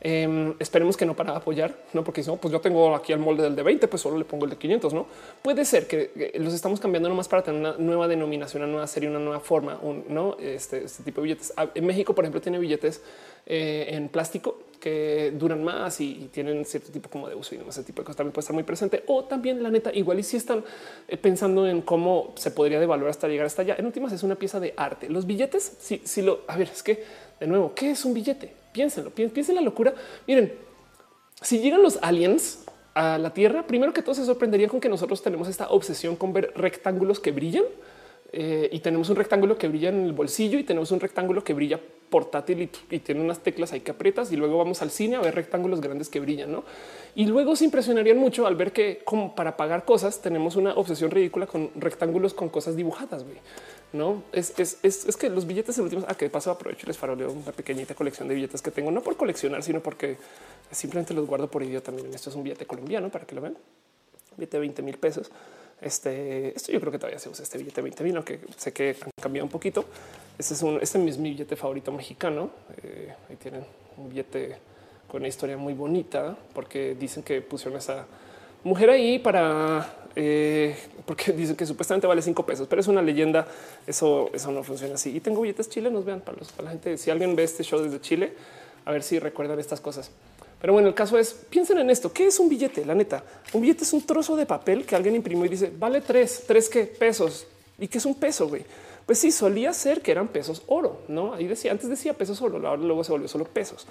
Eh, 0.00 0.54
esperemos 0.58 0.96
que 0.96 1.04
no 1.04 1.16
para 1.16 1.36
apoyar, 1.36 1.74
no 1.92 2.04
porque 2.04 2.22
si 2.22 2.30
no, 2.30 2.36
pues 2.36 2.52
yo 2.52 2.60
tengo 2.60 2.94
aquí 2.94 3.12
el 3.12 3.18
molde 3.18 3.42
del 3.42 3.56
de 3.56 3.62
20, 3.62 3.88
pues 3.88 4.02
solo 4.02 4.16
le 4.16 4.24
pongo 4.24 4.44
el 4.44 4.50
de 4.50 4.56
500. 4.56 4.94
No 4.94 5.06
puede 5.42 5.64
ser 5.64 5.86
que 5.86 6.32
los 6.36 6.54
estamos 6.54 6.80
cambiando 6.80 7.08
nomás 7.08 7.28
para 7.28 7.42
tener 7.42 7.60
una 7.60 7.76
nueva 7.78 8.08
denominación, 8.08 8.62
una 8.62 8.72
nueva 8.72 8.86
serie, 8.86 9.08
una 9.08 9.18
nueva 9.18 9.40
forma. 9.40 9.78
Un, 9.82 10.04
no 10.08 10.36
este, 10.40 10.84
este, 10.84 11.02
tipo 11.02 11.20
de 11.20 11.28
billetes. 11.28 11.52
Ah, 11.56 11.68
en 11.74 11.86
México, 11.86 12.14
por 12.14 12.24
ejemplo, 12.24 12.40
tiene 12.40 12.58
billetes 12.58 13.02
eh, 13.46 13.86
en 13.90 14.08
plástico 14.08 14.58
que 14.78 15.32
duran 15.34 15.64
más 15.64 16.00
y, 16.00 16.30
tienen 16.32 16.64
cierto 16.64 16.92
tipo 16.92 17.08
como 17.08 17.28
de 17.28 17.34
uso 17.34 17.54
y 17.54 17.60
ese 17.68 17.82
tipo 17.82 18.02
de 18.02 18.06
cosas 18.06 18.18
también 18.18 18.32
puede 18.32 18.42
estar 18.42 18.54
muy 18.54 18.62
presente. 18.62 19.02
O 19.06 19.24
también 19.24 19.62
la 19.62 19.70
neta, 19.70 19.92
igual 19.92 20.20
y 20.20 20.22
si 20.22 20.36
están 20.36 20.64
eh, 21.08 21.16
pensando 21.16 21.66
en 21.66 21.82
cómo 21.82 22.32
se 22.36 22.50
podría 22.50 22.78
devaluar 22.78 23.10
hasta 23.10 23.28
llegar 23.28 23.46
hasta 23.46 23.62
allá. 23.62 23.76
En 23.78 23.86
últimas 23.86 24.12
es 24.12 24.22
una 24.22 24.36
pieza 24.36 24.60
de 24.60 24.74
arte. 24.76 25.08
Los 25.08 25.26
billetes, 25.26 25.76
si, 25.80 26.00
si 26.04 26.22
lo 26.22 26.40
a 26.46 26.56
ver, 26.56 26.68
es 26.72 26.82
que 26.82 27.02
de 27.40 27.46
nuevo, 27.46 27.72
¿qué 27.74 27.90
es 27.90 28.04
un 28.04 28.14
billete? 28.14 28.52
Piénsenlo, 28.78 29.10
piensen 29.10 29.56
la 29.56 29.60
locura. 29.60 29.92
Miren, 30.28 30.52
si 31.42 31.58
llegan 31.58 31.82
los 31.82 31.98
aliens 32.00 32.64
a 32.94 33.18
la 33.18 33.34
Tierra, 33.34 33.66
primero 33.66 33.92
que 33.92 34.02
todo 34.02 34.14
se 34.14 34.24
sorprenderían 34.24 34.70
con 34.70 34.78
que 34.78 34.88
nosotros 34.88 35.20
tenemos 35.20 35.48
esta 35.48 35.68
obsesión 35.70 36.14
con 36.14 36.32
ver 36.32 36.52
rectángulos 36.54 37.18
que 37.18 37.32
brillan 37.32 37.64
eh, 38.30 38.68
y 38.70 38.78
tenemos 38.78 39.10
un 39.10 39.16
rectángulo 39.16 39.58
que 39.58 39.66
brilla 39.66 39.88
en 39.88 40.04
el 40.04 40.12
bolsillo 40.12 40.60
y 40.60 40.62
tenemos 40.62 40.92
un 40.92 41.00
rectángulo 41.00 41.42
que 41.42 41.54
brilla 41.54 41.80
portátil 42.08 42.70
y, 42.88 42.98
tiene 43.00 43.20
unas 43.20 43.40
teclas 43.40 43.72
ahí 43.72 43.80
que 43.80 43.90
aprietas 43.90 44.30
y 44.30 44.36
luego 44.36 44.58
vamos 44.58 44.80
al 44.80 44.92
cine 44.92 45.16
a 45.16 45.20
ver 45.20 45.34
rectángulos 45.34 45.80
grandes 45.80 46.08
que 46.08 46.20
brillan, 46.20 46.52
¿no? 46.52 46.62
Y 47.16 47.26
luego 47.26 47.56
se 47.56 47.64
impresionarían 47.64 48.16
mucho 48.16 48.46
al 48.46 48.54
ver 48.54 48.70
que 48.70 49.00
como 49.04 49.34
para 49.34 49.56
pagar 49.56 49.84
cosas 49.84 50.22
tenemos 50.22 50.54
una 50.54 50.74
obsesión 50.74 51.10
ridícula 51.10 51.46
con 51.46 51.72
rectángulos 51.74 52.32
con 52.32 52.48
cosas 52.48 52.76
dibujadas, 52.76 53.24
güey. 53.24 53.38
No 53.92 54.22
es, 54.32 54.52
es, 54.58 54.78
es, 54.82 55.16
que 55.16 55.30
los 55.30 55.46
billetes 55.46 55.78
últimos 55.78 56.04
a 56.04 56.12
ah, 56.12 56.14
que 56.14 56.28
paso 56.28 56.50
aprovecho 56.50 56.82
y 56.84 56.88
les 56.88 56.98
faroleo 56.98 57.32
una 57.32 57.52
pequeñita 57.52 57.94
colección 57.94 58.28
de 58.28 58.34
billetes 58.34 58.60
que 58.60 58.70
tengo, 58.70 58.90
no 58.90 59.00
por 59.00 59.16
coleccionar, 59.16 59.62
sino 59.62 59.80
porque 59.80 60.18
simplemente 60.70 61.14
los 61.14 61.26
guardo 61.26 61.50
por 61.50 61.62
idiota. 61.62 61.86
También 61.86 62.12
esto 62.12 62.28
es 62.28 62.36
un 62.36 62.42
billete 62.42 62.66
colombiano 62.66 63.08
para 63.08 63.24
que 63.24 63.34
lo 63.34 63.40
vean. 63.40 63.56
Billete 64.36 64.58
de 64.58 64.60
20 64.60 64.82
mil 64.82 64.98
pesos. 64.98 65.30
Este, 65.80 66.54
esto 66.54 66.70
yo 66.70 66.80
creo 66.80 66.92
que 66.92 66.98
todavía 66.98 67.18
se 67.18 67.30
usa 67.30 67.42
este 67.42 67.56
billete 67.56 67.76
de 67.76 67.82
20 67.82 68.04
mil, 68.04 68.16
aunque 68.16 68.40
sé 68.56 68.72
que 68.72 68.96
han 69.00 69.10
cambiado 69.20 69.46
un 69.46 69.50
poquito. 69.50 69.86
Este 70.38 70.52
es 70.52 70.62
un, 70.62 70.78
este 70.82 71.02
es 71.08 71.18
mi 71.18 71.30
billete 71.30 71.56
favorito 71.56 71.90
mexicano. 71.90 72.50
Eh, 72.82 73.14
ahí 73.30 73.36
tienen 73.36 73.64
un 73.96 74.10
billete 74.10 74.56
con 75.08 75.22
una 75.22 75.28
historia 75.28 75.56
muy 75.56 75.72
bonita 75.72 76.36
porque 76.52 76.94
dicen 76.94 77.22
que 77.22 77.40
pusieron 77.40 77.78
esa 77.78 78.06
mujer 78.64 78.90
ahí 78.90 79.18
para 79.18 80.07
eh, 80.20 80.76
porque 81.06 81.32
dicen 81.32 81.54
que 81.54 81.64
supuestamente 81.64 82.08
vale 82.08 82.20
cinco 82.22 82.44
pesos, 82.44 82.66
pero 82.68 82.80
es 82.80 82.88
una 82.88 83.00
leyenda. 83.00 83.46
Eso, 83.86 84.30
eso 84.34 84.50
no 84.50 84.64
funciona 84.64 84.94
así. 84.94 85.16
Y 85.16 85.20
tengo 85.20 85.40
billetes 85.40 85.70
chilenos. 85.70 86.04
Vean 86.04 86.20
para, 86.20 86.36
los, 86.38 86.52
la 86.62 86.70
gente. 86.70 86.98
Si 86.98 87.08
alguien 87.10 87.36
ve 87.36 87.44
este 87.44 87.62
show 87.62 87.80
desde 87.80 88.00
Chile, 88.00 88.32
a 88.84 88.90
ver 88.90 89.04
si 89.04 89.20
recuerdan 89.20 89.60
estas 89.60 89.80
cosas. 89.80 90.10
Pero 90.60 90.72
bueno, 90.72 90.88
el 90.88 90.94
caso 90.94 91.16
es 91.18 91.32
piensen 91.32 91.78
en 91.78 91.88
esto. 91.88 92.12
¿Qué 92.12 92.26
es 92.26 92.40
un 92.40 92.48
billete? 92.48 92.84
La 92.84 92.96
neta, 92.96 93.22
un 93.52 93.62
billete 93.62 93.84
es 93.84 93.92
un 93.92 94.04
trozo 94.04 94.34
de 94.34 94.44
papel 94.44 94.84
que 94.84 94.96
alguien 94.96 95.14
imprimió 95.14 95.44
y 95.44 95.50
dice 95.50 95.72
vale 95.78 96.00
tres, 96.00 96.42
tres 96.48 96.68
qué 96.68 96.82
pesos 96.84 97.46
y 97.78 97.86
qué 97.86 97.98
es 97.98 98.04
un 98.04 98.16
peso. 98.16 98.48
Güey, 98.48 98.64
pues 99.06 99.20
sí, 99.20 99.30
solía 99.30 99.72
ser 99.72 100.02
que 100.02 100.10
eran 100.10 100.26
pesos 100.26 100.62
oro, 100.66 101.02
no? 101.06 101.32
Ahí 101.32 101.46
decía 101.46 101.70
antes 101.70 101.88
decía 101.88 102.12
pesos 102.12 102.42
oro, 102.42 102.56
ahora 102.66 102.82
luego 102.82 103.04
se 103.04 103.12
volvió 103.12 103.28
solo 103.28 103.44
pesos. 103.44 103.86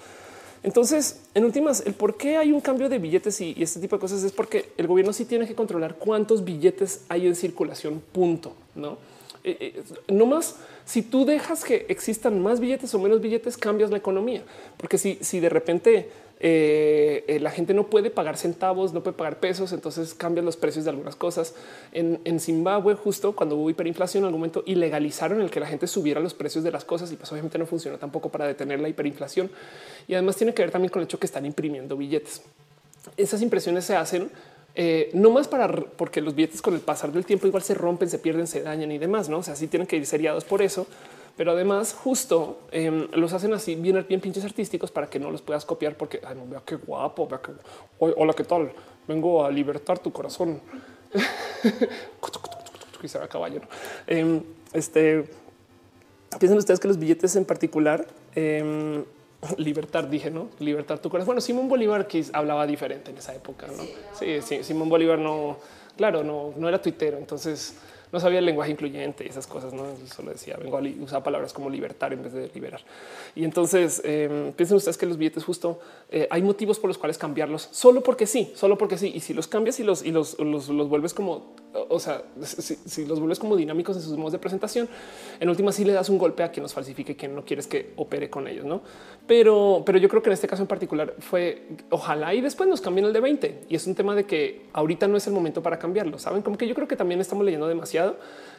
Entonces, 0.62 1.20
en 1.34 1.44
últimas, 1.44 1.84
el 1.86 1.94
por 1.94 2.16
qué 2.16 2.36
hay 2.36 2.52
un 2.52 2.60
cambio 2.60 2.88
de 2.88 2.98
billetes 2.98 3.40
y, 3.40 3.54
este 3.58 3.80
tipo 3.80 3.96
de 3.96 4.00
cosas 4.00 4.22
es 4.22 4.32
porque 4.32 4.70
el 4.76 4.86
gobierno 4.86 5.12
sí 5.12 5.24
tiene 5.24 5.46
que 5.46 5.54
controlar 5.54 5.96
cuántos 5.96 6.44
billetes 6.44 7.04
hay 7.08 7.26
en 7.26 7.36
circulación. 7.36 8.02
Punto. 8.12 8.54
No, 8.74 8.98
eh, 9.44 9.56
eh, 9.60 9.82
no 10.08 10.26
más. 10.26 10.56
Si 10.84 11.02
tú 11.02 11.24
dejas 11.24 11.64
que 11.64 11.86
existan 11.88 12.42
más 12.42 12.60
billetes 12.60 12.94
o 12.94 12.98
menos 12.98 13.20
billetes, 13.20 13.56
cambias 13.56 13.90
la 13.90 13.98
economía, 13.98 14.42
porque 14.76 14.98
si, 14.98 15.18
si 15.20 15.38
de 15.38 15.48
repente 15.48 16.10
eh, 16.40 17.24
eh, 17.26 17.40
la 17.40 17.50
gente 17.50 17.74
no 17.74 17.88
puede 17.88 18.10
pagar 18.10 18.36
centavos, 18.36 18.92
no 18.92 19.02
puede 19.02 19.16
pagar 19.16 19.40
pesos, 19.40 19.72
entonces 19.72 20.14
cambian 20.14 20.44
los 20.44 20.56
precios 20.56 20.84
de 20.84 20.90
algunas 20.90 21.16
cosas. 21.16 21.54
En, 21.92 22.40
Zimbabue, 22.40 22.94
justo 22.94 23.34
cuando 23.34 23.56
hubo 23.56 23.70
hiperinflación, 23.70 24.22
en 24.22 24.26
algún 24.26 24.40
momento 24.40 24.62
ilegalizaron 24.66 25.40
el 25.40 25.50
que 25.50 25.60
la 25.60 25.66
gente 25.66 25.86
subiera 25.86 26.20
los 26.20 26.34
precios 26.34 26.62
de 26.62 26.70
las 26.70 26.84
cosas 26.84 27.10
y 27.10 27.16
pues 27.16 27.30
obviamente 27.32 27.58
no 27.58 27.66
funcionó 27.66 27.98
tampoco 27.98 28.28
para 28.28 28.46
detener 28.46 28.78
la 28.78 28.88
hiperinflación. 28.88 29.50
Y 30.06 30.14
además 30.14 30.36
tiene 30.36 30.54
que 30.54 30.62
ver 30.62 30.70
también 30.70 30.90
con 30.90 31.00
el 31.02 31.06
hecho 31.06 31.18
que 31.18 31.26
están 31.26 31.44
imprimiendo 31.44 31.96
billetes. 31.96 32.42
Esas 33.16 33.42
impresiones 33.42 33.84
se 33.84 33.96
hacen 33.96 34.30
eh, 34.74 35.10
no 35.12 35.30
más 35.30 35.48
para 35.48 35.68
porque 35.68 36.20
los 36.20 36.36
billetes 36.36 36.62
con 36.62 36.74
el 36.74 36.80
pasar 36.80 37.10
del 37.10 37.24
tiempo 37.24 37.48
igual 37.48 37.64
se 37.64 37.74
rompen, 37.74 38.08
se 38.08 38.20
pierden, 38.20 38.46
se 38.46 38.62
dañan 38.62 38.92
y 38.92 38.98
demás, 38.98 39.28
no? 39.28 39.38
O 39.38 39.42
sea, 39.42 39.56
sí 39.56 39.66
tienen 39.66 39.88
que 39.88 39.96
ir 39.96 40.06
seriados 40.06 40.44
por 40.44 40.62
eso 40.62 40.86
pero 41.38 41.52
además 41.52 41.94
justo 41.94 42.58
em, 42.72 43.06
los 43.12 43.32
hacen 43.32 43.54
así 43.54 43.76
bien, 43.76 44.04
bien 44.08 44.20
pinches 44.20 44.44
artísticos 44.44 44.90
para 44.90 45.08
que 45.08 45.20
no 45.20 45.30
los 45.30 45.40
puedas 45.40 45.64
copiar 45.64 45.96
porque 45.96 46.20
ay, 46.26 46.34
no, 46.34 46.48
vea 46.48 46.62
qué 46.66 46.74
guapo, 46.74 47.28
vea 47.28 47.40
que 47.40 47.52
hola, 48.00 48.34
¿qué 48.34 48.42
tal? 48.42 48.72
Vengo 49.06 49.44
a 49.44 49.50
libertar 49.50 50.00
tu 50.00 50.12
corazón. 50.12 50.60
va 53.16 53.28
caballo. 53.28 53.60
Em, 54.08 54.42
este 54.72 55.30
piensan 56.40 56.58
ustedes 56.58 56.80
que 56.80 56.88
los 56.88 56.98
billetes 56.98 57.36
en 57.36 57.44
particular 57.44 58.04
eh, 58.34 59.04
libertar, 59.58 60.10
dije, 60.10 60.32
no 60.32 60.48
libertar 60.58 60.98
tu 60.98 61.08
corazón. 61.08 61.26
Bueno, 61.26 61.40
Simón 61.40 61.68
Bolívar 61.68 62.08
que 62.08 62.24
hablaba 62.32 62.66
diferente 62.66 63.12
en 63.12 63.18
esa 63.18 63.32
época. 63.32 63.68
No, 63.68 63.84
sí, 64.18 64.42
sí, 64.42 64.64
Simón 64.64 64.88
Bolívar 64.88 65.20
no, 65.20 65.56
claro, 65.96 66.24
no, 66.24 66.52
no 66.56 66.68
era 66.68 66.82
tuitero. 66.82 67.16
Entonces, 67.16 67.76
no 68.12 68.20
sabía 68.20 68.38
el 68.38 68.46
lenguaje 68.46 68.70
incluyente 68.72 69.24
y 69.24 69.28
esas 69.28 69.46
cosas. 69.46 69.72
No 69.72 69.84
solo 70.06 70.30
decía 70.30 70.56
vengo 70.56 70.78
a 70.78 70.82
usar 71.02 71.22
palabras 71.22 71.52
como 71.52 71.70
libertar 71.70 72.12
en 72.12 72.22
vez 72.22 72.32
de 72.32 72.50
liberar. 72.54 72.80
Y 73.34 73.44
entonces 73.44 74.00
eh, 74.04 74.52
piensen 74.56 74.76
ustedes 74.76 74.96
que 74.96 75.06
los 75.06 75.16
billetes 75.16 75.44
justo 75.44 75.80
eh, 76.10 76.26
hay 76.30 76.42
motivos 76.42 76.78
por 76.78 76.88
los 76.88 76.98
cuales 76.98 77.18
cambiarlos 77.18 77.68
solo 77.70 78.02
porque 78.02 78.26
sí, 78.26 78.52
solo 78.54 78.78
porque 78.78 78.98
sí. 78.98 79.12
Y 79.14 79.20
si 79.20 79.34
los 79.34 79.46
cambias 79.46 79.78
y 79.80 79.84
los 79.84 80.04
y 80.04 80.12
los, 80.12 80.38
los, 80.38 80.68
los 80.68 80.88
vuelves 80.88 81.14
como, 81.14 81.54
o 81.88 82.00
sea, 82.00 82.22
si, 82.42 83.06
los 83.06 83.18
vuelves 83.18 83.38
como 83.38 83.56
dinámicos 83.56 83.96
en 83.96 84.02
sus 84.02 84.16
modos 84.16 84.32
de 84.32 84.38
presentación, 84.38 84.88
en 85.40 85.48
última 85.48 85.72
sí 85.72 85.84
le 85.84 85.92
das 85.92 86.08
un 86.08 86.18
golpe 86.18 86.42
a 86.42 86.50
quien 86.50 86.62
los 86.62 86.74
falsifique, 86.74 87.16
quien 87.16 87.34
no 87.34 87.44
quieres 87.44 87.66
que 87.66 87.92
opere 87.96 88.30
con 88.30 88.48
ellos, 88.48 88.64
no? 88.64 88.82
Pero, 89.26 89.82
pero 89.84 89.98
yo 89.98 90.08
creo 90.08 90.22
que 90.22 90.30
en 90.30 90.34
este 90.34 90.48
caso 90.48 90.62
en 90.62 90.68
particular 90.68 91.14
fue 91.18 91.66
ojalá 91.90 92.34
y 92.34 92.40
después 92.40 92.68
nos 92.68 92.80
cambien 92.80 93.06
el 93.06 93.12
de 93.12 93.20
20 93.20 93.64
y 93.68 93.74
es 93.74 93.86
un 93.86 93.94
tema 93.94 94.14
de 94.14 94.24
que 94.24 94.66
ahorita 94.72 95.08
no 95.08 95.16
es 95.16 95.26
el 95.26 95.32
momento 95.32 95.62
para 95.62 95.78
cambiarlo. 95.78 96.18
Saben 96.18 96.42
como 96.42 96.56
que 96.56 96.66
yo 96.66 96.74
creo 96.74 96.88
que 96.88 96.96
también 96.96 97.20
estamos 97.20 97.44
leyendo 97.44 97.68
demasiado. 97.68 97.97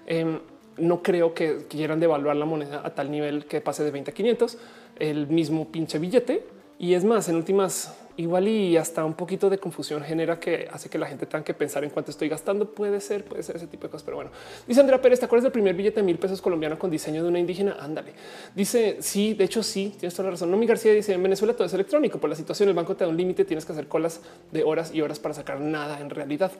Em, 0.05 0.39
no 0.77 1.03
creo 1.03 1.33
que 1.33 1.65
quieran 1.67 1.99
devaluar 1.99 2.35
la 2.35 2.45
moneda 2.45 2.81
a 2.83 2.93
tal 2.95 3.11
nivel 3.11 3.45
que 3.45 3.61
pase 3.61 3.83
de 3.83 3.91
20 3.91 4.11
a 4.11 4.13
500 4.13 4.57
el 4.99 5.27
mismo 5.27 5.71
pinche 5.71 5.99
billete. 5.99 6.43
Y 6.81 6.93
es 6.93 7.03
más, 7.03 7.27
en 7.27 7.35
últimas, 7.35 7.93
igual 8.15 8.47
y 8.47 8.77
hasta 8.77 9.03
un 9.03 9.13
poquito 9.13 9.49
de 9.49 9.57
confusión 9.57 10.01
genera 10.01 10.39
que 10.39 10.69
hace 10.71 10.89
que 10.89 10.97
la 10.97 11.07
gente 11.07 11.25
tenga 11.25 11.43
que 11.43 11.53
pensar 11.53 11.83
en 11.83 11.89
cuánto 11.89 12.09
estoy 12.09 12.29
gastando. 12.29 12.73
Puede 12.73 13.01
ser, 13.01 13.25
puede 13.25 13.43
ser 13.43 13.57
ese 13.57 13.67
tipo 13.67 13.83
de 13.83 13.91
cosas. 13.91 14.05
Pero 14.05 14.15
bueno, 14.15 14.31
dice 14.65 14.79
Andrea 14.79 15.01
Pérez, 15.01 15.19
¿te 15.19 15.25
acuerdas 15.25 15.43
del 15.43 15.51
primer 15.51 15.75
billete 15.75 15.99
de 15.99 16.03
mil 16.03 16.17
pesos 16.17 16.41
colombiano 16.41 16.79
con 16.79 16.89
diseño 16.89 17.21
de 17.21 17.27
una 17.27 17.39
indígena? 17.39 17.75
Ándale. 17.81 18.13
Dice 18.55 18.97
sí, 19.01 19.33
de 19.33 19.43
hecho 19.43 19.61
sí, 19.61 19.93
tienes 19.99 20.13
toda 20.13 20.27
la 20.27 20.31
razón. 20.31 20.51
No, 20.51 20.55
mi 20.55 20.65
García 20.65 20.93
dice 20.93 21.11
en 21.11 21.21
Venezuela 21.21 21.53
todo 21.53 21.65
es 21.65 21.73
electrónico 21.73 22.17
por 22.17 22.29
la 22.29 22.35
situación. 22.37 22.69
El 22.69 22.75
banco 22.75 22.95
te 22.95 23.03
da 23.03 23.09
un 23.09 23.17
límite, 23.17 23.43
tienes 23.43 23.65
que 23.65 23.73
hacer 23.73 23.89
colas 23.89 24.21
de 24.53 24.63
horas 24.63 24.93
y 24.93 25.01
horas 25.01 25.19
para 25.19 25.33
sacar 25.33 25.59
nada 25.59 25.99
en 25.99 26.09
realidad. 26.09 26.53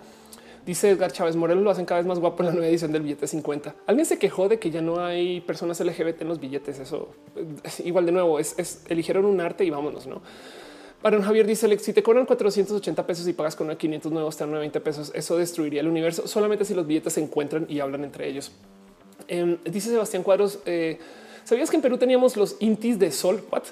Dice 0.69 0.91
Edgar 0.91 1.11
Chávez 1.11 1.35
Moreno 1.35 1.61
lo 1.61 1.71
hacen 1.71 1.87
cada 1.87 1.99
vez 1.99 2.07
más 2.07 2.19
guapo 2.19 2.43
en 2.43 2.45
la 2.45 2.51
nueva 2.51 2.67
edición 2.67 2.91
del 2.91 3.01
billete 3.01 3.25
50. 3.25 3.73
Alguien 3.87 4.05
se 4.05 4.19
quejó 4.19 4.47
de 4.47 4.59
que 4.59 4.69
ya 4.69 4.83
no 4.83 5.03
hay 5.03 5.41
personas 5.41 5.79
LGBT 5.79 6.21
en 6.21 6.27
los 6.27 6.39
billetes. 6.39 6.77
Eso 6.77 7.09
es 7.63 7.79
igual 7.79 8.05
de 8.05 8.11
nuevo 8.11 8.37
es, 8.37 8.83
eligieron 8.87 9.25
un 9.25 9.41
arte 9.41 9.65
y 9.65 9.71
vámonos, 9.71 10.05
no? 10.05 10.21
Para 11.01 11.19
Javier 11.23 11.47
dice 11.47 11.75
si 11.79 11.91
te 11.91 12.03
cobran 12.03 12.27
480 12.27 13.07
pesos 13.07 13.27
y 13.27 13.33
pagas 13.33 13.55
con 13.55 13.75
500 13.75 14.11
nuevos, 14.11 14.37
te 14.37 14.45
dan 14.45 14.59
20 14.59 14.79
pesos. 14.81 15.11
Eso 15.15 15.37
destruiría 15.37 15.81
el 15.81 15.87
universo 15.87 16.27
solamente 16.27 16.63
si 16.65 16.75
los 16.75 16.85
billetes 16.85 17.13
se 17.13 17.21
encuentran 17.21 17.65
y 17.67 17.79
hablan 17.79 18.03
entre 18.03 18.27
ellos. 18.27 18.51
Em, 19.27 19.57
dice 19.63 19.89
Sebastián 19.89 20.21
Cuadros. 20.21 20.59
Eh, 20.67 20.99
¿Sabías 21.49 21.71
que 21.71 21.77
en 21.77 21.81
Perú 21.81 21.97
teníamos 21.97 22.37
los 22.37 22.57
intis 22.59 22.99
de 22.99 23.11
sol? 23.11 23.43
What? 23.51 23.63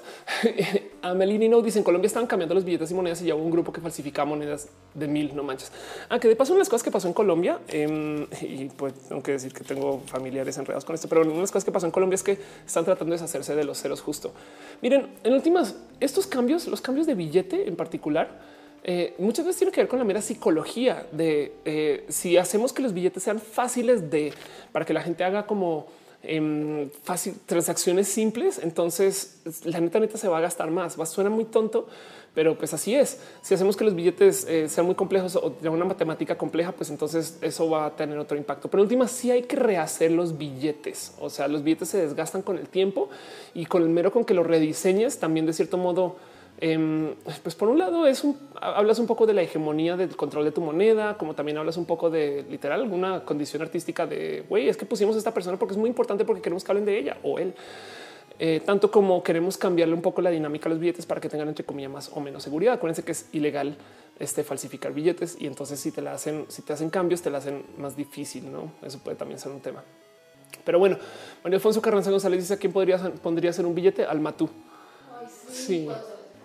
Amelini 1.02 1.48
no 1.48 1.62
dice 1.62 1.78
en 1.78 1.84
Colombia 1.84 2.08
estaban 2.08 2.26
cambiando 2.26 2.52
los 2.56 2.64
billetes 2.64 2.90
y 2.90 2.94
monedas 2.94 3.22
y 3.22 3.26
ya 3.26 3.36
hubo 3.36 3.44
un 3.44 3.52
grupo 3.52 3.72
que 3.72 3.80
falsificaba 3.80 4.28
monedas 4.28 4.66
de 4.94 5.06
mil, 5.06 5.30
no 5.36 5.44
manches. 5.44 5.70
Ah, 6.08 6.18
que 6.18 6.26
de 6.26 6.34
paso, 6.34 6.54
una 6.54 6.56
de 6.56 6.62
las 6.62 6.70
cosas 6.70 6.82
que 6.82 6.90
pasó 6.90 7.06
en 7.06 7.14
Colombia, 7.14 7.60
em, 7.68 8.26
y 8.42 8.64
pues 8.64 8.94
tengo 9.08 9.22
que 9.22 9.30
decir 9.30 9.52
que 9.52 9.62
tengo 9.62 10.02
familiares 10.06 10.58
enredados 10.58 10.84
con 10.84 10.96
esto, 10.96 11.08
pero 11.08 11.20
una 11.20 11.34
de 11.34 11.38
las 11.38 11.52
cosas 11.52 11.64
que 11.64 11.70
pasó 11.70 11.86
en 11.86 11.92
Colombia 11.92 12.16
es 12.16 12.24
que 12.24 12.36
están 12.66 12.84
tratando 12.84 13.12
de 13.12 13.20
deshacerse 13.20 13.54
de 13.54 13.62
los 13.62 13.80
ceros 13.80 14.00
justo. 14.00 14.32
Miren, 14.82 15.10
en 15.22 15.32
últimas, 15.32 15.76
estos 16.00 16.26
cambios, 16.26 16.66
los 16.66 16.80
cambios 16.80 17.06
de 17.06 17.14
billete 17.14 17.68
en 17.68 17.76
particular, 17.76 18.40
eh, 18.82 19.14
muchas 19.18 19.46
veces 19.46 19.58
tiene 19.58 19.72
que 19.72 19.82
ver 19.82 19.88
con 19.88 20.00
la 20.00 20.04
mera 20.04 20.20
psicología 20.20 21.06
de 21.12 21.52
eh, 21.64 22.06
si 22.08 22.38
hacemos 22.38 22.72
que 22.72 22.82
los 22.82 22.92
billetes 22.92 23.22
sean 23.22 23.38
fáciles 23.38 24.10
de 24.10 24.32
para 24.72 24.84
que 24.84 24.92
la 24.92 25.02
gente 25.02 25.22
haga 25.22 25.46
como 25.46 25.86
en 26.22 26.90
fácil 27.04 27.34
transacciones 27.46 28.08
simples, 28.08 28.60
entonces 28.62 29.40
la 29.64 29.80
neta 29.80 30.00
neta 30.00 30.18
se 30.18 30.28
va 30.28 30.38
a 30.38 30.40
gastar 30.40 30.70
más. 30.70 30.98
Va, 30.98 31.06
suena 31.06 31.30
muy 31.30 31.44
tonto, 31.44 31.86
pero 32.34 32.58
pues 32.58 32.74
así 32.74 32.94
es. 32.94 33.20
Si 33.42 33.54
hacemos 33.54 33.76
que 33.76 33.84
los 33.84 33.94
billetes 33.94 34.44
eh, 34.48 34.68
sean 34.68 34.86
muy 34.86 34.94
complejos 34.94 35.36
o 35.36 35.56
de 35.60 35.68
una 35.68 35.84
matemática 35.84 36.36
compleja, 36.36 36.72
pues 36.72 36.90
entonces 36.90 37.38
eso 37.40 37.70
va 37.70 37.86
a 37.86 37.96
tener 37.96 38.18
otro 38.18 38.36
impacto. 38.36 38.68
Pero 38.68 38.82
en 38.82 38.86
última, 38.86 39.08
sí 39.08 39.30
hay 39.30 39.42
que 39.42 39.56
rehacer 39.56 40.10
los 40.10 40.36
billetes. 40.36 41.14
O 41.20 41.30
sea, 41.30 41.48
los 41.48 41.62
billetes 41.62 41.88
se 41.88 41.98
desgastan 41.98 42.42
con 42.42 42.58
el 42.58 42.68
tiempo 42.68 43.08
y 43.54 43.66
con 43.66 43.82
el 43.82 43.88
mero 43.88 44.12
con 44.12 44.24
que 44.24 44.34
los 44.34 44.46
rediseñes 44.46 45.18
también 45.18 45.46
de 45.46 45.52
cierto 45.52 45.78
modo 45.78 46.16
Em, 46.60 47.14
pues 47.42 47.54
por 47.54 47.68
un 47.68 47.78
lado 47.78 48.06
es 48.08 48.24
un, 48.24 48.36
hablas 48.60 48.98
un 48.98 49.06
poco 49.06 49.26
de 49.26 49.32
la 49.32 49.42
hegemonía 49.42 49.96
del 49.96 50.16
control 50.16 50.44
de 50.44 50.50
tu 50.50 50.60
moneda, 50.60 51.16
como 51.16 51.34
también 51.34 51.56
hablas 51.56 51.76
un 51.76 51.86
poco 51.86 52.10
de 52.10 52.44
literal 52.50 52.80
alguna 52.80 53.24
condición 53.24 53.62
artística 53.62 54.06
de 54.06 54.44
güey, 54.48 54.68
es 54.68 54.76
que 54.76 54.84
pusimos 54.84 55.14
a 55.14 55.18
esta 55.18 55.32
persona 55.32 55.56
porque 55.56 55.74
es 55.74 55.78
muy 55.78 55.88
importante 55.88 56.24
porque 56.24 56.42
queremos 56.42 56.64
que 56.64 56.72
hablen 56.72 56.84
de 56.84 56.98
ella 56.98 57.16
o 57.22 57.38
él. 57.38 57.54
Eh, 58.40 58.60
tanto 58.64 58.90
como 58.90 59.22
queremos 59.22 59.56
cambiarle 59.56 59.94
un 59.94 60.02
poco 60.02 60.20
la 60.20 60.30
dinámica 60.30 60.68
a 60.68 60.70
los 60.70 60.78
billetes 60.78 61.06
para 61.06 61.20
que 61.20 61.28
tengan 61.28 61.48
entre 61.48 61.64
comillas 61.64 61.90
más 61.92 62.10
o 62.12 62.20
menos 62.20 62.42
seguridad. 62.42 62.74
Acuérdense 62.74 63.04
que 63.04 63.12
es 63.12 63.28
ilegal 63.32 63.76
este 64.18 64.42
falsificar 64.42 64.92
billetes 64.92 65.36
y 65.40 65.46
entonces 65.46 65.78
si 65.78 65.92
te 65.92 66.02
la 66.02 66.12
hacen, 66.12 66.44
si 66.48 66.62
te 66.62 66.72
hacen 66.72 66.90
cambios, 66.90 67.22
te 67.22 67.30
la 67.30 67.38
hacen 67.38 67.64
más 67.76 67.96
difícil. 67.96 68.50
No, 68.50 68.72
eso 68.82 68.98
puede 68.98 69.16
también 69.16 69.38
ser 69.38 69.52
un 69.52 69.60
tema. 69.60 69.84
Pero 70.64 70.80
bueno, 70.80 70.98
María 71.44 71.56
Alfonso 71.56 71.80
Carranza 71.80 72.10
González 72.10 72.40
dice 72.40 72.54
a 72.54 72.56
quién 72.56 72.72
podría 72.72 72.98
pondría 73.22 73.52
ser 73.52 73.64
un 73.64 73.76
billete 73.76 74.04
al 74.04 74.18
Matú. 74.20 74.48
sí. 75.48 75.88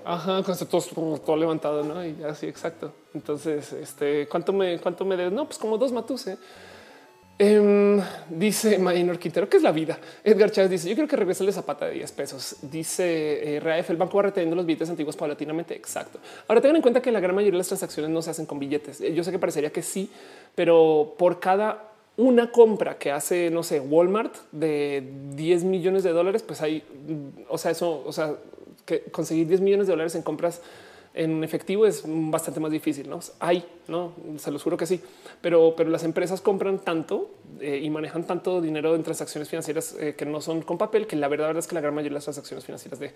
Ajá, 0.06 0.44
con 0.44 0.58
todo, 0.58 1.38
levantado, 1.38 1.84
¿no? 1.84 2.06
Y 2.06 2.24
así, 2.24 2.48
exacto. 2.48 2.94
Entonces, 3.14 3.72
este, 3.74 4.28
¿cuánto 4.28 4.54
me, 4.54 4.80
cuánto 4.80 5.06
me 5.06 5.16
des? 5.16 5.32
No, 5.32 5.46
pues 5.46 5.58
como 5.58 5.78
dos 5.78 5.92
matus, 5.92 6.28
¿eh? 6.28 6.38
Em, 7.40 8.00
dice 8.30 8.78
Maynor 8.78 9.18
Quintero, 9.18 9.50
que 9.50 9.58
es 9.58 9.64
la 9.64 9.72
vida? 9.72 9.98
Edgar 10.24 10.52
Chávez 10.52 10.70
dice, 10.70 10.88
yo 10.88 10.96
creo 10.96 11.08
que 11.08 11.16
regrese 11.16 11.44
el 11.44 11.52
Zapata 11.52 11.88
de 11.88 11.94
10 11.94 12.12
pesos. 12.12 12.58
Dice 12.62 13.56
eh, 13.56 13.60
Raef, 13.60 13.90
el 13.90 13.98
banco 13.98 14.18
va 14.18 14.24
reteniendo 14.24 14.56
los 14.56 14.66
billetes 14.66 14.90
antiguos 14.90 15.16
paulatinamente. 15.16 15.76
Exacto. 15.76 16.20
Ahora 16.48 16.62
tengan 16.62 16.76
en 16.76 16.82
cuenta 16.84 17.02
que 17.02 17.12
la 17.12 17.20
gran 17.20 17.36
mayoría 17.36 17.54
de 17.54 17.58
las 17.58 17.68
transacciones 17.68 18.12
no 18.12 18.22
se 18.22 18.30
hacen 18.30 18.46
con 18.46 18.60
billetes. 18.60 19.02
Eh, 19.02 19.14
yo 19.14 19.24
sé 19.24 19.32
que 19.32 19.40
parecería 19.40 19.72
que 19.72 19.82
sí, 19.82 20.12
pero 20.54 21.16
por 21.18 21.40
cada 21.40 21.90
una 22.18 22.52
compra 22.52 23.00
que 23.00 23.12
hace, 23.12 23.50
no 23.50 23.64
sé, 23.64 23.80
Walmart 23.80 24.36
de 24.52 25.04
10 25.32 25.64
millones 25.64 26.04
de 26.04 26.12
dólares, 26.12 26.44
pues 26.44 26.62
hay, 26.62 26.84
o 27.50 27.58
sea, 27.58 27.72
eso, 27.72 28.04
o 28.06 28.14
sea, 28.14 28.36
que 28.86 29.04
conseguir 29.04 29.48
10 29.48 29.62
millones 29.62 29.88
de 29.88 29.94
dólares 29.94 30.16
en 30.16 30.22
compras 30.22 30.62
en 31.14 31.44
efectivo 31.44 31.86
es 31.86 32.04
bastante 32.06 32.60
más 32.60 32.72
difícil. 32.72 33.10
No 33.10 33.20
hay, 33.40 33.66
no 33.88 34.14
se 34.38 34.52
los 34.52 34.64
juro 34.64 34.78
que 34.78 34.86
sí, 34.86 35.00
pero, 35.42 35.76
pero 35.76 35.90
las 35.90 36.04
empresas 36.04 36.42
compran 36.42 36.80
tanto 36.80 37.32
eh, 37.60 37.80
y 37.84 37.90
manejan 37.90 38.26
tanto 38.26 38.62
dinero 38.62 38.96
en 38.96 39.04
transacciones 39.04 39.50
financieras 39.50 39.96
eh, 40.00 40.16
que 40.16 40.26
no 40.26 40.42
son 40.42 40.62
con 40.62 40.78
papel, 40.78 41.06
que 41.06 41.16
la 41.16 41.28
verdad, 41.28 41.56
es 41.58 41.68
que 41.68 41.76
la 41.76 41.82
gran 41.82 41.94
mayoría 41.94 42.12
de 42.12 42.16
las 42.16 42.24
transacciones 42.24 42.66
financieras 42.66 43.00
de 43.00 43.12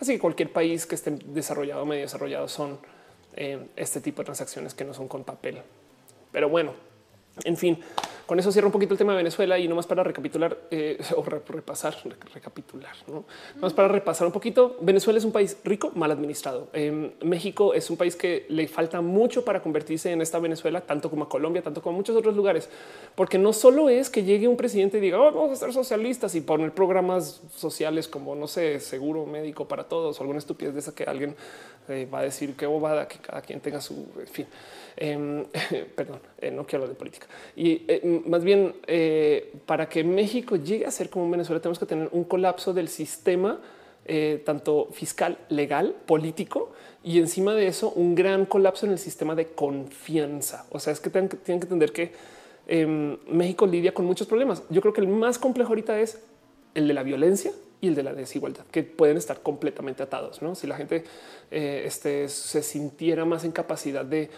así 0.00 0.14
que 0.14 0.18
cualquier 0.18 0.52
país 0.52 0.86
que 0.86 0.94
esté 0.94 1.10
desarrollado 1.10 1.82
o 1.82 1.86
medio 1.86 2.02
desarrollado 2.02 2.48
son 2.48 2.78
eh, 3.36 3.66
este 3.76 4.00
tipo 4.00 4.22
de 4.22 4.26
transacciones 4.26 4.74
que 4.74 4.84
no 4.84 4.94
son 4.94 5.06
con 5.06 5.24
papel. 5.24 5.60
Pero 6.32 6.48
bueno, 6.48 6.72
en 7.44 7.56
fin, 7.56 7.78
con 8.26 8.38
eso 8.38 8.50
cierro 8.52 8.68
un 8.68 8.72
poquito 8.72 8.94
el 8.94 8.98
tema 8.98 9.12
de 9.12 9.18
Venezuela 9.18 9.58
y 9.58 9.68
no 9.68 9.74
más 9.74 9.86
para 9.86 10.02
recapitular 10.02 10.56
eh, 10.70 10.98
o 11.16 11.22
repasar, 11.22 11.96
recapitular, 12.32 12.94
no 13.06 13.24
más 13.60 13.72
para 13.72 13.88
repasar 13.88 14.26
un 14.26 14.32
poquito. 14.32 14.76
Venezuela 14.80 15.18
es 15.18 15.24
un 15.24 15.32
país 15.32 15.56
rico, 15.64 15.92
mal 15.94 16.10
administrado. 16.10 16.68
Em, 16.72 17.10
México 17.22 17.74
es 17.74 17.90
un 17.90 17.96
país 17.96 18.16
que 18.16 18.46
le 18.48 18.66
falta 18.68 19.00
mucho 19.00 19.44
para 19.44 19.62
convertirse 19.62 20.10
en 20.10 20.20
esta 20.22 20.38
Venezuela, 20.38 20.80
tanto 20.80 21.10
como 21.10 21.24
a 21.24 21.28
Colombia, 21.28 21.62
tanto 21.62 21.82
como 21.82 21.94
a 21.94 21.98
muchos 21.98 22.16
otros 22.16 22.34
lugares, 22.34 22.68
porque 23.14 23.38
no 23.38 23.52
solo 23.52 23.88
es 23.88 24.10
que 24.10 24.24
llegue 24.24 24.48
un 24.48 24.56
presidente 24.56 24.98
y 24.98 25.00
diga 25.00 25.20
oh, 25.20 25.32
vamos 25.32 25.52
a 25.52 25.56
ser 25.56 25.72
socialistas 25.72 26.34
y 26.34 26.40
poner 26.40 26.72
programas 26.72 27.42
sociales 27.54 28.08
como 28.08 28.34
no 28.34 28.46
sé, 28.46 28.80
seguro 28.80 29.26
médico 29.26 29.66
para 29.66 29.84
todos 29.84 30.18
o 30.18 30.22
alguna 30.22 30.38
estupidez 30.38 30.74
de 30.74 30.80
esa 30.80 30.94
que 30.94 31.04
alguien 31.04 31.36
eh, 31.88 32.08
va 32.12 32.20
a 32.20 32.22
decir 32.22 32.56
que 32.56 32.66
bobada, 32.66 33.06
que 33.06 33.18
cada 33.18 33.42
quien 33.42 33.60
tenga 33.60 33.80
su 33.80 34.06
fin. 34.30 34.46
Em, 34.96 35.44
perdón, 35.96 36.20
eh, 36.38 36.50
no 36.52 36.64
quiero 36.64 36.84
hablar 36.84 36.90
de 36.90 36.98
política 36.98 37.26
y 37.56 37.84
más 38.26 38.44
bien 38.44 38.76
eh, 38.86 39.52
para 39.66 39.88
que 39.88 40.04
México 40.04 40.54
llegue 40.54 40.86
a 40.86 40.90
ser 40.92 41.10
como 41.10 41.28
Venezuela, 41.28 41.60
tenemos 41.60 41.80
que 41.80 41.86
tener 41.86 42.08
un 42.12 42.22
colapso 42.22 42.72
del 42.72 42.88
sistema, 42.88 43.60
eh, 44.06 44.42
tanto 44.44 44.88
fiscal, 44.92 45.38
legal, 45.48 45.96
político, 46.06 46.72
y 47.02 47.18
encima 47.18 47.54
de 47.54 47.66
eso, 47.66 47.90
un 47.90 48.14
gran 48.14 48.46
colapso 48.46 48.86
en 48.86 48.92
el 48.92 48.98
sistema 48.98 49.34
de 49.34 49.48
confianza. 49.48 50.66
O 50.70 50.78
sea, 50.78 50.92
es 50.92 51.00
que 51.00 51.10
tienen, 51.10 51.28
que 51.28 51.52
entender 51.52 51.92
que 51.92 52.12
em, 52.66 53.18
México 53.28 53.66
lidia 53.66 53.92
con 53.92 54.04
muchos 54.04 54.26
problemas. 54.26 54.62
Yo 54.70 54.80
creo 54.80 54.92
que 54.92 55.00
el 55.00 55.08
más 55.08 55.38
complejo 55.38 55.70
ahorita 55.70 56.00
es 56.00 56.20
el 56.74 56.88
de 56.88 56.94
la 56.94 57.02
violencia 57.02 57.52
y 57.80 57.88
el 57.88 57.94
de 57.94 58.02
la 58.02 58.14
desigualdad, 58.14 58.64
que 58.70 58.82
pueden 58.82 59.16
estar 59.16 59.40
completamente 59.42 60.02
atados. 60.02 60.40
¿no? 60.40 60.54
Si 60.54 60.66
la 60.66 60.76
gente 60.76 61.04
eh, 61.50 61.82
este, 61.84 62.28
se 62.28 62.62
sintiera 62.62 63.24
más 63.24 63.44
en 63.44 63.52
capacidad 63.52 64.04
de 64.04 64.30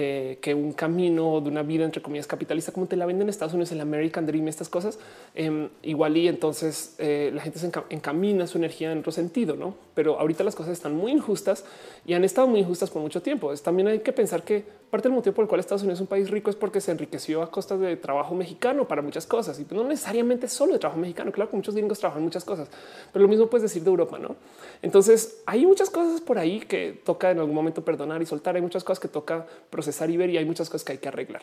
eh, 0.00 0.38
que 0.40 0.54
un 0.54 0.74
camino 0.74 1.40
de 1.40 1.48
una 1.50 1.64
vida 1.64 1.84
entre 1.84 2.00
comillas 2.00 2.28
capitalista, 2.28 2.70
como 2.70 2.86
te 2.86 2.94
la 2.94 3.04
venden 3.04 3.22
en 3.22 3.30
Estados 3.30 3.52
Unidos, 3.54 3.72
el 3.72 3.80
American 3.80 4.26
Dream, 4.26 4.46
estas 4.46 4.68
cosas, 4.68 4.96
eh, 5.34 5.68
igual 5.82 6.16
y 6.16 6.28
entonces 6.28 6.94
eh, 6.98 7.32
la 7.34 7.42
gente 7.42 7.58
se 7.58 7.68
encamina 7.90 8.46
su 8.46 8.58
energía 8.58 8.92
en 8.92 8.98
otro 9.00 9.10
sentido, 9.10 9.56
no? 9.56 9.74
Pero 9.96 10.20
ahorita 10.20 10.44
las 10.44 10.54
cosas 10.54 10.74
están 10.74 10.94
muy 10.94 11.10
injustas 11.10 11.64
y 12.06 12.14
han 12.14 12.22
estado 12.22 12.46
muy 12.46 12.60
injustas 12.60 12.90
por 12.90 13.02
mucho 13.02 13.22
tiempo. 13.22 13.52
también 13.56 13.88
hay 13.88 13.98
que 13.98 14.12
pensar 14.12 14.44
que 14.44 14.62
parte 14.90 15.08
del 15.08 15.14
motivo 15.14 15.34
por 15.34 15.44
el 15.44 15.48
cual 15.48 15.60
Estados 15.60 15.82
Unidos 15.82 15.98
es 15.98 16.00
un 16.00 16.06
país 16.06 16.30
rico 16.30 16.50
es 16.50 16.56
porque 16.56 16.80
se 16.80 16.90
enriqueció 16.90 17.42
a 17.42 17.50
costa 17.50 17.76
de 17.76 17.96
trabajo 17.96 18.34
mexicano 18.34 18.88
para 18.88 19.02
muchas 19.02 19.26
cosas 19.26 19.58
y 19.60 19.66
no 19.70 19.84
necesariamente 19.84 20.48
solo 20.48 20.72
de 20.72 20.78
trabajo 20.78 21.00
mexicano. 21.00 21.30
Claro 21.32 21.50
que 21.50 21.56
muchos 21.56 21.74
gringos 21.74 21.98
trabajan 21.98 22.22
muchas 22.22 22.44
cosas, 22.44 22.68
pero 23.12 23.22
lo 23.22 23.28
mismo 23.28 23.48
puedes 23.48 23.62
decir 23.62 23.82
de 23.82 23.90
Europa, 23.90 24.18
no? 24.18 24.36
Entonces 24.82 25.42
hay 25.46 25.66
muchas 25.66 25.90
cosas 25.90 26.20
por 26.20 26.38
ahí 26.38 26.60
que 26.60 27.00
toca 27.04 27.30
en 27.30 27.38
algún 27.38 27.54
momento 27.54 27.84
perdonar 27.84 28.22
y 28.22 28.26
soltar. 28.26 28.56
Hay 28.56 28.62
muchas 28.62 28.84
cosas 28.84 29.00
que 29.00 29.08
toca 29.08 29.46
procesar 29.70 30.10
y 30.10 30.16
ver 30.16 30.30
y 30.30 30.38
hay 30.38 30.44
muchas 30.44 30.68
cosas 30.68 30.84
que 30.84 30.92
hay 30.92 30.98
que 30.98 31.08
arreglar. 31.08 31.42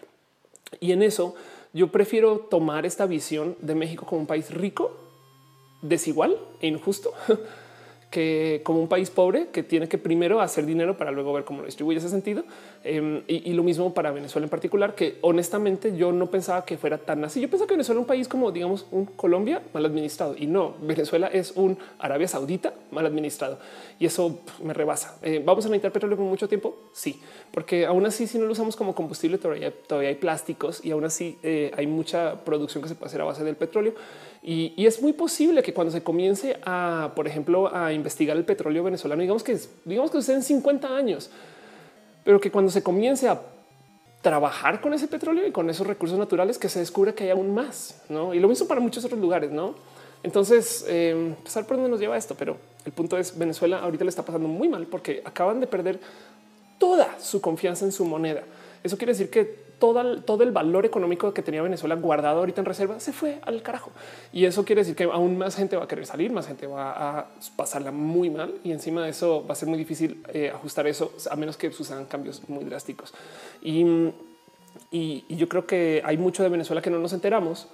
Y 0.79 0.91
en 0.91 1.03
eso 1.03 1.35
yo 1.73 1.91
prefiero 1.91 2.39
tomar 2.39 2.85
esta 2.85 3.05
visión 3.05 3.55
de 3.61 3.75
México 3.75 4.05
como 4.05 4.21
un 4.21 4.27
país 4.27 4.51
rico, 4.51 4.91
desigual 5.81 6.37
e 6.61 6.67
injusto 6.67 7.13
que 8.15 8.61
como 8.63 8.79
un 8.79 8.87
país 8.87 9.09
pobre 9.09 9.47
que 9.51 9.61
tiene 9.61 9.89
que 9.89 9.97
primero 9.97 10.39
hacer 10.39 10.65
dinero 10.65 10.95
para 10.95 11.11
luego 11.11 11.33
ver 11.33 11.43
cómo 11.43 11.59
lo 11.59 11.65
distribuye 11.65 11.97
ese 11.97 12.07
sentido. 12.07 12.45
Em, 12.85 13.23
y, 13.27 13.51
lo 13.51 13.61
mismo 13.61 13.93
para 13.93 14.11
Venezuela 14.11 14.45
en 14.45 14.49
particular, 14.49 14.95
que 14.95 15.17
honestamente 15.19 15.97
yo 15.97 16.13
no 16.13 16.27
pensaba 16.27 16.63
que 16.63 16.77
fuera 16.77 16.97
tan 16.97 17.25
así. 17.25 17.41
Yo 17.41 17.49
pensaba 17.49 17.67
que 17.67 17.73
Venezuela 17.73 17.97
era 17.97 18.01
un 18.03 18.07
país 18.07 18.29
como 18.29 18.53
digamos 18.53 18.85
un 18.91 19.05
Colombia 19.05 19.61
mal 19.73 19.85
administrado 19.85 20.33
y 20.37 20.45
no 20.45 20.75
Venezuela 20.81 21.27
es 21.27 21.51
un 21.57 21.77
Arabia 21.99 22.29
Saudita 22.29 22.73
mal 22.89 23.05
administrado 23.05 23.59
y 23.99 24.05
eso 24.05 24.39
me 24.63 24.73
rebasa. 24.73 25.17
Eh, 25.21 25.41
Vamos 25.43 25.65
a 25.65 25.67
necesitar 25.67 25.91
petróleo 25.91 26.15
por 26.15 26.25
mucho 26.25 26.47
tiempo. 26.47 26.77
Sí, 26.93 27.19
porque 27.51 27.85
aún 27.85 28.05
así, 28.05 28.27
si 28.27 28.37
no 28.37 28.45
lo 28.45 28.53
usamos 28.53 28.77
como 28.77 28.95
combustible, 28.95 29.37
todavía, 29.39 29.73
todavía 29.87 30.07
hay 30.07 30.15
plásticos 30.15 30.85
y 30.85 30.91
aún 30.91 31.03
así 31.03 31.37
eh, 31.43 31.71
hay 31.75 31.85
mucha 31.85 32.45
producción 32.45 32.81
que 32.81 32.87
se 32.87 32.95
puede 32.95 33.07
hacer 33.07 33.19
a 33.19 33.25
base 33.25 33.43
del 33.43 33.57
petróleo. 33.57 33.93
Y, 34.47 34.85
es 34.85 35.01
muy 35.01 35.11
posible 35.11 35.63
que 35.63 35.73
cuando 35.73 35.91
se 35.91 36.03
comience 36.03 36.59
a, 36.63 37.13
por 37.15 37.27
ejemplo, 37.27 37.75
a 37.75 37.91
investigar 37.91 38.37
el 38.37 38.45
petróleo 38.45 38.83
venezolano. 38.83 39.19
Digamos 39.21 39.43
que 39.43 39.59
digamos 39.85 40.11
que 40.11 40.31
en 40.31 40.43
50 40.43 40.95
años, 40.95 41.31
pero 42.23 42.39
que 42.39 42.51
cuando 42.51 42.71
se 42.71 42.83
comience 42.83 43.27
a 43.27 43.41
trabajar 44.21 44.81
con 44.81 44.93
ese 44.93 45.07
petróleo 45.07 45.47
y 45.47 45.51
con 45.51 45.67
esos 45.71 45.87
recursos 45.87 46.19
naturales, 46.19 46.59
que 46.59 46.69
se 46.69 46.77
descubra 46.77 47.13
que 47.13 47.23
hay 47.23 47.31
aún 47.31 47.55
más. 47.55 48.03
¿no? 48.07 48.35
Y 48.35 48.39
lo 48.39 48.47
mismo 48.47 48.67
para 48.67 48.79
muchos 48.79 49.03
otros 49.03 49.19
lugares. 49.19 49.49
No, 49.49 49.73
entonces, 50.21 50.85
eh, 50.87 51.33
por 51.67 51.77
dónde 51.77 51.89
nos 51.89 51.99
lleva 51.99 52.15
esto, 52.15 52.35
pero 52.35 52.57
el 52.85 52.91
punto 52.91 53.17
es 53.17 53.35
Venezuela 53.35 53.79
ahorita 53.79 54.03
le 54.03 54.09
está 54.09 54.23
pasando 54.23 54.47
muy 54.47 54.69
mal 54.69 54.85
porque 54.85 55.23
acaban 55.25 55.59
de 55.59 55.65
perder 55.65 55.99
toda 56.77 57.19
su 57.19 57.41
confianza 57.41 57.83
en 57.83 57.91
su 57.91 58.05
moneda. 58.05 58.43
Eso 58.85 58.99
quiere 58.99 59.13
decir 59.13 59.31
que 59.31 59.43
todo, 59.79 60.21
todo 60.21 60.43
el 60.43 60.51
valor 60.51 60.85
económico 60.85 61.33
que 61.33 61.41
tenía 61.41 61.63
Venezuela 61.63 61.95
guardado 61.95 62.37
ahorita 62.37 62.61
en 62.61 62.65
reserva 62.65 62.99
se 62.99 63.13
fue 63.13 63.39
al 63.41 63.63
carajo. 63.63 63.89
Y 64.31 64.45
eso 64.45 64.63
quiere 64.63 64.81
decir 64.81 64.95
que 64.95 65.05
aún 65.05 65.39
más 65.39 65.55
gente 65.55 65.75
va 65.75 65.85
a 65.85 65.87
querer 65.87 66.05
salir, 66.05 66.31
más 66.31 66.45
gente 66.45 66.67
va 66.67 66.91
a 66.91 67.29
pasarla 67.55 67.91
muy 67.91 68.29
mal 68.29 68.53
y 68.63 68.71
encima 68.71 69.03
de 69.03 69.09
eso 69.09 69.43
va 69.43 69.53
a 69.53 69.55
ser 69.55 69.67
muy 69.67 69.79
difícil 69.79 70.23
eh, 70.31 70.51
ajustar 70.53 70.85
eso 70.85 71.11
a 71.31 71.35
menos 71.35 71.57
que 71.57 71.71
sucedan 71.71 72.05
cambios 72.05 72.47
muy 72.47 72.63
drásticos. 72.63 73.11
Y, 73.59 74.13
y 74.91 75.35
yo 75.35 75.49
creo 75.49 75.65
que 75.65 76.03
hay 76.05 76.19
mucho 76.19 76.43
de 76.43 76.49
Venezuela 76.49 76.83
que 76.83 76.91
no 76.91 76.99
nos 76.99 77.13
enteramos 77.13 77.67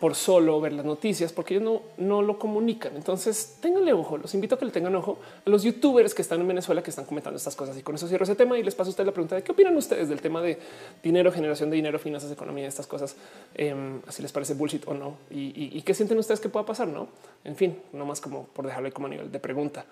por 0.00 0.14
solo 0.14 0.60
ver 0.60 0.72
las 0.72 0.86
noticias, 0.86 1.30
porque 1.32 1.54
ellos 1.54 1.64
no, 1.64 1.82
no 2.04 2.22
lo 2.22 2.38
comunican. 2.38 2.96
Entonces, 2.96 3.58
ténganle 3.60 3.92
ojo. 3.92 4.16
Los 4.16 4.34
invito 4.34 4.54
a 4.54 4.58
que 4.58 4.64
le 4.64 4.70
tengan 4.70 4.94
ojo 4.96 5.18
a 5.44 5.50
los 5.50 5.62
youtubers 5.62 6.14
que 6.14 6.22
están 6.22 6.40
en 6.40 6.48
Venezuela 6.48 6.82
que 6.82 6.88
están 6.88 7.04
comentando 7.04 7.36
estas 7.36 7.54
cosas. 7.54 7.76
Y 7.76 7.82
con 7.82 7.94
eso 7.94 8.08
cierro 8.08 8.24
ese 8.24 8.34
tema 8.34 8.58
y 8.58 8.62
les 8.62 8.74
paso 8.74 8.88
a 8.88 8.92
ustedes 8.92 9.06
la 9.06 9.12
pregunta 9.12 9.36
de 9.36 9.42
qué 9.42 9.52
opinan 9.52 9.76
ustedes 9.76 10.08
del 10.08 10.22
tema 10.22 10.40
de 10.40 10.58
dinero, 11.02 11.30
generación 11.30 11.68
de 11.68 11.76
dinero, 11.76 11.98
finanzas, 11.98 12.32
economía, 12.32 12.66
estas 12.66 12.86
cosas. 12.86 13.14
Em, 13.54 14.00
así 14.06 14.22
les 14.22 14.32
parece 14.32 14.54
bullshit 14.54 14.88
o 14.88 14.94
no. 14.94 15.16
Y, 15.30 15.82
qué 15.82 15.92
sienten 15.92 16.18
ustedes 16.18 16.40
que 16.40 16.48
pueda 16.48 16.64
pasar, 16.64 16.88
no? 16.88 17.08
En 17.44 17.56
fin, 17.56 17.78
no 17.92 18.06
más 18.06 18.20
como 18.20 18.44
por 18.46 18.66
dejarlo 18.66 18.90
como 18.92 19.06
a 19.06 19.10
nivel 19.10 19.30
de 19.30 19.38
pregunta. 19.38 19.84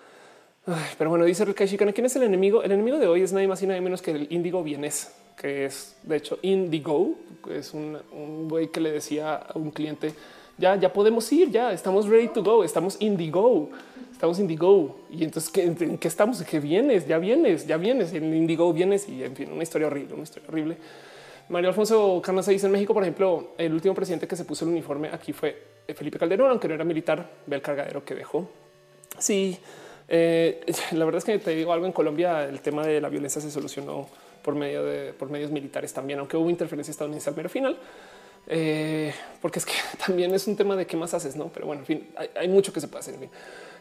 Pero 0.97 1.09
bueno, 1.09 1.25
dice 1.25 1.45
Rikai 1.45 1.67
Shikana, 1.67 1.93
¿quién 1.93 2.05
es 2.05 2.15
el 2.15 2.23
enemigo? 2.23 2.63
El 2.63 2.71
enemigo 2.71 2.97
de 2.97 3.07
hoy 3.07 3.21
es 3.21 3.33
nadie 3.33 3.47
más 3.47 3.61
y 3.61 3.67
nadie 3.67 3.81
menos 3.81 4.01
que 4.01 4.11
el 4.11 4.27
índigo 4.31 4.63
vienes 4.63 5.11
que 5.39 5.65
es 5.65 5.95
de 6.03 6.17
hecho 6.17 6.37
Indigo, 6.41 7.15
es 7.49 7.73
un, 7.73 7.97
güey 8.49 8.67
que 8.67 8.81
le 8.81 8.91
decía 8.91 9.35
a 9.35 9.57
un 9.57 9.71
cliente, 9.71 10.13
ya, 10.57 10.75
ya 10.75 10.91
podemos 10.91 11.31
ir, 11.31 11.49
ya 11.49 11.71
estamos 11.71 12.09
ready 12.09 12.27
to 12.27 12.43
go, 12.43 12.63
estamos 12.63 12.97
Indigo, 12.99 13.69
estamos 14.11 14.37
Indigo. 14.39 14.99
Y 15.09 15.23
entonces, 15.23 15.49
¿qué, 15.49 15.63
¿en 15.63 15.97
qué 15.97 16.07
estamos? 16.09 16.41
¿Qué 16.43 16.59
vienes? 16.59 17.07
Ya 17.07 17.17
vienes, 17.17 17.65
ya 17.65 17.77
vienes, 17.77 18.13
en 18.13 18.33
Indigo 18.35 18.73
vienes 18.73 19.07
y 19.07 19.23
en 19.23 19.33
fin, 19.35 19.49
una 19.51 19.63
historia 19.63 19.87
horrible, 19.87 20.13
una 20.13 20.23
historia 20.23 20.49
horrible. 20.49 20.77
Mario 21.47 21.69
Alfonso 21.69 22.21
Carnas 22.21 22.45
dice 22.47 22.65
en 22.65 22.73
México, 22.73 22.93
por 22.93 23.03
ejemplo, 23.03 23.53
el 23.57 23.73
último 23.73 23.95
presidente 23.95 24.27
que 24.27 24.35
se 24.35 24.43
puso 24.43 24.65
el 24.65 24.71
uniforme 24.71 25.09
aquí 25.11 25.31
fue 25.31 25.57
Felipe 25.95 26.19
Calderón, 26.19 26.51
aunque 26.51 26.67
no 26.67 26.73
era 26.73 26.83
militar, 26.83 27.27
ve 27.47 27.55
el 27.55 27.61
cargadero 27.61 28.03
que 28.03 28.13
dejó. 28.13 28.49
Sí, 29.17 29.57
eh, 30.09 30.61
la 30.91 31.05
verdad 31.05 31.19
es 31.19 31.25
que 31.25 31.39
te 31.39 31.51
digo 31.51 31.71
algo 31.71 31.85
en 31.85 31.91
Colombia, 31.91 32.43
el 32.43 32.61
tema 32.61 32.85
de 32.85 32.99
la 32.99 33.09
violencia 33.09 33.41
se 33.41 33.51
solucionó 33.51 34.07
por 34.41 34.55
medio 34.55 34.83
de 34.83 35.13
por 35.13 35.29
medios 35.29 35.51
militares 35.51 35.93
también, 35.93 36.19
aunque 36.19 36.37
hubo 36.37 36.49
interferencia 36.49 36.91
estadounidense 36.91 37.29
al 37.29 37.35
mero 37.35 37.49
final. 37.49 37.77
Eh, 38.51 39.13
porque 39.41 39.59
es 39.59 39.65
que 39.65 39.73
también 40.05 40.33
es 40.33 40.47
un 40.47 40.55
tema 40.55 40.75
de 40.75 40.87
qué 40.87 40.97
más 40.97 41.13
haces, 41.13 41.35
no? 41.35 41.49
Pero 41.53 41.67
bueno, 41.67 41.81
en 41.81 41.85
fin, 41.85 42.07
hay, 42.35 42.47
mucho 42.47 42.73
que 42.73 42.81
se 42.81 42.87
puede 42.87 43.01
hacer. 43.01 43.15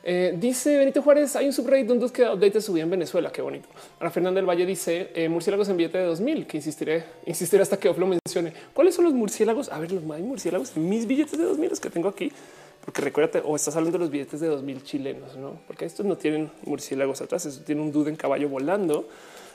Eh, 0.04 0.34
dice 0.36 0.76
Benito 0.76 1.00
Juárez: 1.00 1.34
hay 1.36 1.46
un 1.46 1.52
subreddit 1.52 1.86
donde 1.86 2.10
que 2.10 2.22
update 2.22 2.60
su 2.60 2.74
vida 2.74 2.84
en 2.84 2.90
Venezuela. 2.90 3.32
Qué 3.32 3.40
bonito. 3.40 3.68
Ahora 3.98 4.10
Fernanda 4.10 4.38
del 4.38 4.48
Valle 4.48 4.66
dice 4.66 5.10
eh, 5.14 5.28
murciélagos 5.28 5.68
en 5.70 5.78
billete 5.78 5.98
de 5.98 6.04
2000, 6.04 6.46
que 6.46 6.58
insistiré, 6.58 7.04
insistiré 7.26 7.62
hasta 7.62 7.78
que 7.78 7.92
lo 7.92 8.06
mencione. 8.06 8.52
¿Cuáles 8.74 8.94
son 8.94 9.04
los 9.06 9.14
murciélagos? 9.14 9.70
A 9.70 9.78
ver, 9.78 9.90
los 9.90 10.02
hay 10.10 10.22
murciélagos 10.22 10.76
mis 10.76 11.06
billetes 11.06 11.38
de 11.38 11.44
2000 11.44 11.70
los 11.70 11.80
que 11.80 11.90
tengo 11.90 12.08
aquí, 12.08 12.30
porque 12.88 13.02
recuérdate, 13.02 13.42
o 13.44 13.54
estás 13.54 13.76
hablando 13.76 13.98
de 13.98 14.04
los 14.04 14.10
billetes 14.10 14.40
de 14.40 14.46
2000 14.46 14.82
chilenos, 14.82 15.36
no? 15.36 15.60
Porque 15.66 15.84
estos 15.84 16.06
no 16.06 16.16
tienen 16.16 16.50
murciélagos 16.64 17.20
atrás, 17.20 17.44
eso 17.44 17.62
tiene 17.62 17.82
un 17.82 17.92
dude 17.92 18.08
en 18.08 18.16
caballo 18.16 18.48
volando 18.48 19.06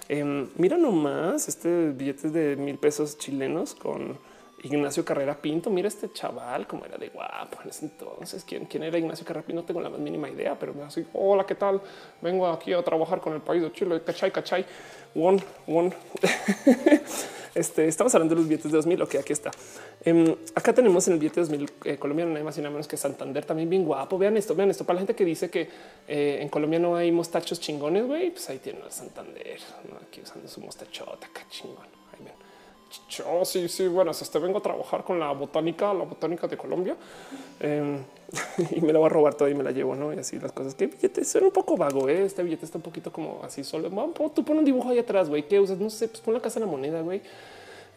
Em, 0.10 0.50
mira 0.58 0.78
nomás 0.78 1.48
este 1.48 1.92
billete 1.92 2.30
de 2.30 2.56
mil 2.58 2.78
pesos 2.78 3.18
chilenos 3.18 3.74
con 3.74 4.18
Ignacio 4.62 5.06
Carrera 5.06 5.36
Pinto. 5.36 5.70
Mira 5.70 5.88
este 5.88 6.12
chaval, 6.12 6.68
como 6.68 6.86
era 6.86 6.98
de 6.98 7.10
guapo 7.10 7.60
en 7.64 7.70
ese 7.70 7.86
entonces. 7.86 8.44
¿Quién, 8.44 8.66
quién 8.66 8.84
era 8.84 8.98
Ignacio 8.98 9.26
Carrera 9.26 9.46
Pinto? 9.46 9.62
No 9.62 9.66
tengo 9.66 9.82
la 9.82 9.90
más 9.90 10.00
mínima 10.00 10.30
idea, 10.30 10.58
pero 10.60 10.74
me 10.74 10.84
así. 10.84 11.06
Hola, 11.14 11.46
¿qué 11.46 11.56
tal? 11.56 11.82
Vengo 12.22 12.48
aquí 12.48 12.74
a 12.74 12.84
trabajar 12.84 13.22
con 13.22 13.34
el 13.34 13.42
país 13.42 13.62
de 13.62 13.72
Chile. 13.72 14.02
Cachay, 14.06 14.32
cachay. 14.32 14.66
One, 15.16 15.42
one. 15.68 15.94
Este, 17.56 17.88
estamos 17.88 18.14
hablando 18.16 18.34
de 18.34 18.42
los 18.42 18.50
billetes 18.50 18.72
de 18.72 18.78
2000. 18.78 19.02
Ok, 19.04 19.16
aquí 19.16 19.34
está. 19.34 19.52
Em, 20.04 20.36
acá 20.56 20.74
tenemos 20.74 21.08
en 21.08 21.14
el 21.14 21.20
billete 21.20 21.42
de 21.42 21.48
2000 21.48 21.72
eh, 21.86 21.98
colombiano, 21.98 22.32
nada 22.32 22.44
más 22.44 22.58
y 22.58 22.62
nada 22.62 22.72
menos 22.72 22.88
que 22.88 22.98
Santander, 22.98 23.46
también 23.46 23.70
bien 23.70 23.86
guapo. 23.86 24.18
Vean 24.18 24.38
esto, 24.38 24.56
vean 24.56 24.72
esto. 24.72 24.86
Para 24.86 24.96
la 24.96 25.00
gente 25.02 25.16
que 25.16 25.26
dice 25.26 25.50
que 25.50 25.70
eh, 26.08 26.40
en 26.42 26.50
Colombia 26.50 26.80
no 26.80 26.96
hay 26.96 27.12
mostachos 27.12 27.60
chingones, 27.60 28.06
güey, 28.08 28.32
pues 28.32 28.50
ahí 28.50 28.58
tienen 28.58 28.82
el 28.84 28.92
Santander, 28.92 29.60
aquí 30.08 30.22
usando 30.22 30.48
su 30.48 30.62
mostachota, 30.62 31.28
acá 31.28 31.46
chingón. 31.50 31.93
Yo 33.10 33.44
sí, 33.46 33.68
sí, 33.70 33.88
bueno, 33.88 34.12
este 34.12 34.40
vengo 34.40 34.60
a 34.60 34.62
trabajar 34.62 35.04
con 35.04 35.20
la 35.20 35.32
botánica, 35.32 35.94
la 35.94 36.04
botánica 36.04 36.48
de 36.48 36.58
Colombia 36.58 36.96
em, 37.60 38.04
y 38.72 38.82
me 38.82 38.94
la 38.94 39.00
voy 39.00 39.08
a 39.08 39.10
robar 39.10 39.34
toda 39.34 39.50
y 39.50 39.56
me 39.56 39.64
la 39.64 39.72
llevo, 39.72 39.96
no? 39.96 40.14
Y 40.14 40.20
así 40.20 40.40
las 40.40 40.52
cosas 40.52 40.76
que 40.76 40.88
billete 40.88 41.26
suena 41.26 41.48
un 41.48 41.54
poco 41.54 41.76
vago. 41.76 42.08
¿eh? 42.10 42.26
Este 42.26 42.44
billete 42.44 42.66
está 42.66 42.78
un 42.78 42.84
poquito 42.84 43.12
como 43.12 43.42
así 43.44 43.64
solo. 43.64 43.90
tú 44.34 44.46
pon 44.46 44.60
un 44.60 44.66
dibujo 44.66 44.90
ahí 44.90 45.00
atrás, 45.00 45.30
güey. 45.30 45.48
¿Qué 45.48 45.60
usas? 45.60 45.78
No 45.80 45.90
sé, 45.90 46.08
pues 46.08 46.22
pon 46.22 46.34
la 46.34 46.40
casa 46.40 46.60
de 46.60 46.66
la 46.66 46.72
moneda, 46.72 47.02
güey. 47.02 47.22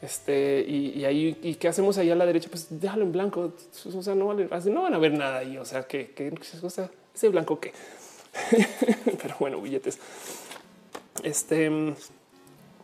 Este 0.02 0.60
y, 0.68 1.04
ahí, 1.04 1.38
y 1.42 1.54
qué 1.54 1.68
hacemos 1.68 1.96
ahí 1.98 2.10
a 2.10 2.14
la 2.14 2.26
derecha? 2.26 2.48
Pues 2.50 2.66
déjalo 2.70 3.04
en 3.04 3.12
blanco. 3.12 3.52
O 3.94 4.02
sea, 4.02 4.14
no 4.14 4.26
vale, 4.26 4.48
no 4.66 4.82
van 4.82 4.94
a 4.94 4.98
ver 4.98 5.12
nada 5.12 5.38
ahí. 5.38 5.58
O 5.58 5.64
sea, 5.64 5.84
que, 5.84 6.10
que 6.10 6.32
o 6.62 6.70
sea, 6.70 6.90
ese 7.14 7.28
blanco 7.28 7.58
que, 7.60 7.72
pero 9.22 9.36
bueno, 9.38 9.60
billetes. 9.60 9.98
Este 11.22 11.70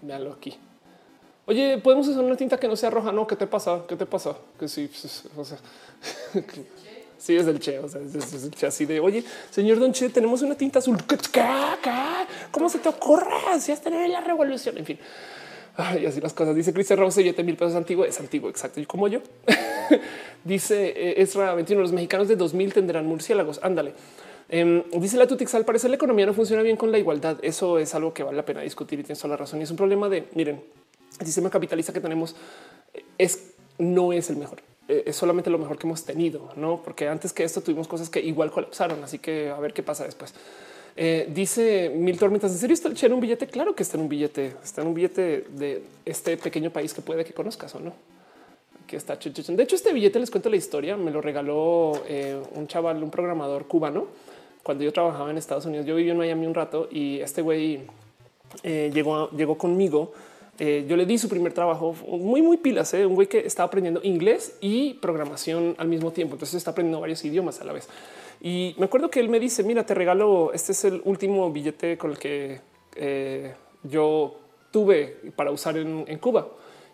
véanlo 0.02 0.32
aquí. 0.32 0.58
Oye, 1.44 1.78
podemos 1.78 2.06
usar 2.06 2.22
una 2.22 2.36
tinta 2.36 2.58
que 2.58 2.68
no 2.68 2.76
sea 2.76 2.90
roja. 2.90 3.10
No, 3.10 3.26
¿qué 3.26 3.34
te 3.34 3.46
pasa? 3.46 3.82
¿Qué 3.88 3.96
te 3.96 4.06
pasa? 4.06 4.36
Que 4.58 4.68
sí, 4.68 4.88
pues, 4.88 5.24
o 5.36 5.44
sea, 5.44 5.58
sí 7.18 7.36
es 7.36 7.46
del 7.46 7.58
Che. 7.58 7.80
O 7.80 7.88
sea, 7.88 8.00
es, 8.00 8.44
el 8.44 8.50
Che 8.52 8.66
así 8.66 8.84
de 8.84 9.00
oye, 9.00 9.24
señor 9.50 9.80
Don 9.80 9.92
Che, 9.92 10.08
tenemos 10.10 10.42
una 10.42 10.54
tinta 10.54 10.78
azul. 10.78 10.96
¿Cómo 12.52 12.68
se 12.68 12.78
te 12.78 12.88
ocurre? 12.88 13.60
Si 13.60 13.72
es 13.72 13.80
tener 13.80 14.08
la 14.08 14.20
revolución, 14.20 14.78
en 14.78 14.86
fin. 14.86 14.98
y 16.00 16.06
así 16.06 16.20
las 16.20 16.32
cosas. 16.32 16.54
Dice 16.54 16.72
Cristian 16.72 17.00
Rose, 17.00 17.22
7 17.22 17.42
mil 17.42 17.56
pesos 17.56 17.74
antiguo. 17.74 18.04
Es 18.04 18.20
antiguo, 18.20 18.48
exacto. 18.48 18.80
Y 18.80 18.86
como 18.86 19.08
yo. 19.08 19.20
dice 20.44 20.92
eh, 20.94 21.22
Ezra 21.22 21.54
21, 21.54 21.82
los 21.82 21.92
mexicanos 21.92 22.28
de 22.28 22.36
2000 22.36 22.72
tendrán 22.72 23.04
murciélagos. 23.06 23.58
Ándale. 23.64 23.94
Em, 24.48 24.84
dice 24.92 25.16
la 25.16 25.26
Tutix, 25.26 25.54
al 25.56 25.64
parecer 25.64 25.90
la 25.90 25.96
economía 25.96 26.26
no 26.26 26.34
funciona 26.34 26.62
bien 26.62 26.76
con 26.76 26.92
la 26.92 26.98
igualdad. 26.98 27.38
Eso 27.42 27.80
es 27.80 27.96
algo 27.96 28.14
que 28.14 28.22
vale 28.22 28.36
la 28.36 28.44
pena 28.44 28.60
discutir 28.60 29.00
y 29.00 29.02
tienes 29.02 29.18
toda 29.18 29.30
la 29.30 29.36
razón. 29.38 29.58
Y 29.58 29.64
es 29.64 29.70
un 29.70 29.76
problema 29.76 30.08
de, 30.08 30.28
miren, 30.34 30.62
el 31.20 31.26
sistema 31.26 31.50
capitalista 31.50 31.92
que 31.92 32.00
tenemos 32.00 32.34
es 33.18 33.52
no 33.78 34.12
es 34.12 34.30
el 34.30 34.36
mejor. 34.36 34.62
Eh, 34.88 35.04
es 35.06 35.16
solamente 35.16 35.50
lo 35.50 35.58
mejor 35.58 35.78
que 35.78 35.86
hemos 35.86 36.04
tenido, 36.04 36.50
no? 36.56 36.82
Porque 36.82 37.08
antes 37.08 37.32
que 37.32 37.44
esto 37.44 37.60
tuvimos 37.60 37.88
cosas 37.88 38.10
que 38.10 38.20
igual 38.20 38.50
colapsaron. 38.50 39.02
Así 39.04 39.18
que 39.18 39.50
a 39.50 39.58
ver 39.58 39.72
qué 39.72 39.82
pasa 39.82 40.04
después. 40.04 40.34
Eh, 40.96 41.28
dice 41.32 41.90
Mil 41.94 42.18
Tormentas. 42.18 42.52
¿En 42.52 42.58
serio 42.58 42.74
está 42.74 42.88
el 42.88 42.94
Che 42.94 43.06
en 43.06 43.12
un 43.12 43.20
billete? 43.20 43.46
Claro 43.46 43.74
que 43.74 43.82
está 43.82 43.96
en 43.96 44.02
un 44.02 44.08
billete. 44.08 44.54
Está 44.62 44.82
en 44.82 44.88
un 44.88 44.94
billete 44.94 45.46
de 45.50 45.82
este 46.04 46.36
pequeño 46.36 46.70
país 46.70 46.92
que 46.92 47.00
puede 47.00 47.24
que 47.24 47.32
conozcas 47.32 47.74
o 47.74 47.80
no. 47.80 47.94
Aquí 48.84 48.96
está. 48.96 49.16
De 49.16 49.62
hecho, 49.62 49.76
este 49.76 49.92
billete 49.92 50.18
les 50.18 50.30
cuento 50.30 50.50
la 50.50 50.56
historia. 50.56 50.96
Me 50.96 51.10
lo 51.10 51.20
regaló 51.20 51.92
eh, 52.08 52.40
un 52.54 52.66
chaval, 52.66 53.02
un 53.02 53.10
programador 53.10 53.66
cubano. 53.66 54.08
Cuando 54.62 54.84
yo 54.84 54.92
trabajaba 54.92 55.30
en 55.30 55.38
Estados 55.38 55.64
Unidos, 55.64 55.86
yo 55.86 55.96
viví 55.96 56.10
en 56.10 56.18
Miami 56.18 56.46
un 56.46 56.54
rato 56.54 56.88
y 56.90 57.18
este 57.20 57.42
güey 57.42 57.80
llegó, 58.62 59.28
llegó 59.30 59.58
conmigo 59.58 60.12
eh, 60.58 60.84
yo 60.86 60.96
le 60.96 61.06
di 61.06 61.16
su 61.16 61.28
primer 61.28 61.52
trabajo 61.52 61.94
muy, 62.06 62.42
muy 62.42 62.58
pilas, 62.58 62.92
¿eh? 62.94 63.06
un 63.06 63.14
güey 63.14 63.26
que 63.26 63.38
estaba 63.40 63.66
aprendiendo 63.66 64.00
inglés 64.02 64.56
y 64.60 64.94
programación 64.94 65.74
al 65.78 65.88
mismo 65.88 66.10
tiempo. 66.12 66.34
Entonces 66.34 66.56
está 66.56 66.72
aprendiendo 66.72 67.00
varios 67.00 67.24
idiomas 67.24 67.60
a 67.60 67.64
la 67.64 67.72
vez. 67.72 67.88
Y 68.40 68.74
me 68.76 68.84
acuerdo 68.84 69.08
que 69.10 69.20
él 69.20 69.28
me 69.28 69.40
dice, 69.40 69.62
mira, 69.62 69.86
te 69.86 69.94
regalo, 69.94 70.52
este 70.52 70.72
es 70.72 70.84
el 70.84 71.00
último 71.04 71.50
billete 71.50 71.96
con 71.96 72.10
el 72.10 72.18
que 72.18 72.60
eh, 72.96 73.54
yo 73.82 74.36
tuve 74.70 75.16
para 75.36 75.50
usar 75.52 75.78
en, 75.78 76.18
Cuba. 76.18 76.48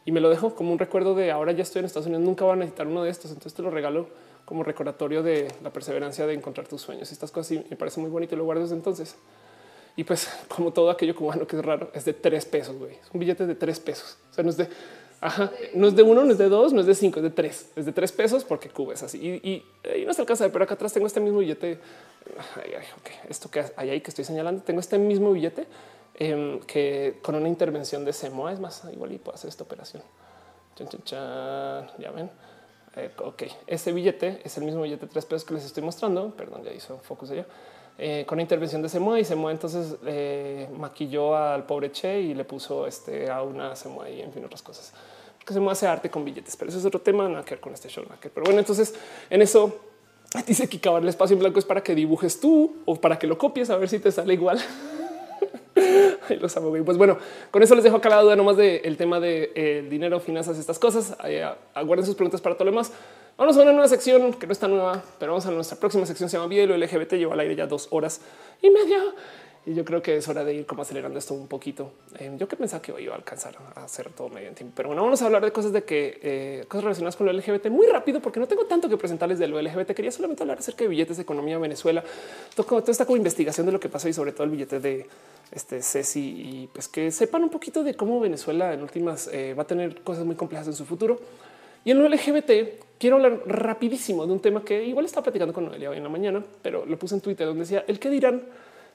Y 0.04 0.12
me 0.12 0.20
lo 0.20 0.30
dejo 0.30 0.54
como 0.54 0.72
un 0.72 0.78
recuerdo 0.78 1.14
de 1.14 1.30
ahora 1.30 1.52
ya 1.52 1.62
estoy 1.62 1.80
en 1.80 1.86
Estados 1.86 2.06
Unidos, 2.06 2.24
nunca 2.24 2.44
voy 2.44 2.52
a 2.52 2.56
necesitar 2.56 2.86
uno 2.86 3.02
de 3.02 3.10
estos. 3.10 3.30
Entonces 3.30 3.54
te 3.54 3.62
lo 3.62 3.70
regalo 3.70 4.06
como 4.44 4.62
recordatorio 4.62 5.22
de 5.22 5.48
la 5.62 5.70
perseverancia 5.70 6.26
de 6.26 6.34
encontrar 6.34 6.68
tus 6.68 6.80
sueños. 6.80 7.10
Estas 7.10 7.30
cosas 7.30 7.52
y 7.52 7.64
me 7.70 7.76
parece 7.76 8.00
muy 8.00 8.08
bonito 8.08 8.34
y 8.34 8.38
lo 8.38 8.44
guardo 8.44 8.62
desde 8.62 8.76
entonces. 8.76 9.16
Y 9.98 10.04
pues, 10.04 10.28
como 10.48 10.72
todo 10.72 10.90
aquello 10.90 11.14
cubano 11.14 11.44
que 11.46 11.56
es 11.56 11.64
raro, 11.64 11.90
es 11.92 12.04
de 12.04 12.14
tres 12.14 12.46
pesos. 12.46 12.76
Güey. 12.78 12.96
Un 13.12 13.18
billete 13.20 13.46
de 13.46 13.56
tres 13.56 13.80
pesos. 13.80 14.16
O 14.30 14.32
sea, 14.32 14.44
no 14.44 14.50
es 14.50 14.56
de 14.56 14.68
Ajá, 15.20 15.50
no 15.74 15.88
es 15.88 15.96
de 15.96 16.04
uno, 16.04 16.24
no 16.24 16.30
es 16.30 16.38
de 16.38 16.48
dos, 16.48 16.72
no 16.72 16.80
es 16.80 16.86
de 16.86 16.94
cinco, 16.94 17.18
es 17.18 17.24
de 17.24 17.30
tres, 17.30 17.72
es 17.74 17.84
de 17.84 17.90
tres 17.90 18.12
pesos 18.12 18.44
porque 18.44 18.68
Cuba 18.68 18.94
es 18.94 19.02
así 19.02 19.18
y, 19.18 19.50
y, 19.50 20.04
no 20.06 20.14
se 20.14 20.20
alcanza. 20.20 20.48
Pero 20.52 20.62
acá 20.62 20.74
atrás 20.74 20.92
tengo 20.92 21.08
este 21.08 21.18
mismo 21.18 21.40
billete. 21.40 21.80
Esto 23.28 23.50
que 23.50 23.64
hay 23.74 23.90
ahí 23.90 24.00
que 24.00 24.10
estoy 24.10 24.24
señalando, 24.24 24.62
tengo 24.62 24.78
este 24.78 24.96
mismo 24.96 25.32
billete 25.32 25.66
em, 26.14 26.60
que 26.60 27.18
con 27.20 27.34
una 27.34 27.48
intervención 27.48 28.04
de 28.04 28.12
SEMOA 28.12 28.52
es 28.52 28.60
más 28.60 28.84
igual 28.92 29.10
y 29.10 29.18
puedo 29.18 29.34
hacer 29.34 29.48
esta 29.48 29.64
operación. 29.64 30.04
Ya 31.08 32.12
ven. 32.14 32.30
Eh, 32.94 33.10
ok, 33.18 33.42
ese 33.66 33.92
billete 33.92 34.40
es 34.44 34.56
el 34.56 34.62
mismo 34.62 34.82
billete 34.82 35.06
de 35.06 35.10
tres 35.10 35.26
pesos 35.26 35.44
que 35.44 35.54
les 35.54 35.64
estoy 35.64 35.82
mostrando. 35.82 36.30
Perdón, 36.36 36.62
ya 36.62 36.72
hizo 36.72 36.96
focus 37.00 37.32
allá 37.32 37.44
eh, 38.00 38.24
con 38.26 38.36
la 38.36 38.42
intervención 38.42 38.80
de 38.80 38.88
Semua 38.88 39.18
y 39.18 39.24
Semua 39.24 39.50
entonces 39.50 39.96
eh, 40.06 40.68
maquilló 40.78 41.36
al 41.36 41.66
pobre 41.66 41.90
Che 41.90 42.20
y 42.20 42.32
le 42.32 42.44
puso 42.44 42.86
este 42.86 43.28
a 43.28 43.42
una 43.42 43.74
Semua 43.74 44.08
y 44.08 44.20
en 44.20 44.32
fin 44.32 44.44
otras 44.44 44.62
cosas. 44.62 44.92
Que 45.44 45.52
Semua 45.52 45.72
hace 45.72 45.88
arte 45.88 46.08
con 46.08 46.24
billetes, 46.24 46.56
pero 46.56 46.68
eso 46.68 46.78
es 46.78 46.84
otro 46.84 47.00
tema, 47.00 47.28
nada 47.28 47.44
que 47.44 47.56
ver 47.56 47.60
con 47.60 47.74
este 47.74 47.88
show. 47.88 48.04
Pero 48.20 48.44
bueno, 48.44 48.60
entonces 48.60 48.94
en 49.28 49.42
eso 49.42 49.80
dice 50.46 50.68
que 50.68 50.76
acabar 50.76 51.02
el 51.02 51.08
espacio 51.08 51.34
en 51.34 51.40
blanco 51.40 51.58
es 51.58 51.64
para 51.64 51.82
que 51.82 51.96
dibujes 51.96 52.38
tú 52.38 52.76
o 52.84 52.94
para 52.94 53.18
que 53.18 53.26
lo 53.26 53.36
copies 53.36 53.68
a 53.70 53.76
ver 53.76 53.88
si 53.88 53.98
te 53.98 54.12
sale 54.12 54.32
igual. 54.34 54.60
los 56.40 56.56
amo. 56.56 56.72
Pues 56.84 56.96
bueno, 56.98 57.18
con 57.50 57.64
eso 57.64 57.74
les 57.74 57.82
dejo 57.82 57.96
acá 57.96 58.08
la 58.10 58.22
duda 58.22 58.36
nomás 58.36 58.56
del 58.56 58.96
tema 58.96 59.18
de 59.18 59.50
eh, 59.56 59.86
dinero, 59.90 60.20
finanzas, 60.20 60.56
estas 60.56 60.78
cosas. 60.78 61.16
aguarden 61.74 62.06
sus 62.06 62.14
preguntas 62.14 62.40
para 62.40 62.54
todo 62.54 62.66
lo 62.66 62.70
demás. 62.70 62.92
Vamos 63.38 63.56
a 63.56 63.62
una 63.62 63.70
nueva 63.70 63.86
sección 63.86 64.34
que 64.34 64.48
no 64.48 64.52
está 64.52 64.66
nueva, 64.66 65.00
pero 65.20 65.30
vamos 65.30 65.46
a 65.46 65.52
nuestra 65.52 65.78
próxima 65.78 66.04
sección. 66.04 66.28
Se 66.28 66.36
llama 66.36 66.48
Video 66.48 66.76
LGBT. 66.76 67.12
Llevo 67.12 67.34
al 67.34 67.38
aire 67.38 67.54
ya 67.54 67.68
dos 67.68 67.86
horas 67.92 68.20
y 68.60 68.68
media. 68.68 69.00
Y 69.64 69.74
yo 69.74 69.84
creo 69.84 70.02
que 70.02 70.16
es 70.16 70.26
hora 70.26 70.42
de 70.42 70.54
ir 70.54 70.66
como 70.66 70.82
acelerando 70.82 71.20
esto 71.20 71.34
un 71.34 71.46
poquito. 71.46 71.92
Eh, 72.18 72.34
yo 72.36 72.48
que 72.48 72.56
pensaba 72.56 72.82
que 72.82 73.00
iba 73.00 73.14
a 73.14 73.16
alcanzar 73.16 73.56
a 73.76 73.84
hacer 73.84 74.10
todo 74.10 74.28
medio 74.28 74.48
en 74.48 74.56
tiempo, 74.56 74.72
pero 74.76 74.88
bueno, 74.88 75.04
vamos 75.04 75.22
a 75.22 75.26
hablar 75.26 75.44
de 75.44 75.52
cosas 75.52 75.72
de 75.72 75.84
que 75.84 76.18
eh, 76.20 76.64
cosas 76.66 76.82
relacionadas 76.82 77.14
con 77.14 77.28
lo 77.28 77.32
LGBT 77.32 77.68
muy 77.68 77.86
rápido, 77.86 78.18
porque 78.18 78.40
no 78.40 78.48
tengo 78.48 78.64
tanto 78.64 78.88
que 78.88 78.96
presentarles 78.96 79.38
de 79.38 79.46
lo 79.46 79.62
LGBT. 79.62 79.92
Quería 79.92 80.10
solamente 80.10 80.42
hablar 80.42 80.58
acerca 80.58 80.82
de 80.82 80.88
billetes 80.88 81.16
de 81.18 81.22
economía 81.22 81.58
Venezuela, 81.58 82.02
todo, 82.56 82.66
toda 82.66 82.90
esta 82.90 83.06
como 83.06 83.18
investigación 83.18 83.66
de 83.66 83.72
lo 83.72 83.78
que 83.78 83.88
pasó 83.88 84.08
y 84.08 84.12
sobre 84.12 84.32
todo 84.32 84.42
el 84.44 84.50
billete 84.50 84.80
de 84.80 85.06
este 85.52 85.80
Ceci 85.80 86.20
y 86.20 86.70
pues 86.72 86.88
que 86.88 87.12
sepan 87.12 87.44
un 87.44 87.50
poquito 87.50 87.84
de 87.84 87.94
cómo 87.94 88.18
Venezuela 88.18 88.74
en 88.74 88.82
últimas 88.82 89.30
eh, 89.32 89.54
va 89.56 89.62
a 89.62 89.66
tener 89.66 90.00
cosas 90.02 90.24
muy 90.24 90.34
complejas 90.34 90.66
en 90.66 90.74
su 90.74 90.84
futuro. 90.84 91.20
Y 91.84 91.90
en 91.90 91.98
lo 91.98 92.08
LGBT 92.08 92.50
quiero 92.98 93.16
hablar 93.16 93.42
rapidísimo 93.46 94.26
de 94.26 94.32
un 94.32 94.40
tema 94.40 94.64
que 94.64 94.84
igual 94.84 95.04
estaba 95.04 95.24
platicando 95.24 95.54
con 95.54 95.66
Noelia 95.66 95.90
hoy 95.90 95.98
en 95.98 96.02
la 96.02 96.08
mañana, 96.08 96.44
pero 96.62 96.84
lo 96.84 96.98
puse 96.98 97.14
en 97.14 97.20
Twitter 97.20 97.46
donde 97.46 97.62
decía 97.62 97.84
el 97.86 97.98
que 97.98 98.10
dirán 98.10 98.42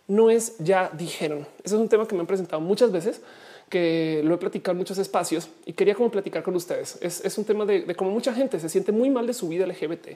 no 0.08 0.30
es 0.30 0.58
ya 0.60 0.90
dijeron. 0.94 1.48
Ese 1.64 1.76
es 1.76 1.82
un 1.82 1.90
tema 1.90 2.08
que 2.08 2.16
me 2.16 2.22
han 2.22 2.28
presentado 2.28 2.62
muchas 2.62 2.92
veces, 2.92 3.22
que 3.70 4.22
lo 4.24 4.36
he 4.36 4.38
platicado 4.38 4.74
en 4.74 4.80
muchos 4.80 4.98
espacios 4.98 5.50
y 5.66 5.74
quería 5.74 5.96
como 5.96 6.12
platicar 6.12 6.44
con 6.44 6.56
ustedes. 6.56 6.98
Es, 7.02 7.38
un 7.38 7.46
tema 7.46 7.66
de, 7.66 7.96
cómo 7.96 8.12
mucha 8.12 8.34
gente 8.34 8.60
se 8.60 8.70
siente 8.70 8.92
muy 8.92 9.10
mal 9.10 9.26
de 9.26 9.34
su 9.34 9.48
vida 9.48 9.66
LGBT 9.66 10.10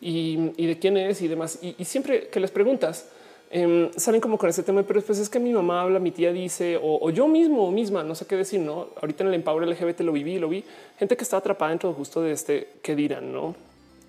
y, 0.00 0.66
de 0.66 0.78
quién 0.78 0.96
es 0.96 1.20
y 1.22 1.28
demás. 1.28 1.58
Y, 1.60 1.84
siempre 1.84 2.28
que 2.28 2.40
les 2.40 2.50
preguntas, 2.50 3.08
em, 3.52 3.90
salen 3.96 4.20
como 4.20 4.38
con 4.38 4.50
ese 4.50 4.62
tema, 4.62 4.82
pero 4.82 4.98
después 4.98 5.18
es 5.18 5.28
que 5.28 5.38
mi 5.38 5.52
mamá 5.52 5.82
habla, 5.82 6.00
mi 6.00 6.10
tía 6.10 6.32
dice, 6.32 6.78
o, 6.82 7.08
yo 7.10 7.28
mismo 7.28 7.68
o 7.68 7.70
misma, 7.70 8.02
no 8.02 8.14
sé 8.14 8.26
qué 8.26 8.36
decir, 8.36 8.60
no? 8.60 8.88
Ahorita 9.00 9.22
en 9.22 9.28
el 9.28 9.34
Empower 9.34 9.68
LGBT 9.68 10.00
lo 10.00 10.12
viví, 10.12 10.38
lo 10.38 10.48
vi, 10.48 10.64
gente 10.98 11.16
que 11.16 11.22
está 11.22 11.36
atrapada 11.36 11.70
dentro 11.70 11.92
justo 11.92 12.20
de 12.22 12.32
este 12.32 12.68
que 12.82 12.96
dirán, 12.96 13.32
no? 13.32 13.54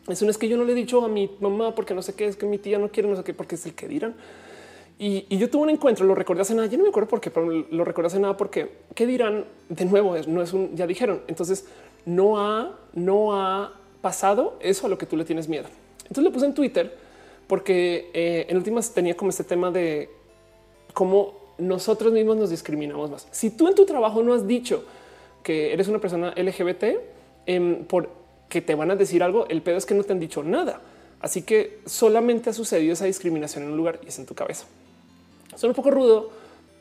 Eso 0.08 0.26
no 0.26 0.32
es 0.32 0.38
que 0.38 0.50
yo 0.50 0.58
no 0.58 0.64
le 0.64 0.72
he 0.72 0.76
dicho 0.76 1.04
a 1.06 1.08
mi 1.08 1.30
mamá 1.40 1.76
porque 1.76 1.94
no 1.94 2.02
sé 2.02 2.16
qué, 2.16 2.26
es 2.26 2.36
que 2.36 2.46
mi 2.46 2.58
tía 2.58 2.80
no 2.80 2.90
quiere, 2.90 3.08
no 3.08 3.16
sé 3.16 3.24
qué, 3.24 3.34
porque 3.34 3.56
es 3.56 3.66
el 3.66 3.74
que 3.74 3.88
dirán. 3.88 4.16
Y, 5.00 5.38
yo 5.38 5.50
tuve 5.50 5.64
un 5.64 5.70
encuentro, 5.70 6.06
lo 6.06 6.16
recordé 6.16 6.42
hace 6.42 6.56
nada, 6.56 6.68
yo 6.68 6.78
no 6.78 6.84
me 6.84 6.90
acuerdo 6.90 7.10
por 7.10 7.20
qué, 7.20 7.30
pero 7.30 7.50
lo 7.50 7.84
recordé 7.84 8.08
hace 8.08 8.20
nada 8.20 8.38
porque, 8.38 8.70
¿qué 8.96 9.06
dirán? 9.06 9.46
De 9.70 9.86
nuevo, 9.86 10.16
no 10.28 10.42
es 10.42 10.54
un, 10.54 10.76
ya 10.76 10.88
dijeron, 10.88 11.22
entonces 11.28 11.66
no 12.06 12.40
ha, 12.40 12.78
no 12.94 13.36
ha 13.36 13.74
pasado 14.02 14.58
eso 14.60 14.88
a 14.88 14.90
lo 14.90 14.98
que 14.98 15.06
tú 15.06 15.18
le 15.18 15.26
tienes 15.26 15.48
miedo. 15.48 15.68
Entonces 16.04 16.24
lo 16.24 16.32
puse 16.32 16.46
en 16.46 16.54
Twitter 16.54 17.03
porque 17.54 18.10
eh, 18.16 18.48
en 18.50 18.58
últimas 18.58 18.96
tenía 18.96 19.16
como 19.16 19.30
este 19.30 19.44
tema 19.44 19.70
de 19.70 20.10
cómo 20.92 21.36
nosotros 21.60 22.12
mismos 22.12 22.36
nos 22.36 22.50
discriminamos 22.50 23.12
más. 23.12 23.28
Si 23.30 23.52
tú 23.52 23.68
en 23.68 23.76
tu 23.76 23.86
trabajo 23.86 24.24
no 24.24 24.34
has 24.34 24.48
dicho 24.48 24.84
que 25.44 25.72
eres 25.72 25.88
una 25.88 26.00
persona 26.00 26.34
LGBT, 26.36 26.84
eh, 27.46 27.86
por 27.88 28.10
que 28.50 28.62
te 28.62 28.74
van 28.74 28.90
a 28.90 28.96
decir 28.96 29.22
algo, 29.22 29.46
el 29.50 29.62
pedo 29.62 29.78
es 29.78 29.86
que 29.86 29.94
no 29.94 30.04
te 30.04 30.14
han 30.14 30.20
dicho 30.20 30.42
nada. 30.42 30.82
Así 31.22 31.44
que 31.44 31.82
solamente 31.86 32.50
ha 32.50 32.54
sucedido 32.54 32.94
esa 32.94 33.06
discriminación 33.06 33.66
en 33.66 33.70
un 33.70 33.78
lugar 33.78 34.00
y 34.04 34.08
es 34.08 34.18
en 34.18 34.26
tu 34.26 34.34
cabeza. 34.34 34.66
Son 35.56 35.70
un 35.70 35.76
poco 35.76 35.92
rudo 35.92 36.32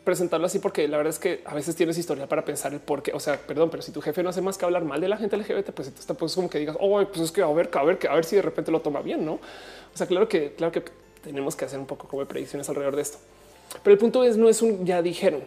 presentarlo 0.04 0.46
así 0.46 0.58
porque 0.58 0.88
la 0.88 0.96
verdad 0.96 1.12
es 1.12 1.18
que 1.18 1.42
a 1.44 1.54
veces 1.54 1.76
tienes 1.76 1.96
historia 1.96 2.26
para 2.26 2.44
pensar 2.44 2.72
el 2.72 2.80
por 2.80 3.02
qué. 3.02 3.12
O 3.12 3.20
sea, 3.20 3.38
perdón, 3.38 3.70
pero 3.70 3.82
si 3.82 3.92
tu 3.92 4.00
jefe 4.00 4.22
no 4.22 4.30
hace 4.30 4.40
más 4.40 4.58
que 4.58 4.64
hablar 4.64 4.84
mal 4.84 5.00
de 5.00 5.08
la 5.08 5.16
gente 5.16 5.36
LGBT, 5.36 5.70
pues 5.70 5.88
entonces 5.88 6.16
pues 6.18 6.34
como 6.34 6.50
que 6.50 6.58
digas, 6.58 6.76
oh, 6.80 7.04
pues 7.06 7.20
es 7.20 7.32
que 7.32 7.42
a 7.42 7.46
ver, 7.48 7.70
a 7.72 7.84
ver, 7.84 7.98
a 8.08 8.14
ver 8.14 8.24
si 8.24 8.36
de 8.36 8.42
repente 8.42 8.70
lo 8.70 8.80
toma 8.80 9.00
bien, 9.02 9.24
no? 9.24 9.34
O 9.34 9.96
sea, 9.96 10.06
claro 10.06 10.28
que, 10.28 10.54
claro 10.54 10.72
que 10.72 10.82
tenemos 11.22 11.56
que 11.56 11.64
hacer 11.64 11.78
un 11.78 11.86
poco 11.86 12.08
como 12.08 12.24
predicciones 12.24 12.68
alrededor 12.68 12.96
de 12.96 13.02
esto. 13.02 13.18
Pero 13.82 13.92
el 13.94 13.98
punto 13.98 14.24
es, 14.24 14.36
no 14.36 14.48
es 14.48 14.60
un 14.62 14.84
ya 14.84 15.02
dijeron. 15.02 15.42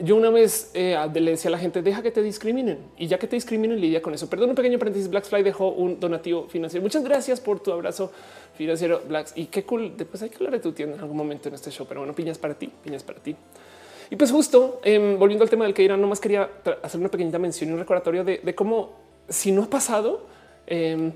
Yo 0.00 0.14
una 0.14 0.30
vez 0.30 0.70
eh, 0.74 0.96
le 1.12 1.30
decía 1.32 1.48
a 1.48 1.52
la 1.52 1.58
gente, 1.58 1.82
deja 1.82 2.02
que 2.02 2.12
te 2.12 2.22
discriminen 2.22 2.78
y 2.96 3.08
ya 3.08 3.18
que 3.18 3.26
te 3.26 3.34
discriminen, 3.34 3.80
lidia 3.80 4.00
con 4.00 4.14
eso. 4.14 4.30
Perdón, 4.30 4.50
un 4.50 4.54
pequeño 4.54 4.78
paréntesis. 4.78 5.10
Blackfly 5.10 5.42
dejó 5.42 5.70
un 5.70 5.98
donativo 5.98 6.46
financiero. 6.48 6.84
Muchas 6.84 7.02
gracias 7.02 7.40
por 7.40 7.58
tu 7.58 7.72
abrazo 7.72 8.12
financiero, 8.56 9.02
Blacks. 9.08 9.32
Y 9.34 9.46
qué 9.46 9.64
cool. 9.64 9.96
Después 9.96 10.22
hay 10.22 10.30
que 10.30 10.36
hablar 10.36 10.52
de 10.52 10.60
tu 10.60 10.70
tienda 10.70 10.94
en 10.94 11.02
algún 11.02 11.16
momento 11.16 11.48
en 11.48 11.56
este 11.56 11.72
show, 11.72 11.84
pero 11.88 12.00
bueno, 12.00 12.14
piñas 12.14 12.38
para 12.38 12.54
ti, 12.54 12.70
piñas 12.84 13.02
para 13.02 13.20
ti. 13.20 13.34
Y 14.10 14.16
pues 14.16 14.30
justo 14.30 14.80
em, 14.84 15.18
volviendo 15.18 15.44
al 15.44 15.50
tema 15.50 15.64
del 15.64 15.74
que 15.74 15.82
irán, 15.82 16.00
nomás 16.00 16.20
quería 16.20 16.48
hacer 16.82 17.00
una 17.00 17.10
pequeñita 17.10 17.38
mención 17.38 17.70
y 17.70 17.72
un 17.72 17.78
recordatorio 17.78 18.24
de, 18.24 18.54
cómo 18.54 18.96
si 19.28 19.52
no 19.52 19.64
ha 19.64 19.70
pasado, 19.70 20.26
em, 20.66 21.12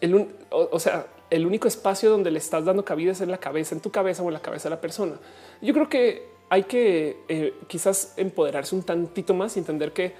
el, 0.00 0.28
o, 0.50 0.78
sea, 0.78 1.06
el 1.30 1.46
único 1.46 1.68
espacio 1.68 2.10
donde 2.10 2.30
le 2.30 2.38
estás 2.38 2.64
dando 2.64 2.84
cabida 2.84 3.12
es 3.12 3.20
en 3.20 3.30
la 3.30 3.38
cabeza, 3.38 3.74
en 3.74 3.80
tu 3.80 3.90
cabeza 3.90 4.22
o 4.22 4.28
en 4.28 4.34
la 4.34 4.40
cabeza 4.40 4.68
de 4.68 4.74
la 4.74 4.80
persona. 4.80 5.14
Yo 5.62 5.72
creo 5.72 5.88
que 5.88 6.34
hay 6.50 6.64
que 6.64 7.16
eh, 7.28 7.54
quizás 7.66 8.14
empoderarse 8.16 8.74
un 8.74 8.82
tantito 8.82 9.34
más 9.34 9.56
y 9.56 9.60
entender 9.60 9.92
que 9.92 10.12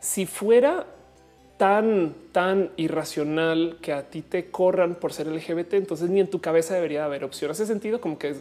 si 0.00 0.26
fuera 0.26 0.86
tan, 1.56 2.14
tan 2.32 2.70
irracional 2.76 3.78
que 3.82 3.92
a 3.92 4.08
ti 4.08 4.22
te 4.22 4.50
corran 4.50 4.94
por 4.94 5.12
ser 5.12 5.26
LGBT, 5.26 5.74
entonces 5.74 6.08
ni 6.08 6.20
en 6.20 6.30
tu 6.30 6.40
cabeza 6.40 6.74
debería 6.74 7.04
haber 7.04 7.24
opción. 7.24 7.50
Hace 7.50 7.66
sentido 7.66 8.00
como 8.00 8.18
que 8.18 8.34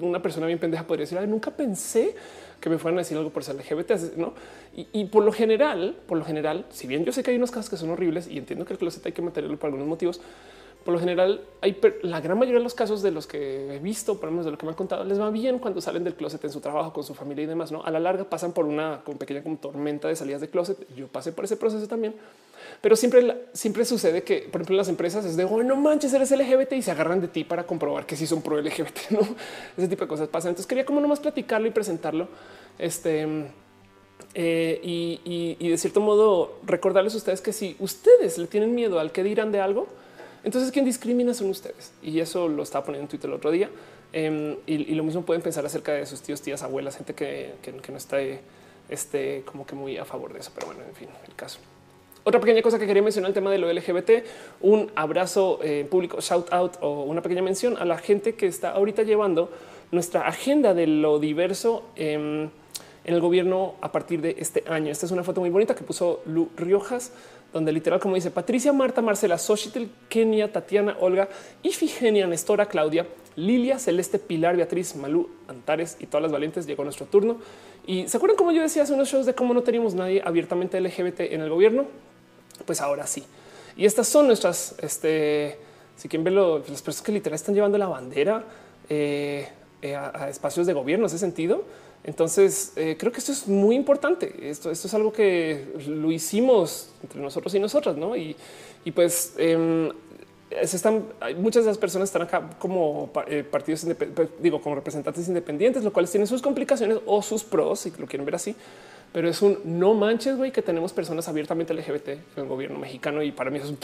una 0.00 0.20
persona 0.20 0.46
bien 0.46 0.58
pendeja 0.58 0.86
podría 0.86 1.06
decir, 1.06 1.20
nunca 1.28 1.50
pensé 1.50 2.14
que 2.62 2.70
me 2.70 2.78
fueran 2.78 2.96
a 2.98 3.02
decir 3.02 3.18
algo 3.18 3.30
por 3.30 3.42
ser 3.42 3.56
LGBT, 3.56 4.16
¿no? 4.16 4.34
Y, 4.74 5.04
por 5.06 5.24
lo 5.24 5.32
general, 5.32 5.96
por 6.06 6.16
lo 6.16 6.24
general, 6.24 6.64
si 6.70 6.86
bien 6.86 7.04
yo 7.04 7.12
sé 7.12 7.22
que 7.22 7.32
hay 7.32 7.36
unos 7.36 7.50
casos 7.50 7.68
que 7.68 7.76
son 7.76 7.90
horribles 7.90 8.28
y 8.28 8.38
entiendo 8.38 8.64
que 8.64 8.72
el 8.72 8.78
closet 8.78 9.04
hay 9.04 9.12
que 9.12 9.20
meterlo 9.20 9.58
por 9.58 9.66
algunos 9.66 9.88
motivos, 9.88 10.20
por 10.84 10.94
lo 10.94 11.00
general 11.00 11.42
hay 11.60 11.78
la 12.02 12.20
gran 12.20 12.38
mayoría 12.38 12.58
de 12.58 12.64
los 12.64 12.74
casos 12.74 13.02
de 13.02 13.10
los 13.10 13.26
que 13.26 13.76
he 13.76 13.78
visto, 13.78 14.18
por 14.18 14.26
lo 14.26 14.32
menos 14.32 14.44
de 14.44 14.50
lo 14.50 14.58
que 14.58 14.66
me 14.66 14.70
han 14.70 14.76
contado, 14.76 15.04
les 15.04 15.20
va 15.20 15.30
bien 15.30 15.58
cuando 15.58 15.80
salen 15.80 16.02
del 16.04 16.14
closet 16.14 16.44
en 16.44 16.50
su 16.50 16.60
trabajo 16.60 16.92
con 16.92 17.04
su 17.04 17.14
familia 17.14 17.44
y 17.44 17.46
demás. 17.46 17.70
No 17.70 17.82
a 17.84 17.90
la 17.90 18.00
larga 18.00 18.24
pasan 18.24 18.52
por 18.52 18.66
una 18.66 19.02
pequeña 19.18 19.42
tormenta 19.60 20.08
de 20.08 20.16
salidas 20.16 20.40
de 20.40 20.48
closet. 20.48 20.78
Yo 20.94 21.08
pasé 21.08 21.32
por 21.32 21.44
ese 21.44 21.56
proceso 21.56 21.86
también, 21.86 22.14
pero 22.80 22.96
siempre, 22.96 23.46
siempre 23.52 23.84
sucede 23.84 24.22
que, 24.22 24.48
por 24.50 24.60
ejemplo, 24.60 24.76
las 24.76 24.88
empresas 24.88 25.24
es 25.24 25.36
de 25.36 25.44
oh, 25.44 25.62
no 25.62 25.76
manches, 25.76 26.12
eres 26.12 26.30
LGBT 26.30 26.72
y 26.72 26.82
se 26.82 26.90
agarran 26.90 27.20
de 27.20 27.28
ti 27.28 27.44
para 27.44 27.64
comprobar 27.64 28.04
que 28.06 28.16
sí 28.16 28.26
son 28.26 28.42
pro 28.42 28.60
LGBT. 28.60 28.98
No 29.10 29.20
ese 29.76 29.88
tipo 29.88 30.02
de 30.04 30.08
cosas 30.08 30.28
pasan. 30.28 30.50
Entonces 30.50 30.66
quería 30.66 30.84
como 30.84 31.00
nomás 31.00 31.20
platicarlo 31.20 31.68
y 31.68 31.70
presentarlo. 31.70 32.28
Este 32.78 33.26
eh, 34.34 34.80
y, 34.82 35.56
y 35.58 35.68
de 35.68 35.76
cierto 35.76 36.00
modo 36.00 36.58
recordarles 36.64 37.14
a 37.14 37.18
ustedes 37.18 37.40
que 37.40 37.52
si 37.52 37.76
ustedes 37.78 38.38
le 38.38 38.46
tienen 38.46 38.74
miedo 38.74 38.98
al 38.98 39.12
que 39.12 39.22
dirán 39.22 39.52
de 39.52 39.60
algo, 39.60 39.86
entonces, 40.44 40.72
quien 40.72 40.84
discrimina 40.84 41.34
son 41.34 41.50
ustedes. 41.50 41.92
Y 42.02 42.18
eso 42.20 42.48
lo 42.48 42.62
estaba 42.62 42.84
poniendo 42.84 43.04
en 43.04 43.08
Twitter 43.08 43.30
el 43.30 43.36
otro 43.36 43.50
día. 43.50 43.70
Em, 44.12 44.56
y, 44.66 44.94
lo 44.94 45.04
mismo 45.04 45.22
pueden 45.22 45.42
pensar 45.42 45.64
acerca 45.64 45.92
de 45.92 46.04
sus 46.06 46.20
tíos, 46.20 46.42
tías, 46.42 46.62
abuelas, 46.62 46.96
gente 46.96 47.14
que, 47.14 47.54
no 47.90 47.96
está 47.96 48.18
este, 48.88 49.42
como 49.44 49.64
que 49.64 49.74
muy 49.74 49.96
a 49.96 50.04
favor 50.04 50.32
de 50.32 50.40
eso. 50.40 50.50
Pero 50.54 50.66
bueno, 50.66 50.82
en 50.86 50.94
fin, 50.94 51.08
el 51.26 51.34
caso. 51.34 51.58
Otra 52.24 52.40
pequeña 52.40 52.62
cosa 52.62 52.78
que 52.78 52.86
quería 52.86 53.02
mencionar 53.02 53.30
el 53.30 53.34
tema 53.34 53.50
de 53.50 53.58
lo 53.58 53.72
LGBT, 53.72 54.10
un 54.60 54.92
abrazo 54.94 55.58
eh, 55.62 55.86
público, 55.90 56.20
shout 56.20 56.52
out 56.52 56.74
o 56.80 57.02
una 57.02 57.20
pequeña 57.20 57.42
mención 57.42 57.76
a 57.78 57.84
la 57.84 57.98
gente 57.98 58.34
que 58.34 58.46
está 58.46 58.70
ahorita 58.70 59.02
llevando 59.02 59.50
nuestra 59.90 60.28
agenda 60.28 60.72
de 60.72 60.86
lo 60.86 61.18
diverso 61.18 61.82
em, 61.96 62.48
en 63.04 63.14
el 63.14 63.20
gobierno 63.20 63.74
a 63.80 63.90
partir 63.90 64.20
de 64.20 64.36
este 64.38 64.62
año. 64.68 64.92
Esta 64.92 65.06
es 65.06 65.12
una 65.12 65.24
foto 65.24 65.40
muy 65.40 65.50
bonita 65.50 65.74
que 65.74 65.82
puso 65.82 66.22
Lu 66.26 66.48
Riojas 66.56 67.12
donde 67.52 67.72
literal, 67.72 68.00
como 68.00 68.14
dice 68.14 68.30
Patricia, 68.30 68.72
Marta, 68.72 69.02
Marcela, 69.02 69.38
Xochitl, 69.38 69.84
Kenia, 70.08 70.52
Tatiana, 70.52 70.96
Olga, 71.00 71.28
Ifigenia, 71.62 72.26
Nestora, 72.26 72.66
Claudia, 72.66 73.06
Lilia, 73.36 73.78
Celeste, 73.78 74.18
Pilar, 74.18 74.56
Beatriz, 74.56 74.96
Malú, 74.96 75.28
Antares 75.48 75.96
y 76.00 76.06
todas 76.06 76.22
las 76.22 76.32
valientes 76.32 76.66
llegó 76.66 76.84
nuestro 76.84 77.06
turno. 77.06 77.36
Y 77.86 78.08
se 78.08 78.16
acuerdan 78.16 78.36
como 78.36 78.52
yo 78.52 78.62
decía 78.62 78.84
hace 78.84 78.94
unos 78.94 79.08
shows 79.08 79.26
de 79.26 79.34
cómo 79.34 79.54
no 79.54 79.62
teníamos 79.62 79.94
nadie 79.94 80.22
abiertamente 80.24 80.80
LGBT 80.80 81.20
en 81.20 81.40
el 81.40 81.50
gobierno? 81.50 81.86
Pues 82.64 82.80
ahora 82.80 83.06
sí. 83.06 83.24
Y 83.76 83.86
estas 83.86 84.06
son 84.06 84.26
nuestras, 84.26 84.76
este, 84.80 85.58
si 85.96 86.08
quieren 86.08 86.24
verlo, 86.24 86.58
las 86.58 86.82
personas 86.82 87.02
que 87.02 87.12
literal 87.12 87.34
están 87.34 87.54
llevando 87.54 87.78
la 87.78 87.88
bandera 87.88 88.44
eh, 88.88 89.48
eh, 89.80 89.96
a, 89.96 90.28
espacios 90.28 90.66
de 90.66 90.72
gobierno, 90.72 91.06
ese 91.06 91.18
sentido. 91.18 91.64
Entonces, 92.04 92.72
eh, 92.76 92.96
creo 92.98 93.12
que 93.12 93.18
esto 93.18 93.32
es 93.32 93.46
muy 93.46 93.76
importante. 93.76 94.50
Esto, 94.50 94.70
esto, 94.70 94.88
es 94.88 94.94
algo 94.94 95.12
que 95.12 95.66
lo 95.86 96.10
hicimos 96.10 96.90
entre 97.02 97.20
nosotros 97.20 97.54
y 97.54 97.60
nosotras, 97.60 97.96
¿no? 97.96 98.16
Y, 98.16 98.36
pues 98.92 99.34
em, 99.38 99.90
se 100.64 100.76
están, 100.76 101.04
muchas 101.36 101.64
de 101.64 101.70
las 101.70 101.78
personas 101.78 102.08
están 102.08 102.22
acá 102.22 102.50
como 102.58 103.10
eh, 103.28 103.44
partidos, 103.44 103.86
pues, 104.14 104.28
digo, 104.40 104.60
como 104.60 104.74
representantes 104.74 105.28
independientes, 105.28 105.84
lo 105.84 105.92
cual 105.92 106.08
tiene 106.08 106.26
sus 106.26 106.42
complicaciones 106.42 106.98
o 107.06 107.22
sus 107.22 107.44
pros, 107.44 107.80
si 107.80 107.90
lo 107.92 108.06
quieren 108.06 108.26
ver 108.26 108.34
así. 108.34 108.56
Pero 109.12 109.28
es 109.28 109.40
un 109.40 109.58
no 109.64 109.94
manches, 109.94 110.36
güey, 110.36 110.50
que 110.50 110.62
tenemos 110.62 110.92
personas 110.92 111.28
abiertamente 111.28 111.72
LGBT 111.72 112.08
en 112.08 112.20
el 112.36 112.46
gobierno 112.46 112.78
mexicano. 112.78 113.22
Y 113.22 113.30
para 113.30 113.50
mí 113.50 113.58
es 113.58 113.66
un, 113.66 113.78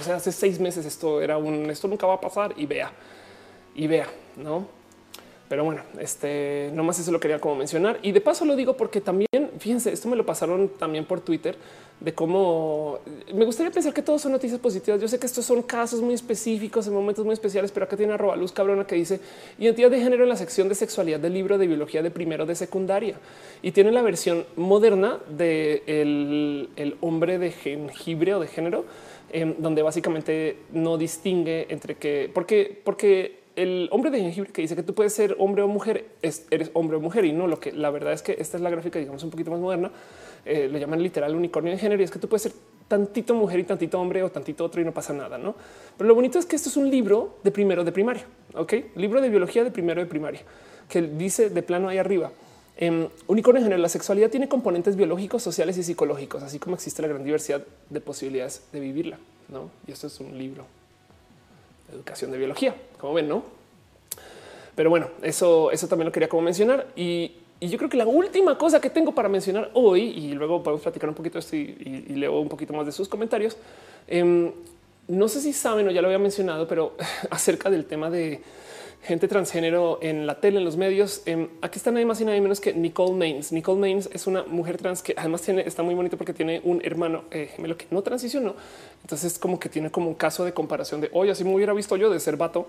o 0.00 0.04
sea, 0.04 0.16
hace 0.16 0.30
seis 0.30 0.60
meses 0.60 0.86
esto 0.86 1.20
era 1.22 1.38
un, 1.38 1.70
esto 1.70 1.88
nunca 1.88 2.06
va 2.06 2.14
a 2.14 2.20
pasar 2.20 2.54
y 2.56 2.66
vea, 2.66 2.92
y 3.74 3.86
vea, 3.86 4.06
¿no? 4.36 4.75
Pero 5.48 5.64
bueno, 5.64 5.82
este 6.00 6.70
nomás 6.74 6.98
eso 6.98 7.12
lo 7.12 7.20
quería 7.20 7.40
como 7.40 7.54
mencionar 7.54 7.98
y 8.02 8.12
de 8.12 8.20
paso 8.20 8.44
lo 8.44 8.56
digo 8.56 8.76
porque 8.76 9.00
también 9.00 9.28
fíjense, 9.58 9.92
esto 9.92 10.08
me 10.08 10.16
lo 10.16 10.26
pasaron 10.26 10.70
también 10.78 11.04
por 11.04 11.20
Twitter 11.20 11.56
de 12.00 12.12
cómo 12.12 12.98
me 13.32 13.44
gustaría 13.46 13.72
pensar 13.72 13.94
que 13.94 14.02
todos 14.02 14.20
son 14.20 14.32
noticias 14.32 14.60
positivas. 14.60 15.00
Yo 15.00 15.08
sé 15.08 15.18
que 15.18 15.26
estos 15.26 15.44
son 15.46 15.62
casos 15.62 16.02
muy 16.02 16.14
específicos 16.14 16.86
en 16.86 16.92
momentos 16.92 17.24
muy 17.24 17.32
especiales, 17.32 17.72
pero 17.72 17.86
acá 17.86 17.96
tiene 17.96 18.12
arroba 18.12 18.36
luz 18.36 18.52
cabrona 18.52 18.86
que 18.86 18.96
dice 18.96 19.20
identidad 19.58 19.90
de 19.90 20.00
género 20.00 20.24
en 20.24 20.28
la 20.28 20.36
sección 20.36 20.68
de 20.68 20.74
sexualidad 20.74 21.20
del 21.20 21.32
libro 21.32 21.56
de 21.58 21.66
biología 21.66 22.02
de 22.02 22.10
primero 22.10 22.44
de 22.44 22.54
secundaria 22.54 23.18
y 23.62 23.72
tiene 23.72 23.92
la 23.92 24.02
versión 24.02 24.44
moderna 24.56 25.18
de 25.28 25.82
el, 25.86 26.96
hombre 27.00 27.38
de 27.38 27.50
jengibre 27.50 28.34
o 28.34 28.40
de 28.40 28.46
género, 28.46 28.84
em, 29.30 29.54
donde 29.58 29.82
básicamente 29.82 30.58
no 30.72 30.98
distingue 30.98 31.66
entre 31.70 31.94
que 31.94 32.30
porque, 32.32 32.80
porque 32.84 33.35
el 33.56 33.88
hombre 33.90 34.10
de 34.10 34.20
jengibre 34.20 34.52
que 34.52 34.62
dice 34.62 34.76
que 34.76 34.82
tú 34.82 34.94
puedes 34.94 35.14
ser 35.14 35.34
hombre 35.38 35.62
o 35.62 35.68
mujer, 35.68 36.06
eres 36.22 36.70
hombre 36.74 36.98
o 36.98 37.00
mujer 37.00 37.24
y 37.24 37.32
no 37.32 37.46
lo 37.46 37.58
que 37.58 37.72
la 37.72 37.90
verdad 37.90 38.12
es 38.12 38.22
que 38.22 38.36
esta 38.38 38.58
es 38.58 38.62
la 38.62 38.70
gráfica, 38.70 38.98
digamos, 38.98 39.24
un 39.24 39.30
poquito 39.30 39.50
más 39.50 39.60
moderna. 39.60 39.90
Eh, 40.44 40.68
le 40.70 40.78
llaman 40.78 41.02
literal 41.02 41.34
unicornio 41.34 41.72
de 41.72 41.78
género 41.78 42.00
y 42.02 42.04
es 42.04 42.10
que 42.10 42.18
tú 42.18 42.28
puedes 42.28 42.42
ser 42.42 42.52
tantito 42.86 43.34
mujer 43.34 43.58
y 43.58 43.64
tantito 43.64 43.98
hombre 43.98 44.22
o 44.22 44.30
tantito 44.30 44.64
otro 44.64 44.80
y 44.80 44.84
no 44.84 44.92
pasa 44.92 45.12
nada, 45.12 45.38
no? 45.38 45.56
Pero 45.96 46.06
lo 46.06 46.14
bonito 46.14 46.38
es 46.38 46.46
que 46.46 46.54
esto 46.54 46.68
es 46.68 46.76
un 46.76 46.90
libro 46.90 47.38
de 47.42 47.50
primero 47.50 47.82
de 47.82 47.92
primaria, 47.92 48.26
ok? 48.54 48.74
Libro 48.94 49.20
de 49.20 49.30
biología 49.30 49.64
de 49.64 49.70
primero 49.70 50.00
de 50.00 50.06
primaria 50.06 50.42
que 50.88 51.02
dice 51.02 51.50
de 51.50 51.62
plano 51.62 51.88
ahí 51.88 51.98
arriba. 51.98 52.30
Eh, 52.76 53.08
unicornio 53.26 53.60
de 53.60 53.64
género, 53.64 53.80
la 53.80 53.88
sexualidad 53.88 54.28
tiene 54.28 54.48
componentes 54.48 54.96
biológicos, 54.96 55.42
sociales 55.42 55.78
y 55.78 55.82
psicológicos, 55.82 56.42
así 56.42 56.58
como 56.58 56.76
existe 56.76 57.00
la 57.00 57.08
gran 57.08 57.24
diversidad 57.24 57.64
de 57.88 58.00
posibilidades 58.00 58.62
de 58.70 58.80
vivirla. 58.80 59.18
No, 59.48 59.70
y 59.86 59.92
esto 59.92 60.08
es 60.08 60.20
un 60.20 60.36
libro 60.36 60.64
educación 61.92 62.30
de 62.30 62.38
biología, 62.38 62.74
como 62.98 63.14
ven, 63.14 63.28
no? 63.28 63.44
Pero 64.74 64.90
bueno, 64.90 65.08
eso, 65.22 65.70
eso 65.70 65.88
también 65.88 66.06
lo 66.06 66.12
quería 66.12 66.28
como 66.28 66.42
mencionar. 66.42 66.86
Y, 66.94 67.32
yo 67.58 67.78
creo 67.78 67.88
que 67.88 67.96
la 67.96 68.06
última 68.06 68.58
cosa 68.58 68.82
que 68.82 68.90
tengo 68.90 69.14
para 69.14 69.30
mencionar 69.30 69.70
hoy, 69.72 70.02
y 70.02 70.34
luego 70.34 70.62
podemos 70.62 70.82
platicar 70.82 71.08
un 71.08 71.14
poquito 71.14 71.38
esto 71.38 71.56
y, 71.56 71.74
leo 72.10 72.38
un 72.38 72.50
poquito 72.50 72.74
más 72.74 72.84
de 72.84 72.92
sus 72.92 73.08
comentarios. 73.08 73.56
Em, 74.06 74.52
no 75.08 75.26
sé 75.28 75.40
si 75.40 75.54
saben 75.54 75.88
o 75.88 75.90
ya 75.90 76.02
lo 76.02 76.08
había 76.08 76.18
mencionado, 76.18 76.68
pero 76.68 76.94
acerca 77.30 77.70
del 77.70 77.86
tema 77.86 78.10
de 78.10 78.42
gente 79.02 79.28
transgénero 79.28 79.98
en 80.02 80.26
la 80.26 80.40
tele, 80.40 80.58
en 80.58 80.64
los 80.64 80.76
medios. 80.76 81.22
Em, 81.26 81.48
aquí 81.62 81.78
está 81.78 81.90
nadie 81.90 82.06
más 82.06 82.20
y 82.20 82.24
nadie 82.24 82.40
menos 82.40 82.60
que 82.60 82.74
Nicole 82.74 83.14
Maines. 83.14 83.52
Nicole 83.52 83.80
Maines 83.80 84.10
es 84.12 84.26
una 84.26 84.42
mujer 84.44 84.76
trans 84.78 85.02
que 85.02 85.14
además 85.16 85.42
tiene, 85.42 85.62
está 85.62 85.82
muy 85.82 85.94
bonito 85.94 86.16
porque 86.16 86.32
tiene 86.32 86.60
un 86.64 86.80
hermano 86.84 87.24
eh, 87.30 87.50
gemelo 87.54 87.76
que 87.76 87.86
no 87.90 88.02
transicionó. 88.02 88.56
Entonces 89.02 89.38
como 89.38 89.60
que 89.60 89.68
tiene 89.68 89.90
como 89.90 90.08
un 90.08 90.14
caso 90.14 90.44
de 90.44 90.52
comparación 90.52 91.00
de 91.00 91.10
hoy, 91.12 91.30
así 91.30 91.44
me 91.44 91.54
hubiera 91.54 91.72
visto 91.72 91.96
yo 91.96 92.10
de 92.10 92.18
ser 92.20 92.36
vato 92.36 92.68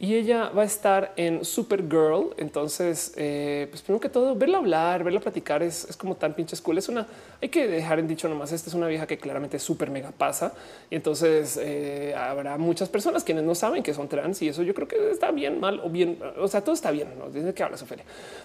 y 0.00 0.14
ella 0.14 0.50
va 0.56 0.62
a 0.62 0.64
estar 0.64 1.12
en 1.16 1.44
Supergirl. 1.44 2.32
Entonces, 2.36 3.12
eh, 3.16 3.66
pues 3.68 3.82
primero 3.82 4.00
que 4.00 4.08
todo, 4.08 4.36
verla 4.36 4.58
hablar, 4.58 5.02
verla 5.02 5.18
platicar 5.18 5.60
es, 5.64 5.86
es, 5.90 5.96
como 5.96 6.14
tan 6.14 6.34
pinche 6.34 6.56
cool. 6.62 6.78
Es 6.78 6.88
una, 6.88 7.08
hay 7.42 7.48
que 7.48 7.66
dejar 7.66 7.98
en 7.98 8.06
dicho 8.06 8.28
nomás, 8.28 8.52
esta 8.52 8.70
es 8.70 8.74
una 8.74 8.86
vieja 8.86 9.08
que 9.08 9.18
claramente 9.18 9.58
súper 9.58 9.90
mega 9.90 10.12
pasa. 10.12 10.52
Y 10.88 10.94
entonces 10.94 11.58
eh, 11.60 12.14
habrá 12.16 12.56
muchas 12.58 12.88
personas 12.88 13.24
quienes 13.24 13.42
no 13.42 13.56
saben 13.56 13.82
que 13.82 13.92
son 13.92 14.06
trans 14.06 14.40
y 14.40 14.48
eso 14.48 14.62
yo 14.62 14.72
creo 14.72 14.86
que 14.86 15.10
está 15.10 15.32
bien, 15.32 15.58
mal 15.58 15.80
o 15.82 15.90
bien. 15.90 16.20
O 16.38 16.46
sea, 16.46 16.62
todo 16.62 16.76
está 16.76 16.92
bien, 16.92 17.08
¿no? 17.18 17.28
Desde 17.30 17.52
que 17.52 17.64
habla 17.64 17.76
Sofía. 17.76 18.04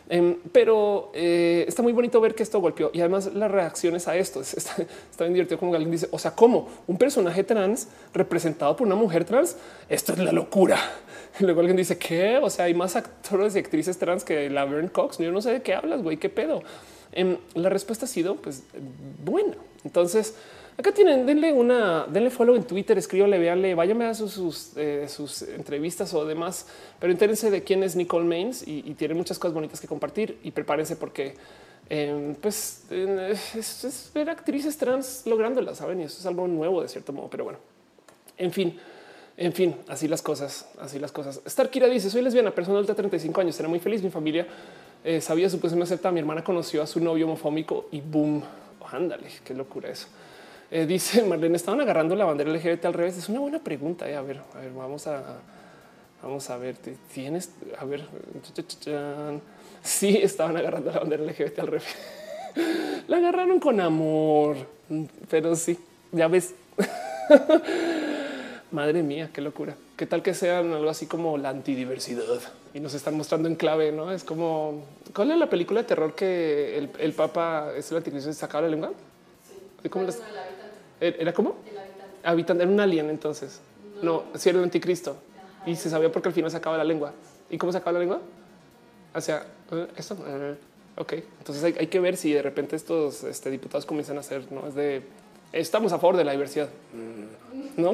Em, 0.10 0.36
pero 0.52 1.12
eh, 1.14 1.66
está 1.68 1.84
muy 1.84 1.94
bonito 1.94 2.20
ver 2.20 2.34
que 2.34 2.42
esto 2.42 2.60
golpeó 2.62 2.90
y 2.94 3.00
además 3.00 3.32
las 3.32 3.52
reacciones 3.52 4.08
a 4.08 4.16
esto 4.16 4.42
está, 4.42 4.58
está 5.12 5.24
bien 5.24 5.36
divertido 5.36 5.60
como 5.60 5.76
alguien 5.76 5.92
dice, 5.92 6.08
o 6.10 6.18
sea, 6.18 6.32
como 6.32 6.68
un 6.88 6.98
personaje 6.98 7.44
trans 7.44 7.90
representado 8.12 8.76
por 8.76 8.88
una 8.88 8.96
mujer 8.96 9.24
trans, 9.24 9.56
esto 9.88 10.14
es 10.14 10.18
la 10.18 10.32
locura. 10.32 10.80
Luego 11.40 11.62
alguien 11.62 11.78
dice 11.78 11.98
que, 11.98 12.38
o 12.38 12.50
sea, 12.50 12.66
hay 12.66 12.74
más 12.74 12.96
actores 12.96 13.56
y 13.56 13.60
actrices 13.60 13.98
trans 13.98 14.24
que 14.24 14.50
la 14.50 14.66
Vern 14.66 14.88
Cox. 14.88 15.18
Yo 15.18 15.32
no 15.32 15.42
sé 15.42 15.52
de 15.52 15.62
qué 15.62 15.74
hablas, 15.74 16.02
güey, 16.02 16.18
qué 16.18 16.30
pedo. 16.30 16.62
Em, 17.12 17.38
la 17.56 17.70
respuesta 17.70 18.06
ha 18.06 18.08
sido 18.08 18.36
pues 18.36 18.64
buena. 19.24 19.56
Entonces, 19.84 20.36
acá 20.78 20.92
tienen, 20.92 21.26
denle 21.26 21.54
una, 21.54 22.06
denle 22.08 22.30
follow 22.30 22.56
en 22.56 22.64
Twitter, 22.64 22.98
escríbanle, 22.98 23.38
véanle, 23.40 23.76
váyanme 23.76 24.06
a 24.06 24.14
sus, 24.14 24.72
eh, 24.76 25.06
sus, 25.08 25.44
entrevistas 25.44 26.14
o 26.14 26.26
demás, 26.26 26.68
pero 27.00 27.12
entérense 27.12 27.52
de 27.52 27.64
quién 27.64 27.84
es 27.84 27.96
Nicole 27.96 28.26
Maines 28.26 28.68
y, 28.68 28.84
y 28.86 28.94
tiene 28.94 29.14
muchas 29.14 29.38
cosas 29.38 29.54
bonitas 29.54 29.80
que 29.80 29.88
compartir 29.88 30.40
y 30.44 30.52
prepárense 30.52 30.96
porque 30.96 31.36
em, 31.90 32.36
pues 32.36 32.86
es, 32.90 33.84
es, 33.84 34.12
ver 34.14 34.30
actrices 34.30 34.78
trans 34.78 35.24
lográndolas, 35.26 35.78
saben? 35.78 36.02
Y 36.02 36.04
eso 36.04 36.20
es 36.20 36.26
algo 36.26 36.48
nuevo 36.48 36.82
de 36.82 36.88
cierto 36.88 37.14
modo, 37.14 37.30
pero 37.30 37.44
bueno, 37.44 37.60
en 38.38 38.52
fin. 38.52 38.80
En 39.36 39.52
fin, 39.52 39.76
así 39.88 40.08
las 40.08 40.22
cosas, 40.22 40.68
así 40.80 41.00
las 41.00 41.12
cosas. 41.12 41.42
Starkira 41.48 41.88
dice: 41.88 42.10
Soy 42.10 42.22
lesbiana, 42.22 42.52
persona 42.52 42.82
de 42.82 42.94
35 42.94 43.42
años, 43.42 43.56
será 43.56 43.68
muy 43.68 43.80
feliz. 43.80 44.04
Mi 44.04 44.12
familia 44.12 44.46
eh, 45.04 45.22
sabía 45.22 45.50
su 45.50 45.60
posición 45.60 45.82
acepta. 45.82 46.12
Mi 46.12 46.20
hermana 46.20 46.44
conoció 46.44 46.84
a 46.84 46.88
su 46.88 47.00
novio 47.00 47.26
homofóbico 47.26 47.88
y 47.92 48.02
boom, 48.02 48.44
ándale, 48.92 49.30
qué 49.44 49.56
locura 49.56 49.90
eso. 49.90 50.08
Eh, 50.70 50.86
dice 50.86 51.24
Marlene: 51.28 51.56
Estaban 51.56 51.82
agarrando 51.82 52.16
la 52.16 52.26
bandera 52.26 52.52
LGBT 52.52 52.86
al 52.86 52.94
revés. 52.94 53.18
Es 53.18 53.28
una 53.28 53.40
buena 53.40 53.60
pregunta. 53.60 54.08
Eh. 54.08 54.16
A 54.16 54.22
ver, 54.22 54.42
a 54.54 54.60
ver, 54.60 54.72
vamos 54.72 55.08
a, 55.08 55.24
vamos 56.22 56.48
a 56.52 56.58
ver. 56.58 56.76
Tienes, 57.12 57.50
a 57.80 57.86
ver, 57.86 58.06
sí 59.82 60.20
estaban 60.22 60.58
agarrando 60.58 60.92
la 60.92 61.00
bandera 61.00 61.24
LGBT 61.24 61.58
al 61.58 61.68
revés. 61.68 61.86
la 63.08 63.18
agarraron 63.18 63.60
con 63.60 63.82
amor, 63.82 64.58
pero 65.28 65.56
sí, 65.56 65.76
ya 66.12 66.28
ves. 66.28 66.54
Madre 68.74 69.04
mía, 69.04 69.30
qué 69.32 69.40
locura. 69.40 69.76
¿Qué 69.96 70.08
tal 70.08 70.24
que 70.24 70.34
sean 70.34 70.74
algo 70.74 70.90
así 70.90 71.06
como 71.06 71.38
la 71.38 71.50
antidiversidad 71.50 72.24
y 72.74 72.80
nos 72.80 72.96
están 72.96 73.16
mostrando 73.16 73.48
en 73.48 73.54
clave? 73.54 73.92
No 73.92 74.12
es 74.12 74.24
como 74.24 74.84
cuál 75.14 75.30
es 75.30 75.38
la 75.38 75.48
película 75.48 75.82
de 75.82 75.88
terror 75.88 76.16
que 76.16 76.90
el, 76.98 77.14
Papa 77.14 77.72
es 77.78 77.92
el 77.92 77.98
anticristo 77.98 78.32
y 78.32 78.34
sacaba 78.34 78.64
la 78.64 78.70
lengua? 78.70 78.92
Sí. 79.48 79.90
¿Cómo 79.90 80.08
¿Era 81.00 81.34
cómo? 81.34 81.58
El 81.70 81.78
habitante. 81.78 82.04
habitante. 82.24 82.64
Era 82.64 82.72
un 82.72 82.80
alien 82.80 83.12
entonces. 83.12 83.62
No, 84.02 84.24
si 84.34 84.50
era 84.50 84.58
el 84.58 84.64
anticristo 84.64 85.18
y 85.68 85.76
se 85.76 85.92
sabía 85.92 86.12
porque 86.12 86.30
al 86.30 86.34
final 86.34 86.50
sacaba 86.50 86.76
la 86.76 86.84
lengua. 86.84 87.14
¿Y 87.52 87.60
cómo 87.60 87.72
sacaba 87.72 87.92
la 87.92 88.00
lengua? 88.00 88.22
Hacia 89.14 89.46
uh, 89.72 89.86
esto. 89.96 90.16
Uh, 90.16 91.00
ok, 91.00 91.14
entonces 91.38 91.64
hay, 91.64 91.88
que 91.88 92.00
ver 92.00 92.18
si 92.18 92.34
de 92.34 92.42
repente 92.42 92.76
estos 92.76 93.24
este, 93.24 93.52
diputados 93.52 93.86
comienzan 93.86 94.18
a 94.18 94.22
hacer, 94.22 94.52
no 94.52 94.68
es 94.68 94.74
de 94.74 95.04
estamos 95.54 95.94
a 95.94 96.00
favor 96.00 96.18
de 96.18 96.26
la 96.26 96.32
diversidad. 96.32 96.68
No, 97.78 97.94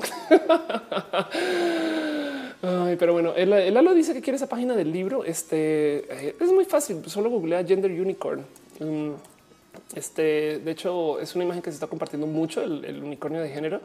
pero 2.98 3.14
bueno, 3.14 3.34
el, 3.36 3.54
el 3.54 3.96
dice 3.96 4.14
que 4.14 4.22
quiere 4.22 4.38
esa 4.38 4.48
página 4.48 4.76
del 4.76 4.92
libro. 4.92 5.24
Este 5.24 6.28
eh, 6.28 6.36
es 6.40 6.52
muy 6.52 6.66
fácil, 6.66 7.04
solo 7.08 7.30
googlea 7.30 7.64
gender 7.64 7.92
unicorn. 7.92 8.46
Mm, 8.80 9.12
este, 9.96 10.60
de 10.60 10.72
hecho, 10.72 11.20
es 11.20 11.36
una 11.36 11.44
imagen 11.46 11.62
que 11.62 11.72
se 11.72 11.76
está 11.76 11.88
compartiendo 11.88 12.28
mucho 12.28 12.62
el, 12.62 13.04
unicornio 13.04 13.42
de 13.42 13.50
género. 13.50 13.82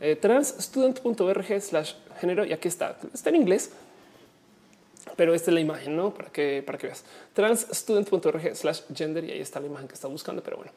Eh, 0.00 0.16
transstudent.org 0.16 1.60
slash 1.60 1.94
género 2.20 2.44
y 2.44 2.52
aquí 2.52 2.68
está. 2.68 2.96
Está 3.12 3.30
en 3.30 3.36
inglés, 3.36 3.70
pero 5.16 5.34
esta 5.34 5.50
es 5.50 5.54
la 5.54 5.60
imagen, 5.60 5.94
no 5.94 6.14
para 6.14 6.30
que 6.30 6.62
para 6.64 6.78
que 6.78 6.86
veas 6.86 7.04
transstudent.org 7.34 8.56
slash 8.56 8.80
gender 8.94 9.24
y 9.24 9.32
ahí 9.32 9.40
está 9.40 9.60
la 9.60 9.66
imagen 9.66 9.88
que 9.88 9.94
está 9.94 10.08
buscando. 10.08 10.42
Pero 10.42 10.56
bueno, 10.56 10.72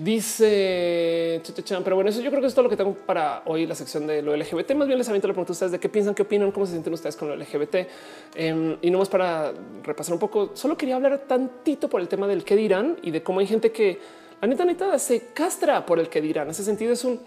dice, 0.00 1.40
pero 1.84 1.94
bueno, 1.94 2.10
eso 2.10 2.20
yo 2.20 2.30
creo 2.30 2.40
que 2.40 2.48
es 2.48 2.54
todo 2.54 2.64
lo 2.64 2.70
que 2.70 2.76
tengo 2.76 2.94
para 2.94 3.42
hoy 3.46 3.66
la 3.66 3.76
sección 3.76 4.06
de 4.06 4.20
lo 4.20 4.36
LGBT. 4.36 4.74
Más 4.74 4.88
bien 4.88 4.98
les 4.98 5.08
aviento 5.08 5.28
la 5.28 5.34
pregunta 5.34 5.52
a 5.52 5.54
ustedes 5.54 5.72
de 5.72 5.78
qué 5.78 5.88
piensan, 5.88 6.14
qué 6.14 6.22
opinan, 6.22 6.50
cómo 6.50 6.66
se 6.66 6.72
sienten 6.72 6.92
ustedes 6.92 7.16
con 7.16 7.28
lo 7.28 7.36
LGBT. 7.36 7.86
Em, 8.34 8.76
y 8.82 8.90
no 8.90 8.98
más 8.98 9.08
para 9.08 9.52
repasar 9.84 10.14
un 10.14 10.18
poco, 10.18 10.50
solo 10.54 10.76
quería 10.76 10.96
hablar 10.96 11.18
tantito 11.28 11.88
por 11.88 12.00
el 12.00 12.08
tema 12.08 12.26
del 12.26 12.42
qué 12.42 12.56
dirán 12.56 12.96
y 13.02 13.12
de 13.12 13.22
cómo 13.22 13.38
hay 13.38 13.46
gente 13.46 13.70
que 13.70 14.00
la 14.40 14.48
neta 14.48 14.64
neta 14.64 14.98
se 14.98 15.28
castra 15.34 15.86
por 15.86 16.00
el 16.00 16.08
que 16.08 16.20
dirán. 16.20 16.48
En 16.48 16.50
ese 16.50 16.64
sentido 16.64 16.92
es 16.92 17.04
un 17.04 17.20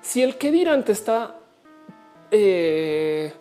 si 0.00 0.22
el 0.22 0.36
que 0.36 0.52
dirán 0.52 0.84
te 0.84 0.92
está 0.92 1.40
eh, 2.30 3.32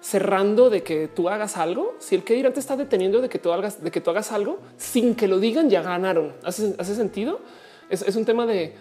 cerrando 0.00 0.70
de 0.70 0.82
que 0.82 1.08
tú 1.08 1.28
hagas 1.28 1.58
algo, 1.58 1.94
si 1.98 2.14
el 2.14 2.24
que 2.24 2.34
dirán 2.34 2.54
te 2.54 2.60
está 2.60 2.74
deteniendo 2.76 3.20
de 3.20 3.28
que 3.28 3.38
tú 3.38 3.52
hagas, 3.52 3.82
de 3.82 3.90
que 3.90 4.00
tú 4.00 4.10
hagas 4.10 4.32
algo 4.32 4.60
sin 4.78 5.14
que 5.14 5.28
lo 5.28 5.38
digan, 5.38 5.68
ya 5.68 5.82
ganaron. 5.82 6.32
¿Hace, 6.42 6.74
hace 6.78 6.94
sentido? 6.94 7.40
Es, 7.88 8.16
un 8.16 8.24
tema 8.24 8.46
de 8.46 8.74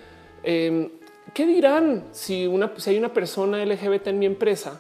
em, 0.44 0.90
qué 1.34 1.46
dirán 1.46 2.06
si, 2.12 2.48
una, 2.48 2.72
si 2.78 2.92
hay 2.92 2.98
una 2.98 3.14
persona 3.14 3.64
LGBT 3.64 4.08
en 4.08 4.20
mi 4.20 4.26
empresa 4.26 4.80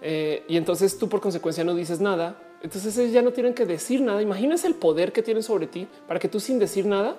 eh, 0.00 0.44
y 0.48 0.56
entonces 0.56 0.98
tú 0.98 1.08
por 1.08 1.20
consecuencia 1.20 1.64
no 1.64 1.74
dices 1.74 2.00
nada. 2.00 2.40
Entonces 2.62 2.96
ellos 2.98 3.12
ya 3.12 3.22
no 3.22 3.32
tienen 3.32 3.54
que 3.54 3.66
decir 3.66 4.00
nada. 4.00 4.20
Imagínense 4.22 4.66
el 4.66 4.74
poder 4.74 5.12
que 5.12 5.22
tienen 5.22 5.42
sobre 5.42 5.66
ti 5.66 5.86
para 6.06 6.18
que 6.18 6.28
tú 6.28 6.40
sin 6.40 6.58
decir 6.58 6.86
nada 6.86 7.16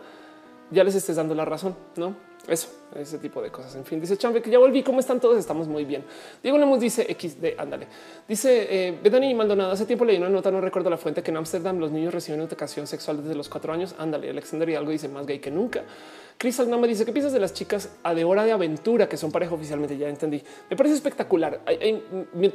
ya 0.72 0.84
les 0.84 0.96
estés 0.96 1.16
dando 1.16 1.34
la 1.34 1.46
razón, 1.46 1.76
no? 1.96 2.16
Eso, 2.50 2.68
ese 2.96 3.20
tipo 3.20 3.42
de 3.42 3.52
cosas. 3.52 3.76
En 3.76 3.86
fin, 3.86 4.02
dice 4.02 4.18
Chambe 4.18 4.42
que 4.42 4.50
ya 4.50 4.58
volví. 4.58 4.82
¿Cómo 4.82 5.00
están 5.00 5.20
todos? 5.20 5.38
Estamos 5.38 5.68
muy 5.68 5.86
bien. 5.86 6.04
Diego 6.42 6.58
Lemos 6.58 6.80
dice 6.80 7.04
XD, 7.04 7.60
ándale. 7.60 7.88
Dice 8.28 8.90
eh, 8.90 9.34
Maldonado. 9.36 9.72
Hace 9.72 9.86
tiempo 9.86 10.06
leí 10.06 10.18
una 10.18 10.30
nota, 10.30 10.50
no 10.50 10.60
recuerdo 10.60 10.90
la 10.90 10.98
fuente, 10.98 11.22
que 11.22 11.32
en 11.32 11.38
Ámsterdam 11.38 11.78
los 11.78 11.92
niños 11.92 12.14
reciben 12.14 12.42
educación 12.42 12.88
sexual 12.88 13.22
desde 13.22 13.36
los 13.36 13.50
cuatro 13.50 13.72
años. 13.72 13.94
Ándale, 13.98 14.30
Alexander 14.30 14.78
algo 14.78 14.92
dice 14.92 15.08
más 15.08 15.26
gay 15.26 15.40
que 15.40 15.52
nunca. 15.52 15.84
Chris 16.40 16.58
Alnama 16.62 16.88
dice 16.88 17.06
qué 17.06 17.12
piensas 17.12 17.34
de 17.34 17.40
las 17.40 17.54
chicas 17.54 17.98
a 18.02 18.14
de 18.14 18.24
hora 18.24 18.46
de 18.46 18.54
aventura 18.54 19.10
que 19.10 19.18
son 19.18 19.30
pareja 19.30 19.54
oficialmente. 19.54 19.98
Ya 19.98 20.08
entendí. 20.08 20.42
Me 20.70 20.78
parece 20.78 20.96
espectacular. 20.96 21.62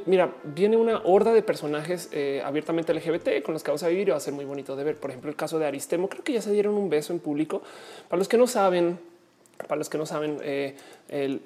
mira, 0.06 0.34
viene 0.42 0.76
una 0.76 1.02
horda 1.04 1.32
de 1.34 1.42
personajes 1.42 2.08
eh, 2.10 2.42
abiertamente 2.44 2.94
LGBT 2.94 3.42
con 3.44 3.52
los 3.52 3.62
que 3.62 3.70
vamos 3.70 3.82
a 3.82 3.88
vivir 3.88 4.08
y 4.08 4.10
va 4.12 4.16
a 4.16 4.20
ser 4.20 4.32
muy 4.32 4.46
bonito 4.46 4.74
de 4.74 4.84
ver. 4.84 4.96
Por 4.96 5.10
ejemplo, 5.10 5.30
el 5.30 5.36
caso 5.36 5.58
de 5.58 5.66
Aristemo. 5.66 6.08
Creo 6.08 6.24
que 6.24 6.32
ya 6.32 6.40
se 6.40 6.50
dieron 6.50 6.74
un 6.74 6.88
beso 6.88 7.12
en 7.12 7.18
público. 7.18 7.62
Para 8.08 8.18
los 8.18 8.26
que 8.26 8.38
no 8.38 8.46
saben, 8.46 8.98
para 9.56 9.76
los 9.76 9.88
que 9.88 9.98
no 9.98 10.06
saben, 10.06 10.38
eh, 10.42 10.76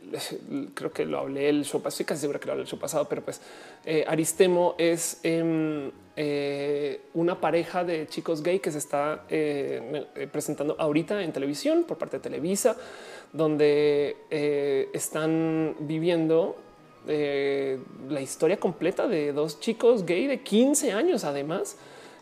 creo 0.74 0.92
que 0.92 1.04
lo 1.04 1.18
hablé 1.18 1.48
el 1.48 1.64
show 1.64 1.80
pasado, 1.80 1.88
estoy 1.88 2.06
casi 2.06 2.20
segura 2.22 2.38
que 2.38 2.46
lo 2.46 2.52
hablé 2.52 2.62
el 2.62 2.68
show 2.68 2.78
pasado, 2.78 3.06
pero 3.08 3.22
pues 3.22 3.40
eh, 3.84 4.04
Aristemo 4.06 4.74
es 4.78 5.20
em, 5.22 5.90
eh, 6.16 7.02
una 7.14 7.40
pareja 7.40 7.84
de 7.84 8.06
chicos 8.06 8.42
gay 8.42 8.58
que 8.60 8.70
se 8.70 8.78
está 8.78 9.24
presentando 10.32 10.76
ahorita 10.78 11.22
en 11.22 11.32
televisión 11.32 11.84
por 11.84 11.98
parte 11.98 12.16
de 12.16 12.22
Televisa, 12.22 12.76
donde 13.32 14.16
están 14.92 15.76
viviendo 15.80 16.56
la 17.06 18.20
historia 18.20 18.58
completa 18.58 19.06
de 19.06 19.32
dos 19.32 19.60
chicos 19.60 20.04
gay 20.04 20.26
de 20.26 20.42
15 20.42 20.92
años 20.92 21.24
además 21.24 21.76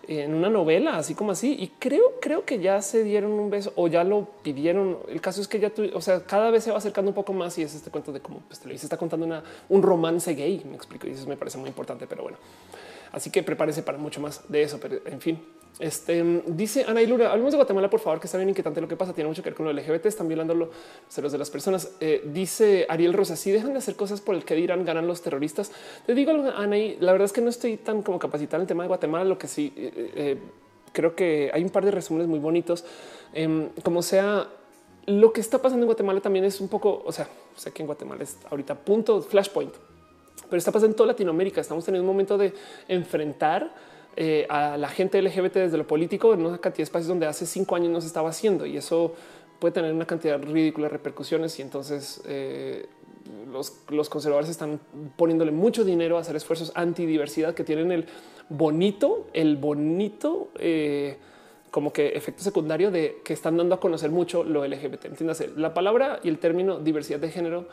en 0.09 0.35
una 0.35 0.49
novela, 0.49 0.97
así 0.97 1.15
como 1.15 1.33
así. 1.33 1.57
Y 1.59 1.69
creo, 1.79 2.15
creo 2.21 2.45
que 2.45 2.59
ya 2.59 2.81
se 2.83 3.05
dieron 3.05 3.33
un 3.33 3.51
beso 3.51 3.73
o 3.77 3.89
ya 3.89 4.05
lo 4.05 4.27
pidieron. 4.43 4.99
El 5.09 5.21
caso 5.21 5.41
es 5.41 5.49
que 5.49 5.59
ya, 5.61 5.73
o 5.95 6.01
sea, 6.01 6.25
cada 6.25 6.51
vez 6.51 6.65
se 6.65 6.71
va 6.71 6.79
acercando 6.79 7.11
un 7.11 7.15
poco 7.15 7.33
más 7.33 7.57
y 7.59 7.63
es 7.63 7.75
este 7.75 7.91
cuento 7.91 8.13
de 8.13 8.21
cómo 8.21 8.41
pues, 8.49 8.61
se 8.61 8.73
está 8.73 8.97
contando 8.97 9.27
una, 9.27 9.43
un 9.69 9.83
romance 9.83 10.35
gay. 10.35 10.63
Me 10.69 10.77
explico 10.77 11.07
y 11.07 11.11
eso 11.11 11.27
me 11.29 11.37
parece 11.37 11.59
muy 11.59 11.69
importante, 11.69 12.07
pero 12.07 12.23
bueno. 12.23 12.39
Así 13.13 13.31
que 13.31 13.43
prepárese 13.43 13.83
para 13.83 13.99
mucho 13.99 14.21
más 14.21 14.43
de 14.49 14.63
eso. 14.63 14.79
Pero 14.81 15.01
en 15.07 15.21
fin, 15.21 15.41
este 15.79 16.43
dice 16.47 16.85
Ana 16.89 17.03
y 17.03 17.07
Lura, 17.07 17.31
hablemos 17.31 17.53
de 17.53 17.57
Guatemala, 17.57 17.91
por 17.91 18.01
favor, 18.01 18.19
que 18.19 18.27
está 18.27 18.39
bien 18.39 18.49
inquietante 18.49 18.81
lo 18.81 18.89
que 18.89 18.97
pasa. 18.97 19.13
Tiene 19.13 19.29
mucho 19.29 19.43
que 19.43 19.51
ver 19.51 19.57
con 19.57 19.67
lo 19.67 19.73
LGBT, 19.73 20.07
están 20.07 20.27
violando 20.27 20.55
los 20.55 20.69
celos 21.09 21.33
de 21.33 21.39
las 21.39 21.51
personas. 21.51 21.93
Eh, 22.01 22.23
dice 22.33 22.87
Ariel 22.89 23.13
Rosa, 23.13 23.37
si 23.37 23.51
dejan 23.51 23.73
de 23.73 23.79
hacer 23.79 23.95
cosas 23.95 24.21
por 24.21 24.35
el 24.35 24.45
que 24.45 24.55
dirán 24.55 24.85
ganan 24.85 25.07
los 25.07 25.21
terroristas. 25.21 25.71
Te 26.07 26.15
digo 26.15 26.31
algo, 26.31 26.49
Ana, 26.49 26.79
y 26.79 26.97
la 27.01 27.13
verdad 27.13 27.27
es 27.27 27.33
que 27.33 27.43
no 27.43 27.51
estoy 27.51 27.77
tan 27.77 28.03
como 28.03 28.19
capacitada 28.19 28.57
en 28.57 28.63
el 28.63 28.69
tema 28.69 28.85
de 28.85 28.89
Guatemala. 28.89 29.25
Lo 29.25 29.37
que 29.37 29.49
sí 29.49 29.73
eh, 29.77 30.13
eh, 30.15 30.39
creo 30.93 31.15
que 31.15 31.51
hay 31.53 31.63
un 31.63 31.71
par 31.71 31.85
de 31.85 31.91
resúmenes 31.91 32.27
muy 32.27 32.39
bonitos. 32.39 32.85
Em, 33.35 33.69
como 33.83 34.01
sea, 34.03 34.49
lo 35.05 35.33
que 35.35 35.43
está 35.43 35.61
pasando 35.61 35.85
en 35.85 35.89
Guatemala 35.89 36.21
también 36.21 36.47
es 36.47 36.61
un 36.61 36.69
poco, 36.69 37.03
o 37.05 37.13
sea, 37.13 37.29
sé 37.55 37.71
que 37.73 37.83
en 37.83 37.87
Guatemala 37.87 38.23
es 38.23 38.39
ahorita 38.51 38.75
punto 38.75 39.21
flashpoint 39.21 39.75
pero 40.49 40.59
está 40.59 40.73
pasando 40.73 40.93
en 40.93 40.97
toda 40.97 41.09
Latinoamérica. 41.09 41.61
Estamos 41.61 41.85
teniendo 41.85 42.09
un 42.09 42.15
momento 42.15 42.39
de 42.39 42.53
enfrentar 42.89 43.73
eh, 44.17 44.47
a 44.49 44.77
la 44.77 44.89
gente 44.89 45.21
LGBT 45.21 45.55
desde 45.57 45.77
lo 45.77 45.87
político 45.87 46.33
en 46.33 46.41
una 46.45 46.59
cantidad 46.59 46.79
de 46.79 46.83
espacios 46.85 47.09
donde 47.09 47.27
hace 47.27 47.45
cinco 47.45 47.77
años 47.77 47.91
no 47.91 48.01
se 48.01 48.07
estaba 48.07 48.31
haciendo 48.31 48.65
y 48.65 48.79
eso 48.79 49.15
puede 49.59 49.73
tener 49.73 49.93
una 49.93 50.07
cantidad 50.07 50.41
ridícula 50.41 50.87
de 50.87 50.91
repercusiones 50.91 51.59
y 51.59 51.63
entonces 51.63 52.23
eh, 52.27 52.87
los, 53.51 54.09
conservadores 54.09 54.49
están 54.49 54.81
poniéndole 55.17 55.51
mucho 55.51 55.85
dinero 55.85 56.17
a 56.17 56.21
hacer 56.21 56.37
esfuerzos 56.37 56.73
antidiversidad 56.75 57.55
que 57.55 57.65
tienen 57.65 57.93
el 57.93 58.07
bonito, 58.49 59.27
el 59.33 59.57
bonito 59.57 60.49
eh, 60.59 61.19
como 61.71 61.93
que 61.93 62.09
efecto 62.17 62.43
secundario 62.43 62.91
de 62.91 63.21
que 63.23 63.35
están 63.35 63.57
dando 63.57 63.75
a 63.75 63.81
conocer 63.81 64.11
mucho 64.11 64.45
lo 64.45 64.67
LGBT. 64.67 65.07
Entiéndase, 65.07 65.51
la 65.57 65.75
palabra 65.75 66.21
y 66.23 66.29
el 66.29 66.39
término 66.39 66.79
diversidad 66.79 67.21
de 67.21 67.31
género 67.31 67.69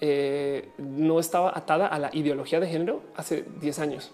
eh, 0.00 0.70
no 0.78 1.20
estaba 1.20 1.56
atada 1.56 1.86
a 1.86 1.98
la 1.98 2.10
ideología 2.12 2.60
de 2.60 2.68
género 2.68 3.02
hace 3.16 3.44
10 3.60 3.78
años. 3.78 4.10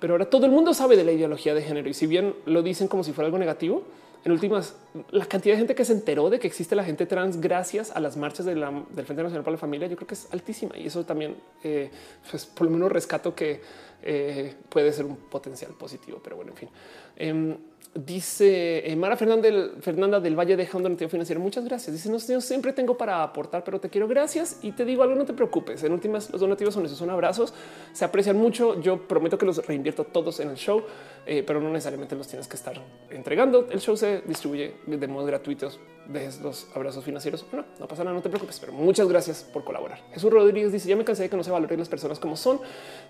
Pero 0.00 0.14
ahora 0.14 0.26
todo 0.26 0.46
el 0.46 0.52
mundo 0.52 0.74
sabe 0.74 0.96
de 0.96 1.04
la 1.04 1.12
ideología 1.12 1.54
de 1.54 1.62
género 1.62 1.88
y 1.88 1.94
si 1.94 2.06
bien 2.06 2.34
lo 2.44 2.62
dicen 2.62 2.88
como 2.88 3.04
si 3.04 3.12
fuera 3.12 3.26
algo 3.26 3.38
negativo, 3.38 3.84
en 4.24 4.30
últimas, 4.30 4.76
la 5.10 5.26
cantidad 5.26 5.54
de 5.54 5.58
gente 5.58 5.74
que 5.74 5.84
se 5.84 5.92
enteró 5.92 6.30
de 6.30 6.38
que 6.38 6.46
existe 6.46 6.76
la 6.76 6.84
gente 6.84 7.06
trans 7.06 7.40
gracias 7.40 7.90
a 7.90 7.98
las 7.98 8.16
marchas 8.16 8.46
del 8.46 8.60
Frente 8.60 9.22
Nacional 9.22 9.42
para 9.42 9.52
la 9.52 9.58
Familia, 9.58 9.88
yo 9.88 9.96
creo 9.96 10.06
que 10.06 10.14
es 10.14 10.28
altísima 10.32 10.76
y 10.76 10.86
eso 10.86 11.04
también, 11.04 11.36
eh, 11.64 11.90
pues 12.30 12.46
por 12.46 12.66
lo 12.66 12.72
menos 12.72 12.92
rescato 12.92 13.34
que 13.34 13.60
eh, 14.02 14.54
puede 14.68 14.92
ser 14.92 15.06
un 15.06 15.16
potencial 15.16 15.72
positivo. 15.72 16.20
Pero 16.22 16.36
bueno, 16.36 16.52
en 16.52 16.56
fin. 16.56 17.58
Dice 17.94 18.90
eh, 18.90 18.96
Mara 18.96 19.18
Fernanda 19.18 20.18
del 20.18 20.34
Valle 20.34 20.56
deja 20.56 20.78
un 20.78 20.82
financiero. 21.10 21.42
Muchas 21.42 21.62
gracias. 21.66 21.94
Dice 21.94 22.08
no, 22.08 22.16
yo 22.16 22.40
siempre 22.40 22.72
tengo 22.72 22.96
para 22.96 23.22
aportar, 23.22 23.64
pero 23.64 23.80
te 23.80 23.90
quiero 23.90 24.08
gracias 24.08 24.60
y 24.62 24.72
te 24.72 24.86
digo 24.86 25.02
algo. 25.02 25.14
No 25.14 25.26
te 25.26 25.34
preocupes. 25.34 25.84
En 25.84 25.92
últimas, 25.92 26.30
los 26.30 26.40
donativos 26.40 26.72
son 26.72 26.86
esos, 26.86 26.96
son 26.96 27.10
abrazos, 27.10 27.52
se 27.92 28.06
aprecian 28.06 28.38
mucho. 28.38 28.80
Yo 28.80 29.06
prometo 29.06 29.36
que 29.36 29.44
los 29.44 29.66
reinvierto 29.66 30.04
todos 30.04 30.40
en 30.40 30.48
el 30.48 30.56
show, 30.56 30.82
eh, 31.24 31.44
pero 31.46 31.60
no 31.60 31.70
necesariamente 31.70 32.16
los 32.16 32.26
tienes 32.26 32.48
que 32.48 32.56
estar 32.56 32.80
entregando. 33.10 33.68
El 33.70 33.80
show 33.80 33.96
se 33.96 34.22
distribuye 34.22 34.74
de 34.86 35.06
modo 35.06 35.26
gratuitos 35.26 35.78
de 36.06 36.30
los 36.42 36.66
abrazos 36.74 37.04
financieros. 37.04 37.44
No, 37.52 37.64
no 37.78 37.86
pasa 37.86 38.02
nada, 38.02 38.14
no 38.14 38.22
te 38.22 38.28
preocupes, 38.28 38.58
pero 38.58 38.72
muchas 38.72 39.08
gracias 39.08 39.44
por 39.44 39.64
colaborar. 39.64 40.00
Jesús 40.12 40.32
Rodríguez 40.32 40.72
dice: 40.72 40.88
Ya 40.88 40.96
me 40.96 41.04
cansé 41.04 41.24
de 41.24 41.30
que 41.30 41.36
no 41.36 41.44
se 41.44 41.50
valoren 41.50 41.78
las 41.78 41.88
personas 41.88 42.18
como 42.18 42.36
son. 42.36 42.60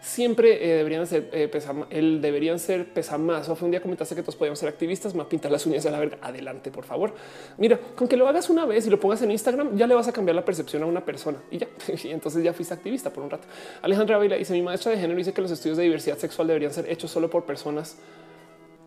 Siempre 0.01 0.63
eh, 0.63 0.77
deberían 0.77 1.07
ser 1.07 1.31
eh, 1.33 1.51
el 1.91 2.21
deberían 2.21 2.59
ser 2.59 2.93
pesa 2.93 3.19
más. 3.19 3.49
O 3.49 3.57
fue 3.57 3.67
un 3.67 3.71
día 3.71 3.81
comentaste 3.81 4.15
que 4.15 4.23
todos 4.23 4.37
podíamos 4.37 4.59
ser 4.59 4.69
activistas, 4.69 5.15
más 5.15 5.27
pintar 5.27 5.51
las 5.51 5.65
uñas 5.67 5.87
a 5.87 5.91
la 5.91 5.99
verga. 5.99 6.19
Adelante, 6.21 6.71
por 6.71 6.85
favor. 6.85 7.15
Mira, 7.57 7.79
con 7.97 8.09
que 8.09 8.17
lo 8.17 8.29
hagas 8.29 8.51
una 8.51 8.67
vez 8.67 8.87
y 8.87 8.91
lo 8.91 9.01
pongas 9.01 9.23
en 9.23 9.31
Instagram, 9.31 9.77
ya 9.77 9.87
le 9.87 9.95
vas 9.95 10.09
a 10.09 10.13
cambiar 10.13 10.37
la 10.37 10.45
percepción 10.45 10.83
a 10.83 10.87
una 10.87 11.05
persona 11.05 11.39
y 11.51 11.59
ya. 11.59 11.69
y 12.05 12.09
entonces 12.09 12.43
ya 12.45 12.53
fuiste 12.53 12.75
activista 12.75 13.11
por 13.11 13.25
un 13.25 13.31
rato. 13.31 13.49
Alejandra 13.81 14.19
Vila 14.19 14.37
dice: 14.37 14.53
Mi 14.53 14.63
maestra 14.63 14.93
de 14.93 14.99
género 14.99 15.17
dice 15.17 15.33
que 15.33 15.41
los 15.41 15.51
estudios 15.51 15.79
de 15.79 15.85
diversidad 15.85 16.19
sexual 16.19 16.49
deberían 16.49 16.73
ser 16.73 16.91
hechos 16.91 17.11
solo 17.11 17.31
por 17.31 17.45
personas 17.45 17.97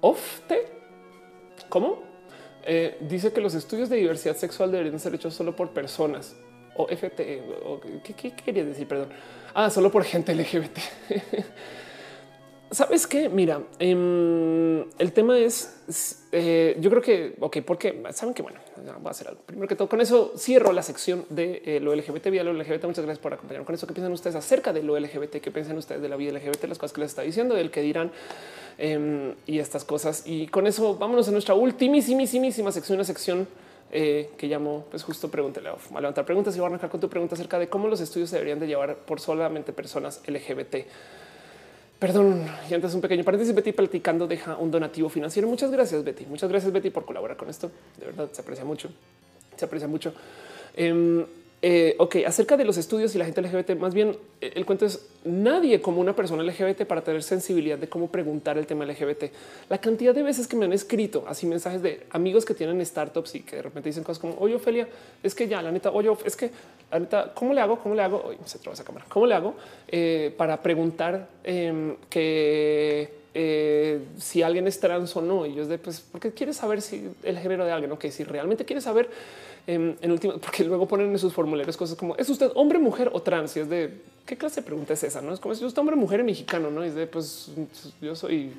ofte. 0.02 0.68
¿Cómo? 1.70 2.04
Eh, 2.64 2.98
dice 3.02 3.32
que 3.32 3.42
los 3.42 3.54
estudios 3.54 3.90
de 3.90 3.98
diversidad 3.98 4.36
sexual 4.36 4.72
deberían 4.72 5.00
ser 5.00 5.14
hechos 5.14 5.34
solo 5.34 5.56
por 5.56 5.72
personas 5.72 6.36
o 6.76 6.88
FT. 6.88 7.44
O, 7.64 7.80
¿qué, 8.04 8.32
quería 8.32 8.66
decir? 8.66 8.88
Perdón. 8.88 9.10
Ah, 9.54 9.70
solo 9.70 9.92
por 9.92 10.04
gente 10.04 10.34
LGBT. 10.34 10.78
Sabes 12.72 13.06
qué? 13.06 13.30
Mira, 13.30 13.62
em, 13.80 14.82
el 14.98 15.14
tema 15.14 15.38
es, 15.38 16.28
eh, 16.32 16.76
yo 16.80 16.90
creo 16.90 17.02
que, 17.02 17.36
ok, 17.40 17.58
porque 17.66 18.04
saben 18.12 18.34
que 18.34 18.42
bueno, 18.42 18.60
voy 19.00 19.08
a 19.08 19.12
hacer 19.12 19.28
algo. 19.28 19.42
Primero 19.46 19.68
que 19.68 19.76
todo, 19.76 19.88
con 19.88 20.02
eso 20.02 20.34
cierro 20.38 20.74
la 20.74 20.82
sección 20.82 21.26
de 21.30 21.62
eh, 21.66 21.80
lo 21.80 21.94
LGBT, 21.96 22.30
vía 22.32 22.44
lo 22.44 22.54
LGBT. 22.54 22.86
Muchas 22.86 23.06
gracias 23.06 23.20
por 23.20 23.34
acompañarme 23.34 23.66
con 23.66 23.76
eso. 23.76 23.86
¿Qué 23.86 23.94
piensan 23.94 24.12
ustedes 24.12 24.36
acerca 24.36 24.74
de 24.74 24.82
lo 24.82 25.00
LGBT? 25.00 25.38
¿Qué 25.42 25.52
piensan 25.52 25.78
ustedes 25.78 26.02
de 26.02 26.10
la 26.10 26.16
vida 26.16 26.32
LGBT? 26.32 26.66
Las 26.66 26.80
cosas 26.80 26.94
que 26.94 27.02
les 27.02 27.12
está 27.12 27.22
diciendo, 27.22 27.56
del 27.56 27.70
que 27.70 27.82
dirán 27.82 28.12
em, 28.78 29.36
y 29.46 29.60
estas 29.60 29.86
cosas. 29.86 30.24
Y 30.26 30.48
con 30.48 30.66
eso 30.66 30.96
vámonos 30.98 31.28
a 31.28 31.32
nuestra 31.32 31.54
ultimísimísima 31.54 32.72
sección, 32.72 32.98
una 32.98 33.06
sección 33.06 33.48
eh, 33.92 34.32
que 34.38 34.48
llamo 34.48 34.86
pues 34.90 35.04
justo 35.04 35.30
pregúntele 35.30 35.70
a 35.70 36.02
levantar 36.02 36.26
preguntas 36.26 36.56
y 36.56 36.60
voy 36.60 36.66
a 36.66 36.70
arrancar 36.70 36.90
con 36.90 37.00
tu 37.00 37.08
pregunta 37.08 37.36
acerca 37.36 37.60
de 37.60 37.70
cómo 37.70 37.88
los 37.88 38.02
estudios 38.02 38.32
se 38.32 38.38
deberían 38.38 38.60
de 38.60 38.68
llevar 38.68 38.96
por 38.98 39.22
solamente 39.22 39.72
personas 39.72 40.22
LGBT. 40.28 40.88
Perdón, 42.06 42.46
y 42.70 42.74
antes 42.76 42.94
un 42.94 43.02
pequeño 43.02 43.24
paréntesis. 43.24 43.56
Betty 43.56 43.72
platicando 43.72 44.28
deja 44.28 44.58
un 44.58 44.70
donativo 44.70 45.10
financiero. 45.10 45.48
Muchas 45.48 45.72
gracias, 45.72 46.04
Betty. 46.04 46.28
Muchas 46.28 46.48
gracias, 46.48 46.72
Betty, 46.72 46.92
por 46.92 47.04
colaborar 47.04 47.36
con 47.36 47.50
esto. 47.50 47.72
De 48.00 48.06
verdad, 48.06 48.30
se 48.32 48.42
aprecia 48.44 48.64
mucho. 48.64 48.90
Se 49.56 49.66
aprecia 49.66 49.88
mucho. 49.88 50.14
Em, 50.76 51.26
eh, 51.68 51.96
ok, 51.98 52.18
acerca 52.28 52.58
de 52.58 52.64
los 52.64 52.78
estudios 52.78 53.16
y 53.16 53.18
la 53.18 53.26
gente 53.26 53.42
LGBT, 53.42 53.72
más 53.80 53.96
bien 53.96 54.16
eh, 54.40 54.52
el 54.54 54.68
cuento 54.68 54.86
es 54.86 55.08
nadie 55.24 55.82
como 55.82 56.00
una 56.00 56.16
persona 56.16 56.44
LGBT 56.44 56.84
para 56.86 57.04
tener 57.04 57.24
sensibilidad 57.24 57.76
de 57.76 57.90
cómo 57.90 58.08
preguntar 58.12 58.60
el 58.60 58.68
tema 58.68 58.86
LGBT. 58.86 59.32
La 59.68 59.80
cantidad 59.80 60.14
de 60.14 60.22
veces 60.22 60.46
que 60.46 60.56
me 60.56 60.66
han 60.66 60.74
escrito 60.74 61.26
así 61.28 61.48
mensajes 61.48 61.82
de 61.82 62.06
amigos 62.12 62.46
que 62.46 62.54
tienen 62.54 62.86
startups 62.86 63.34
y 63.34 63.40
que 63.40 63.56
de 63.56 63.62
repente 63.64 63.90
dicen 63.90 64.04
cosas 64.04 64.20
como 64.22 64.36
oye, 64.38 64.54
Ofelia, 64.54 64.88
es 65.24 65.34
que 65.34 65.48
ya 65.48 65.60
la 65.64 65.72
neta, 65.72 65.90
oye, 65.90 66.12
es 66.24 66.36
que 66.36 66.52
la 66.92 67.00
neta, 67.00 67.34
¿cómo 67.34 67.52
le 67.52 67.62
hago? 67.62 67.80
¿Cómo 67.80 67.96
le 67.96 68.04
hago? 68.04 68.22
Hoy 68.24 68.38
se 68.46 68.60
traba 68.60 68.76
esa 68.76 68.84
cámara. 68.84 69.08
¿Cómo 69.10 69.26
le 69.26 69.34
hago 69.34 69.56
eh, 69.88 70.36
para 70.38 70.62
preguntar 70.62 71.30
em, 71.44 71.96
que 72.12 73.26
si 74.20 74.44
alguien 74.44 74.68
es 74.68 74.80
trans 74.80 75.16
o 75.16 75.22
no? 75.24 75.48
Y 75.48 75.56
yo 75.56 75.64
es 75.64 75.68
de 75.68 75.80
pues, 75.80 76.00
porque 76.12 76.32
quieres 76.32 76.58
saber 76.58 76.84
si 76.84 77.10
el 77.24 77.40
género 77.40 77.66
de 77.66 77.72
alguien, 77.72 77.92
ok, 77.92 78.06
si 78.12 78.24
realmente 78.24 78.66
quieres 78.66 78.84
saber 78.84 79.10
en, 79.68 80.12
último, 80.12 80.38
porque 80.38 80.64
luego 80.64 80.88
ponen 80.88 81.12
en 81.12 81.20
sus 81.20 81.34
formularios 81.34 81.76
cosas 81.78 81.98
como 81.98 82.16
es 82.18 82.30
usted 82.30 82.52
hombre, 82.56 82.80
mujer 82.80 83.10
o 83.14 83.22
trans. 83.22 83.56
Y 83.58 83.62
es 83.62 83.70
de 83.70 84.02
qué 84.26 84.38
clase 84.38 84.62
de 84.62 84.68
pregunta 84.68 84.94
es 84.94 85.04
esa? 85.04 85.22
No 85.22 85.34
es 85.34 85.40
como 85.40 85.54
es 85.54 85.62
usted 85.62 85.80
hombre, 85.80 85.96
mujer 85.96 86.20
y 86.20 86.24
mexicano. 86.24 86.70
No 86.70 86.84
es 86.84 86.96
de 86.96 87.08
pues 87.08 87.50
yo 88.02 88.16
soy 88.16 88.52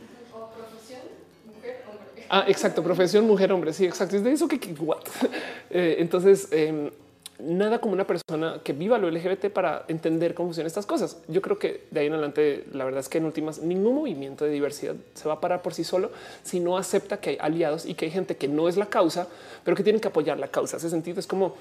Ah, 2.28 2.44
exacto. 2.48 2.82
Profesión 2.82 3.26
mujer, 3.26 3.52
hombre. 3.52 3.72
Sí, 3.72 3.84
exacto. 3.84 4.16
Es 4.16 4.24
de 4.24 4.32
eso 4.32 4.48
que, 4.48 4.56
eh, 5.70 5.96
entonces, 5.98 6.48
em, 6.50 6.90
nada 7.38 7.80
como 7.80 7.94
una 7.94 8.06
persona 8.06 8.60
que 8.64 8.72
viva 8.72 8.98
lo 8.98 9.10
LGBT 9.10 9.50
para 9.50 9.84
entender 9.88 10.34
cómo 10.34 10.48
funcionan 10.48 10.66
estas 10.66 10.86
cosas. 10.86 11.18
Yo 11.28 11.42
creo 11.42 11.58
que 11.58 11.84
de 11.90 12.00
ahí 12.00 12.06
en 12.06 12.14
adelante, 12.14 12.64
la 12.72 12.84
verdad 12.84 13.00
es 13.00 13.08
que 13.08 13.18
en 13.18 13.24
últimas, 13.24 13.58
ningún 13.60 13.94
movimiento 13.94 14.44
de 14.44 14.50
diversidad 14.50 14.94
se 15.14 15.28
va 15.28 15.34
a 15.34 15.40
parar 15.40 15.62
por 15.62 15.74
sí 15.74 15.84
solo 15.84 16.10
si 16.42 16.60
no 16.60 16.76
acepta 16.78 17.18
que 17.18 17.30
hay 17.30 17.38
aliados 17.40 17.86
y 17.86 17.94
que 17.94 18.06
hay 18.06 18.10
gente 18.10 18.36
que 18.36 18.48
no 18.48 18.68
es 18.68 18.76
la 18.76 18.86
causa, 18.86 19.28
pero 19.64 19.76
que 19.76 19.82
tienen 19.82 20.00
que 20.00 20.08
apoyar 20.08 20.38
la 20.38 20.48
causa. 20.48 20.76
Ese 20.76 20.90
sentido 20.90 21.20
es 21.20 21.26
como 21.26 21.54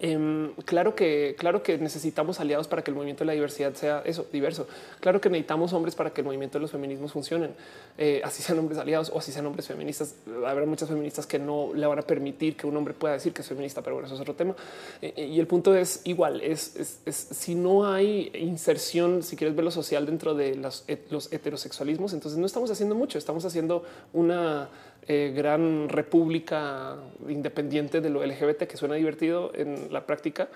Em, 0.00 0.52
claro 0.64 0.94
que, 0.94 1.36
claro 1.38 1.62
que 1.62 1.78
necesitamos 1.78 2.40
aliados 2.40 2.66
para 2.66 2.82
que 2.82 2.90
el 2.90 2.96
movimiento 2.96 3.22
de 3.22 3.26
la 3.26 3.32
diversidad 3.32 3.72
sea 3.74 4.02
eso 4.04 4.26
diverso. 4.32 4.66
Claro 5.00 5.20
que 5.20 5.30
necesitamos 5.30 5.72
hombres 5.72 5.94
para 5.94 6.10
que 6.10 6.22
el 6.22 6.24
movimiento 6.26 6.58
de 6.58 6.62
los 6.62 6.72
feminismos 6.72 7.12
funcionen, 7.12 7.52
eh, 7.96 8.20
así 8.24 8.42
sean 8.42 8.58
hombres 8.58 8.78
aliados 8.78 9.10
o 9.10 9.18
así 9.18 9.32
sean 9.32 9.46
hombres 9.46 9.66
feministas. 9.68 10.16
Habrá 10.44 10.66
muchas 10.66 10.88
feministas 10.88 11.26
que 11.26 11.38
no 11.38 11.70
le 11.72 11.86
van 11.86 11.98
a 12.00 12.02
permitir 12.02 12.56
que 12.56 12.66
un 12.66 12.76
hombre 12.76 12.94
pueda 12.94 13.14
decir 13.14 13.32
que 13.32 13.42
es 13.42 13.48
feminista, 13.48 13.80
pero 13.80 13.94
bueno, 13.94 14.06
eso 14.06 14.16
es 14.16 14.20
otro 14.20 14.34
tema. 14.34 14.54
Eh, 15.00 15.14
eh, 15.16 15.26
y 15.26 15.40
el 15.40 15.46
punto 15.46 15.74
es 15.74 16.02
igual: 16.04 16.40
es, 16.42 16.98
si 17.08 17.54
no 17.54 17.86
hay 17.86 18.32
inserción, 18.34 19.22
si 19.22 19.36
quieres 19.36 19.54
ver 19.54 19.64
lo 19.64 19.70
social 19.70 20.04
dentro 20.04 20.34
de 20.34 20.56
los, 20.56 20.84
los 21.10 21.32
heterosexualismos, 21.32 22.12
entonces 22.12 22.38
no 22.38 22.46
estamos 22.46 22.70
haciendo 22.70 22.96
mucho. 22.96 23.18
Estamos 23.18 23.44
haciendo 23.44 23.84
una 24.12 24.68
eh, 25.08 25.32
gran 25.34 25.88
república 25.88 26.96
independiente 27.28 28.00
de 28.00 28.10
lo 28.10 28.24
LGBT 28.24 28.64
que 28.64 28.76
suena 28.76 28.96
divertido 28.96 29.52
en 29.54 29.92
la 29.92 30.04
práctica 30.06 30.48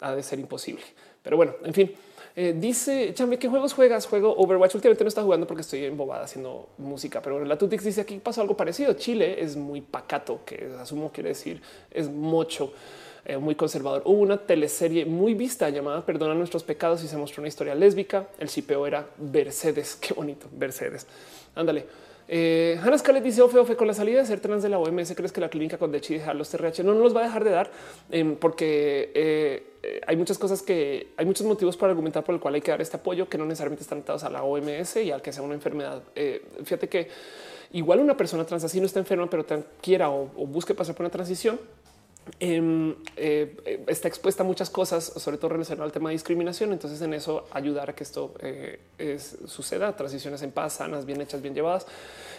ha 0.00 0.14
de 0.14 0.22
ser 0.22 0.38
imposible. 0.38 0.82
Pero 1.22 1.36
bueno, 1.36 1.54
en 1.64 1.74
fin, 1.74 1.92
eh, 2.34 2.54
dice 2.56 3.12
Chambe, 3.14 3.38
¿qué 3.38 3.48
juegos 3.48 3.74
juegas? 3.74 4.06
Juego 4.06 4.34
Overwatch. 4.36 4.76
Últimamente 4.76 5.04
no 5.04 5.08
está 5.08 5.22
jugando 5.22 5.46
porque 5.46 5.62
estoy 5.62 5.84
embobada 5.84 6.24
haciendo 6.24 6.68
música, 6.78 7.20
pero 7.20 7.34
bueno, 7.34 7.48
la 7.48 7.58
Tutix 7.58 7.84
dice 7.84 8.00
aquí 8.00 8.18
pasó 8.18 8.40
algo 8.40 8.56
parecido. 8.56 8.92
Chile 8.94 9.42
es 9.42 9.56
muy 9.56 9.80
pacato, 9.80 10.40
que 10.44 10.70
asumo 10.80 11.10
quiere 11.12 11.30
decir 11.30 11.60
es 11.90 12.08
mucho. 12.08 12.72
Eh, 13.24 13.36
muy 13.36 13.56
conservador. 13.56 14.02
Hubo 14.06 14.22
una 14.22 14.38
teleserie 14.38 15.04
muy 15.04 15.34
vista 15.34 15.68
llamada 15.68 16.06
Perdona 16.06 16.32
nuestros 16.32 16.62
pecados 16.62 17.04
y 17.04 17.08
se 17.08 17.16
mostró 17.18 17.42
una 17.42 17.48
historia 17.48 17.74
lésbica. 17.74 18.28
El 18.38 18.48
cipeo 18.48 18.86
era 18.86 19.06
Mercedes. 19.18 19.96
Qué 20.00 20.14
bonito, 20.14 20.46
Mercedes. 20.56 21.06
Ándale. 21.54 22.07
Eh, 22.30 22.78
Hannah 22.82 23.20
dice 23.20 23.40
Ofe, 23.40 23.58
Ofe, 23.58 23.74
con 23.74 23.86
la 23.86 23.94
salida 23.94 24.20
de 24.20 24.26
ser 24.26 24.40
trans 24.40 24.62
de 24.62 24.68
la 24.68 24.78
OMS, 24.78 25.14
¿crees 25.14 25.32
que 25.32 25.40
la 25.40 25.48
clínica 25.48 25.78
con 25.78 25.90
Dechi 25.90 26.14
dejar 26.14 26.36
los 26.36 26.50
TRH 26.50 26.84
no, 26.84 26.92
no 26.92 27.00
los 27.00 27.16
va 27.16 27.22
a 27.22 27.24
dejar 27.24 27.42
de 27.42 27.50
dar? 27.50 27.70
Em, 28.10 28.36
porque 28.36 29.10
eh, 29.14 29.72
eh, 29.82 30.00
hay 30.06 30.16
muchas 30.16 30.36
cosas 30.36 30.60
que 30.60 31.08
hay 31.16 31.24
muchos 31.24 31.46
motivos 31.46 31.78
para 31.78 31.90
argumentar 31.90 32.22
por 32.24 32.34
el 32.34 32.40
cual 32.40 32.54
hay 32.54 32.60
que 32.60 32.70
dar 32.70 32.82
este 32.82 32.98
apoyo 32.98 33.28
que 33.30 33.38
no 33.38 33.46
necesariamente 33.46 33.82
están 33.82 34.00
atados 34.00 34.24
a 34.24 34.30
la 34.30 34.42
OMS 34.42 34.96
y 34.96 35.10
al 35.10 35.22
que 35.22 35.32
sea 35.32 35.42
una 35.42 35.54
enfermedad. 35.54 36.02
Eh, 36.14 36.44
fíjate 36.64 36.88
que 36.88 37.08
igual 37.72 38.00
una 38.00 38.16
persona 38.16 38.44
trans 38.44 38.64
así 38.64 38.78
no 38.78 38.86
está 38.86 38.98
enferma, 38.98 39.30
pero 39.30 39.46
quiera 39.80 40.10
o, 40.10 40.30
o 40.36 40.46
busque 40.46 40.74
pasar 40.74 40.94
por 40.94 41.06
una 41.06 41.10
transición, 41.10 41.58
Em, 42.40 42.94
eh, 43.16 43.84
está 43.86 44.08
expuesta 44.08 44.42
a 44.42 44.46
muchas 44.46 44.70
cosas, 44.70 45.04
sobre 45.04 45.38
todo 45.38 45.50
relacionado 45.50 45.84
al 45.84 45.92
tema 45.92 46.10
de 46.10 46.14
discriminación. 46.14 46.72
Entonces, 46.72 47.00
en 47.02 47.14
eso 47.14 47.46
ayudar 47.50 47.90
a 47.90 47.94
que 47.94 48.04
esto 48.04 48.34
eh, 48.40 48.78
suceda, 49.46 49.96
transiciones 49.96 50.42
en 50.42 50.50
paz, 50.50 50.74
sanas, 50.74 51.06
bien 51.06 51.20
hechas, 51.20 51.42
bien 51.42 51.54
llevadas. 51.54 51.86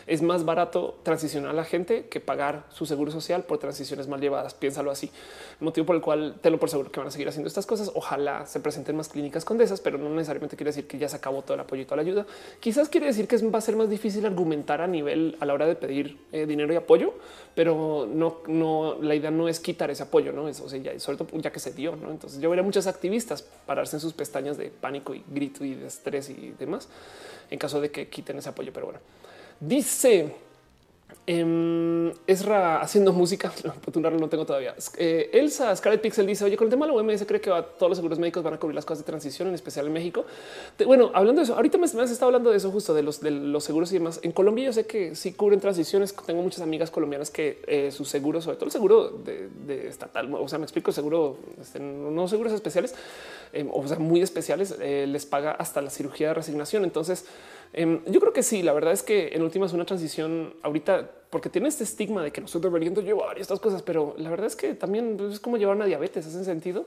Es 0.08 0.22
más 0.22 0.44
barato 0.44 1.00
transicionar 1.04 1.52
a 1.52 1.54
la 1.54 1.66
gente 1.66 2.08
que 2.08 2.20
pagar 2.20 2.66
su 2.72 2.86
seguro 2.86 3.12
social 3.12 3.44
por 3.44 3.60
transiciones 3.60 4.08
mal 4.08 4.20
llevadas. 4.20 4.54
Piénsalo 4.54 4.90
así. 4.92 5.12
Motivo 5.60 5.86
por 5.86 5.96
el 5.96 6.02
cual 6.02 6.40
te 6.42 6.50
lo 6.50 6.60
por 6.60 6.70
seguro 6.70 6.92
que 6.92 7.00
van 7.00 7.08
a 7.08 7.12
seguir 7.12 7.28
haciendo 7.28 7.48
estas 7.48 7.66
cosas. 7.66 7.92
Ojalá 7.94 8.46
se 8.46 8.60
presenten 8.60 8.96
más 8.96 9.10
clínicas 9.10 9.46
con 9.46 9.62
esas, 9.62 9.82
pero 9.82 9.98
no 9.98 10.10
necesariamente 10.10 10.56
quiere 10.56 10.70
decir 10.70 10.88
que 10.88 10.98
ya 10.98 11.10
se 11.10 11.18
acabó 11.18 11.42
todo 11.44 11.54
el 11.56 11.60
apoyo 11.60 11.84
y 11.84 11.86
toda 11.86 11.98
la 11.98 12.02
ayuda. 12.04 12.26
Quizás 12.60 12.90
quiere 12.90 13.08
decir 13.08 13.28
que 13.28 13.38
va 13.50 13.60
a 13.60 13.62
ser 13.62 13.76
más 13.76 13.90
difícil 13.90 14.26
argumentar 14.26 14.82
a 14.82 14.88
nivel 14.88 15.38
a 15.40 15.46
la 15.46 15.54
hora 15.54 15.68
de 15.68 15.76
pedir 15.76 16.18
eh, 16.32 16.46
dinero 16.46 16.74
y 16.74 16.76
apoyo, 16.76 17.14
pero 17.54 18.08
no, 18.12 18.38
no, 18.48 18.98
la 19.02 19.16
idea 19.16 19.32
no 19.32 19.48
es 19.48 19.60
quitar 19.60 19.79
ese 19.88 20.04
apoyo, 20.04 20.32
no 20.34 20.50
es, 20.50 20.60
o 20.60 20.68
sea, 20.68 20.80
ya, 20.80 21.00
sobre 21.00 21.18
todo 21.18 21.30
ya 21.40 21.52
que 21.52 21.60
se 21.60 21.72
dio, 21.72 21.96
no? 21.96 22.10
Entonces 22.10 22.42
yo 22.42 22.50
veré 22.50 22.62
muchos 22.62 22.88
activistas 22.88 23.44
pararse 23.66 23.96
en 23.96 24.00
sus 24.00 24.14
pestañas 24.14 24.58
de 24.58 24.70
pánico 24.70 25.14
y 25.14 25.24
grito 25.28 25.64
y 25.64 25.76
de 25.76 25.88
estrés 25.88 26.30
y 26.30 26.56
demás 26.58 26.90
en 27.50 27.60
caso 27.60 27.82
de 27.82 27.92
que 27.92 28.10
quiten 28.10 28.38
ese 28.38 28.50
apoyo. 28.50 28.72
Pero 28.74 28.88
bueno, 28.88 29.00
dice 29.60 30.36
Um, 31.30 32.12
Ezra 32.26 32.82
haciendo 32.82 33.14
música, 33.14 33.54
no, 33.64 34.10
no 34.10 34.30
tengo 34.30 34.46
todavía. 34.48 34.74
Eh, 34.98 35.30
Elsa 35.34 35.76
Scarlett 35.76 36.02
Pixel 36.02 36.26
dice: 36.26 36.44
Oye, 36.44 36.58
con 36.58 36.66
el 36.66 36.72
tema 36.72 36.88
de 36.88 36.92
la 36.92 36.98
OMS, 36.98 37.24
cree 37.28 37.40
que 37.40 37.52
todos 37.78 37.90
los 37.90 37.98
seguros 37.98 38.18
médicos 38.18 38.42
van 38.42 38.56
a 38.56 38.58
cubrir 38.58 38.74
las 38.74 38.86
cosas 38.86 39.00
de 39.00 39.04
transición, 39.04 39.48
en 39.48 39.54
especial 39.54 39.86
en 39.86 39.94
México. 39.94 40.26
bueno, 40.88 41.12
hablando 41.14 41.42
de 41.42 41.44
eso, 41.44 41.54
ahorita 41.54 41.78
me, 41.78 41.86
me 41.94 42.02
has 42.02 42.10
estado 42.10 42.30
hablando 42.30 42.50
de 42.50 42.58
eso, 42.58 42.72
justo 42.72 42.96
de 42.96 43.04
los, 43.04 43.22
de 43.22 43.30
los 43.30 43.64
seguros 43.64 43.92
y 43.92 43.96
demás. 43.96 44.20
En 44.24 44.32
Colombia, 44.32 44.66
yo 44.66 44.74
sé 44.74 44.88
que 44.88 45.14
sí 45.14 45.34
cubren 45.34 45.60
transiciones. 45.60 46.16
Tengo 46.26 46.42
muchas 46.42 46.62
amigas 46.62 46.90
colombianas 46.90 47.30
que 47.30 47.62
eh, 47.68 47.92
sus 47.92 48.10
seguros, 48.10 48.46
sobre 48.46 48.58
todo 48.58 48.66
el 48.66 48.72
seguro 48.72 49.10
de, 49.10 49.88
estatal, 49.88 50.34
o 50.34 50.48
sea, 50.48 50.58
me 50.58 50.66
explico, 50.66 50.92
seguro, 50.92 51.38
este, 51.62 51.80
no 51.80 52.28
seguros 52.28 52.54
especiales, 52.54 52.96
eh, 53.54 53.70
o 53.72 53.88
sea, 53.88 54.00
muy 54.00 54.22
especiales, 54.22 54.76
les 54.80 55.26
paga 55.28 55.52
hasta 55.52 55.80
la 55.82 55.92
cirugía 55.92 56.30
de 56.30 56.34
resignación. 56.34 56.84
Entonces, 56.84 57.26
Em, 57.74 58.04
yo 58.06 58.20
creo 58.20 58.34
que 58.34 58.44
sí, 58.44 58.64
la 58.64 58.74
verdad 58.74 58.94
es 58.94 59.04
que 59.04 59.30
en 59.30 59.44
últimas 59.44 59.74
una 59.74 59.86
transición 59.86 60.54
ahorita, 60.64 61.10
porque 61.30 61.50
tiene 61.50 61.68
este 61.68 61.84
estigma 61.84 62.24
de 62.24 62.32
que 62.32 62.42
nosotros 62.42 62.72
deberíamos 62.72 63.04
llevar 63.04 63.38
estas 63.38 63.60
cosas, 63.60 63.82
pero 63.84 64.16
la 64.18 64.30
verdad 64.30 64.48
es 64.48 64.56
que 64.56 64.74
también 64.74 65.18
pues, 65.18 65.34
es 65.34 65.40
como 65.40 65.58
llevar 65.58 65.76
una 65.76 65.86
diabetes, 65.86 66.26
en 66.34 66.46
sentido. 66.46 66.86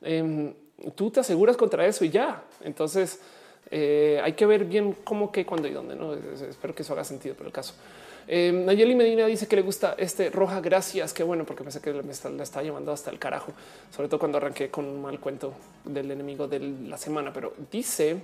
Em, 0.00 0.54
tú 0.94 1.10
te 1.10 1.20
aseguras 1.20 1.56
contra 1.56 1.86
eso 1.86 2.04
y 2.04 2.10
ya. 2.10 2.44
Entonces 2.62 3.20
eh, 3.70 4.20
hay 4.22 4.32
que 4.32 4.46
ver 4.46 4.64
bien 4.64 4.96
cómo, 5.04 5.30
qué, 5.30 5.44
cuándo 5.44 5.68
y 5.68 5.72
dónde. 5.72 5.94
No 5.94 6.14
espero 6.14 6.74
que 6.74 6.82
eso 6.82 6.94
haga 6.94 7.04
sentido 7.04 7.34
por 7.34 7.46
el 7.46 7.52
caso. 7.52 7.74
Eh, 8.28 8.52
Nayeli 8.52 8.94
Medina 8.94 9.26
dice 9.26 9.48
que 9.48 9.56
le 9.56 9.62
gusta 9.62 9.94
este 9.98 10.30
roja. 10.30 10.60
Gracias. 10.60 11.12
Qué 11.12 11.22
bueno, 11.22 11.44
porque 11.44 11.62
pensé 11.62 11.80
que 11.80 11.92
me 11.92 12.12
está 12.12 12.62
llevando 12.62 12.92
hasta 12.92 13.10
el 13.10 13.18
carajo, 13.18 13.52
sobre 13.94 14.08
todo 14.08 14.18
cuando 14.18 14.38
arranqué 14.38 14.70
con 14.70 14.86
un 14.86 15.02
mal 15.02 15.20
cuento 15.20 15.52
del 15.84 16.10
enemigo 16.10 16.48
de 16.48 16.60
la 16.60 16.96
semana. 16.96 17.32
Pero 17.32 17.52
dice 17.70 18.16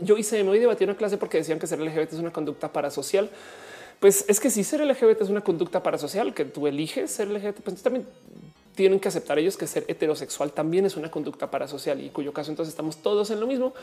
yo 0.00 0.16
hice, 0.16 0.42
me 0.42 0.50
voy 0.50 0.58
a 0.58 0.60
debatir 0.60 0.88
una 0.88 0.96
clase 0.96 1.16
porque 1.16 1.38
decían 1.38 1.58
que 1.58 1.66
ser 1.66 1.80
LGBT 1.80 2.12
es 2.12 2.18
una 2.18 2.32
conducta 2.32 2.72
parasocial. 2.72 3.30
Pues 4.00 4.24
es 4.28 4.40
que 4.40 4.50
si 4.50 4.64
ser 4.64 4.84
LGBT 4.84 5.22
es 5.22 5.28
una 5.28 5.42
conducta 5.42 5.82
parasocial 5.82 6.34
que 6.34 6.44
tú 6.44 6.66
eliges 6.66 7.10
ser 7.10 7.28
LGBT, 7.28 7.60
pues 7.60 7.82
también 7.82 8.06
tienen 8.74 9.00
que 9.00 9.08
aceptar 9.08 9.38
ellos 9.38 9.56
que 9.56 9.66
ser 9.66 9.84
heterosexual 9.88 10.52
también 10.52 10.86
es 10.86 10.96
una 10.96 11.10
conducta 11.10 11.50
parasocial 11.50 12.00
y 12.00 12.10
cuyo 12.10 12.32
caso 12.32 12.50
entonces 12.50 12.72
estamos 12.72 12.96
todos 12.98 13.30
en 13.30 13.40
lo 13.40 13.46
mismo. 13.46 13.74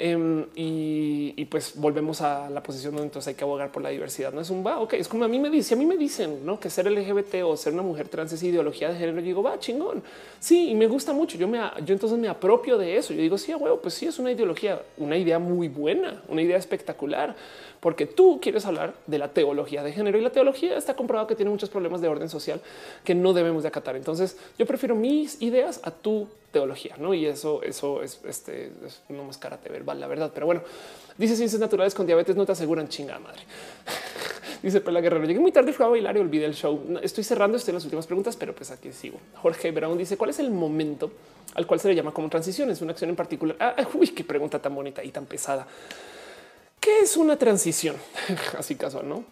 Em, 0.00 0.46
y, 0.54 1.44
pues 1.46 1.72
volvemos 1.74 2.20
a 2.20 2.48
la 2.50 2.62
posición 2.62 2.92
donde 2.92 3.06
entonces 3.08 3.28
hay 3.28 3.34
que 3.34 3.42
abogar 3.42 3.72
por 3.72 3.82
la 3.82 3.88
diversidad. 3.88 4.32
No 4.32 4.40
es 4.40 4.48
un 4.50 4.64
va, 4.64 4.78
ok, 4.78 4.92
es 4.92 5.08
como 5.08 5.24
a 5.24 5.28
mí 5.28 5.40
me 5.40 5.50
dice, 5.50 5.74
a 5.74 5.76
mí 5.76 5.86
me 5.86 5.96
dicen 5.96 6.46
¿no? 6.46 6.60
que 6.60 6.70
ser 6.70 6.88
LGBT 6.88 7.42
o 7.44 7.56
ser 7.56 7.72
una 7.72 7.82
mujer 7.82 8.06
trans 8.06 8.32
es 8.32 8.42
ideología 8.44 8.90
de 8.90 8.96
género. 8.96 9.18
Yo 9.18 9.24
digo, 9.24 9.42
va 9.42 9.58
chingón. 9.58 10.02
Sí, 10.38 10.70
y 10.70 10.74
me 10.76 10.86
gusta 10.86 11.12
mucho. 11.12 11.36
Yo 11.36 11.48
me, 11.48 11.58
yo 11.84 11.94
entonces 11.94 12.16
me 12.16 12.28
apropio 12.28 12.78
de 12.78 12.96
eso. 12.96 13.12
Yo 13.12 13.22
digo, 13.22 13.36
sí, 13.38 13.52
huevo, 13.52 13.80
pues 13.80 13.94
sí, 13.94 14.06
es 14.06 14.20
una 14.20 14.30
ideología, 14.30 14.80
una 14.98 15.16
idea 15.16 15.40
muy 15.40 15.66
buena, 15.66 16.22
una 16.28 16.42
idea 16.42 16.58
espectacular 16.58 17.34
porque 17.80 18.06
tú 18.06 18.40
quieres 18.40 18.66
hablar 18.66 18.94
de 19.06 19.18
la 19.18 19.28
teología 19.28 19.82
de 19.82 19.92
género 19.92 20.18
y 20.18 20.20
la 20.20 20.30
teología 20.30 20.76
está 20.76 20.94
comprobado 20.94 21.26
que 21.26 21.34
tiene 21.34 21.50
muchos 21.50 21.70
problemas 21.70 22.00
de 22.00 22.08
orden 22.08 22.28
social 22.28 22.60
que 23.04 23.14
no 23.14 23.32
debemos 23.32 23.62
de 23.62 23.68
acatar. 23.68 23.96
Entonces 23.96 24.36
yo 24.58 24.66
prefiero 24.66 24.94
mis 24.94 25.40
ideas 25.40 25.80
a 25.84 25.90
tu 25.90 26.28
teología, 26.52 26.96
¿no? 26.98 27.14
Y 27.14 27.26
eso, 27.26 27.62
eso 27.62 28.02
es, 28.02 28.20
este, 28.26 28.72
es 28.84 29.02
no 29.08 29.24
más 29.24 29.38
verbal, 29.70 30.00
la 30.00 30.06
verdad. 30.06 30.30
Pero 30.32 30.46
bueno, 30.46 30.62
dice 31.16 31.36
ciencias 31.36 31.60
naturales 31.60 31.94
con 31.94 32.06
diabetes 32.06 32.36
no 32.36 32.46
te 32.46 32.52
aseguran 32.52 32.88
chingada 32.88 33.18
madre. 33.18 33.42
Dice 34.62 34.80
Pela 34.80 35.00
Guerrero, 35.00 35.24
llegué 35.24 35.38
muy 35.38 35.52
tarde, 35.52 35.72
fui 35.72 35.86
a 35.86 35.88
bailar 35.88 36.16
y 36.16 36.20
olvidé 36.20 36.44
el 36.44 36.54
show. 36.54 36.98
Estoy 37.00 37.22
cerrando, 37.22 37.56
estoy 37.56 37.70
en 37.70 37.74
las 37.76 37.84
últimas 37.84 38.06
preguntas, 38.06 38.34
pero 38.34 38.52
pues 38.52 38.72
aquí 38.72 38.90
sigo. 38.90 39.20
Jorge 39.36 39.70
Brown 39.70 39.96
dice, 39.96 40.16
¿cuál 40.16 40.30
es 40.30 40.40
el 40.40 40.50
momento 40.50 41.12
al 41.54 41.64
cual 41.64 41.78
se 41.78 41.86
le 41.86 41.94
llama 41.94 42.10
como 42.10 42.28
transición? 42.28 42.68
¿Es 42.68 42.80
una 42.82 42.90
acción 42.90 43.10
en 43.10 43.14
particular? 43.14 43.56
Ah, 43.60 43.76
uy, 43.94 44.08
qué 44.08 44.24
pregunta 44.24 44.58
tan 44.58 44.74
bonita 44.74 45.04
y 45.04 45.12
tan 45.12 45.26
pesada. 45.26 45.64
¿Qué 46.88 47.00
es 47.00 47.18
una 47.18 47.36
transición? 47.36 47.96
Así 48.58 48.74
casual, 48.74 49.06
¿no? 49.06 49.22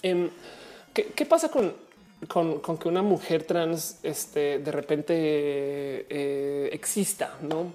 Em, 0.00 0.30
¿qué, 0.94 1.26
pasa 1.26 1.50
con, 1.50 1.74
con, 2.26 2.78
que 2.78 2.88
una 2.88 3.02
mujer 3.02 3.42
trans 3.42 3.98
este, 4.02 4.58
de 4.58 4.72
repente 4.72 5.12
eh, 5.14 6.70
exista? 6.72 7.36
No 7.42 7.70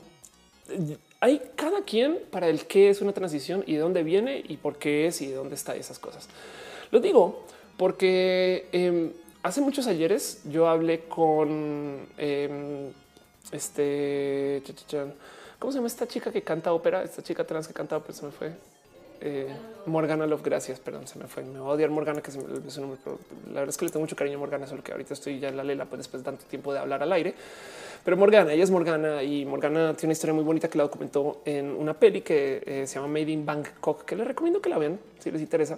hay 1.19 1.43
cada 1.55 1.83
quien 1.83 2.21
para 2.31 2.49
el 2.49 2.65
qué 2.65 2.89
es 2.89 3.01
una 3.01 3.13
transición 3.13 3.63
y 3.67 3.73
de 3.73 3.81
dónde 3.81 4.01
viene 4.01 4.43
y 4.47 4.57
por 4.57 4.77
qué 4.79 5.05
es 5.05 5.21
y 5.21 5.27
de 5.27 5.35
dónde 5.35 5.53
está 5.53 5.75
esas 5.75 5.99
cosas. 5.99 6.27
Lo 6.89 6.99
digo 6.99 7.45
porque 7.77 8.67
em, 8.71 9.11
hace 9.43 9.61
muchos 9.61 9.85
ayeres 9.85 10.41
yo 10.45 10.67
hablé 10.67 11.01
con 11.01 12.07
em, 12.17 12.91
este. 13.51 14.63
¿Cómo 15.59 15.71
se 15.71 15.77
llama 15.77 15.87
esta 15.87 16.07
chica 16.07 16.31
que 16.31 16.41
canta 16.41 16.73
ópera? 16.73 17.03
Esta 17.03 17.21
chica 17.21 17.45
trans 17.45 17.67
que 17.67 17.75
canta 17.75 17.95
ópera 17.95 18.15
se 18.15 18.25
me 18.25 18.31
fue. 18.31 18.72
Eh, 19.25 19.47
Morgana 19.85 20.27
Love, 20.27 20.43
gracias, 20.43 20.81
perdón, 20.81 21.07
se 21.07 21.17
me 21.17 21.27
fue. 21.27 21.43
Me 21.43 21.57
va 21.57 21.67
a 21.67 21.69
odiar 21.69 21.89
Morgana, 21.89 22.21
que 22.21 22.29
se 22.29 22.39
me 22.39 22.43
olvidó 22.43 22.69
su 22.69 22.81
nombre, 22.81 22.99
pero 23.01 23.17
la 23.47 23.61
verdad 23.61 23.69
es 23.69 23.77
que 23.77 23.85
le 23.85 23.91
tengo 23.91 24.03
mucho 24.03 24.17
cariño 24.17 24.35
a 24.35 24.39
Morgana, 24.39 24.67
solo 24.67 24.83
que 24.83 24.91
ahorita 24.91 25.13
estoy 25.13 25.39
ya 25.39 25.47
en 25.47 25.55
la 25.55 25.63
lela, 25.63 25.85
pues 25.85 25.99
después 25.99 26.21
de 26.21 26.25
tanto 26.25 26.43
tiempo 26.45 26.73
de 26.73 26.79
hablar 26.79 27.01
al 27.01 27.11
aire. 27.13 27.33
Pero 28.03 28.17
Morgana, 28.17 28.51
ella 28.51 28.65
es 28.65 28.71
Morgana 28.71 29.23
y 29.23 29.45
Morgana 29.45 29.93
tiene 29.95 30.07
una 30.09 30.11
historia 30.11 30.33
muy 30.33 30.43
bonita 30.43 30.69
que 30.69 30.77
la 30.77 30.83
documentó 30.83 31.41
en 31.45 31.71
una 31.71 31.93
peli 31.93 32.19
que 32.19 32.61
eh, 32.65 32.85
se 32.85 32.95
llama 32.95 33.07
Made 33.07 33.31
in 33.31 33.45
Bangkok, 33.45 34.03
que 34.03 34.17
les 34.17 34.27
recomiendo 34.27 34.61
que 34.61 34.67
la 34.67 34.77
vean 34.77 34.99
si 35.19 35.31
les 35.31 35.41
interesa. 35.41 35.77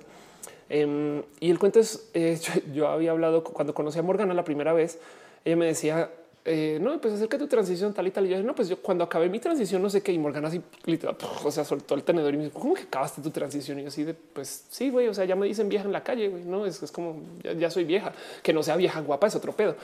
Em, 0.68 1.22
y 1.40 1.52
el 1.52 1.60
cuento 1.60 1.80
es, 1.80 2.10
eh, 2.16 2.40
yo 2.74 2.88
había 2.88 3.12
hablado 3.12 3.44
cuando 3.44 3.76
conocí 3.76 4.00
a 4.00 4.02
Morgana 4.02 4.34
la 4.34 4.44
primera 4.44 4.74
vez, 4.74 5.00
ella 5.44 5.56
me 5.56 5.68
decía, 5.68 6.10
eh, 6.46 6.78
no, 6.80 7.02
pues 7.02 7.16
acerca 7.16 7.38
de 7.38 7.44
tu 7.44 7.50
transición 7.50 7.94
tal 7.94 8.08
y 8.08 8.12
tal. 8.12 8.26
Y 8.28 8.30
yo, 8.30 8.44
no, 8.44 8.54
pues 8.54 8.70
yo 8.70 8.78
cuando 8.78 9.04
acabé 9.04 9.28
mi 9.30 9.40
transición, 9.40 9.82
no 9.82 9.90
sé 9.90 10.02
qué, 10.02 10.14
y 10.14 10.20
Morgana 10.20 10.48
así 10.48 10.62
literal, 10.86 11.18
o 11.44 11.52
sea, 11.52 11.66
soltó 11.66 11.96
el 11.96 12.04
tenedor 12.04 12.34
y 12.34 12.38
me 12.38 12.44
dijo, 12.46 12.60
¿cómo 12.60 12.76
que 12.76 12.84
acabaste 12.84 13.22
tu 13.22 13.32
transición? 13.32 13.80
Y 13.80 13.82
yo 13.84 13.88
así 13.88 14.04
de, 14.04 14.14
pues 14.14 14.66
sí, 14.70 14.90
güey, 14.90 15.08
o 15.08 15.14
sea, 15.14 15.26
ya 15.26 15.36
me 15.36 15.48
dicen 15.48 15.68
vieja 15.68 15.86
en 15.86 15.92
la 15.92 16.04
calle, 16.04 16.30
güey, 16.30 16.44
no, 16.44 16.66
es, 16.66 16.82
es 16.82 16.92
como, 16.92 17.22
ya, 17.58 17.70
soy 17.70 17.84
vieja, 17.84 18.14
que 18.44 18.54
no 18.54 18.64
sea 18.64 18.76
vieja 18.76 19.02
guapa 19.02 19.28
es 19.28 19.36
otro 19.36 19.54
pedo. 19.54 19.76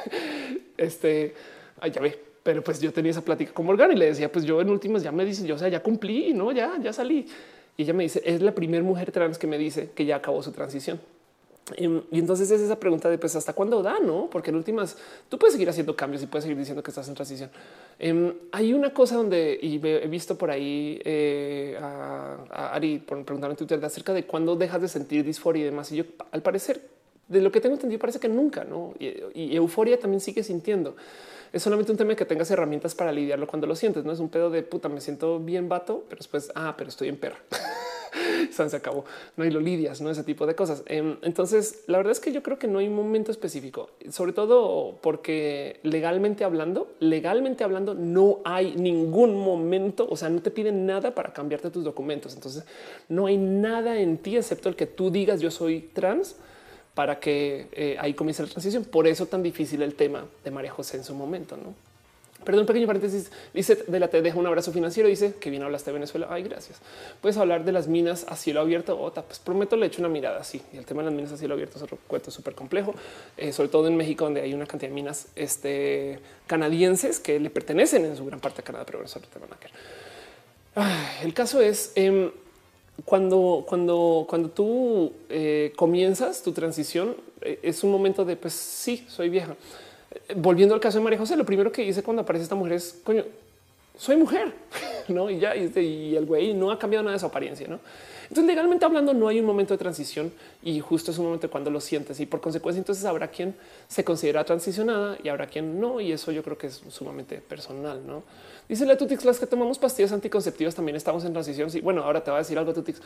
este, 0.76 1.34
Ay, 1.80 1.90
ya 1.90 2.00
ve, 2.00 2.18
pero 2.42 2.62
pues 2.62 2.80
yo 2.80 2.92
tenía 2.92 3.10
esa 3.10 3.22
plática 3.22 3.52
con 3.52 3.66
Morgan 3.66 3.90
y 3.92 3.96
le 3.96 4.06
decía, 4.06 4.30
pues 4.30 4.44
yo 4.44 4.60
en 4.60 4.68
últimas 4.68 5.02
ya 5.02 5.12
me 5.12 5.24
dice, 5.24 5.46
yo, 5.46 5.54
o 5.54 5.58
sea, 5.58 5.68
ya 5.68 5.82
cumplí, 5.82 6.32
no, 6.34 6.52
ya, 6.52 6.78
ya 6.80 6.92
salí. 6.92 7.26
Y 7.76 7.82
ella 7.82 7.94
me 7.94 8.02
dice, 8.02 8.22
es 8.24 8.42
la 8.42 8.54
primera 8.54 8.84
mujer 8.84 9.10
trans 9.10 9.38
que 9.38 9.46
me 9.46 9.56
dice 9.56 9.90
que 9.94 10.04
ya 10.04 10.16
acabó 10.16 10.42
su 10.42 10.52
transición. 10.52 11.00
Em, 11.76 12.02
y 12.10 12.18
entonces 12.18 12.50
es 12.50 12.60
esa 12.60 12.78
pregunta 12.78 13.08
de 13.08 13.18
pues 13.18 13.36
hasta 13.36 13.52
cuándo 13.52 13.82
da, 13.82 13.98
no? 14.00 14.28
Porque 14.30 14.50
en 14.50 14.56
últimas 14.56 14.96
tú 15.28 15.38
puedes 15.38 15.52
seguir 15.52 15.68
haciendo 15.68 15.94
cambios 15.94 16.22
y 16.22 16.26
puedes 16.26 16.44
seguir 16.44 16.58
diciendo 16.58 16.82
que 16.82 16.90
estás 16.90 17.08
en 17.08 17.14
transición. 17.14 17.50
Em, 17.98 18.32
hay 18.52 18.72
una 18.72 18.92
cosa 18.92 19.16
donde 19.16 19.58
he 19.62 20.08
visto 20.08 20.36
por 20.36 20.50
ahí 20.50 21.00
eh, 21.04 21.78
a, 21.80 22.74
Ari 22.74 22.98
por 22.98 23.24
preguntar 23.24 23.50
en 23.50 23.56
Twitter 23.56 23.84
acerca 23.84 24.12
de 24.12 24.24
cuándo 24.24 24.56
dejas 24.56 24.80
de 24.82 24.88
sentir 24.88 25.24
disforia 25.24 25.62
y 25.62 25.64
demás. 25.66 25.92
Y 25.92 25.96
yo, 25.96 26.04
al 26.32 26.42
parecer, 26.42 26.80
de 27.28 27.40
lo 27.40 27.52
que 27.52 27.60
tengo 27.60 27.74
entendido, 27.76 28.00
parece 28.00 28.18
que 28.18 28.28
nunca, 28.28 28.64
no? 28.64 28.94
Y, 28.98 29.54
euforia 29.54 29.98
también 29.98 30.20
sigue 30.20 30.42
sintiendo. 30.42 30.96
Es 31.52 31.62
solamente 31.62 31.92
un 31.92 31.98
tema 31.98 32.14
que 32.14 32.24
tengas 32.24 32.50
herramientas 32.50 32.94
para 32.94 33.12
lidiarlo 33.12 33.46
cuando 33.46 33.66
lo 33.66 33.76
sientes. 33.76 34.04
No 34.04 34.12
es 34.12 34.20
un 34.20 34.28
pedo 34.28 34.50
de 34.50 34.62
puta, 34.62 34.88
me 34.88 35.00
siento 35.00 35.38
bien 35.38 35.68
vato, 35.68 36.04
pero 36.08 36.18
después, 36.18 36.50
ah, 36.54 36.74
pero 36.76 36.90
estoy 36.90 37.08
en 37.08 37.16
perra. 37.16 37.38
se 38.50 38.76
acabó. 38.76 39.04
No 39.36 39.44
hay 39.44 39.50
lo 39.50 39.60
lidias, 39.60 40.00
no 40.00 40.10
ese 40.10 40.24
tipo 40.24 40.46
de 40.46 40.54
cosas. 40.54 40.82
Em, 40.86 41.16
entonces, 41.22 41.84
la 41.86 41.98
verdad 41.98 42.12
es 42.12 42.20
que 42.20 42.32
yo 42.32 42.42
creo 42.42 42.58
que 42.58 42.68
no 42.68 42.78
hay 42.78 42.88
un 42.88 42.94
momento 42.94 43.30
específico, 43.30 43.90
sobre 44.10 44.32
todo 44.32 44.98
porque 45.00 45.80
legalmente 45.82 46.44
hablando, 46.44 46.88
legalmente 47.00 47.64
hablando, 47.64 47.94
no 47.94 48.40
hay 48.44 48.74
ningún 48.76 49.36
momento. 49.36 50.06
O 50.10 50.16
sea, 50.16 50.28
no 50.28 50.40
te 50.42 50.50
piden 50.50 50.86
nada 50.86 51.14
para 51.14 51.32
cambiarte 51.32 51.70
tus 51.70 51.84
documentos. 51.84 52.34
Entonces, 52.34 52.64
no 53.08 53.26
hay 53.26 53.36
nada 53.36 53.98
en 53.98 54.18
ti 54.18 54.36
excepto 54.36 54.68
el 54.68 54.76
que 54.76 54.86
tú 54.86 55.10
digas 55.10 55.40
yo 55.40 55.50
soy 55.50 55.90
trans 55.92 56.36
para 56.94 57.20
que 57.20 57.68
eh, 57.72 57.96
ahí 58.00 58.14
comience 58.14 58.42
la 58.42 58.48
transición. 58.48 58.84
Por 58.84 59.06
eso 59.06 59.26
tan 59.26 59.42
difícil 59.42 59.82
el 59.82 59.94
tema 59.94 60.26
de 60.44 60.50
María 60.50 60.70
José 60.70 60.96
en 60.96 61.04
su 61.04 61.14
momento, 61.14 61.56
no? 61.56 61.89
Perdón, 62.44 62.62
un 62.62 62.66
pequeño 62.66 62.86
paréntesis. 62.86 63.30
Dice 63.52 63.84
de 63.86 64.00
la 64.00 64.08
te 64.08 64.22
deja 64.22 64.38
un 64.38 64.46
abrazo 64.46 64.72
financiero. 64.72 65.08
Dice 65.08 65.34
que 65.34 65.50
bien 65.50 65.62
hablaste 65.62 65.90
de 65.90 65.94
Venezuela. 65.94 66.28
Ay, 66.30 66.42
gracias. 66.42 66.80
Puedes 67.20 67.36
hablar 67.36 67.64
de 67.64 67.72
las 67.72 67.86
minas 67.86 68.24
a 68.28 68.36
cielo 68.36 68.60
abierto. 68.60 68.98
Ota, 69.00 69.22
pues 69.22 69.38
prometo 69.38 69.76
le 69.76 69.86
echo 69.86 70.00
una 70.00 70.08
mirada 70.08 70.40
así. 70.40 70.62
Y 70.72 70.78
el 70.78 70.86
tema 70.86 71.02
de 71.02 71.06
las 71.06 71.14
minas 71.14 71.32
a 71.32 71.36
cielo 71.36 71.54
abierto 71.54 71.76
es 71.76 71.82
otro 71.82 71.98
cuento 72.06 72.30
súper 72.30 72.54
complejo, 72.54 72.94
eh, 73.36 73.52
sobre 73.52 73.68
todo 73.68 73.86
en 73.88 73.96
México, 73.96 74.24
donde 74.24 74.40
hay 74.40 74.54
una 74.54 74.66
cantidad 74.66 74.88
de 74.88 74.94
minas 74.94 75.28
este, 75.36 76.18
canadienses 76.46 77.20
que 77.20 77.38
le 77.38 77.50
pertenecen 77.50 78.04
en 78.04 78.16
su 78.16 78.24
gran 78.24 78.40
parte 78.40 78.62
a 78.62 78.64
Canadá, 78.64 78.86
pero 78.86 79.04
eso 79.04 79.20
te 79.20 79.38
van 79.38 79.50
a 79.52 79.56
quedar. 79.56 79.72
el 81.22 81.34
caso 81.34 81.60
es 81.60 81.92
em, 81.94 82.30
cuando, 83.04 83.64
cuando, 83.68 84.26
cuando 84.28 84.50
tú 84.50 85.12
eh, 85.28 85.72
comienzas 85.76 86.42
tu 86.42 86.52
transición, 86.52 87.16
eh, 87.42 87.58
es 87.62 87.84
un 87.84 87.90
momento 87.90 88.24
de 88.24 88.36
pues 88.36 88.54
sí, 88.54 89.04
soy 89.08 89.28
vieja 89.28 89.56
volviendo 90.36 90.74
al 90.74 90.80
caso 90.80 90.98
de 90.98 91.04
María 91.04 91.18
José, 91.18 91.36
lo 91.36 91.44
primero 91.44 91.70
que 91.72 91.82
dice 91.82 92.02
cuando 92.02 92.22
aparece 92.22 92.44
esta 92.44 92.54
mujer 92.54 92.74
es 92.74 93.00
coño, 93.04 93.24
soy 93.96 94.16
mujer, 94.16 94.52
no? 95.08 95.30
Y 95.30 95.38
ya, 95.38 95.54
y, 95.54 96.16
el 96.16 96.24
güey 96.26 96.54
no 96.54 96.70
ha 96.70 96.78
cambiado 96.78 97.04
nada 97.04 97.14
de 97.14 97.20
su 97.20 97.26
apariencia, 97.26 97.68
no? 97.68 97.80
Entonces, 98.22 98.46
legalmente 98.46 98.84
hablando, 98.84 99.12
no 99.12 99.26
hay 99.26 99.40
un 99.40 99.46
momento 99.46 99.74
de 99.74 99.78
transición 99.78 100.32
y 100.62 100.78
justo 100.78 101.10
es 101.10 101.18
un 101.18 101.24
momento 101.24 101.50
cuando 101.50 101.68
lo 101.68 101.80
sientes 101.80 102.20
y 102.20 102.26
por 102.26 102.40
consecuencia, 102.40 102.78
entonces 102.78 103.04
habrá 103.04 103.28
quien 103.28 103.56
se 103.88 104.04
considera 104.04 104.44
transicionada 104.44 105.18
y 105.22 105.28
habrá 105.28 105.48
quien 105.48 105.80
no. 105.80 106.00
Y 106.00 106.12
eso 106.12 106.30
yo 106.30 106.44
creo 106.44 106.56
que 106.56 106.68
es 106.68 106.80
sumamente 106.90 107.38
personal, 107.38 108.06
no? 108.06 108.22
Dice 108.68 108.86
la 108.86 108.96
Tutix, 108.96 109.24
las 109.24 109.40
que 109.40 109.46
tomamos 109.46 109.80
pastillas 109.80 110.12
anticonceptivas 110.12 110.76
también 110.76 110.94
estamos 110.94 111.24
en 111.24 111.32
transición. 111.32 111.72
Sí, 111.72 111.80
bueno, 111.80 112.04
ahora 112.04 112.22
te 112.22 112.30
va 112.30 112.36
a 112.36 112.40
decir 112.40 112.56
algo, 112.56 112.72
Tutix. 112.72 113.02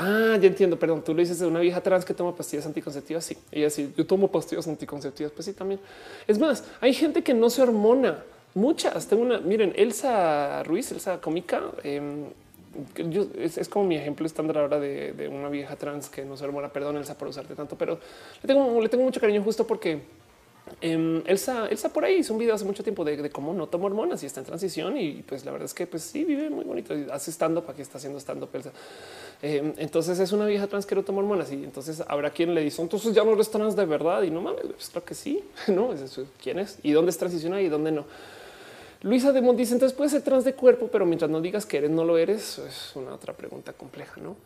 Ah, 0.00 0.38
ya 0.40 0.46
entiendo. 0.46 0.78
Perdón, 0.78 1.02
tú 1.02 1.12
lo 1.12 1.18
dices 1.18 1.40
de 1.40 1.46
una 1.46 1.58
vieja 1.58 1.80
trans 1.80 2.04
que 2.04 2.14
toma 2.14 2.34
pastillas 2.34 2.64
anticonceptivas. 2.66 3.24
Sí, 3.24 3.36
ella 3.50 3.68
sí, 3.68 3.92
yo 3.96 4.06
tomo 4.06 4.30
pastillas 4.30 4.68
anticonceptivas. 4.68 5.32
Pues 5.32 5.46
sí, 5.46 5.52
también. 5.52 5.80
Es 6.28 6.38
más, 6.38 6.62
hay 6.80 6.94
gente 6.94 7.24
que 7.24 7.34
no 7.34 7.50
se 7.50 7.62
hormona. 7.62 8.22
Muchas. 8.54 9.08
Tengo 9.08 9.22
una. 9.22 9.40
Miren, 9.40 9.72
Elsa 9.74 10.62
Ruiz, 10.62 10.92
Elsa 10.92 11.20
cómica. 11.20 11.62
Em, 11.82 12.26
es, 13.36 13.68
como 13.68 13.86
mi 13.86 13.96
ejemplo 13.96 14.24
estándar 14.24 14.58
ahora 14.58 14.78
de, 14.78 15.28
una 15.32 15.48
vieja 15.48 15.74
trans 15.74 16.08
que 16.08 16.24
no 16.24 16.36
se 16.36 16.44
hormona. 16.44 16.68
Perdón, 16.68 16.96
Elsa, 16.96 17.18
por 17.18 17.26
usarte 17.26 17.56
tanto, 17.56 17.76
pero 17.76 17.98
le 18.40 18.46
tengo, 18.46 18.80
le 18.80 18.88
tengo 18.88 19.02
mucho 19.02 19.20
cariño 19.20 19.42
justo 19.42 19.66
porque 19.66 20.00
eh, 20.80 21.22
Elsa, 21.26 21.68
Elsa 21.68 21.92
por 21.92 22.04
ahí 22.04 22.16
hizo 22.16 22.32
un 22.32 22.38
video 22.38 22.54
hace 22.54 22.64
mucho 22.64 22.82
tiempo 22.82 23.04
de, 23.04 23.30
cómo 23.30 23.52
no 23.52 23.66
toma 23.66 23.86
hormonas 23.86 24.22
y 24.22 24.26
está 24.26 24.40
en 24.40 24.46
transición 24.46 24.96
y 24.96 25.22
pues 25.22 25.44
la 25.44 25.52
verdad 25.52 25.66
es 25.66 25.74
que 25.74 25.86
pues 25.86 26.02
sí 26.02 26.24
vive 26.24 26.50
muy 26.50 26.64
bonito 26.64 26.96
y 26.96 27.06
hace 27.10 27.30
estando 27.30 27.62
para 27.62 27.76
que 27.76 27.82
está 27.82 27.98
haciendo 27.98 28.18
estando 28.18 28.48
Elsa. 28.52 28.72
Em, 29.42 29.72
entonces 29.76 30.18
es 30.18 30.32
una 30.32 30.46
vieja 30.46 30.66
trans 30.66 30.86
que 30.86 30.94
no 30.94 31.02
toma 31.02 31.18
hormonas 31.20 31.52
y 31.52 31.64
entonces 31.64 32.02
habrá 32.06 32.30
quien 32.30 32.54
le 32.54 32.62
dice 32.62 32.82
entonces 32.82 33.14
ya 33.14 33.24
no 33.24 33.32
eres 33.32 33.50
trans 33.50 33.76
de 33.76 33.86
verdad 33.86 34.22
y 34.22 34.30
no 34.30 34.40
mames, 34.40 34.62
pues 34.62 34.88
claro 34.90 35.06
que 35.06 35.14
sí, 35.14 35.44
no 35.68 35.92
es 35.92 36.00
eso. 36.00 36.26
¿Quién 36.42 36.58
es 36.58 36.78
y 36.82 36.92
dónde 36.92 37.10
es 37.10 37.18
transiciona 37.18 37.60
y 37.60 37.68
dónde 37.68 37.92
no? 37.92 38.04
Luisa 39.02 39.30
de 39.30 39.40
dice 39.54 39.74
entonces 39.74 39.96
puede 39.96 40.10
ser 40.10 40.22
trans 40.22 40.44
de 40.44 40.54
cuerpo, 40.54 40.88
pero 40.90 41.06
mientras 41.06 41.30
no 41.30 41.40
digas 41.40 41.66
que 41.66 41.78
eres, 41.78 41.90
no 41.90 42.04
lo 42.04 42.18
eres, 42.18 42.58
es 42.58 42.92
una 42.96 43.14
otra 43.14 43.32
pregunta 43.32 43.72
compleja, 43.72 44.20
no? 44.20 44.36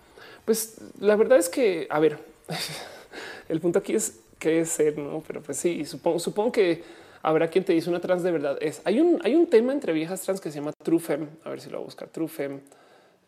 Pues 0.44 0.76
la 1.00 1.16
verdad 1.16 1.38
es 1.38 1.48
que, 1.48 1.86
a 1.88 1.98
ver, 1.98 2.18
el 3.48 3.60
punto 3.60 3.78
aquí 3.78 3.94
es 3.94 4.21
qué 4.42 4.64
ser, 4.66 4.98
no? 4.98 5.22
Pero 5.24 5.40
pues 5.40 5.56
sí, 5.56 5.84
supongo, 5.84 6.18
supongo 6.18 6.50
que 6.50 6.82
habrá 7.22 7.48
quien 7.48 7.64
te 7.64 7.72
dice 7.72 7.88
una 7.88 8.00
trans 8.00 8.24
de 8.24 8.32
verdad. 8.32 8.58
Es 8.60 8.82
hay 8.84 9.00
un, 9.00 9.20
hay 9.22 9.36
un 9.36 9.46
tema 9.46 9.72
entre 9.72 9.92
viejas 9.92 10.20
trans 10.22 10.40
que 10.40 10.50
se 10.50 10.58
llama 10.58 10.72
True 10.82 10.98
Fem. 10.98 11.28
A 11.44 11.50
ver 11.50 11.60
si 11.60 11.70
lo 11.70 11.78
voy 11.78 11.84
a 11.84 11.86
buscar. 11.86 12.08
True 12.08 12.26
Fem. 12.26 12.60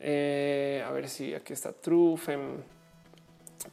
Eh, 0.01 0.83
a 0.85 0.91
ver 0.91 1.09
si 1.09 1.33
aquí 1.33 1.53
está 1.53 1.73
True 1.73 2.17
Fem. 2.17 2.41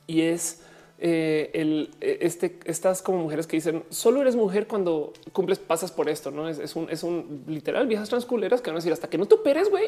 Y 0.05 0.21
es 0.21 0.61
eh, 0.99 1.49
el, 1.55 1.89
eh, 1.99 2.19
este, 2.21 2.59
estas 2.65 3.01
como 3.01 3.17
mujeres 3.17 3.47
que 3.47 3.57
dicen 3.57 3.83
solo 3.89 4.21
eres 4.21 4.35
mujer 4.35 4.67
cuando 4.67 5.13
cumples, 5.33 5.57
pasas 5.57 5.91
por 5.91 6.09
esto. 6.09 6.29
No 6.29 6.47
es, 6.47 6.75
un, 6.75 6.91
es 6.91 7.01
un 7.01 7.43
literal 7.47 7.87
viejas 7.87 8.07
transculeras 8.07 8.61
que 8.61 8.69
van 8.69 8.75
a 8.75 8.79
decir 8.79 8.93
hasta 8.93 9.09
que 9.09 9.17
no 9.17 9.25
te 9.25 9.33
operes, 9.33 9.71
güey, 9.71 9.87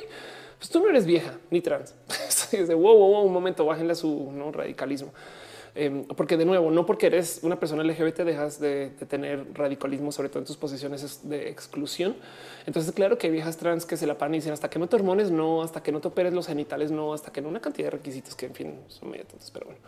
pues 0.57 0.71
tú 0.71 0.79
no 0.79 0.89
eres 0.89 1.05
vieja 1.05 1.37
ni 1.51 1.61
trans. 1.61 1.93
es 2.51 2.67
de 2.67 2.73
wow, 2.73 2.97
wow, 2.97 3.21
un 3.21 3.31
momento, 3.31 3.63
bájenle 3.63 3.91
a 3.91 3.95
su 3.95 4.31
¿no? 4.31 4.51
radicalismo. 4.51 5.13
Em, 5.75 6.05
porque 6.05 6.37
de 6.37 6.45
nuevo, 6.45 6.69
no 6.69 6.85
porque 6.85 7.07
eres 7.07 7.39
una 7.41 7.59
persona 7.59 7.83
LGBT 7.83 8.19
dejas 8.23 8.59
de, 8.59 8.91
tener 9.07 9.45
radicalismo, 9.55 10.11
sobre 10.11 10.29
todo 10.29 10.39
en 10.39 10.45
tus 10.45 10.57
posiciones 10.57 11.27
de 11.27 11.49
exclusión. 11.49 12.15
Entonces, 12.67 12.91
claro 12.93 13.17
que 13.17 13.27
hay 13.27 13.33
viejas 13.33 13.57
trans 13.57 13.85
que 13.85 13.97
se 13.97 14.05
la 14.05 14.17
paran 14.17 14.35
y 14.35 14.37
dicen 14.37 14.53
hasta 14.53 14.69
que 14.69 14.77
no 14.77 14.87
te 14.87 14.95
hormones, 14.95 15.31
no, 15.31 15.63
hasta 15.63 15.81
que 15.81 15.91
no 15.91 15.99
te 15.99 16.09
operes 16.09 16.33
los 16.33 16.45
genitales, 16.45 16.91
no, 16.91 17.13
hasta 17.13 17.31
que 17.31 17.41
no 17.41 17.49
una 17.49 17.59
cantidad 17.59 17.87
de 17.87 17.91
requisitos 17.91 18.35
que 18.35 18.45
en 18.45 18.53
fin 18.53 18.79
son 18.87 19.09
medio 19.09 19.25
tontos, 19.25 19.49
pero 19.51 19.65
bueno, 19.65 19.81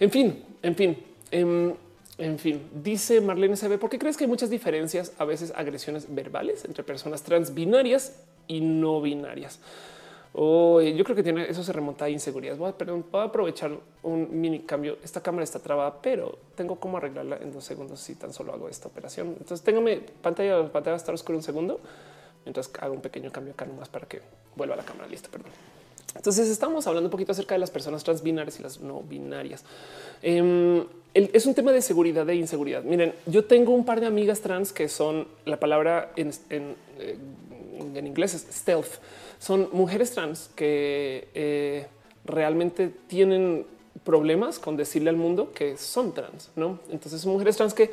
en 0.00 0.10
fin, 0.10 0.44
en 0.62 0.74
fin. 0.74 0.98
Em, 1.30 1.74
en 2.18 2.38
fin, 2.38 2.68
dice 2.82 3.22
Marlene 3.22 3.56
ve 3.66 3.78
¿por 3.78 3.88
qué 3.88 3.98
crees 3.98 4.18
que 4.18 4.24
hay 4.24 4.28
muchas 4.28 4.50
diferencias, 4.50 5.12
a 5.16 5.24
veces 5.24 5.54
agresiones 5.56 6.14
verbales 6.14 6.66
entre 6.66 6.84
personas 6.84 7.22
trans 7.22 7.54
binarias 7.54 8.20
y 8.46 8.60
no 8.60 9.00
binarias? 9.00 9.58
Oh, 10.32 10.80
yo 10.80 11.02
creo 11.02 11.16
que 11.16 11.24
tiene 11.24 11.50
eso 11.50 11.62
se 11.64 11.72
remonta 11.72 12.04
a 12.04 12.08
inseguridad. 12.08 12.56
Voy 12.56 12.72
a, 12.72 13.22
aprovechar 13.22 13.72
un 14.02 14.40
mini 14.40 14.60
cambio. 14.60 14.98
Esta 15.02 15.20
cámara 15.20 15.42
está 15.42 15.58
trabada, 15.58 16.00
pero 16.00 16.38
tengo 16.54 16.78
cómo 16.78 16.98
arreglarla 16.98 17.38
en 17.38 17.52
dos 17.52 17.64
segundos 17.64 18.00
si 18.00 18.14
tan 18.14 18.32
solo 18.32 18.52
hago 18.52 18.68
esta 18.68 18.88
operación. 18.88 19.28
Entonces, 19.38 19.62
téngame 19.62 20.00
pantalla, 20.22 20.62
pantalla 20.70 20.92
va 20.92 20.96
a 20.96 20.96
estar 20.96 21.14
oscura 21.14 21.36
un 21.36 21.42
segundo 21.42 21.80
mientras 22.44 22.70
hago 22.80 22.94
un 22.94 23.00
pequeño 23.00 23.32
cambio 23.32 23.54
acá 23.54 23.66
nomás 23.66 23.88
para 23.88 24.06
que 24.06 24.20
vuelva 24.54 24.74
a 24.74 24.78
la 24.78 24.84
cámara 24.84 25.08
lista. 25.08 25.28
Perdón. 25.30 25.50
Entonces 26.14 26.48
estamos 26.48 26.86
hablando 26.86 27.06
un 27.06 27.10
poquito 27.10 27.32
acerca 27.32 27.54
de 27.54 27.60
las 27.60 27.70
personas 27.70 28.02
transbinarias 28.02 28.58
y 28.58 28.62
las 28.62 28.80
no 28.80 29.02
binarias. 29.02 29.64
Em, 30.22 30.84
es 31.14 31.46
un 31.46 31.54
tema 31.54 31.72
de 31.72 31.82
seguridad 31.82 32.28
e 32.28 32.34
inseguridad. 32.34 32.82
Miren, 32.82 33.14
yo 33.26 33.44
tengo 33.44 33.72
un 33.72 33.84
par 33.84 34.00
de 34.00 34.06
amigas 34.06 34.40
trans 34.40 34.72
que 34.72 34.88
son 34.88 35.28
la 35.44 35.58
palabra 35.58 36.12
en, 36.16 36.30
en, 36.50 36.76
eh, 36.98 37.16
inglés 38.04 38.34
es 38.34 38.46
stealth 38.52 39.00
son 39.40 39.70
mujeres 39.72 40.10
trans 40.12 40.50
que 40.54 41.28
eh, 41.34 41.86
realmente 42.24 42.92
tienen 43.08 43.66
problemas 44.04 44.58
con 44.58 44.76
decirle 44.76 45.10
al 45.10 45.16
mundo 45.16 45.50
que 45.52 45.76
son 45.78 46.12
trans, 46.12 46.50
¿no? 46.56 46.78
Entonces 46.90 47.24
mujeres 47.24 47.56
trans 47.56 47.72
que 47.72 47.90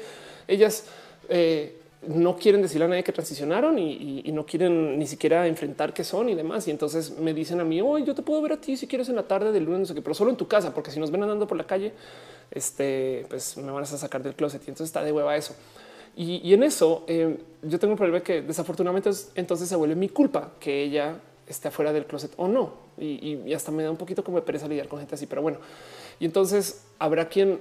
ellas 0.48 0.84
eh, 1.30 1.76
no 2.08 2.38
quieren 2.38 2.62
decirle 2.62 2.86
a 2.86 2.88
nadie 2.88 3.04
que 3.04 3.12
transicionaron 3.12 3.78
y, 3.80 4.24
no 4.32 4.46
quieren 4.46 4.98
ni 4.98 5.08
siquiera 5.08 5.48
enfrentar 5.48 5.94
qué 5.94 6.04
son 6.04 6.30
y 6.30 6.36
demás. 6.36 6.68
Y 6.68 6.72
entonces 6.72 7.18
me 7.18 7.34
dicen 7.34 7.60
a 7.60 7.64
mí, 7.64 7.82
hoy 7.82 8.04
yo 8.04 8.16
te 8.16 8.22
puedo 8.22 8.42
ver 8.42 8.54
a 8.54 8.58
ti 8.58 8.78
si 8.78 8.88
quieres 8.88 9.10
en 9.10 9.16
la 9.16 9.24
tarde 9.24 9.52
del 9.52 9.66
lunes, 9.66 9.80
no 9.82 9.86
sé 9.88 9.94
qué, 9.96 10.02
pero 10.02 10.14
solo 10.14 10.32
en 10.32 10.38
tu 10.38 10.48
casa, 10.48 10.74
porque 10.74 10.92
si 10.92 11.00
nos 11.00 11.12
ven 11.12 11.24
andando 11.24 11.48
por 11.48 11.58
la 11.58 11.66
calle, 11.66 11.94
este, 12.52 13.26
pues 13.30 13.58
me 13.58 13.72
van 13.72 13.84
a 13.84 13.86
sacar 13.86 14.24
del 14.24 14.36
closet 14.36 14.62
y 14.66 14.70
entonces 14.70 14.90
está 14.90 15.04
de 15.04 15.12
hueva 15.12 15.36
eso. 15.36 15.56
Y, 16.16 16.52
en 16.52 16.64
eso 16.64 17.04
eh, 17.08 17.38
yo 17.62 17.78
tengo 17.78 17.94
un 17.94 17.98
problema 17.98 18.24
que 18.24 18.42
desafortunadamente 18.42 19.12
entonces 19.36 19.70
se 19.70 19.76
vuelve 19.76 19.96
mi 19.96 20.10
culpa 20.10 20.54
que 20.60 20.82
ella 20.82 21.20
esté 21.46 21.68
afuera 21.68 21.94
del 21.94 22.06
closet 22.06 22.32
o 22.38 22.48
no. 22.48 22.74
Y, 22.98 23.54
hasta 23.54 23.72
me 23.72 23.84
da 23.84 23.92
un 23.92 23.98
poquito 23.98 24.24
como 24.24 24.40
de 24.40 24.46
pereza 24.46 24.68
lidiar 24.68 24.88
con 24.88 25.00
gente 25.00 25.14
así, 25.14 25.28
pero 25.28 25.42
bueno. 25.42 25.60
Y 26.20 26.26
entonces 26.26 26.86
habrá 26.98 27.30
quien, 27.30 27.60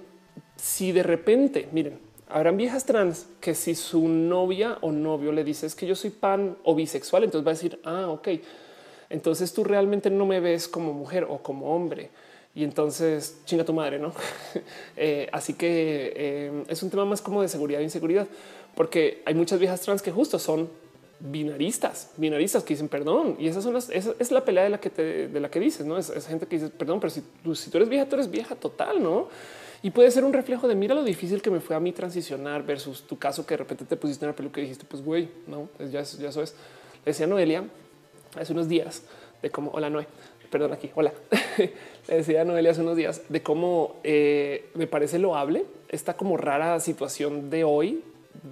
si 0.56 0.92
de 0.92 1.02
repente, 1.02 1.68
miren, 1.72 1.98
habrán 2.28 2.56
viejas 2.56 2.84
trans 2.84 3.26
que 3.40 3.54
si 3.54 3.74
su 3.74 4.08
novia 4.08 4.78
o 4.80 4.92
novio 4.92 5.32
le 5.32 5.44
dice 5.44 5.66
es 5.66 5.74
que 5.74 5.86
yo 5.86 5.94
soy 5.94 6.10
pan 6.10 6.56
o 6.64 6.74
bisexual, 6.74 7.24
entonces 7.24 7.46
va 7.46 7.50
a 7.50 7.54
decir, 7.54 7.80
ah, 7.84 8.08
ok, 8.08 8.28
entonces 9.10 9.52
tú 9.52 9.64
realmente 9.64 10.10
no 10.10 10.26
me 10.26 10.40
ves 10.40 10.68
como 10.68 10.92
mujer 10.92 11.26
o 11.28 11.38
como 11.38 11.74
hombre. 11.74 12.10
Y 12.54 12.64
entonces 12.64 13.40
chinga 13.44 13.64
tu 13.64 13.74
madre, 13.74 13.98
no? 13.98 14.12
Eh, 14.96 15.28
así 15.30 15.52
que 15.52 16.12
eh, 16.16 16.64
es 16.68 16.82
un 16.82 16.88
tema 16.88 17.04
más 17.04 17.20
como 17.20 17.42
de 17.42 17.48
seguridad 17.48 17.82
e 17.82 17.84
inseguridad 17.84 18.26
porque 18.74 19.22
hay 19.24 19.34
muchas 19.34 19.58
viejas 19.58 19.80
trans 19.80 20.02
que 20.02 20.10
justo 20.10 20.38
son 20.38 20.70
binaristas, 21.18 22.10
binaristas 22.16 22.62
que 22.62 22.74
dicen 22.74 22.88
perdón. 22.88 23.36
Y 23.38 23.48
esas 23.48 23.64
son 23.64 23.74
las, 23.74 23.90
esa 23.90 24.14
es 24.18 24.30
la 24.30 24.44
pelea 24.44 24.64
de 24.64 24.70
la 24.70 24.78
que 24.78 24.90
te, 24.90 25.28
de 25.28 25.40
la 25.40 25.50
que 25.50 25.58
dices, 25.58 25.86
no 25.86 25.98
es, 25.98 26.12
gente 26.26 26.46
que 26.46 26.58
dice 26.58 26.70
perdón, 26.70 27.00
pero 27.00 27.10
si, 27.10 27.22
si 27.54 27.70
tú 27.70 27.78
eres 27.78 27.88
vieja, 27.88 28.06
tú 28.06 28.16
eres 28.16 28.30
vieja 28.30 28.54
total, 28.54 29.02
no? 29.02 29.28
Y 29.82 29.90
puede 29.90 30.10
ser 30.10 30.24
un 30.24 30.32
reflejo 30.32 30.68
de 30.68 30.74
mira 30.74 30.94
lo 30.94 31.04
difícil 31.04 31.42
que 31.42 31.50
me 31.50 31.60
fue 31.60 31.76
a 31.76 31.80
mí 31.80 31.92
transicionar 31.92 32.64
versus 32.64 33.02
tu 33.02 33.18
caso 33.18 33.46
que 33.46 33.54
de 33.54 33.58
repente 33.58 33.84
te 33.84 33.96
pusiste 33.96 34.24
en 34.24 34.30
la 34.30 34.36
peluca 34.36 34.60
y 34.60 34.64
dijiste, 34.64 34.84
pues 34.88 35.02
güey, 35.02 35.28
no, 35.46 35.68
ya, 35.78 36.02
ya 36.02 36.28
eso 36.28 36.42
es. 36.42 36.54
Le 37.04 37.12
decía 37.12 37.26
Noelia 37.26 37.64
hace 38.38 38.52
unos 38.52 38.68
días 38.68 39.02
de 39.42 39.50
cómo, 39.50 39.70
hola 39.72 39.90
Noé, 39.90 40.06
perdón 40.50 40.72
aquí, 40.72 40.90
hola. 40.94 41.12
Le 42.08 42.16
decía 42.16 42.42
a 42.42 42.44
Noelia 42.44 42.70
hace 42.70 42.80
unos 42.80 42.96
días 42.96 43.22
de 43.28 43.42
cómo 43.42 43.96
eh, 44.04 44.70
me 44.74 44.86
parece 44.86 45.18
loable 45.18 45.64
esta 45.88 46.16
como 46.16 46.36
rara 46.36 46.80
situación 46.80 47.50
de 47.50 47.64
hoy, 47.64 48.02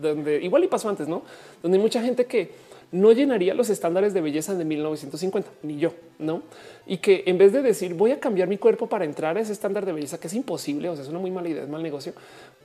donde 0.01 0.43
igual 0.43 0.65
y 0.65 0.69
pasó 0.69 0.89
antes, 0.89 1.09
¿no? 1.09 1.23
Donde 1.63 1.79
hay 1.79 1.83
mucha 1.83 2.03
gente 2.03 2.27
que 2.27 2.53
no 2.93 3.13
llenaría 3.13 3.55
los 3.55 3.71
estándares 3.71 4.15
de 4.15 4.21
belleza 4.21 4.55
de 4.55 4.65
1950, 4.65 5.51
ni 5.63 5.79
yo, 5.79 5.95
¿no? 6.19 6.43
Y 6.87 6.99
que 6.99 7.25
en 7.27 7.39
vez 7.39 7.53
de 7.53 7.63
decir 7.63 7.95
voy 7.95 8.13
a 8.13 8.21
cambiar 8.21 8.49
mi 8.49 8.59
cuerpo 8.59 8.89
para 8.89 9.05
entrar 9.05 9.37
a 9.37 9.41
ese 9.41 9.53
estándar 9.53 9.87
de 9.87 9.93
belleza, 9.93 10.19
que 10.19 10.27
es 10.27 10.35
imposible, 10.35 10.89
o 10.89 10.95
sea, 10.95 11.05
es 11.05 11.11
una 11.11 11.19
muy 11.19 11.31
mala 11.31 11.49
idea, 11.49 11.63
es 11.63 11.69
mal 11.69 11.83
negocio, 11.83 12.13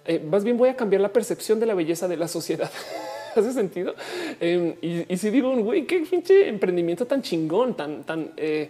eh, 0.05 0.19
más 0.19 0.43
bien 0.43 0.57
voy 0.57 0.69
a 0.69 0.75
cambiar 0.75 1.01
la 1.01 1.13
percepción 1.13 1.59
de 1.59 1.65
la 1.65 1.73
belleza 1.73 2.07
de 2.07 2.17
la 2.17 2.27
sociedad. 2.27 2.71
¿Hace 3.35 3.53
sentido? 3.53 3.93
Em, 4.39 4.75
y, 4.81 5.17
si 5.17 5.29
digo, 5.29 5.55
güey, 5.57 5.85
qué 5.85 5.99
pinche 5.99 6.47
emprendimiento 6.47 7.05
tan 7.05 7.21
chingón, 7.21 7.75
tan, 7.75 8.03
tan... 8.03 8.31
Eh, 8.37 8.69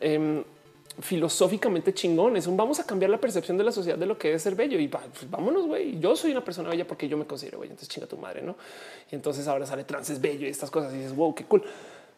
em, 0.00 0.42
filosóficamente 1.00 1.94
chingón. 1.94 2.36
Es 2.36 2.46
un 2.46 2.56
vamos 2.56 2.80
a 2.80 2.84
cambiar 2.84 3.10
la 3.10 3.18
percepción 3.18 3.56
de 3.56 3.64
la 3.64 3.72
sociedad 3.72 3.98
de 3.98 4.06
lo 4.06 4.18
que 4.18 4.34
es 4.34 4.42
ser 4.42 4.54
bello 4.54 4.78
y 4.78 4.88
pues, 4.88 5.30
vámonos, 5.30 5.66
güey. 5.66 5.98
Yo 5.98 6.16
soy 6.16 6.32
una 6.32 6.44
persona 6.44 6.68
bella 6.68 6.86
porque 6.86 7.08
yo 7.08 7.16
me 7.16 7.24
considero 7.24 7.60
bella. 7.60 7.72
Entonces 7.72 7.88
chinga 7.88 8.06
tu 8.06 8.16
madre, 8.16 8.42
no? 8.42 8.56
Y 9.10 9.14
entonces 9.14 9.46
ahora 9.46 9.66
sale 9.66 9.84
trans 9.84 10.10
es 10.10 10.20
bello 10.20 10.46
y 10.46 10.50
estas 10.50 10.70
cosas 10.70 10.92
y 10.92 10.98
dices, 10.98 11.14
wow, 11.14 11.34
qué 11.34 11.44
cool. 11.44 11.62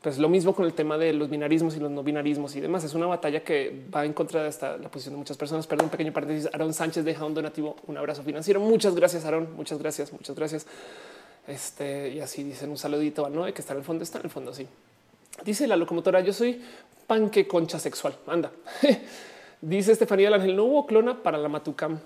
Pues 0.01 0.19
lo 0.19 0.31
mismo 0.31 0.55
con 0.55 0.65
el 0.65 0.73
tema 0.73 0.97
de 0.97 1.13
los 1.13 1.29
binarismos 1.29 1.77
y 1.77 1.81
los 1.81 1.91
no 1.91 2.03
binarismos 2.03 2.57
y 2.57 2.61
demás. 2.61 2.85
Es 2.85 2.95
una 2.95 3.07
batalla 3.07 3.45
que 3.45 3.85
va 3.95 4.07
en 4.07 4.15
contra 4.15 4.43
de 4.43 4.49
esta, 4.49 4.79
la 4.79 4.89
posición 4.89 5.15
de 5.15 5.19
muchas 5.19 5.37
personas. 5.37 5.67
Perdón, 5.67 5.91
pequeño 5.91 6.13
paréntesis. 6.13 6.49
Aaron 6.55 6.73
Sánchez 6.73 7.05
deja 7.05 7.25
un 7.27 7.35
donativo, 7.35 7.77
un 7.87 7.99
abrazo 7.99 8.23
financiero. 8.23 8.61
Muchas 8.61 8.95
gracias, 8.95 9.27
Aaron. 9.27 9.55
Muchas 9.55 9.79
gracias, 9.79 10.11
muchas 10.11 10.35
gracias. 10.35 10.67
Este 11.47 12.09
y 12.11 12.21
así 12.21 12.43
dicen 12.43 12.71
un 12.71 12.79
saludito 12.79 13.27
a 13.27 13.31
Noé 13.31 13.53
que 13.53 13.61
está 13.61 13.75
en 13.75 13.81
el 13.81 13.85
fondo. 13.85 14.03
Está 14.03 14.19
en 14.21 14.25
el 14.25 14.31
fondo. 14.31 14.55
Sí, 14.55 14.67
dice 15.45 15.67
la 15.67 15.77
locomotora. 15.77 16.21
Yo 16.21 16.33
soy 16.33 16.63
panque 17.11 17.49
concha 17.49 17.81
sexual. 17.81 18.15
Anda. 18.29 18.53
Dice 19.61 19.91
Estefanía 19.91 20.27
del 20.27 20.35
Ángel, 20.35 20.55
no 20.55 20.63
hubo 20.63 20.87
clona 20.87 21.25
para 21.25 21.39
la 21.39 21.49
Matucam. 21.49 21.99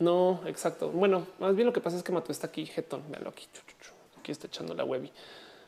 No, 0.00 0.40
exacto. 0.46 0.88
Bueno, 0.90 1.28
más 1.38 1.54
bien 1.54 1.66
lo 1.66 1.72
que 1.72 1.80
pasa 1.80 1.96
es 1.96 2.02
que 2.02 2.10
Matu 2.10 2.32
está 2.32 2.48
aquí, 2.48 2.66
jetón. 2.66 3.04
Véanlo 3.08 3.30
aquí. 3.30 3.46
Aquí 4.18 4.32
está 4.32 4.48
echando 4.48 4.74
la 4.74 4.82
webby. 4.82 5.12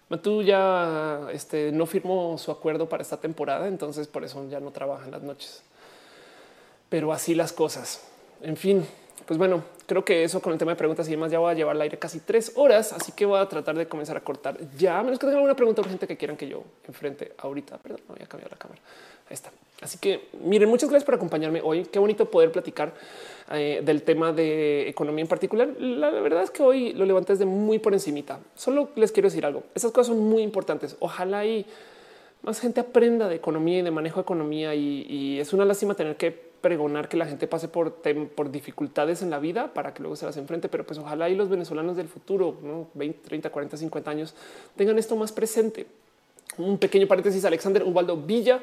Matu 0.08 0.42
ya 0.42 1.28
este, 1.32 1.70
no 1.70 1.86
firmó 1.86 2.36
su 2.36 2.50
acuerdo 2.50 2.88
para 2.88 3.04
esta 3.04 3.16
temporada, 3.16 3.68
entonces 3.68 4.08
por 4.08 4.24
eso 4.24 4.44
ya 4.50 4.58
no 4.58 4.72
trabaja 4.72 5.04
en 5.04 5.12
las 5.12 5.22
noches. 5.22 5.62
Pero 6.88 7.12
así 7.12 7.36
las 7.36 7.52
cosas. 7.52 8.04
En 8.42 8.56
fin, 8.56 8.84
pues 9.30 9.38
bueno, 9.38 9.62
creo 9.86 10.04
que 10.04 10.24
eso 10.24 10.42
con 10.42 10.52
el 10.52 10.58
tema 10.58 10.72
de 10.72 10.76
preguntas 10.76 11.06
y 11.06 11.12
demás 11.12 11.30
ya 11.30 11.38
voy 11.38 11.52
a 11.52 11.54
llevar 11.54 11.76
al 11.76 11.82
aire 11.82 11.96
casi 12.00 12.18
tres 12.18 12.50
horas, 12.56 12.92
así 12.92 13.12
que 13.12 13.24
voy 13.24 13.38
a 13.38 13.46
tratar 13.46 13.78
de 13.78 13.86
comenzar 13.86 14.16
a 14.16 14.20
cortar 14.22 14.58
ya, 14.76 15.00
menos 15.04 15.20
que 15.20 15.26
tengan 15.26 15.36
alguna 15.36 15.54
pregunta 15.54 15.82
urgente 15.82 16.08
que 16.08 16.16
quieran 16.16 16.36
que 16.36 16.48
yo 16.48 16.64
enfrente 16.88 17.34
ahorita. 17.38 17.78
Perdón, 17.78 18.00
no 18.08 18.14
voy 18.16 18.24
a 18.24 18.26
cambiar 18.26 18.50
la 18.50 18.56
cámara. 18.56 18.80
Ahí 19.28 19.34
está. 19.34 19.52
Así 19.82 19.98
que 19.98 20.30
miren, 20.42 20.68
muchas 20.68 20.90
gracias 20.90 21.06
por 21.06 21.14
acompañarme 21.14 21.60
hoy. 21.62 21.84
Qué 21.84 22.00
bonito 22.00 22.28
poder 22.28 22.50
platicar 22.50 22.92
eh, 23.52 23.82
del 23.84 24.02
tema 24.02 24.32
de 24.32 24.88
economía 24.88 25.22
en 25.22 25.28
particular. 25.28 25.68
La, 25.78 26.10
verdad 26.10 26.42
es 26.42 26.50
que 26.50 26.64
hoy 26.64 26.92
lo 26.94 27.04
levanté 27.04 27.34
desde 27.34 27.46
muy 27.46 27.78
por 27.78 27.92
encimita. 27.92 28.40
Solo 28.56 28.88
les 28.96 29.12
quiero 29.12 29.28
decir 29.28 29.46
algo. 29.46 29.62
Esas 29.76 29.92
cosas 29.92 30.08
son 30.08 30.28
muy 30.28 30.42
importantes. 30.42 30.96
Ojalá 30.98 31.46
y 31.46 31.66
más 32.42 32.58
gente 32.58 32.80
aprenda 32.80 33.28
de 33.28 33.36
economía 33.36 33.78
y 33.78 33.82
de 33.82 33.92
manejo 33.92 34.16
de 34.16 34.22
economía 34.22 34.74
y 34.74 35.38
es 35.38 35.52
una 35.52 35.64
lástima 35.64 35.94
tener 35.94 36.16
que 36.16 36.49
pregonar 36.60 37.08
que 37.08 37.16
la 37.16 37.26
gente 37.26 37.46
pase 37.46 37.68
por, 37.68 37.94
por 38.34 38.50
dificultades 38.50 39.22
en 39.22 39.30
la 39.30 39.38
vida 39.38 39.72
para 39.72 39.94
que 39.94 40.02
luego 40.02 40.16
se 40.16 40.26
las 40.26 40.36
enfrente. 40.36 40.68
Pero 40.68 40.84
pues 40.84 40.98
ojalá 40.98 41.28
y 41.28 41.34
los 41.34 41.48
venezolanos 41.48 41.96
del 41.96 42.08
futuro, 42.08 42.58
¿no? 42.62 42.88
20, 42.94 43.20
30, 43.28 43.50
40, 43.50 43.76
50 43.76 44.10
años, 44.10 44.34
tengan 44.76 44.98
esto 44.98 45.16
más 45.16 45.32
presente. 45.32 45.86
Un 46.58 46.78
pequeño 46.78 47.06
paréntesis, 47.06 47.44
Alexander 47.44 47.82
Ubaldo 47.84 48.16
Villa 48.16 48.60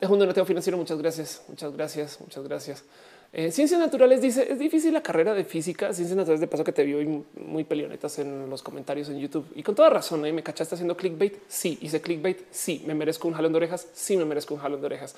de 0.00 0.06
un 0.06 0.18
donativo 0.18 0.46
financiero. 0.46 0.76
Muchas 0.76 0.98
gracias, 0.98 1.42
muchas 1.48 1.72
gracias, 1.72 2.20
muchas 2.20 2.44
gracias. 2.44 2.84
Eh, 3.30 3.52
ciencias 3.52 3.78
naturales 3.78 4.22
dice 4.22 4.50
es 4.50 4.58
difícil 4.58 4.94
la 4.94 5.02
carrera 5.02 5.34
de 5.34 5.44
física. 5.44 5.92
Ciencias 5.92 6.16
naturales 6.16 6.40
de 6.40 6.46
paso 6.46 6.64
que 6.64 6.72
te 6.72 6.84
vio 6.84 7.24
muy 7.34 7.64
peleonetas 7.64 8.18
en 8.18 8.48
los 8.48 8.62
comentarios 8.62 9.08
en 9.10 9.18
YouTube 9.18 9.46
y 9.54 9.62
con 9.62 9.74
toda 9.74 9.90
razón. 9.90 10.24
¿eh? 10.24 10.32
Me 10.32 10.42
cachaste 10.42 10.74
haciendo 10.74 10.96
clickbait. 10.96 11.34
Sí, 11.46 11.78
hice 11.82 12.00
clickbait. 12.00 12.38
Sí, 12.50 12.82
me 12.86 12.94
merezco 12.94 13.28
un 13.28 13.34
jalón 13.34 13.52
de 13.52 13.58
orejas. 13.58 13.88
Sí, 13.92 14.16
me 14.16 14.24
merezco 14.24 14.54
un 14.54 14.60
jalón 14.60 14.80
de 14.80 14.86
orejas. 14.86 15.14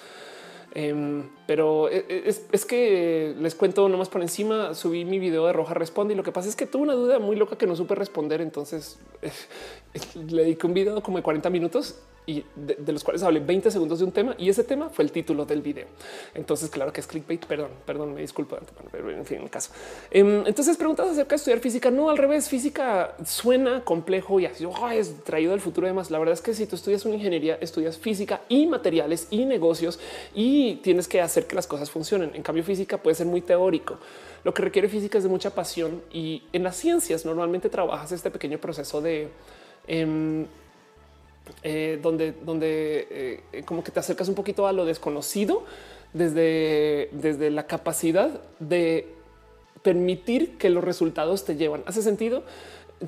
Em, 0.72 1.28
pero 1.46 1.88
e, 1.88 2.04
e, 2.08 2.28
es, 2.28 2.64
que 2.64 3.34
les 3.38 3.54
cuento 3.54 3.88
nomás 3.88 4.08
por 4.08 4.22
encima. 4.22 4.74
Subí 4.74 5.04
mi 5.04 5.18
video 5.18 5.46
de 5.46 5.52
Roja 5.52 5.74
Responde 5.74 6.14
y 6.14 6.16
lo 6.16 6.22
que 6.22 6.32
pasa 6.32 6.48
es 6.48 6.56
que 6.56 6.66
tuve 6.66 6.82
una 6.82 6.94
duda 6.94 7.18
muy 7.18 7.36
loca 7.36 7.56
que 7.56 7.66
no 7.66 7.76
supe 7.76 7.94
responder. 7.94 8.40
Entonces 8.40 8.98
le 10.14 10.42
dediqué 10.42 10.66
un 10.66 10.74
video 10.74 11.02
como 11.02 11.18
de 11.18 11.22
40 11.22 11.50
minutos 11.50 12.00
y 12.26 12.44
de, 12.54 12.92
los 12.92 13.02
cuales 13.02 13.22
hablé 13.22 13.40
20 13.40 13.70
segundos 13.70 13.98
de 13.98 14.04
un 14.04 14.12
tema 14.12 14.34
y 14.38 14.48
ese 14.48 14.62
tema 14.62 14.88
fue 14.90 15.04
el 15.04 15.12
título 15.12 15.44
del 15.44 15.62
video. 15.62 15.86
Entonces, 16.34 16.70
claro 16.70 16.92
que 16.92 17.00
es 17.00 17.06
clickbait. 17.06 17.44
Perdón, 17.46 17.70
perdón, 17.84 18.14
me 18.14 18.20
disculpo, 18.20 18.58
pero 18.92 19.10
en 19.10 19.24
fin, 19.24 19.42
el 19.42 19.50
caso. 19.50 19.72
Em, 20.10 20.46
entonces, 20.46 20.76
preguntas 20.76 21.08
acerca 21.08 21.30
de 21.30 21.36
estudiar 21.36 21.60
física. 21.60 21.90
No, 21.90 22.10
al 22.10 22.18
revés, 22.18 22.48
física 22.48 23.16
suena 23.24 23.82
complejo 23.84 24.38
y 24.38 24.46
así 24.46 24.66
es 24.92 25.24
traído 25.24 25.52
del 25.52 25.60
futuro. 25.60 25.86
Además, 25.86 26.10
la 26.10 26.18
verdad 26.18 26.34
es 26.34 26.40
que 26.40 26.54
si 26.54 26.66
tú 26.66 26.76
estudias 26.76 27.04
una 27.04 27.16
ingeniería, 27.16 27.58
estudias 27.60 27.98
física 27.98 28.42
y 28.48 28.66
materiales 28.66 29.26
y 29.30 29.44
negocios 29.44 29.98
y 30.34 30.76
tienes 30.76 31.08
que 31.08 31.20
hacer 31.20 31.46
que 31.46 31.56
las 31.56 31.66
cosas 31.66 31.90
funcionen. 31.90 32.32
En 32.34 32.42
cambio, 32.42 32.62
física 32.62 32.98
puede 32.98 33.14
ser 33.16 33.26
muy 33.26 33.40
teórico. 33.40 33.98
Lo 34.44 34.54
que 34.54 34.62
requiere 34.62 34.88
física 34.88 35.18
es 35.18 35.24
de 35.24 35.30
mucha 35.30 35.54
pasión 35.54 36.02
y 36.12 36.44
en 36.52 36.62
las 36.62 36.76
ciencias 36.76 37.24
normalmente 37.24 37.68
trabajas 37.68 38.12
este 38.12 38.30
pequeño 38.30 38.58
proceso 38.58 39.00
de 39.00 39.28
em, 39.86 40.46
eh, 41.62 41.98
donde, 42.02 42.32
donde 42.32 43.42
eh, 43.52 43.62
como 43.64 43.84
que 43.84 43.90
te 43.90 44.00
acercas 44.00 44.28
un 44.28 44.34
poquito 44.34 44.66
a 44.66 44.72
lo 44.72 44.84
desconocido 44.84 45.64
desde, 46.12 47.08
desde 47.12 47.50
la 47.50 47.66
capacidad 47.66 48.40
de 48.58 49.08
permitir 49.82 50.58
que 50.58 50.70
los 50.70 50.84
resultados 50.84 51.44
te 51.44 51.56
llevan. 51.56 51.82
¿Hace 51.86 52.02
sentido? 52.02 52.42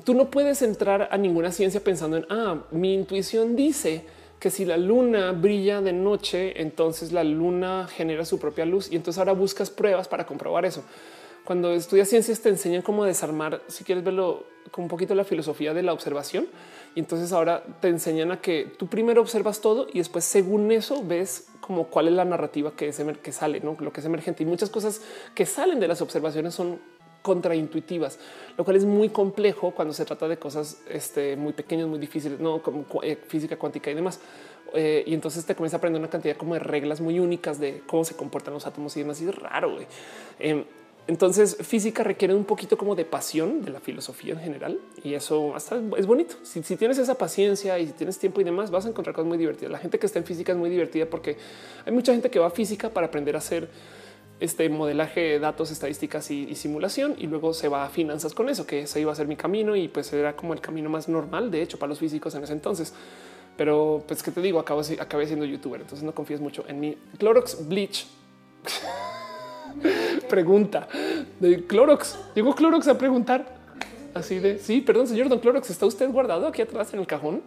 Tú 0.03 0.15
no 0.15 0.31
puedes 0.31 0.61
entrar 0.61 1.09
a 1.11 1.17
ninguna 1.17 1.51
ciencia 1.51 1.83
pensando 1.83 2.17
en, 2.17 2.25
ah, 2.29 2.63
mi 2.71 2.93
intuición 2.93 3.55
dice 3.55 4.03
que 4.39 4.49
si 4.49 4.65
la 4.65 4.77
luna 4.77 5.31
brilla 5.31 5.81
de 5.81 5.93
noche, 5.93 6.61
entonces 6.61 7.11
la 7.11 7.23
luna 7.23 7.87
genera 7.87 8.25
su 8.25 8.39
propia 8.39 8.65
luz 8.65 8.91
y 8.91 8.95
entonces 8.95 9.19
ahora 9.19 9.33
buscas 9.33 9.69
pruebas 9.69 10.07
para 10.07 10.25
comprobar 10.25 10.65
eso. 10.65 10.83
Cuando 11.45 11.73
estudias 11.73 12.09
ciencias 12.09 12.41
te 12.41 12.49
enseñan 12.49 12.81
cómo 12.81 13.05
desarmar, 13.05 13.61
si 13.67 13.83
quieres 13.83 14.03
verlo 14.03 14.45
con 14.71 14.83
un 14.83 14.89
poquito 14.89 15.13
la 15.13 15.23
filosofía 15.23 15.73
de 15.73 15.83
la 15.83 15.93
observación, 15.93 16.47
y 16.95 16.99
entonces 16.99 17.31
ahora 17.31 17.63
te 17.81 17.87
enseñan 17.87 18.31
a 18.31 18.41
que 18.41 18.71
tú 18.77 18.87
primero 18.87 19.21
observas 19.21 19.61
todo 19.61 19.87
y 19.91 19.97
después 19.97 20.23
según 20.25 20.71
eso 20.71 21.03
ves 21.03 21.47
como 21.59 21.87
cuál 21.87 22.07
es 22.07 22.13
la 22.13 22.25
narrativa 22.25 22.71
que, 22.75 22.89
es 22.89 23.01
que 23.21 23.31
sale, 23.31 23.61
¿no? 23.61 23.75
lo 23.79 23.91
que 23.91 24.01
es 24.01 24.05
emergente. 24.05 24.43
Y 24.43 24.45
muchas 24.45 24.69
cosas 24.69 25.01
que 25.33 25.45
salen 25.45 25.79
de 25.79 25.87
las 25.87 26.01
observaciones 26.01 26.53
son 26.53 26.79
contraintuitivas, 27.21 28.19
lo 28.57 28.65
cual 28.65 28.75
es 28.75 28.85
muy 28.85 29.09
complejo 29.09 29.71
cuando 29.71 29.93
se 29.93 30.03
trata 30.05 30.27
de 30.27 30.37
cosas 30.37 30.81
este, 30.89 31.37
muy 31.37 31.53
pequeñas, 31.53 31.87
muy 31.87 31.97
difíciles, 31.97 32.39
no 32.39 32.61
como 32.61 32.85
eh, 33.01 33.15
física 33.15 33.57
cuántica 33.57 33.89
y 33.89 33.95
demás. 33.95 34.19
Eh, 34.75 35.03
y 35.07 35.13
entonces 35.13 35.45
te 35.45 35.55
comienza 35.55 35.77
a 35.77 35.79
aprender 35.79 35.99
una 35.99 36.09
cantidad 36.09 36.35
como 36.35 36.55
de 36.55 36.59
reglas 36.59 36.99
muy 36.99 37.19
únicas 37.19 37.59
de 37.59 37.81
cómo 37.87 38.03
se 38.03 38.15
comportan 38.15 38.53
los 38.53 38.67
átomos 38.67 38.95
y 38.97 39.01
demás. 39.01 39.21
Y 39.21 39.29
es 39.29 39.35
raro. 39.35 39.77
Eh, 40.39 40.65
entonces 41.05 41.57
física 41.61 42.01
requiere 42.03 42.33
un 42.33 42.45
poquito 42.45 42.77
como 42.77 42.95
de 42.95 43.03
pasión 43.03 43.61
de 43.61 43.71
la 43.71 43.81
filosofía 43.81 44.33
en 44.33 44.39
general 44.39 44.79
y 45.03 45.15
eso 45.15 45.53
hasta 45.53 45.81
es 45.97 46.05
bonito. 46.05 46.35
Si, 46.43 46.61
tienes 46.61 46.97
esa 46.97 47.15
paciencia 47.15 47.77
y 47.77 47.87
si 47.87 47.93
tienes 47.93 48.17
tiempo 48.17 48.39
y 48.39 48.45
demás, 48.45 48.71
vas 48.71 48.85
a 48.85 48.89
encontrar 48.89 49.13
cosas 49.13 49.27
muy 49.27 49.37
divertidas. 49.37 49.71
La 49.71 49.79
gente 49.79 49.99
que 49.99 50.05
está 50.05 50.19
en 50.19 50.25
física 50.25 50.53
es 50.53 50.57
muy 50.57 50.69
divertida 50.69 51.05
porque 51.05 51.37
hay 51.85 51.91
mucha 51.91 52.13
gente 52.13 52.29
que 52.29 52.39
va 52.39 52.47
a 52.47 52.51
física 52.51 52.89
para 52.89 53.07
aprender 53.07 53.35
a 53.35 53.39
hacer 53.39 53.69
este 54.39 54.69
modelaje 54.69 55.19
de 55.21 55.39
datos, 55.39 55.71
estadísticas 55.71 56.31
y, 56.31 56.55
simulación 56.55 57.15
y 57.17 57.27
luego 57.27 57.53
se 57.53 57.67
va 57.67 57.85
a 57.85 57.89
finanzas 57.89 58.33
con 58.33 58.49
eso, 58.49 58.65
que 58.65 58.81
ese 58.81 59.01
iba 59.01 59.11
a 59.11 59.15
ser 59.15 59.27
mi 59.27 59.35
camino 59.35 59.75
y 59.75 59.89
pues 59.89 60.11
era 60.13 60.35
como 60.35 60.53
el 60.53 60.61
camino 60.61 60.89
más 60.89 61.09
normal, 61.09 61.51
de 61.51 61.61
hecho, 61.61 61.77
para 61.77 61.89
los 61.89 61.99
físicos 61.99 62.33
en 62.35 62.43
ese 62.43 62.53
entonces. 62.53 62.93
Pero 63.57 64.03
pues 64.07 64.23
que 64.23 64.31
te 64.31 64.41
digo, 64.41 64.59
acabo, 64.59 64.81
acabé 64.99 65.27
siendo 65.27 65.45
youtuber, 65.45 65.81
entonces 65.81 66.03
no 66.03 66.15
confíes 66.15 66.39
mucho 66.39 66.63
en 66.67 66.79
mi 66.79 66.97
Clorox 67.17 67.67
Bleach. 67.67 68.07
Pregunta 70.29 70.87
de 71.39 71.65
Clorox. 71.65 72.17
Llegó 72.35 72.55
Clorox 72.55 72.87
a 72.87 72.97
preguntar 72.97 73.45
así 74.13 74.39
de 74.39 74.59
sí, 74.59 74.81
perdón, 74.81 75.07
señor 75.07 75.29
Don 75.29 75.39
Clorox, 75.39 75.69
¿está 75.69 75.85
usted 75.85 76.09
guardado 76.09 76.47
aquí 76.47 76.61
atrás 76.61 76.93
en 76.93 76.99
el 76.99 77.07
cajón? 77.07 77.41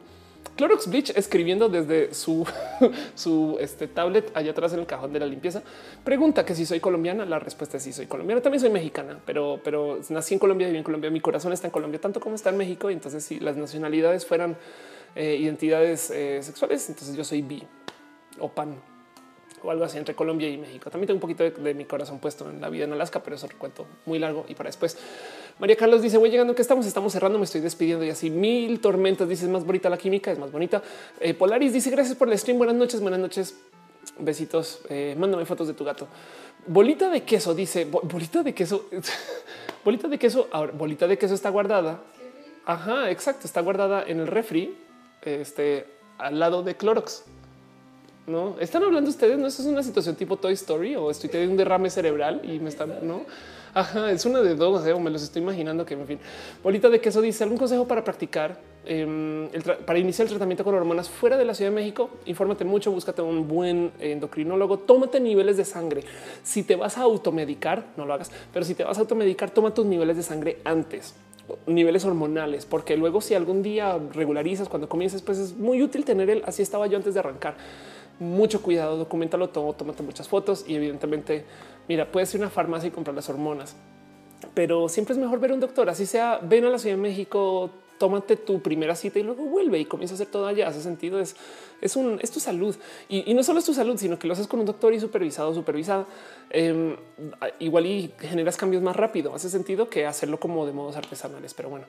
Clorox 0.56 0.88
Bleach 0.88 1.10
escribiendo 1.14 1.68
desde 1.68 2.14
su, 2.14 2.46
su 3.14 3.58
este, 3.60 3.88
tablet 3.88 4.30
allá 4.34 4.52
atrás 4.52 4.72
en 4.72 4.80
el 4.80 4.86
cajón 4.86 5.12
de 5.12 5.20
la 5.20 5.26
limpieza. 5.26 5.62
Pregunta 6.02 6.46
que 6.46 6.54
si 6.54 6.64
soy 6.64 6.80
colombiana. 6.80 7.26
La 7.26 7.38
respuesta 7.38 7.76
es 7.76 7.82
sí 7.82 7.92
soy 7.92 8.06
colombiana. 8.06 8.40
También 8.40 8.60
soy 8.60 8.70
mexicana, 8.70 9.18
pero, 9.26 9.60
pero 9.62 10.00
nací 10.08 10.34
en 10.34 10.40
Colombia, 10.40 10.66
viví 10.68 10.78
en 10.78 10.84
Colombia. 10.84 11.10
Mi 11.10 11.20
corazón 11.20 11.52
está 11.52 11.66
en 11.66 11.72
Colombia, 11.72 12.00
tanto 12.00 12.20
como 12.20 12.36
está 12.36 12.50
en 12.50 12.56
México. 12.56 12.90
Y 12.90 12.94
entonces, 12.94 13.22
si 13.22 13.38
las 13.38 13.56
nacionalidades 13.56 14.24
fueran 14.24 14.56
eh, 15.14 15.36
identidades 15.38 16.10
eh, 16.10 16.42
sexuales, 16.42 16.88
entonces 16.88 17.14
yo 17.14 17.24
soy 17.24 17.42
bi 17.42 17.62
o 18.38 18.48
pan 18.48 18.76
o 19.62 19.70
algo 19.70 19.84
así 19.84 19.98
entre 19.98 20.14
Colombia 20.14 20.48
y 20.48 20.58
México. 20.58 20.90
También 20.90 21.06
tengo 21.08 21.16
un 21.16 21.20
poquito 21.20 21.44
de, 21.44 21.74
mi 21.74 21.84
corazón 21.84 22.18
puesto 22.18 22.48
en 22.50 22.60
la 22.60 22.68
vida 22.68 22.84
en 22.84 22.92
Alaska, 22.92 23.22
pero 23.22 23.36
eso 23.36 23.46
recuento 23.46 23.86
muy 24.04 24.18
largo 24.18 24.44
y 24.48 24.54
para 24.54 24.68
después. 24.68 24.96
María 25.58 25.76
Carlos 25.76 26.02
dice 26.02 26.18
voy 26.18 26.30
llegando 26.30 26.54
que 26.54 26.62
estamos, 26.62 26.86
estamos 26.86 27.12
cerrando, 27.12 27.38
me 27.38 27.44
estoy 27.44 27.60
despidiendo 27.60 28.04
y 28.04 28.10
así 28.10 28.30
mil 28.30 28.80
tormentas. 28.80 29.28
Dice 29.28 29.44
es 29.44 29.50
más 29.50 29.64
bonita 29.64 29.88
la 29.88 29.98
química, 29.98 30.30
es 30.30 30.38
más 30.38 30.52
bonita. 30.52 30.82
Eh, 31.20 31.34
Polaris 31.34 31.72
dice 31.72 31.90
gracias 31.90 32.16
por 32.16 32.28
el 32.30 32.38
stream. 32.38 32.58
Buenas 32.58 32.76
noches, 32.76 33.00
buenas 33.00 33.20
noches. 33.20 33.56
Besitos. 34.18 34.80
Eh, 34.88 35.14
mándame 35.18 35.44
fotos 35.44 35.66
de 35.66 35.74
tu 35.74 35.84
gato. 35.84 36.08
Bolita 36.66 37.10
de 37.10 37.22
queso 37.22 37.54
dice 37.54 37.84
bolita 37.84 38.42
de 38.42 38.54
queso. 38.54 38.88
bolita 39.84 40.08
de 40.08 40.18
queso. 40.18 40.48
Ahora, 40.52 40.72
bolita 40.72 41.06
de 41.06 41.16
queso 41.16 41.34
está 41.34 41.50
guardada. 41.50 42.00
Ajá, 42.64 43.10
exacto. 43.10 43.46
Está 43.46 43.60
guardada 43.60 44.04
en 44.06 44.20
el 44.20 44.26
refri, 44.26 44.76
este 45.22 45.86
al 46.18 46.38
lado 46.38 46.62
de 46.62 46.76
Clorox. 46.76 47.24
No 48.26 48.56
están 48.58 48.82
hablando 48.82 49.08
ustedes. 49.08 49.38
No, 49.38 49.46
eso 49.46 49.62
es 49.62 49.68
una 49.68 49.82
situación 49.82 50.16
tipo 50.16 50.36
Toy 50.36 50.54
Story 50.54 50.96
o 50.96 51.10
estoy 51.10 51.30
teniendo 51.30 51.52
un 51.52 51.58
derrame 51.58 51.90
cerebral 51.90 52.40
y 52.44 52.58
me 52.58 52.68
están, 52.68 52.92
no? 53.02 53.22
Es 54.10 54.24
una 54.24 54.40
de 54.40 54.54
dos, 54.54 54.86
¿eh? 54.86 54.92
o 54.94 54.98
me 54.98 55.10
los 55.10 55.22
estoy 55.22 55.42
imaginando 55.42 55.84
que, 55.84 55.94
en 55.94 56.06
fin, 56.06 56.18
bolita 56.62 56.88
de 56.88 56.98
queso 56.98 57.20
dice 57.20 57.44
algún 57.44 57.58
consejo 57.58 57.86
para 57.86 58.02
practicar, 58.02 58.58
em, 58.86 59.50
para 59.84 59.98
iniciar 59.98 60.24
el 60.24 60.30
tratamiento 60.30 60.64
con 60.64 60.74
hormonas 60.74 61.10
fuera 61.10 61.36
de 61.36 61.44
la 61.44 61.52
Ciudad 61.52 61.70
de 61.70 61.74
México. 61.74 62.08
Infórmate 62.24 62.64
mucho, 62.64 62.90
búscate 62.90 63.20
un 63.20 63.46
buen 63.46 63.92
endocrinólogo, 64.00 64.78
tómate 64.78 65.20
niveles 65.20 65.58
de 65.58 65.66
sangre. 65.66 66.04
Si 66.42 66.62
te 66.62 66.74
vas 66.74 66.96
a 66.96 67.02
automedicar, 67.02 67.84
no 67.98 68.06
lo 68.06 68.14
hagas, 68.14 68.32
pero 68.50 68.64
si 68.64 68.74
te 68.74 68.82
vas 68.82 68.96
a 68.96 69.02
automedicar, 69.02 69.50
toma 69.50 69.74
tus 69.74 69.84
niveles 69.84 70.16
de 70.16 70.22
sangre 70.22 70.58
antes 70.64 71.14
niveles 71.66 72.04
hormonales, 72.04 72.66
porque 72.66 72.96
luego 72.96 73.20
si 73.20 73.34
algún 73.34 73.62
día 73.62 74.00
regularizas 74.12 74.68
cuando 74.68 74.88
comiences, 74.88 75.22
pues 75.22 75.38
es 75.38 75.56
muy 75.56 75.80
útil 75.80 76.04
tener 76.04 76.28
el 76.28 76.42
así 76.44 76.60
estaba 76.60 76.88
yo 76.88 76.96
antes 76.96 77.14
de 77.14 77.20
arrancar 77.20 77.54
mucho 78.18 78.62
cuidado, 78.62 78.96
documentalo 78.96 79.50
todo, 79.50 79.72
tómate 79.72 80.02
muchas 80.02 80.28
fotos 80.28 80.64
y 80.66 80.74
evidentemente, 80.74 81.44
mira, 81.88 82.10
puedes 82.10 82.34
ir 82.34 82.40
a 82.40 82.44
una 82.44 82.50
farmacia 82.50 82.88
y 82.88 82.90
comprar 82.90 83.14
las 83.14 83.28
hormonas, 83.28 83.76
pero 84.54 84.88
siempre 84.88 85.14
es 85.14 85.18
mejor 85.18 85.40
ver 85.40 85.52
un 85.52 85.60
doctor, 85.60 85.90
así 85.90 86.06
sea, 86.06 86.40
ven 86.42 86.64
a 86.64 86.70
la 86.70 86.78
Ciudad 86.78 86.96
de 86.96 87.02
México, 87.02 87.70
tómate 87.98 88.36
tu 88.36 88.60
primera 88.60 88.94
cita 88.94 89.18
y 89.18 89.22
luego 89.22 89.44
vuelve 89.44 89.78
y 89.78 89.84
comienza 89.84 90.14
a 90.14 90.16
hacer 90.16 90.26
todo 90.28 90.46
allá. 90.46 90.68
Hace 90.68 90.82
sentido, 90.82 91.20
es, 91.20 91.36
es, 91.80 92.30
tu 92.30 92.40
salud 92.40 92.76
y, 93.08 93.32
no 93.34 93.42
solo 93.42 93.58
es 93.58 93.64
tu 93.64 93.74
salud, 93.74 93.96
sino 93.98 94.18
que 94.18 94.26
lo 94.26 94.34
haces 94.34 94.46
con 94.46 94.60
un 94.60 94.66
doctor 94.66 94.92
y 94.94 95.00
supervisado, 95.00 95.54
supervisada. 95.54 96.06
Em, 96.50 96.96
igual 97.58 97.86
y 97.86 98.12
generas 98.18 98.56
cambios 98.56 98.82
más 98.82 98.96
rápido. 98.96 99.34
Hace 99.34 99.50
sentido 99.50 99.88
que 99.88 100.06
hacerlo 100.06 100.38
como 100.38 100.66
de 100.66 100.72
modos 100.72 100.96
artesanales, 100.96 101.54
pero 101.54 101.70
bueno. 101.70 101.86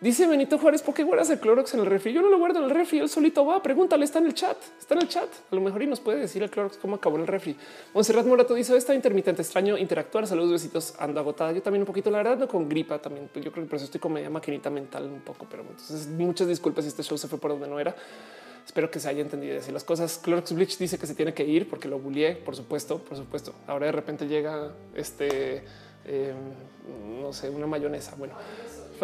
Dice 0.00 0.28
Benito 0.28 0.58
Juárez, 0.58 0.80
¿por 0.82 0.94
qué 0.94 1.02
guardas 1.02 1.28
el 1.30 1.40
Clorox 1.40 1.74
en 1.74 1.80
el 1.80 1.86
refri? 1.86 2.12
Yo 2.12 2.22
no 2.22 2.28
lo 2.28 2.38
guardo 2.38 2.60
en 2.60 2.66
el 2.66 2.70
refri, 2.70 3.00
él 3.00 3.08
solito 3.08 3.44
va. 3.44 3.60
Pregúntale, 3.60 4.04
está 4.04 4.20
en 4.20 4.26
el 4.26 4.34
chat, 4.34 4.56
está 4.78 4.94
en 4.94 5.02
el 5.02 5.08
chat. 5.08 5.28
A 5.50 5.54
lo 5.56 5.60
mejor 5.60 5.82
y 5.82 5.88
nos 5.88 5.98
puede 5.98 6.20
decir 6.20 6.40
el 6.40 6.50
Clorox 6.50 6.76
cómo 6.76 6.94
acabó 6.94 7.16
el 7.16 7.26
refri. 7.26 7.56
Monserrat 7.92 8.24
Morato 8.24 8.54
dice: 8.54 8.76
Está 8.76 8.94
intermitente, 8.94 9.42
extraño 9.42 9.76
interactuar. 9.76 10.28
Saludos, 10.28 10.52
besitos, 10.52 10.94
ando 11.00 11.18
agotada. 11.18 11.50
Yo 11.50 11.62
también 11.62 11.82
un 11.82 11.86
poquito, 11.86 12.12
la 12.12 12.18
verdad, 12.18 12.38
no 12.38 12.46
con 12.46 12.68
gripa 12.68 13.00
también. 13.00 13.28
Yo 13.34 13.50
creo 13.50 13.64
que 13.64 13.70
por 13.70 13.74
eso 13.74 13.86
estoy 13.86 14.00
con 14.00 14.12
media 14.12 14.30
maquinita 14.30 14.70
mental 14.70 15.02
un 15.02 15.20
poco, 15.20 15.48
pero 15.50 15.62
entonces 15.62 16.06
muchas 16.06 16.46
disculpas 16.46 16.84
si 16.84 16.90
este 16.90 17.02
show 17.02 17.18
se 17.18 17.26
fue 17.26 17.40
por 17.40 17.50
donde 17.50 17.66
no 17.66 17.80
era. 17.80 17.96
Espero 18.64 18.88
que 18.92 19.00
se 19.00 19.08
haya 19.08 19.22
entendido 19.22 19.58
así 19.58 19.72
las 19.72 19.82
cosas. 19.82 20.18
Clorox 20.18 20.52
Bleach 20.52 20.78
dice 20.78 20.96
que 20.96 21.08
se 21.08 21.16
tiene 21.16 21.34
que 21.34 21.42
ir 21.42 21.68
porque 21.68 21.88
lo 21.88 21.98
bullié, 21.98 22.36
por 22.36 22.54
supuesto, 22.54 22.98
por 22.98 23.16
supuesto. 23.16 23.52
Ahora 23.66 23.86
de 23.86 23.92
repente 23.92 24.28
llega 24.28 24.74
este, 24.94 25.64
eh, 26.04 26.34
no 27.20 27.32
sé, 27.32 27.50
una 27.50 27.66
mayonesa. 27.66 28.14
Bueno, 28.16 28.34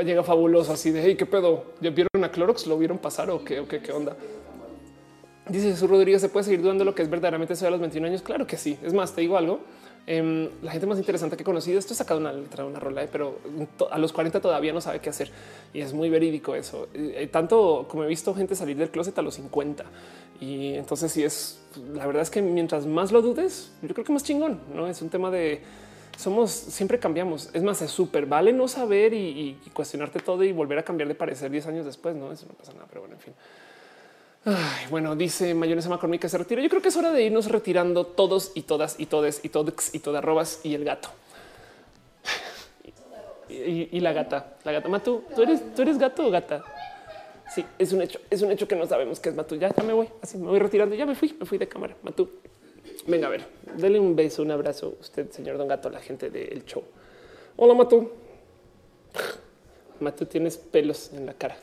llega 0.02 0.23
fabuloso 0.23 0.73
así 0.73 0.90
de 0.90 1.02
hey, 1.02 1.16
qué 1.16 1.26
pedo. 1.26 1.64
¿Ya 1.81 1.90
vieron 1.90 2.24
a 2.24 2.31
Clorox? 2.31 2.66
¿Lo 2.66 2.78
vieron 2.78 2.98
pasar 2.98 3.31
o 3.31 3.44
qué? 3.44 3.60
¿O 3.60 3.68
qué, 3.68 3.81
qué 3.81 3.92
onda? 3.92 4.16
Dice 5.48 5.70
Jesús 5.70 5.89
Rodríguez, 5.89 6.23
¿se 6.23 6.28
puede 6.28 6.44
seguir 6.44 6.62
dudando 6.62 6.84
lo 6.84 6.94
que 6.94 7.02
es 7.02 7.10
verdaderamente 7.10 7.55
soy 7.55 7.68
a 7.68 7.70
los 7.70 7.81
21 7.81 8.08
años? 8.08 8.23
Claro 8.23 8.47
que 8.47 8.56
sí. 8.56 8.78
Es 8.82 8.94
más, 8.94 9.14
te 9.14 9.20
digo 9.20 9.36
algo. 9.36 9.60
Em, 10.06 10.50
la 10.62 10.70
gente 10.70 10.86
más 10.86 10.98
interesante 10.98 11.36
que 11.36 11.42
he 11.42 11.44
conocido, 11.44 11.78
esto 11.78 11.94
he 11.94 11.97
sacado 11.97 12.20
una 12.20 12.32
letra, 12.32 12.66
una 12.66 12.78
rola, 12.78 13.02
eh, 13.02 13.08
pero 13.10 13.39
a 13.90 13.98
los 13.98 14.12
40 14.12 14.39
todavía 14.39 14.70
no 14.73 14.82
sabe 14.82 15.00
qué 15.00 15.08
hacer 15.08 15.31
y 15.73 15.81
es 15.81 15.94
muy 15.94 16.10
verídico 16.10 16.55
eso. 16.55 16.89
Eh, 16.92 17.14
eh, 17.16 17.26
tanto 17.28 17.86
como 17.89 18.05
he 18.05 18.06
visto 18.06 18.34
gente 18.34 18.55
salir 18.55 18.76
del 18.76 18.90
closet 18.90 19.18
a 19.18 19.23
los 19.23 19.36
50 19.36 19.84
y 20.40 20.74
entonces 20.74 21.10
si 21.10 21.23
es 21.23 21.58
la 21.94 22.06
verdad 22.06 22.23
es 22.23 22.28
que 22.28 22.42
mientras 22.42 22.86
más 22.86 23.12
lo 23.12 23.23
dudes, 23.23 23.73
yo 23.81 23.94
creo 23.94 24.05
que 24.05 24.12
más 24.12 24.23
chingón, 24.23 24.60
no 24.74 24.86
es 24.89 25.00
un 25.00 25.08
tema 25.08 25.31
de 25.31 25.62
somos 26.17 26.51
siempre 26.51 26.99
cambiamos. 26.99 27.51
Es 27.52 27.62
más, 27.62 27.81
es 27.83 27.91
súper 27.91 28.26
vale 28.26 28.52
no 28.52 28.68
saber 28.68 29.12
y, 29.15 29.59
cuestionarte 29.73 30.20
todo 30.20 30.44
y 30.44 30.52
volver 30.52 30.78
a 30.78 30.83
cambiar 30.83 31.09
de 31.09 31.15
parecer 31.15 31.51
10 31.51 31.67
años 31.67 31.86
después. 31.86 32.15
No, 32.15 32.33
eso 32.33 32.47
no 32.47 32.55
pasa 32.55 32.73
nada, 32.73 32.86
pero 32.89 33.02
bueno, 33.02 33.17
en 33.17 33.20
fin. 33.20 33.34
bueno, 34.91 35.17
dice 35.17 35.55
Mayonesa 35.55 35.89
McCormick 35.89 36.23
que 36.23 36.28
se 36.28 36.39
retira. 36.39 36.62
Yo 36.62 36.68
creo 36.68 36.83
que 36.83 36.89
es 36.89 36.97
hora 36.97 37.12
de 37.12 37.23
irnos 37.23 37.51
retirando 37.51 38.07
todos 38.07 38.52
y 38.55 38.62
todas 38.62 38.99
y 38.99 39.07
todes 39.07 39.41
y 39.43 39.49
todos 39.49 39.94
y 39.94 39.99
todas 39.99 40.23
arrobas 40.23 40.60
y 40.62 40.75
el 40.75 40.84
gato. 40.84 41.09
y, 43.49 44.01
la 44.01 44.12
gata, 44.12 44.57
la 44.65 44.73
gata 44.73 44.89
Matu, 44.89 45.25
¿tú 45.34 45.43
eres, 45.43 45.75
tú 45.75 45.83
eres 45.83 45.99
gato 45.99 46.26
o 46.26 46.31
gata? 46.31 46.65
Sí, 47.55 47.65
es 47.78 47.93
un 47.93 48.02
hecho, 48.02 48.18
es 48.31 48.43
un 48.43 48.51
hecho 48.51 48.67
que 48.67 48.75
no 48.75 48.86
sabemos 48.86 49.20
qué 49.20 49.28
es 49.28 49.34
Matu. 49.34 49.57
Ya, 49.57 49.73
me 49.84 49.93
voy, 49.93 50.09
así 50.23 50.39
me 50.39 50.47
voy 50.47 50.59
retirando. 50.59 50.94
Ya 50.94 51.07
me 51.07 51.15
fui, 51.15 51.36
me 51.39 51.47
fui 51.47 51.59
de 51.59 51.68
cámara. 51.68 51.97
Matu, 52.02 52.31
Venga, 53.07 53.26
a 53.26 53.31
ver, 53.31 53.44
dele 53.76 54.00
un 54.00 54.16
beso, 54.16 54.42
un 54.42 54.50
abrazo 54.50 54.97
usted, 54.99 55.31
señor 55.31 55.58
Don 55.58 55.68
Gato, 55.68 55.89
a 55.89 55.92
la 55.92 56.00
gente 56.00 56.31
del 56.31 56.65
show. 56.65 56.83
Hola, 57.57 57.74
Matu. 57.74 58.10
Matu, 60.00 60.24
tienes 60.24 60.57
pelos 60.57 61.12
en 61.12 61.26
la 61.26 61.34
cara. 61.34 61.57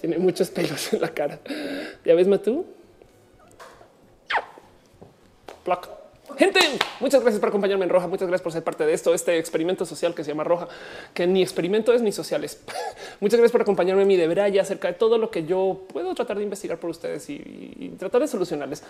Tiene 0.00 0.18
muchos. 0.18 0.50
pelos 0.50 0.92
en 0.92 1.00
la 1.00 1.08
cara. 1.08 1.40
¿Ya 2.04 2.14
ves, 2.14 2.28
Matu? 2.28 2.64
Ploc. 5.64 5.88
Gente, 6.36 6.60
muchas 7.00 7.20
gracias 7.20 7.40
por 7.40 7.48
acompañarme 7.48 7.84
en 7.84 7.90
Roja. 7.90 8.06
Muchas 8.06 8.28
gracias 8.28 8.42
por 8.42 8.52
ser 8.52 8.62
parte 8.62 8.86
de 8.86 8.92
esto, 8.92 9.12
este 9.12 9.38
experimento 9.38 9.84
social 9.84 10.14
que 10.14 10.24
se 10.24 10.30
llama 10.30 10.44
Roja, 10.44 10.68
que 11.14 11.26
ni 11.26 11.42
experimento 11.42 11.92
es 11.92 12.00
ni 12.00 12.12
sociales. 12.12 12.60
muchas 13.20 13.38
gracias 13.38 13.52
por 13.52 13.62
acompañarme 13.62 14.02
en 14.02 14.08
mi 14.08 14.16
debraya 14.16 14.62
acerca 14.62 14.88
de 14.88 14.94
todo 14.94 15.18
lo 15.18 15.30
que 15.30 15.44
yo 15.46 15.82
puedo 15.92 16.14
tratar 16.14 16.36
de 16.38 16.44
investigar 16.44 16.78
por 16.78 16.90
ustedes 16.90 17.28
y, 17.28 17.34
y 17.78 17.88
tratar 17.98 18.20
de 18.20 18.28
solucionarles. 18.28 18.84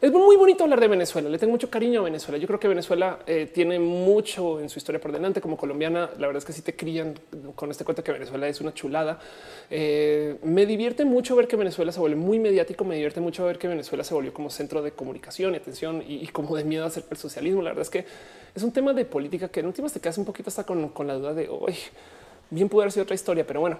Es 0.00 0.12
muy 0.12 0.36
bonito 0.36 0.62
hablar 0.62 0.78
de 0.78 0.86
Venezuela. 0.86 1.28
Le 1.28 1.38
tengo 1.38 1.50
mucho 1.50 1.70
cariño 1.70 2.02
a 2.02 2.04
Venezuela. 2.04 2.38
Yo 2.38 2.46
creo 2.46 2.60
que 2.60 2.68
Venezuela 2.68 3.18
eh, 3.26 3.50
tiene 3.52 3.80
mucho 3.80 4.60
en 4.60 4.68
su 4.68 4.78
historia 4.78 5.00
por 5.00 5.10
delante. 5.10 5.40
Como 5.40 5.56
colombiana, 5.56 6.10
la 6.18 6.28
verdad 6.28 6.36
es 6.36 6.44
que 6.44 6.52
si 6.52 6.62
te 6.62 6.76
crían 6.76 7.18
con 7.56 7.72
este 7.72 7.84
cuento 7.84 8.04
que 8.04 8.12
Venezuela 8.12 8.46
es 8.46 8.60
una 8.60 8.72
chulada. 8.72 9.18
Eh, 9.68 10.36
me 10.44 10.66
divierte 10.66 11.04
mucho 11.04 11.34
ver 11.34 11.48
que 11.48 11.56
Venezuela 11.56 11.90
se 11.90 11.98
vuelve 11.98 12.14
muy 12.14 12.38
mediático. 12.38 12.84
Me 12.84 12.94
divierte 12.94 13.20
mucho 13.20 13.44
ver 13.44 13.58
que 13.58 13.66
Venezuela 13.66 14.04
se 14.04 14.14
volvió 14.14 14.32
como 14.32 14.50
centro 14.50 14.82
de 14.82 14.92
comunicación 14.92 15.54
y 15.54 15.56
atención 15.56 16.04
y, 16.06 16.28
como 16.28 16.54
de 16.54 16.62
miedo 16.62 16.84
a 16.84 16.86
hacer 16.86 17.02
el 17.10 17.16
socialismo. 17.16 17.60
La 17.62 17.70
verdad 17.70 17.82
es 17.82 17.90
que 17.90 18.04
es 18.54 18.62
un 18.62 18.70
tema 18.70 18.92
de 18.92 19.04
política 19.04 19.48
que 19.48 19.58
en 19.58 19.66
últimas 19.66 19.92
te 19.92 19.98
quedas 19.98 20.16
un 20.18 20.24
poquito 20.24 20.48
hasta 20.48 20.62
con, 20.62 20.92
la 21.08 21.14
duda 21.14 21.34
de 21.34 21.48
hoy 21.48 21.74
bien 22.50 22.68
pudo 22.68 22.82
haber 22.82 22.92
sido 22.92 23.02
otra 23.02 23.14
historia, 23.14 23.46
pero 23.46 23.60
bueno, 23.60 23.78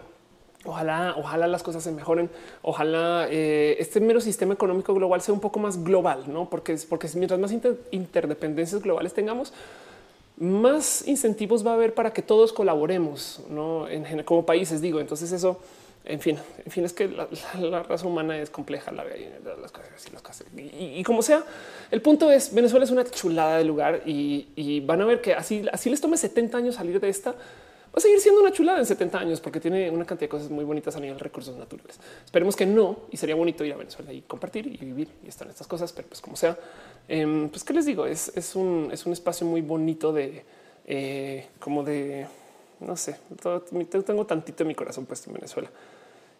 Ojalá, 0.64 1.14
ojalá 1.16 1.46
las 1.46 1.62
cosas 1.62 1.84
se 1.84 1.92
mejoren. 1.92 2.28
Ojalá 2.62 3.28
eh, 3.30 3.76
este 3.78 4.00
mero 4.00 4.20
sistema 4.20 4.54
económico 4.54 4.92
global 4.92 5.20
sea 5.20 5.32
un 5.32 5.40
poco 5.40 5.60
más 5.60 5.84
global, 5.84 6.24
no? 6.26 6.50
Porque, 6.50 6.76
porque 6.88 7.08
mientras 7.14 7.38
más 7.38 7.52
interdependencias 7.90 8.82
globales 8.82 9.14
tengamos, 9.14 9.52
más 10.36 11.06
incentivos 11.06 11.64
va 11.66 11.72
a 11.72 11.74
haber 11.74 11.94
para 11.94 12.12
que 12.12 12.22
todos 12.22 12.52
colaboremos, 12.52 13.40
no 13.48 13.86
como 14.24 14.44
países. 14.44 14.80
Digo, 14.80 14.98
entonces 14.98 15.30
eso, 15.30 15.60
en 16.04 16.20
fin, 16.20 16.38
en 16.64 16.72
fin, 16.72 16.84
es 16.84 16.92
que 16.92 17.08
la, 17.08 17.82
raza 17.84 18.06
humana 18.06 18.36
es 18.38 18.50
compleja, 18.50 18.90
la 18.90 19.04
las. 19.04 19.72
Y, 20.56 21.02
como 21.04 21.22
sea, 21.22 21.44
el 21.92 22.02
punto 22.02 22.30
es 22.32 22.52
Venezuela 22.52 22.84
es 22.84 22.90
una 22.90 23.04
chulada 23.04 23.58
de 23.58 23.64
lugar 23.64 24.02
y, 24.06 24.48
y 24.56 24.80
van 24.80 25.02
a 25.02 25.04
ver 25.04 25.20
que 25.20 25.34
así, 25.34 25.66
así 25.72 25.88
les 25.88 26.00
tome 26.00 26.16
70 26.16 26.58
años 26.58 26.74
salir 26.74 27.00
de 27.00 27.08
esta 27.08 27.34
va 27.88 27.96
a 27.96 28.00
seguir 28.00 28.20
siendo 28.20 28.40
una 28.40 28.52
chulada 28.52 28.78
en 28.78 28.86
70 28.86 29.18
años 29.18 29.40
porque 29.40 29.60
tiene 29.60 29.90
una 29.90 30.04
cantidad 30.04 30.26
de 30.26 30.30
cosas 30.30 30.50
muy 30.50 30.64
bonitas 30.64 30.94
a 30.96 31.00
nivel 31.00 31.16
de 31.16 31.24
recursos 31.24 31.56
naturales. 31.56 31.98
Esperemos 32.24 32.56
que 32.56 32.66
no 32.66 33.00
y 33.10 33.16
sería 33.16 33.34
bonito 33.34 33.64
ir 33.64 33.72
a 33.72 33.76
Venezuela 33.76 34.12
y 34.12 34.22
compartir 34.22 34.66
y 34.66 34.76
vivir 34.76 35.08
y 35.24 35.28
estar 35.28 35.46
en 35.46 35.52
estas 35.52 35.66
cosas, 35.66 35.92
pero 35.92 36.08
pues 36.08 36.20
como 36.20 36.36
sea, 36.36 36.58
em, 37.08 37.48
pues 37.48 37.64
qué 37.64 37.72
les 37.72 37.86
digo, 37.86 38.06
es, 38.06 38.32
es, 38.34 38.54
un, 38.54 38.90
es 38.92 39.06
un 39.06 39.12
espacio 39.12 39.46
muy 39.46 39.62
bonito 39.62 40.12
de 40.12 40.44
eh, 40.86 41.46
como 41.58 41.82
de 41.82 42.26
no 42.80 42.96
sé, 42.96 43.18
tengo 44.06 44.24
tantito 44.26 44.62
en 44.62 44.68
mi 44.68 44.74
corazón 44.74 45.04
puesto 45.06 45.30
en 45.30 45.34
Venezuela 45.34 45.70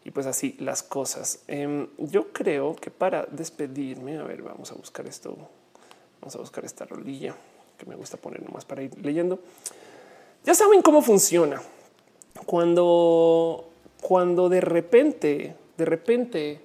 y 0.04 0.10
pues 0.10 0.26
así 0.26 0.56
las 0.60 0.82
cosas. 0.82 1.42
Em, 1.48 1.88
yo 1.98 2.32
creo 2.32 2.76
que 2.76 2.90
para 2.90 3.26
despedirme, 3.26 4.18
a 4.18 4.22
ver, 4.22 4.42
vamos 4.42 4.70
a 4.70 4.74
buscar 4.74 5.06
esto, 5.06 5.36
vamos 6.20 6.34
a 6.36 6.38
buscar 6.38 6.64
esta 6.64 6.84
rolilla 6.84 7.34
que 7.76 7.86
me 7.86 7.94
gusta 7.94 8.16
poner 8.16 8.42
nomás 8.42 8.64
para 8.64 8.82
ir 8.82 8.96
leyendo. 9.04 9.40
Ya 10.44 10.54
saben 10.54 10.82
cómo 10.82 11.02
funciona. 11.02 11.60
Cuando, 12.46 13.68
cuando 14.00 14.48
de 14.48 14.60
repente, 14.60 15.54
de 15.76 15.84
repente 15.84 16.60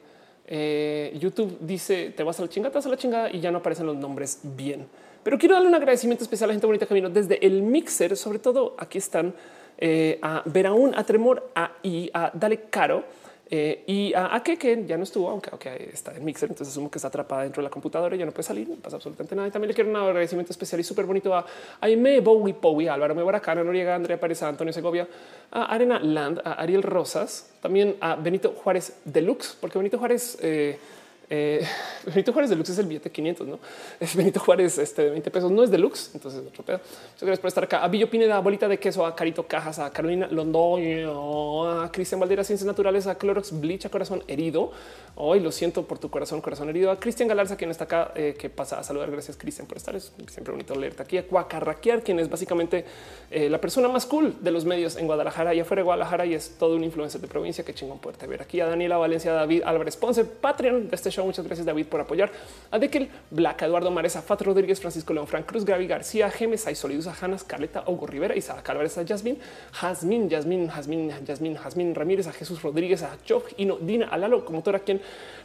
Eh, 0.46 1.18
YouTube 1.22 1.58
dice 1.62 2.12
te 2.16 2.22
vas 2.22 2.38
a 2.38 2.44
la 2.44 2.50
chingada, 2.50 2.70
te 2.72 2.78
vas 2.78 2.86
a 2.86 2.90
la 2.90 2.98
chingada 2.98 3.32
y 3.32 3.40
ya 3.40 3.50
no 3.50 3.60
aparecen 3.60 3.86
los 3.86 3.96
nombres 3.96 4.40
bien. 4.44 4.86
Pero 5.24 5.38
quiero 5.38 5.56
darle 5.56 5.70
un 5.70 5.76
agradecimiento 5.76 6.26
especial 6.26 6.48
a 6.48 6.52
la 6.52 6.54
gente 6.56 6.68
bonita 6.68 6.86
que 6.86 6.94
vino 6.94 7.10
desde 7.10 7.40
el 7.48 7.62
mixer. 7.62 8.18
Sobre 8.18 8.40
todo 8.40 8.76
aquí 8.78 8.98
están 8.98 9.34
eh, 9.78 10.20
a 10.22 10.44
Veraún, 10.46 10.94
a 10.96 11.06
Tremor, 11.06 11.50
a 11.56 11.72
y 11.82 12.12
a 12.14 12.30
Dale 12.34 12.60
Caro 12.70 13.06
eh, 13.50 13.84
y 13.86 14.14
a, 14.16 14.42
que, 14.44 14.58
que 14.58 14.86
ya 14.86 14.98
no 14.98 15.04
estuvo, 15.04 15.30
aunque, 15.30 15.52
está 15.94 16.16
en 16.16 16.24
Mixer, 16.26 16.50
entonces 16.50 16.74
asumo 16.74 16.90
que 16.90 16.98
está 16.98 17.10
atrapada 17.10 17.44
dentro 17.44 17.62
de 17.62 17.66
la 17.66 17.70
computadora 17.70 18.16
y 18.16 18.20
ya 18.20 18.26
no 18.26 18.32
puede 18.32 18.44
salir, 18.44 18.68
no 18.70 18.76
pasa 18.76 18.96
absolutamente 18.96 19.36
nada. 19.36 19.48
Y 19.48 19.52
también 19.52 19.68
le 19.68 19.76
quiero 19.76 19.90
un 19.90 19.96
agradecimiento 19.96 20.52
especial 20.52 20.80
y 20.80 20.84
súper 20.84 21.06
bonito 21.06 21.36
a 21.36 21.46
Aime 21.82 22.20
Bowie 22.22 22.54
Powie, 22.54 22.90
a 22.90 22.94
Álvaro 22.94 23.16
Mebaracana, 23.16 23.64
Noriega, 23.64 23.96
Andrea 23.96 24.20
Pérez, 24.20 24.42
a 24.44 24.50
Antonio 24.50 24.74
Segovia, 24.74 25.08
a 25.52 25.66
Arena 25.66 26.00
Land, 26.00 26.42
a 26.44 26.54
Ariel 26.54 26.84
Rosas, 26.84 27.52
también 27.62 27.96
a 28.00 28.16
Benito 28.16 28.52
Juárez 28.52 28.98
Deluxe, 29.06 29.58
porque 29.60 29.78
Benito 29.78 29.98
Juárez 29.98 30.38
eh, 30.42 30.80
eh, 31.30 31.66
Benito 32.06 32.34
Juárez 32.34 32.50
Deluxe 32.50 32.70
es 32.70 32.80
el 32.80 32.88
billete 32.88 33.12
500, 33.12 33.48
no 33.48 33.60
es 34.00 34.16
Benito 34.16 34.40
Juárez 34.40 34.78
este 34.78 35.04
de 35.04 35.10
20 35.12 35.32
pesos, 35.32 35.52
no 35.52 35.64
es 35.64 35.72
deluxe. 35.72 36.12
Entonces, 36.14 36.42
otro 36.46 36.64
pedo. 36.64 36.78
Muchas 36.80 37.22
gracias 37.22 37.40
por 37.40 37.48
estar 37.48 37.64
acá. 37.64 37.84
A 37.84 37.88
Billo 37.88 38.10
Pineda, 38.10 38.40
bolita 38.40 38.68
de 38.68 38.80
queso, 38.80 39.06
a 39.06 39.16
Carito 39.16 39.48
Cajas, 39.48 39.80
a 39.80 39.92
Carolina 39.92 40.28
Londoño, 40.28 41.70
a 41.70 41.92
Cristian 41.92 42.20
Valdera, 42.20 42.44
Ciencias 42.44 42.68
Naturales, 42.68 43.08
a 43.08 43.16
Clorox 43.16 43.60
Bleach, 43.60 43.86
a 43.86 43.90
Corazón 43.90 44.24
Herido. 44.28 44.72
Hoy 45.16 45.40
lo 45.40 45.52
siento 45.52 45.86
por 45.86 46.00
tu 46.00 46.10
corazón, 46.10 46.42
corazón 46.42 46.70
herido. 46.70 46.90
A 46.90 47.00
Cristian 47.00 47.30
Galarza, 47.30 47.56
quien 47.56 47.70
está 47.70 47.84
acá, 47.84 48.12
eh, 48.16 48.36
que 48.38 48.50
pasa 48.50 48.80
a 48.80 48.84
saludar. 48.84 49.12
Gracias, 49.12 49.38
Cristian, 49.38 49.68
por 49.68 49.78
estar. 49.78 49.96
Es 49.96 50.12
siempre 50.28 50.52
bonito 50.52 50.74
leerte 50.74 51.04
aquí. 51.04 51.18
A 51.20 51.28
Cuacarraquear, 51.28 52.02
quien 52.02 52.20
es 52.20 52.30
básicamente 52.30 52.84
eh, 53.30 53.48
la 53.48 53.62
persona 53.62 53.88
más 53.90 54.08
cool 54.08 54.36
de 54.42 54.50
los 54.50 54.66
medios 54.66 54.98
en 54.98 55.06
Guadalajara 55.06 55.54
y 55.54 55.60
afuera 55.60 55.82
de 55.82 55.84
Guadalajara 55.86 56.26
y 56.26 56.34
es 56.34 56.56
todo 56.58 56.76
un 56.76 56.84
influencer 56.84 57.22
de 57.22 57.28
provincia. 57.28 57.64
Que 57.64 57.76
chingón 57.76 58.00
poderte 58.00 58.26
ver 58.26 58.42
aquí. 58.42 58.60
A 58.60 58.66
Daniela 58.66 58.98
Valencia, 58.98 59.34
David 59.34 59.62
Álvarez 59.66 59.98
Ponce, 59.98 60.26
Patreon 60.26 60.90
de 60.90 60.96
este 60.96 61.12
show. 61.14 61.26
Muchas 61.26 61.46
gracias, 61.46 61.66
David 61.66 61.86
por 61.86 62.02
apoyar 62.02 62.32
a 62.72 62.80
Dekel, 62.80 63.10
Black, 63.32 63.62
Eduardo 63.62 63.92
Maresa, 63.92 64.22
Fat 64.22 64.42
Rodríguez, 64.42 64.80
Francisco 64.80 65.14
León, 65.14 65.28
Frank 65.28 65.46
Cruz, 65.46 65.64
Gaby 65.66 65.88
García, 65.88 66.30
Gemes, 66.30 66.68
a 66.68 67.14
Janas, 67.14 67.44
Carleta, 67.44 67.84
Hugo 67.88 68.08
Rivera, 68.08 68.36
Isaac 68.36 68.68
Álvarez, 68.70 68.98
a 68.98 69.06
Jasmine, 69.06 69.38
Yasmin, 69.82 70.30
Jasmine, 70.70 71.14
Yasmin, 71.26 71.56
Jasmine 71.56 71.94
Ramírez, 71.94 72.28
a 72.28 72.34
Jesús 72.34 72.62
Rodríguez, 72.62 73.04
a 73.04 73.18
Job 73.28 73.44
y 73.58 73.66
no 73.66 73.78
Dina, 73.78 74.08
a 74.08 74.18
Lalo, 74.18 74.44
como 74.44 74.64
a 74.66 74.80
quien 74.80 75.02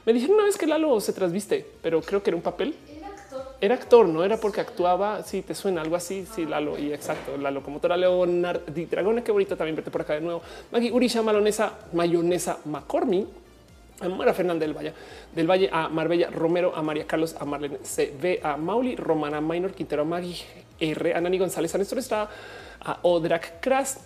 me 0.07 0.13
dijeron 0.13 0.37
una 0.37 0.45
vez 0.45 0.57
que 0.57 0.67
Lalo 0.67 1.01
se 1.01 1.13
trasviste, 1.13 1.67
pero 1.83 2.01
creo 2.01 2.23
que 2.23 2.31
era 2.31 2.37
un 2.37 2.43
papel. 2.43 2.75
Era 3.61 3.75
actor, 3.75 4.07
no 4.07 4.25
era 4.25 4.37
porque 4.37 4.61
actuaba. 4.61 5.23
Si 5.25 5.39
sí, 5.39 5.43
te 5.43 5.55
suena 5.55 5.83
algo 5.83 5.97
así. 5.97 6.25
Sí, 6.33 6.47
Lalo 6.47 6.79
y 6.79 6.93
exacto. 6.93 7.37
La 7.37 7.51
locomotora 7.51 7.97
Leonard 7.97 8.67
Di 8.73 8.87
Dragona, 8.87 9.23
que 9.23 9.33
bonito 9.33 9.57
también 9.57 9.75
verte 9.75 9.91
por 9.91 10.03
acá 10.03 10.15
de 10.15 10.21
nuevo. 10.21 10.43
Maggie 10.71 10.93
Urisha, 10.93 11.23
Malonesa, 11.23 11.73
Mayonesa 11.93 12.59
McCormick 12.67 13.27
a 14.01 14.09
Mara 14.09 14.35
Fernández 14.35 14.61
del 14.61 14.77
Valle, 14.77 14.93
del 15.35 15.47
Valle, 15.47 15.69
a 15.73 15.89
Marbella 15.89 16.31
Romero, 16.31 16.75
a 16.75 16.83
María 16.83 17.07
Carlos, 17.07 17.35
a 17.39 17.45
Marlene 17.45 17.79
CV, 17.83 18.41
a 18.43 18.57
Mauli, 18.57 18.97
Romana 18.97 19.41
Minor, 19.41 19.73
Quintero 19.73 20.05
Magui, 20.05 20.37
R, 20.79 21.15
a 21.15 21.21
Nani 21.21 21.39
González, 21.39 21.75
a 21.75 21.79
Néstor 21.79 21.99
Estrada, 21.99 22.31
a 22.81 22.99
Odrak 23.03 23.61
Kras, 23.61 23.99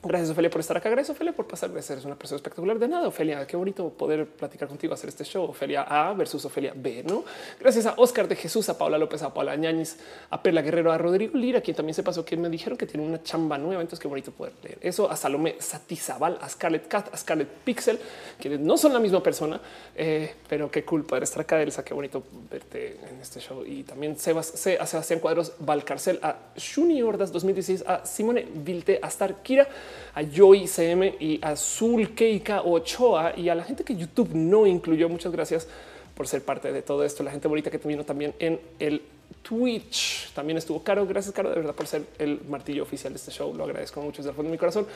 Gracias, 0.00 0.30
Ophelia, 0.30 0.48
por 0.48 0.60
estar 0.60 0.76
acá. 0.76 0.88
Gracias, 0.90 1.16
Ophelia, 1.16 1.32
por 1.32 1.48
pasar. 1.48 1.70
Eres 1.70 2.04
una 2.04 2.14
persona 2.14 2.36
espectacular. 2.36 2.78
De 2.78 2.86
nada, 2.86 3.08
Ophelia. 3.08 3.44
Qué 3.48 3.56
bonito 3.56 3.88
poder 3.90 4.28
platicar 4.28 4.68
contigo, 4.68 4.94
hacer 4.94 5.08
este 5.08 5.24
show. 5.24 5.42
Ophelia 5.42 5.82
A 5.82 6.12
versus 6.12 6.44
Ophelia 6.44 6.72
B. 6.72 7.02
No 7.04 7.24
gracias 7.58 7.84
a 7.84 7.94
Oscar 7.96 8.28
de 8.28 8.36
Jesús, 8.36 8.68
a 8.68 8.78
Paula 8.78 8.96
López, 8.96 9.22
a 9.22 9.34
Paula 9.34 9.56
Ñañez, 9.56 9.96
a 10.30 10.40
Perla 10.40 10.62
Guerrero, 10.62 10.92
a 10.92 10.98
Rodrigo 10.98 11.36
Lira, 11.36 11.60
quien 11.60 11.76
también 11.76 11.94
se 11.94 12.04
pasó 12.04 12.24
que 12.24 12.36
me 12.36 12.48
dijeron 12.48 12.78
que 12.78 12.86
tiene 12.86 13.04
una 13.04 13.24
chamba 13.24 13.58
nueva. 13.58 13.82
Entonces, 13.82 13.98
qué 13.98 14.06
bonito 14.06 14.30
poder 14.30 14.52
leer 14.62 14.78
eso. 14.82 15.10
A 15.10 15.16
Salomé 15.16 15.56
Satizabal, 15.58 16.38
a 16.40 16.48
Scarlett 16.48 16.86
Cat, 16.86 17.12
a 17.12 17.16
Scarlett 17.16 17.48
Pixel, 17.64 17.98
que 18.40 18.56
no 18.56 18.78
son 18.78 18.92
la 18.92 19.00
misma 19.00 19.20
persona, 19.20 19.60
eh, 19.96 20.32
pero 20.48 20.70
qué 20.70 20.84
cool 20.84 21.06
poder 21.06 21.24
estar 21.24 21.40
acá. 21.40 21.60
Elsa, 21.60 21.84
qué 21.84 21.92
bonito 21.92 22.22
verte 22.48 23.00
en 23.10 23.20
este 23.20 23.40
show. 23.40 23.64
Y 23.66 23.82
también 23.82 24.16
Sebas, 24.16 24.64
a 24.78 24.86
Sebastián 24.86 25.18
Cuadros, 25.18 25.54
Valcarcel, 25.58 26.20
a 26.22 26.36
Shuni 26.56 27.02
Ordas 27.02 27.32
2016, 27.32 27.82
a 27.84 28.06
Simone 28.06 28.46
Vilte, 28.54 29.00
a 29.02 29.08
Star 29.08 29.42
Kira, 29.42 29.66
a 30.14 30.22
Joy 30.22 30.66
CM 30.66 31.14
y 31.20 31.38
Azul 31.42 32.14
Keika 32.14 32.62
Ochoa 32.62 33.34
y 33.36 33.48
a 33.48 33.54
la 33.54 33.64
gente 33.64 33.84
que 33.84 33.96
YouTube 33.96 34.30
no 34.34 34.66
incluyó. 34.66 35.08
Muchas 35.08 35.32
gracias 35.32 35.68
por 36.14 36.26
ser 36.26 36.42
parte 36.42 36.72
de 36.72 36.82
todo 36.82 37.04
esto. 37.04 37.22
La 37.22 37.30
gente 37.30 37.48
bonita 37.48 37.70
que 37.70 37.78
vino 37.78 38.04
también 38.04 38.34
en 38.38 38.60
el 38.78 39.02
Twitch. 39.42 40.32
También 40.34 40.58
estuvo 40.58 40.82
Caro. 40.82 41.06
Gracias, 41.06 41.34
Caro, 41.34 41.50
de 41.50 41.56
verdad, 41.56 41.74
por 41.74 41.86
ser 41.86 42.04
el 42.18 42.40
martillo 42.48 42.82
oficial 42.82 43.12
de 43.12 43.16
este 43.16 43.30
show. 43.30 43.54
Lo 43.54 43.64
agradezco 43.64 44.00
mucho 44.00 44.18
desde 44.18 44.30
el 44.30 44.36
fondo 44.36 44.50
de 44.50 44.52
mi 44.52 44.58
corazón. 44.58 44.86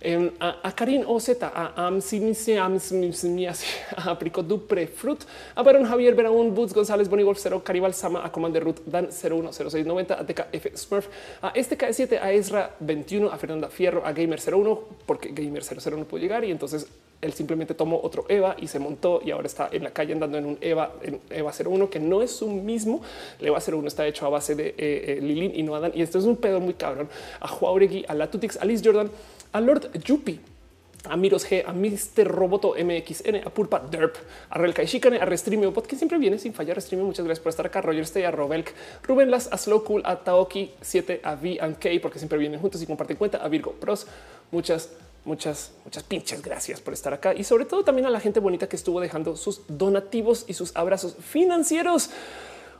Em, 0.00 0.30
a, 0.40 0.72
Karin 0.72 1.04
OZ, 1.06 1.42
a 1.42 1.88
a 3.96 4.18
Prico 4.18 4.42
Dupre 4.42 4.86
Fruit, 4.86 5.24
a 5.54 5.62
Baron 5.62 5.86
Javier 5.86 6.14
Beraún, 6.14 6.54
Boots 6.54 6.74
González, 6.74 7.08
Bonnie 7.08 7.24
Wolf 7.24 7.38
0, 7.40 7.62
Caribal 7.64 7.94
Sama, 7.94 8.24
a 8.24 8.30
Commander 8.30 8.62
Ruth, 8.62 8.80
Dan 8.84 9.10
010690, 9.10 10.14
a 10.14 10.26
TKF 10.26 10.76
Smurf, 10.76 11.08
a 11.40 11.48
este 11.54 11.78
K7, 11.78 12.20
a 12.20 12.30
Ezra 12.32 12.76
21, 12.80 13.30
a 13.30 13.38
Fernanda 13.38 13.68
Fierro, 13.68 14.04
a 14.04 14.12
Gamer 14.12 14.38
01, 14.38 14.80
porque 15.06 15.30
Gamer 15.30 15.64
00 15.64 15.96
no 15.96 16.04
pudo 16.04 16.20
llegar 16.20 16.44
y 16.44 16.50
entonces 16.50 16.86
él 17.20 17.32
simplemente 17.32 17.74
tomó 17.74 18.00
otro 18.02 18.26
Eva 18.28 18.56
y 18.58 18.68
se 18.68 18.78
montó 18.78 19.20
y 19.24 19.30
ahora 19.30 19.46
está 19.46 19.68
en 19.72 19.84
la 19.84 19.90
calle 19.90 20.12
andando 20.12 20.38
en 20.38 20.46
un 20.46 20.58
Eva, 20.60 20.92
en 21.02 21.20
Eva 21.30 21.52
01, 21.52 21.88
que 21.90 21.98
no 21.98 22.22
es 22.22 22.30
su 22.30 22.48
mismo. 22.48 23.00
El 23.40 23.48
Eva 23.48 23.58
01 23.58 23.88
está 23.88 24.06
hecho 24.06 24.26
a 24.26 24.28
base 24.28 24.54
de 24.54 24.68
eh, 24.68 24.74
eh, 24.78 25.18
Lilin 25.20 25.52
y 25.54 25.62
no 25.62 25.74
Adán. 25.74 25.92
Y 25.94 26.02
esto 26.02 26.18
es 26.18 26.24
un 26.24 26.36
pedo 26.36 26.60
muy 26.60 26.74
cabrón. 26.74 27.08
A 27.40 27.48
Juauregui, 27.48 28.04
a 28.06 28.14
Latutix, 28.14 28.58
a 28.58 28.64
Liz 28.64 28.82
Jordan, 28.84 29.10
a 29.52 29.60
Lord 29.60 29.92
Yupi, 30.04 30.40
a 31.08 31.16
Miros 31.16 31.48
G, 31.48 31.64
a 31.66 31.72
Mr. 31.72 32.28
Roboto 32.28 32.74
MXN, 32.78 33.46
a 33.46 33.50
Pulpa 33.50 33.80
Derp, 33.80 34.16
a 34.50 34.58
Relka 34.58 34.82
y 34.82 34.86
Shikane, 34.86 35.18
a 35.18 35.24
Restreamio 35.24 35.72
Bot, 35.72 35.86
que 35.86 35.96
siempre 35.96 36.18
viene 36.18 36.38
sin 36.38 36.52
fallar. 36.52 36.76
Restreamio, 36.76 37.06
muchas 37.06 37.24
gracias 37.24 37.42
por 37.42 37.50
estar 37.50 37.66
acá. 37.66 37.80
Roger 37.80 38.02
Stay, 38.02 38.24
a 38.24 38.30
Robelk, 38.30 38.72
Rubén 39.02 39.30
Las, 39.30 39.52
a 39.52 39.56
Slow 39.56 39.84
Cool, 39.84 40.02
a 40.04 40.16
Taoki 40.16 40.72
7, 40.80 41.20
a 41.22 41.34
V 41.34 41.58
and 41.60 41.78
K, 41.78 41.88
porque 42.02 42.18
siempre 42.18 42.38
vienen 42.38 42.60
juntos 42.60 42.82
y 42.82 42.86
comparten 42.86 43.16
cuenta, 43.16 43.38
a 43.38 43.48
Virgo 43.48 43.72
Pros. 43.72 44.06
Muchas, 44.50 44.90
muchas, 45.26 45.72
muchas 45.84 46.04
pinches 46.04 46.40
gracias 46.40 46.80
por 46.80 46.94
estar 46.94 47.12
acá 47.12 47.34
y 47.34 47.44
sobre 47.44 47.66
todo 47.66 47.84
también 47.84 48.06
a 48.06 48.10
la 48.10 48.20
gente 48.20 48.40
bonita 48.40 48.68
que 48.68 48.76
estuvo 48.76 49.00
dejando 49.00 49.36
sus 49.36 49.62
donativos 49.68 50.44
y 50.48 50.54
sus 50.54 50.74
abrazos 50.74 51.16
financieros. 51.20 52.10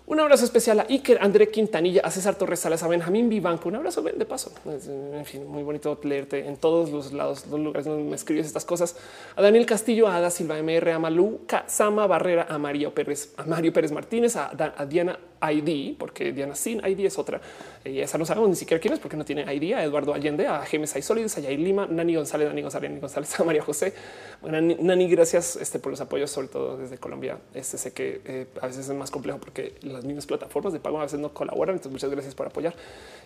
Un 0.09 0.21
abrazo 0.21 0.45
especial 0.45 0.79
a 0.79 0.87
Iker, 0.89 1.19
André 1.21 1.51
Quintanilla, 1.51 2.01
a 2.05 2.13
César 2.13 2.37
Torres 2.37 2.61
Salas, 2.61 2.85
a 2.85 2.87
Benjamín 2.87 3.29
Vivanco. 3.29 3.69
Un 3.69 3.75
abrazo 3.75 4.03
de 4.03 4.25
paso. 4.25 4.53
En 4.65 5.25
fin, 5.25 5.45
muy 5.49 5.65
bonito 5.65 5.99
leerte 6.05 6.47
en 6.47 6.59
todos 6.59 6.91
los 6.91 7.13
lados, 7.13 7.45
los 7.49 7.59
lugares 7.59 7.87
donde 7.87 8.09
me 8.09 8.15
escribes 8.15 8.47
estas 8.47 8.65
cosas. 8.65 8.95
A 9.35 9.43
Daniel 9.43 9.67
Castillo, 9.67 10.07
a 10.07 10.15
Ada 10.15 10.31
Silva 10.31 10.63
MR, 10.63 10.93
a 10.93 11.01
Malú, 11.01 11.41
Sama 11.67 12.07
Barrera, 12.07 12.47
a 12.49 12.57
Mario 12.57 12.95
Pérez, 12.95 13.35
a 13.37 13.47
Mario 13.47 13.73
Pérez 13.73 13.91
Martínez, 13.91 14.37
a 14.37 14.87
Diana 14.89 15.19
ID, 15.43 15.97
porque 15.99 16.33
Diana 16.33 16.55
sin 16.55 16.85
ID 16.85 17.01
es 17.07 17.19
otra. 17.19 17.41
Y 17.85 18.01
esa 18.01 18.19
no 18.19 18.27
sabemos 18.27 18.49
ni 18.49 18.57
siquiera 18.57 18.81
quién 18.81 18.95
es 18.95 19.01
porque 19.01 19.17
no 19.17 19.25
tiene 19.25 19.43
ID. 19.55 19.75
A 19.75 19.85
Eduardo 19.85 20.15
Allende, 20.15 20.47
a 20.47 20.61
Gemes 20.63 20.95
y 20.97 21.03
Sólidos, 21.03 21.37
a 21.37 21.41
Yair 21.41 21.59
Lima, 21.59 21.87
Nani 21.87 22.15
González, 22.15 22.49
Nani 22.49 22.63
González, 22.63 22.91
Nani 22.91 23.01
González, 23.01 23.39
a 23.41 23.45
María 23.45 23.63
José. 23.63 23.93
Bueno, 24.41 24.75
Nani, 24.81 25.09
gracias 25.09 25.57
este, 25.57 25.79
por 25.79 25.91
los 25.91 26.01
apoyos, 26.01 26.31
sobre 26.31 26.49
todo 26.49 26.77
desde 26.77 26.99
Colombia. 26.99 27.39
Este 27.55 27.79
sé 27.79 27.93
que 27.93 28.21
eh, 28.25 28.47
a 28.61 28.67
veces 28.67 28.89
es 28.89 28.95
más 28.95 29.11
complejo 29.11 29.39
porque 29.39 29.75
las 29.83 30.05
mismas 30.05 30.27
plataformas 30.27 30.73
de 30.73 30.81
pago 30.81 30.99
a 30.99 31.03
veces 31.03 31.21
no 31.21 31.33
colaboran. 31.33 31.77
Entonces, 31.77 31.93
muchas 31.93 32.11
gracias 32.11 32.35
por 32.35 32.47
apoyar. 32.47 32.75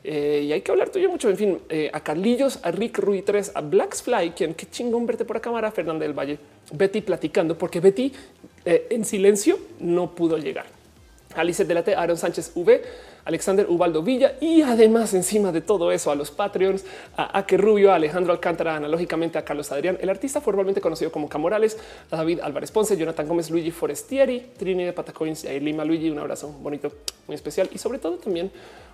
Eh, 0.05 0.45
y 0.47 0.53
hay 0.53 0.61
que 0.61 0.71
hablar 0.71 0.91
tuyo 0.91 1.09
mucho. 1.11 1.29
En 1.31 1.37
fin, 1.37 1.59
eh, 1.69 1.91
a 1.93 2.01
Carlillos, 2.01 2.59
a 2.63 2.71
Rick 2.71 2.99
Rui 2.99 3.23
3, 3.23 3.53
a 3.55 3.61
Blacksfly, 3.61 4.31
quien 4.31 4.55
qué 4.55 4.67
chingón 4.69 5.07
verte 5.07 5.25
por 5.25 5.37
la 5.37 5.43
cámara, 5.43 5.71
Fernanda 5.71 6.05
del 6.05 6.19
Valle, 6.19 6.39
Betty 6.73 7.01
platicando, 7.01 7.57
porque 7.57 7.81
Betty 7.81 8.13
en 8.65 9.05
silencio 9.07 9.59
no 9.81 10.15
pudo 10.15 10.37
llegar. 10.37 10.80
Alice 11.35 11.65
Delate, 11.65 11.95
Aaron 11.95 12.17
Sánchez 12.17 12.53
V, 12.55 12.83
Alexander 13.25 13.67
Ubaldo 13.69 14.03
Villa 14.03 14.37
y 14.41 14.63
además 14.63 15.15
encima 15.15 15.53
de 15.53 15.61
todo 15.61 15.93
eso 15.93 16.11
a 16.11 16.15
los 16.15 16.31
Patreons, 16.31 16.85
a 17.17 17.39
Ake 17.39 17.57
Rubio, 17.57 17.93
a 17.93 17.97
Alejandro 17.97 18.33
Alcántara, 18.33 18.77
analógicamente 18.77 19.39
a 19.39 19.45
Carlos 19.45 19.71
Adrián, 19.73 19.99
el 20.01 20.11
artista 20.11 20.41
formalmente 20.41 20.81
conocido 20.81 21.13
como 21.13 21.29
Camorales, 21.29 21.79
a 22.11 22.17
David 22.17 22.41
Álvarez 22.43 22.71
Ponce, 22.71 22.97
Jonathan 22.97 23.29
Gómez, 23.29 23.51
Luigi 23.51 23.71
Forestieri, 23.71 24.53
Trini 24.57 24.85
de 24.85 24.93
Patacoins 24.93 25.45
y 25.45 25.61
Lima 25.61 25.85
Luigi, 25.85 26.11
un 26.11 26.19
abrazo 26.19 26.49
bonito, 26.49 26.93
muy 27.27 27.35
especial 27.35 27.69
y 27.73 27.79
sobre 27.79 27.99
todo 27.99 28.17
también 28.17 28.51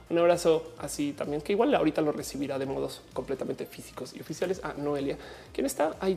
un 0.09 0.19
abrazo 0.19 0.73
así 0.79 1.13
también 1.15 1.43
que 1.43 1.53
igual 1.53 1.75
ahorita 1.75 2.01
lo 2.01 2.13
recibirá 2.13 2.59
de 2.61 2.67
modos 2.67 3.03
completamente 3.13 3.67
físicos 3.67 4.15
y 4.15 4.21
oficiales 4.21 4.61
a 4.63 4.73
Noelia, 4.75 5.17
quien 5.53 5.67
está 5.67 5.97
ahí. 5.99 6.17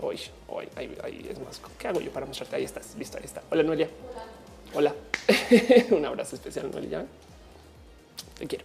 Hoy, 0.00 0.18
hoy, 0.48 0.68
ahí, 0.74 1.28
es 1.30 1.38
más. 1.38 1.60
¿Qué 1.78 1.86
hago 1.86 2.00
yo 2.00 2.10
para 2.10 2.26
mostrarte? 2.26 2.56
Ahí 2.56 2.64
estás. 2.64 2.96
Listo. 2.98 3.18
Ahí 3.18 3.24
está. 3.24 3.42
Hola, 3.50 3.62
Noelia. 3.62 3.88
Hola, 4.10 4.37
un 5.90 6.04
abrazo 6.04 6.36
especial, 6.36 6.70
no 6.70 6.80
ya 6.80 7.04
te 8.38 8.46
quiero. 8.46 8.64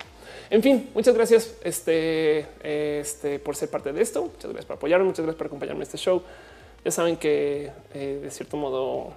En 0.50 0.62
fin, 0.62 0.90
muchas 0.94 1.16
gracias 1.16 1.56
este, 1.64 2.46
este, 2.64 3.40
por 3.40 3.56
ser 3.56 3.70
parte 3.70 3.92
de 3.92 4.02
esto. 4.02 4.24
Muchas 4.24 4.52
gracias 4.52 4.66
por 4.66 4.76
apoyarme, 4.78 5.06
muchas 5.06 5.26
gracias 5.26 5.38
por 5.38 5.48
acompañarme 5.48 5.80
en 5.80 5.84
este 5.84 5.98
show. 5.98 6.22
Ya 6.86 6.92
saben 6.92 7.18
que 7.18 7.72
eh, 7.94 8.20
de 8.22 8.32
cierto 8.32 8.58
modo, 8.58 9.14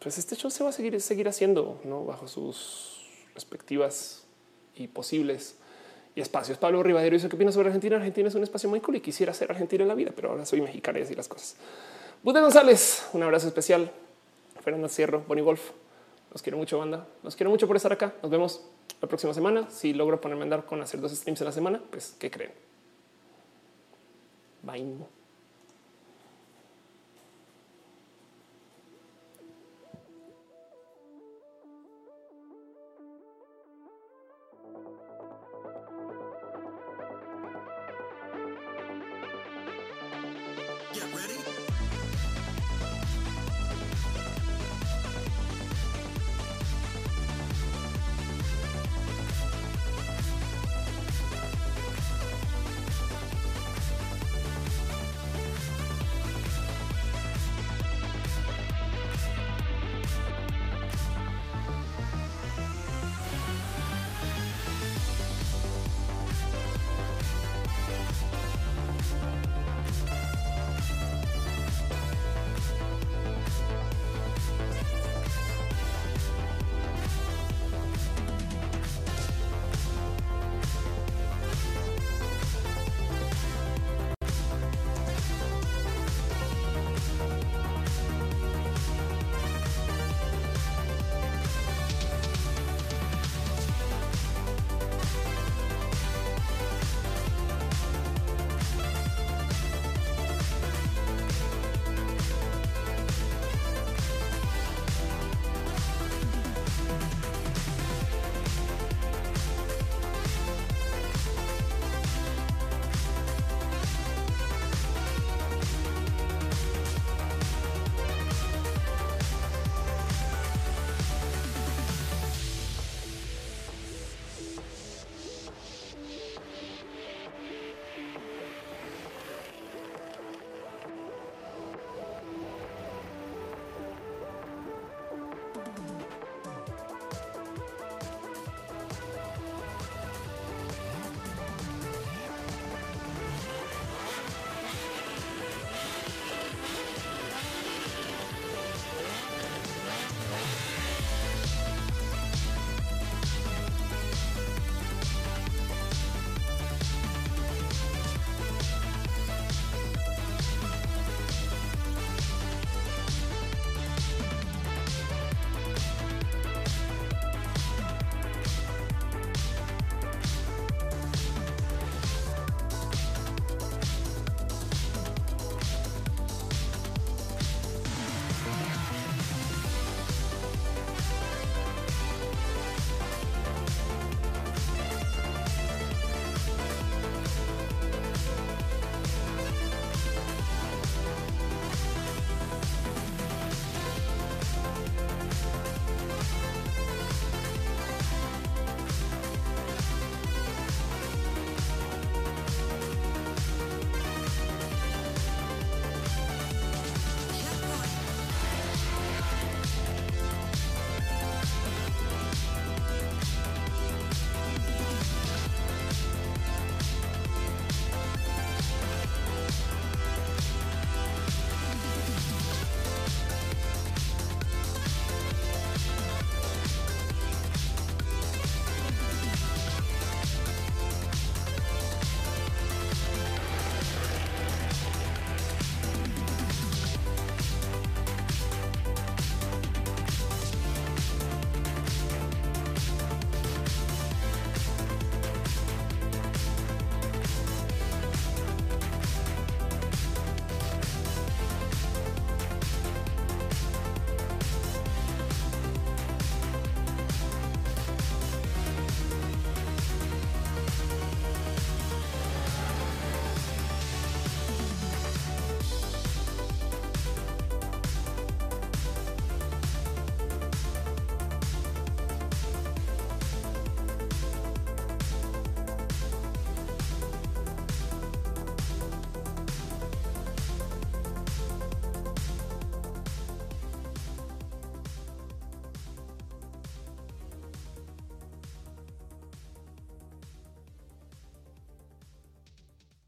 pues 0.00 0.18
este 0.18 0.36
show 0.36 0.50
se 0.50 0.64
va 0.64 0.70
a 0.70 0.72
seguir, 0.72 1.00
seguir 1.00 1.28
haciendo 1.28 1.80
¿no? 1.84 2.04
bajo 2.04 2.28
sus 2.28 3.00
respectivas 3.34 4.24
y 4.74 4.88
posibles 4.88 5.56
y 6.14 6.20
espacios. 6.20 6.58
Pablo 6.58 6.82
Rivadero 6.82 7.14
dice 7.14 7.28
qué 7.28 7.36
opinas 7.36 7.54
sobre 7.54 7.68
Argentina. 7.68 7.96
Argentina 7.96 8.28
es 8.28 8.34
un 8.34 8.42
espacio 8.42 8.68
muy 8.68 8.80
cool 8.80 8.96
y 8.96 9.00
quisiera 9.00 9.32
ser 9.32 9.50
Argentina 9.50 9.82
en 9.82 9.88
la 9.88 9.94
vida, 9.94 10.12
pero 10.14 10.30
ahora 10.30 10.44
soy 10.44 10.60
mexicana 10.60 10.98
y 10.98 11.02
así 11.02 11.14
las 11.14 11.28
cosas. 11.28 11.56
Buda 12.22 12.40
González, 12.40 13.06
un 13.12 13.22
abrazo 13.22 13.46
especial 13.46 13.90
Fernanda 14.62 14.88
Cierro, 14.88 15.22
Bonnie 15.26 15.42
Wolf. 15.42 15.70
Los 16.34 16.42
quiero 16.42 16.58
mucho, 16.58 16.78
banda. 16.78 17.06
Los 17.22 17.36
quiero 17.36 17.48
mucho 17.48 17.68
por 17.68 17.76
estar 17.76 17.92
acá. 17.92 18.12
Nos 18.20 18.30
vemos 18.30 18.60
la 19.00 19.08
próxima 19.08 19.32
semana. 19.32 19.70
Si 19.70 19.94
logro 19.94 20.20
ponerme 20.20 20.42
a 20.42 20.44
andar 20.44 20.64
con 20.66 20.82
hacer 20.82 21.00
dos 21.00 21.12
streams 21.12 21.40
en 21.40 21.44
la 21.46 21.52
semana, 21.52 21.80
pues, 21.90 22.16
¿qué 22.18 22.28
creen? 22.28 22.50
Bye. 24.62 24.84